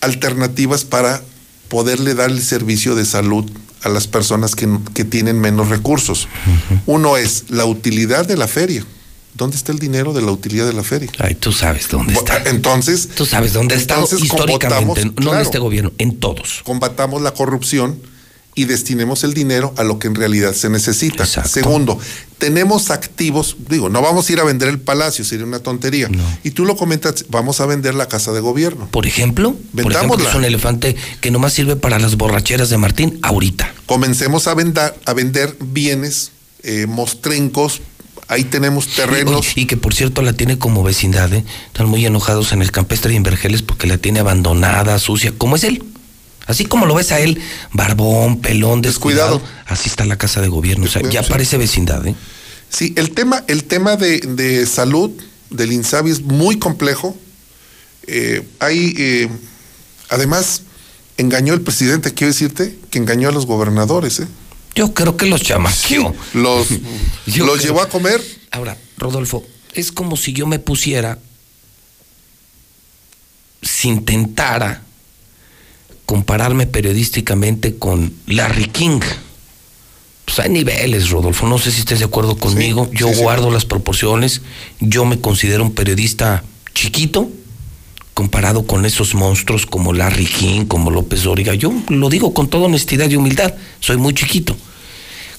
alternativas 0.00 0.84
para 0.84 1.22
poderle 1.68 2.14
dar 2.14 2.30
el 2.30 2.42
servicio 2.42 2.96
de 2.96 3.04
salud 3.04 3.48
a 3.84 3.88
las 3.88 4.08
personas 4.08 4.56
que, 4.56 4.68
que 4.94 5.04
tienen 5.04 5.40
menos 5.40 5.68
recursos. 5.68 6.26
Uno 6.86 7.16
es 7.16 7.44
la 7.50 7.64
utilidad 7.64 8.26
de 8.26 8.36
la 8.36 8.48
feria. 8.48 8.84
¿Dónde 9.34 9.56
está 9.56 9.72
el 9.72 9.78
dinero 9.78 10.12
de 10.12 10.22
la 10.22 10.30
utilidad 10.30 10.66
de 10.66 10.74
la 10.74 10.82
feria? 10.82 11.10
Ay, 11.18 11.34
tú 11.34 11.52
sabes 11.52 11.88
dónde 11.88 12.12
está. 12.14 12.42
Entonces, 12.44 13.08
Tú 13.14 13.24
sabes 13.26 13.52
dónde 13.52 13.74
estado 13.76 14.02
entonces 14.02 14.24
históricamente, 14.24 15.04
no 15.06 15.12
claro. 15.14 15.36
en 15.36 15.42
este 15.42 15.58
gobierno, 15.58 15.92
en 15.98 16.18
todos. 16.18 16.60
combatamos 16.64 17.22
la 17.22 17.32
corrupción 17.32 17.98
y 18.54 18.66
destinemos 18.66 19.24
el 19.24 19.32
dinero 19.32 19.72
a 19.78 19.82
lo 19.84 19.98
que 19.98 20.08
en 20.08 20.14
realidad 20.14 20.52
se 20.52 20.68
necesita. 20.68 21.24
Segundo, 21.24 21.98
tenemos 22.36 22.90
activos, 22.90 23.56
digo, 23.70 23.88
no 23.88 24.02
vamos 24.02 24.28
a 24.28 24.32
ir 24.34 24.40
a 24.40 24.44
vender 24.44 24.68
el 24.68 24.78
palacio, 24.78 25.24
sería 25.24 25.46
una 25.46 25.60
tontería. 25.60 26.10
Y 26.44 26.50
tú 26.50 26.66
lo 26.66 26.76
comentas, 26.76 27.24
vamos 27.30 27.60
a 27.62 27.66
vender 27.66 27.94
la 27.94 28.08
casa 28.08 28.32
de 28.32 28.40
gobierno. 28.40 28.88
Por 28.90 29.06
ejemplo, 29.06 29.52
por 29.52 29.60
ejemplo, 29.80 29.88
Vendámosla. 29.88 30.28
es 30.28 30.34
un 30.34 30.44
elefante 30.44 30.94
que 31.22 31.30
nomás 31.30 31.54
sirve 31.54 31.76
para 31.76 31.98
las 31.98 32.16
borracheras 32.16 32.68
de 32.68 32.76
Martín 32.76 33.18
ahorita. 33.22 33.72
Comencemos 33.86 34.46
a 34.46 34.52
vender, 34.54 34.94
a 35.06 35.14
vender 35.14 35.56
bienes, 35.58 36.32
eh, 36.62 36.86
mostrencos, 36.86 37.80
ahí 38.32 38.44
tenemos 38.44 38.88
terrenos. 38.88 39.52
Y, 39.56 39.62
y 39.62 39.66
que 39.66 39.76
por 39.76 39.94
cierto 39.94 40.22
la 40.22 40.32
tiene 40.32 40.58
como 40.58 40.82
vecindad, 40.82 41.32
¿eh? 41.32 41.44
Están 41.66 41.88
muy 41.88 42.04
enojados 42.04 42.52
en 42.52 42.62
el 42.62 42.70
campestre 42.70 43.12
y 43.12 43.16
en 43.16 43.22
Vergeles 43.22 43.62
porque 43.62 43.86
la 43.86 43.98
tiene 43.98 44.20
abandonada, 44.20 44.98
sucia, 44.98 45.32
como 45.36 45.56
es 45.56 45.64
él. 45.64 45.84
Así 46.46 46.64
como 46.64 46.86
lo 46.86 46.94
ves 46.94 47.12
a 47.12 47.20
él, 47.20 47.40
barbón, 47.72 48.40
pelón, 48.40 48.82
descuidado, 48.82 49.40
así 49.66 49.88
está 49.88 50.04
la 50.04 50.18
casa 50.18 50.40
de 50.40 50.48
gobierno. 50.48 50.86
O 50.86 50.88
sea, 50.88 51.02
ya 51.08 51.22
parece 51.22 51.56
vecindad, 51.56 52.04
¿eh? 52.06 52.14
Sí, 52.68 52.94
el 52.96 53.10
tema, 53.10 53.44
el 53.48 53.64
tema 53.64 53.96
de, 53.96 54.20
de 54.20 54.66
salud 54.66 55.10
del 55.50 55.72
INSABI 55.72 56.10
es 56.10 56.22
muy 56.22 56.58
complejo. 56.58 57.16
Eh, 58.06 58.42
hay, 58.58 58.94
eh, 58.98 59.28
además, 60.08 60.62
engañó 61.16 61.54
el 61.54 61.60
presidente, 61.60 62.12
quiero 62.14 62.32
decirte, 62.32 62.76
que 62.90 62.98
engañó 62.98 63.28
a 63.28 63.32
los 63.32 63.46
gobernadores. 63.46 64.20
¿eh? 64.20 64.26
Yo 64.74 64.94
creo 64.94 65.16
que 65.16 65.26
los 65.26 65.42
chamaqueó. 65.42 66.14
los 66.34 66.70
los 67.26 67.34
creo- 67.34 67.56
llevó 67.56 67.82
a 67.82 67.88
comer. 67.88 68.22
Ahora, 68.50 68.76
Rodolfo, 68.98 69.44
es 69.74 69.92
como 69.92 70.16
si 70.16 70.32
yo 70.32 70.46
me 70.46 70.58
pusiera, 70.58 71.18
si 73.62 73.88
intentara 73.88 74.82
compararme 76.06 76.66
periodísticamente 76.66 77.76
con 77.78 78.12
Larry 78.26 78.66
King. 78.66 79.00
Pues 80.24 80.38
hay 80.40 80.50
niveles, 80.50 81.10
Rodolfo. 81.10 81.46
No 81.46 81.58
sé 81.58 81.70
si 81.70 81.80
estés 81.80 81.98
de 82.00 82.04
acuerdo 82.06 82.36
conmigo. 82.36 82.88
yo 82.92 83.08
sí, 83.08 83.14
sí. 83.14 83.20
guardo 83.22 83.50
las 83.50 83.64
proporciones. 83.64 84.42
Yo 84.80 85.04
me 85.04 85.20
considero 85.20 85.62
un 85.62 85.74
periodista 85.74 86.44
chiquito 86.74 87.30
comparado 88.14 88.66
con 88.66 88.84
esos 88.84 89.14
monstruos 89.14 89.66
como 89.66 89.92
Larry 89.92 90.26
King, 90.26 90.64
como 90.66 90.90
López 90.90 91.22
Dóriga. 91.22 91.54
Yo 91.54 91.72
lo 91.88 92.08
digo 92.08 92.34
con 92.34 92.48
toda 92.48 92.66
honestidad 92.66 93.08
y 93.10 93.16
humildad. 93.16 93.54
Soy 93.80 93.96
muy 93.96 94.14
chiquito. 94.14 94.56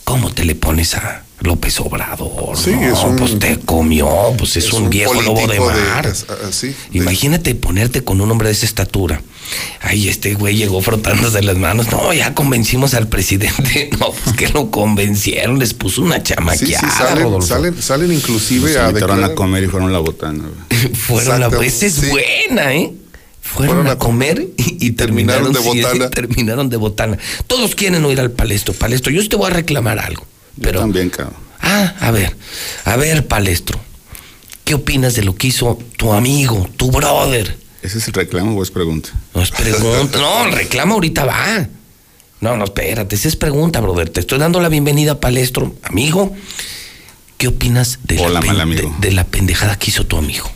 ¿Cómo 0.03 0.31
te 0.31 0.43
le 0.43 0.55
pones 0.55 0.95
a 0.95 1.23
López 1.39 1.79
Obrador? 1.79 2.57
Sí, 2.57 2.71
No, 2.71 2.81
es 2.93 3.03
un- 3.03 3.15
pues 3.15 3.39
te 3.39 3.59
comió, 3.59 4.07
pues 4.37 4.57
es, 4.57 4.73
un, 4.73 4.89
viejo 4.89 5.21
lobo 5.21 5.47
de 5.47 5.59
mar. 5.59 6.05
ah, 6.29 6.33
de- 6.61 6.75
Imagínate 6.91 7.55
ponerte 7.55 8.03
con 8.03 8.19
un 8.19 8.29
hombre 8.29 8.49
de 8.49 8.53
esa 8.53 8.65
estatura. 8.65 9.21
Ay, 9.81 10.07
este 10.07 10.33
güey 10.35 10.55
llegó 10.55 10.81
frotándose 10.81 11.41
las 11.43 11.57
manos. 11.57 11.91
No, 11.91 12.13
ya 12.13 12.33
convencimos 12.33 12.93
al 12.93 13.07
presidente. 13.07 13.89
No, 13.99 14.11
pues 14.11 14.35
que 14.35 14.49
lo 14.49 14.71
convencieron, 14.71 15.59
les 15.59 15.73
puso 15.73 16.01
una 16.01 16.15
Sí, 16.17 16.21
sí, 16.25 16.33
chamaqueada, 16.33 16.91
salen, 16.91 17.41
salen, 17.41 17.81
salen 17.81 18.11
inclusive 18.11 18.77
a 18.79 18.89
invitaron 18.89 19.17
a 19.17 19.27
declarar. 19.27 19.35
comer 19.35 19.63
y 19.63 19.67
fueron 19.67 19.93
la 19.93 19.99
botana. 19.99 20.43
Fueron 20.93 21.43
a, 21.43 21.45
Exacto, 21.45 21.61
esa 21.63 21.85
es 21.85 21.93
sí. 21.93 22.07
buena, 22.07 22.73
¿eh? 22.73 22.93
Fueron, 23.41 23.87
a 23.87 23.97
comer 23.97 24.47
y, 24.57 24.87
y 24.87 24.91
terminaron, 24.91 25.51
terminaron 25.51 25.53
de 25.53 25.59
sí, 25.59 25.81
botana. 25.83 26.09
terminaron 26.11 26.69
de 26.69 26.77
botana. 26.77 27.17
Todos 27.47 27.75
quieren 27.75 28.03
oír 28.05 28.19
al 28.19 28.31
palestro. 28.31 28.73
Palestro, 28.73 29.11
yo 29.11 29.27
te 29.27 29.35
voy 29.35 29.47
a 29.47 29.53
reclamar 29.53 29.99
algo. 29.99 30.25
Pero, 30.61 30.79
También, 30.79 31.09
cabrón. 31.09 31.35
Ah, 31.61 31.93
a 31.99 32.11
ver, 32.11 32.35
a 32.85 32.95
ver, 32.97 33.27
palestro. 33.27 33.79
¿Qué 34.63 34.75
opinas 34.75 35.13
de 35.15 35.23
lo 35.23 35.35
que 35.35 35.47
hizo 35.47 35.77
tu 35.97 36.13
amigo, 36.13 36.69
tu 36.77 36.89
brother? 36.91 37.57
¿Ese 37.83 37.97
es 37.97 38.07
el 38.07 38.13
reclamo 38.13 38.57
o 38.57 38.63
es 38.63 38.71
pregunta? 38.71 39.09
No 39.35 39.41
es 39.43 39.51
pregunta. 39.51 40.17
No, 40.21 40.45
el 40.45 40.53
reclamo 40.53 40.95
ahorita 40.95 41.25
va. 41.25 41.67
No, 42.41 42.57
no, 42.57 42.63
espérate, 42.65 43.15
esa 43.15 43.27
es 43.27 43.35
pregunta, 43.35 43.79
brother. 43.81 44.09
Te 44.09 44.19
estoy 44.19 44.39
dando 44.39 44.59
la 44.59 44.69
bienvenida, 44.69 45.19
palestro. 45.19 45.75
Amigo, 45.83 46.35
¿qué 47.37 47.47
opinas 47.47 47.99
de, 48.03 48.19
Hola, 48.19 48.35
la, 48.35 48.39
pen- 48.41 48.47
mal 48.49 48.61
amigo. 48.61 48.95
de- 48.99 49.07
de 49.09 49.13
la 49.13 49.25
pendejada 49.25 49.77
que 49.77 49.91
hizo 49.91 50.05
tu 50.05 50.17
amigo? 50.17 50.49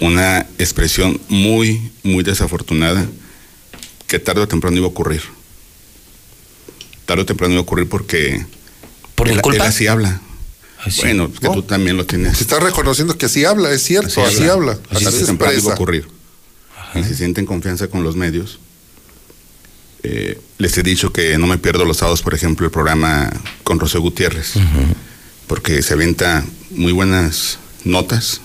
Una 0.00 0.40
expresión 0.58 1.20
muy, 1.28 1.92
muy 2.02 2.24
desafortunada 2.24 3.06
que 4.06 4.18
tarde 4.18 4.40
o 4.42 4.48
temprano 4.48 4.76
iba 4.76 4.86
a 4.86 4.90
ocurrir. 4.90 5.22
Tarde 7.06 7.22
o 7.22 7.26
temprano 7.26 7.52
iba 7.54 7.60
a 7.60 7.62
ocurrir 7.62 7.88
porque 7.88 8.44
¿Por 9.14 9.28
él, 9.28 9.36
mi 9.36 9.40
culpa? 9.42 9.64
él 9.64 9.68
así 9.70 9.86
habla. 9.86 10.20
Bueno, 11.00 11.30
es 11.32 11.38
que 11.40 11.48
tú 11.48 11.62
también 11.62 11.96
lo 11.96 12.04
tienes. 12.06 12.36
Se 12.38 12.42
está 12.42 12.58
reconociendo 12.58 13.16
que 13.16 13.26
así 13.26 13.44
habla, 13.44 13.70
es 13.70 13.82
cierto, 13.84 14.24
así, 14.24 14.44
habla. 14.48 14.78
Así, 14.90 15.04
Tarde 15.04 15.18
se 15.18 15.22
o 15.24 15.26
temprano 15.26 15.52
iba 15.58 15.72
a 15.72 15.74
expresa. 15.76 16.08
Y 16.94 17.04
si 17.04 17.14
sienten 17.14 17.46
confianza 17.46 17.88
con 17.88 18.02
los 18.02 18.16
medios, 18.16 18.58
eh, 20.02 20.40
les 20.58 20.76
he 20.76 20.82
dicho 20.82 21.12
que 21.12 21.38
no 21.38 21.46
me 21.46 21.58
pierdo 21.58 21.84
los 21.84 21.98
sábados, 21.98 22.22
por 22.22 22.34
ejemplo, 22.34 22.66
el 22.66 22.72
programa 22.72 23.30
con 23.62 23.78
Rocío 23.78 24.00
Gutiérrez, 24.00 24.54
porque 25.46 25.82
se 25.82 25.94
avienta 25.94 26.44
muy 26.70 26.92
buenas 26.92 27.58
notas, 27.84 28.40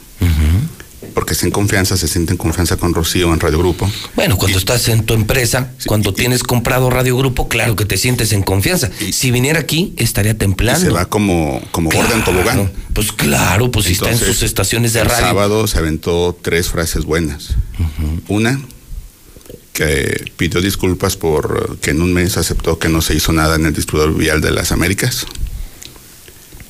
porque 1.14 1.36
en 1.42 1.52
confianza, 1.52 1.98
se 1.98 2.08
siente 2.08 2.32
en 2.34 2.38
confianza 2.38 2.77
con 2.77 2.94
Rocío 2.94 3.34
en 3.34 3.40
Radio 3.40 3.60
Grupo. 3.60 3.90
Bueno, 4.16 4.38
cuando 4.38 4.58
estás 4.58 4.88
en 4.88 5.03
tu 5.06 5.14
empresa, 5.14 5.72
cuando 5.86 6.14
tienes 6.14 6.44
comprado 6.44 6.90
Radio 6.90 7.18
Grupo, 7.18 7.48
claro 7.48 7.76
que 7.76 7.86
te 7.86 7.98
sientes 7.98 8.32
en 8.34 8.44
confianza. 8.44 8.90
Si 9.11 9.32
viniera 9.32 9.60
aquí, 9.60 9.94
estaría 9.98 10.32
Y 10.32 10.36
templando. 10.36 10.82
se 10.82 10.90
va 10.90 11.06
como, 11.06 11.61
como 11.72 11.90
gorda 11.90 12.14
en 12.16 12.24
tobogán. 12.24 12.72
Pues 12.94 13.11
claro, 13.11 13.72
pues 13.72 13.86
si 13.86 13.94
está 13.94 14.06
en 14.08 14.14
Entonces, 14.14 14.36
sus 14.36 14.44
estaciones 14.44 14.94
de 14.94 15.02
el 15.02 15.06
radio. 15.08 15.26
sábado 15.27 15.68
se 15.68 15.77
aventó 15.77 16.38
tres 16.42 16.69
frases 16.69 17.06
buenas. 17.06 17.50
Una, 18.27 18.60
que 19.74 20.32
pidió 20.38 20.60
disculpas 20.61 21.16
por 21.16 21.77
que 21.80 21.92
en 21.92 22.02
un 22.02 22.11
mes 22.14 22.38
aceptó 22.38 22.80
que 22.80 22.90
no 22.90 23.02
se 23.02 23.14
hizo 23.16 23.32
nada 23.32 23.56
en 23.56 23.66
el 23.68 23.74
distribuidor 23.74 24.16
vial 24.16 24.42
de 24.42 24.52
las 24.52 24.72
Américas. 24.72 25.27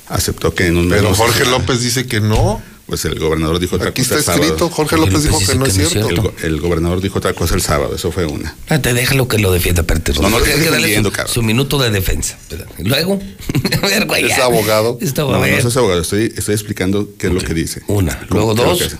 Aceptó 0.09 0.53
que 0.53 0.67
en 0.67 0.77
un 0.77 0.87
mes. 0.87 0.99
Pero 0.99 1.09
no 1.11 1.15
Jorge. 1.15 1.45
López 1.45 1.81
dice 1.81 2.05
que 2.07 2.19
no. 2.21 2.61
Pues 2.87 3.03
el 3.03 3.19
gobernador 3.19 3.59
dijo 3.59 3.75
otra 3.75 3.89
Aquí 3.89 4.01
cosa 4.01 4.15
está 4.17 4.31
el 4.31 4.37
sábado. 4.37 4.43
escrito, 4.45 4.69
Jorge 4.69 4.95
López 4.95 5.23
dijo 5.23 5.39
que 5.39 5.55
no 5.55 5.65
es 5.65 5.73
cierto. 5.73 6.07
El, 6.09 6.21
go- 6.21 6.33
el 6.41 6.61
gobernador 6.61 7.01
dijo 7.01 7.17
otra 7.19 7.33
cosa 7.33 7.53
el 7.55 7.61
sábado, 7.61 7.93
eso 7.95 8.13
fue 8.13 8.25
una. 8.25 8.55
Ah, 8.69 8.79
te 8.81 8.93
déjalo 8.93 9.27
que 9.27 9.37
lo 9.39 9.51
defienda, 9.51 9.81
espérate. 9.81 10.13
No, 10.13 10.29
no 10.29 10.37
estoy 10.37 10.63
que 10.63 10.69
darle 10.71 11.03
su, 11.27 11.43
minuto 11.43 11.77
de 11.79 11.91
defensa. 11.91 12.37
Luego, 12.79 13.19
a 13.83 13.87
ver, 13.87 14.05
güey. 14.05 14.31
Es 14.31 14.37
abogado. 14.39 14.97
Está 15.01 15.23
No, 15.23 15.45
no 15.45 15.69
soy 15.69 15.79
abogado, 15.79 16.01
estoy, 16.01 16.33
estoy 16.37 16.53
explicando 16.53 17.09
qué 17.17 17.27
es 17.27 17.33
lo 17.33 17.41
que 17.41 17.53
dice. 17.53 17.81
Una. 17.87 18.25
Luego 18.29 18.51
es 18.53 18.57
dos. 18.57 18.95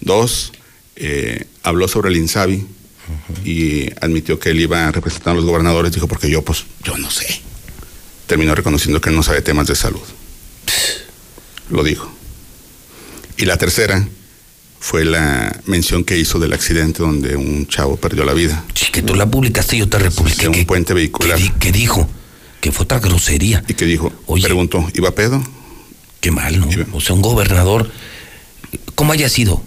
Dos, 0.00 0.52
eh, 0.94 1.44
habló 1.64 1.88
sobre 1.88 2.10
el 2.10 2.16
INSABI 2.18 2.64
y 3.44 3.90
admitió 4.00 4.38
que 4.38 4.50
él 4.50 4.60
iba 4.60 4.86
a 4.86 4.92
representar 4.92 5.32
a 5.32 5.34
los 5.34 5.44
gobernadores. 5.44 5.90
Dijo, 5.92 6.06
porque 6.06 6.30
yo, 6.30 6.42
pues, 6.42 6.64
yo 6.84 6.96
no 6.96 7.10
sé. 7.10 7.40
Terminó 8.28 8.54
reconociendo 8.54 9.00
que 9.00 9.10
él 9.10 9.16
no 9.16 9.24
sabe 9.24 9.42
temas 9.42 9.66
de 9.66 9.74
salud. 9.74 10.00
Lo 11.70 11.82
dijo. 11.82 12.12
Y 13.42 13.44
la 13.44 13.56
tercera 13.56 14.06
fue 14.78 15.04
la 15.04 15.60
mención 15.66 16.04
que 16.04 16.16
hizo 16.16 16.38
del 16.38 16.52
accidente 16.52 17.02
donde 17.02 17.34
un 17.34 17.66
chavo 17.66 17.96
perdió 17.96 18.24
la 18.24 18.34
vida. 18.34 18.64
Sí, 18.72 18.86
que 18.92 19.02
tú 19.02 19.16
la 19.16 19.26
publicaste 19.28 19.74
y 19.74 19.80
yo 19.80 19.88
te 19.88 19.98
republiqué. 19.98 20.42
De 20.42 20.48
un 20.50 20.54
que- 20.54 20.64
puente 20.64 20.94
vehicular. 20.94 21.36
que 21.36 21.52
que 21.58 21.72
dijo? 21.72 22.08
Que 22.60 22.70
fue 22.70 22.84
otra 22.84 23.00
grosería. 23.00 23.64
Y 23.66 23.74
que 23.74 23.84
dijo, 23.84 24.12
preguntó, 24.40 24.88
¿iba 24.94 25.10
pedo? 25.12 25.42
Qué 26.20 26.30
mal, 26.30 26.60
¿no? 26.60 26.68
O 26.92 27.00
sea, 27.00 27.16
un 27.16 27.22
gobernador, 27.22 27.90
como 28.94 29.10
haya 29.12 29.28
sido, 29.28 29.60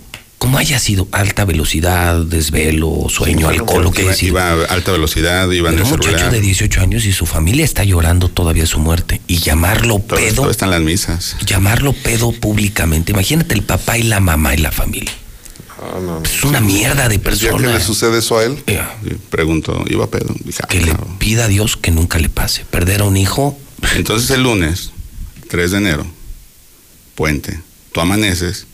como 0.45 0.57
haya 0.59 0.79
sido 0.79 1.07
alta 1.11 1.43
velocidad, 1.45 2.23
desvelo, 2.23 3.07
sueño, 3.09 3.49
alcohol, 3.49 3.83
lo 3.83 3.91
que 3.91 4.03
iba, 4.03 4.13
sido. 4.13 4.31
iba 4.33 4.51
a 4.51 4.65
alta 4.65 4.91
velocidad, 4.91 5.49
iba 5.51 5.69
en 5.69 5.75
Pero 5.75 5.87
el 5.87 5.91
un 5.93 5.97
muchacho 5.97 6.17
celular. 6.17 6.31
de 6.31 6.41
18 6.41 6.81
años 6.81 7.05
y 7.05 7.11
su 7.13 7.25
familia 7.25 7.65
está 7.65 7.83
llorando 7.83 8.29
todavía 8.29 8.65
su 8.65 8.79
muerte. 8.79 9.21
Y 9.27 9.37
llamarlo 9.39 9.95
Todo, 9.99 10.17
pedo, 10.19 10.35
todo 10.43 10.51
está 10.51 10.65
en 10.65 10.71
las 10.71 10.81
misas. 10.81 11.35
llamarlo 11.45 11.93
pedo 11.93 12.31
públicamente. 12.31 13.11
Imagínate 13.11 13.55
el 13.55 13.63
papá 13.63 13.97
y 13.97 14.03
la 14.03 14.19
mamá 14.19 14.53
y 14.53 14.57
la 14.57 14.71
familia. 14.71 15.11
Ah, 15.77 15.99
no. 16.01 16.21
Es 16.23 16.43
una 16.43 16.61
mierda 16.61 17.09
de 17.09 17.15
¿Ya 17.17 17.21
que 17.21 17.29
persona. 17.29 17.73
le 17.73 17.81
sucede 17.81 18.19
eso 18.19 18.37
a 18.37 18.43
él? 18.45 18.63
Sí, 18.67 18.77
Preguntó, 19.29 19.83
¿iba 19.89 20.07
pedo? 20.09 20.33
Dije, 20.43 20.59
ah, 20.63 20.67
Que 20.67 20.79
le 20.81 20.95
pida 21.19 21.45
a 21.45 21.47
Dios 21.47 21.75
que 21.75 21.91
nunca 21.91 22.17
le 22.19 22.29
pase. 22.29 22.63
Perder 22.65 23.01
a 23.01 23.03
un 23.05 23.17
hijo, 23.17 23.57
Entonces 23.95 24.29
el 24.31 24.43
lunes, 24.43 24.91
3 25.49 25.71
de 25.71 25.77
enero, 25.77 26.05
puente, 27.15 27.59
tú 27.91 27.99
amaneces 28.01 28.67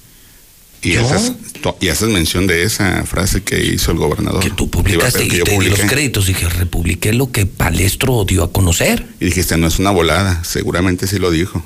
y, 0.83 0.95
haces, 0.95 1.33
tú- 1.61 1.75
y 1.79 1.89
haces 1.89 2.09
mención 2.09 2.47
de 2.47 2.63
esa 2.63 3.05
frase 3.05 3.43
que 3.43 3.63
hizo 3.63 3.91
el 3.91 3.97
gobernador. 3.97 4.41
Que 4.43 4.49
tú 4.49 4.69
publicaste 4.69 5.23
y 5.25 5.27
te 5.29 5.57
di 5.59 5.69
los 5.69 5.79
créditos. 5.81 6.25
Dije, 6.27 6.49
republiqué 6.49 7.13
lo 7.13 7.31
que 7.31 7.45
Palestro 7.45 8.23
dio 8.25 8.43
a 8.43 8.51
conocer. 8.51 9.05
Y 9.19 9.25
dijiste, 9.25 9.57
no 9.57 9.67
es 9.67 9.77
una 9.79 9.91
volada, 9.91 10.43
seguramente 10.43 11.07
sí 11.07 11.19
lo 11.19 11.29
dijo. 11.31 11.63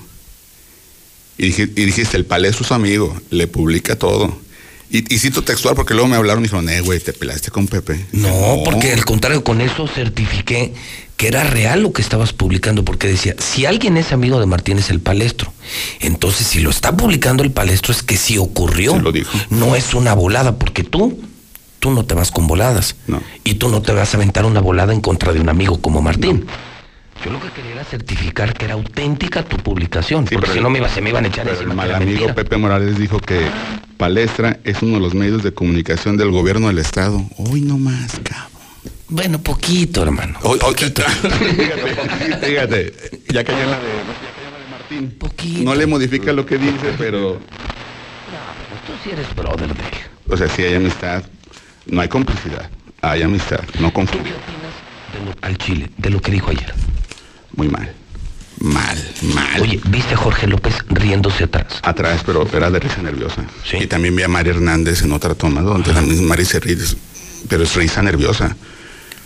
Y 1.38 1.48
dijiste, 1.50 2.16
el 2.16 2.26
palestro 2.26 2.62
es 2.62 2.68
su 2.70 2.74
amigo, 2.74 3.20
le 3.30 3.48
publica 3.48 3.98
todo. 3.98 4.40
Y, 4.90 5.14
y 5.14 5.20
cito 5.20 5.44
textual 5.44 5.76
porque 5.76 5.94
luego 5.94 6.08
me 6.08 6.16
hablaron 6.16 6.44
y 6.44 6.48
dijeron, 6.48 6.70
eh, 6.70 6.80
güey, 6.80 7.00
te 7.00 7.12
pelaste 7.12 7.52
con 7.52 7.68
Pepe. 7.68 8.06
No, 8.14 8.62
porque 8.64 8.94
al 8.94 9.04
contrario, 9.04 9.44
con 9.44 9.60
eso 9.60 9.88
certifiqué 9.88 10.74
que 11.18 11.28
era 11.28 11.44
real 11.44 11.82
lo 11.82 11.94
que 11.94 12.02
estabas 12.02 12.34
publicando, 12.34 12.84
porque 12.84 13.08
decía, 13.08 13.36
si 13.38 13.66
alguien 13.66 13.98
es 13.98 14.12
amigo 14.12 14.40
de 14.40 14.46
Martínez 14.46 14.90
el 14.90 15.00
Palestro, 15.00 15.54
entonces 16.00 16.48
si 16.48 16.60
lo 16.60 16.70
está 16.70 16.96
publicando 16.96 17.44
el 17.44 17.52
Palestro 17.52 17.94
es 17.94 18.04
que 18.04 18.18
sí 18.18 18.38
ocurrió. 18.38 19.00
lo 19.00 19.12
dijo. 19.12 19.32
No 19.50 19.76
es 19.76 19.94
una 19.94 20.14
volada, 20.14 20.58
porque 20.58 20.84
tú, 20.84 21.20
tú 21.80 21.92
no 21.92 22.06
te 22.06 22.16
vas 22.16 22.32
con 22.32 22.48
voladas. 22.48 22.96
No. 23.08 23.22
Y 23.44 23.56
tú 23.56 23.70
no 23.70 23.82
te 23.82 23.94
vas 23.94 24.14
a 24.14 24.18
aventar 24.18 24.46
una 24.46 24.60
volada 24.60 24.94
en 24.94 25.02
contra 25.02 25.32
de 25.32 25.40
un 25.40 25.50
amigo 25.50 25.80
como 25.80 26.02
Martín. 26.02 26.46
Yo 27.24 27.32
lo 27.32 27.40
que 27.40 27.50
quería 27.50 27.72
era 27.72 27.84
certificar 27.86 28.54
que 28.54 28.66
era 28.66 28.74
auténtica 28.74 29.44
tu 29.44 29.58
publicación, 29.58 30.26
porque 30.26 30.52
si 30.52 30.60
no 30.60 30.70
me 30.70 30.80
iba, 30.80 30.90
se 30.90 31.02
me 31.02 31.12
iban 31.12 31.24
a 31.24 31.30
echar 31.30 31.46
Pero 31.46 31.56
encima 31.56 31.72
el 31.72 31.78
mal 31.78 31.96
amigo 31.96 32.12
mentira. 32.12 32.36
Pepe 32.36 32.58
Morales 32.58 33.00
dijo 33.00 33.20
que 33.20 33.48
Palestra 33.98 34.60
es 34.66 34.82
uno 34.82 34.96
de 34.96 35.00
los 35.00 35.16
medios 35.16 35.42
de 35.42 35.54
comunicación 35.54 36.18
del 36.18 36.32
gobierno 36.32 36.68
del 36.68 36.80
estado. 36.80 37.24
Hoy 37.38 37.62
no 37.62 37.78
más, 37.78 38.20
cabrón. 38.22 38.55
Bueno, 39.08 39.40
poquito, 39.40 40.04
hermano. 40.04 40.40
fíjate, 40.42 41.04
fíjate, 42.20 42.54
ya 42.54 42.68
de, 42.68 42.94
ya 43.30 43.44
la 43.44 43.80
de 43.80 44.70
Martín. 44.72 45.18
No 45.64 45.76
le 45.76 45.86
modifica 45.86 46.34
lo 46.34 46.46
que 46.46 46.58
dice, 46.58 46.94
pero, 46.98 47.40
Tú 48.88 48.94
sí 49.04 49.10
eres 49.12 49.34
brother 49.36 49.74
de 49.74 49.84
él. 49.84 49.90
o 50.30 50.38
sea, 50.38 50.48
si 50.48 50.62
hay 50.64 50.76
amistad, 50.76 51.24
no 51.88 52.02
hay 52.02 52.08
complicidad, 52.08 52.70
hay 53.02 53.24
amistad, 53.24 53.62
no 53.80 53.88
¿Tú 53.88 53.94
confundir. 53.94 54.34
qué 54.34 54.40
opinas? 54.40 54.74
de 55.14 55.26
lo- 55.26 55.36
al 55.48 55.58
Chile, 55.58 55.90
de 55.98 56.10
lo 56.12 56.22
que 56.22 56.32
dijo 56.32 56.52
ayer. 56.52 56.74
Muy 57.56 57.68
mal. 57.70 57.92
Mal, 58.60 59.12
mal. 59.34 59.62
Oye, 59.62 59.80
¿viste 59.88 60.14
a 60.14 60.18
Jorge 60.18 60.46
López 60.48 60.76
riéndose 60.90 61.46
atrás? 61.46 61.80
Atrás, 61.84 62.22
pero 62.26 62.48
era 62.54 62.70
de 62.70 62.80
risa 62.80 63.02
nerviosa. 63.02 63.44
Y 63.74 63.88
también 63.88 64.16
vi 64.16 64.24
a 64.24 64.28
Mari 64.28 64.52
Hernández 64.52 65.02
en 65.02 65.12
otra 65.12 65.34
toma, 65.36 65.62
donde 65.62 65.92
la 65.94 66.02
misma 66.02 66.30
Mari 66.30 66.46
se 66.46 66.60
ríe, 66.60 66.78
pero 67.50 67.64
es 67.64 67.76
risa 67.76 68.02
nerviosa. 68.02 68.56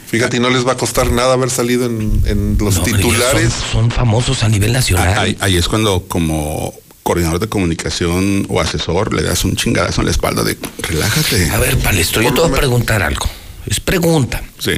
Fíjate, 0.10 0.38
y 0.38 0.40
no 0.40 0.50
les 0.50 0.66
va 0.68 0.74
a 0.74 0.78
costar 0.78 1.12
nada 1.12 1.34
haber 1.34 1.50
salido 1.52 1.86
en, 1.86 2.22
en 2.26 2.58
los 2.60 2.76
No, 2.76 2.82
hombre, 2.84 3.02
titulares. 3.02 3.54
Son, 3.54 3.72
son 3.72 3.92
famosos 3.92 4.44
a 4.44 4.50
nivel 4.50 4.74
nacional. 4.74 5.18
Ahí, 5.18 5.38
ahí 5.40 5.56
es 5.58 5.68
cuando 5.68 6.06
como 6.08 6.74
coordinador 7.04 7.40
de 7.40 7.48
comunicación 7.48 8.46
o 8.50 8.60
asesor 8.62 9.14
le 9.14 9.24
das 9.24 9.44
un 9.46 9.56
chingadazo 9.56 10.02
en 10.02 10.06
la 10.06 10.12
espalda 10.12 10.44
de 10.44 10.58
relájate. 10.80 11.50
A 11.52 11.58
ver, 11.60 11.78
Palestro, 11.78 12.22
yo 12.22 12.34
te 12.34 12.42
voy 12.42 12.50
a 12.52 12.54
preguntar 12.56 13.02
algo. 13.04 13.28
Es 13.66 13.80
pregunta. 13.80 14.42
Sí. 14.60 14.74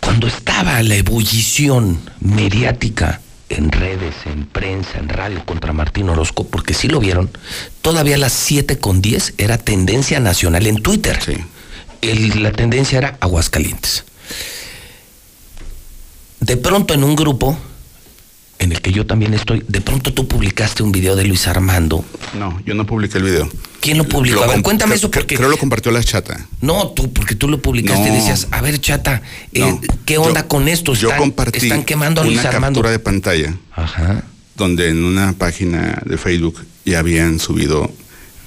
Cuando 0.00 0.26
estaba 0.26 0.82
la 0.82 0.96
ebullición 0.96 1.98
mediática 2.20 3.20
en 3.48 3.70
redes, 3.70 4.14
en 4.26 4.46
prensa, 4.46 4.98
en 4.98 5.08
radio 5.08 5.44
contra 5.44 5.72
Martín 5.72 6.08
Orozco, 6.08 6.46
porque 6.46 6.74
sí 6.74 6.88
lo 6.88 6.98
vieron, 6.98 7.30
todavía 7.82 8.16
a 8.16 8.18
las 8.18 8.32
7 8.32 8.78
con 8.78 9.00
10 9.00 9.34
era 9.38 9.58
tendencia 9.58 10.18
nacional 10.20 10.66
en 10.66 10.82
Twitter. 10.82 11.18
El- 12.00 12.42
la 12.42 12.52
tendencia 12.52 12.98
era 12.98 13.16
Aguascalientes. 13.20 14.04
De 16.40 16.56
pronto 16.56 16.92
en 16.94 17.04
un 17.04 17.16
grupo 17.16 17.58
en 18.58 18.72
el 18.72 18.80
que 18.80 18.92
yo 18.92 19.06
también 19.06 19.34
estoy, 19.34 19.64
de 19.66 19.80
pronto 19.80 20.12
tú 20.12 20.28
publicaste 20.28 20.82
un 20.82 20.92
video 20.92 21.16
de 21.16 21.24
Luis 21.24 21.46
Armando. 21.46 22.04
No, 22.38 22.60
yo 22.64 22.74
no 22.74 22.86
publiqué 22.86 23.18
el 23.18 23.24
video. 23.24 23.48
¿Quién 23.80 23.98
lo 23.98 24.04
publicó? 24.04 24.42
A 24.44 24.46
ver, 24.46 24.62
cuéntame 24.62 24.90
creo- 24.90 24.98
eso 24.98 25.10
porque... 25.10 25.36
Creo 25.36 25.48
lo 25.48 25.58
compartió 25.58 25.90
la 25.92 26.02
chata. 26.02 26.46
No, 26.60 26.88
tú, 26.88 27.12
porque 27.12 27.34
tú 27.34 27.48
lo 27.48 27.60
publicaste 27.60 28.08
y 28.08 28.12
decías, 28.12 28.48
a 28.50 28.62
ver, 28.62 28.80
chata, 28.80 29.22
eh, 29.52 29.60
No, 29.60 29.80
¿qué 30.06 30.16
onda 30.18 30.42
yo- 30.42 30.48
con 30.48 30.68
esto? 30.68 30.94
Yo 30.94 31.08
Están, 31.08 31.20
compartí 31.20 31.58
están 31.58 31.84
quemando 31.84 32.20
a 32.22 32.24
Luis 32.24 32.38
una 32.40 32.48
Armando. 32.48 32.78
captura 32.80 32.90
de 32.90 32.98
pantalla 32.98 33.54
donde 34.56 34.88
en 34.88 35.02
una 35.04 35.32
página 35.32 36.00
de 36.06 36.16
Facebook 36.16 36.64
ya 36.84 37.00
habían 37.00 37.40
subido 37.40 37.90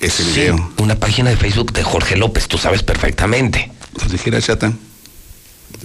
ese 0.01 0.23
Sí, 0.23 0.39
video. 0.39 0.72
una 0.77 0.95
página 0.95 1.30
de 1.30 1.35
Facebook 1.38 1.73
de 1.73 1.83
Jorge 1.83 2.15
López, 2.15 2.47
tú 2.47 2.57
sabes 2.57 2.81
perfectamente. 2.81 3.72
Pues 3.93 4.11
dijera 4.11 4.41
chata. 4.41 4.73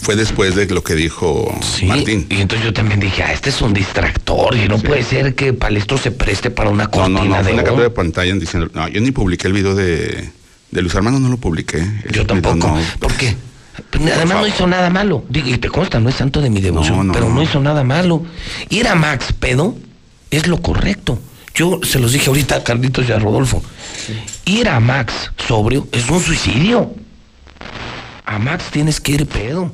Fue 0.00 0.16
después 0.16 0.54
de 0.56 0.66
lo 0.66 0.82
que 0.82 0.94
dijo 0.94 1.54
Martín. 1.86 2.26
Y 2.28 2.40
entonces 2.40 2.64
yo 2.66 2.72
también 2.72 2.98
dije, 2.98 3.22
ah, 3.22 3.32
este 3.32 3.50
es 3.50 3.60
un 3.62 3.72
distractor 3.72 4.56
y 4.56 4.66
no 4.68 4.78
puede 4.78 5.02
ser 5.04 5.34
que 5.34 5.52
Palestro 5.52 5.96
se 5.98 6.10
preste 6.10 6.50
para 6.50 6.70
una 6.70 6.84
No, 6.84 6.90
cortina 6.90 7.20
no, 7.20 7.24
no, 7.24 7.36
de 7.36 7.42
fue 7.44 7.52
una 7.52 7.62
captura 7.62 7.84
de 7.84 7.90
pantalla 7.90 8.34
diciendo, 8.34 8.70
no, 8.74 8.88
yo 8.88 9.00
ni 9.00 9.10
publiqué 9.12 9.46
el 9.46 9.52
video 9.52 9.74
de, 9.74 10.30
de 10.70 10.82
Luis 10.82 10.94
Armando, 10.94 11.20
no 11.20 11.28
lo 11.28 11.36
publiqué. 11.36 11.84
Yo 12.10 12.26
tampoco. 12.26 12.76
¿Por 12.98 13.12
qué? 13.14 13.36
Pues, 13.90 14.12
Además 14.12 14.38
no 14.40 14.46
hizo 14.46 14.66
nada 14.66 14.90
malo. 14.90 15.24
Digo, 15.28 15.48
y 15.48 15.58
te 15.58 15.68
consta, 15.68 16.00
no 16.00 16.08
es 16.08 16.16
santo 16.16 16.40
de 16.40 16.50
mi 16.50 16.60
devoción, 16.60 16.96
No, 16.98 17.04
no, 17.04 17.12
pero 17.12 17.28
no. 17.28 17.36
no. 17.36 17.42
hizo 17.42 17.60
nada 17.60 17.84
malo. 17.84 18.24
Ir 18.70 18.88
a 18.88 18.94
Max 18.94 19.32
pedo 19.38 19.76
es 20.30 20.46
lo 20.46 20.60
correcto. 20.60 21.18
Yo 21.54 21.80
se 21.82 21.98
los 21.98 22.12
dije 22.12 22.28
ahorita 22.28 22.56
a 22.56 22.64
Carlitos 22.64 23.08
y 23.08 23.12
a 23.12 23.18
Rodolfo. 23.18 23.62
Ir 24.46 24.68
a 24.68 24.80
Max 24.80 25.12
sobrio 25.46 25.86
es 25.92 26.08
un 26.08 26.20
suicidio. 26.20 26.94
A 28.24 28.38
Max 28.38 28.64
tienes 28.70 29.00
que 29.00 29.12
ir 29.12 29.26
pedo. 29.26 29.72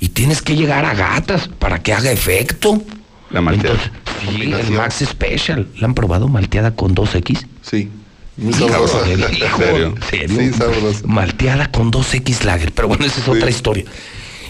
Y 0.00 0.08
tienes 0.08 0.42
que 0.42 0.56
llegar 0.56 0.84
a 0.84 0.94
gatas 0.94 1.48
para 1.58 1.80
que 1.82 1.92
haga 1.92 2.10
efecto. 2.10 2.82
La 3.30 3.40
malteada. 3.40 3.78
Entonces, 3.78 4.36
sí, 4.36 4.52
el 4.52 4.70
Max 4.72 4.96
Special. 5.08 5.68
¿La 5.78 5.86
han 5.86 5.94
probado 5.94 6.26
malteada 6.28 6.74
con 6.74 6.94
2X? 6.94 7.46
Sí. 7.62 7.88
Muy 8.36 8.52
sabrosa. 8.52 9.02
del 9.02 9.20
hijo, 9.20 9.62
¿En 9.62 9.68
serio? 9.68 9.94
¿en 9.96 10.02
serio? 10.02 10.38
Sí, 10.52 10.58
sabrosa. 10.58 11.00
Malteada 11.06 11.70
con 11.70 11.92
2X 11.92 12.42
Lager, 12.44 12.72
pero 12.72 12.88
bueno, 12.88 13.04
esa 13.04 13.20
es 13.20 13.28
otra 13.28 13.48
historia. 13.48 13.84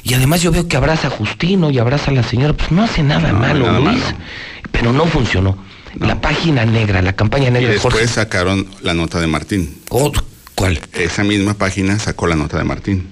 Y 0.04 0.14
además 0.14 0.40
yo 0.40 0.50
veo 0.52 0.66
que 0.68 0.76
abraza 0.76 1.08
a 1.08 1.10
Justino 1.10 1.70
y 1.70 1.78
abraza 1.78 2.10
a 2.10 2.14
la 2.14 2.22
señora, 2.22 2.54
pues 2.54 2.72
no 2.72 2.82
hace 2.82 3.02
nada 3.02 3.30
No, 3.32 3.38
malo, 3.38 3.66
nada 3.66 3.78
Luis. 3.80 4.02
malo. 4.02 4.16
Pero 4.70 4.92
no 4.92 5.04
funcionó. 5.06 5.58
La 6.00 6.20
página 6.20 6.64
negra, 6.64 7.02
la 7.02 7.12
campaña 7.12 7.48
Y 7.48 7.50
negra 7.52 7.68
de 7.68 7.74
después 7.74 7.92
Jorge. 7.94 8.08
sacaron 8.08 8.66
la 8.80 8.94
nota 8.94 9.20
de 9.20 9.26
Martín. 9.26 9.78
¿Cuál? 10.54 10.80
Esa 10.94 11.22
misma 11.24 11.54
página 11.54 11.98
sacó 11.98 12.26
la 12.26 12.36
nota 12.36 12.56
de 12.56 12.64
Martín. 12.64 13.06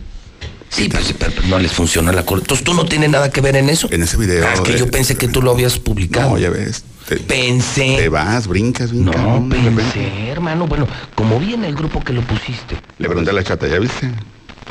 Sí, 0.70 0.88
pues, 0.88 1.12
pero, 1.18 1.32
pero 1.34 1.48
no 1.48 1.58
les 1.58 1.72
funciona 1.72 2.12
la 2.12 2.24
cosa. 2.24 2.40
Entonces 2.42 2.64
tú 2.64 2.74
no 2.74 2.86
tienes 2.86 3.10
nada 3.10 3.30
que 3.30 3.40
ver 3.40 3.56
en 3.56 3.68
eso. 3.68 3.88
En 3.90 4.02
ese 4.02 4.16
video. 4.16 4.46
Ah, 4.48 4.54
es 4.54 4.60
que 4.60 4.72
de- 4.72 4.78
yo 4.78 4.90
pensé 4.90 5.16
que 5.16 5.28
tú 5.28 5.42
lo 5.42 5.50
habías 5.50 5.78
publicado. 5.78 6.30
No, 6.30 6.38
ya 6.38 6.48
ves. 6.50 6.84
Te, 7.08 7.16
Pensé. 7.16 7.96
te 7.96 8.08
vas, 8.08 8.46
brincas, 8.46 8.92
No, 8.92 9.10
brincas. 9.40 9.64
repente. 9.64 9.82
pensé, 9.82 10.28
hermano. 10.28 10.66
Bueno, 10.68 10.86
como 11.16 11.40
vi 11.40 11.54
en 11.54 11.64
el 11.64 11.74
grupo 11.74 12.00
que 12.04 12.12
lo 12.12 12.22
pusiste. 12.22 12.76
Le 12.98 13.08
pregunté 13.08 13.30
a 13.30 13.34
la 13.34 13.42
chata, 13.42 13.66
¿ya 13.66 13.78
viste? 13.80 14.08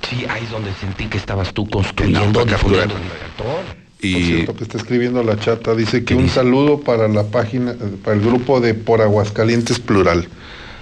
Sí, 0.09 0.25
ahí 0.29 0.43
es 0.45 0.49
donde 0.49 0.71
sentí 0.79 1.05
que 1.07 1.17
estabas 1.17 1.53
tú 1.53 1.67
construyendo, 1.69 2.45
captura. 2.45 2.85
difundiendo 2.85 2.95
el 2.95 3.19
reactor. 3.19 3.65
Por 3.99 4.05
Y 4.09 4.23
cierto, 4.25 4.55
que 4.55 4.63
está 4.63 4.77
escribiendo 4.77 5.21
la 5.23 5.37
chata, 5.37 5.75
dice 5.75 6.05
que 6.05 6.15
un 6.15 6.29
saludo 6.29 6.79
para 6.79 7.09
la 7.09 7.23
página, 7.25 7.71
eh, 7.71 7.75
para 8.01 8.15
el 8.15 8.21
grupo 8.23 8.61
de 8.61 8.73
Por 8.73 9.01
Aguascalientes 9.01 9.77
Plural. 9.79 10.29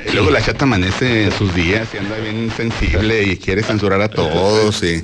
Y 0.07 0.13
luego 0.13 0.31
la 0.31 0.43
chata 0.43 0.63
amanece 0.65 1.29
sus 1.37 1.53
días 1.53 1.87
y 1.93 1.97
anda 1.97 2.17
bien 2.17 2.51
sensible 2.55 3.23
y 3.23 3.37
quiere 3.37 3.63
censurar 3.63 4.01
a 4.01 4.09
todos. 4.09 4.83
Y, 4.83 5.03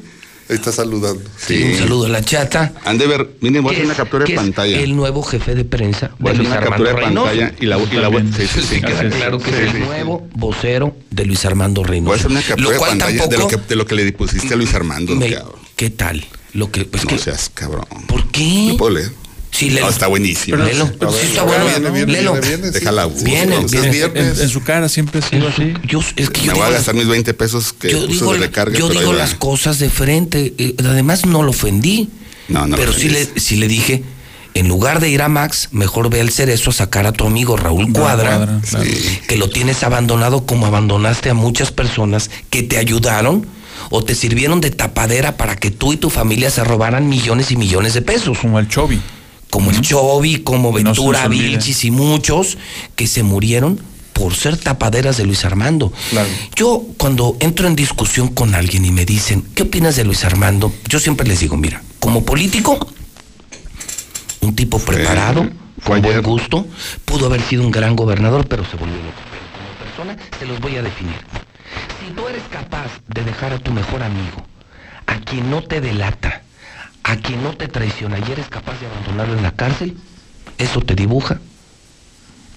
Está 0.49 0.71
saludando. 0.73 1.21
Sí, 1.37 1.63
un 1.63 1.75
saludo 1.77 2.05
a 2.05 2.09
la 2.09 2.21
chata. 2.21 2.73
Han 2.83 2.97
de 2.97 3.07
ver, 3.07 3.29
miren, 3.39 3.63
voy 3.63 3.71
a 3.71 3.73
hacer 3.75 3.85
una 3.85 3.95
captura 3.95 4.25
de 4.25 4.33
es 4.33 4.39
pantalla. 4.39 4.79
El 4.79 4.95
nuevo 4.95 5.23
jefe 5.23 5.55
de 5.55 5.63
prensa 5.63 6.11
Voy 6.19 6.31
a 6.31 6.33
hacer 6.33 6.45
una 6.45 6.55
Armando 6.55 6.85
captura 6.85 6.89
de 6.89 7.15
pantalla 7.15 7.55
y 7.59 7.65
la, 7.65 7.77
y 7.77 7.95
la 7.95 8.09
sí, 8.37 8.47
sí, 8.47 8.61
sí, 8.61 8.81
queda 8.81 9.09
claro 9.09 9.39
que 9.39 9.51
sí, 9.51 9.55
es 9.55 9.61
el 9.61 9.71
sí. 9.71 9.79
nuevo 9.79 10.27
vocero 10.33 10.95
de 11.11 11.25
Luis 11.25 11.45
Armando 11.45 11.83
Reynoso. 11.83 12.09
Voy 12.09 12.15
a 12.15 12.19
hacer 12.19 12.31
una 12.31 12.41
captura 12.41 12.71
de 12.71 12.79
pantalla 12.79 13.27
de 13.27 13.37
lo, 13.37 13.47
que, 13.47 13.57
de 13.57 13.75
lo 13.75 13.85
que 13.85 13.95
le 13.95 14.11
pusiste 14.11 14.53
a 14.53 14.57
Luis 14.57 14.73
Armando. 14.73 15.15
Me-. 15.15 15.37
¿Qué 15.77 15.89
tal? 15.89 16.25
Lo 16.53 16.69
que, 16.69 16.85
pues 16.85 17.03
no 17.05 17.09
que, 17.09 17.17
seas 17.17 17.49
cabrón. 17.53 17.85
¿Por 18.07 18.27
qué? 18.27 18.67
¿Lo 18.69 18.77
puedo 18.77 18.95
leer? 18.95 19.11
Sí, 19.53 19.69
léelo. 19.69 19.85
No, 19.85 19.91
está 19.91 20.07
buenísimo. 20.07 20.57
Pero 20.57 20.67
léelo. 20.69 20.91
Pero 20.99 21.11
sí 21.11 21.19
está 21.27 21.43
bueno. 21.43 21.65
Viene, 21.65 21.89
viene, 21.91 22.11
Léelo. 22.11 22.31
viene, 22.33 22.47
viene, 22.47 22.67
sí. 22.67 22.73
Déjala. 22.73 23.05
Viene. 23.07 23.55
En, 23.55 24.41
en 24.41 24.49
su 24.49 24.63
cara 24.63 24.89
siempre 24.89 25.19
ha 25.19 25.21
sido 25.21 25.47
así. 25.47 25.73
Yo, 25.87 25.99
es 26.15 26.29
que 26.31 26.41
yo 26.41 26.47
Me 26.47 26.53
digo, 26.53 26.55
voy 26.55 26.61
a 26.63 26.69
las- 26.69 26.73
gastar 26.79 26.95
mis 26.95 27.07
20 27.07 27.33
pesos 27.35 27.71
que 27.73 27.91
yo 27.91 27.99
uso 27.99 28.07
digo, 28.09 28.33
de 28.33 28.39
recarga. 28.39 28.77
yo 28.77 28.89
digo 28.89 29.13
las 29.13 29.35
cosas 29.35 29.77
de 29.79 29.89
frente. 29.89 30.53
eh, 30.57 30.75
Además, 30.79 31.25
no 31.25 31.43
lo 31.43 31.51
ofendí. 31.51 32.09
No, 32.47 32.65
no 32.67 32.75
Pero 32.75 32.91
sí 32.93 33.09
le, 33.09 33.25
sí 33.39 33.55
le 33.57 33.67
dije, 33.67 34.03
en 34.55 34.67
lugar 34.67 34.99
de 34.99 35.09
ir 35.09 35.21
a 35.21 35.29
Max, 35.29 35.69
mejor 35.71 36.09
ve 36.09 36.19
al 36.21 36.31
Cerezo 36.31 36.71
a 36.71 36.73
sacar 36.73 37.05
a 37.05 37.11
tu 37.13 37.25
amigo 37.25 37.55
Raúl 37.55 37.93
Cuadra, 37.93 38.37
Cuadra, 38.37 38.59
claro. 38.69 38.85
que 39.27 39.37
lo 39.37 39.49
tienes 39.49 39.83
abandonado 39.83 40.45
como 40.45 40.65
abandonaste 40.65 41.29
a 41.29 41.33
muchas 41.35 41.71
personas 41.71 42.29
que 42.49 42.63
te 42.63 42.77
ayudaron 42.77 43.45
o 43.91 44.03
te 44.03 44.15
sirvieron 44.15 44.61
de 44.61 44.71
tapadera 44.71 45.37
para 45.37 45.55
que 45.55 45.69
tú 45.71 45.93
y 45.93 45.97
tu 45.97 46.09
familia 46.09 46.49
se 46.49 46.63
robaran 46.63 47.07
millones 47.07 47.51
y 47.51 47.55
millones 47.55 47.93
de 47.93 48.01
pesos. 48.01 48.39
Como 48.39 48.59
el 48.59 48.67
Chovi. 48.67 48.99
Como 49.53 49.69
el 49.69 49.81
Chovi, 49.81 50.39
como 50.39 50.69
no 50.69 50.73
Ventura. 50.73 51.27
Vilchis 51.27 51.85
y 51.85 51.91
muchos 51.91 52.57
que 52.95 53.05
se 53.05 53.21
murieron 53.21 53.79
por 54.11 54.33
ser 54.33 54.57
tapaderas 54.57 55.17
de 55.17 55.25
Luis 55.25 55.45
Armando. 55.45 55.93
Yo 56.55 56.81
cuando 56.97 57.37
entro 57.39 57.67
en 57.67 57.75
discusión 57.75 58.29
con 58.29 58.55
alguien 58.55 58.83
y 58.83 58.91
me 58.91 59.05
dicen, 59.05 59.43
¿qué 59.53 59.61
opinas 59.61 59.95
de 59.95 60.05
Luis 60.05 60.25
Armando? 60.25 60.73
Yo 60.89 60.99
siempre 60.99 61.27
les 61.27 61.39
digo, 61.39 61.55
mira, 61.55 61.83
como 61.99 62.25
político, 62.25 62.79
un 64.41 64.55
tipo 64.55 64.79
preparado, 64.79 65.47
con 65.83 66.01
buen 66.01 66.23
gusto, 66.23 66.65
pudo 67.05 67.27
haber 67.27 67.43
sido 67.43 67.61
un 67.61 67.69
gran 67.69 67.95
gobernador, 67.95 68.47
pero 68.47 68.65
se 68.65 68.75
volvió 68.75 68.97
loco. 68.97 69.21
Pero 69.29 69.45
como 69.53 70.07
persona, 70.07 70.29
se 70.39 70.47
los 70.47 70.59
voy 70.61 70.77
a 70.77 70.81
definir. 70.81 71.19
Si 71.99 72.11
tú 72.15 72.27
eres 72.27 72.41
capaz 72.49 72.87
de 73.07 73.23
dejar 73.23 73.53
a 73.53 73.59
tu 73.59 73.71
mejor 73.71 74.01
amigo, 74.01 74.47
a 75.05 75.19
quien 75.19 75.51
no 75.51 75.61
te 75.61 75.79
delata, 75.79 76.41
a 77.03 77.15
quien 77.17 77.43
no 77.43 77.53
te 77.55 77.67
traiciona 77.67 78.17
y 78.19 78.31
eres 78.31 78.47
capaz 78.47 78.79
de 78.79 78.87
abandonarlo 78.87 79.35
en 79.37 79.43
la 79.43 79.51
cárcel, 79.51 79.97
eso 80.57 80.81
te 80.81 80.95
dibuja 80.95 81.39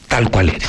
tal 0.09 0.31
cual 0.31 0.51
eres. 0.51 0.69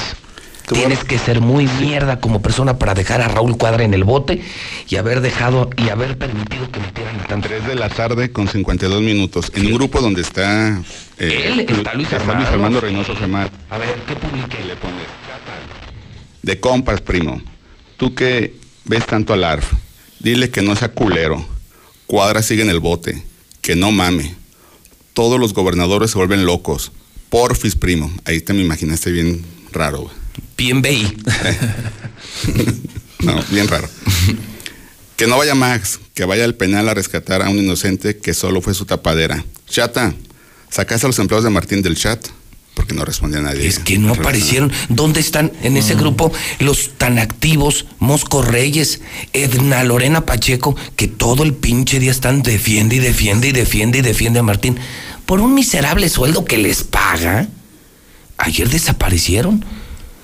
Tienes 0.68 1.06
que 1.06 1.18
ser 1.18 1.40
muy 1.40 1.66
mierda 1.80 2.20
como 2.20 2.42
persona 2.42 2.78
para 2.78 2.94
dejar 2.94 3.22
a 3.22 3.30
Raúl 3.30 3.58
Cuadra 3.58 3.84
en 3.86 3.94
el 3.94 4.04
bote 4.04 4.42
y 4.90 4.98
haber 4.98 5.22
dejado 5.22 5.70
y 5.78 5.88
haber 5.88 6.18
permitido 6.18 6.70
que 6.70 6.82
metieran 6.82 7.18
a 7.22 7.24
tantos. 7.24 7.50
3 7.50 7.68
de 7.68 7.76
la 7.76 7.88
tarde 7.88 8.34
con 8.34 8.50
52 8.50 9.02
minutos. 9.02 9.50
En 9.56 9.68
un 9.68 9.74
grupo 9.76 10.02
donde 10.02 10.22
está. 10.22 10.82
eh, 11.20 11.44
Él, 11.54 11.62
está 11.62 11.94
Luis 11.94 12.12
Armando. 12.12 12.42
Luis 12.42 12.50
Armando 12.50 12.82
Reynoso 12.82 13.16
Gemar. 13.16 13.50
A 13.70 13.78
ver, 13.78 13.96
¿qué 14.08 14.16
publiqué? 14.16 14.66
Le 14.66 14.76
pones. 14.76 15.06
De 16.42 16.60
compas, 16.60 17.00
primo. 17.00 17.42
Tú 17.96 18.14
que 18.14 18.56
ves 18.84 19.06
tanto 19.06 19.32
al 19.34 19.46
ARF, 19.46 19.72
dile 20.20 20.50
que 20.50 20.62
no 20.62 20.76
sea 20.76 20.90
culero. 20.90 21.46
Cuadra 22.08 22.42
sigue 22.42 22.64
en 22.64 22.70
el 22.70 22.80
bote. 22.82 23.24
Que 23.68 23.76
no 23.76 23.92
mame. 23.92 24.34
Todos 25.14 25.42
los 25.42 25.54
gobernadores 25.54 26.12
se 26.12 26.18
vuelven 26.18 26.46
locos. 26.46 26.94
Porfis, 27.28 27.76
primo. 27.76 28.10
Ahí 28.24 28.40
te 28.40 28.54
me 28.54 28.62
imaginaste 28.62 29.12
bien 29.12 29.44
raro. 29.74 30.10
Bien 30.58 30.82
BI. 30.82 31.06
No, 33.20 33.44
bien 33.50 33.68
raro. 33.68 33.90
Que 35.18 35.28
no 35.28 35.38
vaya 35.38 35.54
Max, 35.54 36.00
que 36.14 36.24
vaya 36.24 36.46
al 36.46 36.56
penal 36.56 36.88
a 36.88 36.94
rescatar 36.94 37.42
a 37.42 37.50
un 37.50 37.58
inocente 37.58 38.16
que 38.16 38.34
solo 38.34 38.62
fue 38.62 38.74
su 38.74 38.86
tapadera. 38.86 39.44
Chata, 39.68 40.14
¿sacaste 40.70 41.08
a 41.08 41.10
los 41.10 41.20
empleados 41.20 41.44
de 41.44 41.50
Martín 41.50 41.82
del 41.82 41.98
chat? 41.98 42.26
Porque 42.88 42.98
no 42.98 43.04
respondía 43.04 43.40
a 43.40 43.44
nadie. 43.44 43.68
Es 43.68 43.80
que 43.80 43.98
no 43.98 44.14
aparecieron. 44.14 44.72
¿Dónde 44.88 45.20
están 45.20 45.52
en 45.62 45.76
ese 45.76 45.96
grupo 45.96 46.32
los 46.60 46.92
tan 46.98 47.20
activos? 47.20 47.86
Mosco 48.00 48.42
Reyes, 48.42 49.02
Edna 49.34 49.84
Lorena 49.84 50.26
Pacheco, 50.26 50.74
que 50.96 51.10
todo 51.10 51.44
el 51.44 51.54
pinche 51.54 52.00
día 52.00 52.12
están 52.12 52.44
defiende 52.44 52.96
y 52.96 53.00
defiende 53.00 53.50
y 53.50 53.52
defiende 53.52 54.00
y 54.00 54.02
defiende 54.02 54.40
a 54.40 54.44
Martín. 54.44 54.80
Por 55.26 55.42
un 55.42 55.54
miserable 55.54 56.08
sueldo 56.08 56.46
que 56.46 56.58
les 56.58 56.84
paga. 56.84 57.50
Ayer 58.38 58.70
desaparecieron. 58.70 59.66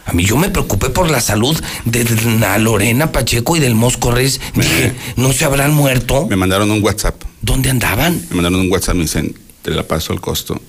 A 0.05 0.13
mí 0.13 0.23
yo 0.23 0.37
me 0.37 0.49
preocupé 0.49 0.89
por 0.89 1.11
la 1.11 1.19
salud 1.19 1.61
de 1.83 2.01
Edna 2.01 2.57
Lorena 2.59 3.11
Pacheco 3.11 3.57
y 3.57 3.59
del 3.59 3.75
Mosco 3.75 4.11
Reyes. 4.11 4.39
Dije, 4.55 4.93
¿no 5.17 5.33
se 5.33 5.43
habrán 5.43 5.73
muerto? 5.73 6.27
Me 6.29 6.37
mandaron 6.37 6.71
un 6.71 6.81
WhatsApp. 6.81 7.23
¿Dónde 7.41 7.69
andaban? 7.69 8.21
Me 8.29 8.37
mandaron 8.37 8.61
un 8.61 8.71
WhatsApp, 8.71 8.95
me 8.95 9.01
dicen, 9.01 9.35
te 9.61 9.71
la 9.71 9.85
paso 9.85 10.13
al 10.13 10.21
costo. 10.21 10.61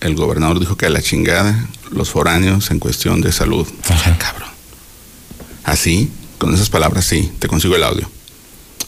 El 0.00 0.14
gobernador 0.14 0.60
dijo 0.60 0.76
que 0.76 0.86
a 0.86 0.90
la 0.90 1.02
chingada 1.02 1.68
los 1.90 2.10
foráneos 2.10 2.70
en 2.70 2.78
cuestión 2.78 3.20
de 3.20 3.32
salud. 3.32 3.66
Cabrón. 4.18 4.48
Así, 5.64 6.10
con 6.38 6.54
esas 6.54 6.70
palabras, 6.70 7.04
sí, 7.04 7.32
te 7.38 7.48
consigo 7.48 7.76
el 7.76 7.82
audio. 7.82 8.08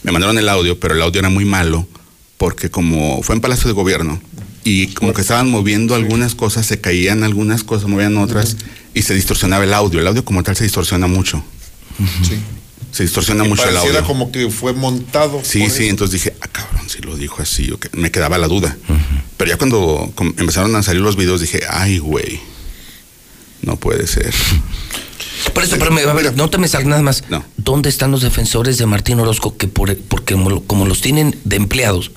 Me 0.03 0.11
mandaron 0.11 0.37
el 0.37 0.49
audio, 0.49 0.79
pero 0.79 0.95
el 0.95 1.01
audio 1.01 1.19
era 1.19 1.29
muy 1.29 1.45
malo 1.45 1.87
porque 2.37 2.71
como 2.71 3.21
fue 3.21 3.35
en 3.35 3.41
Palacio 3.41 3.67
de 3.67 3.73
Gobierno 3.73 4.19
y 4.63 4.87
como 4.87 5.13
que 5.13 5.21
estaban 5.21 5.49
moviendo 5.49 5.93
algunas 5.95 6.33
cosas, 6.33 6.65
se 6.65 6.81
caían 6.81 7.23
algunas 7.23 7.63
cosas, 7.63 7.87
movían 7.87 8.17
otras 8.17 8.57
y 8.93 9.03
se 9.03 9.13
distorsionaba 9.13 9.63
el 9.63 9.73
audio. 9.73 9.99
El 9.99 10.07
audio 10.07 10.25
como 10.25 10.41
tal 10.41 10.55
se 10.55 10.63
distorsiona 10.63 11.07
mucho. 11.07 11.43
Sí. 12.27 12.39
Se 12.91 13.03
distorsiona 13.03 13.45
Y 13.45 13.49
mucho 13.49 13.63
el 13.63 13.69
pareciera 13.69 13.99
audio. 13.99 14.07
como 14.07 14.31
que 14.31 14.49
fue 14.49 14.73
montado. 14.73 15.39
Sí, 15.43 15.61
sí, 15.69 15.83
eso. 15.83 15.83
entonces 15.83 16.13
dije, 16.21 16.35
ah, 16.41 16.47
cabrón, 16.51 16.89
si 16.89 17.01
lo 17.01 17.15
dijo 17.15 17.41
así, 17.41 17.71
que- 17.79 17.89
me 17.97 18.11
quedaba 18.11 18.37
la 18.37 18.47
duda. 18.47 18.75
Pero 19.37 19.49
ya 19.51 19.57
cuando 19.57 20.13
empezaron 20.37 20.75
a 20.75 20.83
salir 20.83 21.01
los 21.01 21.15
videos 21.15 21.41
dije, 21.41 21.61
ay, 21.69 21.99
güey, 21.99 22.39
no 23.61 23.77
puede 23.77 24.07
ser. 24.07 24.33
Por 25.53 25.63
eso, 25.63 25.77
pero 25.79 25.91
me, 25.91 26.01
a 26.01 26.13
ver, 26.13 26.35
no 26.35 26.49
te 26.49 26.57
me 26.59 26.67
salgas 26.67 26.89
nada 26.89 27.01
más. 27.01 27.23
¿Dónde 27.57 27.89
están 27.89 28.11
los 28.11 28.21
defensores 28.21 28.77
de 28.77 28.85
Martín 28.85 29.19
Orozco 29.19 29.57
que 29.57 29.67
por, 29.67 29.95
porque 29.97 30.35
como 30.67 30.85
los 30.85 31.01
tienen 31.01 31.35
de 31.43 31.55
empleados, 31.55 32.11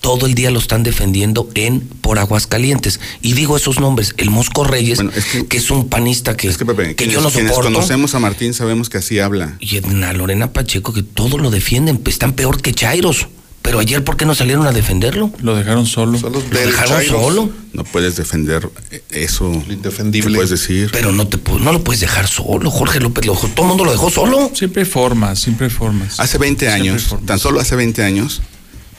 todo 0.00 0.26
el 0.26 0.34
día 0.34 0.50
lo 0.50 0.58
están 0.58 0.82
defendiendo 0.82 1.48
en 1.54 1.80
por 1.80 2.18
Aguascalientes? 2.18 3.00
Y 3.22 3.32
digo 3.32 3.56
esos 3.56 3.80
nombres, 3.80 4.14
el 4.16 4.30
Mosco 4.30 4.64
Reyes, 4.64 5.00
que, 5.48 5.56
es 5.56 5.70
un 5.70 5.88
panista 5.88 6.36
que, 6.36 6.48
que, 6.48 6.94
Quienes- 6.94 7.14
yo 7.14 7.20
no 7.20 7.30
quienes 7.30 7.50
soporto. 7.52 7.72
conocemos 7.72 8.14
a 8.14 8.18
Martín 8.18 8.54
sabemos 8.54 8.88
que 8.88 8.98
así 8.98 9.18
habla. 9.18 9.56
Y 9.60 9.76
Edna 9.76 10.12
Lorena 10.12 10.52
Pacheco, 10.52 10.92
que 10.92 11.02
todo 11.02 11.38
lo 11.38 11.50
defienden, 11.50 11.98
pues, 11.98 12.14
están 12.14 12.32
peor 12.34 12.62
que 12.62 12.72
Chairos. 12.72 13.28
Pero 13.60 13.80
ayer, 13.80 14.02
¿por 14.02 14.16
qué 14.16 14.24
no 14.24 14.34
salieron 14.34 14.66
a 14.66 14.72
defenderlo? 14.72 15.30
Lo 15.42 15.54
dejaron 15.54 15.84
solo. 15.84 16.18
Lo 16.18 16.40
dejaron 16.58 17.04
solo. 17.04 17.50
No 17.74 17.84
puedes 17.84 18.16
defender 18.16 18.70
eso. 19.10 19.52
Indefendible. 19.68 20.30
¿Qué 20.30 20.34
puedes 20.36 20.50
decir? 20.50 20.88
Pero 20.90 21.12
no 21.12 21.26
te 21.26 21.38
no 21.60 21.72
lo 21.72 21.84
puedes 21.84 22.00
dejar 22.00 22.28
solo, 22.28 22.70
Jorge 22.70 22.98
López. 23.00 23.26
Lo, 23.26 23.34
todo 23.34 23.62
el 23.62 23.68
mundo 23.68 23.84
lo 23.84 23.90
dejó 23.92 24.10
solo. 24.10 24.50
Siempre 24.54 24.84
hay 24.84 24.88
formas, 24.88 25.40
siempre 25.40 25.66
hay 25.66 25.70
formas. 25.72 26.18
Hace 26.18 26.38
20 26.38 26.68
años, 26.68 27.14
tan 27.26 27.38
solo 27.38 27.60
hace 27.60 27.76
20 27.76 28.02
años, 28.04 28.40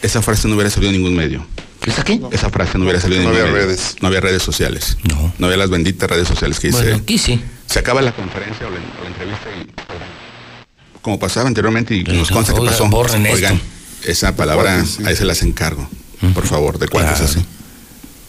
esa 0.01 0.21
frase 0.21 0.47
no 0.47 0.55
hubiera 0.55 0.69
salido 0.69 0.91
en 0.91 0.97
ningún 0.97 1.15
medio. 1.15 1.45
¿Esa 1.85 2.03
qué? 2.03 2.19
Esa 2.31 2.49
frase 2.49 2.77
no 2.77 2.83
hubiera 2.83 2.99
salido 2.99 3.21
en 3.21 3.25
No 3.27 3.31
ningún 3.31 3.47
había 3.47 3.53
medio. 3.53 3.67
redes. 3.67 3.95
No 4.01 4.07
había 4.07 4.19
redes 4.21 4.43
sociales. 4.43 4.97
No. 5.03 5.33
No 5.37 5.47
había 5.47 5.57
las 5.57 5.69
benditas 5.69 6.09
redes 6.09 6.27
sociales 6.27 6.59
que 6.59 6.67
dice. 6.67 6.81
Bueno, 6.83 6.97
aquí 6.97 7.17
sí. 7.17 7.41
Se 7.65 7.79
acaba 7.79 8.01
la 8.01 8.13
conferencia 8.13 8.67
o 8.67 8.69
la, 8.69 8.77
o 8.77 9.03
la 9.03 9.07
entrevista 9.09 9.47
y. 9.57 10.99
Como 11.01 11.17
pasaba 11.19 11.47
anteriormente 11.47 11.95
y 11.95 12.03
nos 12.03 12.29
consta 12.29 12.53
que 12.53 12.61
pasó. 12.61 12.87
borren 12.87 13.25
esto. 13.25 13.35
Oigan, 13.37 13.61
esa 14.05 14.35
palabra, 14.35 14.83
sí. 14.85 15.03
ahí 15.05 15.15
se 15.15 15.25
las 15.25 15.41
encargo. 15.43 15.89
Por 16.33 16.45
favor, 16.45 16.77
de 16.77 16.87
cuántos 16.89 17.17
Claro. 17.19 17.31
así. 17.31 17.45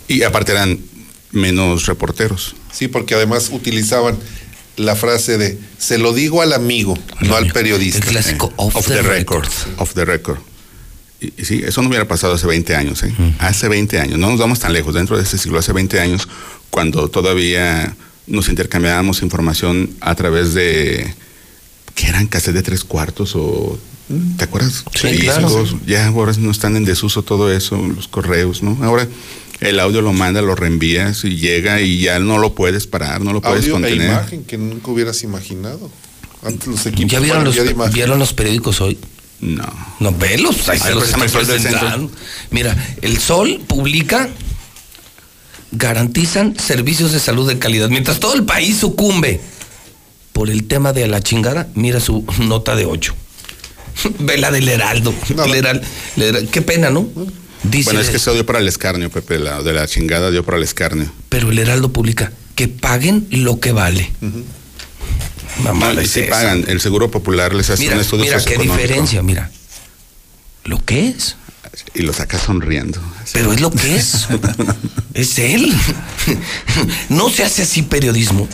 Y 0.08 0.22
aparte 0.22 0.52
eran 0.52 0.78
menos 1.32 1.86
reporteros. 1.86 2.54
Sí, 2.72 2.86
porque 2.88 3.14
además 3.14 3.50
utilizaban 3.52 4.16
la 4.76 4.94
frase 4.94 5.36
de 5.38 5.58
se 5.78 5.98
lo 5.98 6.12
digo 6.12 6.42
al 6.42 6.52
amigo, 6.52 6.96
no 7.20 7.34
al 7.36 7.52
periodista. 7.52 7.98
El 7.98 8.04
clásico 8.12 8.52
off, 8.56 8.76
Off 8.76 8.86
the, 8.86 8.94
the 8.94 9.02
record. 9.02 9.44
record. 9.44 9.80
Off 9.80 9.94
the 9.94 10.04
record. 10.04 10.38
Y, 11.20 11.32
y 11.40 11.44
sí, 11.44 11.62
eso 11.64 11.82
no 11.82 11.88
hubiera 11.88 12.08
pasado 12.08 12.34
hace 12.34 12.46
20 12.46 12.74
años, 12.76 13.02
¿eh? 13.02 13.12
Hace 13.38 13.68
20 13.68 13.98
años, 14.00 14.18
no 14.18 14.30
nos 14.30 14.38
vamos 14.38 14.58
tan 14.60 14.72
lejos, 14.72 14.94
dentro 14.94 15.16
de 15.16 15.22
este 15.22 15.36
siglo, 15.38 15.58
hace 15.58 15.72
20 15.72 16.00
años, 16.00 16.28
cuando 16.70 17.08
todavía 17.08 17.94
nos 18.26 18.48
intercambiábamos 18.48 19.22
información 19.22 19.90
a 20.00 20.14
través 20.14 20.54
de, 20.54 21.14
que 21.94 22.06
eran 22.06 22.26
cassettes 22.26 22.54
de 22.54 22.62
tres 22.62 22.84
cuartos 22.84 23.32
o, 23.34 23.78
¿te 24.38 24.44
acuerdas? 24.44 24.84
Sí, 24.94 25.18
claro. 25.18 25.64
Ya 25.86 26.06
ahora 26.06 26.32
no 26.38 26.50
están 26.50 26.76
en 26.76 26.84
desuso 26.84 27.22
todo 27.22 27.52
eso, 27.52 27.76
los 27.76 28.08
correos, 28.08 28.62
¿no? 28.62 28.78
Ahora 28.82 29.06
el 29.60 29.78
audio 29.78 30.00
lo 30.00 30.12
manda, 30.14 30.40
lo 30.40 30.54
reenvías 30.54 31.24
y 31.24 31.36
llega 31.36 31.82
y 31.82 32.00
ya 32.00 32.18
no 32.18 32.38
lo 32.38 32.54
puedes 32.54 32.86
parar, 32.86 33.20
no 33.20 33.32
lo 33.34 33.42
puedes 33.42 33.64
Audio 33.64 33.70
e 33.70 33.72
contener. 33.72 34.10
imagen 34.10 34.44
que 34.44 34.56
nunca 34.56 34.90
hubieras 34.90 35.22
imaginado. 35.22 35.90
Antes 36.42 36.68
los 36.68 36.86
equipos 36.86 37.12
¿Ya 37.12 37.20
vieron 37.20 37.44
los, 37.44 37.54
mayoría 37.54 37.70
de 37.72 37.74
imagen. 37.74 37.92
vieron 37.94 38.18
los 38.18 38.32
periódicos 38.32 38.80
hoy? 38.80 38.96
No. 39.40 39.64
No, 40.00 40.12
velos, 40.12 40.68
ahí 40.68 40.78
se 40.78 40.94
los 40.94 41.08
centro. 41.08 41.40
presentando. 41.40 42.10
Mira, 42.50 42.76
el 43.02 43.18
Sol 43.18 43.60
publica 43.66 44.28
garantizan 45.72 46.58
servicios 46.58 47.12
de 47.12 47.20
salud 47.20 47.48
de 47.48 47.58
calidad. 47.58 47.88
Mientras 47.88 48.20
todo 48.20 48.34
el 48.34 48.44
país 48.44 48.78
sucumbe 48.78 49.40
por 50.32 50.50
el 50.50 50.64
tema 50.64 50.92
de 50.92 51.06
la 51.06 51.20
chingada, 51.22 51.68
mira 51.74 52.00
su 52.00 52.24
nota 52.40 52.74
de 52.76 52.86
8. 52.86 53.14
Ve 54.20 54.38
la 54.38 54.50
del 54.50 54.68
Heraldo. 54.68 55.14
El 55.28 55.36
Heral- 55.54 55.82
el 56.16 56.22
Heral- 56.22 56.48
Qué 56.48 56.62
pena, 56.62 56.90
¿no? 56.90 57.08
Dice, 57.62 57.84
Bueno, 57.84 58.00
es 58.00 58.08
que 58.08 58.18
se 58.18 58.32
dio 58.32 58.46
para 58.46 58.58
el 58.58 58.68
escarnio, 58.68 59.10
Pepe, 59.10 59.38
la, 59.38 59.62
de 59.62 59.72
la 59.74 59.86
chingada 59.86 60.30
dio 60.30 60.44
para 60.44 60.56
el 60.56 60.62
escarnio. 60.64 61.10
pero 61.28 61.50
el 61.50 61.58
Heraldo 61.58 61.92
publica 61.92 62.32
que 62.54 62.68
paguen 62.68 63.26
lo 63.30 63.60
que 63.60 63.72
vale. 63.72 64.10
Mamá, 65.64 65.92
No, 65.94 66.02
y 66.02 66.06
sí 66.06 66.22
pagan, 66.22 66.64
el 66.68 66.80
Seguro 66.80 67.10
Popular 67.10 67.54
les 67.54 67.70
hace 67.70 67.82
Mira, 67.82 67.94
un 67.96 68.00
estudio 68.00 68.24
mira 68.24 68.44
qué 68.44 68.56
diferencia, 68.56 69.22
mira. 69.22 69.50
Lo 70.64 70.84
que 70.84 71.08
es. 71.08 71.36
Y 71.94 72.02
lo 72.02 72.12
saca 72.12 72.38
sonriendo. 72.38 73.00
Pero 73.32 73.52
es 73.52 73.60
lo 73.60 73.70
que 73.70 73.96
es. 73.96 74.26
es 75.14 75.38
él. 75.38 75.72
no 77.08 77.30
se 77.30 77.44
hace 77.44 77.62
así 77.62 77.82
periodismo. 77.82 78.48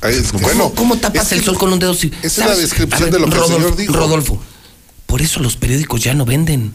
bueno, 0.00 0.48
¿Cómo, 0.70 0.74
cómo 0.74 0.96
tapas 0.98 1.32
el 1.32 1.42
sol 1.44 1.56
con 1.58 1.72
un 1.72 1.78
dedo? 1.78 1.94
Si- 1.94 2.12
esa 2.22 2.42
es 2.44 2.48
la 2.50 2.56
descripción 2.56 3.10
de 3.10 3.18
lo 3.18 3.26
que 3.26 3.32
el 3.34 3.40
Rodolfo, 3.40 3.56
señor 3.58 3.76
dijo. 3.76 3.92
Rodolfo, 3.92 4.42
por 5.06 5.22
eso 5.22 5.40
los 5.40 5.56
periódicos 5.56 6.02
ya 6.02 6.14
no 6.14 6.24
venden. 6.24 6.72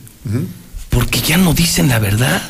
Porque 0.89 1.21
ya 1.21 1.37
no 1.37 1.53
dicen 1.53 1.87
la 1.89 1.99
verdad. 1.99 2.41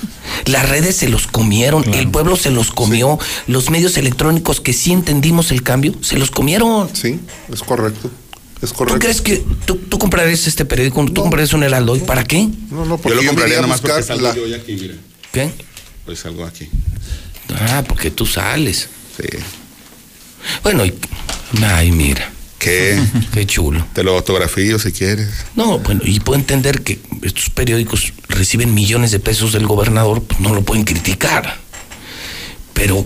Las 0.45 0.69
redes 0.69 0.95
se 0.95 1.09
los 1.09 1.27
comieron, 1.27 1.83
el 1.93 2.09
pueblo 2.09 2.35
se 2.37 2.51
los 2.51 2.71
comió, 2.71 3.19
los 3.47 3.69
medios 3.69 3.97
electrónicos 3.97 4.61
que 4.61 4.73
sí 4.73 4.91
entendimos 4.91 5.51
el 5.51 5.63
cambio, 5.63 5.93
se 6.01 6.17
los 6.17 6.31
comieron. 6.31 6.89
Sí, 6.95 7.19
es 7.51 7.61
correcto. 7.63 8.09
Es 8.61 8.69
¿Tú 8.69 8.75
correcto. 8.75 8.99
crees 8.99 9.21
que 9.21 9.43
tú, 9.65 9.75
tú 9.77 9.97
comprarías 9.99 10.45
este 10.47 10.65
periódico? 10.65 11.03
¿Tú 11.05 11.21
comprarías 11.21 11.53
un 11.53 11.63
Heraldo 11.63 11.93
hoy? 11.93 11.99
¿Para 12.01 12.23
qué? 12.23 12.47
No, 12.69 12.85
no, 12.85 12.97
Yo 12.97 12.97
porque 12.97 13.15
lo 13.15 13.21
yo 13.23 13.27
compraría 13.29 13.53
iría 13.55 13.59
a 13.59 13.61
nomás 13.63 13.81
porque 13.81 14.03
salgo 14.03 14.27
la- 14.27 14.35
yo 14.35 14.43
hoy 14.43 14.53
aquí, 14.53 14.73
mira. 14.73 14.95
¿Qué? 15.31 15.51
Hoy 16.07 16.15
salgo 16.15 16.45
aquí. 16.45 16.69
Ah, 17.55 17.83
porque 17.87 18.11
tú 18.11 18.25
sales. 18.25 18.87
Sí. 19.17 19.27
Bueno, 20.63 20.85
y... 20.85 20.93
ay, 21.63 21.91
mira. 21.91 22.31
¿Qué? 22.59 23.01
Qué 23.33 23.45
chulo. 23.47 23.85
Te 23.93 24.03
lo 24.03 24.15
autografío 24.15 24.77
si 24.79 24.91
quieres. 24.91 25.29
No, 25.55 25.79
bueno, 25.79 26.01
y 26.03 26.19
puedo 26.19 26.37
entender 26.37 26.81
que 26.81 26.99
estos 27.23 27.49
periódicos 27.49 28.13
reciben 28.27 28.73
millones 28.73 29.11
de 29.11 29.19
pesos 29.19 29.53
del 29.53 29.65
gobernador, 29.67 30.21
pues 30.23 30.39
no 30.39 30.53
lo 30.53 30.61
pueden 30.63 30.83
criticar. 30.85 31.57
Pero, 32.73 33.05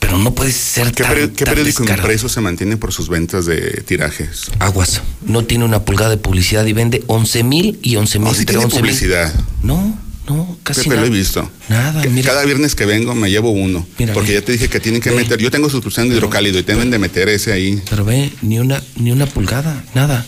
pero 0.00 0.18
no 0.18 0.34
puede 0.34 0.52
ser 0.52 0.92
¿Qué, 0.92 1.02
tan, 1.02 1.14
qué 1.14 1.28
tan 1.44 1.54
periódico 1.54 1.82
descarado. 1.82 2.02
impreso 2.08 2.28
se 2.28 2.40
mantiene 2.40 2.76
por 2.76 2.92
sus 2.92 3.08
ventas 3.08 3.46
de 3.46 3.82
tirajes? 3.86 4.50
Aguas, 4.58 5.00
no 5.26 5.44
tiene 5.44 5.64
una 5.64 5.84
pulgada 5.84 6.10
de 6.10 6.16
publicidad 6.18 6.66
y 6.66 6.72
vende 6.72 7.02
11 7.06 7.42
mil 7.44 7.78
y 7.82 7.96
11 7.96 8.18
mil. 8.18 8.28
No, 8.28 8.34
sí 8.34 8.44
tiene 8.44 8.66
publicidad. 8.66 9.32
No, 9.62 9.98
no, 10.28 10.58
casi 10.62 10.82
Pepe, 10.82 10.96
lo 10.96 11.02
nada. 11.02 11.06
he 11.06 11.10
visto. 11.18 11.50
Nada, 11.68 12.02
mira. 12.10 12.30
Cada 12.32 12.44
viernes 12.44 12.74
que 12.74 12.84
vengo 12.84 13.14
me 13.14 13.30
llevo 13.30 13.50
uno. 13.50 13.86
Mira, 13.98 14.12
porque 14.12 14.34
ya 14.34 14.42
te 14.42 14.52
dije 14.52 14.68
que 14.68 14.80
tienen 14.80 15.00
que 15.00 15.10
Ve. 15.10 15.16
meter. 15.16 15.38
Yo 15.38 15.50
tengo 15.50 15.70
suscripción 15.70 16.08
de 16.10 16.16
hidrocálido 16.16 16.58
y 16.58 16.62
deben 16.62 16.90
de 16.90 16.98
meter 16.98 17.28
ese 17.30 17.52
ahí. 17.52 17.82
Pero 17.88 18.04
ve, 18.04 18.30
ni 18.42 18.58
una, 18.58 18.82
ni 18.96 19.10
una 19.10 19.26
pulgada, 19.26 19.84
nada. 19.94 20.26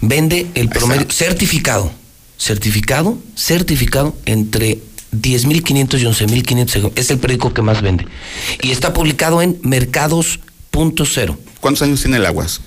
Vende 0.00 0.46
el 0.54 0.68
promedio 0.68 1.06
certificado. 1.10 1.92
Certificado, 2.44 3.18
certificado 3.36 4.16
entre 4.24 4.78
10.500 5.14 6.00
y 6.00 6.04
11.500. 6.06 6.92
Es 6.96 7.10
el 7.10 7.18
periódico 7.18 7.52
que 7.52 7.60
más 7.60 7.82
vende. 7.82 8.06
Y 8.62 8.70
está 8.70 8.94
publicado 8.94 9.42
en 9.42 9.58
mercados.0. 9.62 11.36
¿Cuántos 11.60 11.82
años 11.82 12.00
tiene 12.00 12.16
el 12.16 12.24
Aguas? 12.24 12.62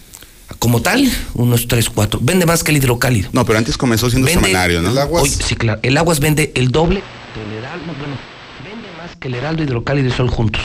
Como 0.60 0.84
tal, 0.84 1.10
unos 1.34 1.68
3, 1.68 1.90
4. 1.90 2.20
Vende 2.22 2.46
más 2.46 2.64
que 2.64 2.70
el 2.70 2.78
hidrocálido. 2.78 3.30
No, 3.34 3.46
pero 3.46 3.58
antes 3.58 3.76
comenzó 3.76 4.12
siendo 4.12 4.28
Vende- 4.28 4.42
semanario, 4.46 4.84
¿no? 4.84 4.92
El 4.92 4.98
Aguas- 5.00 5.24
Hoy, 5.24 5.30
sí, 5.30 5.56
claro. 5.56 5.80
El 5.82 5.98
Aguas 5.98 6.20
vende 6.20 6.52
el 6.54 6.70
doble 6.70 7.02
del 7.36 7.58
Heraldo. 7.58 7.86
Bueno, 7.98 8.16
vende 8.64 8.88
más 9.02 9.16
que 9.16 9.28
el 9.28 9.34
Heraldo, 9.34 9.64
Hidrocálido 9.64 10.08
y 10.08 10.12
Sol 10.12 10.30
juntos. 10.30 10.62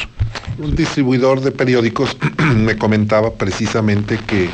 Un 0.59 0.77
distribuidor 0.77 1.41
de 1.41 1.51
periódicos 1.53 2.15
me 2.57 2.77
comentaba 2.77 3.33
precisamente 3.33 4.19
que 4.19 4.51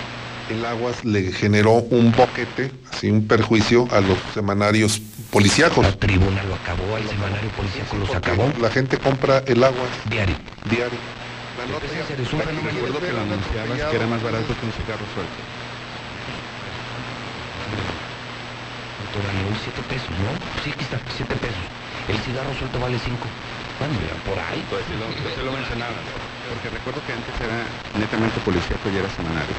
el 0.51 0.65
Aguas 0.65 1.05
le 1.05 1.33
generó 1.33 1.73
un 1.91 2.13
boquete, 2.13 2.71
así 2.93 3.11
un 3.11 3.27
perjuicio 3.27 3.89
a 3.91 4.01
los 4.01 4.19
semanarios 4.35 5.01
policíacos. 5.31 5.85
La 5.85 5.97
tribuna 5.97 6.43
lo 6.45 6.55
acabó, 6.55 6.97
el 6.97 7.09
semanario 7.09 7.51
policíaco 7.51 7.97
los 7.97 8.15
acabó. 8.15 8.53
La 8.61 8.71
gente 8.71 8.99
compra 8.99 9.43
el 9.47 9.63
Aguas 9.65 9.91
Diario. 10.11 10.37
diario. 10.69 10.99
se 12.09 12.17
resuelve, 12.17 12.53
no 12.53 12.63
me 12.63 12.71
recuerdo 12.71 13.01
que 13.01 13.13
lo 13.13 13.21
anunciabas 13.21 13.91
que 13.91 13.97
era 13.97 14.07
más 14.07 14.23
barato 14.23 14.49
que 14.49 14.67
un 14.67 14.73
cigarro 14.73 15.07
suelto. 15.15 15.41
Todavía 19.15 19.47
hoy 19.47 19.55
7 19.63 19.79
pesos, 19.87 20.11
¿no? 20.11 20.35
Sí, 20.67 20.75
aquí 20.75 20.83
está, 20.83 20.99
7 20.99 21.37
pesos. 21.39 21.65
El 22.11 22.19
cigarro 22.19 22.51
suelto 22.59 22.81
vale 22.83 22.99
5. 22.99 23.15
Bueno, 23.79 23.95
mira, 23.95 24.19
por 24.27 24.35
ahí. 24.35 24.59
Pues 24.67 24.83
sí 24.91 24.95
lo, 24.99 25.07
sí 25.07 25.39
lo 25.39 25.55
mencionabas. 25.55 26.03
Porque 26.51 26.69
recuerdo 26.75 26.99
que 27.07 27.15
antes 27.15 27.35
era 27.39 27.63
netamente 27.95 28.43
policía 28.43 28.75
y 28.75 28.97
era 28.99 29.07
semanario. 29.15 29.55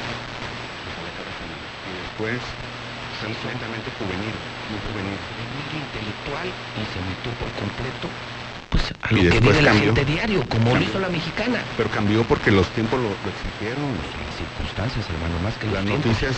Y 2.20 2.24
después 2.24 2.42
fue 3.42 3.52
netamente 3.54 3.92
juvenil, 4.00 4.36
muy 4.70 4.80
juvenil. 4.92 5.18
Muy 5.20 5.82
intelectual 5.84 6.48
y 6.48 6.84
se 6.94 7.00
metió 7.04 7.32
por 7.40 7.52
completo 7.60 8.08
pues 8.70 8.94
a 9.02 9.14
Y 9.14 9.24
lo 9.24 9.32
que 9.32 9.40
vive 9.40 9.62
la 9.62 9.74
gente 9.74 10.06
diario, 10.06 10.44
como 10.50 10.66
lo 10.66 10.72
Cambió. 10.72 10.90
hizo 10.90 11.00
la 11.00 11.10
mexicana. 11.10 11.60
Pero 11.78 11.90
cambió 11.92 12.24
porque 12.24 12.52
los 12.52 12.68
tiempos 12.72 13.00
lo, 13.00 13.10
lo 13.10 13.30
exigieron. 13.32 13.84
Las 13.96 14.36
circunstancias, 14.36 15.06
hermano, 15.10 15.40
más 15.44 15.54
que 15.56 15.68
Las 15.68 15.86
los 15.86 15.98
noticias 15.98 16.36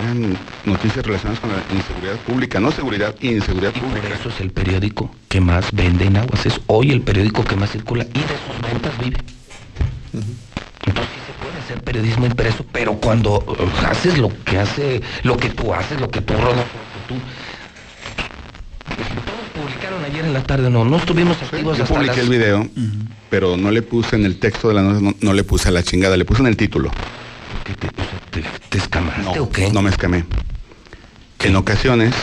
eran 0.00 0.38
noticias 0.64 1.04
relacionadas 1.04 1.40
con 1.40 1.50
la 1.50 1.62
inseguridad 1.74 2.16
pública, 2.18 2.60
no 2.60 2.70
seguridad, 2.70 3.14
inseguridad 3.20 3.72
Y 3.74 3.80
por 3.80 3.88
pública. 3.88 4.14
eso 4.14 4.28
es 4.28 4.40
el 4.40 4.50
periódico 4.50 5.10
que 5.28 5.40
más 5.40 5.72
vende 5.72 6.06
en 6.06 6.16
aguas. 6.16 6.46
Es 6.46 6.60
hoy 6.66 6.92
el 6.92 7.02
periódico 7.02 7.42
que 7.44 7.56
más 7.56 7.70
circula 7.70 8.04
y 8.04 8.18
de 8.20 8.36
sus 8.46 8.60
ventas 8.62 8.98
vive. 8.98 9.18
Entonces 10.86 11.19
hacer 11.70 11.84
periodismo 11.84 12.26
impreso, 12.26 12.64
pero 12.72 12.94
cuando 12.94 13.38
uh, 13.38 13.86
haces 13.86 14.18
lo 14.18 14.30
que 14.44 14.58
hace, 14.58 15.00
lo 15.22 15.36
que 15.36 15.50
tú 15.50 15.72
haces, 15.72 16.00
lo 16.00 16.10
que 16.10 16.20
tú 16.20 16.34
que 16.34 16.42
tú. 17.08 17.14
Todos 19.24 19.64
publicaron 19.66 20.04
ayer 20.04 20.24
en 20.24 20.32
la 20.32 20.42
tarde, 20.42 20.68
no, 20.70 20.84
no 20.84 20.96
estuvimos 20.96 21.40
activos 21.40 21.76
Yo 21.76 21.84
hasta 21.84 21.94
publiqué 21.94 22.16
las- 22.16 22.24
el 22.24 22.28
video, 22.30 22.68
pero 23.28 23.56
no 23.56 23.70
le 23.70 23.82
puse 23.82 24.16
en 24.16 24.24
el 24.24 24.38
texto 24.38 24.68
de 24.68 24.74
la 24.74 24.82
nota, 24.82 25.00
no, 25.00 25.14
no 25.20 25.32
le 25.32 25.44
puse 25.44 25.68
a 25.68 25.70
la 25.70 25.82
chingada, 25.82 26.16
le 26.16 26.24
puse 26.24 26.40
en 26.40 26.48
el 26.48 26.56
título. 26.56 26.90
¿Qué 27.64 27.74
te, 27.74 27.86
o 27.86 27.90
sea, 27.90 28.20
te, 28.30 28.42
te 28.68 28.78
escamaste 28.78 29.22
No, 29.22 29.32
o 29.44 29.50
qué? 29.50 29.70
no 29.70 29.82
me 29.82 29.90
escamé. 29.90 30.24
En 31.40 31.54
ocasiones, 31.56 32.14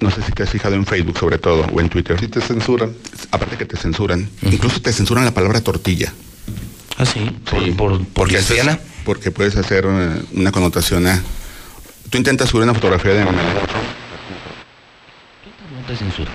no 0.00 0.10
sé 0.10 0.22
si 0.22 0.32
te 0.32 0.42
has 0.42 0.50
fijado 0.50 0.74
en 0.74 0.84
Facebook 0.84 1.18
sobre 1.18 1.38
todo, 1.38 1.66
o 1.72 1.80
en 1.80 1.88
Twitter. 1.88 2.18
Si 2.20 2.28
te 2.28 2.40
censuran. 2.42 2.92
Aparte 3.30 3.56
que 3.56 3.64
te 3.64 3.76
censuran, 3.76 4.28
incluso 4.42 4.80
te 4.80 4.92
censuran 4.92 5.24
la 5.24 5.32
palabra 5.32 5.60
tortilla. 5.62 6.12
Ah, 6.98 7.04
sí, 7.06 7.20
por, 7.50 7.64
Sí, 7.64 7.70
por, 7.72 7.98
por 7.98 8.06
porque 8.08 8.36
haces- 8.38 8.50
lesbiana. 8.56 8.78
porque 9.04 9.30
puedes 9.30 9.56
hacer 9.56 9.86
una 9.86 10.52
connotación 10.52 11.06
a... 11.06 11.20
Tú 12.10 12.18
intentas 12.18 12.48
subir 12.50 12.64
una 12.64 12.74
fotografía 12.74 13.12
de 13.14 13.24
Manuel 13.24 13.44
No 15.80 15.86
te 15.86 15.96
censura. 15.96 16.30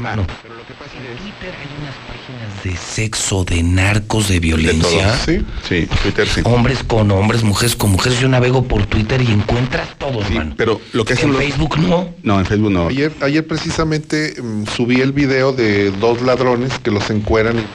Hermano, 0.00 0.26
Pero 0.42 0.54
lo 0.54 0.66
que 0.66 0.72
pasa 0.72 0.92
en 0.96 1.12
es... 1.12 1.20
Twitter 1.20 1.54
hay 1.60 1.68
unas 1.82 1.94
páginas 2.08 2.64
de 2.64 2.76
sexo, 2.76 3.44
de 3.44 3.62
narcos, 3.62 4.28
de 4.28 4.40
De 4.40 4.40
todo. 4.40 4.56
violencia. 4.56 5.14
Sí, 5.26 5.44
sí, 5.68 5.86
Twitter 6.02 6.26
sí. 6.26 6.40
Hombres 6.44 6.82
con 6.86 7.10
hombres, 7.10 7.42
mujeres 7.44 7.76
con 7.76 7.90
mujeres. 7.90 8.18
Yo 8.18 8.26
navego 8.28 8.64
por 8.66 8.86
Twitter 8.86 9.20
y 9.20 9.26
encuentras 9.30 9.88
todo, 9.98 10.20
Sí, 10.24 10.28
hermano. 10.32 10.54
pero 10.56 10.80
lo 10.94 11.04
que 11.04 11.12
hacen 11.12 11.26
En 11.26 11.32
los... 11.34 11.42
Facebook 11.42 11.78
no. 11.80 12.08
No, 12.22 12.38
en 12.40 12.46
Facebook 12.46 12.70
no. 12.72 12.88
Ayer, 12.88 13.12
ayer 13.20 13.46
precisamente 13.46 14.34
mm, 14.42 14.64
subí 14.74 15.02
el 15.02 15.12
video 15.12 15.52
de 15.52 15.90
dos 15.90 16.22
ladrones 16.22 16.78
que 16.78 16.90
los 16.90 17.10
encueran 17.10 17.58
y, 17.58 17.66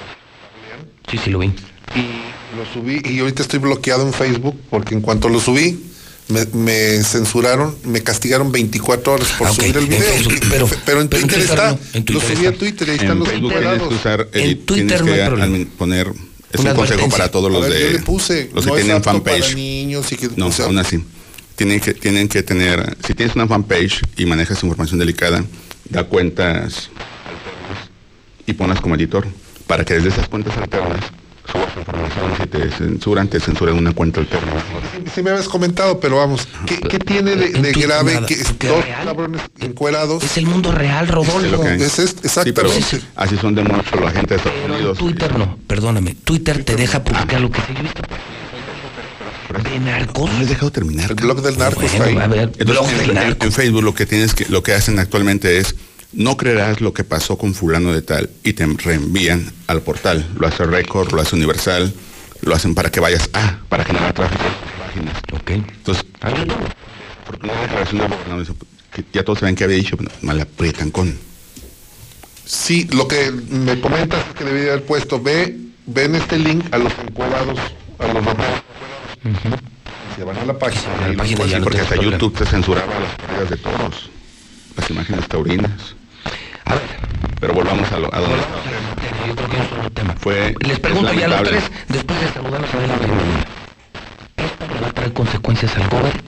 Sí, 1.12 1.20
sí 1.24 1.30
lo 1.30 1.38
vi. 1.40 1.48
y 1.96 2.58
lo 2.58 2.66
subí 2.74 3.02
y 3.06 3.20
ahorita 3.20 3.44
estoy 3.44 3.60
bloqueado 3.60 4.02
en 4.08 4.14
Facebook 4.14 4.60
porque 4.72 4.96
en 4.96 5.02
cuanto 5.02 5.30
lo 5.30 5.40
subí 5.40 5.80
me, 6.28 6.46
me 6.54 7.04
censuraron, 7.04 7.76
me 7.84 8.02
castigaron 8.02 8.52
24 8.52 9.14
horas 9.14 9.28
por 9.38 9.48
Ah, 9.48 9.54
subir 9.54 9.78
el 9.78 9.84
en 9.84 9.90
video. 9.90 10.02
Facebook, 10.14 10.34
pero- 10.50 10.70
pero 10.86 11.02
en 11.02 11.08
pero 11.10 11.22
en 11.24 11.28
Twitter 11.28 11.28
Twitter 11.30 11.40
está, 11.42 11.72
no, 11.72 11.80
en 11.94 12.00
lo 12.00 12.06
Twitter 12.06 12.36
subí 12.38 12.46
a. 12.48 12.52
Twitter 12.58 12.88
y 12.88 12.92
ahí 12.92 12.98
están 12.98 13.12
En 13.12 13.20
los 13.20 13.28
Facebook 13.30 13.50
tienes 13.52 13.64
encuerados. 13.66 13.90
que 13.90 13.96
usar... 13.96 14.28
En 14.34 14.42
edit- 14.50 14.66
Twitter 14.66 14.88
tienes 14.88 15.02
no 15.06 15.12
hay 15.14 15.20
que 15.20 15.26
problema. 15.28 15.58
admin- 15.58 15.68
poner... 15.78 16.12
Es 16.52 16.60
Una 16.62 16.72
un 16.72 16.76
consejo 16.78 17.10
para 17.10 17.30
todos 17.30 17.52
los 17.52 17.62
ver, 17.62 17.74
de... 17.74 17.82
yo 17.82 17.90
le 17.92 18.00
puse, 18.00 18.50
los 18.54 18.66
no 18.66 18.74
que 18.74 18.80
es 18.80 18.86
tienen 18.86 19.04
fanpage. 19.04 19.56
niños 19.56 20.10
y 20.12 20.16
que, 20.16 20.30
No, 20.38 20.48
o 20.48 20.52
sea, 20.54 20.66
aún 20.66 20.78
así. 20.78 21.04
Tienen 21.58 21.80
que, 21.82 21.94
tienen 21.94 22.28
que 22.30 22.44
tener, 22.44 22.98
si 23.06 23.14
tienes 23.14 23.36
una 23.36 23.46
fanpage 23.48 24.02
y 24.18 24.26
manejas 24.26 24.64
información 24.64 25.00
delicada, 25.00 25.44
da 25.90 26.04
cuentas 26.06 26.90
alternas 27.26 27.90
y 28.48 28.54
ponlas 28.54 28.80
como 28.82 28.96
editor, 28.96 29.28
para 29.68 29.84
que 29.84 29.96
desde 29.96 30.10
esas 30.10 30.28
cuentas 30.30 30.56
alternas 30.58 31.00
subas 31.52 31.70
información. 31.78 32.32
Si 32.42 32.48
te 32.48 32.72
censuran, 32.72 33.28
te 33.28 33.40
censuran 33.40 33.76
una 33.78 33.92
cuenta 33.94 34.20
alterna. 34.20 34.52
Sí, 34.96 35.04
sí 35.16 35.22
me 35.24 35.32
habías 35.32 35.48
comentado, 35.48 36.00
pero 36.00 36.18
vamos, 36.18 36.48
¿qué, 36.66 36.80
qué 36.80 37.00
tiene 37.00 37.36
de, 37.36 37.72
grave 37.74 38.14
nada, 38.16 38.28
que 38.28 38.36
dos 38.68 38.86
cabrones 39.04 39.42
encuerados? 39.60 40.24
Es 40.24 40.38
el 40.38 40.46
mundo 40.48 40.72
real, 40.72 41.06
Es 41.06 41.12
lo 41.12 41.24
Rodolfo. 41.24 41.62
que 41.62 41.68
hay. 41.70 41.82
Es 41.82 42.00
este, 42.00 42.28
Sí, 42.30 42.52
pero 42.52 42.72
exactamente. 42.72 43.08
así 43.16 43.38
son 43.38 43.56
de 43.56 43.64
mucho 43.64 43.96
la 44.02 44.12
gente 44.12 44.36
de 44.36 44.36
Estados 44.38 44.60
Unidos. 44.70 44.98
Twitter 44.98 45.38
no, 45.38 45.58
perdóname. 45.68 46.16
Twitter 46.24 46.64
te 46.64 46.76
deja 46.76 47.04
publicar 47.04 47.42
lo 47.42 47.52
que 47.52 47.62
se 47.62 47.74
visto. 47.82 48.02
De 49.72 49.80
narcos. 49.80 50.30
No 50.32 50.40
les 50.40 50.48
he 50.48 50.50
dejado 50.50 50.72
terminar. 50.72 51.10
El 51.12 51.16
blog 51.16 51.42
del 51.42 51.58
narco 51.58 51.82
está 51.82 52.04
ahí. 52.04 52.14
Bueno, 52.14 52.26
a 52.26 52.28
ver, 52.28 52.52
Entonces, 52.58 52.66
blog 52.68 52.90
en- 52.90 52.98
del 52.98 53.10
en, 53.12 53.16
narco. 53.16 53.46
en 53.46 53.52
Facebook 53.54 53.84
lo 53.84 53.94
que 53.96 54.06
tienes 54.06 54.34
que, 54.34 54.46
lo 54.50 54.64
que 54.64 54.74
hacen 54.74 55.00
actualmente 55.00 55.60
es 55.60 55.76
no 56.16 56.38
creerás 56.38 56.82
lo 56.82 56.94
que 56.94 57.04
pasó 57.04 57.38
con 57.38 57.54
fulano 57.54 57.94
de 57.94 58.02
tal 58.02 58.30
y 58.44 58.54
te 58.54 58.66
reenvían 58.66 59.52
al 59.68 59.82
portal. 59.82 60.26
Lo 60.40 60.48
hace 60.48 60.64
Record, 60.66 61.12
lo 61.14 61.22
hace 61.22 61.36
Universal, 61.36 61.94
lo 62.42 62.56
hacen 62.56 62.74
para 62.76 62.90
que 62.92 63.00
vayas 63.00 63.30
a, 63.34 63.60
para 63.70 63.84
generar 63.84 64.14
tráfico 64.14 64.44
páginas. 64.80 65.16
Ok. 65.34 65.50
Entonces, 65.52 66.06
porque 67.26 67.46
una 67.48 67.62
declaración 67.62 68.02
que 68.94 69.04
ya 69.14 69.24
todos 69.24 69.40
saben 69.40 69.56
que 69.56 69.64
había 69.66 69.78
dicho, 69.78 69.98
pero 69.98 70.10
mal 70.22 70.40
aprietan 70.40 70.90
con. 70.92 71.18
Sí, 72.46 72.88
lo 72.94 73.08
que 73.08 73.32
me 73.32 73.80
comentas 73.82 74.24
es 74.30 74.34
que 74.36 74.44
debería 74.44 74.74
haber 74.74 74.86
puesto, 74.86 75.22
ve, 75.22 75.58
ven 75.88 76.16
este 76.16 76.38
link 76.38 76.64
a 76.72 76.78
los 76.78 76.94
encuadrados, 77.06 77.60
a 78.00 78.08
los 78.08 78.16
encuadrados. 78.18 78.62
Se 80.16 80.24
van 80.24 80.38
a 80.38 80.46
la 80.46 80.58
página. 80.58 80.94
a 81.04 81.08
la 81.08 81.14
y 81.14 81.16
página 81.18 81.30
después- 81.40 81.52
ya 81.52 81.58
no 81.60 81.64
porque 81.66 81.82
hasta. 81.82 81.96
YouTube 81.96 82.38
te 82.38 82.46
censuraba 82.46 82.94
las 83.00 83.16
corridas 83.18 83.50
de 83.50 83.58
todos, 83.58 84.10
las 84.78 84.90
imágenes 84.92 85.28
taurinas. 85.28 85.96
A 86.66 86.76
ver, 86.76 86.84
Pero 87.40 87.54
volvamos 87.54 87.92
a, 87.92 88.00
lo, 88.00 88.14
a 88.14 88.20
donde 88.20 88.36
volvamos 88.38 88.66
a 88.68 88.72
la 88.72 88.82
materia. 88.82 89.28
Yo 89.28 89.36
creo 89.36 89.50
que 89.50 89.58
es 89.58 89.62
un 89.64 89.70
solo 89.78 89.92
tema. 89.92 90.14
Fue- 90.18 90.56
Les 90.62 90.72
es 90.74 90.80
pregunto 90.80 91.14
ya 91.14 91.26
a 91.26 91.30
los 91.30 91.44
tres, 91.44 91.72
después 91.90 92.22
de 92.22 92.28
saludarlos 92.34 92.74
a 92.74 92.78
la 92.78 92.84
bienvenida. 92.98 93.46
¿Esto 94.38 94.68
le 94.74 94.82
va 94.82 94.88
a 94.88 94.92
traer 94.92 95.14
consecuencias 95.14 95.76
al 95.78 95.88
gobierno? 95.90 96.22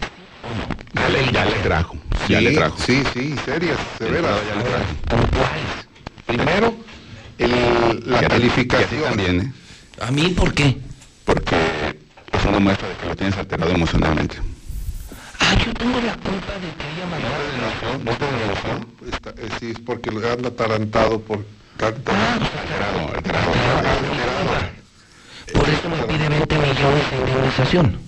ya 0.94 1.10
le, 1.10 1.32
ya 1.32 1.46
le 1.46 1.52
trajo, 1.60 1.98
ya 2.28 2.42
le 2.42 2.52
trajo. 2.52 2.78
Sí, 2.80 3.04
sí, 3.14 3.36
serias, 3.46 3.78
severas. 3.98 4.38
Ya 4.48 4.56
le 4.56 4.64
trajo. 4.64 4.86
Primero, 6.26 6.78
el- 7.38 8.04
la 8.12 8.22
calificación. 8.28 9.04
también, 9.04 9.42
¿eh? 9.42 9.52
¿A 10.02 10.12
mí 10.12 10.30
por 10.30 10.54
qué? 10.54 10.78
Porque 11.26 11.56
es 12.32 12.46
una 12.46 12.60
muestra 12.60 12.88
de 12.90 12.96
que 12.96 13.06
lo 13.08 13.16
tienes 13.16 13.38
alterado 13.38 13.72
emocionalmente. 13.72 14.38
Ah, 15.50 15.56
yo 15.66 15.74
tengo 15.74 16.00
la 16.02 16.14
culpa 16.16 16.54
de 16.60 16.70
que 16.78 16.84
haya 16.84 17.06
mandado. 17.10 18.04
¿No 18.04 18.12
te 18.12 18.26
denunció? 18.26 18.88
Está- 19.12 19.30
eh, 19.42 19.50
sí, 19.60 19.72
es 19.72 19.80
porque 19.80 20.12
lo 20.12 20.20
anda 20.32 20.50
atarantado 20.50 21.20
por 21.22 21.46
tanta... 21.78 22.12
Alterado, 22.12 23.16
alterado. 23.16 23.52
Por 25.54 25.70
eso 25.70 25.90
me 25.90 26.04
pide 26.14 26.30
20 26.30 26.56
millones 26.58 27.12
de 27.12 27.18
indemnización. 27.18 28.00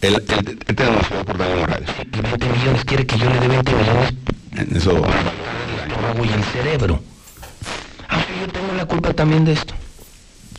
Él, 0.00 0.14
él- 0.28 0.58
él 0.66 0.76
te 0.76 0.84
denunció 0.84 1.24
por 1.24 1.38
daño 1.38 1.56
moral. 1.60 1.84
Y 2.12 2.20
20 2.20 2.46
millones 2.48 2.84
quiere 2.84 3.06
que 3.06 3.18
yo 3.18 3.30
le 3.30 3.38
dé 3.40 3.48
20 3.48 3.72
millones 3.72 4.14
En 4.52 4.76
Eso, 4.76 4.90
el 4.90 5.92
estómago 5.92 6.24
y 6.24 6.28
el 6.28 6.44
cerebro. 6.44 7.00
Ah, 8.08 8.18
sí, 8.26 8.32
yo 8.40 8.52
tengo 8.52 8.72
la 8.76 8.86
culpa 8.86 9.12
también 9.12 9.44
de 9.44 9.52
esto. 9.52 9.74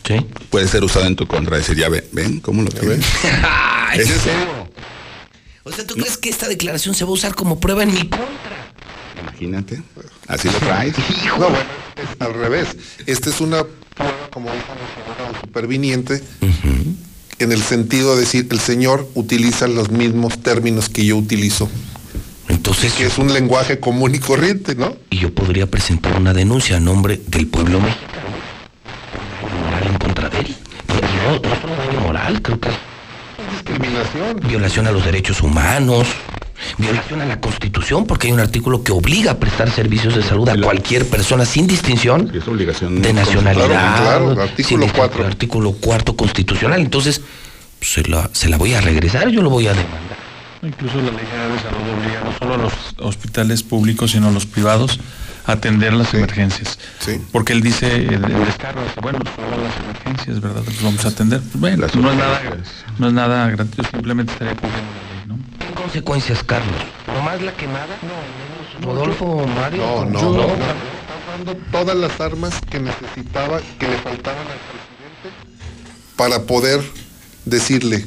¿Sí? 0.04 0.24
puede 0.50 0.68
ser 0.68 0.84
usado 0.84 1.06
en 1.06 1.16
tu 1.16 1.26
contra. 1.26 1.56
Decir, 1.56 1.76
ya 1.76 1.88
ven, 1.88 2.04
ven 2.12 2.38
cómo 2.40 2.62
lo 2.62 2.70
tienes. 2.70 3.04
Es 3.94 4.10
eso. 4.10 4.30
O 5.66 5.72
sea, 5.72 5.84
¿tú 5.84 5.94
crees 5.94 6.16
que 6.16 6.28
esta 6.28 6.46
declaración 6.46 6.94
se 6.94 7.04
va 7.04 7.10
a 7.10 7.14
usar 7.14 7.34
como 7.34 7.58
prueba 7.58 7.82
en 7.82 7.92
mi 7.92 7.98
contra? 8.02 8.72
Imagínate. 9.20 9.82
Así 10.28 10.48
lo 10.48 10.58
traes. 10.60 10.94
No, 11.26 11.50
bueno, 11.50 11.58
es 11.96 12.20
al 12.20 12.34
revés. 12.34 12.68
Esta 13.04 13.30
es 13.30 13.40
una 13.40 13.64
prueba, 13.96 14.30
como 14.30 14.48
dijo 14.52 14.66
el 15.34 15.40
superviniente, 15.40 16.22
en 17.40 17.50
el 17.52 17.60
sentido 17.62 18.14
de 18.14 18.20
decir, 18.20 18.46
el 18.52 18.60
señor 18.60 19.08
utiliza 19.14 19.66
los 19.66 19.90
mismos 19.90 20.40
términos 20.40 20.88
que 20.88 21.04
yo 21.04 21.16
utilizo, 21.16 21.68
Entonces, 22.48 22.92
que 22.92 23.06
es 23.06 23.18
un 23.18 23.34
lenguaje 23.34 23.80
común 23.80 24.14
y 24.14 24.20
corriente, 24.20 24.76
¿no? 24.76 24.96
y 25.10 25.18
yo 25.18 25.34
podría 25.34 25.66
presentar 25.66 26.16
una 26.16 26.32
denuncia 26.32 26.76
a 26.76 26.80
nombre 26.80 27.20
del 27.26 27.48
pueblo 27.48 27.80
mexicano. 27.80 28.28
Moral 29.64 29.86
en 29.88 29.98
contra 29.98 30.28
de 30.28 30.38
él. 30.38 30.56
Pero 30.86 31.08
no, 31.08 31.32
no 31.32 31.60
solo 31.60 31.76
daño 31.76 32.00
moral, 32.02 32.40
creo 32.40 32.60
que 32.60 32.68
es 32.68 32.74
Discriminación. 33.66 34.40
violación 34.48 34.86
a 34.86 34.92
los 34.92 35.04
derechos 35.04 35.40
humanos, 35.42 36.06
violación 36.78 37.20
a 37.20 37.26
la 37.26 37.40
Constitución, 37.40 38.06
porque 38.06 38.28
hay 38.28 38.32
un 38.32 38.40
artículo 38.40 38.82
que 38.84 38.92
obliga 38.92 39.32
a 39.32 39.38
prestar 39.38 39.70
servicios 39.70 40.14
de 40.14 40.22
salud 40.22 40.48
a 40.48 40.56
cualquier 40.60 41.06
persona 41.06 41.44
sin 41.44 41.66
distinción 41.66 42.30
Es 42.32 42.46
obligación. 42.46 43.02
de 43.02 43.12
nacionalidad. 43.12 43.66
Claro, 43.66 43.96
claro, 43.96 44.30
sin 44.34 44.38
artículo 44.40 44.56
distinción, 44.56 44.90
cuatro. 44.94 45.26
Artículo 45.26 45.72
cuarto 45.72 46.16
constitucional. 46.16 46.80
Entonces, 46.80 47.20
pues, 47.78 47.92
se 47.92 48.02
la, 48.08 48.30
se 48.32 48.48
la 48.48 48.56
voy 48.56 48.74
a 48.74 48.80
regresar, 48.80 49.28
yo 49.30 49.42
lo 49.42 49.50
voy 49.50 49.66
a 49.66 49.74
demandar. 49.74 50.16
Incluso 50.62 50.96
la 50.98 51.10
Ley 51.10 51.26
General 51.30 51.52
de 51.52 51.58
Salud 51.60 51.98
obliga 51.98 52.20
no 52.24 52.38
solo 52.38 52.54
a 52.54 52.56
los 52.58 52.72
hospitales 52.98 53.62
públicos, 53.62 54.12
sino 54.12 54.28
a 54.28 54.30
los 54.30 54.46
privados 54.46 54.98
atender 55.46 55.92
las 55.92 56.12
emergencias. 56.14 56.78
Porque 57.32 57.52
él 57.52 57.60
dice, 57.62 57.94
el, 57.94 58.24
el 58.24 58.44
descargo, 58.46 58.80
bueno, 59.02 59.18
todas 59.20 59.58
las 59.58 59.76
emergencias, 59.84 60.40
¿verdad? 60.40 60.62
Las 60.66 60.82
vamos 60.82 61.04
a 61.04 61.08
atender. 61.08 61.40
Pues 61.40 61.60
bueno, 61.60 61.86
no 61.94 62.10
es, 62.10 62.16
nada, 62.16 62.40
no 62.98 63.06
es 63.08 63.12
nada 63.12 63.50
gratuito, 63.50 63.84
simplemente 63.90 64.32
estaría 64.32 64.54
cumpliendo 64.54 64.90
la 64.92 65.14
ley, 65.14 65.26
¿no? 65.26 65.38
¿Qué 65.66 65.72
consecuencias, 65.74 66.42
Carlos? 66.42 66.74
¿Nomás 67.06 67.40
la 67.42 67.52
quemada? 67.52 67.96
No, 68.02 68.86
Rodolfo, 68.86 69.46
Mario. 69.46 69.82
No, 69.82 70.04
no, 70.06 70.20
yo- 70.20 70.32
no. 70.36 70.42
Está 70.46 71.36
dando 71.36 71.56
todas 71.70 71.96
las 71.96 72.20
armas 72.20 72.54
que 72.70 72.80
necesitaba, 72.80 73.60
que 73.78 73.88
le 73.88 73.96
faltaban 73.98 74.40
al 74.40 74.58
presidente 74.58 75.46
para 76.16 76.42
poder 76.42 76.80
decirle, 77.44 78.06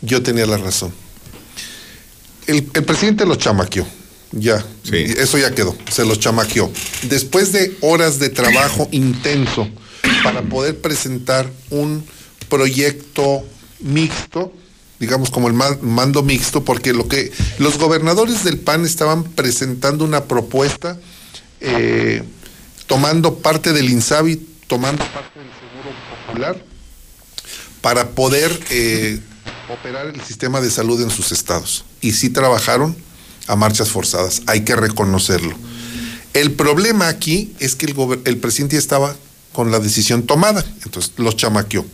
yo 0.00 0.22
tenía 0.22 0.46
la 0.46 0.56
razón. 0.56 0.92
El, 2.46 2.68
el 2.74 2.84
presidente 2.84 3.24
los 3.26 3.38
chamaqueó, 3.38 3.86
ya, 4.36 4.64
eso 4.92 5.38
ya 5.38 5.54
quedó, 5.54 5.76
se 5.90 6.04
los 6.04 6.18
chamaqueó. 6.20 6.70
Después 7.02 7.52
de 7.52 7.76
horas 7.80 8.18
de 8.18 8.28
trabajo 8.30 8.88
intenso 8.92 9.68
para 10.22 10.42
poder 10.42 10.80
presentar 10.80 11.50
un 11.70 12.04
proyecto 12.48 13.44
mixto, 13.80 14.52
digamos 14.98 15.30
como 15.30 15.48
el 15.48 15.54
ma- 15.54 15.78
mando 15.82 16.22
mixto, 16.22 16.64
porque 16.64 16.92
lo 16.92 17.08
que 17.08 17.32
los 17.58 17.78
gobernadores 17.78 18.44
del 18.44 18.58
PAN 18.58 18.84
estaban 18.84 19.24
presentando 19.24 20.04
una 20.04 20.24
propuesta 20.24 20.98
eh, 21.60 22.22
tomando 22.86 23.36
parte 23.38 23.72
del 23.72 23.88
INSABI, 23.90 24.36
tomando 24.66 25.04
parte 25.06 25.38
del 25.38 25.48
Seguro 25.48 25.96
Popular, 26.26 26.64
para 27.80 28.10
poder 28.10 28.58
eh, 28.70 29.20
operar 29.72 30.06
el 30.06 30.20
sistema 30.22 30.60
de 30.60 30.70
salud 30.70 31.00
en 31.02 31.10
sus 31.10 31.32
estados. 31.32 31.84
Y 32.00 32.12
sí 32.12 32.30
trabajaron 32.30 32.96
a 33.46 33.56
marchas 33.56 33.90
forzadas, 33.90 34.42
hay 34.46 34.62
que 34.62 34.76
reconocerlo. 34.76 35.54
El 36.32 36.52
problema 36.52 37.08
aquí 37.08 37.54
es 37.60 37.76
que 37.76 37.86
el, 37.86 37.94
el 38.24 38.38
presidente 38.38 38.76
estaba 38.76 39.14
con 39.52 39.70
la 39.70 39.78
decisión 39.78 40.24
tomada, 40.24 40.64
entonces 40.84 41.12
los 41.16 41.36
chamaqueó. 41.36 41.84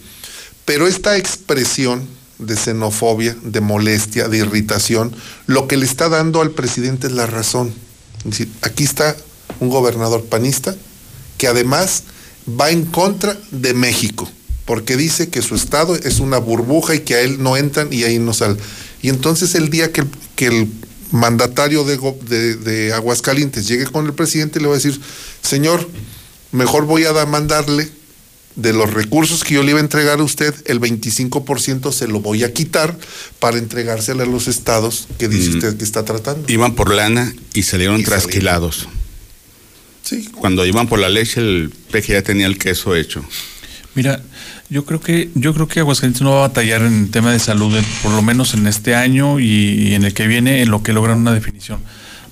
Pero 0.65 0.87
esta 0.87 1.17
expresión 1.17 2.07
de 2.39 2.57
xenofobia, 2.57 3.37
de 3.43 3.61
molestia, 3.61 4.29
de 4.29 4.39
irritación, 4.39 5.15
lo 5.47 5.69
que 5.69 5.77
le 5.77 5.85
está 5.85 6.09
dando 6.09 6.41
al 6.41 6.53
presidente 6.53 7.07
es 7.07 7.13
la 7.13 7.27
razón. 7.27 7.75
Aquí 8.63 8.85
está 8.85 9.17
un 9.61 9.69
gobernador 9.69 10.25
panista 10.25 10.75
que 11.37 11.49
además 11.49 12.05
va 12.49 12.71
en 12.71 12.87
contra 12.87 13.37
de 13.51 13.75
México, 13.75 14.31
porque 14.65 14.97
dice 14.97 15.29
que 15.29 15.43
su 15.43 15.55
estado 15.55 15.97
es 15.97 16.21
una 16.21 16.39
burbuja 16.39 16.95
y 16.95 17.01
que 17.01 17.17
a 17.17 17.21
él 17.21 17.43
no 17.43 17.57
entran 17.57 17.93
y 17.93 18.05
ahí 18.05 18.19
no 18.19 18.33
salen. 18.33 18.59
Y 19.03 19.09
entonces 19.09 19.55
el 19.55 19.69
día 19.69 19.93
que 19.93 20.05
que 20.41 20.47
el 20.47 20.73
mandatario 21.11 21.85
de, 21.85 21.97
go- 21.97 22.19
de- 22.29 22.57
de 22.57 22.93
Aguascalientes 22.93 23.67
llegue 23.67 23.87
con 23.87 24.07
el 24.07 24.13
presidente, 24.15 24.61
le 24.61 24.67
va 24.67 24.75
a 24.75 24.77
decir, 24.77 25.01
señor, 25.43 25.89
mejor 26.53 26.87
voy 26.87 27.05
a 27.05 27.13
da- 27.13 27.27
mandarle 27.27 27.89
de 28.57 28.73
los 28.73 28.93
recursos 28.93 29.45
que 29.45 29.55
yo 29.55 29.63
le 29.63 29.71
iba 29.71 29.79
a 29.79 29.83
entregar 29.83 30.19
a 30.21 30.23
usted, 30.23 30.55
el 30.67 30.81
25% 30.81 31.93
se 31.93 32.09
lo 32.09 32.21
voy 32.21 32.43
a 32.45 32.53
quitar 32.53 32.99
para 33.39 33.59
entregárselo 33.59 34.23
a 34.23 34.27
los 34.27 34.49
estados 34.49 35.07
que 35.19 35.29
dice 35.29 35.51
Mm. 35.51 35.55
usted 35.55 35.77
que 35.79 35.85
está 35.85 36.05
tratando. 36.05 36.51
Iban 36.53 36.75
por 36.75 36.93
lana 36.93 37.33
y 37.55 37.63
salieron 37.63 38.03
trasquilados. 38.03 38.89
Sí. 40.03 40.29
Cuando 40.35 40.67
iban 40.67 40.89
por 40.89 40.99
la 40.99 41.09
leche, 41.09 41.41
el 41.41 41.73
peje 41.93 42.15
ya 42.15 42.23
tenía 42.23 42.47
el 42.47 42.59
queso 42.59 42.97
hecho. 42.97 43.25
Mira, 43.95 44.21
yo 44.69 44.85
creo 44.85 45.01
que 45.01 45.31
yo 45.35 45.53
creo 45.53 45.67
que 45.67 45.81
Aguascalientes 45.81 46.23
no 46.23 46.31
va 46.31 46.45
a 46.45 46.49
batallar 46.49 46.83
en 46.83 47.05
el 47.05 47.11
tema 47.11 47.33
de 47.33 47.39
salud, 47.39 47.77
eh, 47.77 47.83
por 48.03 48.13
lo 48.13 48.23
menos 48.23 48.55
en 48.55 48.67
este 48.67 48.95
año 48.95 49.41
y, 49.41 49.45
y 49.45 49.95
en 49.95 50.05
el 50.05 50.15
que 50.15 50.27
viene, 50.27 50.63
en 50.63 50.71
lo 50.71 50.83
que 50.83 50.93
logran 50.93 51.19
una 51.19 51.33
definición. 51.33 51.81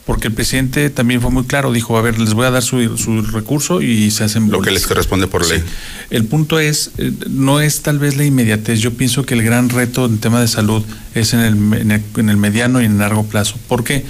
Porque 0.08 0.28
el 0.28 0.32
presidente 0.32 0.88
también 0.88 1.20
fue 1.20 1.30
muy 1.30 1.44
claro, 1.44 1.70
dijo, 1.70 1.98
a 1.98 2.00
ver, 2.00 2.18
les 2.18 2.32
voy 2.32 2.46
a 2.46 2.50
dar 2.50 2.62
su, 2.62 2.96
su 2.96 3.20
recurso 3.20 3.82
y 3.82 4.10
se 4.10 4.24
hacen 4.24 4.50
Lo 4.50 4.62
que 4.62 4.70
les 4.70 4.86
corresponde 4.86 5.26
por 5.26 5.46
ley. 5.46 5.62
El 6.08 6.24
punto 6.24 6.58
es, 6.58 6.92
eh, 6.96 7.12
no 7.28 7.60
es 7.60 7.82
tal 7.82 7.98
vez 7.98 8.16
la 8.16 8.24
inmediatez. 8.24 8.80
Yo 8.80 8.94
pienso 8.94 9.26
que 9.26 9.34
el 9.34 9.42
gran 9.42 9.68
reto 9.68 10.06
en 10.06 10.16
tema 10.16 10.40
de 10.40 10.48
salud 10.48 10.82
es 11.14 11.34
en 11.34 11.40
el, 11.40 11.74
en 11.74 11.90
el, 11.90 12.02
en 12.16 12.30
el 12.30 12.38
mediano 12.38 12.80
y 12.80 12.86
en 12.86 12.92
el 12.92 12.98
largo 13.00 13.26
plazo. 13.26 13.56
¿Por 13.68 13.84
qué? 13.84 13.96
Porque 13.96 14.08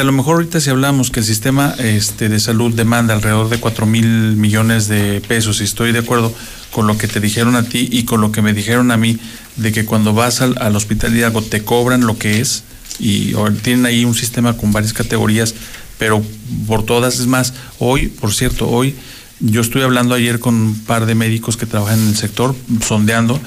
a 0.00 0.04
lo 0.04 0.12
mejor 0.12 0.36
ahorita 0.36 0.60
si 0.60 0.70
hablamos 0.70 1.10
que 1.10 1.20
el 1.20 1.26
sistema 1.26 1.74
este, 1.78 2.30
de 2.30 2.40
salud 2.40 2.72
demanda 2.72 3.12
alrededor 3.12 3.50
de 3.50 3.58
4 3.58 3.84
mil 3.84 4.34
millones 4.34 4.88
de 4.88 5.20
pesos, 5.20 5.60
y 5.60 5.64
estoy 5.64 5.92
de 5.92 5.98
acuerdo 5.98 6.34
con 6.70 6.86
lo 6.86 6.96
que 6.96 7.06
te 7.06 7.20
dijeron 7.20 7.54
a 7.54 7.64
ti 7.64 7.88
y 7.92 8.04
con 8.04 8.22
lo 8.22 8.32
que 8.32 8.40
me 8.40 8.54
dijeron 8.54 8.90
a 8.90 8.96
mí, 8.96 9.18
de 9.56 9.72
que 9.72 9.84
cuando 9.84 10.14
vas 10.14 10.40
al, 10.40 10.56
al 10.58 10.74
hospital 10.74 11.14
Hidalgo 11.14 11.42
te 11.42 11.64
cobran 11.64 12.06
lo 12.06 12.18
que 12.18 12.40
es, 12.40 12.64
y 12.98 13.34
tienen 13.62 13.84
ahí 13.84 14.06
un 14.06 14.14
sistema 14.14 14.56
con 14.56 14.72
varias 14.72 14.94
categorías, 14.94 15.54
pero 15.98 16.22
por 16.66 16.84
todas 16.84 17.20
es 17.20 17.26
más, 17.26 17.52
hoy, 17.78 18.08
por 18.08 18.32
cierto, 18.32 18.68
hoy 18.68 18.94
yo 19.40 19.60
estuve 19.60 19.84
hablando 19.84 20.14
ayer 20.14 20.40
con 20.40 20.54
un 20.54 20.78
par 20.80 21.04
de 21.04 21.14
médicos 21.14 21.56
que 21.56 21.66
trabajan 21.66 22.00
en 22.00 22.08
el 22.08 22.16
sector, 22.16 22.56
sondeando, 22.82 23.38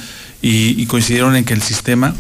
y, 0.42 0.80
y 0.80 0.86
coincidieron 0.86 1.36
en 1.36 1.46
que 1.46 1.56
el 1.56 1.64
sistema 1.64 2.14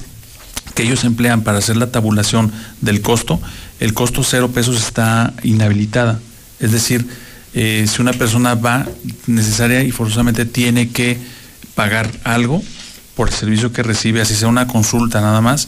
que 0.78 0.84
ellos 0.84 1.06
emplean 1.06 1.42
para 1.42 1.58
hacer 1.58 1.76
la 1.76 1.92
tabulación 1.92 2.52
del 2.82 3.02
costo, 3.02 3.42
el 3.80 3.96
costo 3.96 4.22
cero 4.24 4.52
pesos 4.52 4.78
está 4.78 5.34
inhabilitada. 5.42 6.20
Es 6.60 6.72
decir, 6.72 7.04
eh, 7.56 7.88
si 7.88 8.00
una 8.00 8.14
persona 8.14 8.54
va 8.54 8.86
necesaria 9.26 9.82
y 9.82 9.90
forzosamente 9.90 10.46
tiene 10.46 10.90
que 10.90 11.18
pagar 11.74 12.12
algo 12.24 12.62
por 13.16 13.30
el 13.30 13.34
servicio 13.34 13.74
que 13.74 13.82
recibe, 13.82 14.22
así 14.22 14.36
sea 14.36 14.50
una 14.50 14.68
consulta 14.68 15.20
nada 15.20 15.42
más, 15.42 15.68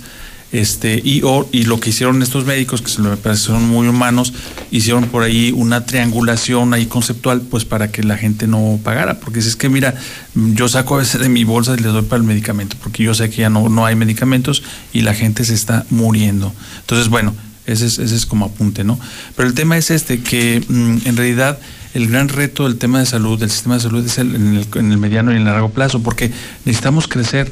este, 0.52 1.00
y, 1.04 1.22
o- 1.24 1.48
y 1.52 1.64
lo 1.64 1.80
que 1.80 1.92
hicieron 1.92 2.22
estos 2.24 2.46
médicos, 2.46 2.82
que 2.82 2.90
se 2.90 3.02
me 3.02 3.16
parece 3.18 3.44
son 3.44 3.68
muy 3.70 3.88
humanos, 3.88 4.34
hicieron 4.72 5.06
por 5.06 5.24
ahí 5.24 5.54
una 5.56 5.86
triangulación 5.86 6.74
ahí 6.74 6.88
conceptual, 6.88 7.42
pues 7.42 7.66
para 7.66 7.92
que 7.92 8.04
la 8.04 8.18
gente 8.18 8.48
no 8.48 8.80
pagara, 8.84 9.20
porque 9.20 9.42
si 9.42 9.50
es 9.50 9.56
que 9.56 9.70
mira, 9.70 9.94
yo 10.34 10.68
saco 10.68 10.96
a 10.96 11.00
veces 11.00 11.22
de 11.22 11.30
mi 11.30 11.44
bolsa 11.44 11.76
y 11.78 11.82
les 11.82 11.94
doy 11.94 12.02
para 12.04 12.18
el 12.22 12.28
medicamento, 12.28 12.76
porque 12.82 13.04
yo 13.04 13.14
sé 13.14 13.30
que 13.30 13.38
ya 13.42 13.50
no, 13.50 13.70
no 13.70 13.86
hay 13.86 13.96
medicamentos 13.96 14.64
y 14.92 15.02
la 15.02 15.14
gente 15.14 15.46
se 15.46 15.54
está 15.54 15.86
muriendo. 15.92 16.52
Entonces, 16.82 17.10
bueno, 17.10 17.36
ese 17.68 17.86
es, 17.86 18.00
ese 18.00 18.16
es 18.16 18.26
como 18.26 18.46
apunte, 18.46 18.84
¿no? 18.84 19.00
Pero 19.36 19.48
el 19.48 19.54
tema 19.54 19.78
es 19.78 19.92
este, 19.92 20.22
que 20.22 20.64
mm, 20.68 20.98
en 21.06 21.16
realidad 21.16 21.60
el 21.94 22.08
gran 22.08 22.28
reto 22.30 22.64
del 22.64 22.78
tema 22.78 23.00
de 23.00 23.06
salud, 23.06 23.40
del 23.40 23.52
sistema 23.52 23.76
de 23.76 23.82
salud, 23.82 24.04
es 24.06 24.18
el- 24.18 24.36
en, 24.36 24.56
el, 24.58 24.68
en 24.76 24.92
el 24.92 24.98
mediano 24.98 25.32
y 25.32 25.36
en 25.36 25.42
el 25.42 25.46
largo 25.46 25.70
plazo, 25.70 26.02
porque 26.02 26.32
necesitamos 26.66 27.08
crecer 27.08 27.52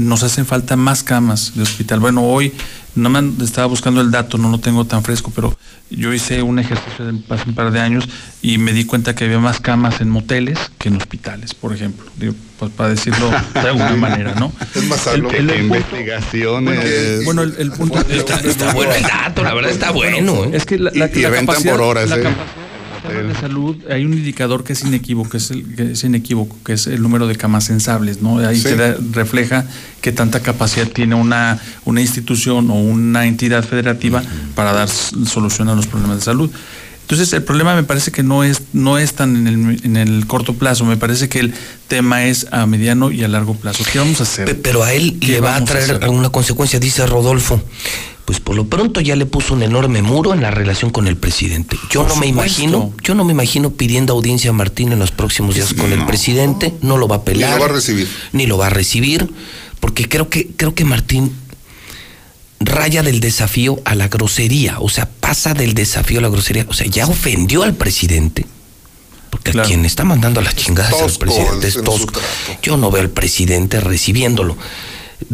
nos 0.00 0.22
hacen 0.22 0.46
falta 0.46 0.76
más 0.76 1.02
camas 1.02 1.52
de 1.54 1.62
hospital. 1.62 2.00
Bueno, 2.00 2.22
hoy 2.22 2.52
no 2.94 3.08
me 3.10 3.44
estaba 3.44 3.66
buscando 3.66 4.00
el 4.00 4.10
dato, 4.10 4.36
no 4.38 4.48
lo 4.50 4.58
tengo 4.58 4.84
tan 4.84 5.02
fresco, 5.04 5.30
pero 5.34 5.56
yo 5.90 6.12
hice 6.12 6.42
un 6.42 6.58
ejercicio 6.58 7.04
de- 7.06 7.20
hace 7.28 7.48
un 7.48 7.54
par 7.54 7.70
de 7.70 7.80
años 7.80 8.08
y 8.42 8.58
me 8.58 8.72
di 8.72 8.84
cuenta 8.84 9.14
que 9.14 9.24
había 9.26 9.38
más 9.38 9.60
camas 9.60 10.00
en 10.00 10.08
moteles 10.10 10.58
que 10.78 10.88
en 10.88 10.96
hospitales, 10.96 11.54
por 11.54 11.72
ejemplo. 11.74 12.06
Digo, 12.16 12.34
pues 12.58 12.72
para 12.72 12.90
decirlo 12.90 13.30
de 13.54 13.60
alguna 13.60 13.94
manera, 13.96 14.34
¿no? 14.34 14.52
Es 14.74 14.84
más 14.84 15.06
El- 15.06 15.22
sano. 15.22 15.30
el- 15.30 15.50
el 15.50 15.58
punto- 15.68 15.76
investigaciones. 15.76 17.24
Bueno, 17.24 17.42
el, 17.42 17.54
el 17.58 17.70
punto 17.72 17.98
Está, 18.08 18.40
está 18.40 18.72
bueno 18.72 18.92
el 18.94 19.02
dato, 19.02 19.42
la 19.44 19.54
verdad 19.54 19.70
está 19.70 19.90
bueno. 19.92 20.44
es 20.52 20.64
que 20.66 20.78
la, 20.78 20.90
la- 20.94 21.06
Y- 21.14 21.18
y 21.18 21.22
la 21.22 21.30
capacidad, 21.30 21.72
por 21.72 21.82
horas, 21.82 22.08
la 22.08 22.16
¿eh? 22.16 22.22
capacidad 22.22 22.59
de 23.12 23.34
salud, 23.34 23.76
hay 23.90 24.04
un 24.04 24.12
indicador 24.14 24.64
que 24.64 24.72
es 24.72 24.82
inequívoco, 24.84 25.30
que 25.30 25.36
es, 25.38 25.50
el, 25.50 25.74
que 25.74 25.92
es 25.92 26.04
inequívoco, 26.04 26.56
que 26.64 26.72
es 26.74 26.86
el 26.86 27.02
número 27.02 27.26
de 27.26 27.36
camas 27.36 27.64
sensables, 27.64 28.22
¿no? 28.22 28.38
Ahí 28.38 28.56
Sí. 28.58 28.64
te 28.64 28.76
da- 28.76 28.96
refleja 29.12 29.64
qué 30.00 30.12
tanta 30.12 30.40
capacidad 30.40 30.86
tiene 30.88 31.14
una, 31.14 31.58
una 31.84 32.00
institución 32.00 32.70
o 32.70 32.74
una 32.74 33.26
entidad 33.26 33.64
federativa 33.64 34.22
para 34.54 34.72
dar 34.72 34.88
solución 34.88 35.68
a 35.68 35.74
los 35.74 35.86
problemas 35.86 36.18
de 36.18 36.22
salud. 36.24 36.50
Entonces, 37.02 37.32
el 37.32 37.42
problema 37.42 37.74
me 37.74 37.82
parece 37.82 38.12
que 38.12 38.22
no 38.22 38.44
es, 38.44 38.62
no 38.72 38.96
es 38.96 39.14
tan 39.14 39.34
en 39.36 39.46
el, 39.48 39.84
en 39.84 39.96
el 39.96 40.28
corto 40.28 40.54
plazo, 40.54 40.84
me 40.84 40.96
parece 40.96 41.28
que 41.28 41.40
el 41.40 41.52
tema 41.88 42.24
es 42.26 42.46
a 42.52 42.66
mediano 42.66 43.10
y 43.10 43.24
a 43.24 43.28
largo 43.28 43.54
plazo. 43.54 43.82
¿Qué 43.92 43.98
vamos 43.98 44.20
a 44.20 44.22
hacer? 44.22 44.44
Pe- 44.46 44.54
Pero 44.54 44.84
a 44.84 44.92
él 44.92 45.18
¿Qué 45.20 45.32
le 45.32 45.40
va 45.40 45.56
a 45.56 45.64
traer 45.64 45.96
hacer? 45.96 46.08
una 46.08 46.28
consecuencia, 46.30 46.78
dice 46.78 47.04
Rodolfo. 47.06 47.60
Pues 48.24 48.38
por 48.38 48.54
lo 48.54 48.66
pronto 48.66 49.00
ya 49.00 49.16
le 49.16 49.26
puso 49.26 49.54
un 49.54 49.62
enorme 49.62 50.02
muro 50.02 50.32
en 50.34 50.40
la 50.42 50.50
relación 50.50 50.90
con 50.90 51.08
el 51.08 51.16
presidente. 51.16 51.76
Yo 51.90 52.02
Por 52.02 52.10
no 52.10 52.16
me 52.16 52.26
imagino, 52.26 52.92
yo 53.02 53.14
no 53.14 53.24
me 53.24 53.32
imagino 53.32 53.70
pidiendo 53.70 54.12
audiencia 54.12 54.50
a 54.50 54.52
Martín 54.52 54.92
en 54.92 54.98
los 54.98 55.10
próximos 55.10 55.54
días 55.56 55.74
con 55.74 55.92
el 55.92 56.04
presidente, 56.06 56.72
no 56.82 56.96
lo 56.96 57.08
va 57.08 57.16
a 57.16 57.18
Ni 57.18 57.24
pelar. 57.24 57.54
lo 57.54 57.60
va 57.60 57.66
a 57.66 57.74
recibir. 57.74 58.08
Ni 58.32 58.46
lo 58.46 58.58
va 58.58 58.66
a 58.68 58.70
recibir, 58.70 59.28
porque 59.80 60.08
creo 60.08 60.28
que, 60.28 60.48
creo 60.56 60.74
que 60.74 60.84
Martín 60.84 61.32
raya 62.60 63.02
del 63.02 63.20
desafío 63.20 63.80
a 63.84 63.94
la 63.94 64.08
grosería, 64.08 64.78
o 64.80 64.88
sea, 64.88 65.08
pasa 65.08 65.54
del 65.54 65.74
desafío 65.74 66.18
a 66.18 66.22
la 66.22 66.28
grosería, 66.28 66.66
o 66.68 66.74
sea, 66.74 66.86
ya 66.86 67.06
ofendió 67.06 67.62
al 67.62 67.74
presidente. 67.74 68.46
Porque 69.30 69.58
a 69.58 69.62
quien 69.62 69.84
está 69.84 70.04
mandando 70.04 70.40
a 70.40 70.42
las 70.42 70.56
chingadas 70.56 70.92
al 70.92 71.00
tosco 71.00 71.20
presidente 71.20 71.68
es 71.68 71.74
tosco. 71.82 72.20
Yo 72.62 72.76
no 72.76 72.90
veo 72.90 73.00
al 73.02 73.10
presidente 73.10 73.80
recibiéndolo. 73.80 74.56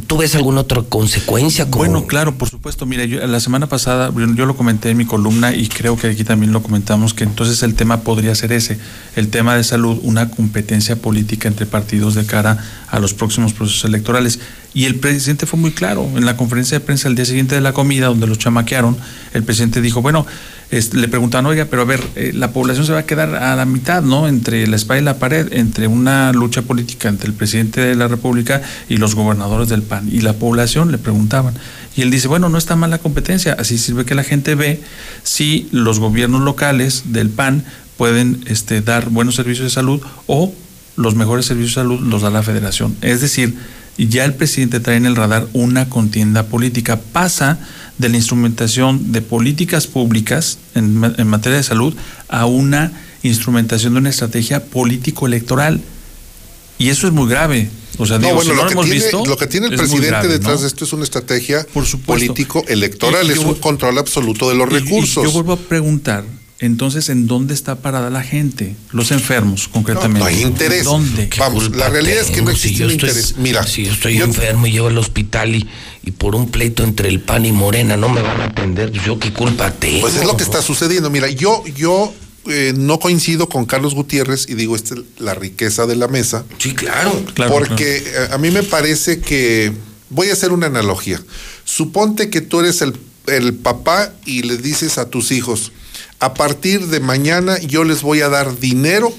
¿Tú 0.06 0.18
ves 0.18 0.34
alguna 0.34 0.60
otra 0.60 0.82
consecuencia? 0.82 1.64
Bueno, 1.66 2.06
claro, 2.06 2.36
por 2.36 2.48
supuesto. 2.48 2.86
Mira, 2.86 3.04
yo, 3.04 3.24
la 3.26 3.40
semana 3.40 3.68
pasada 3.68 4.12
yo, 4.14 4.46
lo 4.46 4.56
comenté 4.56 4.90
en 4.90 4.96
mi 4.96 5.06
columna 5.06 5.54
y 5.54 5.68
creo 5.68 5.96
que 5.96 6.08
aquí 6.08 6.24
también 6.24 6.52
lo 6.52 6.62
comentamos, 6.62 7.14
que 7.14 7.24
entonces 7.24 7.62
el 7.62 7.74
tema 7.74 8.00
podría 8.00 8.34
ser 8.34 8.52
ese, 8.52 8.78
el 9.14 9.28
tema 9.28 9.56
de 9.56 9.64
salud, 9.64 9.98
una 10.02 10.30
competencia 10.30 10.96
política 10.96 11.48
entre 11.48 11.66
partidos 11.66 12.14
de 12.14 12.26
cara 12.26 12.58
a 12.88 12.98
los 12.98 13.14
próximos 13.14 13.52
procesos 13.52 13.84
electorales. 13.84 14.40
Y 14.76 14.84
el 14.84 14.96
presidente 14.96 15.46
fue 15.46 15.58
muy 15.58 15.70
claro 15.70 16.06
en 16.16 16.26
la 16.26 16.36
conferencia 16.36 16.78
de 16.78 16.84
prensa 16.84 17.08
el 17.08 17.14
día 17.14 17.24
siguiente 17.24 17.54
de 17.54 17.62
la 17.62 17.72
comida, 17.72 18.08
donde 18.08 18.26
los 18.26 18.36
chamaquearon, 18.36 18.94
el 19.32 19.42
presidente 19.42 19.80
dijo, 19.80 20.02
bueno, 20.02 20.26
este, 20.70 20.98
le 20.98 21.08
preguntaban, 21.08 21.46
oiga, 21.46 21.64
pero 21.70 21.80
a 21.80 21.84
ver, 21.86 22.04
eh, 22.14 22.32
la 22.34 22.52
población 22.52 22.84
se 22.84 22.92
va 22.92 22.98
a 22.98 23.06
quedar 23.06 23.36
a 23.36 23.56
la 23.56 23.64
mitad, 23.64 24.02
¿no? 24.02 24.28
Entre 24.28 24.66
la 24.66 24.76
espalda 24.76 25.00
y 25.00 25.04
la 25.06 25.18
pared, 25.18 25.50
entre 25.54 25.86
una 25.86 26.30
lucha 26.34 26.60
política 26.60 27.08
entre 27.08 27.26
el 27.28 27.32
presidente 27.32 27.80
de 27.80 27.94
la 27.94 28.06
República 28.06 28.60
y 28.86 28.98
los 28.98 29.14
gobernadores 29.14 29.70
del 29.70 29.80
PAN. 29.80 30.10
Y 30.12 30.20
la 30.20 30.34
población 30.34 30.92
le 30.92 30.98
preguntaban. 30.98 31.54
Y 31.96 32.02
él 32.02 32.10
dice, 32.10 32.28
bueno, 32.28 32.50
no 32.50 32.58
está 32.58 32.76
mal 32.76 32.90
la 32.90 32.98
competencia, 32.98 33.56
así 33.58 33.78
sirve 33.78 34.04
que 34.04 34.14
la 34.14 34.24
gente 34.24 34.56
ve 34.56 34.82
si 35.22 35.70
los 35.72 36.00
gobiernos 36.00 36.42
locales 36.42 37.04
del 37.14 37.30
PAN 37.30 37.64
pueden 37.96 38.44
este, 38.46 38.82
dar 38.82 39.08
buenos 39.08 39.36
servicios 39.36 39.64
de 39.64 39.70
salud 39.70 40.02
o 40.26 40.52
los 40.96 41.14
mejores 41.14 41.46
servicios 41.46 41.76
de 41.76 41.80
salud 41.80 42.00
los 42.00 42.20
da 42.20 42.28
la 42.28 42.42
federación. 42.42 42.94
Es 43.00 43.22
decir, 43.22 43.56
ya 43.98 44.24
el 44.24 44.34
presidente 44.34 44.80
trae 44.80 44.96
en 44.96 45.06
el 45.06 45.16
radar 45.16 45.46
una 45.54 45.88
contienda 45.88 46.44
política. 46.46 47.00
Pasa 47.00 47.58
de 47.98 48.08
la 48.10 48.16
instrumentación 48.16 49.12
de 49.12 49.22
políticas 49.22 49.86
públicas 49.86 50.58
en, 50.74 51.14
en 51.16 51.26
materia 51.26 51.56
de 51.56 51.62
salud 51.64 51.94
a 52.28 52.44
una 52.44 52.92
instrumentación 53.22 53.94
de 53.94 54.00
una 54.00 54.10
estrategia 54.10 54.64
político-electoral. 54.64 55.80
Y 56.78 56.90
eso 56.90 57.06
es 57.06 57.12
muy 57.14 57.26
grave. 57.28 57.70
O 57.98 58.04
sea, 58.04 58.18
no, 58.18 58.24
digo, 58.26 58.34
bueno, 58.36 58.50
si 58.50 58.56
lo, 58.56 58.62
no 58.64 58.68
que 58.68 58.74
lo 58.74 58.80
hemos 58.82 58.84
tiene, 58.90 59.00
visto, 59.02 59.24
lo 59.24 59.36
que 59.38 59.46
tiene 59.46 59.66
el 59.68 59.76
presidente 59.76 60.08
grave, 60.08 60.28
detrás 60.28 60.56
¿no? 60.56 60.60
de 60.60 60.66
esto 60.66 60.84
es 60.84 60.92
una 60.92 61.04
estrategia 61.04 61.66
político-electoral, 62.04 63.24
Y- 63.24 63.28
y 63.28 63.32
es 63.32 63.40
yo- 63.40 63.48
un 63.48 63.54
control 63.54 63.96
absoluto 63.98 64.48
de 64.50 64.54
los 64.56 64.70
Y- 64.70 64.74
y 64.74 64.78
recursos. 64.80 65.24
yo 65.24 65.30
vuelvo 65.32 65.52
a 65.54 65.56
preguntar, 65.56 66.24
entonces, 66.58 67.08
¿en 67.10 67.26
dónde 67.26 67.52
está 67.52 67.76
parada 67.76 68.08
la 68.08 68.22
gente? 68.22 68.76
Los 68.92 69.10
enfermos, 69.12 69.68
concretamente. 69.68 70.20
No, 70.20 70.24
hay 70.24 70.42
interés. 70.42 70.84
¿Dónde? 70.84 71.28
Vamos, 71.38 71.76
la 71.76 71.88
realidad 71.90 72.20
es 72.22 72.30
que 72.30 72.40
no 72.40 72.48
si 72.48 72.54
existe 72.68 72.78
yo 72.78 72.84
un 72.86 72.92
estoy- 72.92 73.08
interés. 73.10 73.34
Mira, 73.36 73.66
si 73.66 73.84
yo 73.84 73.92
estoy 73.92 74.16
yo- 74.18 74.24
enfermo 74.24 74.66
y 74.66 74.72
llego 74.72 74.86
al 74.88 74.96
hospital 74.98 75.54
y, 75.54 75.66
y 76.04 76.10
por 76.12 76.34
un 76.34 76.48
pleito 76.50 76.82
entre 76.82 77.08
el 77.10 77.20
pan 77.20 77.44
y 77.44 77.52
Morena 77.52 77.96
no 77.98 78.08
me 78.08 78.22
van 78.22 78.40
a 78.40 78.44
atender, 78.46 78.90
pues 78.90 79.04
yo 79.04 79.18
qué 79.18 79.32
culpa 79.32 79.70
tengo. 79.70 80.00
Pues 80.00 80.16
es 80.16 80.24
lo 80.24 80.36
que 80.36 80.44
está 80.44 80.62
sucediendo. 80.62 81.10
Mira, 81.10 81.28
yo, 81.28 81.62
yo 81.76 82.14
eh, 82.46 82.72
no 82.74 82.98
coincido 83.00 83.48
con 83.50 83.66
Carlos 83.66 83.94
Gutiérrez 83.94 84.46
y 84.48 84.54
digo, 84.54 84.76
esta 84.76 84.94
es 84.94 85.00
la 85.18 85.34
riqueza 85.34 85.84
de 85.86 85.96
la 85.96 86.08
mesa. 86.08 86.44
Sí, 86.58 86.72
claro. 86.74 87.22
porque 87.48 87.98
eh, 87.98 88.28
a 88.32 88.38
mí 88.38 88.50
me 88.50 88.62
parece 88.62 89.20
que, 89.20 89.72
voy 90.08 90.30
a 90.30 90.32
hacer 90.32 90.52
una 90.52 90.68
analogía. 90.68 91.20
Suponte 91.64 92.30
que 92.30 92.40
tú 92.40 92.60
eres 92.60 92.80
el, 92.80 92.94
el 93.26 93.52
papá 93.54 94.12
y 94.24 94.42
le 94.42 94.56
dices 94.56 94.98
a 94.98 95.10
tus 95.10 95.32
hijos, 95.32 95.72
a 96.20 96.34
partir 96.34 96.86
de 96.86 97.00
mañana 97.00 97.58
yo 97.58 97.84
les 97.84 98.02
voy 98.02 98.20
a 98.20 98.28
dar 98.28 98.58
dinero 98.58 99.12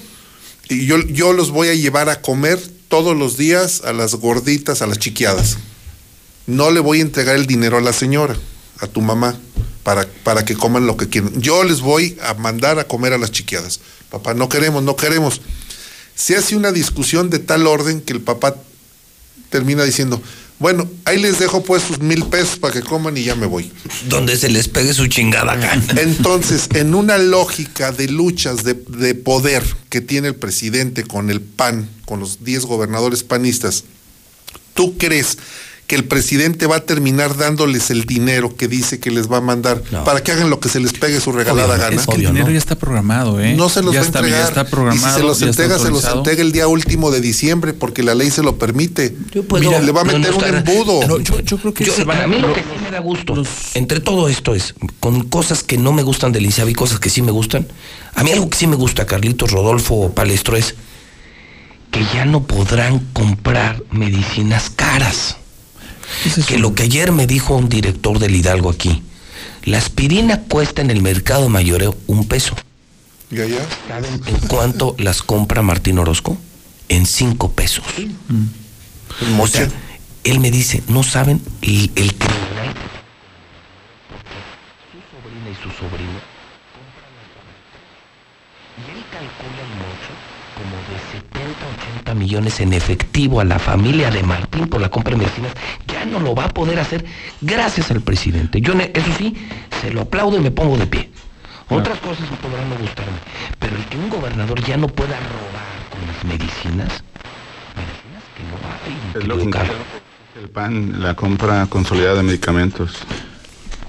y 0.70 0.86
yo, 0.86 1.00
yo 1.00 1.34
los 1.34 1.52
voy 1.52 1.70
a 1.70 1.76
llevar 1.76 2.10
a 2.10 2.22
comer 2.22 2.60
todos 2.88 3.16
los 3.16 3.38
días 3.38 3.82
a 3.86 3.94
las 3.94 4.16
gorditas, 4.16 4.82
a 4.82 4.88
las 4.88 4.98
chiquiadas. 4.98 5.58
No 6.46 6.72
le 6.72 6.80
voy 6.80 7.00
a 7.00 7.04
entregar 7.04 7.36
el 7.36 7.46
dinero 7.46 7.78
a 7.78 7.82
la 7.82 7.94
señora, 7.94 8.36
a 8.80 8.88
tu 8.88 9.02
mamá, 9.02 9.38
para, 9.84 10.08
para 10.24 10.46
que 10.46 10.56
coman 10.56 10.88
lo 10.88 10.98
que 10.98 11.10
quieran. 11.10 11.42
Yo 11.42 11.64
les 11.64 11.82
voy 11.82 12.18
a 12.22 12.34
mandar 12.34 12.80
a 12.80 12.86
comer 12.86 13.14
a 13.14 13.18
las 13.18 13.32
chiquiadas. 13.32 13.80
Papá, 14.10 14.34
no 14.34 14.50
queremos, 14.50 14.84
no 14.84 14.96
queremos. 14.96 15.42
Se 16.16 16.36
hace 16.36 16.56
una 16.56 16.72
discusión 16.72 17.30
de 17.30 17.40
tal 17.40 17.68
orden 17.68 18.02
que 18.02 18.14
el 18.14 18.22
papá 18.22 18.56
termina 19.50 19.84
diciendo, 19.84 20.22
bueno, 20.60 20.90
ahí 21.06 21.20
les 21.20 21.38
dejo 21.40 21.64
pues 21.64 21.84
sus 21.84 22.00
mil 22.00 22.26
pesos 22.26 22.58
para 22.58 22.74
que 22.74 22.82
coman 22.82 23.16
y 23.16 23.24
ya 23.24 23.36
me 23.36 23.46
voy. 23.46 23.72
Donde 24.10 24.36
se 24.38 24.50
les 24.50 24.68
pegue 24.68 24.94
su 24.94 25.08
chingada 25.08 25.56
gana. 25.56 25.84
Entonces, 26.02 26.68
en 26.74 26.96
una 26.96 27.18
lógica 27.18 27.92
de 27.92 28.08
luchas 28.08 28.64
de, 28.64 28.74
de 28.74 29.14
poder 29.14 29.64
que 29.90 30.02
tiene 30.02 30.30
el 30.30 30.36
presidente 30.36 31.04
con 31.04 31.30
el 31.30 31.42
PAN, 31.42 31.90
con 32.06 32.20
los 32.20 32.44
10 32.44 32.66
gobernadores 32.66 33.24
panistas, 33.24 33.84
¿tú 34.74 34.98
crees 34.98 35.38
que 35.88 35.96
el 35.96 36.04
presidente 36.04 36.68
va 36.68 36.76
a 36.76 36.80
terminar 36.82 37.38
dándoles 37.38 37.90
el 37.92 38.04
dinero 38.04 38.54
que 38.58 38.68
dice 38.68 39.00
que 39.00 39.10
les 39.10 39.32
va 39.32 39.38
a 39.38 39.42
mandar 39.42 39.82
para 40.04 40.22
que 40.22 40.34
hagan 40.34 40.50
lo 40.50 40.60
que 40.60 40.68
se 40.68 40.82
les 40.82 40.92
pegue 40.92 41.22
su 41.22 41.32
regalada 41.32 41.76
Obvio, 41.76 41.82
gana? 41.86 41.96
Es 42.02 42.06
que 42.06 42.16
el 42.16 42.26
dinero 42.28 42.52
ya 42.52 42.58
está 42.58 42.76
programado, 42.76 43.40
¿eh? 43.40 43.54
No 43.56 43.70
se 43.70 43.82
los 43.82 43.94
ya 43.94 44.02
va 44.02 44.06
a 44.06 44.08
está, 44.08 44.20
entregar. 44.20 44.42
Ya 44.44 44.48
está 44.50 44.66
programado. 44.66 45.08
y 45.08 45.10
si 45.12 45.16
se 45.18 45.24
los 45.26 45.42
entrega, 45.42 45.80
se 45.80 45.90
los 45.90 46.04
entrega 46.04 46.42
el 46.42 46.52
día 46.52 46.68
último 46.68 47.10
de 47.10 47.22
diciembre 47.22 47.74
porque 47.74 48.04
la 48.04 48.16
ley 48.16 48.30
se 48.32 48.44
lo 48.44 48.58
permite. 48.58 49.12
puedo- 49.48 49.64
Mira, 49.64 49.80
le 49.82 49.92
va 49.94 50.02
a 50.02 50.04
no, 50.04 50.12
no 50.12 50.20
meter 50.20 50.36
un 50.36 50.44
embudo. 50.58 51.08
No, 51.08 51.20
yo, 51.20 51.40
yo 51.40 51.58
creo 51.58 51.74
que 51.74 51.86
Yo- 51.86 51.94
se 51.94 52.04
van 52.04 52.22
a 52.22 52.28
mí 52.28 52.38
lo 52.38 52.54
que 52.54 52.60
sí 52.62 52.68
me 52.84 52.92
da 52.92 53.00
gusto, 53.00 53.34
entre 53.74 54.02
todo 54.02 54.28
esto 54.28 54.56
es, 54.56 54.76
con 55.00 55.24
cosas 55.30 55.64
que 55.64 55.78
no 55.78 55.94
me 55.94 56.04
gustan 56.04 56.34
del 56.34 56.46
INSABI 56.46 56.72
y 56.72 56.76
cosas 56.76 57.00
que 57.00 57.10
sí 57.10 57.22
me 57.22 57.32
gustan, 57.32 57.66
a 58.14 58.24
mí 58.26 58.32
algo 58.34 58.50
que 58.50 58.58
sí 58.58 58.68
me 58.68 58.76
gusta, 58.76 59.06
Carlitos 59.06 59.52
Rodolfo 59.52 60.12
Palestro, 60.14 60.58
es 60.58 60.76
que 61.92 62.04
ya 62.14 62.26
no 62.26 62.44
podrán 62.44 63.00
comprar 63.14 63.82
medicinas 63.92 64.70
caras. 64.70 65.38
Que 66.48 66.58
lo 66.58 66.74
que 66.74 66.84
ayer 66.84 67.12
me 67.12 67.28
dijo 67.28 67.56
un 67.56 67.70
director 67.70 68.20
del 68.20 68.36
Hidalgo 68.36 68.70
aquí, 68.70 69.04
la 69.64 69.78
aspirina 69.78 70.42
cuesta 70.44 70.82
en 70.82 70.90
el 70.92 71.02
mercado 71.02 71.50
mayoreo 71.50 71.96
un 72.08 72.28
peso. 72.28 72.56
Ya. 73.30 73.44
¿Saben 73.88 74.22
en 74.26 74.48
cuánto 74.48 74.96
las 75.00 75.22
compra 75.22 75.62
Martín 75.62 76.00
Orozco? 76.00 76.38
En 76.90 77.06
cinco 77.06 77.52
pesos. 77.52 77.84
O 79.40 79.48
sea, 79.48 79.68
él 80.24 80.40
me 80.40 80.50
dice, 80.52 80.82
no 80.88 81.04
saben 81.04 81.42
el, 81.62 81.92
el 81.96 82.14
criminal. 82.16 82.74
Su 84.92 85.00
sobrina 85.12 85.50
y 85.52 85.56
su 85.56 85.70
sobrino 85.78 86.20
compran 86.72 87.12
las- 87.18 87.36
Y 88.80 88.82
él 88.96 89.04
calcula 89.12 89.62
el 89.68 89.74
mocho 89.76 90.14
como 90.56 90.76
de 90.88 90.96
70, 92.08 92.12
80 92.12 92.14
millones 92.16 92.60
en 92.60 92.74
efectivo 92.74 93.40
a 93.42 93.44
la 93.46 93.60
familia 93.60 94.10
de 94.10 94.24
Martín 94.24 94.68
por 94.68 94.80
la 94.82 94.90
compra 94.90 95.12
de 95.12 95.18
medicinas. 95.24 95.52
Ya 95.88 96.06
no 96.06 96.20
lo 96.20 96.34
va 96.36 96.46
a 96.46 96.50
poder 96.50 96.80
hacer 96.80 97.06
gracias 97.42 97.92
al 97.92 98.02
presidente. 98.02 98.62
Yo, 98.62 98.74
eso 98.74 99.12
sí, 99.18 99.36
se 99.82 99.92
lo 99.92 100.02
aplaudo 100.02 100.38
y 100.38 100.42
me 100.42 100.52
pongo 100.52 100.78
de 100.78 100.88
pie. 100.88 101.10
Otras 101.70 102.00
cosas 102.00 102.26
podrán 102.42 102.70
no 102.70 102.78
gustarme, 102.78 103.18
pero 103.60 103.76
el 103.76 103.84
que 103.86 103.98
un 103.98 104.10
gobernador 104.10 104.64
ya 104.64 104.78
no 104.78 104.88
pueda 104.88 105.18
robar 105.20 105.90
con 105.90 106.00
las 106.08 106.24
medicinas, 106.24 107.04
medicinas 107.76 108.24
que 108.36 108.44
no 108.44 108.56
hay, 108.86 108.94
mi 108.94 109.20
Es 109.22 109.28
lo 109.28 109.38
que 109.38 110.42
el 110.42 110.50
PAN, 110.50 111.02
la 111.02 111.14
compra 111.16 111.66
consolidada 111.66 112.16
de 112.18 112.24
medicamentos. 112.24 113.00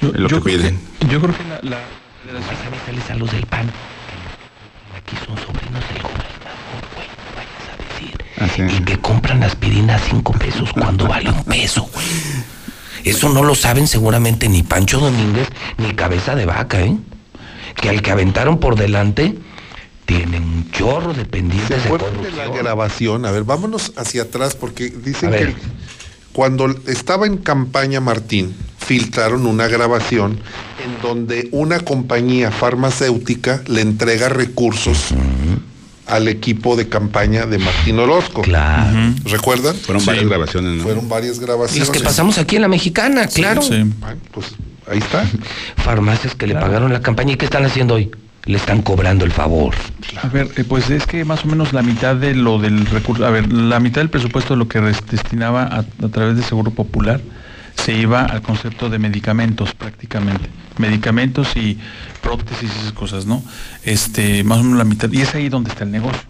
Yo, 0.00 0.08
es 0.08 0.14
lo 0.18 0.28
yo 0.28 0.38
que 0.38 0.42
creo 0.44 0.58
piden. 0.58 0.80
que, 0.98 1.06
yo 1.06 1.20
creo 1.20 1.34
que 1.36 1.44
la, 1.44 1.60
la- 1.76 1.84
Nomás 2.32 2.44
a 2.66 2.68
veces 2.90 3.10
a 3.10 3.14
los 3.14 3.30
del 3.30 3.46
PAN. 3.46 3.66
que 3.68 4.96
Aquí 4.98 5.16
son 5.24 5.36
sobrinos 5.38 5.82
del 5.92 6.02
güey. 6.02 6.17
Y 8.56 8.84
que 8.84 8.98
compran 8.98 9.42
aspirina 9.42 9.96
a 9.96 9.98
cinco 9.98 10.32
pesos 10.32 10.72
cuando 10.72 11.06
vale 11.06 11.30
un 11.30 11.44
peso, 11.44 11.88
güey. 11.92 12.06
Eso 13.04 13.28
no 13.28 13.42
lo 13.42 13.54
saben 13.54 13.86
seguramente 13.86 14.48
ni 14.48 14.62
Pancho 14.62 14.98
Domínguez 14.98 15.48
ni 15.78 15.94
Cabeza 15.94 16.34
de 16.34 16.46
Vaca, 16.46 16.80
¿eh? 16.80 16.96
Que 17.74 17.88
al 17.88 18.02
que 18.02 18.10
aventaron 18.10 18.58
por 18.58 18.76
delante 18.76 19.34
tienen 20.04 20.42
un 20.42 20.70
chorro 20.70 21.14
de 21.14 21.24
pendientes 21.24 21.68
de 21.68 21.76
acuerdan 21.84 22.12
de 22.12 22.18
corrupción. 22.18 22.48
la 22.48 22.56
grabación? 22.56 23.26
A 23.26 23.30
ver, 23.30 23.44
vámonos 23.44 23.92
hacia 23.96 24.22
atrás 24.22 24.54
porque 24.54 24.90
dicen 24.90 25.30
que 25.30 25.54
cuando 26.32 26.68
estaba 26.86 27.26
en 27.26 27.36
campaña 27.36 28.00
Martín, 28.00 28.54
filtraron 28.78 29.46
una 29.46 29.68
grabación 29.68 30.38
en 30.84 31.02
donde 31.02 31.48
una 31.52 31.80
compañía 31.80 32.50
farmacéutica 32.50 33.62
le 33.66 33.82
entrega 33.82 34.28
recursos 34.28 35.08
al 36.08 36.28
equipo 36.28 36.76
de 36.76 36.88
campaña 36.88 37.46
de 37.46 37.58
Martín 37.58 37.98
Orozco. 37.98 38.42
Claro. 38.42 39.14
¿Recuerdan? 39.24 39.74
Fueron 39.76 40.04
varias 40.04 40.26
grabaciones, 40.26 40.76
¿no? 40.78 40.82
Fueron 40.82 41.08
varias 41.08 41.38
grabaciones. 41.38 41.88
Las 41.88 41.96
que 41.96 42.04
pasamos 42.04 42.38
aquí 42.38 42.56
en 42.56 42.62
la 42.62 42.68
mexicana, 42.68 43.26
claro. 43.28 43.60
Ah, 44.02 44.14
Pues 44.32 44.54
ahí 44.90 44.98
está. 44.98 45.24
Farmacias 45.76 46.34
que 46.34 46.46
le 46.46 46.54
pagaron 46.54 46.92
la 46.92 47.00
campaña. 47.00 47.32
¿Y 47.32 47.36
qué 47.36 47.44
están 47.44 47.64
haciendo 47.64 47.94
hoy? 47.94 48.10
Le 48.44 48.56
están 48.56 48.80
cobrando 48.80 49.24
el 49.26 49.32
favor. 49.32 49.74
A 50.22 50.28
ver, 50.28 50.48
eh, 50.56 50.64
pues 50.64 50.88
es 50.88 51.06
que 51.06 51.24
más 51.24 51.44
o 51.44 51.48
menos 51.48 51.72
la 51.74 51.82
mitad 51.82 52.16
de 52.16 52.34
lo 52.34 52.58
del 52.58 52.86
recurso, 52.86 53.26
a 53.26 53.30
ver, 53.30 53.52
la 53.52 53.78
mitad 53.78 54.00
del 54.00 54.08
presupuesto 54.08 54.54
de 54.54 54.58
lo 54.58 54.68
que 54.68 54.80
destinaba 54.80 55.64
a, 55.64 55.78
a 55.80 56.08
través 56.08 56.36
de 56.36 56.42
Seguro 56.42 56.70
Popular 56.70 57.20
se 57.84 57.92
iba 57.94 58.24
al 58.24 58.42
concepto 58.42 58.88
de 58.90 58.98
medicamentos 58.98 59.74
prácticamente. 59.74 60.48
Medicamentos 60.78 61.48
y 61.56 61.78
prótesis 62.22 62.70
y 62.74 62.80
esas 62.80 62.92
cosas, 62.92 63.26
¿no? 63.26 63.42
Este, 63.84 64.44
más 64.44 64.58
o 64.58 64.62
menos 64.64 64.78
la 64.78 64.84
mitad. 64.84 65.10
Y 65.12 65.20
es 65.22 65.34
ahí 65.34 65.48
donde 65.48 65.70
está 65.70 65.84
el 65.84 65.90
negocio. 65.90 66.22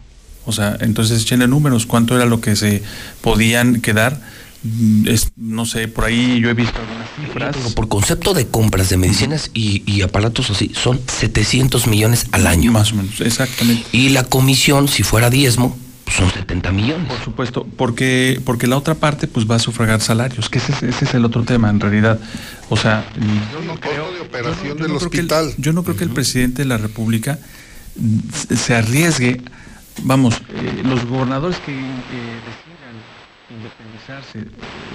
O 0.47 0.52
sea, 0.52 0.77
entonces 0.81 1.23
echenle 1.23 1.47
números, 1.47 1.85
cuánto 1.86 2.17
era 2.17 2.25
lo 2.25 2.41
que 2.41 2.57
se 2.57 2.83
podían 3.20 3.81
quedar. 3.81 4.20
Mm, 4.62 5.07
Es, 5.09 5.33
no 5.36 5.67
sé, 5.67 5.89
por 5.89 6.05
ahí 6.07 6.41
yo 6.41 6.49
he 6.49 6.55
visto 6.55 6.78
algunas 6.81 7.09
cifras. 7.17 7.57
Pero 7.57 7.75
por 7.75 7.89
concepto 7.89 8.35
de 8.35 8.47
compras 8.47 8.89
de 8.89 8.97
medicinas 8.97 9.51
y, 9.55 9.83
y 9.86 10.02
aparatos 10.02 10.51
así, 10.51 10.73
son 10.75 11.01
700 11.07 11.86
millones 11.86 12.27
al 12.33 12.47
año. 12.47 12.73
Más 12.73 12.93
o 12.93 12.97
menos, 12.97 13.20
exactamente. 13.20 13.85
Y 13.93 14.09
la 14.10 14.25
comisión, 14.25 14.89
si 14.89 15.02
fuera 15.02 15.28
diezmo, 15.31 15.77
son 16.11 16.31
70 16.31 16.73
millones. 16.73 17.07
Por 17.09 17.19
supuesto, 17.25 17.67
porque, 17.77 18.41
porque 18.45 18.67
la 18.67 18.77
otra 18.77 18.95
parte 18.95 19.27
pues 19.27 19.49
va 19.51 19.57
a 19.57 19.59
sufragar 19.59 20.01
salarios, 20.01 20.49
que 20.49 20.59
ese, 20.59 20.73
es- 20.73 20.83
ese 20.83 21.05
es 21.05 21.15
el 21.15 21.25
otro 21.25 21.43
tema 21.45 21.70
en 21.70 21.81
realidad. 21.81 22.19
O 22.70 22.77
sea, 22.77 23.05
yo 23.53 23.61
no 23.67 23.78
creo, 23.78 24.12
de 24.12 24.20
operación 24.20 24.69
yo 24.78 24.85
del 24.85 24.93
no 24.93 24.99
creo 24.99 25.11
que 25.11 25.19
el- 25.19 25.25
hospital. 25.33 25.55
yo 25.59 25.73
no 25.73 25.83
creo 25.85 25.97
que 25.97 26.05
el 26.05 26.11
presidente 26.11 26.62
de 26.62 26.69
la 26.69 26.77
República 26.78 27.39
mm, 27.97 28.55
se- 28.57 28.75
arriesgue, 28.75 29.41
vamos, 30.03 30.37
eh, 30.55 30.83
los 30.85 31.05
gobernadores 31.07 31.59
que 31.59 31.73
eh, 31.73 31.77
decidan 31.78 32.95
independizarse, 33.51 34.41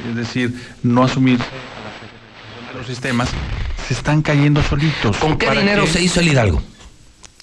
es 0.10 0.16
decir, 0.16 0.54
no 0.84 1.04
asumirse 1.04 1.44
a 1.44 1.48
la 1.48 1.92
federación 2.00 2.68
de 2.74 2.78
los 2.80 2.88
sistemas, 2.88 3.30
se 3.88 3.94
están 3.94 4.22
cayendo 4.22 4.62
solitos. 4.64 5.18
¿Con 5.18 5.38
qué 5.38 5.48
¿Para 5.48 5.60
dinero 5.60 5.84
qué? 5.86 5.92
se 5.92 6.02
hizo 6.04 6.20
el 6.22 6.30
Hidalgo? 6.30 6.62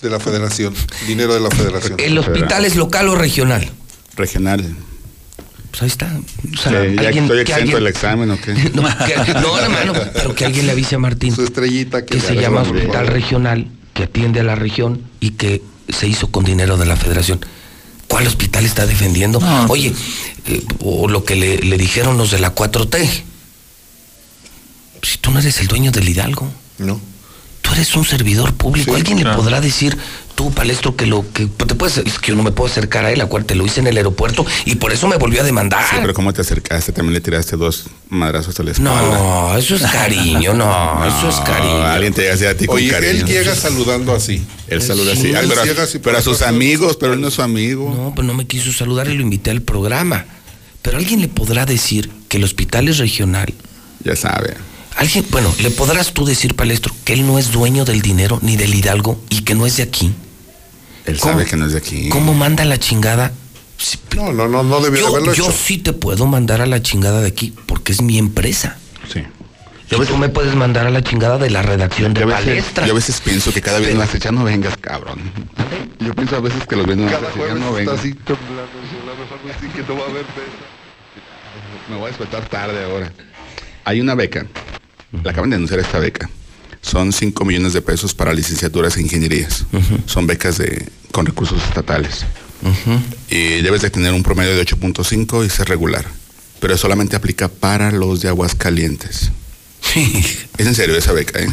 De 0.02 0.08
la 0.10 0.18
federación, 0.18 0.74
dinero 1.06 1.34
de 1.34 1.40
la 1.40 1.50
federación. 1.50 2.00
¿El 2.00 2.16
hospital 2.18 2.64
es 2.64 2.76
local 2.76 3.08
o 3.08 3.14
regional? 3.14 3.70
Regional. 4.16 4.64
Pues 5.70 5.82
ahí 5.82 5.88
está. 5.88 6.06
O 6.06 6.56
sea, 6.56 6.82
Sí, 6.82 6.94
ya 6.96 7.02
alguien- 7.08 7.24
estoy 7.24 7.36
que 7.36 7.42
exento 7.42 7.54
alguien- 7.56 7.74
del 7.76 7.86
examen 7.86 8.30
o 8.30 8.40
qué. 8.40 8.52
No, 8.74 8.82
que- 9.06 9.34
no, 9.34 9.58
hermano, 9.58 9.92
pero 10.14 10.34
que 10.34 10.44
alguien 10.46 10.66
le 10.66 10.72
avise 10.72 10.94
a 10.94 10.98
Martín. 10.98 11.34
Su 11.34 11.44
estrellita 11.44 12.04
que 12.04 12.14
que 12.16 12.20
se 12.20 12.34
llama 12.34 12.62
Hospital. 12.62 13.06
Regional, 13.08 13.68
que 13.94 14.04
atiende 14.04 14.40
a 14.40 14.44
la 14.44 14.54
región 14.54 15.02
y 15.20 15.32
que 15.32 15.62
se 15.90 16.08
hizo 16.08 16.30
con 16.30 16.44
dinero 16.44 16.76
de 16.78 16.86
la 16.86 16.96
federación. 16.96 17.44
¿Cuál 18.08 18.26
hospital 18.26 18.64
está 18.64 18.86
defendiendo? 18.86 19.38
Oye, 19.68 19.92
eh, 20.46 20.64
o 20.80 21.08
lo 21.08 21.24
que 21.24 21.36
le, 21.36 21.58
le 21.58 21.76
dijeron 21.78 22.16
los 22.18 22.30
de 22.32 22.38
la 22.40 22.54
4T. 22.54 23.08
Si 25.02 25.18
tú 25.18 25.30
no 25.30 25.38
eres 25.38 25.60
el 25.60 25.68
dueño 25.68 25.92
del 25.92 26.08
Hidalgo. 26.08 26.50
No. 26.78 27.00
Tú 27.70 27.74
eres 27.76 27.94
un 27.94 28.04
servidor 28.04 28.52
público. 28.54 28.96
Alguien 28.96 29.18
le 29.22 29.32
podrá 29.32 29.60
decir, 29.60 29.96
tú, 30.34 30.50
palestro, 30.50 30.96
que 30.96 31.06
lo 31.06 31.24
que 31.32 31.46
te 31.46 31.76
puedes, 31.76 31.98
es 31.98 32.18
que 32.18 32.30
yo 32.32 32.34
no 32.36 32.42
me 32.42 32.50
puedo 32.50 32.68
acercar 32.68 33.04
a 33.04 33.12
él, 33.12 33.20
acuérdate, 33.20 33.54
lo 33.54 33.64
hice 33.64 33.78
en 33.78 33.86
el 33.86 33.96
aeropuerto 33.96 34.44
y 34.64 34.74
por 34.74 34.92
eso 34.92 35.06
me 35.06 35.16
volvió 35.18 35.40
a 35.40 35.44
demandar. 35.44 35.84
Sí, 35.88 35.94
pero 36.00 36.12
¿cómo 36.12 36.32
te 36.32 36.40
acercaste? 36.40 36.90
También 36.90 37.14
le 37.14 37.20
tiraste 37.20 37.56
dos 37.56 37.84
madrazos 38.08 38.58
a 38.58 38.64
la 38.64 38.72
espalda. 38.72 39.00
No, 39.18 39.56
eso 39.56 39.76
es 39.76 39.82
cariño, 39.82 40.52
no, 40.52 41.04
eso 41.06 41.28
es 41.28 41.36
cariño. 41.48 41.86
Alguien 41.86 42.12
te 42.12 42.22
llega 42.22 42.34
así 42.34 42.44
a 42.46 42.56
ti 42.56 42.66
con 42.66 42.74
Oye, 42.74 42.88
cariño. 42.90 43.12
él 43.12 43.24
llega 43.26 43.54
saludando 43.54 44.16
así. 44.16 44.44
Él 44.66 44.82
saluda 44.82 45.12
así. 45.12 45.22
Sí, 45.28 45.32
Ah, 45.36 45.40
él 45.40 45.46
pero, 45.48 45.64
llega 45.64 45.84
así 45.84 46.00
pero 46.00 46.18
a 46.18 46.22
sus 46.22 46.42
amigos, 46.42 46.96
pero 46.98 47.12
él 47.12 47.20
no 47.20 47.28
es 47.28 47.34
su 47.34 47.42
amigo. 47.42 47.88
No, 47.96 48.12
pues 48.16 48.26
no 48.26 48.34
me 48.34 48.46
quiso 48.48 48.72
saludar 48.72 49.06
y 49.08 49.14
lo 49.14 49.22
invité 49.22 49.52
al 49.52 49.62
programa. 49.62 50.24
Pero 50.82 50.98
alguien 50.98 51.20
le 51.20 51.28
podrá 51.28 51.66
decir 51.66 52.10
que 52.28 52.38
el 52.38 52.42
hospital 52.44 52.88
es 52.88 52.98
regional. 52.98 53.54
Ya 54.02 54.16
sabe. 54.16 54.56
Alguien, 55.00 55.24
bueno, 55.30 55.50
le 55.60 55.70
podrás 55.70 56.12
tú 56.12 56.26
decir, 56.26 56.54
palestro, 56.54 56.94
que 57.04 57.14
él 57.14 57.26
no 57.26 57.38
es 57.38 57.52
dueño 57.52 57.86
del 57.86 58.02
dinero 58.02 58.38
ni 58.42 58.56
del 58.56 58.74
Hidalgo 58.74 59.18
y 59.30 59.42
que 59.44 59.54
no 59.54 59.64
es 59.64 59.78
de 59.78 59.82
aquí. 59.84 60.12
Él 61.06 61.18
¿Cómo? 61.18 61.32
sabe 61.32 61.46
que 61.46 61.56
no 61.56 61.64
es 61.64 61.72
de 61.72 61.78
aquí. 61.78 62.10
¿Cómo 62.10 62.34
manda 62.34 62.66
la 62.66 62.78
chingada? 62.78 63.32
No, 64.14 64.30
no, 64.30 64.46
no, 64.46 64.62
no 64.62 64.80
debió 64.80 64.98
de 64.98 65.00
Yo, 65.00 65.06
haberlo 65.08 65.32
yo 65.32 65.44
hecho. 65.44 65.52
sí 65.52 65.78
te 65.78 65.94
puedo 65.94 66.26
mandar 66.26 66.60
a 66.60 66.66
la 66.66 66.82
chingada 66.82 67.22
de 67.22 67.28
aquí 67.28 67.54
porque 67.66 67.92
es 67.92 68.02
mi 68.02 68.18
empresa. 68.18 68.76
Sí. 69.10 69.22
Yo 69.90 70.04
tú 70.04 70.18
me 70.18 70.28
puedes 70.28 70.54
mandar 70.54 70.86
a 70.86 70.90
la 70.90 71.02
chingada 71.02 71.38
de 71.38 71.48
la 71.48 71.62
redacción 71.62 72.12
de 72.12 72.20
Yo 72.20 72.28
palestra. 72.28 72.84
yo 72.86 72.92
a 72.92 72.96
veces 72.96 73.22
pienso 73.22 73.52
que 73.54 73.62
cada 73.62 73.80
vez 73.80 73.96
me 73.96 74.02
hace, 74.04 74.18
ya 74.18 74.30
no 74.30 74.44
vengas, 74.44 74.76
cabrón. 74.76 75.18
Yo 75.98 76.14
pienso 76.14 76.36
a 76.36 76.40
veces 76.40 76.66
que 76.66 76.76
los 76.76 76.84
viernes 76.86 77.10
ya 77.10 77.18
jueves 77.34 77.56
no 77.58 77.72
vengas. 77.72 77.98
así 77.98 78.12
temblando, 78.12 78.68
temblando, 78.92 79.22
algo 79.34 79.48
así 79.58 79.66
que 79.68 79.82
no 79.82 79.98
va 79.98 80.06
a 80.06 80.10
haber 80.10 80.24
peso. 80.26 80.62
Me 81.88 81.96
voy 81.96 82.04
a 82.04 82.08
despertar 82.08 82.48
tarde 82.50 82.84
ahora. 82.84 83.10
Hay 83.84 84.00
una 84.02 84.14
beca. 84.14 84.46
La 85.24 85.30
acaban 85.32 85.50
de 85.50 85.56
anunciar 85.56 85.80
esta 85.80 85.98
beca. 85.98 86.30
Son 86.82 87.12
5 87.12 87.44
millones 87.44 87.72
de 87.72 87.82
pesos 87.82 88.14
para 88.14 88.32
licenciaturas 88.32 88.96
e 88.96 89.02
ingenierías. 89.02 89.66
Son 90.06 90.26
becas 90.26 90.58
de, 90.58 90.88
con 91.12 91.26
recursos 91.26 91.62
estatales. 91.62 92.24
Y 93.28 93.60
debes 93.62 93.82
de 93.82 93.90
tener 93.90 94.12
un 94.12 94.22
promedio 94.22 94.56
de 94.56 94.64
8.5 94.64 95.44
y 95.44 95.50
ser 95.50 95.68
regular. 95.68 96.06
Pero 96.60 96.76
solamente 96.76 97.16
aplica 97.16 97.48
para 97.48 97.90
los 97.90 98.20
de 98.20 98.28
Aguascalientes. 98.28 99.30
es 100.58 100.66
en 100.66 100.74
serio 100.74 100.96
esa 100.96 101.12
beca, 101.12 101.40
¿eh? 101.40 101.48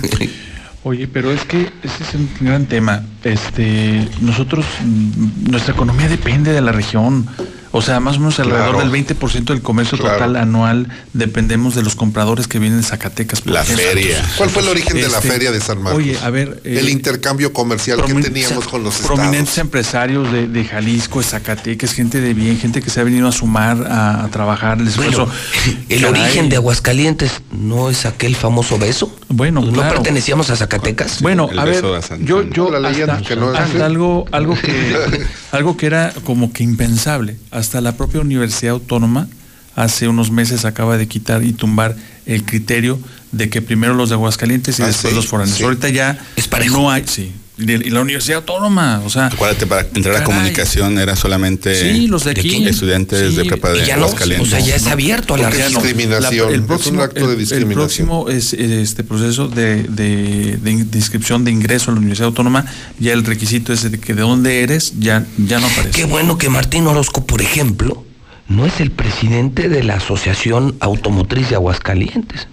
Oye, 0.84 1.08
pero 1.08 1.32
es 1.32 1.44
que 1.44 1.69
ese 1.84 2.03
es 2.03 2.14
un 2.14 2.30
gran 2.40 2.66
tema. 2.66 3.03
Este, 3.24 4.08
nosotros, 4.22 4.66
mm, 4.84 5.50
nuestra 5.50 5.74
economía 5.74 6.08
depende 6.08 6.53
de 6.53 6.61
la 6.61 6.72
región. 6.72 7.27
O 7.72 7.82
sea, 7.82 8.00
más 8.00 8.16
o 8.18 8.20
menos 8.20 8.40
alrededor 8.40 8.76
Claro. 8.76 8.80
del 8.80 9.06
20% 9.06 9.54
del 9.54 9.62
comercio 9.62 9.98
Claro. 9.98 10.16
total 10.16 10.36
anual 10.38 10.88
dependemos 11.14 11.76
de 11.76 11.84
los 11.84 11.96
compradores 11.96 12.48
que 12.48 12.60
vienen 12.60 12.80
de 12.82 12.86
Zacatecas. 12.88 13.42
por 13.42 13.54
La 13.54 13.62
ejemplo. 13.64 13.86
feria. 13.86 14.26
¿Cuál 14.38 14.50
fue 14.50 14.62
el 14.64 14.70
origen 14.70 14.96
de 14.96 15.10
la 15.10 15.18
Este, 15.18 15.30
feria 15.30 15.52
de 15.52 15.60
San 15.62 15.82
Marcos? 15.82 16.02
Oye, 16.02 16.18
a 16.22 16.30
ver. 16.30 16.62
eh, 16.64 16.78
el 16.80 16.90
intercambio 16.90 17.52
comercial 17.54 18.04
que 18.06 18.14
teníamos 18.14 18.68
con 18.68 18.84
los 18.84 18.96
Prominentes 19.00 19.40
estados. 19.42 19.58
empresarios 19.60 20.32
de, 20.32 20.48
de 20.48 20.66
Jalisco, 20.66 21.20
de 21.20 21.26
Zacatecas, 21.26 21.94
gente 21.94 22.22
de 22.22 22.34
bien, 22.34 22.58
gente 22.60 22.82
que 22.82 22.90
se 22.90 23.00
ha 23.02 23.04
venido 23.04 23.28
a 23.28 23.32
sumar 23.32 23.86
a, 23.90 24.24
a 24.24 24.28
trabajar. 24.30 24.78
El 24.80 24.86
Bueno, 24.90 25.10
esfuerzo. 25.10 25.32
el 25.90 26.02
Caray. 26.02 26.22
origen 26.22 26.50
de 26.50 26.56
Aguascalientes 26.56 27.32
no 27.52 27.90
es 27.90 28.06
aquel 28.06 28.36
famoso 28.36 28.78
beso. 28.80 29.14
Bueno, 29.30 29.62
¿No 29.62 29.72
claro. 29.74 29.96
pertenecíamos 29.96 30.50
a 30.50 30.56
Zacatecas? 30.56 31.22
Bueno, 31.22 31.50
El 31.52 31.60
a 31.60 31.66
ver, 31.66 31.84
yo, 32.22 32.44
yo 32.50 32.70
La 32.72 32.88
hasta, 32.90 33.22
que 33.22 33.36
no 33.36 33.54
es 33.54 33.60
hasta 33.60 33.86
algo, 33.86 34.26
algo 34.32 34.56
que, 34.56 35.26
algo 35.52 35.76
que 35.78 35.86
era 35.86 36.14
como 36.24 36.54
que 36.54 36.64
impensable. 36.64 37.36
Hasta 37.58 37.82
la 37.82 37.98
propia 37.98 38.22
Universidad 38.22 38.74
Autónoma 38.74 39.27
hace 39.76 40.08
unos 40.08 40.30
meses 40.30 40.64
acaba 40.64 40.95
de 40.95 41.08
quitar 41.08 41.44
y 41.44 41.53
tumbar 41.53 41.95
el 42.27 42.44
criterio 42.45 43.00
de 43.32 43.50
que 43.50 43.64
primero 43.64 43.95
los 43.95 44.10
de 44.10 44.16
Aguascalientes 44.16 44.77
y 44.77 44.84
Ah, 44.84 44.88
después 44.88 45.10
sí, 45.11 45.16
los 45.16 45.26
foráneos. 45.26 45.58
sí. 45.58 45.64
Ahorita 45.64 45.90
ya 45.90 46.19
Es 46.36 46.48
parejo. 46.48 46.77
no 46.77 46.92
hay, 46.92 47.03
sí. 47.08 47.32
Y 47.60 47.90
la 47.90 48.02
Universidad 48.02 48.38
Autónoma, 48.38 49.02
o 49.03 49.10
sea, 49.10 49.27
Acuérdate, 49.27 49.66
para 49.66 49.82
entrar 49.82 50.18
a 50.18 50.24
comunicación 50.24 51.00
era 51.00 51.16
solamente 51.16 51.74
Sí, 51.76 52.06
los 52.08 52.24
de 52.26 52.32
aquí. 52.32 52.68
estudiantes 52.68 53.32
Sí, 53.32 53.36
de 53.36 53.45
prepa 53.45 53.72
de 53.72 53.84
ya 53.84 53.98
o 54.06 54.45
sea, 54.45 54.60
ya 54.60 54.76
es 54.76 54.86
abierto 54.86 55.34
a 55.34 55.38
la. 55.40 55.50
Discriminación. 55.50 56.53
el 56.53 56.60
Es 56.61 56.66
próximo, 56.68 56.98
un 57.00 57.03
acto 57.03 57.19
de 57.22 57.26
el- 57.26 57.32
El, 57.32 57.38
discriminación. 57.40 57.76
próximo 58.08 58.30
es, 58.30 58.53
este 58.53 59.03
proceso 59.03 59.48
de 59.48 60.60
inscripción 60.94 61.44
de 61.45 61.52
ingreso 61.52 61.90
a 61.90 61.94
la 61.95 62.00
Universidad 62.00 62.27
Autónoma, 62.27 62.64
ya 63.00 63.14
el 63.14 63.26
requisito 63.26 63.74
es 63.74 63.90
de 63.90 64.00
que 64.00 64.14
de 64.14 64.22
dónde 64.22 64.61
eres, 64.61 64.94
ya, 65.00 65.26
ya 65.38 65.60
no 65.60 65.66
aparece. 65.68 65.92
Qué 65.92 66.06
bueno 66.06 66.38
que 66.38 66.50
Martín 66.50 66.86
Orozco, 66.86 67.26
por 67.26 67.42
ejemplo, 67.42 68.06
no 68.48 68.66
es 68.66 68.80
el 68.80 68.92
presidente 68.92 69.68
de 69.68 69.84
la 69.84 69.95
Asociación 69.95 70.76
Automotriz 70.80 71.50
de 71.50 71.56
Aguascalientes. 71.56 72.48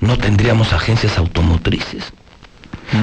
No 0.00 0.18
tendríamos 0.18 0.72
agencias 0.72 1.16
automotrices. 1.18 2.04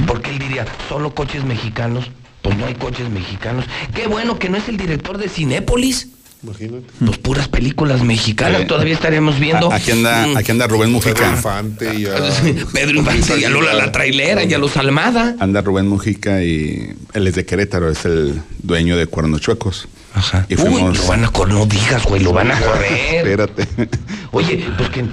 Porque 0.05 0.31
él 0.31 0.39
diría, 0.39 0.65
solo 0.89 1.13
coches 1.13 1.43
mexicanos. 1.43 2.05
Pues 2.41 2.57
no 2.57 2.65
hay 2.65 2.75
coches 2.75 3.09
mexicanos. 3.09 3.65
Qué 3.93 4.07
bueno 4.07 4.39
que 4.39 4.47
no 4.49 4.57
es 4.57 4.67
el 4.69 4.77
director 4.77 5.17
de 5.17 5.27
Cinépolis. 5.29 6.09
Imagínate. 6.43 6.83
Pues 7.03 7.17
puras 7.17 7.47
películas 7.47 8.03
mexicanas. 8.03 8.61
Eh, 8.61 8.65
Todavía 8.65 8.93
estaríamos 8.93 9.39
viendo. 9.39 9.71
A- 9.71 9.75
Aquí 9.75 9.91
anda, 9.91 10.27
mm, 10.27 10.37
aquí 10.37 10.51
anda 10.51 10.67
Rubén 10.67 10.93
Pedro 10.99 11.11
Mujica. 11.15 11.29
Infante 11.35 11.95
y 11.95 12.05
a... 12.05 12.11
Pedro 12.71 12.99
Infante 12.99 13.39
y 13.39 13.43
a 13.43 13.49
Lola 13.49 13.73
la 13.73 13.91
trailera 13.91 14.43
y 14.43 14.53
a 14.53 14.59
los 14.59 14.77
Almada. 14.77 15.35
Anda 15.39 15.61
Rubén 15.61 15.87
Mujica 15.87 16.43
y 16.43 16.93
él 17.13 17.27
es 17.27 17.33
de 17.35 17.45
Querétaro, 17.45 17.89
es 17.89 18.05
el 18.05 18.39
dueño 18.61 18.95
de 18.97 19.07
Cuernos 19.07 19.41
Chuecos. 19.41 19.87
Ajá. 20.13 20.45
Y 20.47 20.53
Uy, 20.55 20.61
fuimos- 20.61 20.97
lo 20.97 21.07
van 21.07 21.25
a 21.25 21.29
correr, 21.31 21.53
no 21.55 21.65
digas, 21.65 22.03
güey, 22.03 22.21
lo 22.21 22.33
van 22.33 22.51
a 22.51 22.59
correr. 22.59 23.15
Espérate. 23.17 23.67
Oye, 24.31 24.63
pues 24.77 24.89
que. 24.89 25.05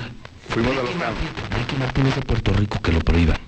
Fuimos 0.51 0.73
a 0.73 0.83
los 0.83 0.91
Ricky 0.91 1.77
Martín 1.81 2.07
es 2.07 2.15
de 2.17 2.21
Puerto 2.23 2.53
Rico 2.53 2.79
que 2.83 2.93
lo 2.93 3.01
prohíban. 3.01 3.39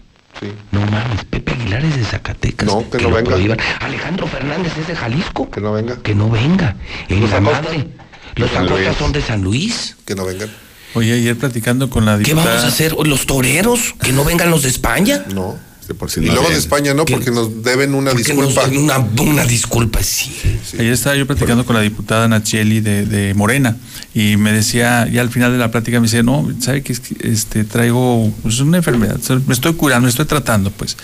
Sí. 0.41 0.53
No 0.73 0.81
mames, 0.81 1.25
Pepe 1.31 1.53
Aguilar 1.53 1.85
es 1.85 1.97
de 1.97 2.05
Zacatecas. 2.05 2.67
No, 2.69 2.89
que 2.91 2.99
no 2.99 3.11
venga. 3.11 3.31
prohíban. 3.31 3.59
Alejandro 3.81 4.27
Fernández 4.27 4.73
es 4.79 4.87
de 4.89 4.97
Jalisco. 4.97 5.51
Que 5.51 5.61
no 5.61 5.73
venga. 5.73 5.97
Que 6.03 6.15
no 6.15 6.29
venga. 6.31 6.77
En 7.09 7.21
Los 7.21 7.31
la 7.31 7.41
madre. 7.41 7.89
Los 8.35 8.53
Luis. 8.69 8.89
son 8.99 9.13
de 9.13 9.23
San 9.23 9.43
Luis. 9.43 9.97
Que 10.05 10.15
no 10.15 10.27
vengan. 10.27 10.51
Oye, 10.95 11.13
ayer 11.15 11.37
platicando 11.37 11.89
con 11.91 12.05
la 12.05 12.19
¿Qué 12.19 12.25
diputada. 12.25 12.49
vamos 12.51 12.65
a 12.65 12.69
hacer? 12.69 12.95
¿Los 13.05 13.27
toreros? 13.27 13.95
¿Que 14.03 14.13
no 14.13 14.25
vengan 14.25 14.51
los 14.51 14.63
de 14.63 14.69
España? 14.69 15.25
No. 15.35 15.57
De 15.89 15.95
por 15.95 16.11
si 16.11 16.21
Y 16.21 16.27
no 16.27 16.35
luego 16.35 16.49
de. 16.49 16.57
España 16.57 16.95
no, 16.95 17.05
porque 17.05 17.31
nos 17.31 17.63
deben 17.63 17.95
una 17.95 18.13
nos 18.13 18.19
disculpa. 18.25 18.67
den 18.67 18.79
Una, 18.79 18.99
una 18.99 19.45
disculpa, 19.45 20.03
sí. 20.03 20.33
Ayer 20.79 20.93
estaba 20.93 21.17
yo 21.17 21.27
platicando 21.27 21.65
con 21.65 21.77
la 21.77 21.83
diputada 21.83 22.27
Nacheli 22.29 22.81
de, 22.81 23.07
de 23.07 23.35
Morena 23.35 23.77
y 24.15 24.37
me 24.37 24.53
decía, 24.53 25.07
ya 25.07 25.21
al 25.21 25.31
final 25.31 25.53
de 25.53 25.59
la 25.59 25.71
plática 25.71 26.01
me 26.01 26.07
dice, 26.07 26.23
no, 26.23 26.49
¿sabe 26.61 26.83
que 26.83 26.97
este, 27.21 27.65
traigo 27.65 28.33
pues, 28.43 28.61
una 28.61 28.79
enfermedad? 28.79 29.21
Me 29.47 29.55
estoy 29.55 29.75
curando, 29.75 30.07
me 30.07 30.11
estoy 30.11 30.25
tratando, 30.25 30.71
pues. 30.71 30.97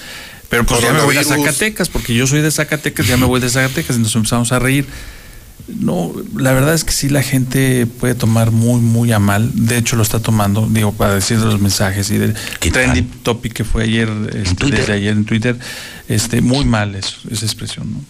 Pero 0.48 0.66
pues 0.66 0.82
ya 0.82 0.92
me 0.92 1.02
voy 1.02 1.16
a. 1.16 1.24
Zacatecas, 1.24 1.88
porque 1.88 2.14
yo 2.14 2.26
soy 2.26 2.40
de 2.40 2.50
Zacatecas, 2.50 3.06
ya 3.06 3.16
me 3.16 3.26
voy 3.26 3.40
de 3.40 3.48
Zacatecas 3.48 3.96
y 3.96 4.00
nos 4.00 4.14
empezamos 4.16 4.52
a 4.52 4.58
reír. 4.58 4.86
No, 5.68 6.12
la 6.36 6.52
verdad 6.52 6.74
es 6.74 6.84
que 6.84 6.92
sí 6.92 7.08
la 7.08 7.22
gente 7.22 7.86
puede 7.86 8.14
tomar 8.14 8.50
muy, 8.50 8.80
muy 8.80 9.12
a 9.12 9.18
mal. 9.18 9.50
De 9.54 9.78
hecho, 9.78 9.96
lo 9.96 10.02
está 10.02 10.20
tomando, 10.20 10.66
digo, 10.68 10.92
para 10.92 11.14
decir 11.14 11.38
de 11.38 11.46
los 11.46 11.60
mensajes 11.60 12.10
y 12.10 12.18
del 12.18 12.34
trendy 12.58 13.02
topic 13.02 13.52
que 13.52 13.64
fue 13.64 13.84
ayer, 13.84 14.10
este, 14.34 14.66
desde 14.66 14.92
ayer 14.92 15.12
en 15.12 15.24
Twitter, 15.24 15.58
este, 16.08 16.40
muy 16.40 16.64
mal 16.64 16.94
eso, 16.94 17.16
esa 17.30 17.44
expresión, 17.44 17.92
¿no? 17.92 18.00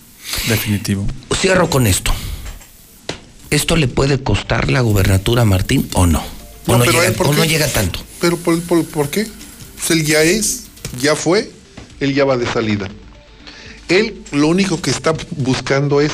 Definitivo. 0.49 1.07
Cierro 1.37 1.69
con 1.69 1.87
esto. 1.87 2.13
¿Esto 3.51 3.77
le 3.77 3.87
puede 3.87 4.23
costar 4.23 4.71
la 4.71 4.81
gubernatura 4.81 5.43
a 5.43 5.45
Martín 5.45 5.89
o 5.93 6.07
no? 6.07 6.21
¿O 6.67 6.73
No, 6.73 6.79
no, 6.79 6.85
pero 6.85 6.93
llega, 6.93 7.07
él, 7.07 7.13
¿por 7.15 7.27
o 7.27 7.31
qué? 7.33 7.37
no 7.37 7.45
llega 7.45 7.69
tanto? 7.69 8.01
Pero 8.21 8.39
¿por, 8.39 8.61
por, 8.63 8.85
por 8.87 9.11
qué? 9.11 9.27
Pues 9.77 9.91
él 9.91 10.07
ya 10.07 10.23
es, 10.23 10.65
ya 11.01 11.15
fue, 11.17 11.51
él 12.01 12.15
ya 12.15 12.25
va 12.25 12.39
de 12.39 12.47
salida. 12.47 12.89
Él 13.89 14.23
lo 14.33 14.49
único 14.49 14.81
que 14.81 14.91
está 14.91 15.13
buscando 15.37 16.01
es 16.01 16.13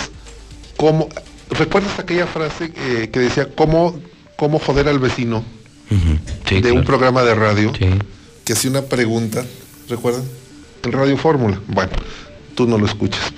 cómo 0.76 1.08
¿Recuerdas 1.50 1.98
aquella 1.98 2.26
frase 2.26 2.72
eh, 2.76 3.10
que 3.12 3.20
decía 3.20 3.48
cómo, 3.54 3.98
cómo 4.36 4.58
joder 4.58 4.88
al 4.88 4.98
vecino? 4.98 5.44
de 6.50 6.72
un 6.72 6.84
programa 6.84 7.22
de 7.22 7.34
radio 7.34 7.72
que 8.44 8.52
hacía 8.52 8.70
una 8.70 8.82
pregunta, 8.82 9.44
¿recuerdan? 9.88 10.22
En 10.82 10.92
Radio 10.92 11.16
Fórmula. 11.16 11.60
Bueno, 11.66 11.92
tú 12.54 12.66
no 12.66 12.78
lo 12.78 12.86
escuchas. 12.86 13.32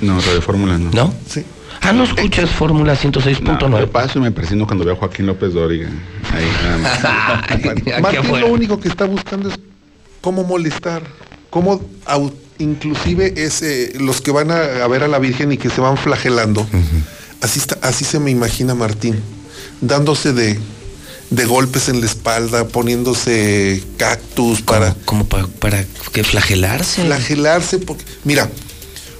No, 0.00 0.20
Radio 0.20 0.42
Fórmula 0.42 0.76
no. 0.78 0.90
¿No? 0.90 1.14
Sí. 1.28 1.44
Ah, 1.80 1.92
no 1.92 2.04
escuchas 2.04 2.50
Fórmula 2.50 2.94
106.9. 2.94 3.68
No, 3.68 3.78
yo 3.78 3.90
paso 3.90 4.18
y 4.18 4.22
me 4.22 4.30
presento 4.30 4.66
cuando 4.66 4.84
veo 4.84 4.94
a 4.94 4.96
Joaquín 4.96 5.26
López 5.26 5.52
Dóriga. 5.52 5.88
Ahí 6.32 6.50
nada 6.62 6.78
más. 6.78 8.00
Martín 8.00 8.40
lo 8.40 8.48
único 8.48 8.80
que 8.80 8.88
está 8.88 9.04
buscando 9.04 9.48
es 9.48 9.56
cómo 10.20 10.44
molestar, 10.44 11.02
cómo 11.50 11.80
inclusive 12.58 13.34
es 13.36 13.62
eh, 13.62 13.92
los 14.00 14.20
que 14.20 14.30
van 14.30 14.50
a, 14.50 14.84
a 14.84 14.88
ver 14.88 15.02
a 15.02 15.08
la 15.08 15.18
Virgen 15.18 15.52
y 15.52 15.58
que 15.58 15.68
se 15.68 15.80
van 15.80 15.96
flagelando. 15.96 16.66
Así, 17.40 17.58
está, 17.58 17.78
así 17.82 18.04
se 18.04 18.18
me 18.18 18.30
imagina 18.30 18.74
Martín, 18.74 19.20
dándose 19.80 20.32
de, 20.32 20.58
de 21.30 21.44
golpes 21.44 21.88
en 21.88 22.00
la 22.00 22.06
espalda, 22.06 22.66
poniéndose 22.68 23.82
cactus 23.96 24.62
para... 24.62 24.94
¿Cómo 25.04 25.24
para, 25.26 25.46
para 25.46 25.84
que 26.12 26.24
flagelarse? 26.24 27.04
Flagelarse 27.04 27.78
porque, 27.78 28.04
mira, 28.24 28.50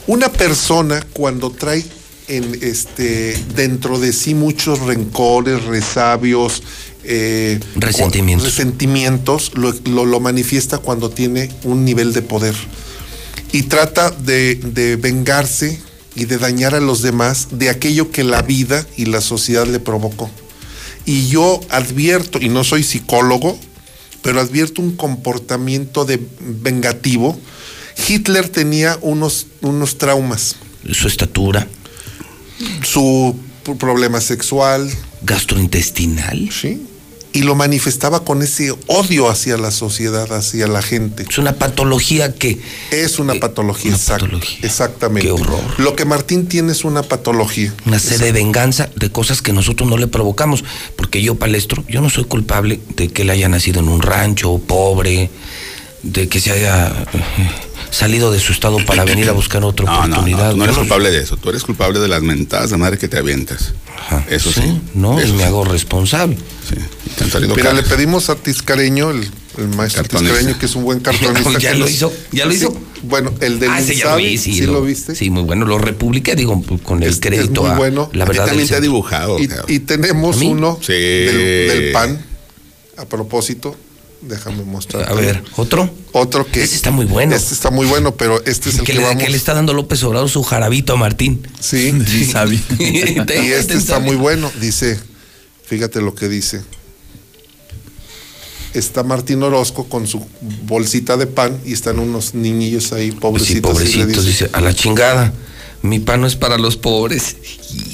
una 0.06 0.30
persona 0.30 1.04
cuando 1.12 1.50
trae 1.50 1.84
en 2.28 2.58
este 2.62 3.38
dentro 3.54 3.98
de 3.98 4.12
sí 4.12 4.34
muchos 4.34 4.78
rencores, 4.80 5.62
resabios, 5.64 6.62
eh, 7.02 7.60
Resentimientos. 7.76 8.46
resentimientos, 8.48 9.52
lo, 9.54 9.74
lo- 9.84 10.06
lo 10.06 10.20
manifiesta 10.20 10.78
cuando 10.78 11.10
tiene 11.10 11.50
un 11.64 11.84
nivel 11.84 12.12
de 12.14 12.22
poder. 12.22 12.54
Y 13.52 13.64
trata 13.64 14.10
de, 14.10 14.54
de 14.56 14.96
vengarse 14.96 15.80
y 16.14 16.26
de 16.26 16.38
dañar 16.38 16.74
a 16.74 16.80
los 16.80 17.02
demás 17.02 17.48
de 17.52 17.70
aquello 17.70 18.10
que 18.10 18.24
la 18.24 18.42
vida 18.42 18.86
y 18.96 19.06
la 19.06 19.20
sociedad 19.20 19.66
le 19.66 19.80
provocó. 19.80 20.30
Y 21.06 21.28
yo 21.28 21.60
advierto, 21.70 22.38
y 22.40 22.48
no 22.48 22.64
soy 22.64 22.82
psicólogo, 22.82 23.58
pero 24.22 24.40
advierto 24.40 24.80
un 24.80 24.96
comportamiento 24.96 26.04
de 26.04 26.20
vengativo. 26.40 27.38
Hitler 28.08 28.48
tenía 28.48 28.98
unos, 29.02 29.48
unos 29.60 29.98
traumas. 29.98 30.56
Su 30.92 31.08
estatura. 31.08 31.68
Su 32.82 33.36
problema 33.78 34.20
sexual. 34.20 34.90
Gastrointestinal. 35.22 36.50
Sí. 36.50 36.86
Y 37.34 37.42
lo 37.42 37.54
manifestaba 37.56 38.24
con 38.24 38.42
ese 38.42 38.72
odio 38.86 39.28
hacia 39.28 39.58
la 39.58 39.72
sociedad, 39.72 40.32
hacia 40.32 40.68
la 40.68 40.80
gente. 40.82 41.24
Es 41.28 41.36
una 41.36 41.54
patología 41.56 42.32
que... 42.32 42.60
Es 42.92 43.18
una 43.18 43.34
patología, 43.34 43.90
exact- 43.90 44.40
exactamente. 44.62 45.26
Qué 45.26 45.32
horror. 45.32 45.60
Lo 45.78 45.96
que 45.96 46.04
Martín 46.04 46.46
tiene 46.46 46.70
es 46.70 46.84
una 46.84 47.02
patología. 47.02 47.74
Una 47.86 47.98
sed 47.98 48.20
de 48.20 48.30
venganza 48.30 48.88
de 48.94 49.10
cosas 49.10 49.42
que 49.42 49.52
nosotros 49.52 49.90
no 49.90 49.96
le 49.96 50.06
provocamos. 50.06 50.62
Porque 50.94 51.22
yo, 51.22 51.34
palestro, 51.34 51.84
yo 51.88 52.00
no 52.00 52.08
soy 52.08 52.24
culpable 52.24 52.80
de 52.94 53.08
que 53.08 53.22
él 53.22 53.30
haya 53.30 53.48
nacido 53.48 53.80
en 53.80 53.88
un 53.88 54.00
rancho, 54.00 54.58
pobre, 54.58 55.28
de 56.04 56.28
que 56.28 56.40
se 56.40 56.52
haya 56.52 56.86
eh, 57.12 57.50
salido 57.94 58.30
de 58.32 58.40
su 58.40 58.52
estado 58.52 58.78
para 58.84 59.04
venir 59.04 59.28
a 59.28 59.32
buscar 59.32 59.64
otra 59.64 59.86
No, 59.86 59.92
no, 59.92 60.14
oportunidad. 60.16 60.46
no, 60.48 60.50
tú 60.52 60.56
no 60.58 60.64
eres 60.64 60.76
culpable 60.76 61.10
de 61.10 61.22
eso. 61.22 61.36
Tú 61.36 61.48
eres 61.50 61.62
culpable 61.62 61.98
de 62.00 62.08
las 62.08 62.22
mentadas 62.22 62.70
de 62.70 62.76
madre 62.76 62.98
que 62.98 63.08
te 63.08 63.18
avientas. 63.18 63.72
Eso 64.28 64.52
sí. 64.52 64.80
No, 64.94 65.18
Eso 65.18 65.28
y 65.28 65.32
me 65.32 65.38
sí. 65.38 65.44
hago 65.44 65.64
responsable. 65.64 66.36
Sí. 66.36 66.74
Te 67.16 67.24
han 67.24 67.30
salido 67.30 67.54
Mira, 67.54 67.72
le 67.72 67.80
caras. 67.82 67.94
pedimos 67.94 68.28
a 68.30 68.34
Tiscareño, 68.36 69.10
el, 69.10 69.28
el 69.58 69.68
maestro 69.68 70.02
Cartonista. 70.02 70.34
Tiscareño, 70.36 70.58
que 70.58 70.66
es 70.66 70.74
un 70.76 70.84
buen 70.84 71.00
cartonista. 71.00 71.58
Ya 71.58 71.74
lo 71.74 71.88
hizo, 71.88 72.12
ya 72.32 72.44
lo 72.46 72.50
Sí, 72.52 72.58
hizo. 72.58 72.76
Bueno, 73.04 73.32
el 73.40 73.58
del 73.60 73.70
Ah, 73.70 73.80
ese 73.80 73.94
ya 73.96 74.04
lo 74.06 74.18
Insabi, 74.18 74.24
vi, 74.30 74.38
sí, 74.38 74.54
¿sí 74.54 74.62
lo, 74.66 74.72
lo 74.74 74.82
viste? 74.82 75.14
Sí, 75.14 75.30
muy 75.30 75.42
bueno. 75.42 75.64
Lo 75.66 75.78
republiqué, 75.78 76.34
digo, 76.34 76.62
con 76.82 77.02
el 77.02 77.20
crédito 77.20 77.62
muy 77.62 77.70
a 77.70 77.74
bueno. 77.76 78.10
la 78.14 78.24
A 78.24 78.26
verdad. 78.28 78.46
también 78.46 78.66
te 78.68 78.74
ha 78.74 78.80
dibujado. 78.80 79.38
Y, 79.38 79.48
y 79.68 79.78
tenemos 79.80 80.38
uno 80.38 80.78
Sí. 80.82 80.92
del, 80.92 81.68
del 81.68 81.92
pan, 81.92 82.24
a 82.96 83.04
propósito. 83.06 83.76
Déjame 84.22 84.64
mostrar. 84.64 85.10
A 85.10 85.14
ver, 85.14 85.42
¿otro? 85.56 85.90
Otro 86.12 86.46
que. 86.46 86.62
Este 86.62 86.76
está 86.76 86.90
muy 86.90 87.04
bueno. 87.04 87.34
Este 87.34 87.52
está 87.54 87.70
muy 87.70 87.86
bueno, 87.86 88.14
pero 88.16 88.42
este 88.44 88.70
es 88.70 88.76
el 88.78 88.84
que, 88.84 88.92
que, 88.92 88.98
le, 88.98 89.04
vamos. 89.04 89.22
que 89.22 89.30
le 89.30 89.36
está 89.36 89.54
dando 89.54 89.74
López 89.74 90.02
Obrador 90.04 90.30
su 90.30 90.42
jarabito 90.42 90.94
a 90.94 90.96
Martín. 90.96 91.46
Sí. 91.60 91.92
Sí, 92.06 92.24
sabe. 92.24 92.58
y 92.78 93.52
este 93.52 93.74
está 93.74 93.98
muy 93.98 94.16
bueno. 94.16 94.50
Dice, 94.60 94.98
fíjate 95.66 96.00
lo 96.00 96.14
que 96.14 96.28
dice. 96.28 96.62
Está 98.72 99.04
Martín 99.04 99.42
Orozco 99.42 99.84
con 99.88 100.06
su 100.06 100.26
bolsita 100.62 101.16
de 101.16 101.26
pan 101.28 101.60
y 101.64 101.72
están 101.72 101.98
unos 102.00 102.34
niñillos 102.34 102.92
ahí, 102.92 103.10
Sí, 103.10 103.16
pobrecitos. 103.16 103.54
y 103.54 103.54
le 103.54 103.60
pobrecitos, 103.62 104.24
dice, 104.26 104.44
dice, 104.44 104.50
a 104.52 104.60
la 104.60 104.74
chingada. 104.74 105.32
Mi 105.84 105.98
pan 105.98 106.22
no 106.22 106.26
es 106.26 106.34
para 106.34 106.56
los 106.56 106.78
pobres. 106.78 107.36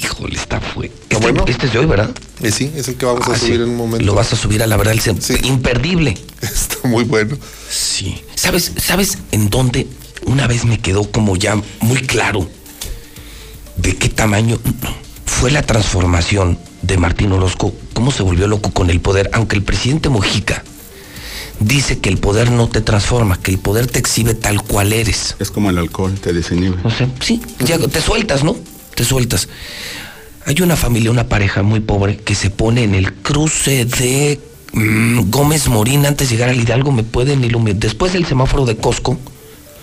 Híjole, 0.01 0.35
está 0.37 0.61
fue. 0.61 0.85
Este, 1.09 1.17
bueno? 1.17 1.43
este 1.45 1.65
es 1.65 1.73
de 1.73 1.79
hoy, 1.79 1.85
¿verdad? 1.87 2.09
Eh, 2.41 2.49
sí, 2.49 2.71
es 2.73 2.87
el 2.87 2.95
que 2.95 3.05
vamos 3.05 3.27
a 3.27 3.33
Ah, 3.33 3.37
subir 3.37 3.55
sí. 3.57 3.61
en 3.61 3.69
un 3.69 3.75
momento. 3.75 4.05
Lo 4.05 4.15
vas 4.15 4.31
a 4.31 4.37
subir 4.37 4.63
a 4.63 4.67
la 4.67 4.77
verdad, 4.77 4.93
el 4.93 5.01
Sí. 5.01 5.35
imperdible. 5.43 6.17
Está 6.41 6.87
muy 6.87 7.03
bueno. 7.03 7.37
Sí. 7.69 8.21
¿Sabes, 8.35 8.71
¿Sabes 8.77 9.17
en 9.33 9.49
dónde 9.49 9.87
una 10.25 10.47
vez 10.47 10.63
me 10.63 10.79
quedó 10.79 11.11
como 11.11 11.35
ya 11.35 11.61
muy 11.81 11.97
claro 12.03 12.49
de 13.75 13.97
qué 13.97 14.07
tamaño 14.07 14.57
fue 15.25 15.51
la 15.51 15.61
transformación 15.63 16.57
de 16.83 16.97
Martín 16.97 17.33
Orozco? 17.33 17.73
¿Cómo 17.91 18.11
se 18.13 18.23
volvió 18.23 18.47
loco 18.47 18.71
con 18.71 18.89
el 18.89 19.01
poder? 19.01 19.29
Aunque 19.33 19.57
el 19.57 19.63
presidente 19.63 20.07
Mojica 20.07 20.63
dice 21.61 21.99
que 21.99 22.09
el 22.09 22.17
poder 22.17 22.51
no 22.51 22.67
te 22.67 22.81
transforma, 22.81 23.39
que 23.39 23.51
el 23.51 23.59
poder 23.59 23.87
te 23.87 23.99
exhibe 23.99 24.33
tal 24.33 24.61
cual 24.61 24.93
eres. 24.93 25.35
Es 25.39 25.51
como 25.51 25.69
el 25.69 25.77
alcohol, 25.77 26.13
te 26.19 26.33
desinhibe. 26.33 26.77
O 26.83 26.91
sea, 26.91 27.09
sí, 27.19 27.41
ya 27.59 27.77
te 27.77 28.01
sueltas, 28.01 28.43
¿no? 28.43 28.55
Te 28.95 29.05
sueltas. 29.05 29.47
Hay 30.45 30.59
una 30.61 30.75
familia, 30.75 31.11
una 31.11 31.29
pareja 31.29 31.61
muy 31.61 31.79
pobre 31.79 32.17
que 32.17 32.35
se 32.35 32.49
pone 32.49 32.83
en 32.83 32.95
el 32.95 33.13
cruce 33.13 33.85
de 33.85 34.39
mm, 34.73 35.29
Gómez 35.29 35.67
Morín 35.67 36.05
antes 36.05 36.29
de 36.29 36.35
llegar 36.35 36.49
al 36.49 36.59
Hidalgo, 36.59 36.91
me 36.91 37.03
pueden 37.03 37.43
iluminar. 37.43 37.79
Después 37.79 38.13
del 38.13 38.25
semáforo 38.25 38.65
de 38.65 38.77
Costco, 38.77 39.19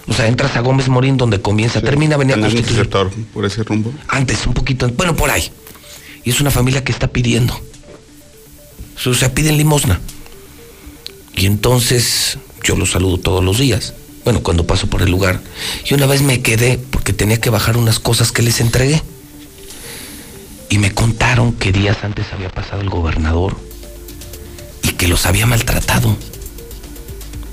o 0.08 0.12
sea, 0.12 0.26
entras 0.26 0.56
a 0.56 0.60
Gómez 0.60 0.88
Morín 0.88 1.16
donde 1.16 1.40
comienza, 1.40 1.80
termina 1.80 2.16
Avenida 2.16 2.40
Constitución. 2.40 2.86
Interceptor, 2.86 3.10
por 3.32 3.44
ese 3.44 3.62
rumbo. 3.62 3.92
Antes, 4.08 4.46
un 4.46 4.54
poquito, 4.54 4.88
bueno, 4.88 5.14
por 5.14 5.30
ahí. 5.30 5.50
Y 6.24 6.30
es 6.30 6.40
una 6.40 6.50
familia 6.50 6.82
que 6.82 6.92
está 6.92 7.08
pidiendo. 7.08 7.58
O 9.06 9.14
sea, 9.14 9.32
piden 9.32 9.56
limosna. 9.56 10.00
Y 11.38 11.46
entonces 11.46 12.36
yo 12.64 12.74
los 12.74 12.90
saludo 12.90 13.18
todos 13.18 13.44
los 13.44 13.58
días. 13.58 13.94
Bueno, 14.24 14.42
cuando 14.42 14.66
paso 14.66 14.88
por 14.88 15.02
el 15.02 15.10
lugar. 15.10 15.40
Y 15.88 15.94
una 15.94 16.06
vez 16.06 16.20
me 16.20 16.42
quedé 16.42 16.78
porque 16.78 17.12
tenía 17.12 17.40
que 17.40 17.48
bajar 17.48 17.76
unas 17.76 18.00
cosas 18.00 18.32
que 18.32 18.42
les 18.42 18.60
entregué. 18.60 19.00
Y 20.68 20.78
me 20.78 20.92
contaron 20.92 21.52
que 21.52 21.70
días 21.70 21.98
antes 22.02 22.26
había 22.32 22.50
pasado 22.50 22.82
el 22.82 22.90
gobernador 22.90 23.56
y 24.82 24.88
que 24.90 25.06
los 25.06 25.26
había 25.26 25.46
maltratado. 25.46 26.16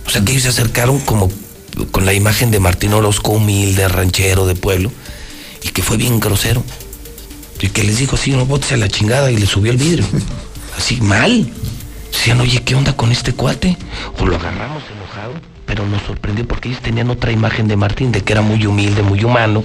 O 0.08 0.10
sea, 0.10 0.26
que 0.26 0.32
ellos 0.32 0.44
se 0.44 0.50
acercaron 0.50 1.00
como 1.00 1.30
con 1.92 2.08
la 2.08 2.14
imagen 2.14 2.50
de 2.50 2.60
Martín 2.60 2.92
Orozco, 2.94 3.34
humilde, 3.34 3.88
ranchero 3.88 4.48
de 4.48 4.56
pueblo, 4.56 4.92
y 5.62 5.70
que 5.70 5.84
fue 5.84 5.98
bien 5.98 6.20
grosero. 6.20 6.64
Y 7.62 7.70
que 7.70 7.84
les 7.84 8.00
dijo 8.00 8.16
así, 8.16 8.32
no 8.32 8.46
botes 8.46 8.72
a 8.72 8.78
la 8.78 8.90
chingada, 8.90 9.32
y 9.32 9.38
le 9.38 9.46
subió 9.46 9.72
el 9.72 9.78
vidrio. 9.78 10.06
Así, 10.78 11.00
mal. 11.02 11.52
Decían, 12.18 12.40
oye, 12.42 12.64
¿qué 12.64 12.76
onda 12.76 12.94
con 12.96 13.12
este 13.12 13.34
cuate? 13.34 13.78
O 14.20 14.26
lo 14.26 14.36
agarramos 14.36 14.84
enojado, 14.96 15.34
pero 15.66 15.86
nos 15.88 16.02
sorprendió 16.04 16.48
porque 16.48 16.70
ellos 16.70 16.82
tenían 16.82 17.10
otra 17.10 17.32
imagen 17.32 17.68
de 17.68 17.76
Martín, 17.76 18.12
de 18.12 18.22
que 18.22 18.34
era 18.34 18.42
muy 18.42 18.66
humilde, 18.66 19.04
muy 19.04 19.24
humano. 19.24 19.64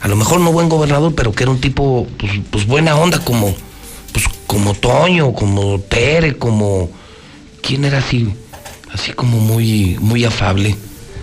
A 0.00 0.08
lo 0.08 0.16
mejor 0.16 0.40
no 0.40 0.52
buen 0.52 0.68
gobernador, 0.68 1.14
pero 1.14 1.32
que 1.32 1.44
era 1.44 1.50
un 1.52 1.60
tipo, 1.60 2.06
pues, 2.18 2.32
pues 2.50 2.66
buena 2.66 2.96
onda, 2.96 3.18
como, 3.20 3.54
pues, 4.12 4.24
como 4.46 4.74
Toño, 4.74 5.32
como 5.32 5.78
Tere, 5.80 6.36
como. 6.36 6.90
¿Quién 7.62 7.84
era 7.84 7.98
así? 7.98 8.28
Así 8.92 9.12
como 9.12 9.38
muy, 9.38 9.98
muy 10.00 10.24
afable. 10.24 10.74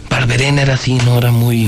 Barberena 0.10 0.62
era 0.62 0.76
así, 0.76 0.94
¿no? 1.06 1.18
Era 1.18 1.32
muy. 1.32 1.68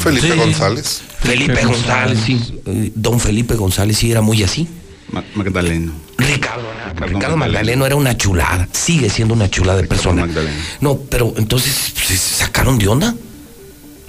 Felipe 0.00 0.32
Sí. 0.32 0.38
González. 0.38 1.02
Felipe 1.20 1.54
Felipe 1.54 1.66
González, 1.66 2.18
sí. 2.24 2.60
Eh, 2.66 2.92
Don 2.94 3.20
Felipe 3.20 3.54
González 3.54 3.96
sí 3.98 4.10
era 4.10 4.20
muy 4.20 4.42
así. 4.42 4.66
Ma- 5.10 5.24
Magdaleno. 5.34 5.92
Ricardo, 6.18 6.68
Ricardo 6.72 7.06
Ricardo 7.06 7.36
Magdaleno. 7.36 7.36
Magdaleno 7.36 7.86
era 7.86 7.96
una 7.96 8.16
chulada, 8.16 8.68
sigue 8.72 9.08
siendo 9.08 9.34
una 9.34 9.48
chulada 9.48 9.80
de 9.82 9.88
persona. 9.88 10.26
Magdaleno. 10.26 10.56
No, 10.80 10.98
pero 10.98 11.32
entonces 11.36 11.74
se 11.94 12.16
sacaron 12.16 12.78
de 12.78 12.88
onda. 12.88 13.14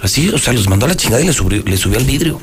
Así, 0.00 0.28
o 0.30 0.38
sea, 0.38 0.52
los 0.52 0.68
mandó 0.68 0.86
a 0.86 0.88
la 0.88 0.96
chingada 0.96 1.22
y 1.22 1.26
le 1.26 1.32
subió, 1.32 1.62
le 1.64 1.76
subió 1.76 1.98
al 1.98 2.04
vidrio. 2.04 2.40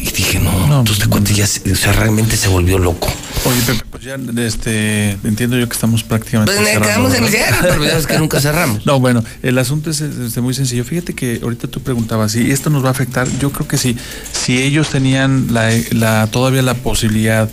Y 0.00 0.10
dije, 0.10 0.38
no, 0.38 0.50
entonces 0.80 0.98
este 0.98 1.08
cuate 1.08 1.34
ya, 1.34 1.46
se- 1.46 1.72
o 1.72 1.76
sea, 1.76 1.92
realmente 1.92 2.36
se 2.36 2.48
volvió 2.48 2.78
loco. 2.78 3.12
Oye, 3.44 3.60
Pepe, 3.66 3.84
pues 3.90 4.02
ya 4.04 4.16
este, 4.42 5.12
entiendo 5.24 5.56
yo 5.58 5.68
que 5.68 5.74
estamos 5.74 6.02
prácticamente. 6.02 6.52
Pues, 6.54 6.66
cerrando, 6.66 6.86
quedamos 6.88 7.14
en 7.14 7.24
el 7.24 7.30
¿verdad? 7.30 7.46
cierre, 7.48 7.68
pero 7.70 7.84
ya 7.84 7.94
ves 7.96 8.06
que 8.06 8.18
nunca 8.18 8.40
cerramos. 8.40 8.84
No, 8.86 9.00
bueno, 9.00 9.22
el 9.42 9.58
asunto 9.58 9.90
es 9.90 10.00
este, 10.00 10.40
muy 10.40 10.54
sencillo. 10.54 10.84
Fíjate 10.84 11.14
que 11.14 11.40
ahorita 11.42 11.68
tú 11.68 11.80
preguntabas 11.80 12.32
si 12.32 12.50
esto 12.50 12.70
nos 12.70 12.84
va 12.84 12.88
a 12.88 12.92
afectar. 12.92 13.28
Yo 13.38 13.50
creo 13.52 13.68
que 13.68 13.78
sí. 13.78 13.96
Si 14.32 14.62
ellos 14.62 14.88
tenían 14.90 15.48
la, 15.52 15.70
la, 15.92 16.26
todavía 16.28 16.62
la 16.62 16.74
posibilidad 16.74 17.48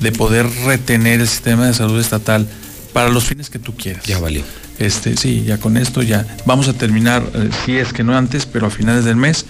de 0.00 0.12
poder 0.12 0.46
retener 0.64 1.20
el 1.20 1.28
sistema 1.28 1.66
de 1.66 1.74
salud 1.74 1.98
estatal 2.00 2.46
para 2.92 3.08
los 3.08 3.24
fines 3.24 3.50
que 3.50 3.58
tú 3.58 3.74
quieras. 3.74 4.04
Ya 4.04 4.18
valió. 4.18 4.42
Este, 4.78 5.16
sí, 5.16 5.42
ya 5.44 5.58
con 5.58 5.76
esto 5.76 6.02
ya 6.02 6.24
vamos 6.46 6.68
a 6.68 6.72
terminar, 6.72 7.24
eh, 7.34 7.50
si 7.66 7.76
es 7.76 7.92
que 7.92 8.04
no 8.04 8.16
antes, 8.16 8.46
pero 8.46 8.68
a 8.68 8.70
finales 8.70 9.04
del 9.04 9.16
mes, 9.16 9.44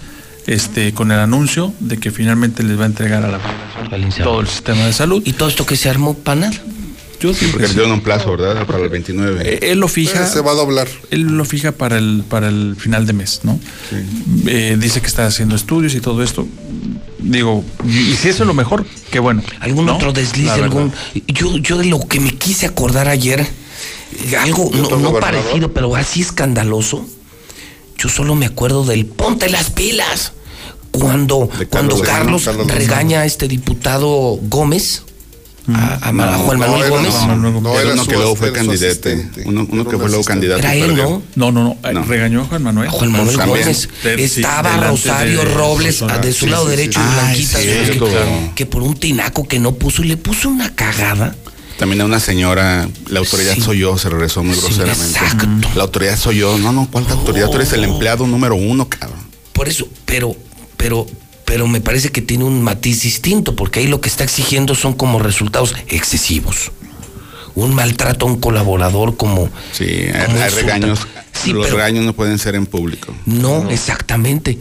este, 0.49 0.93
con 0.95 1.11
el 1.11 1.19
anuncio 1.19 1.73
de 1.79 1.97
que 1.97 2.09
finalmente 2.09 2.63
les 2.63 2.77
va 2.79 2.83
a 2.83 2.87
entregar 2.87 3.23
a 3.23 3.29
la 3.29 3.39
federación 3.39 4.23
todo 4.23 4.41
el 4.41 4.47
sistema 4.47 4.85
de 4.85 4.93
salud. 4.93 5.21
¿Y 5.23 5.33
todo 5.33 5.47
esto 5.47 5.65
que 5.65 5.75
se 5.75 5.89
armó 5.89 6.15
para 6.15 6.41
nada? 6.41 6.61
Yo 7.19 7.33
Sí, 7.33 7.47
porque 7.51 7.67
le 7.67 7.73
dieron 7.73 7.91
un 7.91 8.01
plazo, 8.01 8.31
¿verdad? 8.35 8.65
Para 8.65 8.79
el 8.79 8.89
29. 8.89 9.41
Eh, 9.43 9.71
Él 9.71 9.79
lo 9.79 9.87
fija. 9.87 10.25
se 10.25 10.41
va 10.41 10.51
a 10.51 10.55
doblar. 10.55 10.87
Él 11.11 11.23
lo 11.23 11.45
fija 11.45 11.73
para 11.73 11.97
el, 11.97 12.23
para 12.27 12.47
el 12.47 12.75
final 12.79 13.05
de 13.05 13.13
mes, 13.13 13.41
¿no? 13.43 13.59
Eh, 14.47 14.77
dice 14.79 15.01
que 15.01 15.07
está 15.07 15.27
haciendo 15.27 15.55
estudios 15.55 15.93
y 15.93 16.01
todo 16.01 16.23
esto. 16.23 16.47
Digo, 17.19 17.63
y, 17.85 18.15
si 18.15 18.29
eso 18.29 18.43
es 18.43 18.47
lo 18.47 18.53
mejor, 18.53 18.85
qué 19.11 19.19
bueno. 19.19 19.43
¿Algún 19.59 19.85
¿no? 19.85 19.97
otro 19.97 20.13
desliz? 20.13 20.49
Algún 20.49 20.93
yo, 21.27 21.57
yo 21.57 21.77
de 21.77 21.85
lo 21.85 21.99
que 22.07 22.21
me 22.21 22.33
quise 22.35 22.65
acordar 22.65 23.09
ayer, 23.09 23.41
eh, 23.41 24.37
algo 24.37 24.71
no, 24.73 25.19
parecido, 25.19 25.73
pero 25.73 25.95
así 25.95 26.21
escandaloso. 26.21 27.05
Yo 27.97 28.07
solo 28.07 28.33
me 28.33 28.45
acuerdo 28.45 28.85
del 28.85 29.05
ponte 29.05 29.49
las 29.49 29.69
pilas. 29.71 30.31
Cuando, 30.91 31.49
cuando 31.69 31.99
Carlos, 31.99 32.01
Carlos 32.01 32.45
Lozano. 32.45 32.63
regaña 32.73 33.21
a 33.21 33.25
este 33.25 33.47
diputado 33.47 34.37
Gómez, 34.43 35.03
a, 35.71 36.09
a 36.09 36.37
Juan 36.39 36.57
Manuel 36.59 36.89
Gómez. 36.89 37.13
no, 37.27 37.35
no, 37.35 37.61
no, 37.61 37.71
Era 37.73 37.81
era 37.81 37.93
uno 37.93 38.03
su- 38.03 38.09
que 38.09 38.15
luego 38.17 38.35
fue 38.35 38.49
asistente. 38.59 39.43
Uno, 39.45 39.67
que 39.87 39.97
fue 39.97 40.07
luego 40.09 40.23
candidato. 40.23 40.59
Era 40.59 40.75
y 40.75 40.81
él. 40.81 40.95
¿no? 40.97 41.21
No, 41.35 41.51
no, 41.51 41.77
no. 41.83 42.03
Regañó 42.03 42.41
a 42.41 42.45
Juan 42.45 42.63
Manuel. 42.63 42.87
A 42.89 42.91
Juan 42.91 43.11
Manuel 43.11 43.37
También. 43.37 43.59
Gómez. 43.61 43.89
De- 44.03 44.23
Estaba 44.23 44.69
delante 44.71 44.87
Rosario 44.89 45.39
de 45.39 45.45
Robles 45.45 45.99
Rosario. 45.99 46.21
de 46.23 46.33
su 46.33 46.45
Sí, 46.45 46.51
lado 46.51 46.63
sí, 46.65 46.69
derecho 46.71 46.99
sí. 46.99 47.05
y 47.05 47.09
Ah, 47.09 47.21
Blanquita 47.21 47.59
es 47.59 47.65
de 47.65 47.77
su- 47.79 47.83
cierto. 47.85 48.05
que, 48.07 48.51
que 48.55 48.65
por 48.65 48.81
un 48.81 48.95
tinaco 48.95 49.47
que 49.47 49.59
no 49.59 49.73
puso 49.75 50.01
y 50.03 50.07
le 50.07 50.17
puso 50.17 50.49
una 50.49 50.73
cagada. 50.75 51.35
También 51.77 52.01
a 52.01 52.05
una 52.05 52.19
señora, 52.19 52.89
la 53.07 53.19
autoridad 53.19 53.53
Sí. 53.53 53.61
soy 53.61 53.77
yo, 53.79 53.97
se 53.97 54.09
regresó 54.09 54.43
muy 54.43 54.55
Sí, 54.55 54.61
groseramente. 54.61 55.03
exacto. 55.19 55.47
La 55.75 55.83
autoridad 55.83 56.17
soy 56.17 56.37
yo. 56.39 56.57
No, 56.57 56.73
no, 56.73 56.89
¿cuál 56.91 57.05
autoridad? 57.09 57.47
Tú 57.49 57.55
eres 57.57 57.71
el 57.73 57.83
empleado 57.85 58.25
número 58.27 58.55
uno, 58.55 58.89
cabrón. 58.89 59.19
Por 59.53 59.69
eso, 59.69 59.87
pero, 60.05 60.35
pero, 60.79 61.05
pero 61.43 61.67
me 61.67 61.81
parece 61.81 62.09
que 62.09 62.21
tiene 62.21 62.45
un 62.45 62.63
matiz 62.63 63.01
distinto, 63.01 63.53
porque 63.53 63.81
ahí 63.81 63.87
lo 63.87 63.99
que 63.99 64.07
está 64.07 64.23
exigiendo 64.23 64.75
son 64.75 64.93
como 64.93 65.19
resultados 65.19 65.75
excesivos. 65.89 66.71
Un 67.55 67.75
maltrato 67.75 68.25
a 68.25 68.29
un 68.29 68.39
colaborador 68.39 69.17
como. 69.17 69.49
Sí, 69.73 69.83
hay, 69.83 70.25
como 70.27 70.37
hay 70.39 70.45
insulta. 70.45 70.61
regaños. 70.61 70.99
Sí, 71.33 71.51
los 71.51 71.65
pero- 71.65 71.77
regaños 71.77 72.05
no 72.05 72.13
pueden 72.13 72.39
ser 72.39 72.55
en 72.55 72.65
público. 72.65 73.13
No, 73.25 73.69
exactamente. 73.69 74.57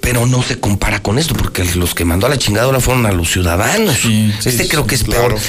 Pero 0.00 0.26
no 0.26 0.42
se 0.42 0.60
compara 0.60 1.02
con 1.02 1.18
esto, 1.18 1.34
porque 1.34 1.64
los 1.76 1.94
que 1.94 2.04
mandó 2.04 2.26
a 2.26 2.28
la 2.30 2.36
chingadora 2.36 2.78
fueron 2.78 3.06
a 3.06 3.12
los 3.12 3.30
ciudadanos. 3.32 3.96
Sí, 4.02 4.30
este 4.38 4.64
sí, 4.64 4.68
creo 4.68 4.86
que 4.86 4.94
es 4.96 5.04
claro. 5.04 5.28
peor. 5.28 5.40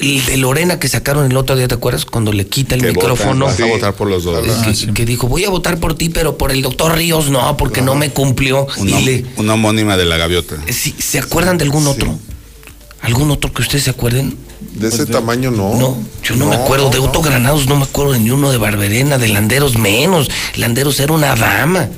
El 0.00 0.26
de 0.26 0.36
Lorena 0.36 0.78
que 0.78 0.86
sacaron 0.88 1.30
el 1.30 1.36
otro 1.38 1.56
día, 1.56 1.66
¿te 1.66 1.74
acuerdas? 1.74 2.04
Cuando 2.04 2.30
le 2.32 2.46
quita 2.46 2.74
el 2.74 2.82
Que 2.82 2.88
micrófono. 2.88 3.46
votan, 3.46 3.48
vas 3.48 3.54
a 3.60 3.64
Sí. 3.64 3.70
votar 3.70 3.94
por 3.94 4.08
los 4.08 4.24
dos. 4.24 4.44
que, 4.44 4.50
Ah, 4.50 4.74
sí. 4.74 4.88
que 4.92 5.06
dijo, 5.06 5.28
voy 5.28 5.44
a 5.46 5.50
votar 5.50 5.78
por 5.78 5.94
ti, 5.94 6.10
pero 6.10 6.36
por 6.36 6.50
el 6.52 6.60
doctor 6.60 6.94
Ríos 6.94 7.30
no, 7.30 7.56
porque 7.56 7.80
no 7.80 7.94
me 7.94 8.10
cumplió. 8.10 8.66
Una, 8.76 9.00
y 9.00 9.04
le, 9.04 9.24
una 9.38 9.54
homónima 9.54 9.96
de 9.96 10.04
la 10.04 10.18
gaviota. 10.18 10.56
Sí, 10.70 10.94
¿Se 10.98 11.18
acuerdan 11.18 11.56
de 11.56 11.64
algún 11.64 11.86
otro? 11.86 12.18
¿Algún 13.00 13.30
otro 13.30 13.50
que 13.52 13.62
ustedes 13.62 13.84
se 13.84 13.90
acuerden? 13.90 14.36
De 14.74 14.88
ese 14.88 15.06
tamaño 15.06 15.50
no. 15.50 15.74
No, 15.76 15.96
yo 16.22 16.36
no, 16.36 16.46
me 16.48 16.56
acuerdo. 16.56 16.90
de 16.90 16.98
no. 16.98 17.04
Otto 17.04 17.22
Granados 17.22 17.66
no 17.66 17.76
me 17.76 17.84
acuerdo 17.84 18.12
de 18.12 18.20
ni 18.20 18.30
uno 18.30 18.52
de 18.52 18.58
Barberena, 18.58 19.16
de 19.18 19.28
Landeros 19.28 19.76
menos. 19.78 20.30
Landeros 20.56 21.00
era 21.00 21.12
una 21.14 21.34
dama. 21.34 21.88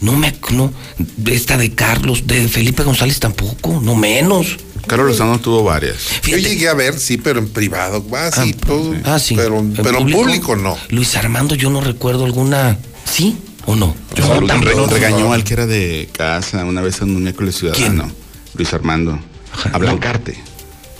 No 0.00 0.12
me 0.16 0.32
ac- 0.32 0.50
no, 0.50 0.72
de 1.16 1.34
esta 1.34 1.56
de 1.58 1.72
Carlos, 1.74 2.26
de 2.26 2.48
Felipe 2.48 2.82
González 2.82 3.20
tampoco, 3.20 3.80
no 3.82 3.94
menos. 3.94 4.56
Carlos 4.86 5.08
Lozano 5.08 5.38
tuvo 5.38 5.62
varias. 5.62 5.98
Yo 6.26 6.38
llegué 6.38 6.68
a 6.68 6.74
ver, 6.74 6.98
sí, 6.98 7.18
pero 7.18 7.38
en 7.38 7.48
privado. 7.48 8.04
Ah, 8.14 8.30
sí, 8.32 8.54
todo. 8.54 8.94
Ah, 9.04 9.18
sí. 9.18 9.34
Pero, 9.36 9.62
pero 9.76 9.98
en 10.00 10.10
público 10.10 10.56
no. 10.56 10.76
Luis 10.88 11.16
Armando, 11.16 11.54
yo 11.54 11.68
no 11.70 11.80
recuerdo 11.82 12.24
alguna. 12.24 12.78
¿Sí 13.04 13.36
o 13.66 13.76
no? 13.76 13.94
Yo 14.14 14.26
no, 14.40 14.46
tan 14.46 14.62
re- 14.62 14.74
regañó 14.86 15.32
al 15.34 15.44
que 15.44 15.52
era 15.52 15.66
de 15.66 16.08
casa 16.12 16.64
una 16.64 16.80
vez 16.80 17.00
en 17.02 17.14
un 17.14 17.22
miércoles 17.22 17.56
ciudadano. 17.56 18.04
¿Quién? 18.04 18.14
Luis 18.54 18.72
Armando. 18.72 19.20
Ajá. 19.52 19.70
A 19.74 19.78
Blancarte. 19.78 20.42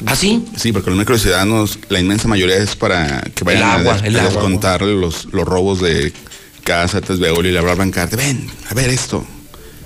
¿Ah, 0.07 0.15
sí? 0.17 0.45
Sí, 0.57 0.73
porque 0.73 0.91
los 0.91 0.97
miércoles 0.97 1.23
ciudadanos, 1.23 1.79
la 1.89 2.01
inmensa 2.01 2.29
mayoría 2.29 2.57
es 2.57 2.77
para 2.77 3.21
que 3.35 3.45
vayan 3.45 3.63
agua, 3.65 3.95
a, 3.95 3.97
des- 3.97 4.05
el 4.05 4.17
a 4.17 4.21
agua. 4.21 4.33
descontar 4.35 4.83
los, 4.83 5.27
los 5.33 5.47
robos 5.47 5.81
de 5.81 6.13
casa, 6.61 7.01
Tesbeol 7.01 7.47
y 7.47 7.53
le 7.53 7.59
hablaba 7.59 7.73
a 7.73 7.77
Blancarte. 7.77 8.17
Ven, 8.17 8.49
a 8.71 8.75
ver 8.75 8.91
esto. 8.91 9.25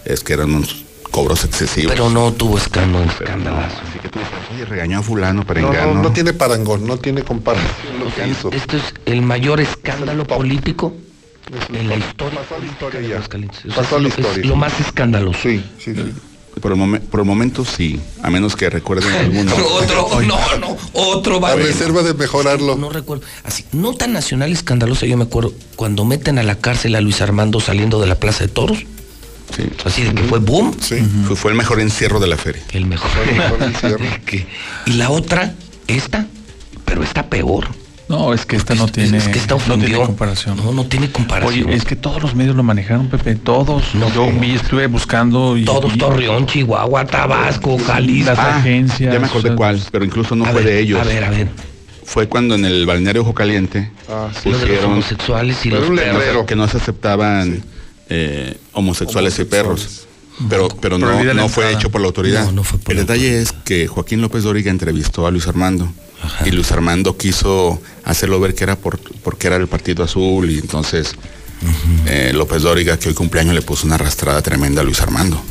Es 0.05 0.23
que 0.23 0.35
eran 0.35 0.55
unos 0.55 0.85
cobros 1.11 1.44
excesivos. 1.44 1.93
Pero 1.93 2.11
no 2.11 2.33
tuvo 2.33 2.59
escándalo. 2.59 3.05
escandalazo. 3.05 3.77
Así 3.89 3.99
que 4.01 4.09
tú 4.09 4.19
dices, 4.19 4.35
oye, 4.53 4.65
regañó 4.65 4.99
a 4.99 5.03
fulano 5.03 5.44
para 5.47 5.61
No, 5.61 5.73
no, 5.73 6.03
no 6.03 6.12
tiene 6.12 6.33
parangón, 6.33 6.86
no 6.86 6.97
tiene 6.99 7.23
comparación 7.23 7.99
lo 8.01 8.07
O 8.09 8.15
que 8.15 8.28
hizo. 8.28 8.51
esto 8.53 8.77
es 8.77 8.83
el 9.07 9.23
mayor 9.23 9.61
escándalo 9.61 10.27
político 10.27 10.94
en 11.73 11.89
la 11.89 11.97
historia. 11.97 12.41
Pasó 12.41 12.57
a 12.57 12.59
la 12.59 12.67
historia 12.67 13.01
de 13.01 13.09
ya. 13.09 13.15
Aguascalientes. 13.17 13.65
O 13.65 13.69
sea, 13.69 13.77
Pasó 13.83 13.97
a 13.97 14.01
la 14.01 14.09
historia. 14.09 14.41
Es 14.43 14.47
lo 14.47 14.57
más 14.57 14.81
escandaloso. 14.81 15.39
Sí, 15.43 15.65
sí, 15.78 15.94
sí. 15.94 16.12
Por 16.60 16.73
el, 16.73 16.78
momen- 16.78 17.00
por 17.00 17.20
el 17.20 17.26
momento 17.26 17.65
sí, 17.65 18.00
a 18.23 18.31
menos 18.31 18.55
que 18.57 18.70
recuerden 18.70 19.12
alguno. 19.18 19.52
Otro, 19.55 20.20
no, 20.23 20.39
no, 20.58 20.76
otro 20.92 21.41
va 21.41 21.50
A 21.52 21.57
reserva 21.57 22.02
de 22.02 22.15
mejorarlo. 22.15 22.76
No 22.76 22.91
recuerdo. 22.91 23.24
Así, 23.42 23.65
no 23.73 23.92
tan 23.94 24.12
nacional 24.12 24.52
escandaloso, 24.52 25.05
yo 25.07 25.16
me 25.16 25.24
acuerdo, 25.24 25.52
cuando 25.76 26.05
meten 26.05 26.39
a 26.39 26.42
la 26.42 26.55
cárcel 26.57 26.94
a 26.94 27.00
Luis 27.00 27.20
Armando 27.20 27.60
saliendo 27.60 28.00
de 28.00 28.07
la 28.07 28.15
Plaza 28.15 28.44
de 28.44 28.49
Toros, 28.49 28.78
Sí. 29.57 29.62
así 29.84 30.02
de 30.02 30.15
que 30.15 30.23
fue 30.24 30.39
boom, 30.39 30.74
Sí. 30.81 30.97
Fue, 31.26 31.36
fue 31.36 31.50
el 31.52 31.57
mejor 31.57 31.78
encierro 31.81 32.18
de 32.18 32.26
la 32.28 32.36
feria. 32.36 32.62
el 32.73 32.86
mejor. 32.86 33.10
el 33.28 33.36
mejor 33.36 33.62
encierro. 33.68 34.05
Y 34.86 34.92
la 34.92 35.10
otra, 35.10 35.55
esta, 35.86 36.26
pero 36.84 37.02
está 37.02 37.26
peor. 37.28 37.68
No, 38.17 38.33
es 38.33 38.47
que 38.47 38.55
esta 38.57 38.75
no 38.76 38.86
tiene, 38.86 39.18
es 39.18 39.26
que 39.28 39.39
esta 39.39 39.57
no 39.67 39.76
tiene 39.78 39.97
comparación. 39.97 40.57
No, 40.57 40.73
no 40.73 40.86
tiene 40.86 41.10
comparación. 41.10 41.67
Oye, 41.67 41.75
es 41.76 41.84
que 41.84 41.97
todos 41.97 42.23
los 42.23 42.34
medios 42.36 42.55
lo 42.55 42.62
manejaron, 42.62 43.09
Pepe, 43.09 43.34
todos. 43.34 43.94
No, 43.94 44.12
Yo 44.15 44.31
no. 44.31 44.39
vi, 44.39 44.52
estuve 44.55 44.86
buscando 44.86 45.57
y 45.57 45.65
Todos, 45.65 45.94
y- 45.94 45.99
Torreón, 45.99 46.47
Chihuahua, 46.47 47.05
Tabasco, 47.07 47.76
las 47.76 47.86
Jalisco. 47.89 48.31
agencias. 48.41 49.12
Ya 49.15 49.18
me 49.18 49.26
acordé 49.26 49.49
o 49.49 49.52
sea, 49.52 49.57
cuál, 49.57 49.83
pero 49.91 50.05
incluso 50.05 50.36
no 50.36 50.44
fue 50.44 50.55
ver, 50.62 50.65
de 50.65 50.81
ellos. 50.81 51.01
A 51.01 51.05
ver, 51.05 51.25
a 51.25 51.31
ver. 51.31 51.49
Fue 52.05 52.28
cuando 52.28 52.55
en 52.55 52.65
el 52.65 52.86
balneario 52.86 53.23
Ojo 53.23 53.34
Caliente 53.34 53.91
Ah, 54.09 54.28
sí. 54.33 54.51
Lo 54.51 54.59
de 54.59 54.60
los 54.60 54.68
pusieron 54.68 54.93
homosexuales 54.93 55.67
y 55.67 55.70
los 55.70 55.89
un 55.89 55.97
perros. 55.97 56.44
que 56.47 56.55
no 56.55 56.68
se 56.68 56.76
aceptaban 56.76 57.65
eh, 58.10 58.57
homosexuales, 58.73 59.39
y 59.39 59.44
perros. 59.44 60.07
Pero, 60.49 60.69
pero 60.81 60.99
no, 60.99 61.23
no 61.35 61.49
fue 61.49 61.73
hecho 61.73 61.91
por 61.91 62.01
la 62.01 62.09
autoridad. 62.09 62.45
No, 62.47 62.53
no 62.53 62.65
fue 62.65 62.79
por 62.79 62.93
el 62.93 62.99
la 62.99 63.03
detalle 63.03 63.41
es 63.41 63.53
que 63.53 63.87
Joaquín 63.87 64.21
López 64.21 64.43
Dóriga 64.43 64.71
entrevistó 64.71 65.27
a 65.27 65.31
Luis 65.31 65.47
Armando. 65.47 65.93
Ajá. 66.23 66.49
Y 66.49 66.51
Luis 66.51 66.73
Armando 66.73 67.17
quiso 67.17 67.81
hacerlo 68.03 68.41
ver 68.41 68.55
que 68.55 68.65
era 68.65 68.77
por, 68.77 68.99
porque 69.23 69.47
era 69.47 69.57
el 69.57 69.69
Partido 69.69 70.03
Azul. 70.03 70.51
Y 70.51 70.59
entonces 70.59 71.15
eh, 72.07 72.33
López 72.35 72.63
Dóriga, 72.63 72.99
que 72.99 73.09
hoy 73.09 73.15
cumpleaños, 73.15 73.55
le 73.55 73.63
puso 73.63 73.87
una 73.87 73.95
arrastrada 73.95 74.43
tremenda 74.43 74.83
a 74.83 74.85
Luis 74.85 75.01
Armando. 75.01 75.43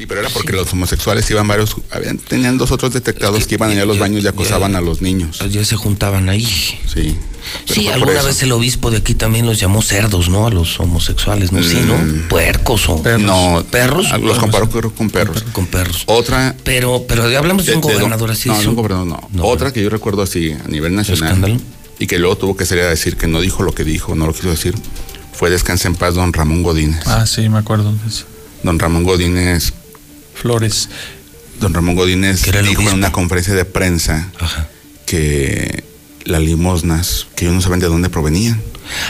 Sí, 0.00 0.06
pero 0.06 0.20
era 0.22 0.30
porque 0.30 0.54
los 0.54 0.72
homosexuales 0.72 1.30
iban 1.30 1.46
varios, 1.46 1.76
habían, 1.90 2.16
tenían 2.16 2.56
dos 2.56 2.70
otros 2.70 2.94
detectados 2.94 3.46
que, 3.46 3.56
iban 3.56 3.70
allá 3.70 3.82
a 3.82 3.84
los 3.84 3.98
baños 3.98 4.20
y 4.20 4.24
ya- 4.24 4.30
acosaban 4.30 4.74
a 4.74 4.80
los 4.80 5.02
niños. 5.02 5.40
Ya 5.50 5.62
se 5.62 5.76
juntaban 5.76 6.30
ahí. 6.30 6.42
Sí. 6.86 7.14
Sí, 7.66 7.86
alguna 7.88 8.22
vez 8.22 8.42
el 8.42 8.52
obispo 8.52 8.90
de 8.90 8.96
aquí 8.96 9.14
también 9.14 9.44
los 9.44 9.60
llamó 9.60 9.82
cerdos, 9.82 10.30
¿no? 10.30 10.46
A 10.46 10.50
los 10.50 10.80
homosexuales, 10.80 11.52
¿no? 11.52 11.62
Sí, 11.62 11.82
¿no? 11.86 11.98
Mm. 11.98 12.28
Puercos 12.30 12.88
o 12.88 13.02
No, 13.18 13.62
perros. 13.70 14.06
Los 14.22 14.38
comparó 14.38 14.70
con, 14.70 14.88
con 14.88 15.10
perros. 15.10 15.44
con 15.52 15.66
perros. 15.66 16.04
Otra. 16.06 16.56
Pero, 16.64 17.04
pero 17.06 17.24
hablamos 17.36 17.66
de, 17.66 17.74
un 17.74 17.82
de- 17.82 17.88
de- 17.88 17.94
gobernador 17.96 18.30
así. 18.30 18.48
No, 18.48 18.54
es 18.54 18.62
de 18.62 18.68
un 18.68 18.76
gobernador 18.76 19.06
no. 19.06 19.28
No, 19.34 19.44
Otra 19.44 19.70
que 19.70 19.82
yo 19.82 19.90
recuerdo 19.90 20.22
así 20.22 20.52
a 20.52 20.66
nivel 20.66 20.94
nacional. 20.94 21.24
¿Escándalo? 21.24 21.56
Y 21.98 22.06
que 22.06 22.18
luego 22.18 22.38
tuvo 22.38 22.56
que 22.56 22.64
salir 22.64 22.84
a 22.84 22.88
decir 22.88 23.18
que 23.18 23.26
no 23.26 23.42
dijo 23.42 23.62
lo 23.64 23.74
que 23.74 23.84
dijo, 23.84 24.14
no 24.14 24.26
lo 24.26 24.32
quiso 24.32 24.48
decir. 24.48 24.74
Fue 25.34 25.50
Descanse 25.50 25.88
en 25.88 25.94
paz 25.94 26.14
don 26.14 26.32
Ramón 26.32 26.62
Godínez. 26.62 27.02
Ah, 27.06 27.26
sí, 27.26 27.50
me 27.50 27.58
acuerdo. 27.58 27.92
Don 28.62 28.78
Ramón 28.78 29.04
Godínez, 29.04 29.72
Flores. 30.40 30.88
don 31.60 31.74
Ramón 31.74 31.94
Godínez 31.94 32.42
dijo 32.66 32.82
en 32.82 32.94
una 32.94 33.12
conferencia 33.12 33.54
de 33.54 33.64
prensa 33.66 34.30
Ajá. 34.38 34.68
que 35.06 35.84
las 36.24 36.40
limosnas, 36.40 37.26
que 37.36 37.44
ellos 37.44 37.54
no 37.56 37.60
saben 37.60 37.80
de 37.80 37.86
dónde 37.86 38.08
provenían. 38.08 38.60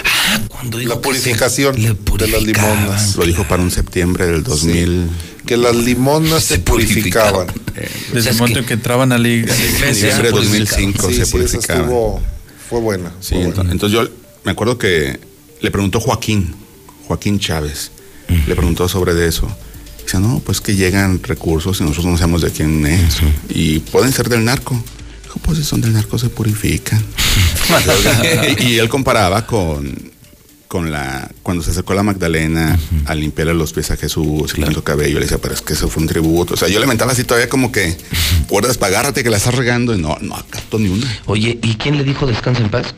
Ah, 0.05 0.41
cuando 0.49 0.79
dijo 0.79 0.95
La 0.95 1.01
purificación 1.01 1.81
le 1.81 1.95
de 1.95 2.29
las 2.29 2.43
limonas. 2.43 3.17
Lo 3.17 3.25
dijo 3.25 3.45
para 3.45 3.63
un 3.63 3.71
septiembre 3.71 4.27
del 4.27 4.43
2000. 4.43 5.09
Que 5.47 5.57
las 5.57 5.75
limonas 5.75 6.43
Se 6.45 6.55
se 6.57 6.61
purificaban. 6.61 7.47
Desde 8.13 8.19
O 8.19 8.23
sea, 8.23 8.23
el 8.23 8.29
es 8.29 8.37
momento 8.39 8.55
que- 8.59 8.61
en 8.61 8.67
que 8.67 8.75
entraban 8.75 9.13
a 9.13 9.19
la 9.19 9.29
iglesia. 9.29 9.65
Diciembre 9.89 10.31
de 10.31 10.37
se 10.37 10.45
2005 10.45 11.09
Sí, 11.09 11.15
se 11.15 11.25
sí, 11.25 11.33
purificaban. 11.33 11.83
estuvo, 11.85 12.21
fue 12.69 12.81
buena. 12.81 13.13
Sí, 13.21 13.35
fue 13.37 13.45
ento- 13.47 13.55
buena. 13.57 13.73
entonces, 13.73 13.99
yo 13.99 14.09
me 14.45 14.53
acuerdo 14.53 14.77
que 14.79 15.19
le 15.61 15.71
preguntó 15.71 15.99
Joaquín, 16.01 16.55
Joaquín 17.07 17.39
Chávez, 17.39 17.91
le 18.47 18.55
preguntó 18.55 18.89
sobre 18.89 19.15
de 19.15 19.29
eso. 19.29 19.49
Dice, 20.05 20.19
no, 20.19 20.41
pues 20.45 20.61
que 20.61 20.75
llegan 20.75 21.23
recursos 21.23 21.81
y 21.81 21.85
nosotros 21.85 22.07
no 22.07 22.19
sabemos 22.19 22.43
de 22.43 22.51
quién 22.51 22.87
es. 22.87 23.19
Y 23.49 23.81
pueden 23.81 24.13
ser 24.13 24.29
del 24.29 24.45
narco. 24.45 24.83
Dijo, 25.23 25.39
pues 25.41 25.59
si 25.59 25.65
son 25.65 25.81
del 25.81 25.93
narco 25.93 26.19
se 26.19 26.29
purifican. 26.29 27.05
y, 28.59 28.63
y 28.67 28.79
él 28.79 28.89
comparaba 28.89 29.47
con, 29.47 30.11
con 30.71 30.93
la, 30.93 31.29
cuando 31.43 31.65
se 31.65 31.73
acercó 31.73 31.95
la 31.95 32.05
Magdalena 32.05 32.79
a 33.07 33.15
limpiarle 33.17 33.55
los 33.55 33.73
pies 33.73 33.91
a 33.91 33.97
Jesús 33.97 34.55
y 34.57 34.61
con 34.61 34.73
su 34.73 34.85
cabello, 34.85 35.15
le 35.19 35.25
decía, 35.25 35.39
pero 35.39 35.53
es 35.53 35.63
que 35.63 35.73
eso 35.73 35.89
fue 35.89 36.01
un 36.01 36.09
tributo. 36.09 36.55
O 36.55 36.57
sea, 36.57 36.69
yo 36.69 36.79
le 36.79 36.87
mentaba 36.87 37.11
así 37.11 37.25
todavía 37.25 37.49
como 37.49 37.73
que, 37.73 37.97
guardas, 38.49 38.79
pagárate 38.79 39.25
que 39.25 39.31
la 39.31 39.39
estás 39.39 39.57
regando. 39.57 39.97
Y 39.97 40.01
no, 40.01 40.17
no 40.21 40.37
capto 40.49 40.79
ni 40.79 40.89
una. 40.89 41.07
Oye, 41.27 41.59
¿y 41.61 41.75
quién 41.75 41.97
le 41.97 42.05
dijo 42.05 42.25
descansa 42.25 42.63
en 42.63 42.71
paz? 42.71 42.95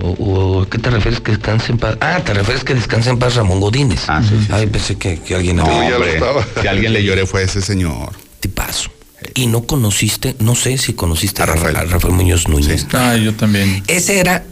¿O, 0.00 0.10
o 0.10 0.62
a 0.62 0.70
qué 0.70 0.78
te 0.78 0.90
refieres 0.90 1.20
que 1.20 1.32
descanse 1.32 1.72
en 1.72 1.78
paz? 1.78 1.96
Ah, 2.00 2.20
te 2.24 2.32
refieres 2.32 2.64
que 2.64 2.74
descanse 2.74 3.10
en 3.10 3.18
paz 3.18 3.34
Ramón 3.34 3.60
Godínez. 3.60 4.04
Ah, 4.08 4.22
sí, 4.26 4.36
sí, 4.40 4.48
Ay, 4.50 4.66
pensé 4.66 4.96
que, 4.96 5.18
que 5.20 5.34
alguien 5.34 5.56
No, 5.56 5.64
había- 5.66 5.96
hombre, 5.96 6.20
si 6.60 6.66
alguien 6.66 6.92
le 6.92 7.02
lloré 7.04 7.26
fue 7.26 7.42
ese 7.42 7.60
señor. 7.60 8.12
Tipazo. 8.40 8.90
Y 9.34 9.46
no 9.46 9.62
conociste, 9.64 10.34
no 10.40 10.54
sé 10.54 10.78
si 10.78 10.94
conociste 10.94 11.42
a 11.42 11.46
Rafael, 11.46 11.76
a 11.76 11.84
Rafael 11.84 12.14
Muñoz 12.14 12.48
Núñez. 12.48 12.86
Ah, 12.92 13.16
yo 13.16 13.34
también. 13.34 13.82
Ese 13.86 14.18
era 14.18 14.44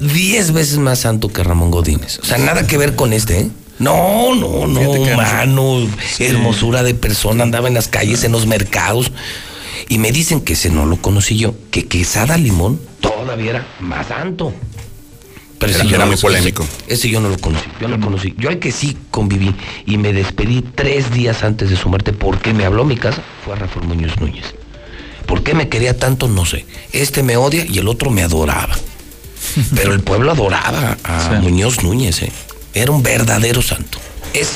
10 0.00 0.52
veces 0.52 0.78
más 0.78 1.00
santo 1.00 1.28
que 1.32 1.42
Ramón 1.42 1.70
Godínez. 1.70 2.18
O 2.20 2.24
sea, 2.24 2.38
nada 2.38 2.66
que 2.66 2.76
ver 2.78 2.94
con 2.94 3.12
este, 3.12 3.40
¿eh? 3.40 3.48
No, 3.78 4.34
no, 4.34 4.66
no, 4.66 4.80
humano, 4.90 5.86
hermosura 6.18 6.82
de 6.82 6.94
persona, 6.94 7.42
andaba 7.42 7.68
en 7.68 7.74
las 7.74 7.88
calles, 7.88 8.24
en 8.24 8.32
los 8.32 8.46
mercados. 8.46 9.10
Y 9.88 9.98
me 9.98 10.12
dicen 10.12 10.40
que 10.40 10.54
ese 10.54 10.70
no 10.70 10.86
lo 10.86 10.96
conocí 10.96 11.36
yo, 11.38 11.54
que 11.70 11.86
Quesada 11.86 12.36
Limón 12.36 12.80
todavía 13.00 13.50
era 13.50 13.66
más 13.80 14.06
santo. 14.08 14.52
Pero 15.58 15.72
Era- 15.72 15.84
ese 15.84 15.94
era 15.94 16.04
no- 16.04 16.10
muy 16.12 16.16
polémico. 16.20 16.66
Ese, 16.86 17.08
yo 17.08 17.20
no 17.20 17.28
lo 17.30 17.38
conocí, 17.38 17.64
yo 17.80 17.88
no 17.88 17.96
lo 17.96 18.04
conocí. 18.04 18.34
Yo 18.36 18.48
al 18.50 18.58
que 18.58 18.72
sí 18.72 18.96
conviví 19.10 19.54
y 19.86 19.96
me 19.96 20.12
despedí 20.12 20.62
tres 20.74 21.10
días 21.12 21.42
antes 21.44 21.70
de 21.70 21.76
su 21.76 21.88
muerte 21.88 22.12
porque 22.12 22.52
me 22.52 22.64
habló 22.66 22.84
mi 22.84 22.96
casa 22.96 23.22
fue 23.44 23.54
a 23.54 23.56
Rafael 23.56 23.86
Muñoz 23.86 24.18
Núñez. 24.20 24.44
¿Por 25.26 25.42
qué 25.42 25.54
me 25.54 25.68
quería 25.68 25.98
tanto? 25.98 26.28
No 26.28 26.44
sé. 26.44 26.66
Este 26.92 27.22
me 27.22 27.36
odia 27.36 27.64
y 27.64 27.78
el 27.78 27.88
otro 27.88 28.10
me 28.10 28.22
adoraba. 28.22 28.76
Pero 29.74 29.92
el 29.94 30.00
pueblo 30.00 30.30
adoraba 30.32 30.96
a 31.02 31.20
Sí. 31.20 31.42
Muñoz 31.42 31.82
Núñez, 31.82 32.22
¿eh? 32.22 32.32
Era 32.74 32.92
un 32.92 33.02
verdadero 33.02 33.62
santo. 33.62 33.98
Ese 34.34 34.50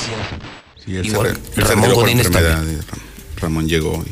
sí 0.85 0.95
él 0.97 1.05
Igual, 1.07 1.27
él 1.55 1.63
Ramón 1.63 1.93
Godínez 1.93 2.29
Ramón 3.37 3.67
llegó. 3.67 4.03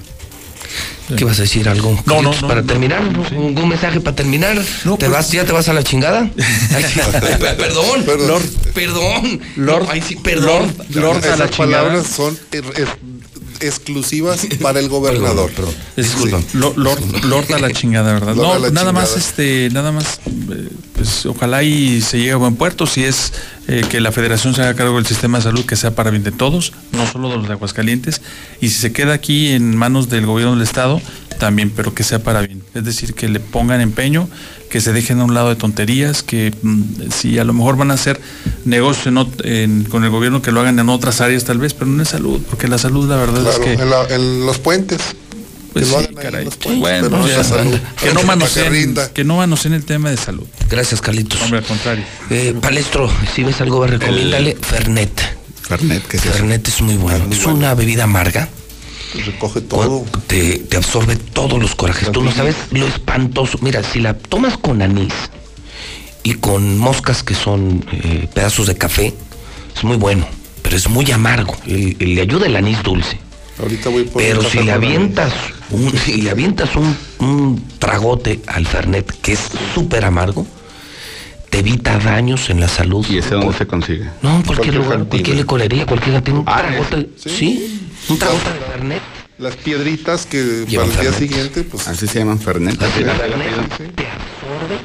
¿Qué 1.17 1.25
vas 1.25 1.39
a 1.39 1.41
decir? 1.43 1.67
¿Algo? 1.69 1.97
No, 2.05 2.21
no, 2.21 2.31
Para 2.31 2.61
no, 2.61 2.67
terminar, 2.67 3.01
no, 3.03 3.27
sí. 3.27 3.35
¿un, 3.35 3.57
un 3.57 3.67
mensaje 3.69 3.99
para 3.99 4.15
terminar? 4.15 4.55
No, 4.85 4.97
¿Te 4.97 5.05
pues- 5.05 5.11
vas, 5.11 5.31
¿Ya 5.31 5.43
te 5.45 5.51
vas 5.51 5.67
a 5.69 5.73
la 5.73 5.83
chingada? 5.83 6.29
Ay, 6.75 6.85
perdón, 7.57 8.03
Perdón. 8.05 8.27
Lord, 8.27 8.43
perdón. 8.73 9.41
Lord- 9.55 9.87
ay, 9.89 10.01
sí, 10.01 10.15
perdón. 10.15 10.73
Lord- 10.93 11.21
Lord 11.21 11.25
a 11.25 11.35
la 11.37 11.49
chingada. 11.49 12.03
son 12.03 12.37
exclusivas 13.59 14.45
para 14.61 14.79
el 14.79 14.89
gobernador. 14.89 15.51
Perdón, 15.51 15.73
Disculpa. 15.95 16.39
Lo- 16.53 16.73
Lord, 16.75 17.01
Lord 17.25 17.53
a 17.53 17.59
la 17.59 17.71
chingada, 17.71 18.13
¿verdad? 18.13 18.35
Lord 18.35 18.61
no, 18.61 18.69
nada 18.71 18.91
más, 18.91 19.15
este, 19.17 19.69
nada 19.71 19.91
más, 19.91 20.19
eh, 20.27 20.69
pues 20.93 21.25
ojalá 21.25 21.63
y 21.63 22.01
se 22.01 22.17
llegue 22.17 22.31
a 22.31 22.35
buen 22.37 22.55
puerto. 22.55 22.85
Si 22.85 23.03
es 23.03 23.33
eh, 23.67 23.83
que 23.89 23.99
la 24.01 24.11
federación 24.11 24.53
se 24.55 24.61
haga 24.61 24.73
cargo 24.75 24.95
del 24.95 25.05
sistema 25.05 25.37
de 25.37 25.43
salud, 25.45 25.65
que 25.65 25.75
sea 25.75 25.91
para 25.95 26.09
bien 26.11 26.23
de 26.23 26.31
todos, 26.31 26.73
no 26.91 27.09
solo 27.11 27.29
de 27.29 27.37
los 27.37 27.47
de 27.47 27.53
Aguascalientes. 27.53 28.21
Y 28.61 28.69
si 28.69 28.75
se 28.79 28.91
queda 28.91 29.13
aquí 29.13 29.49
en 29.49 29.75
manos 29.75 30.09
del 30.09 30.25
gobierno 30.25 30.53
del 30.55 30.63
Estado, 30.63 31.01
también, 31.39 31.71
pero 31.75 31.93
que 31.95 32.03
sea 32.03 32.21
para 32.21 32.41
bien. 32.41 32.61
Es 32.75 32.83
decir, 32.83 33.15
que 33.15 33.27
le 33.27 33.39
pongan 33.39 33.81
empeño, 33.81 34.29
que 34.69 34.81
se 34.81 34.93
dejen 34.93 35.19
a 35.19 35.23
un 35.23 35.33
lado 35.33 35.49
de 35.49 35.55
tonterías, 35.55 36.21
que 36.21 36.53
mm, 36.61 36.83
si 37.11 37.39
a 37.39 37.43
lo 37.43 37.53
mejor 37.53 37.75
van 37.77 37.89
a 37.89 37.95
hacer 37.95 38.21
negocios 38.65 39.07
en 39.43 39.85
con 39.85 40.03
el 40.03 40.09
gobierno, 40.11 40.41
que 40.43 40.51
lo 40.51 40.59
hagan 40.61 40.77
en 40.77 40.89
otras 40.89 41.21
áreas 41.21 41.43
tal 41.45 41.57
vez, 41.57 41.73
pero 41.73 41.87
no 41.87 41.99
en 41.99 42.05
salud, 42.05 42.41
porque 42.49 42.67
la 42.67 42.77
salud, 42.77 43.09
la 43.09 43.15
verdad 43.15 43.41
Claro, 43.41 43.49
es 43.51 43.59
que... 43.59 43.73
en, 43.83 43.89
la- 43.89 44.07
en 44.09 44.45
los 44.45 44.59
puentes. 44.59 44.99
Pues 45.73 45.85
que 45.85 45.91
lo 45.91 45.99
sí, 45.99 46.05
hagan 46.05 46.17
ahí 46.17 46.23
caray. 46.23 46.45
los 46.45 46.57
puentes, 46.57 46.79
Bueno, 46.81 47.09
no 47.09 47.27
ya 47.27 47.41
que 48.01 48.13
no 48.13 48.23
manoseen, 48.23 48.95
que 49.13 49.23
no 49.23 49.35
manoseen 49.37 49.73
el 49.75 49.85
tema 49.85 50.09
de 50.09 50.17
salud. 50.17 50.45
Gracias, 50.69 50.99
Carlitos. 50.99 51.39
Hombre, 51.43 51.59
al 51.59 51.65
contrario. 51.65 52.03
Eh, 52.31 52.55
Palestro, 52.59 53.09
si 53.35 53.43
ves 53.43 53.61
algo, 53.61 53.85
recomiéndale 53.85 54.57
Fernet. 54.59 55.21
Fernet, 55.61 56.03
que 56.07 56.17
es 56.17 56.25
eso? 56.25 56.33
Fernet 56.33 56.67
es 56.67 56.81
muy 56.81 56.95
bueno. 56.95 57.25
es 57.31 57.45
una 57.45 57.75
bebida 57.75 58.05
amarga. 58.05 58.49
Recoge 59.25 59.61
todo. 59.61 60.05
Te, 60.27 60.59
te 60.59 60.77
absorbe 60.77 61.15
todos 61.15 61.59
los 61.61 61.75
corajes. 61.75 62.11
Tú 62.11 62.21
no 62.21 62.31
sabes 62.31 62.55
lo 62.71 62.85
espantoso. 62.87 63.57
Mira, 63.61 63.83
si 63.83 63.99
la 63.99 64.13
tomas 64.13 64.57
con 64.57 64.81
anís 64.81 65.13
y 66.23 66.33
con 66.35 66.77
moscas 66.77 67.23
que 67.23 67.33
son 67.33 67.85
eh, 67.91 68.27
pedazos 68.33 68.67
de 68.67 68.77
café, 68.77 69.13
es 69.75 69.83
muy 69.83 69.97
bueno, 69.97 70.27
pero 70.61 70.75
es 70.75 70.87
muy 70.89 71.09
amargo. 71.11 71.55
El- 71.65 71.97
le 71.99 72.21
ayuda 72.21 72.45
el 72.45 72.55
anís 72.55 72.81
dulce. 72.83 73.17
Ahorita 73.59 73.89
voy 73.89 74.03
por 74.05 74.21
Pero 74.21 74.41
si 74.43 74.59
le 74.61 74.71
avientas 74.71 75.33
un, 75.71 75.91
si 76.05 76.21
le 76.21 76.29
avientas 76.29 76.75
un, 76.75 76.95
un 77.19 77.63
tragote 77.79 78.39
al 78.47 78.65
Fernet 78.67 79.11
que 79.21 79.33
es 79.33 79.39
súper 79.73 80.05
amargo, 80.05 80.45
te 81.49 81.59
evita 81.59 81.97
daños 81.99 82.49
en 82.49 82.59
la 82.59 82.67
salud. 82.67 83.05
¿Y 83.09 83.17
ese 83.17 83.35
dónde 83.35 83.57
se 83.57 83.65
consigue? 83.67 84.05
No, 84.21 84.35
en 84.37 84.43
cualquier 84.43 84.45
Cualquier 84.45 84.75
lugar, 84.75 84.89
cantina. 84.91 85.09
cualquier 85.09 85.37
licorería, 85.37 85.85
cualquier 85.85 86.21
tiene 86.21 86.39
un 86.39 86.45
Ah, 86.47 86.61
tragote. 86.67 87.09
¿sí? 87.17 87.29
Sí, 87.29 87.81
un 88.09 88.19
tragote 88.19 88.53
de 88.53 88.59
Fernet. 88.71 89.01
Las 89.39 89.55
piedritas 89.55 90.25
que 90.25 90.65
Llevan 90.67 90.89
para 90.89 90.99
el 91.01 91.05
día 91.07 91.11
Fernet. 91.13 91.17
siguiente, 91.29 91.63
pues 91.63 91.87
Así 91.87 92.07
se 92.07 92.19
llaman 92.19 92.39
Fernet. 92.39 92.79
La 92.79 92.87
Sí, 92.87 92.93
Fernet 93.03 93.17
sí. 93.77 93.83
te 93.95 94.03
absorbe 94.05 94.77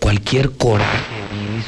cualquier 0.00 0.50
coraje, 0.52 0.92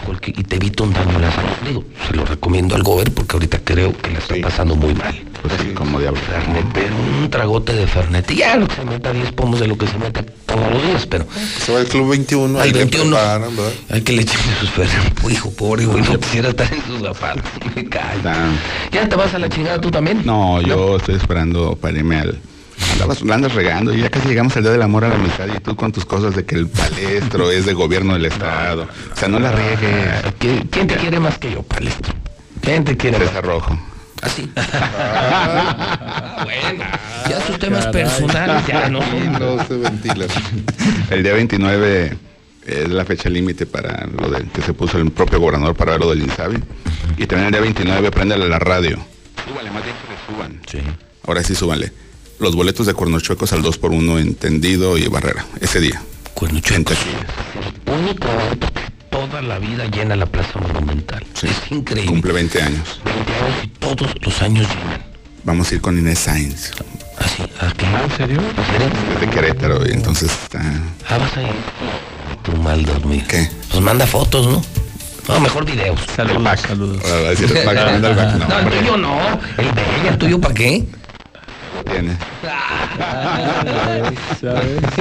cualquier- 0.08 0.38
y 0.40 0.42
te 0.44 0.56
evita 0.56 0.82
un 0.84 0.92
daño 0.92 1.18
la 1.18 1.30
salud. 1.30 1.50
Digo, 1.66 1.84
se 2.08 2.14
lo 2.16 2.24
recomiendo 2.24 2.74
al 2.74 2.82
gober 2.82 3.12
porque 3.12 3.36
ahorita 3.36 3.60
creo 3.64 3.96
que 3.96 4.10
la 4.10 4.18
está 4.18 4.34
pasando 4.42 4.74
muy 4.76 4.94
mal. 4.94 5.14
Pues 5.42 5.54
sí, 5.60 5.68
como 5.74 6.00
diablo. 6.00 6.18
Fernet, 6.20 6.64
pero 6.74 6.94
un 7.22 7.30
tragote 7.30 7.72
de 7.74 7.86
Fernet. 7.86 8.28
Y 8.30 8.36
ya 8.36 8.56
lo 8.56 8.66
que 8.66 8.74
se 8.74 8.84
meta 8.84 9.12
10 9.12 9.32
pomos 9.32 9.60
de 9.60 9.68
lo 9.68 9.78
que 9.78 9.86
se 9.86 9.96
meta 9.98 10.22
todos 10.46 10.72
los 10.72 10.82
días, 10.86 11.06
pero 11.06 11.26
se 11.64 11.72
va 11.72 11.78
al 11.80 11.86
Club 11.86 12.10
21, 12.10 12.58
ahí 12.58 12.68
al 12.68 12.72
le 12.72 12.78
21 12.80 13.16
preparan, 13.16 13.50
hay 13.90 14.00
que 14.02 14.12
le 14.14 14.22
echarle 14.22 14.52
sus 14.58 14.70
Fernet. 14.70 15.30
Hijo, 15.30 15.50
pobre, 15.52 15.86
güey, 15.86 16.02
no 16.02 16.18
quisiera 16.18 16.48
estar 16.48 16.72
en 16.72 16.82
sus 16.84 17.00
zapatos. 17.02 17.44
Me 17.76 17.84
cae. 17.88 18.16
Está- 18.16 18.48
¿Ya 18.90 19.08
te 19.08 19.14
vas 19.16 19.32
a 19.34 19.38
la 19.38 19.48
chingada 19.48 19.80
tú 19.80 19.90
también? 19.90 20.22
No, 20.24 20.60
yo 20.62 20.96
estoy 20.96 21.14
esperando 21.16 21.76
para 21.76 21.96
irme 21.98 22.16
al. 22.18 22.38
Andabas, 22.98 23.22
la 23.22 23.34
andas 23.36 23.54
regando 23.54 23.94
y 23.94 24.00
ya 24.02 24.10
casi 24.10 24.26
llegamos 24.28 24.56
al 24.56 24.64
día 24.64 24.72
del 24.72 24.82
amor 24.82 25.04
a 25.04 25.08
la 25.08 25.14
amistad 25.14 25.46
y 25.54 25.60
tú 25.60 25.76
con 25.76 25.92
tus 25.92 26.04
cosas 26.04 26.34
de 26.34 26.44
que 26.44 26.56
el 26.56 26.66
palestro 26.66 27.48
es 27.50 27.64
de 27.64 27.72
gobierno 27.72 28.14
del 28.14 28.24
estado. 28.26 28.88
O 29.12 29.16
sea, 29.16 29.28
no 29.28 29.38
la 29.38 29.52
riegues. 29.52 30.24
¿Qui- 30.40 30.68
¿Quién 30.68 30.86
te 30.88 30.96
quiere 30.96 31.20
más 31.20 31.38
que 31.38 31.52
yo, 31.52 31.62
Palestro? 31.62 32.12
¿Quién 32.60 32.84
te 32.84 32.96
quiere 32.96 33.18
más? 33.18 33.28
César 33.28 33.44
Rojo. 33.44 33.78
Así. 34.20 34.50
bueno, 36.44 36.84
ya 37.30 37.40
sus 37.46 37.56
temas 37.60 37.86
personales 37.86 38.66
ya 38.66 38.88
no 38.88 38.98
no 39.38 39.64
se 39.64 39.76
ventila. 39.76 40.26
El 41.10 41.22
día 41.22 41.34
29 41.34 42.16
es 42.66 42.88
la 42.88 43.04
fecha 43.04 43.28
límite 43.28 43.64
para 43.66 44.06
lo 44.08 44.28
de, 44.28 44.42
que 44.48 44.60
se 44.62 44.72
puso 44.74 44.98
el 44.98 45.10
propio 45.12 45.38
gobernador 45.38 45.76
para 45.76 45.92
ver 45.92 46.00
lo 46.00 46.10
del 46.10 46.22
Insabi. 46.22 46.58
Y 47.16 47.26
también 47.26 47.46
el 47.46 47.52
día 47.52 47.60
29 47.60 48.10
préndale 48.10 48.48
la 48.48 48.58
radio. 48.58 48.98
Súbale, 49.48 49.70
más 49.70 49.84
bien 49.84 49.94
que 49.96 50.08
le 50.12 50.18
suban. 50.36 50.60
Sí. 50.68 50.78
Ahora 51.26 51.44
sí, 51.44 51.54
súbanle. 51.54 51.92
Los 52.38 52.54
boletos 52.54 52.86
de 52.86 52.94
cuernochuecos 52.94 53.52
al 53.52 53.62
2 53.62 53.78
por 53.78 53.90
1 53.92 54.18
en 54.20 54.34
Tendido 54.34 54.96
y 54.96 55.08
Barrera. 55.08 55.44
Ese 55.60 55.80
día. 55.80 56.00
Cuernochuecos. 56.34 56.96
Único 57.86 58.28
toda 59.10 59.42
la 59.42 59.58
vida 59.58 59.86
llena 59.86 60.14
la 60.14 60.26
Plaza 60.26 60.60
Monumental. 60.60 61.24
Sí. 61.34 61.48
Es 61.48 61.72
increíble. 61.72 62.10
Cumple 62.12 62.32
20 62.32 62.62
años. 62.62 63.00
20 63.04 63.32
años 63.32 63.64
y 63.64 63.68
todos 63.68 64.14
los 64.20 64.42
años 64.42 64.68
llenan. 64.68 65.02
Vamos 65.44 65.70
a 65.70 65.74
ir 65.74 65.80
con 65.80 65.98
Inés 65.98 66.20
Sainz. 66.20 66.70
Así, 67.18 67.42
¿a 67.60 67.72
qué? 67.72 67.86
¿En 67.86 68.16
serio? 68.16 68.40
¿En 68.40 68.66
serio? 68.66 68.88
Es 69.14 69.20
de 69.20 69.28
Querétaro 69.30 69.88
y 69.88 69.92
entonces 69.92 70.30
está... 70.30 70.60
Ah, 71.08 71.18
vas 71.18 71.36
a 71.36 71.42
ir. 71.42 71.48
Tú 72.44 72.52
mal 72.62 72.84
dormir. 72.84 73.24
¿Qué? 73.26 73.48
Pues 73.70 73.82
manda 73.82 74.06
fotos, 74.06 74.46
¿no? 74.46 74.62
No, 75.26 75.40
mejor 75.40 75.64
videos. 75.64 76.00
Saludos, 76.14 76.60
saludos. 76.60 77.02
Ahora 77.04 77.20
va 77.20 77.26
a 77.26 77.30
decir, 77.30 77.52
"Pac, 77.64 77.74
manda 77.74 78.08
el 78.10 78.14
back". 78.14 78.48
No, 78.48 78.58
el 78.60 78.78
tuyo 78.78 78.96
no. 78.96 79.18
El 79.58 79.74
de 79.74 79.82
ella, 80.00 80.10
el 80.12 80.18
tuyo, 80.18 80.40
¿para 80.40 80.54
qué? 80.54 80.86
Tiene. 81.88 82.16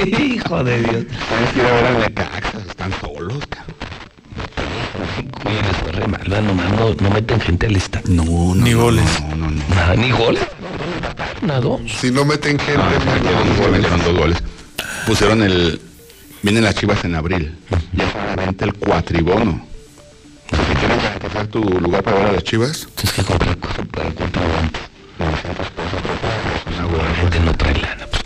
Hijo 0.35 0.63
de 0.63 0.79
Dios. 0.79 1.05
Tienes 1.07 1.49
que 1.53 1.59
ir 1.59 1.65
a 1.65 1.71
ver 1.73 1.85
al 1.85 1.99
Necaxa, 1.99 2.59
están 2.67 2.91
solos, 2.99 3.43
cabrón. 3.49 3.77
¿verdad? 6.11 6.41
Nomás 6.41 6.71
no, 6.71 6.93
no 6.93 7.09
meten 7.11 7.39
gente 7.41 7.67
al 7.67 7.75
estadio. 7.75 8.05
No, 8.13 8.23
no, 8.23 8.55
Ni 8.55 8.71
no, 8.71 8.81
goles. 8.81 9.05
No, 9.21 9.35
no, 9.35 9.51
no. 9.51 9.63
Nada, 9.75 9.95
ni 9.95 10.11
goles. 10.11 10.43
Nada, 11.41 11.59
dos. 11.59 11.81
Si 11.99 12.11
no 12.11 12.25
meten 12.25 12.59
gente, 12.59 12.81
Ah, 12.81 12.89
no, 13.61 13.67
metieron 13.69 13.99
dos 14.03 14.17
goles. 14.17 14.37
Pusieron 15.05 15.41
el... 15.43 15.81
Vienen 16.41 16.63
las 16.63 16.75
chivas 16.75 17.03
en 17.03 17.15
abril. 17.15 17.57
Ya 17.93 18.11
solamente 18.11 18.65
el 18.65 18.73
cuatribono. 18.73 19.65
Si 20.49 20.55
quieres 20.75 21.03
garantizar 21.03 21.47
tu 21.47 21.61
lugar 21.63 22.03
para 22.03 22.17
ver 22.17 22.27
a 22.27 22.31
las 22.33 22.43
chivas, 22.43 22.87
Tienes 22.95 23.13
que 23.13 23.23
comprar 23.23 23.57
comprar 23.57 24.13
La 26.87 27.15
gente 27.15 27.39
no 27.41 27.51
trae 27.57 27.73
lana, 27.73 28.07
pues. 28.07 28.23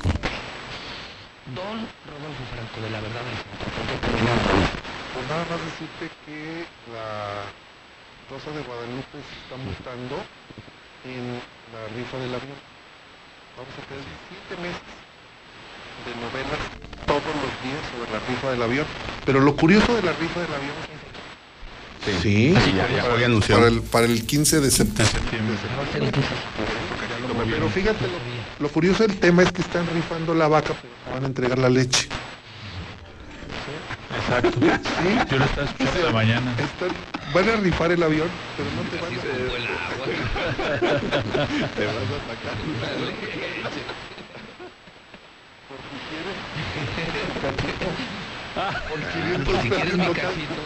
Don 1.56 1.78
Rodolfo 2.06 2.44
Franco, 2.54 2.78
de 2.78 2.90
la 2.92 3.02
verdad 3.02 3.22
del 3.26 3.42
Pues 5.14 5.26
nada 5.28 5.46
más 5.50 5.60
decirte 5.66 6.14
que 6.26 6.66
la 6.94 7.50
Rosa 8.30 8.52
de 8.54 8.62
Guadalupe 8.62 9.18
se 9.18 9.36
está 9.42 9.58
montando 9.58 10.22
en 11.10 11.42
la 11.74 11.82
rifa 11.98 12.18
del 12.22 12.36
avión. 12.38 12.60
Vamos 13.58 13.74
a 13.74 13.82
tener 13.90 14.06
siete 14.30 14.54
meses 14.62 14.94
de 16.06 16.14
novelas 16.22 16.62
todos 17.10 17.34
los 17.42 17.54
días 17.66 17.82
sobre 17.90 18.14
la 18.14 18.22
rifa 18.30 18.52
del 18.52 18.62
avión. 18.62 18.86
Pero 19.26 19.40
lo 19.40 19.56
curioso 19.56 19.96
de 19.96 20.04
la 20.04 20.14
rifa 20.14 20.40
del 20.40 20.54
avión 20.54 20.76
Sí. 22.06 22.18
Sí, 22.22 22.74
ya, 22.76 22.90
ya 22.90 23.04
para, 23.04 23.40
para 23.40 23.68
el, 23.68 23.82
para 23.84 24.06
el 24.08 24.26
15 24.26 24.60
de 24.60 24.72
septiembre. 24.72 25.14
Pero 27.50 27.70
fíjate, 27.70 28.08
lo, 28.08 28.41
lo 28.62 28.70
curioso 28.70 29.06
del 29.08 29.18
tema 29.20 29.42
es 29.44 29.52
que 29.52 29.62
están 29.62 29.86
rifando 29.94 30.34
la 30.36 30.48
vaca, 30.48 30.74
pero 30.82 30.94
no 31.08 31.14
van 31.16 31.24
a 31.24 31.28
entregar 31.28 31.58
la 31.58 31.70
leche. 31.70 32.08
Exacto. 34.16 34.52
Sí. 34.52 34.58
Yo 35.32 35.38
lo 35.40 35.46
estaba 35.46 35.68
escuchando 35.68 36.08
de 36.08 36.14
mañana. 36.14 36.52
Están- 36.60 36.92
van 37.34 37.50
a 37.50 37.56
rifar 37.62 37.92
el 37.92 38.04
avión, 38.04 38.28
pero 38.58 38.70
no 38.76 38.82
te 38.90 38.98
van 39.02 39.14
a... 39.14 39.16
te 41.76 41.86
vas 41.86 41.96
a 41.96 42.00
sacar. 42.28 42.56
Por 49.46 49.62
si 49.62 49.70
quieres 49.70 49.98
mi 49.98 50.06
cajito. 50.06 50.62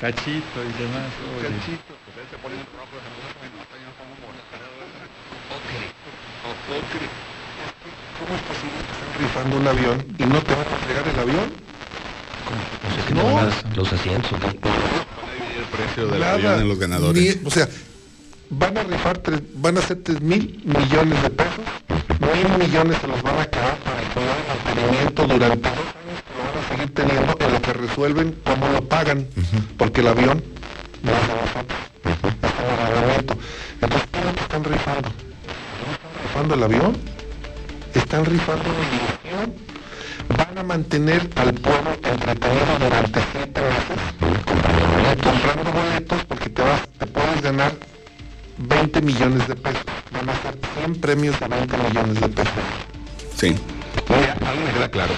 Cachito 0.00 0.64
y 0.64 0.72
demás. 0.82 1.10
oye. 1.38 1.48
Cachito. 1.48 1.94
¿Cómo 8.18 8.34
es 8.36 8.42
posible 8.42 8.76
que 8.84 8.92
estén 8.92 9.10
rifando 9.22 9.56
un 9.56 9.66
avión 9.68 10.04
y 10.18 10.24
no 10.24 10.42
te 10.42 10.54
van 10.54 10.66
a 10.66 10.76
entregar 10.80 11.08
el 11.08 11.18
avión? 11.20 11.52
No 12.82 12.94
sé 12.94 13.00
qué 13.08 13.14
nomás 13.14 13.64
los 13.76 13.92
asientos. 13.92 14.30
El 14.32 15.64
precio 15.76 16.06
del 16.08 16.20
Nada, 16.20 16.32
avión 16.34 16.60
en 16.60 16.68
los 16.68 16.78
ganadores. 16.78 17.36
ni- 17.40 17.46
o 17.46 17.50
sea, 17.50 17.68
van 18.50 18.76
a 18.76 18.82
rifar, 18.82 19.18
tres- 19.18 19.40
van 19.54 19.76
a 19.76 19.80
hacer 19.80 20.02
3 20.02 20.20
mil 20.20 20.60
millones 20.64 21.22
de 21.22 21.30
pesos. 21.30 21.64
Mil 22.20 22.58
millones 22.68 22.98
se 23.00 23.06
los 23.06 23.22
van 23.22 23.38
a 23.38 23.46
quedar 23.46 23.76
para 23.78 24.00
el 24.02 24.08
programa 24.08 24.36
de 24.40 24.48
mantenimiento 24.74 25.26
durante 25.26 25.68
dos 25.68 25.78
años 25.78 26.20
que 26.26 26.34
lo 26.36 26.44
van 26.44 26.58
a 26.64 26.68
seguir 26.68 26.94
teniendo 26.94 27.36
en 27.40 27.52
lo 27.52 27.62
que 27.62 27.72
resuelven 27.72 28.36
cómo 28.44 28.68
lo 28.68 28.82
pagan. 28.88 29.26
Porque 29.78 30.00
el 30.02 30.08
avión 30.08 30.42
no 31.02 31.12
es 31.12 31.20
de 31.28 31.34
nosotros. 31.34 31.78
Reglamento. 32.60 33.34
Entonces, 33.80 34.08
¿qué 34.12 34.18
es 34.18 34.24
lo 34.24 34.34
que 34.34 34.40
están 34.40 34.64
rifando? 34.64 35.08
¿No 35.08 35.92
están 35.92 36.22
rifando 36.22 36.54
el 36.54 36.62
avión? 36.62 36.96
Están 37.94 38.24
rifando 38.24 38.64
la. 38.64 40.36
Van 40.36 40.58
a 40.58 40.62
mantener 40.62 41.28
al 41.36 41.52
pueblo 41.54 41.90
entretenido 42.04 42.78
durante 42.78 43.20
siete 43.32 43.60
meses 43.60 44.20
comprando 45.16 45.72
boletos 45.72 46.24
porque 46.24 46.50
te 46.50 46.62
vas, 46.62 46.80
te 46.98 47.06
puedes 47.06 47.42
ganar 47.42 47.72
20 48.58 49.02
millones 49.02 49.48
de 49.48 49.56
pesos. 49.56 49.84
Van 50.12 50.28
a 50.28 50.34
ser 50.42 50.58
100 50.78 51.00
premios 51.00 51.38
de 51.40 51.48
20 51.48 51.76
millones 51.76 52.20
de 52.20 52.28
pesos. 52.28 52.52
Sí. 53.36 53.56
Mira, 54.08 54.32
a 54.32 54.52
mí 54.52 54.58
me 54.64 54.72
queda 54.72 54.90
claro. 54.90 55.12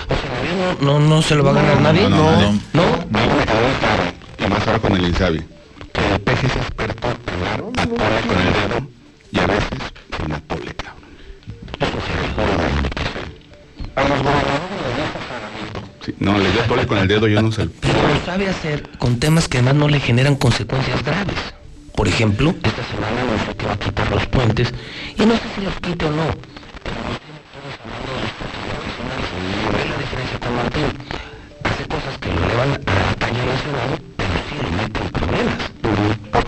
No, 0.80 0.98
no, 0.98 1.06
no 1.06 1.22
se 1.22 1.34
lo 1.34 1.44
va 1.44 1.50
a 1.50 1.54
ganar 1.54 1.80
nadie. 1.80 2.08
No, 2.08 2.16
no, 2.16 2.52
no. 2.72 2.82
No. 2.82 4.80
Con 4.80 4.96
el 4.96 5.06
Insabi. 5.06 5.40
Que 5.40 5.51
el 5.94 6.20
peje 6.20 6.46
es 6.46 6.56
experto, 6.56 7.08
claro, 7.24 7.72
atole 7.76 7.96
con 8.26 8.38
el 8.38 8.52
dedo 8.52 8.88
y 9.32 9.38
a 9.38 9.46
veces 9.46 9.78
con 10.18 10.28
la 10.30 10.40
tole, 10.40 10.74
cabrón. 10.74 11.02
A 13.94 14.02
los 14.02 14.18
gobernadores 14.22 14.80
les. 14.96 16.06
Sí, 16.06 16.14
no, 16.18 16.38
le 16.38 16.50
dio 16.50 16.62
tole 16.62 16.86
con 16.86 16.98
el 16.98 17.08
dedo, 17.08 17.28
yo 17.28 17.42
no 17.42 17.52
sé. 17.52 17.68
Pero 17.80 18.08
lo 18.08 18.24
sabe 18.24 18.48
hacer 18.48 18.88
con 18.98 19.20
temas 19.20 19.48
que 19.48 19.58
además 19.58 19.74
no 19.76 19.88
le 19.88 20.00
generan 20.00 20.36
consecuencias 20.36 21.04
graves. 21.04 21.36
Por 21.94 22.08
ejemplo, 22.08 22.54
esta 22.62 22.82
semana 22.84 23.20
anunció 23.22 23.56
que 23.56 23.66
va 23.66 23.72
a 23.74 23.78
quitar 23.78 24.10
los 24.10 24.26
puentes 24.26 24.72
y 25.16 25.26
no 25.26 25.34
sé 25.34 25.42
si 25.54 25.60
los 25.60 25.74
quite 25.80 26.06
o 26.06 26.10
no. 26.10 26.24
Pero 26.82 26.96
nos 27.06 27.18
tiene 27.20 27.38
todos 27.52 27.74
hablando 27.84 28.10
de 28.12 28.22
los 28.22 28.32
profesionales. 28.32 29.28
Ve 29.72 29.84
la 29.88 29.96
diferencia 29.98 30.38
con 30.40 30.56
Martín. 30.56 30.90
Hace 31.62 31.84
cosas 31.86 32.18
que 32.18 32.28
lo 32.28 32.48
llevan 32.48 32.72
a 32.72 33.14
talla 33.14 33.44
nacional, 33.44 34.02
pero 34.16 34.34
sí 34.48 34.54
lo 34.62 34.70
meten 34.76 35.02
en 35.02 35.10
problemas. 35.12 35.81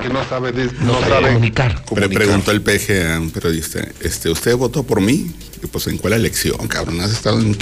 Porque 0.04 0.18
no 0.18 0.24
sabe, 0.28 0.52
de- 0.52 0.66
No 0.80 1.00
no 1.00 1.00
sabe 1.00 1.28
comunicar. 1.28 1.82
Pero 1.94 2.10
preguntó 2.10 2.50
el 2.50 2.60
peje 2.60 3.10
a 3.10 3.18
un 3.18 3.30
periodista, 3.30 3.80
este, 4.02 4.28
¿usted 4.28 4.54
votó 4.56 4.82
por 4.82 5.00
mí? 5.00 5.30
Y 5.62 5.66
pues, 5.66 5.86
¿en 5.86 5.96
cuál 5.96 6.12
elección, 6.12 6.68
cabrón? 6.68 7.00
¿Has 7.00 7.10
estado 7.12 7.40
en? 7.40 7.52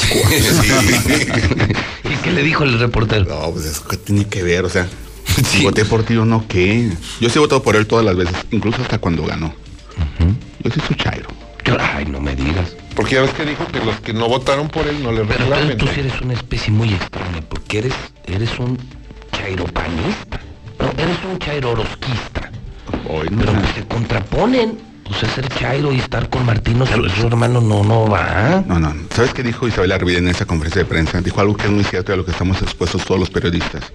¿Y 2.04 2.16
qué 2.22 2.32
le 2.32 2.42
dijo 2.42 2.64
el 2.64 2.80
reportero? 2.80 3.24
No, 3.26 3.52
pues 3.52 3.66
eso 3.66 3.86
que 3.86 3.96
tiene 3.96 4.26
que 4.26 4.42
ver, 4.42 4.64
o 4.64 4.68
sea, 4.68 4.88
si 5.50 5.62
voté 5.62 5.84
por 5.84 6.02
ti 6.02 6.16
o 6.16 6.24
no, 6.24 6.44
¿qué? 6.48 6.90
Yo 7.20 7.28
sí 7.30 7.38
he 7.38 7.40
votado 7.40 7.62
por 7.62 7.76
él 7.76 7.86
todas 7.86 8.04
las 8.04 8.16
veces, 8.16 8.34
incluso 8.50 8.82
hasta 8.82 8.98
cuando 8.98 9.24
ganó. 9.24 9.54
Yo 10.64 10.70
sí 10.72 10.80
soy 10.86 10.96
chairo. 10.96 11.28
Yo- 11.64 11.76
ay, 11.78 12.06
no 12.06 12.20
me 12.20 12.34
digas. 12.34 12.74
Porque 12.96 13.14
ya 13.14 13.22
ves 13.22 13.30
que 13.34 13.44
dijo 13.44 13.64
que 13.68 13.78
los 13.84 14.00
que 14.00 14.12
no 14.12 14.26
votaron 14.28 14.68
por 14.68 14.86
él 14.88 15.00
no 15.00 15.12
le 15.12 15.20
Pero 15.24 15.38
reclamen. 15.44 15.70
entonces 15.70 15.78
tú 15.78 15.86
sí 15.94 16.00
eres 16.08 16.20
una 16.20 16.34
especie 16.34 16.72
muy 16.72 16.92
extraña, 16.92 17.40
porque 17.48 17.78
eres, 17.78 17.94
eres 18.26 18.58
un 18.58 18.76
chairopanista. 19.32 20.40
Eres 20.96 21.18
un 21.30 21.38
chairorosquista. 21.38 22.50
Hoy 23.08 23.28
no. 23.30 23.38
Pero 23.38 23.52
se 23.74 23.86
contraponen. 23.86 24.92
O 25.10 25.14
sea, 25.14 25.28
ser 25.34 25.48
chairo 25.48 25.92
y 25.92 25.98
estar 25.98 26.30
con 26.30 26.46
Martino, 26.46 26.86
su, 26.86 27.08
su 27.10 27.26
hermano, 27.26 27.60
no, 27.60 27.82
no 27.84 28.08
va. 28.08 28.64
No, 28.66 28.78
no. 28.78 28.94
¿Sabes 29.14 29.34
qué 29.34 29.42
dijo 29.42 29.68
Isabel 29.68 29.92
Arvide 29.92 30.18
en 30.18 30.28
esa 30.28 30.46
conferencia 30.46 30.82
de 30.82 30.88
prensa? 30.88 31.20
Dijo 31.20 31.40
algo 31.40 31.56
que 31.56 31.66
es 31.66 31.70
muy 31.70 31.84
cierto 31.84 32.12
y 32.12 32.14
a 32.14 32.16
lo 32.16 32.24
que 32.24 32.30
estamos 32.30 32.62
expuestos 32.62 33.04
todos 33.04 33.20
los 33.20 33.28
periodistas. 33.28 33.92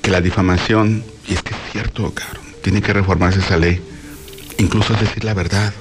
Que 0.00 0.10
la 0.10 0.20
difamación, 0.20 1.04
y 1.28 1.34
es 1.34 1.42
que 1.42 1.52
es 1.52 1.60
cierto, 1.72 2.14
cabrón, 2.14 2.44
tiene 2.62 2.80
que 2.80 2.92
reformarse 2.92 3.40
esa 3.40 3.58
ley. 3.58 3.82
Incluso 4.58 4.94
es 4.94 5.00
decir 5.00 5.24
la 5.24 5.34
verdad. 5.34 5.74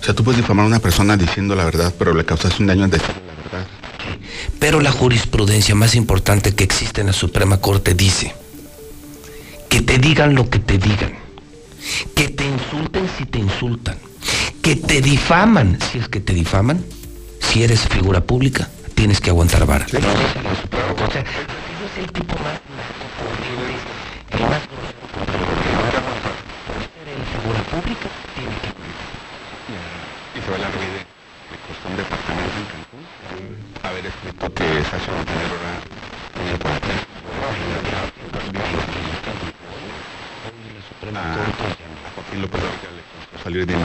O 0.00 0.04
sea, 0.04 0.14
tú 0.14 0.22
puedes 0.22 0.40
difamar 0.40 0.64
a 0.64 0.68
una 0.68 0.80
persona 0.80 1.16
diciendo 1.16 1.54
la 1.54 1.64
verdad, 1.64 1.94
pero 1.98 2.12
le 2.12 2.26
causaste 2.26 2.62
un 2.62 2.66
daño 2.66 2.84
al 2.84 2.90
decir 2.90 3.08
la 3.08 3.42
verdad. 3.42 3.66
Pero 4.58 4.80
la 4.80 4.90
jurisprudencia 4.90 5.74
más 5.74 5.94
importante 5.94 6.54
que 6.54 6.64
existe 6.64 7.00
en 7.00 7.06
la 7.06 7.12
Suprema 7.14 7.58
Corte 7.58 7.94
dice 7.94 8.34
que 9.74 9.82
te 9.82 9.98
digan 9.98 10.36
lo 10.36 10.48
que 10.48 10.60
te 10.60 10.78
digan, 10.78 11.12
que 12.14 12.28
te 12.28 12.46
insulten 12.46 13.10
si 13.18 13.26
te 13.26 13.40
insultan, 13.40 13.98
que 14.62 14.76
te 14.76 15.00
difaman 15.00 15.80
si 15.90 15.98
es 15.98 16.08
que 16.08 16.20
te 16.20 16.32
difaman. 16.32 16.84
Si 17.40 17.64
eres 17.64 17.80
figura 17.88 18.20
pública, 18.20 18.70
tienes 18.94 19.20
que 19.20 19.30
aguantar 19.30 19.66
vara. 19.66 19.84
O 19.84 19.88
sea, 19.90 19.98
es 19.98 20.06
el 21.98 22.12
tipo 22.12 22.36
más 22.36 22.60
el 24.30 24.42
más 24.42 24.60
figura 27.34 27.58
pública, 27.72 28.08
tiene 28.36 28.54
que 28.62 28.68
Isabel 30.38 30.62
Arvide 30.62 31.02
le 31.50 31.58
costó 31.66 31.88
un 31.88 31.96
departamento 31.96 32.56
en 32.62 32.66
Cancún 32.70 33.02
haber 33.82 34.06
escrito 34.06 34.54
que 34.54 34.84
Sasha 34.84 35.10
Montenegro 35.10 35.56
era 35.58 35.82
niño 36.44 36.56
por 36.60 36.70
aquí. 36.70 36.94
A 41.04 42.36
López 42.36 42.60
Dóriga 42.60 42.90
le 42.94 43.02
costó 43.08 43.38
salir 43.44 43.66
de. 43.66 43.74
Y 43.74 43.76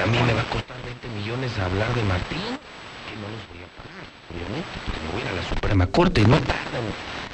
a 0.00 0.06
mí 0.06 0.18
me 0.26 0.34
va 0.34 0.40
a 0.42 0.50
costar 0.50 0.76
20 0.84 1.08
millones 1.08 1.58
hablar 1.58 1.94
de 1.94 2.02
Martín, 2.04 2.38
que 2.38 3.16
no 3.16 3.28
los 3.30 3.46
voy 3.48 3.62
a 3.62 3.68
pagar, 3.78 4.04
obviamente, 4.30 4.68
porque 4.84 5.00
me 5.00 5.08
voy 5.12 5.22
a 5.22 5.24
ir 5.24 5.30
a 5.30 5.32
la 5.40 5.48
Suprema 5.48 5.86
Corte 5.86 6.20
y 6.22 6.26
no 6.26 6.38
tardan 6.40 6.84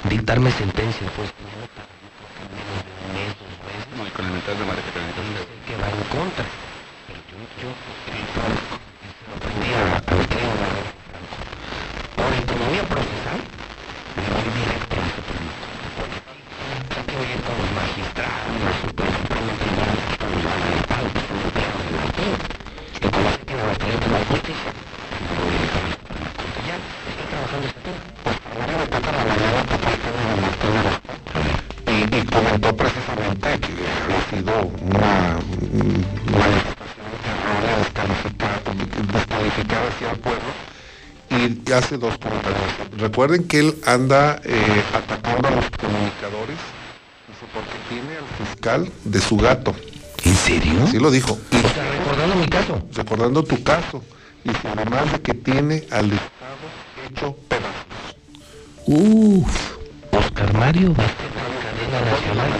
en 0.03 0.09
dictarme 0.09 0.51
sentencia, 0.51 1.07
pues 1.15 1.33
no 1.41 1.67
tardan, 1.75 1.97
yo 2.01 2.09
creo 2.17 2.29
que 2.37 2.43
menos 2.53 2.77
de 2.85 2.91
un 3.01 3.07
mes, 3.15 3.31
dos 3.41 3.53
meses. 3.65 3.89
No, 3.97 4.05
y 4.07 4.11
con 4.11 4.25
el 4.25 4.31
mental 4.31 4.57
de 4.57 4.65
madre 4.65 4.81
que 4.85 4.91
tenía. 4.91 5.09
Y 5.11 5.13
sé 5.41 5.53
que 5.65 5.75
va 5.81 5.89
en 5.89 6.03
contra. 6.13 6.45
Pero 7.07 7.19
yo, 7.29 7.37
yo, 7.61 7.69
el 7.71 8.25
Franco, 8.31 8.75
se 9.17 9.23
lo 9.27 9.33
aprendí 9.35 9.69
a, 9.73 9.97
al 9.97 10.27
tren, 10.29 10.53
a 10.61 10.69
Franco. 11.09 11.37
Ahora, 12.21 12.35
y 12.37 12.43
como 12.45 12.63
voy 12.69 12.77
a 12.79 12.85
procesar, 12.85 13.39
me 13.41 14.23
voy 14.29 14.49
directo 14.61 14.93
a 14.93 15.01
la 15.01 15.09
Suprema 15.17 15.51
Corte. 15.57 15.87
Porque 15.97 16.21
hay 16.97 17.05
que 17.09 17.15
oír 17.21 17.39
con 17.41 17.55
los 17.61 17.71
magistrados, 17.71 18.53
los 18.61 18.75
supersupremos 18.81 19.55
tribunales, 19.61 20.17
con 20.21 20.29
los 20.31 20.43
magistrados, 20.51 21.11
con 21.11 21.37
los 21.41 21.51
perros 21.51 21.81
de 21.81 21.91
Martín. 22.01 22.33
Y 23.01 23.07
como 23.11 23.27
sé 23.31 23.39
que 23.41 23.55
me 23.55 23.63
va 23.63 23.71
a 23.71 23.75
tener 23.81 23.99
que 24.01 24.09
dar 24.09 24.11
justicia, 24.11 24.11
me 24.11 24.11
voy 24.11 24.11
directo 24.11 24.11
a 24.11 24.11
la 24.11 24.11
Suprema 24.11 24.11
Corte. 24.11 24.11
Ya, 24.11 24.11
estoy 24.11 24.11
trabajando 24.11 24.11
este 24.11 24.21
tema. 24.21 24.21
Pues 24.21 24.21
primero 24.21 24.21
me 24.21 24.21
toca 24.21 24.21
la 24.21 24.21
mañana 24.21 24.40
tocar 28.89 29.15
el 29.15 29.31
tema 29.99 30.21
de 30.27 30.41
Martín 30.41 30.73
Orozco. 30.79 31.11
y, 31.87 32.15
y 32.15 32.25
comentó 32.25 32.75
precisamente 32.75 33.47
que 33.59 33.73
había 34.03 34.21
sido 34.29 34.53
una 34.81 35.39
manifestación 36.31 37.07
errónea 37.31 37.75
descalificar 39.13 39.81
hacia 39.87 40.11
el 40.11 40.19
pueblo 40.19 40.51
y 41.29 41.71
hace 41.71 41.97
dos 41.97 42.17
comentarios. 42.17 42.59
Recuerden 42.97 43.47
que 43.47 43.59
él 43.59 43.75
anda 43.85 44.41
eh, 44.43 44.83
atacando 44.93 45.47
a 45.47 45.51
los 45.51 45.69
comunicadores 45.71 46.57
porque 47.53 47.77
tiene 47.89 48.17
al 48.17 48.47
fiscal 48.47 48.91
de 49.03 49.19
su 49.19 49.37
gato. 49.37 49.75
¿En 50.23 50.35
serio? 50.35 50.87
Sí 50.89 50.99
lo 50.99 51.11
dijo. 51.11 51.37
Y 51.51 51.57
recordando 51.57 52.35
mi 52.35 52.47
caso. 52.47 52.81
recordando 52.93 53.43
tu 53.43 53.63
caso. 53.63 54.03
Y 54.43 54.49
además 54.67 55.11
de 55.11 55.21
que 55.21 55.33
tiene 55.33 55.83
al 55.91 56.11
Estado 56.11 56.65
hecho 57.09 57.37
pedazos. 57.47 58.15
Uf, 58.87 59.71
Oscar 60.11 60.53
Mario 60.53 60.93
va 60.97 61.03
a 61.03 61.07
estar 61.07 61.25
en 61.27 61.61
cadena 61.61 62.11
nacional. 62.11 62.59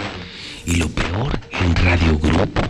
Y 0.66 0.76
lo 0.76 0.88
peor, 0.88 1.38
en 1.50 1.74
Radio 1.76 2.18
Grupo. 2.18 2.62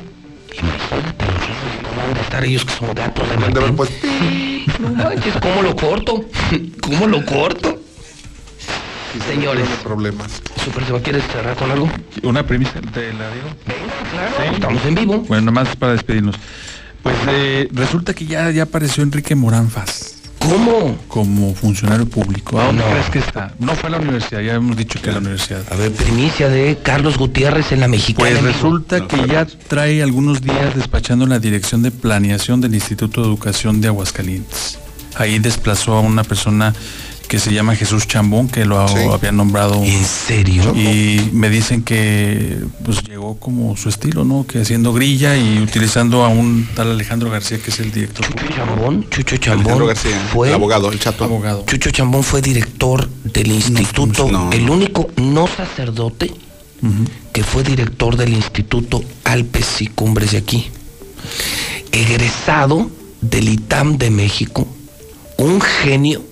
Imagínate 0.58 1.24
los 1.26 1.42
hijos 1.42 1.72
cómo 1.82 1.96
van 2.06 2.16
a 2.16 2.20
estar 2.20 2.44
ellos 2.44 2.64
que 2.64 2.72
son 2.72 2.94
gatos 2.94 3.28
de 3.28 3.36
Martín. 3.36 3.76
puesto- 3.76 4.06
No 4.80 4.88
manches, 4.90 5.34
¿cómo 5.40 5.62
lo 5.62 5.76
corto? 5.76 6.24
¿Cómo 6.82 7.06
lo 7.06 7.24
corto? 7.26 7.78
Sí, 9.12 9.20
Señores. 9.28 9.68
problemas. 9.82 10.40
Super, 10.64 10.84
¿se 10.86 10.92
va 10.92 11.00
quieres 11.00 11.22
cerrar 11.30 11.54
con 11.56 11.70
algo? 11.70 11.90
Una 12.22 12.46
premisa, 12.46 12.80
¿te 12.94 13.12
la 13.12 13.28
digo? 13.30 13.48
Venga, 13.66 14.30
claro. 14.38 14.52
Estamos 14.54 14.84
en 14.86 14.94
vivo. 14.94 15.18
Bueno, 15.28 15.42
nomás 15.46 15.76
para 15.76 15.92
despedirnos. 15.92 16.36
Pues 17.02 17.16
eh, 17.28 17.68
resulta 17.72 18.14
que 18.14 18.26
ya, 18.26 18.50
ya 18.50 18.64
apareció 18.64 19.02
Enrique 19.02 19.34
Moranfas. 19.34 20.16
¿Cómo? 20.38 20.98
Como 21.06 21.54
funcionario 21.54 22.04
público. 22.06 22.60
¿A 22.60 22.66
dónde 22.66 22.82
No. 22.82 22.90
crees 22.90 23.10
que 23.10 23.18
está? 23.20 23.54
No 23.60 23.74
fue 23.76 23.88
a 23.88 23.92
la 23.92 23.98
universidad, 23.98 24.40
ya 24.40 24.54
hemos 24.54 24.76
dicho 24.76 25.00
que 25.00 25.10
a 25.10 25.12
la 25.12 25.18
universidad. 25.20 25.62
A 25.70 25.76
ver, 25.76 25.92
primicia 25.92 26.48
de 26.48 26.78
Carlos 26.82 27.16
Gutiérrez 27.16 27.70
en 27.70 27.78
la 27.80 27.86
mexicana. 27.88 28.28
Pues 28.28 28.42
resulta 28.42 29.06
que 29.06 29.24
ya 29.28 29.46
trae 29.68 30.02
algunos 30.02 30.42
días 30.42 30.74
despachando 30.74 31.26
la 31.26 31.38
dirección 31.38 31.82
de 31.82 31.92
planeación 31.92 32.60
del 32.60 32.74
Instituto 32.74 33.20
de 33.22 33.28
Educación 33.28 33.80
de 33.80 33.88
Aguascalientes. 33.88 34.78
Ahí 35.14 35.38
desplazó 35.38 35.94
a 35.94 36.00
una 36.00 36.24
persona 36.24 36.74
que 37.32 37.38
se 37.38 37.50
llama 37.50 37.74
Jesús 37.74 38.06
Chambón, 38.06 38.46
que 38.46 38.66
lo 38.66 38.78
había 38.78 39.32
nombrado. 39.32 39.82
¿En 39.82 40.04
serio? 40.04 40.76
Y 40.76 41.30
me 41.32 41.48
dicen 41.48 41.82
que 41.82 42.58
pues 42.84 43.02
llegó 43.04 43.38
como 43.38 43.74
su 43.74 43.88
estilo, 43.88 44.22
¿no? 44.26 44.46
Que 44.46 44.60
haciendo 44.60 44.92
grilla 44.92 45.34
y 45.38 45.58
utilizando 45.58 46.26
a 46.26 46.28
un 46.28 46.68
tal 46.74 46.90
Alejandro 46.90 47.30
García, 47.30 47.56
que 47.56 47.70
es 47.70 47.80
el 47.80 47.90
director. 47.90 48.26
Chambón, 48.54 49.08
Chucho 49.08 49.36
Alejandro 49.36 49.66
Chambón 49.66 49.86
García, 49.86 50.28
fue 50.30 50.48
el 50.48 50.54
abogado, 50.54 50.92
el 50.92 51.00
chato. 51.00 51.24
Abogado. 51.24 51.64
Chucho 51.66 51.90
Chambón 51.90 52.22
fue 52.22 52.42
director 52.42 53.08
del 53.08 53.50
instituto, 53.50 54.30
no. 54.30 54.52
el 54.52 54.68
único 54.68 55.08
no 55.16 55.46
sacerdote 55.46 56.34
que 57.32 57.42
fue 57.42 57.62
director 57.62 58.14
del 58.18 58.34
Instituto 58.34 59.02
Alpes 59.24 59.80
y 59.80 59.86
Cumbres 59.86 60.32
de 60.32 60.36
aquí. 60.36 60.66
Egresado 61.92 62.90
del 63.22 63.48
ITAM 63.48 63.96
de 63.96 64.10
México, 64.10 64.68
un 65.38 65.62
genio, 65.62 66.22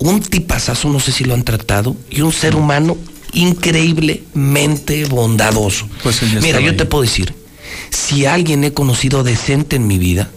un 0.00 0.20
tipazazo, 0.20 0.88
no 0.88 0.98
sé 0.98 1.12
si 1.12 1.24
lo 1.24 1.34
han 1.34 1.44
tratado, 1.44 1.96
y 2.10 2.22
un 2.22 2.32
ser 2.32 2.56
humano 2.56 2.96
increíblemente 3.32 5.04
bondadoso. 5.04 5.88
Pues 6.02 6.20
Mira, 6.42 6.60
yo 6.60 6.70
ahí. 6.70 6.76
te 6.76 6.86
puedo 6.86 7.02
decir, 7.02 7.34
si 7.90 8.26
alguien 8.26 8.64
he 8.64 8.72
conocido 8.72 9.22
decente 9.22 9.76
en 9.76 9.86
mi 9.86 9.98
vida, 9.98 10.30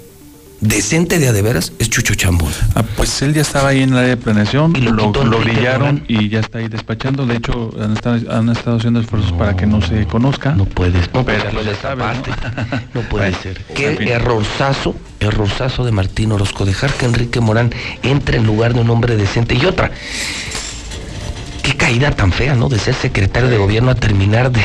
decente 0.64 1.20
de 1.20 1.28
a 1.28 1.34
de 1.34 1.42
veras, 1.42 1.74
es 1.80 1.90
Chucho 1.90 2.16
Chambón. 2.16 2.52
Ah, 2.76 2.84
pues 2.96 3.22
él 3.22 3.34
ya 3.34 3.42
estaba 3.42 3.70
ahí 3.70 3.84
en 3.84 3.92
el 3.92 3.98
área 3.98 4.10
de 4.10 4.18
planeación, 4.18 4.76
Y 4.76 4.82
lo 4.82 5.12
brillaron 5.12 6.04
y 6.08 6.30
ya 6.30 6.40
está 6.40 6.60
ahí 6.60 6.68
despachando. 6.68 7.26
De 7.26 7.36
hecho, 7.36 7.72
han 7.80 7.94
estado, 7.94 8.32
han 8.32 8.50
estado 8.50 8.78
haciendo 8.78 9.00
esfuerzos 9.00 9.34
para 9.34 9.56
que 9.56 9.66
no 9.66 9.82
se 9.82 10.06
conozca. 10.08 10.52
No 10.52 10.66
puedes, 10.66 11.14
no 11.14 11.26
pero 11.26 11.52
lo 11.52 11.62
ya 11.62 11.76
sabes, 11.76 12.06
¿no? 12.06 13.02
No 13.02 13.02
puede 13.10 13.34
ser. 13.34 13.62
Qué 13.76 13.94
errorzazo, 14.12 14.96
errorzazo 15.20 15.86
de 15.86 15.92
Martín 15.92 16.32
Orozco. 16.32 16.66
Dejar 16.66 16.94
que 16.94 17.06
Enrique 17.06 17.40
Morán 17.40 17.72
entre 18.02 18.38
en 18.38 18.46
lugar 18.46 18.74
de 18.74 18.82
un 18.82 18.90
hombre 18.90 19.18
decente. 19.18 19.56
Y 19.56 19.66
otra, 19.66 19.92
qué 21.64 21.76
caída 21.76 22.12
tan 22.12 22.32
fea, 22.32 22.54
¿no? 22.54 22.70
De 22.70 22.78
ser 22.78 22.94
secretario 22.94 23.50
de 23.50 23.58
gobierno 23.58 23.90
a 23.90 23.96
terminar 23.96 24.52
de, 24.52 24.62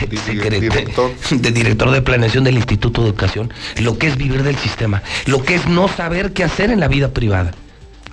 director. 0.50 1.12
de 1.30 1.52
director 1.52 1.90
de 1.90 2.02
planeación 2.02 2.44
del 2.44 2.56
Instituto 2.56 3.02
de 3.02 3.08
Educación. 3.08 3.52
Lo 3.80 3.96
que 3.96 4.08
es 4.08 4.16
vivir 4.16 4.42
del 4.42 4.56
sistema. 4.56 5.02
Lo 5.26 5.42
que 5.42 5.54
es 5.54 5.66
no 5.66 5.88
saber 5.88 6.32
qué 6.32 6.44
hacer 6.44 6.70
en 6.70 6.80
la 6.80 6.88
vida 6.88 7.08
privada. 7.08 7.52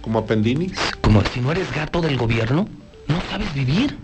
Como 0.02 0.20
Appendini. 0.20 0.72
Como 1.02 1.22
si 1.34 1.42
no 1.42 1.52
eres 1.52 1.70
gato 1.74 2.00
del 2.00 2.16
gobierno, 2.16 2.70
no 3.08 3.22
sabes 3.30 3.52
vivir. 3.54 3.98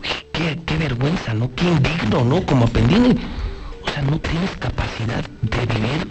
Uy, 0.00 0.08
qué, 0.32 0.60
qué 0.64 0.76
vergüenza, 0.76 1.34
¿no? 1.34 1.50
Qué 1.54 1.64
indigno, 1.64 2.24
¿no? 2.24 2.46
Como 2.46 2.66
Appendini. 2.66 3.18
O 3.82 3.90
sea, 3.90 4.02
no 4.02 4.18
tienes 4.20 4.50
capacidad 4.58 5.24
de 5.42 5.66
vivir 5.74 6.08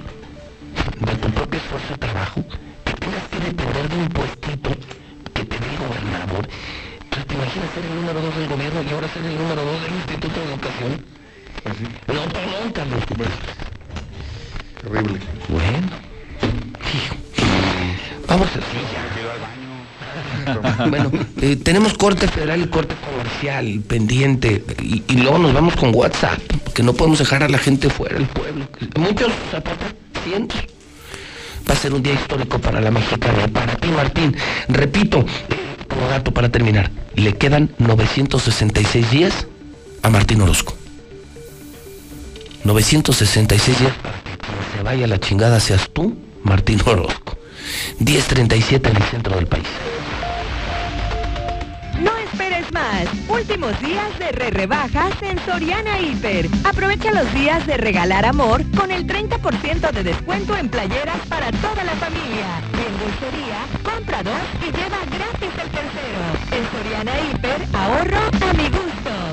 de 0.99 1.15
tu 1.15 1.30
propio 1.32 1.59
esfuerzo 1.59 1.88
de 1.90 1.98
trabajo, 1.98 2.43
que 2.83 2.93
tengas 2.93 3.23
que 3.30 3.40
depender 3.40 3.90
de 3.90 3.95
un 3.98 4.09
puestito 4.09 4.69
que 5.33 5.45
te 5.45 5.57
dé 5.57 5.65
el 5.72 5.88
gobernador. 5.88 6.48
Entonces, 7.14 7.27
¿te 7.27 7.35
imaginas 7.35 7.69
ser 7.75 7.85
el 7.85 7.95
número 7.95 8.22
dos 8.22 8.35
del 8.35 8.48
gobierno 8.48 8.82
y 8.82 8.90
ahora 8.92 9.08
ser 9.14 9.24
el 9.24 9.38
número 9.38 9.64
dos 9.64 9.82
del 9.83 9.93
Instituto 9.93 10.40
de 10.40 10.45
Educación? 10.48 11.06
No, 12.08 12.22
perdón, 12.33 12.72
Carlos. 12.74 13.03
Terrible. 14.82 15.19
Bueno. 15.48 15.90
Hijo. 16.93 17.16
Vamos 18.27 18.48
a 20.48 20.90
Bueno, 20.90 21.11
eh, 21.42 21.56
tenemos 21.56 21.93
corte 21.93 22.27
federal 22.27 22.64
y 22.64 22.67
corte 22.67 22.95
comercial 22.95 23.83
pendiente 23.88 24.64
y, 24.82 25.03
y 25.08 25.17
luego 25.17 25.38
nos 25.38 25.53
vamos 25.53 25.75
con 25.75 25.93
WhatsApp, 25.93 26.40
porque 26.64 26.82
no 26.82 26.93
podemos 26.93 27.19
dejar 27.19 27.43
a 27.43 27.50
la 27.50 27.59
gente 27.59 27.92
fuera 27.92 28.16
del 28.16 28.25
pueblo. 28.25 28.66
Muchos 28.98 29.32
zapatos, 29.51 29.93
cientos. 30.24 30.58
Va 31.69 31.74
a 31.75 31.77
ser 31.77 31.93
un 31.93 32.01
día 32.01 32.14
histórico 32.14 32.59
para 32.59 32.82
la 32.82 32.90
mexicana, 32.92 33.48
para 33.48 33.75
ti 33.75 33.88
Martín. 33.90 34.35
Repito, 34.67 35.24
para 36.34 36.50
terminar, 36.50 36.92
le 37.16 37.34
quedan 37.34 37.70
966 37.78 39.12
días 39.12 39.48
a 40.02 40.10
Martín 40.10 40.42
Orozco. 40.42 40.76
966 42.64 43.80
días 43.80 43.94
para 44.02 44.22
que 44.24 44.38
quien 44.38 44.78
se 44.78 44.84
vaya 44.84 45.08
la 45.08 45.20
chingada 45.20 45.60
seas 45.60 45.90
tú, 45.92 46.18
Martín 46.44 46.82
Orozco. 46.86 47.38
10.37 48.00 48.90
en 48.90 48.98
el 48.98 49.04
centro 49.04 49.36
del 49.36 49.48
país. 49.48 49.68
Más. 52.72 53.08
Últimos 53.27 53.80
días 53.82 54.17
de 54.19 54.32
re 54.32 54.50
rebajas 54.50 55.14
en 55.22 55.38
Soriana 55.45 56.00
Hiper. 56.00 56.48
Aprovecha 56.64 57.11
los 57.11 57.32
días 57.33 57.66
de 57.67 57.77
regalar 57.77 58.25
amor 58.25 58.64
con 58.77 58.92
el 58.92 59.06
30% 59.06 59.92
de 59.92 60.03
descuento 60.03 60.56
en 60.56 60.69
playeras 60.69 61.17
para 61.27 61.51
toda 61.51 61.83
la 61.83 61.93
familia. 61.93 62.61
En 62.74 62.98
dulcería, 63.00 63.66
compra 63.83 64.24
dos 64.24 64.42
y 64.61 64.66
lleva 64.66 65.00
gratis 65.06 65.51
el 65.61 65.69
tercero. 65.72 66.22
En 66.51 66.64
Soriana 66.72 67.11
Hiper, 67.19 67.67
ahorro 67.74 68.19
a 68.19 68.53
mi 68.53 68.69
gusto. 68.69 69.33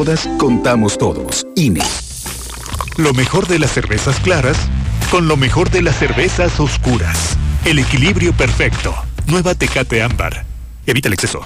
contamos 0.39 0.97
todos. 0.97 1.45
INE. 1.55 1.81
Lo 2.97 3.13
mejor 3.13 3.47
de 3.47 3.59
las 3.59 3.71
cervezas 3.71 4.19
claras 4.19 4.57
con 5.11 5.27
lo 5.27 5.37
mejor 5.37 5.69
de 5.69 5.81
las 5.81 5.97
cervezas 5.97 6.59
oscuras. 6.59 7.37
El 7.65 7.77
equilibrio 7.79 8.33
perfecto. 8.33 8.95
Nueva 9.27 9.53
Tecate 9.53 10.01
Ámbar. 10.01 10.45
Evita 10.87 11.07
el 11.07 11.13
exceso. 11.13 11.45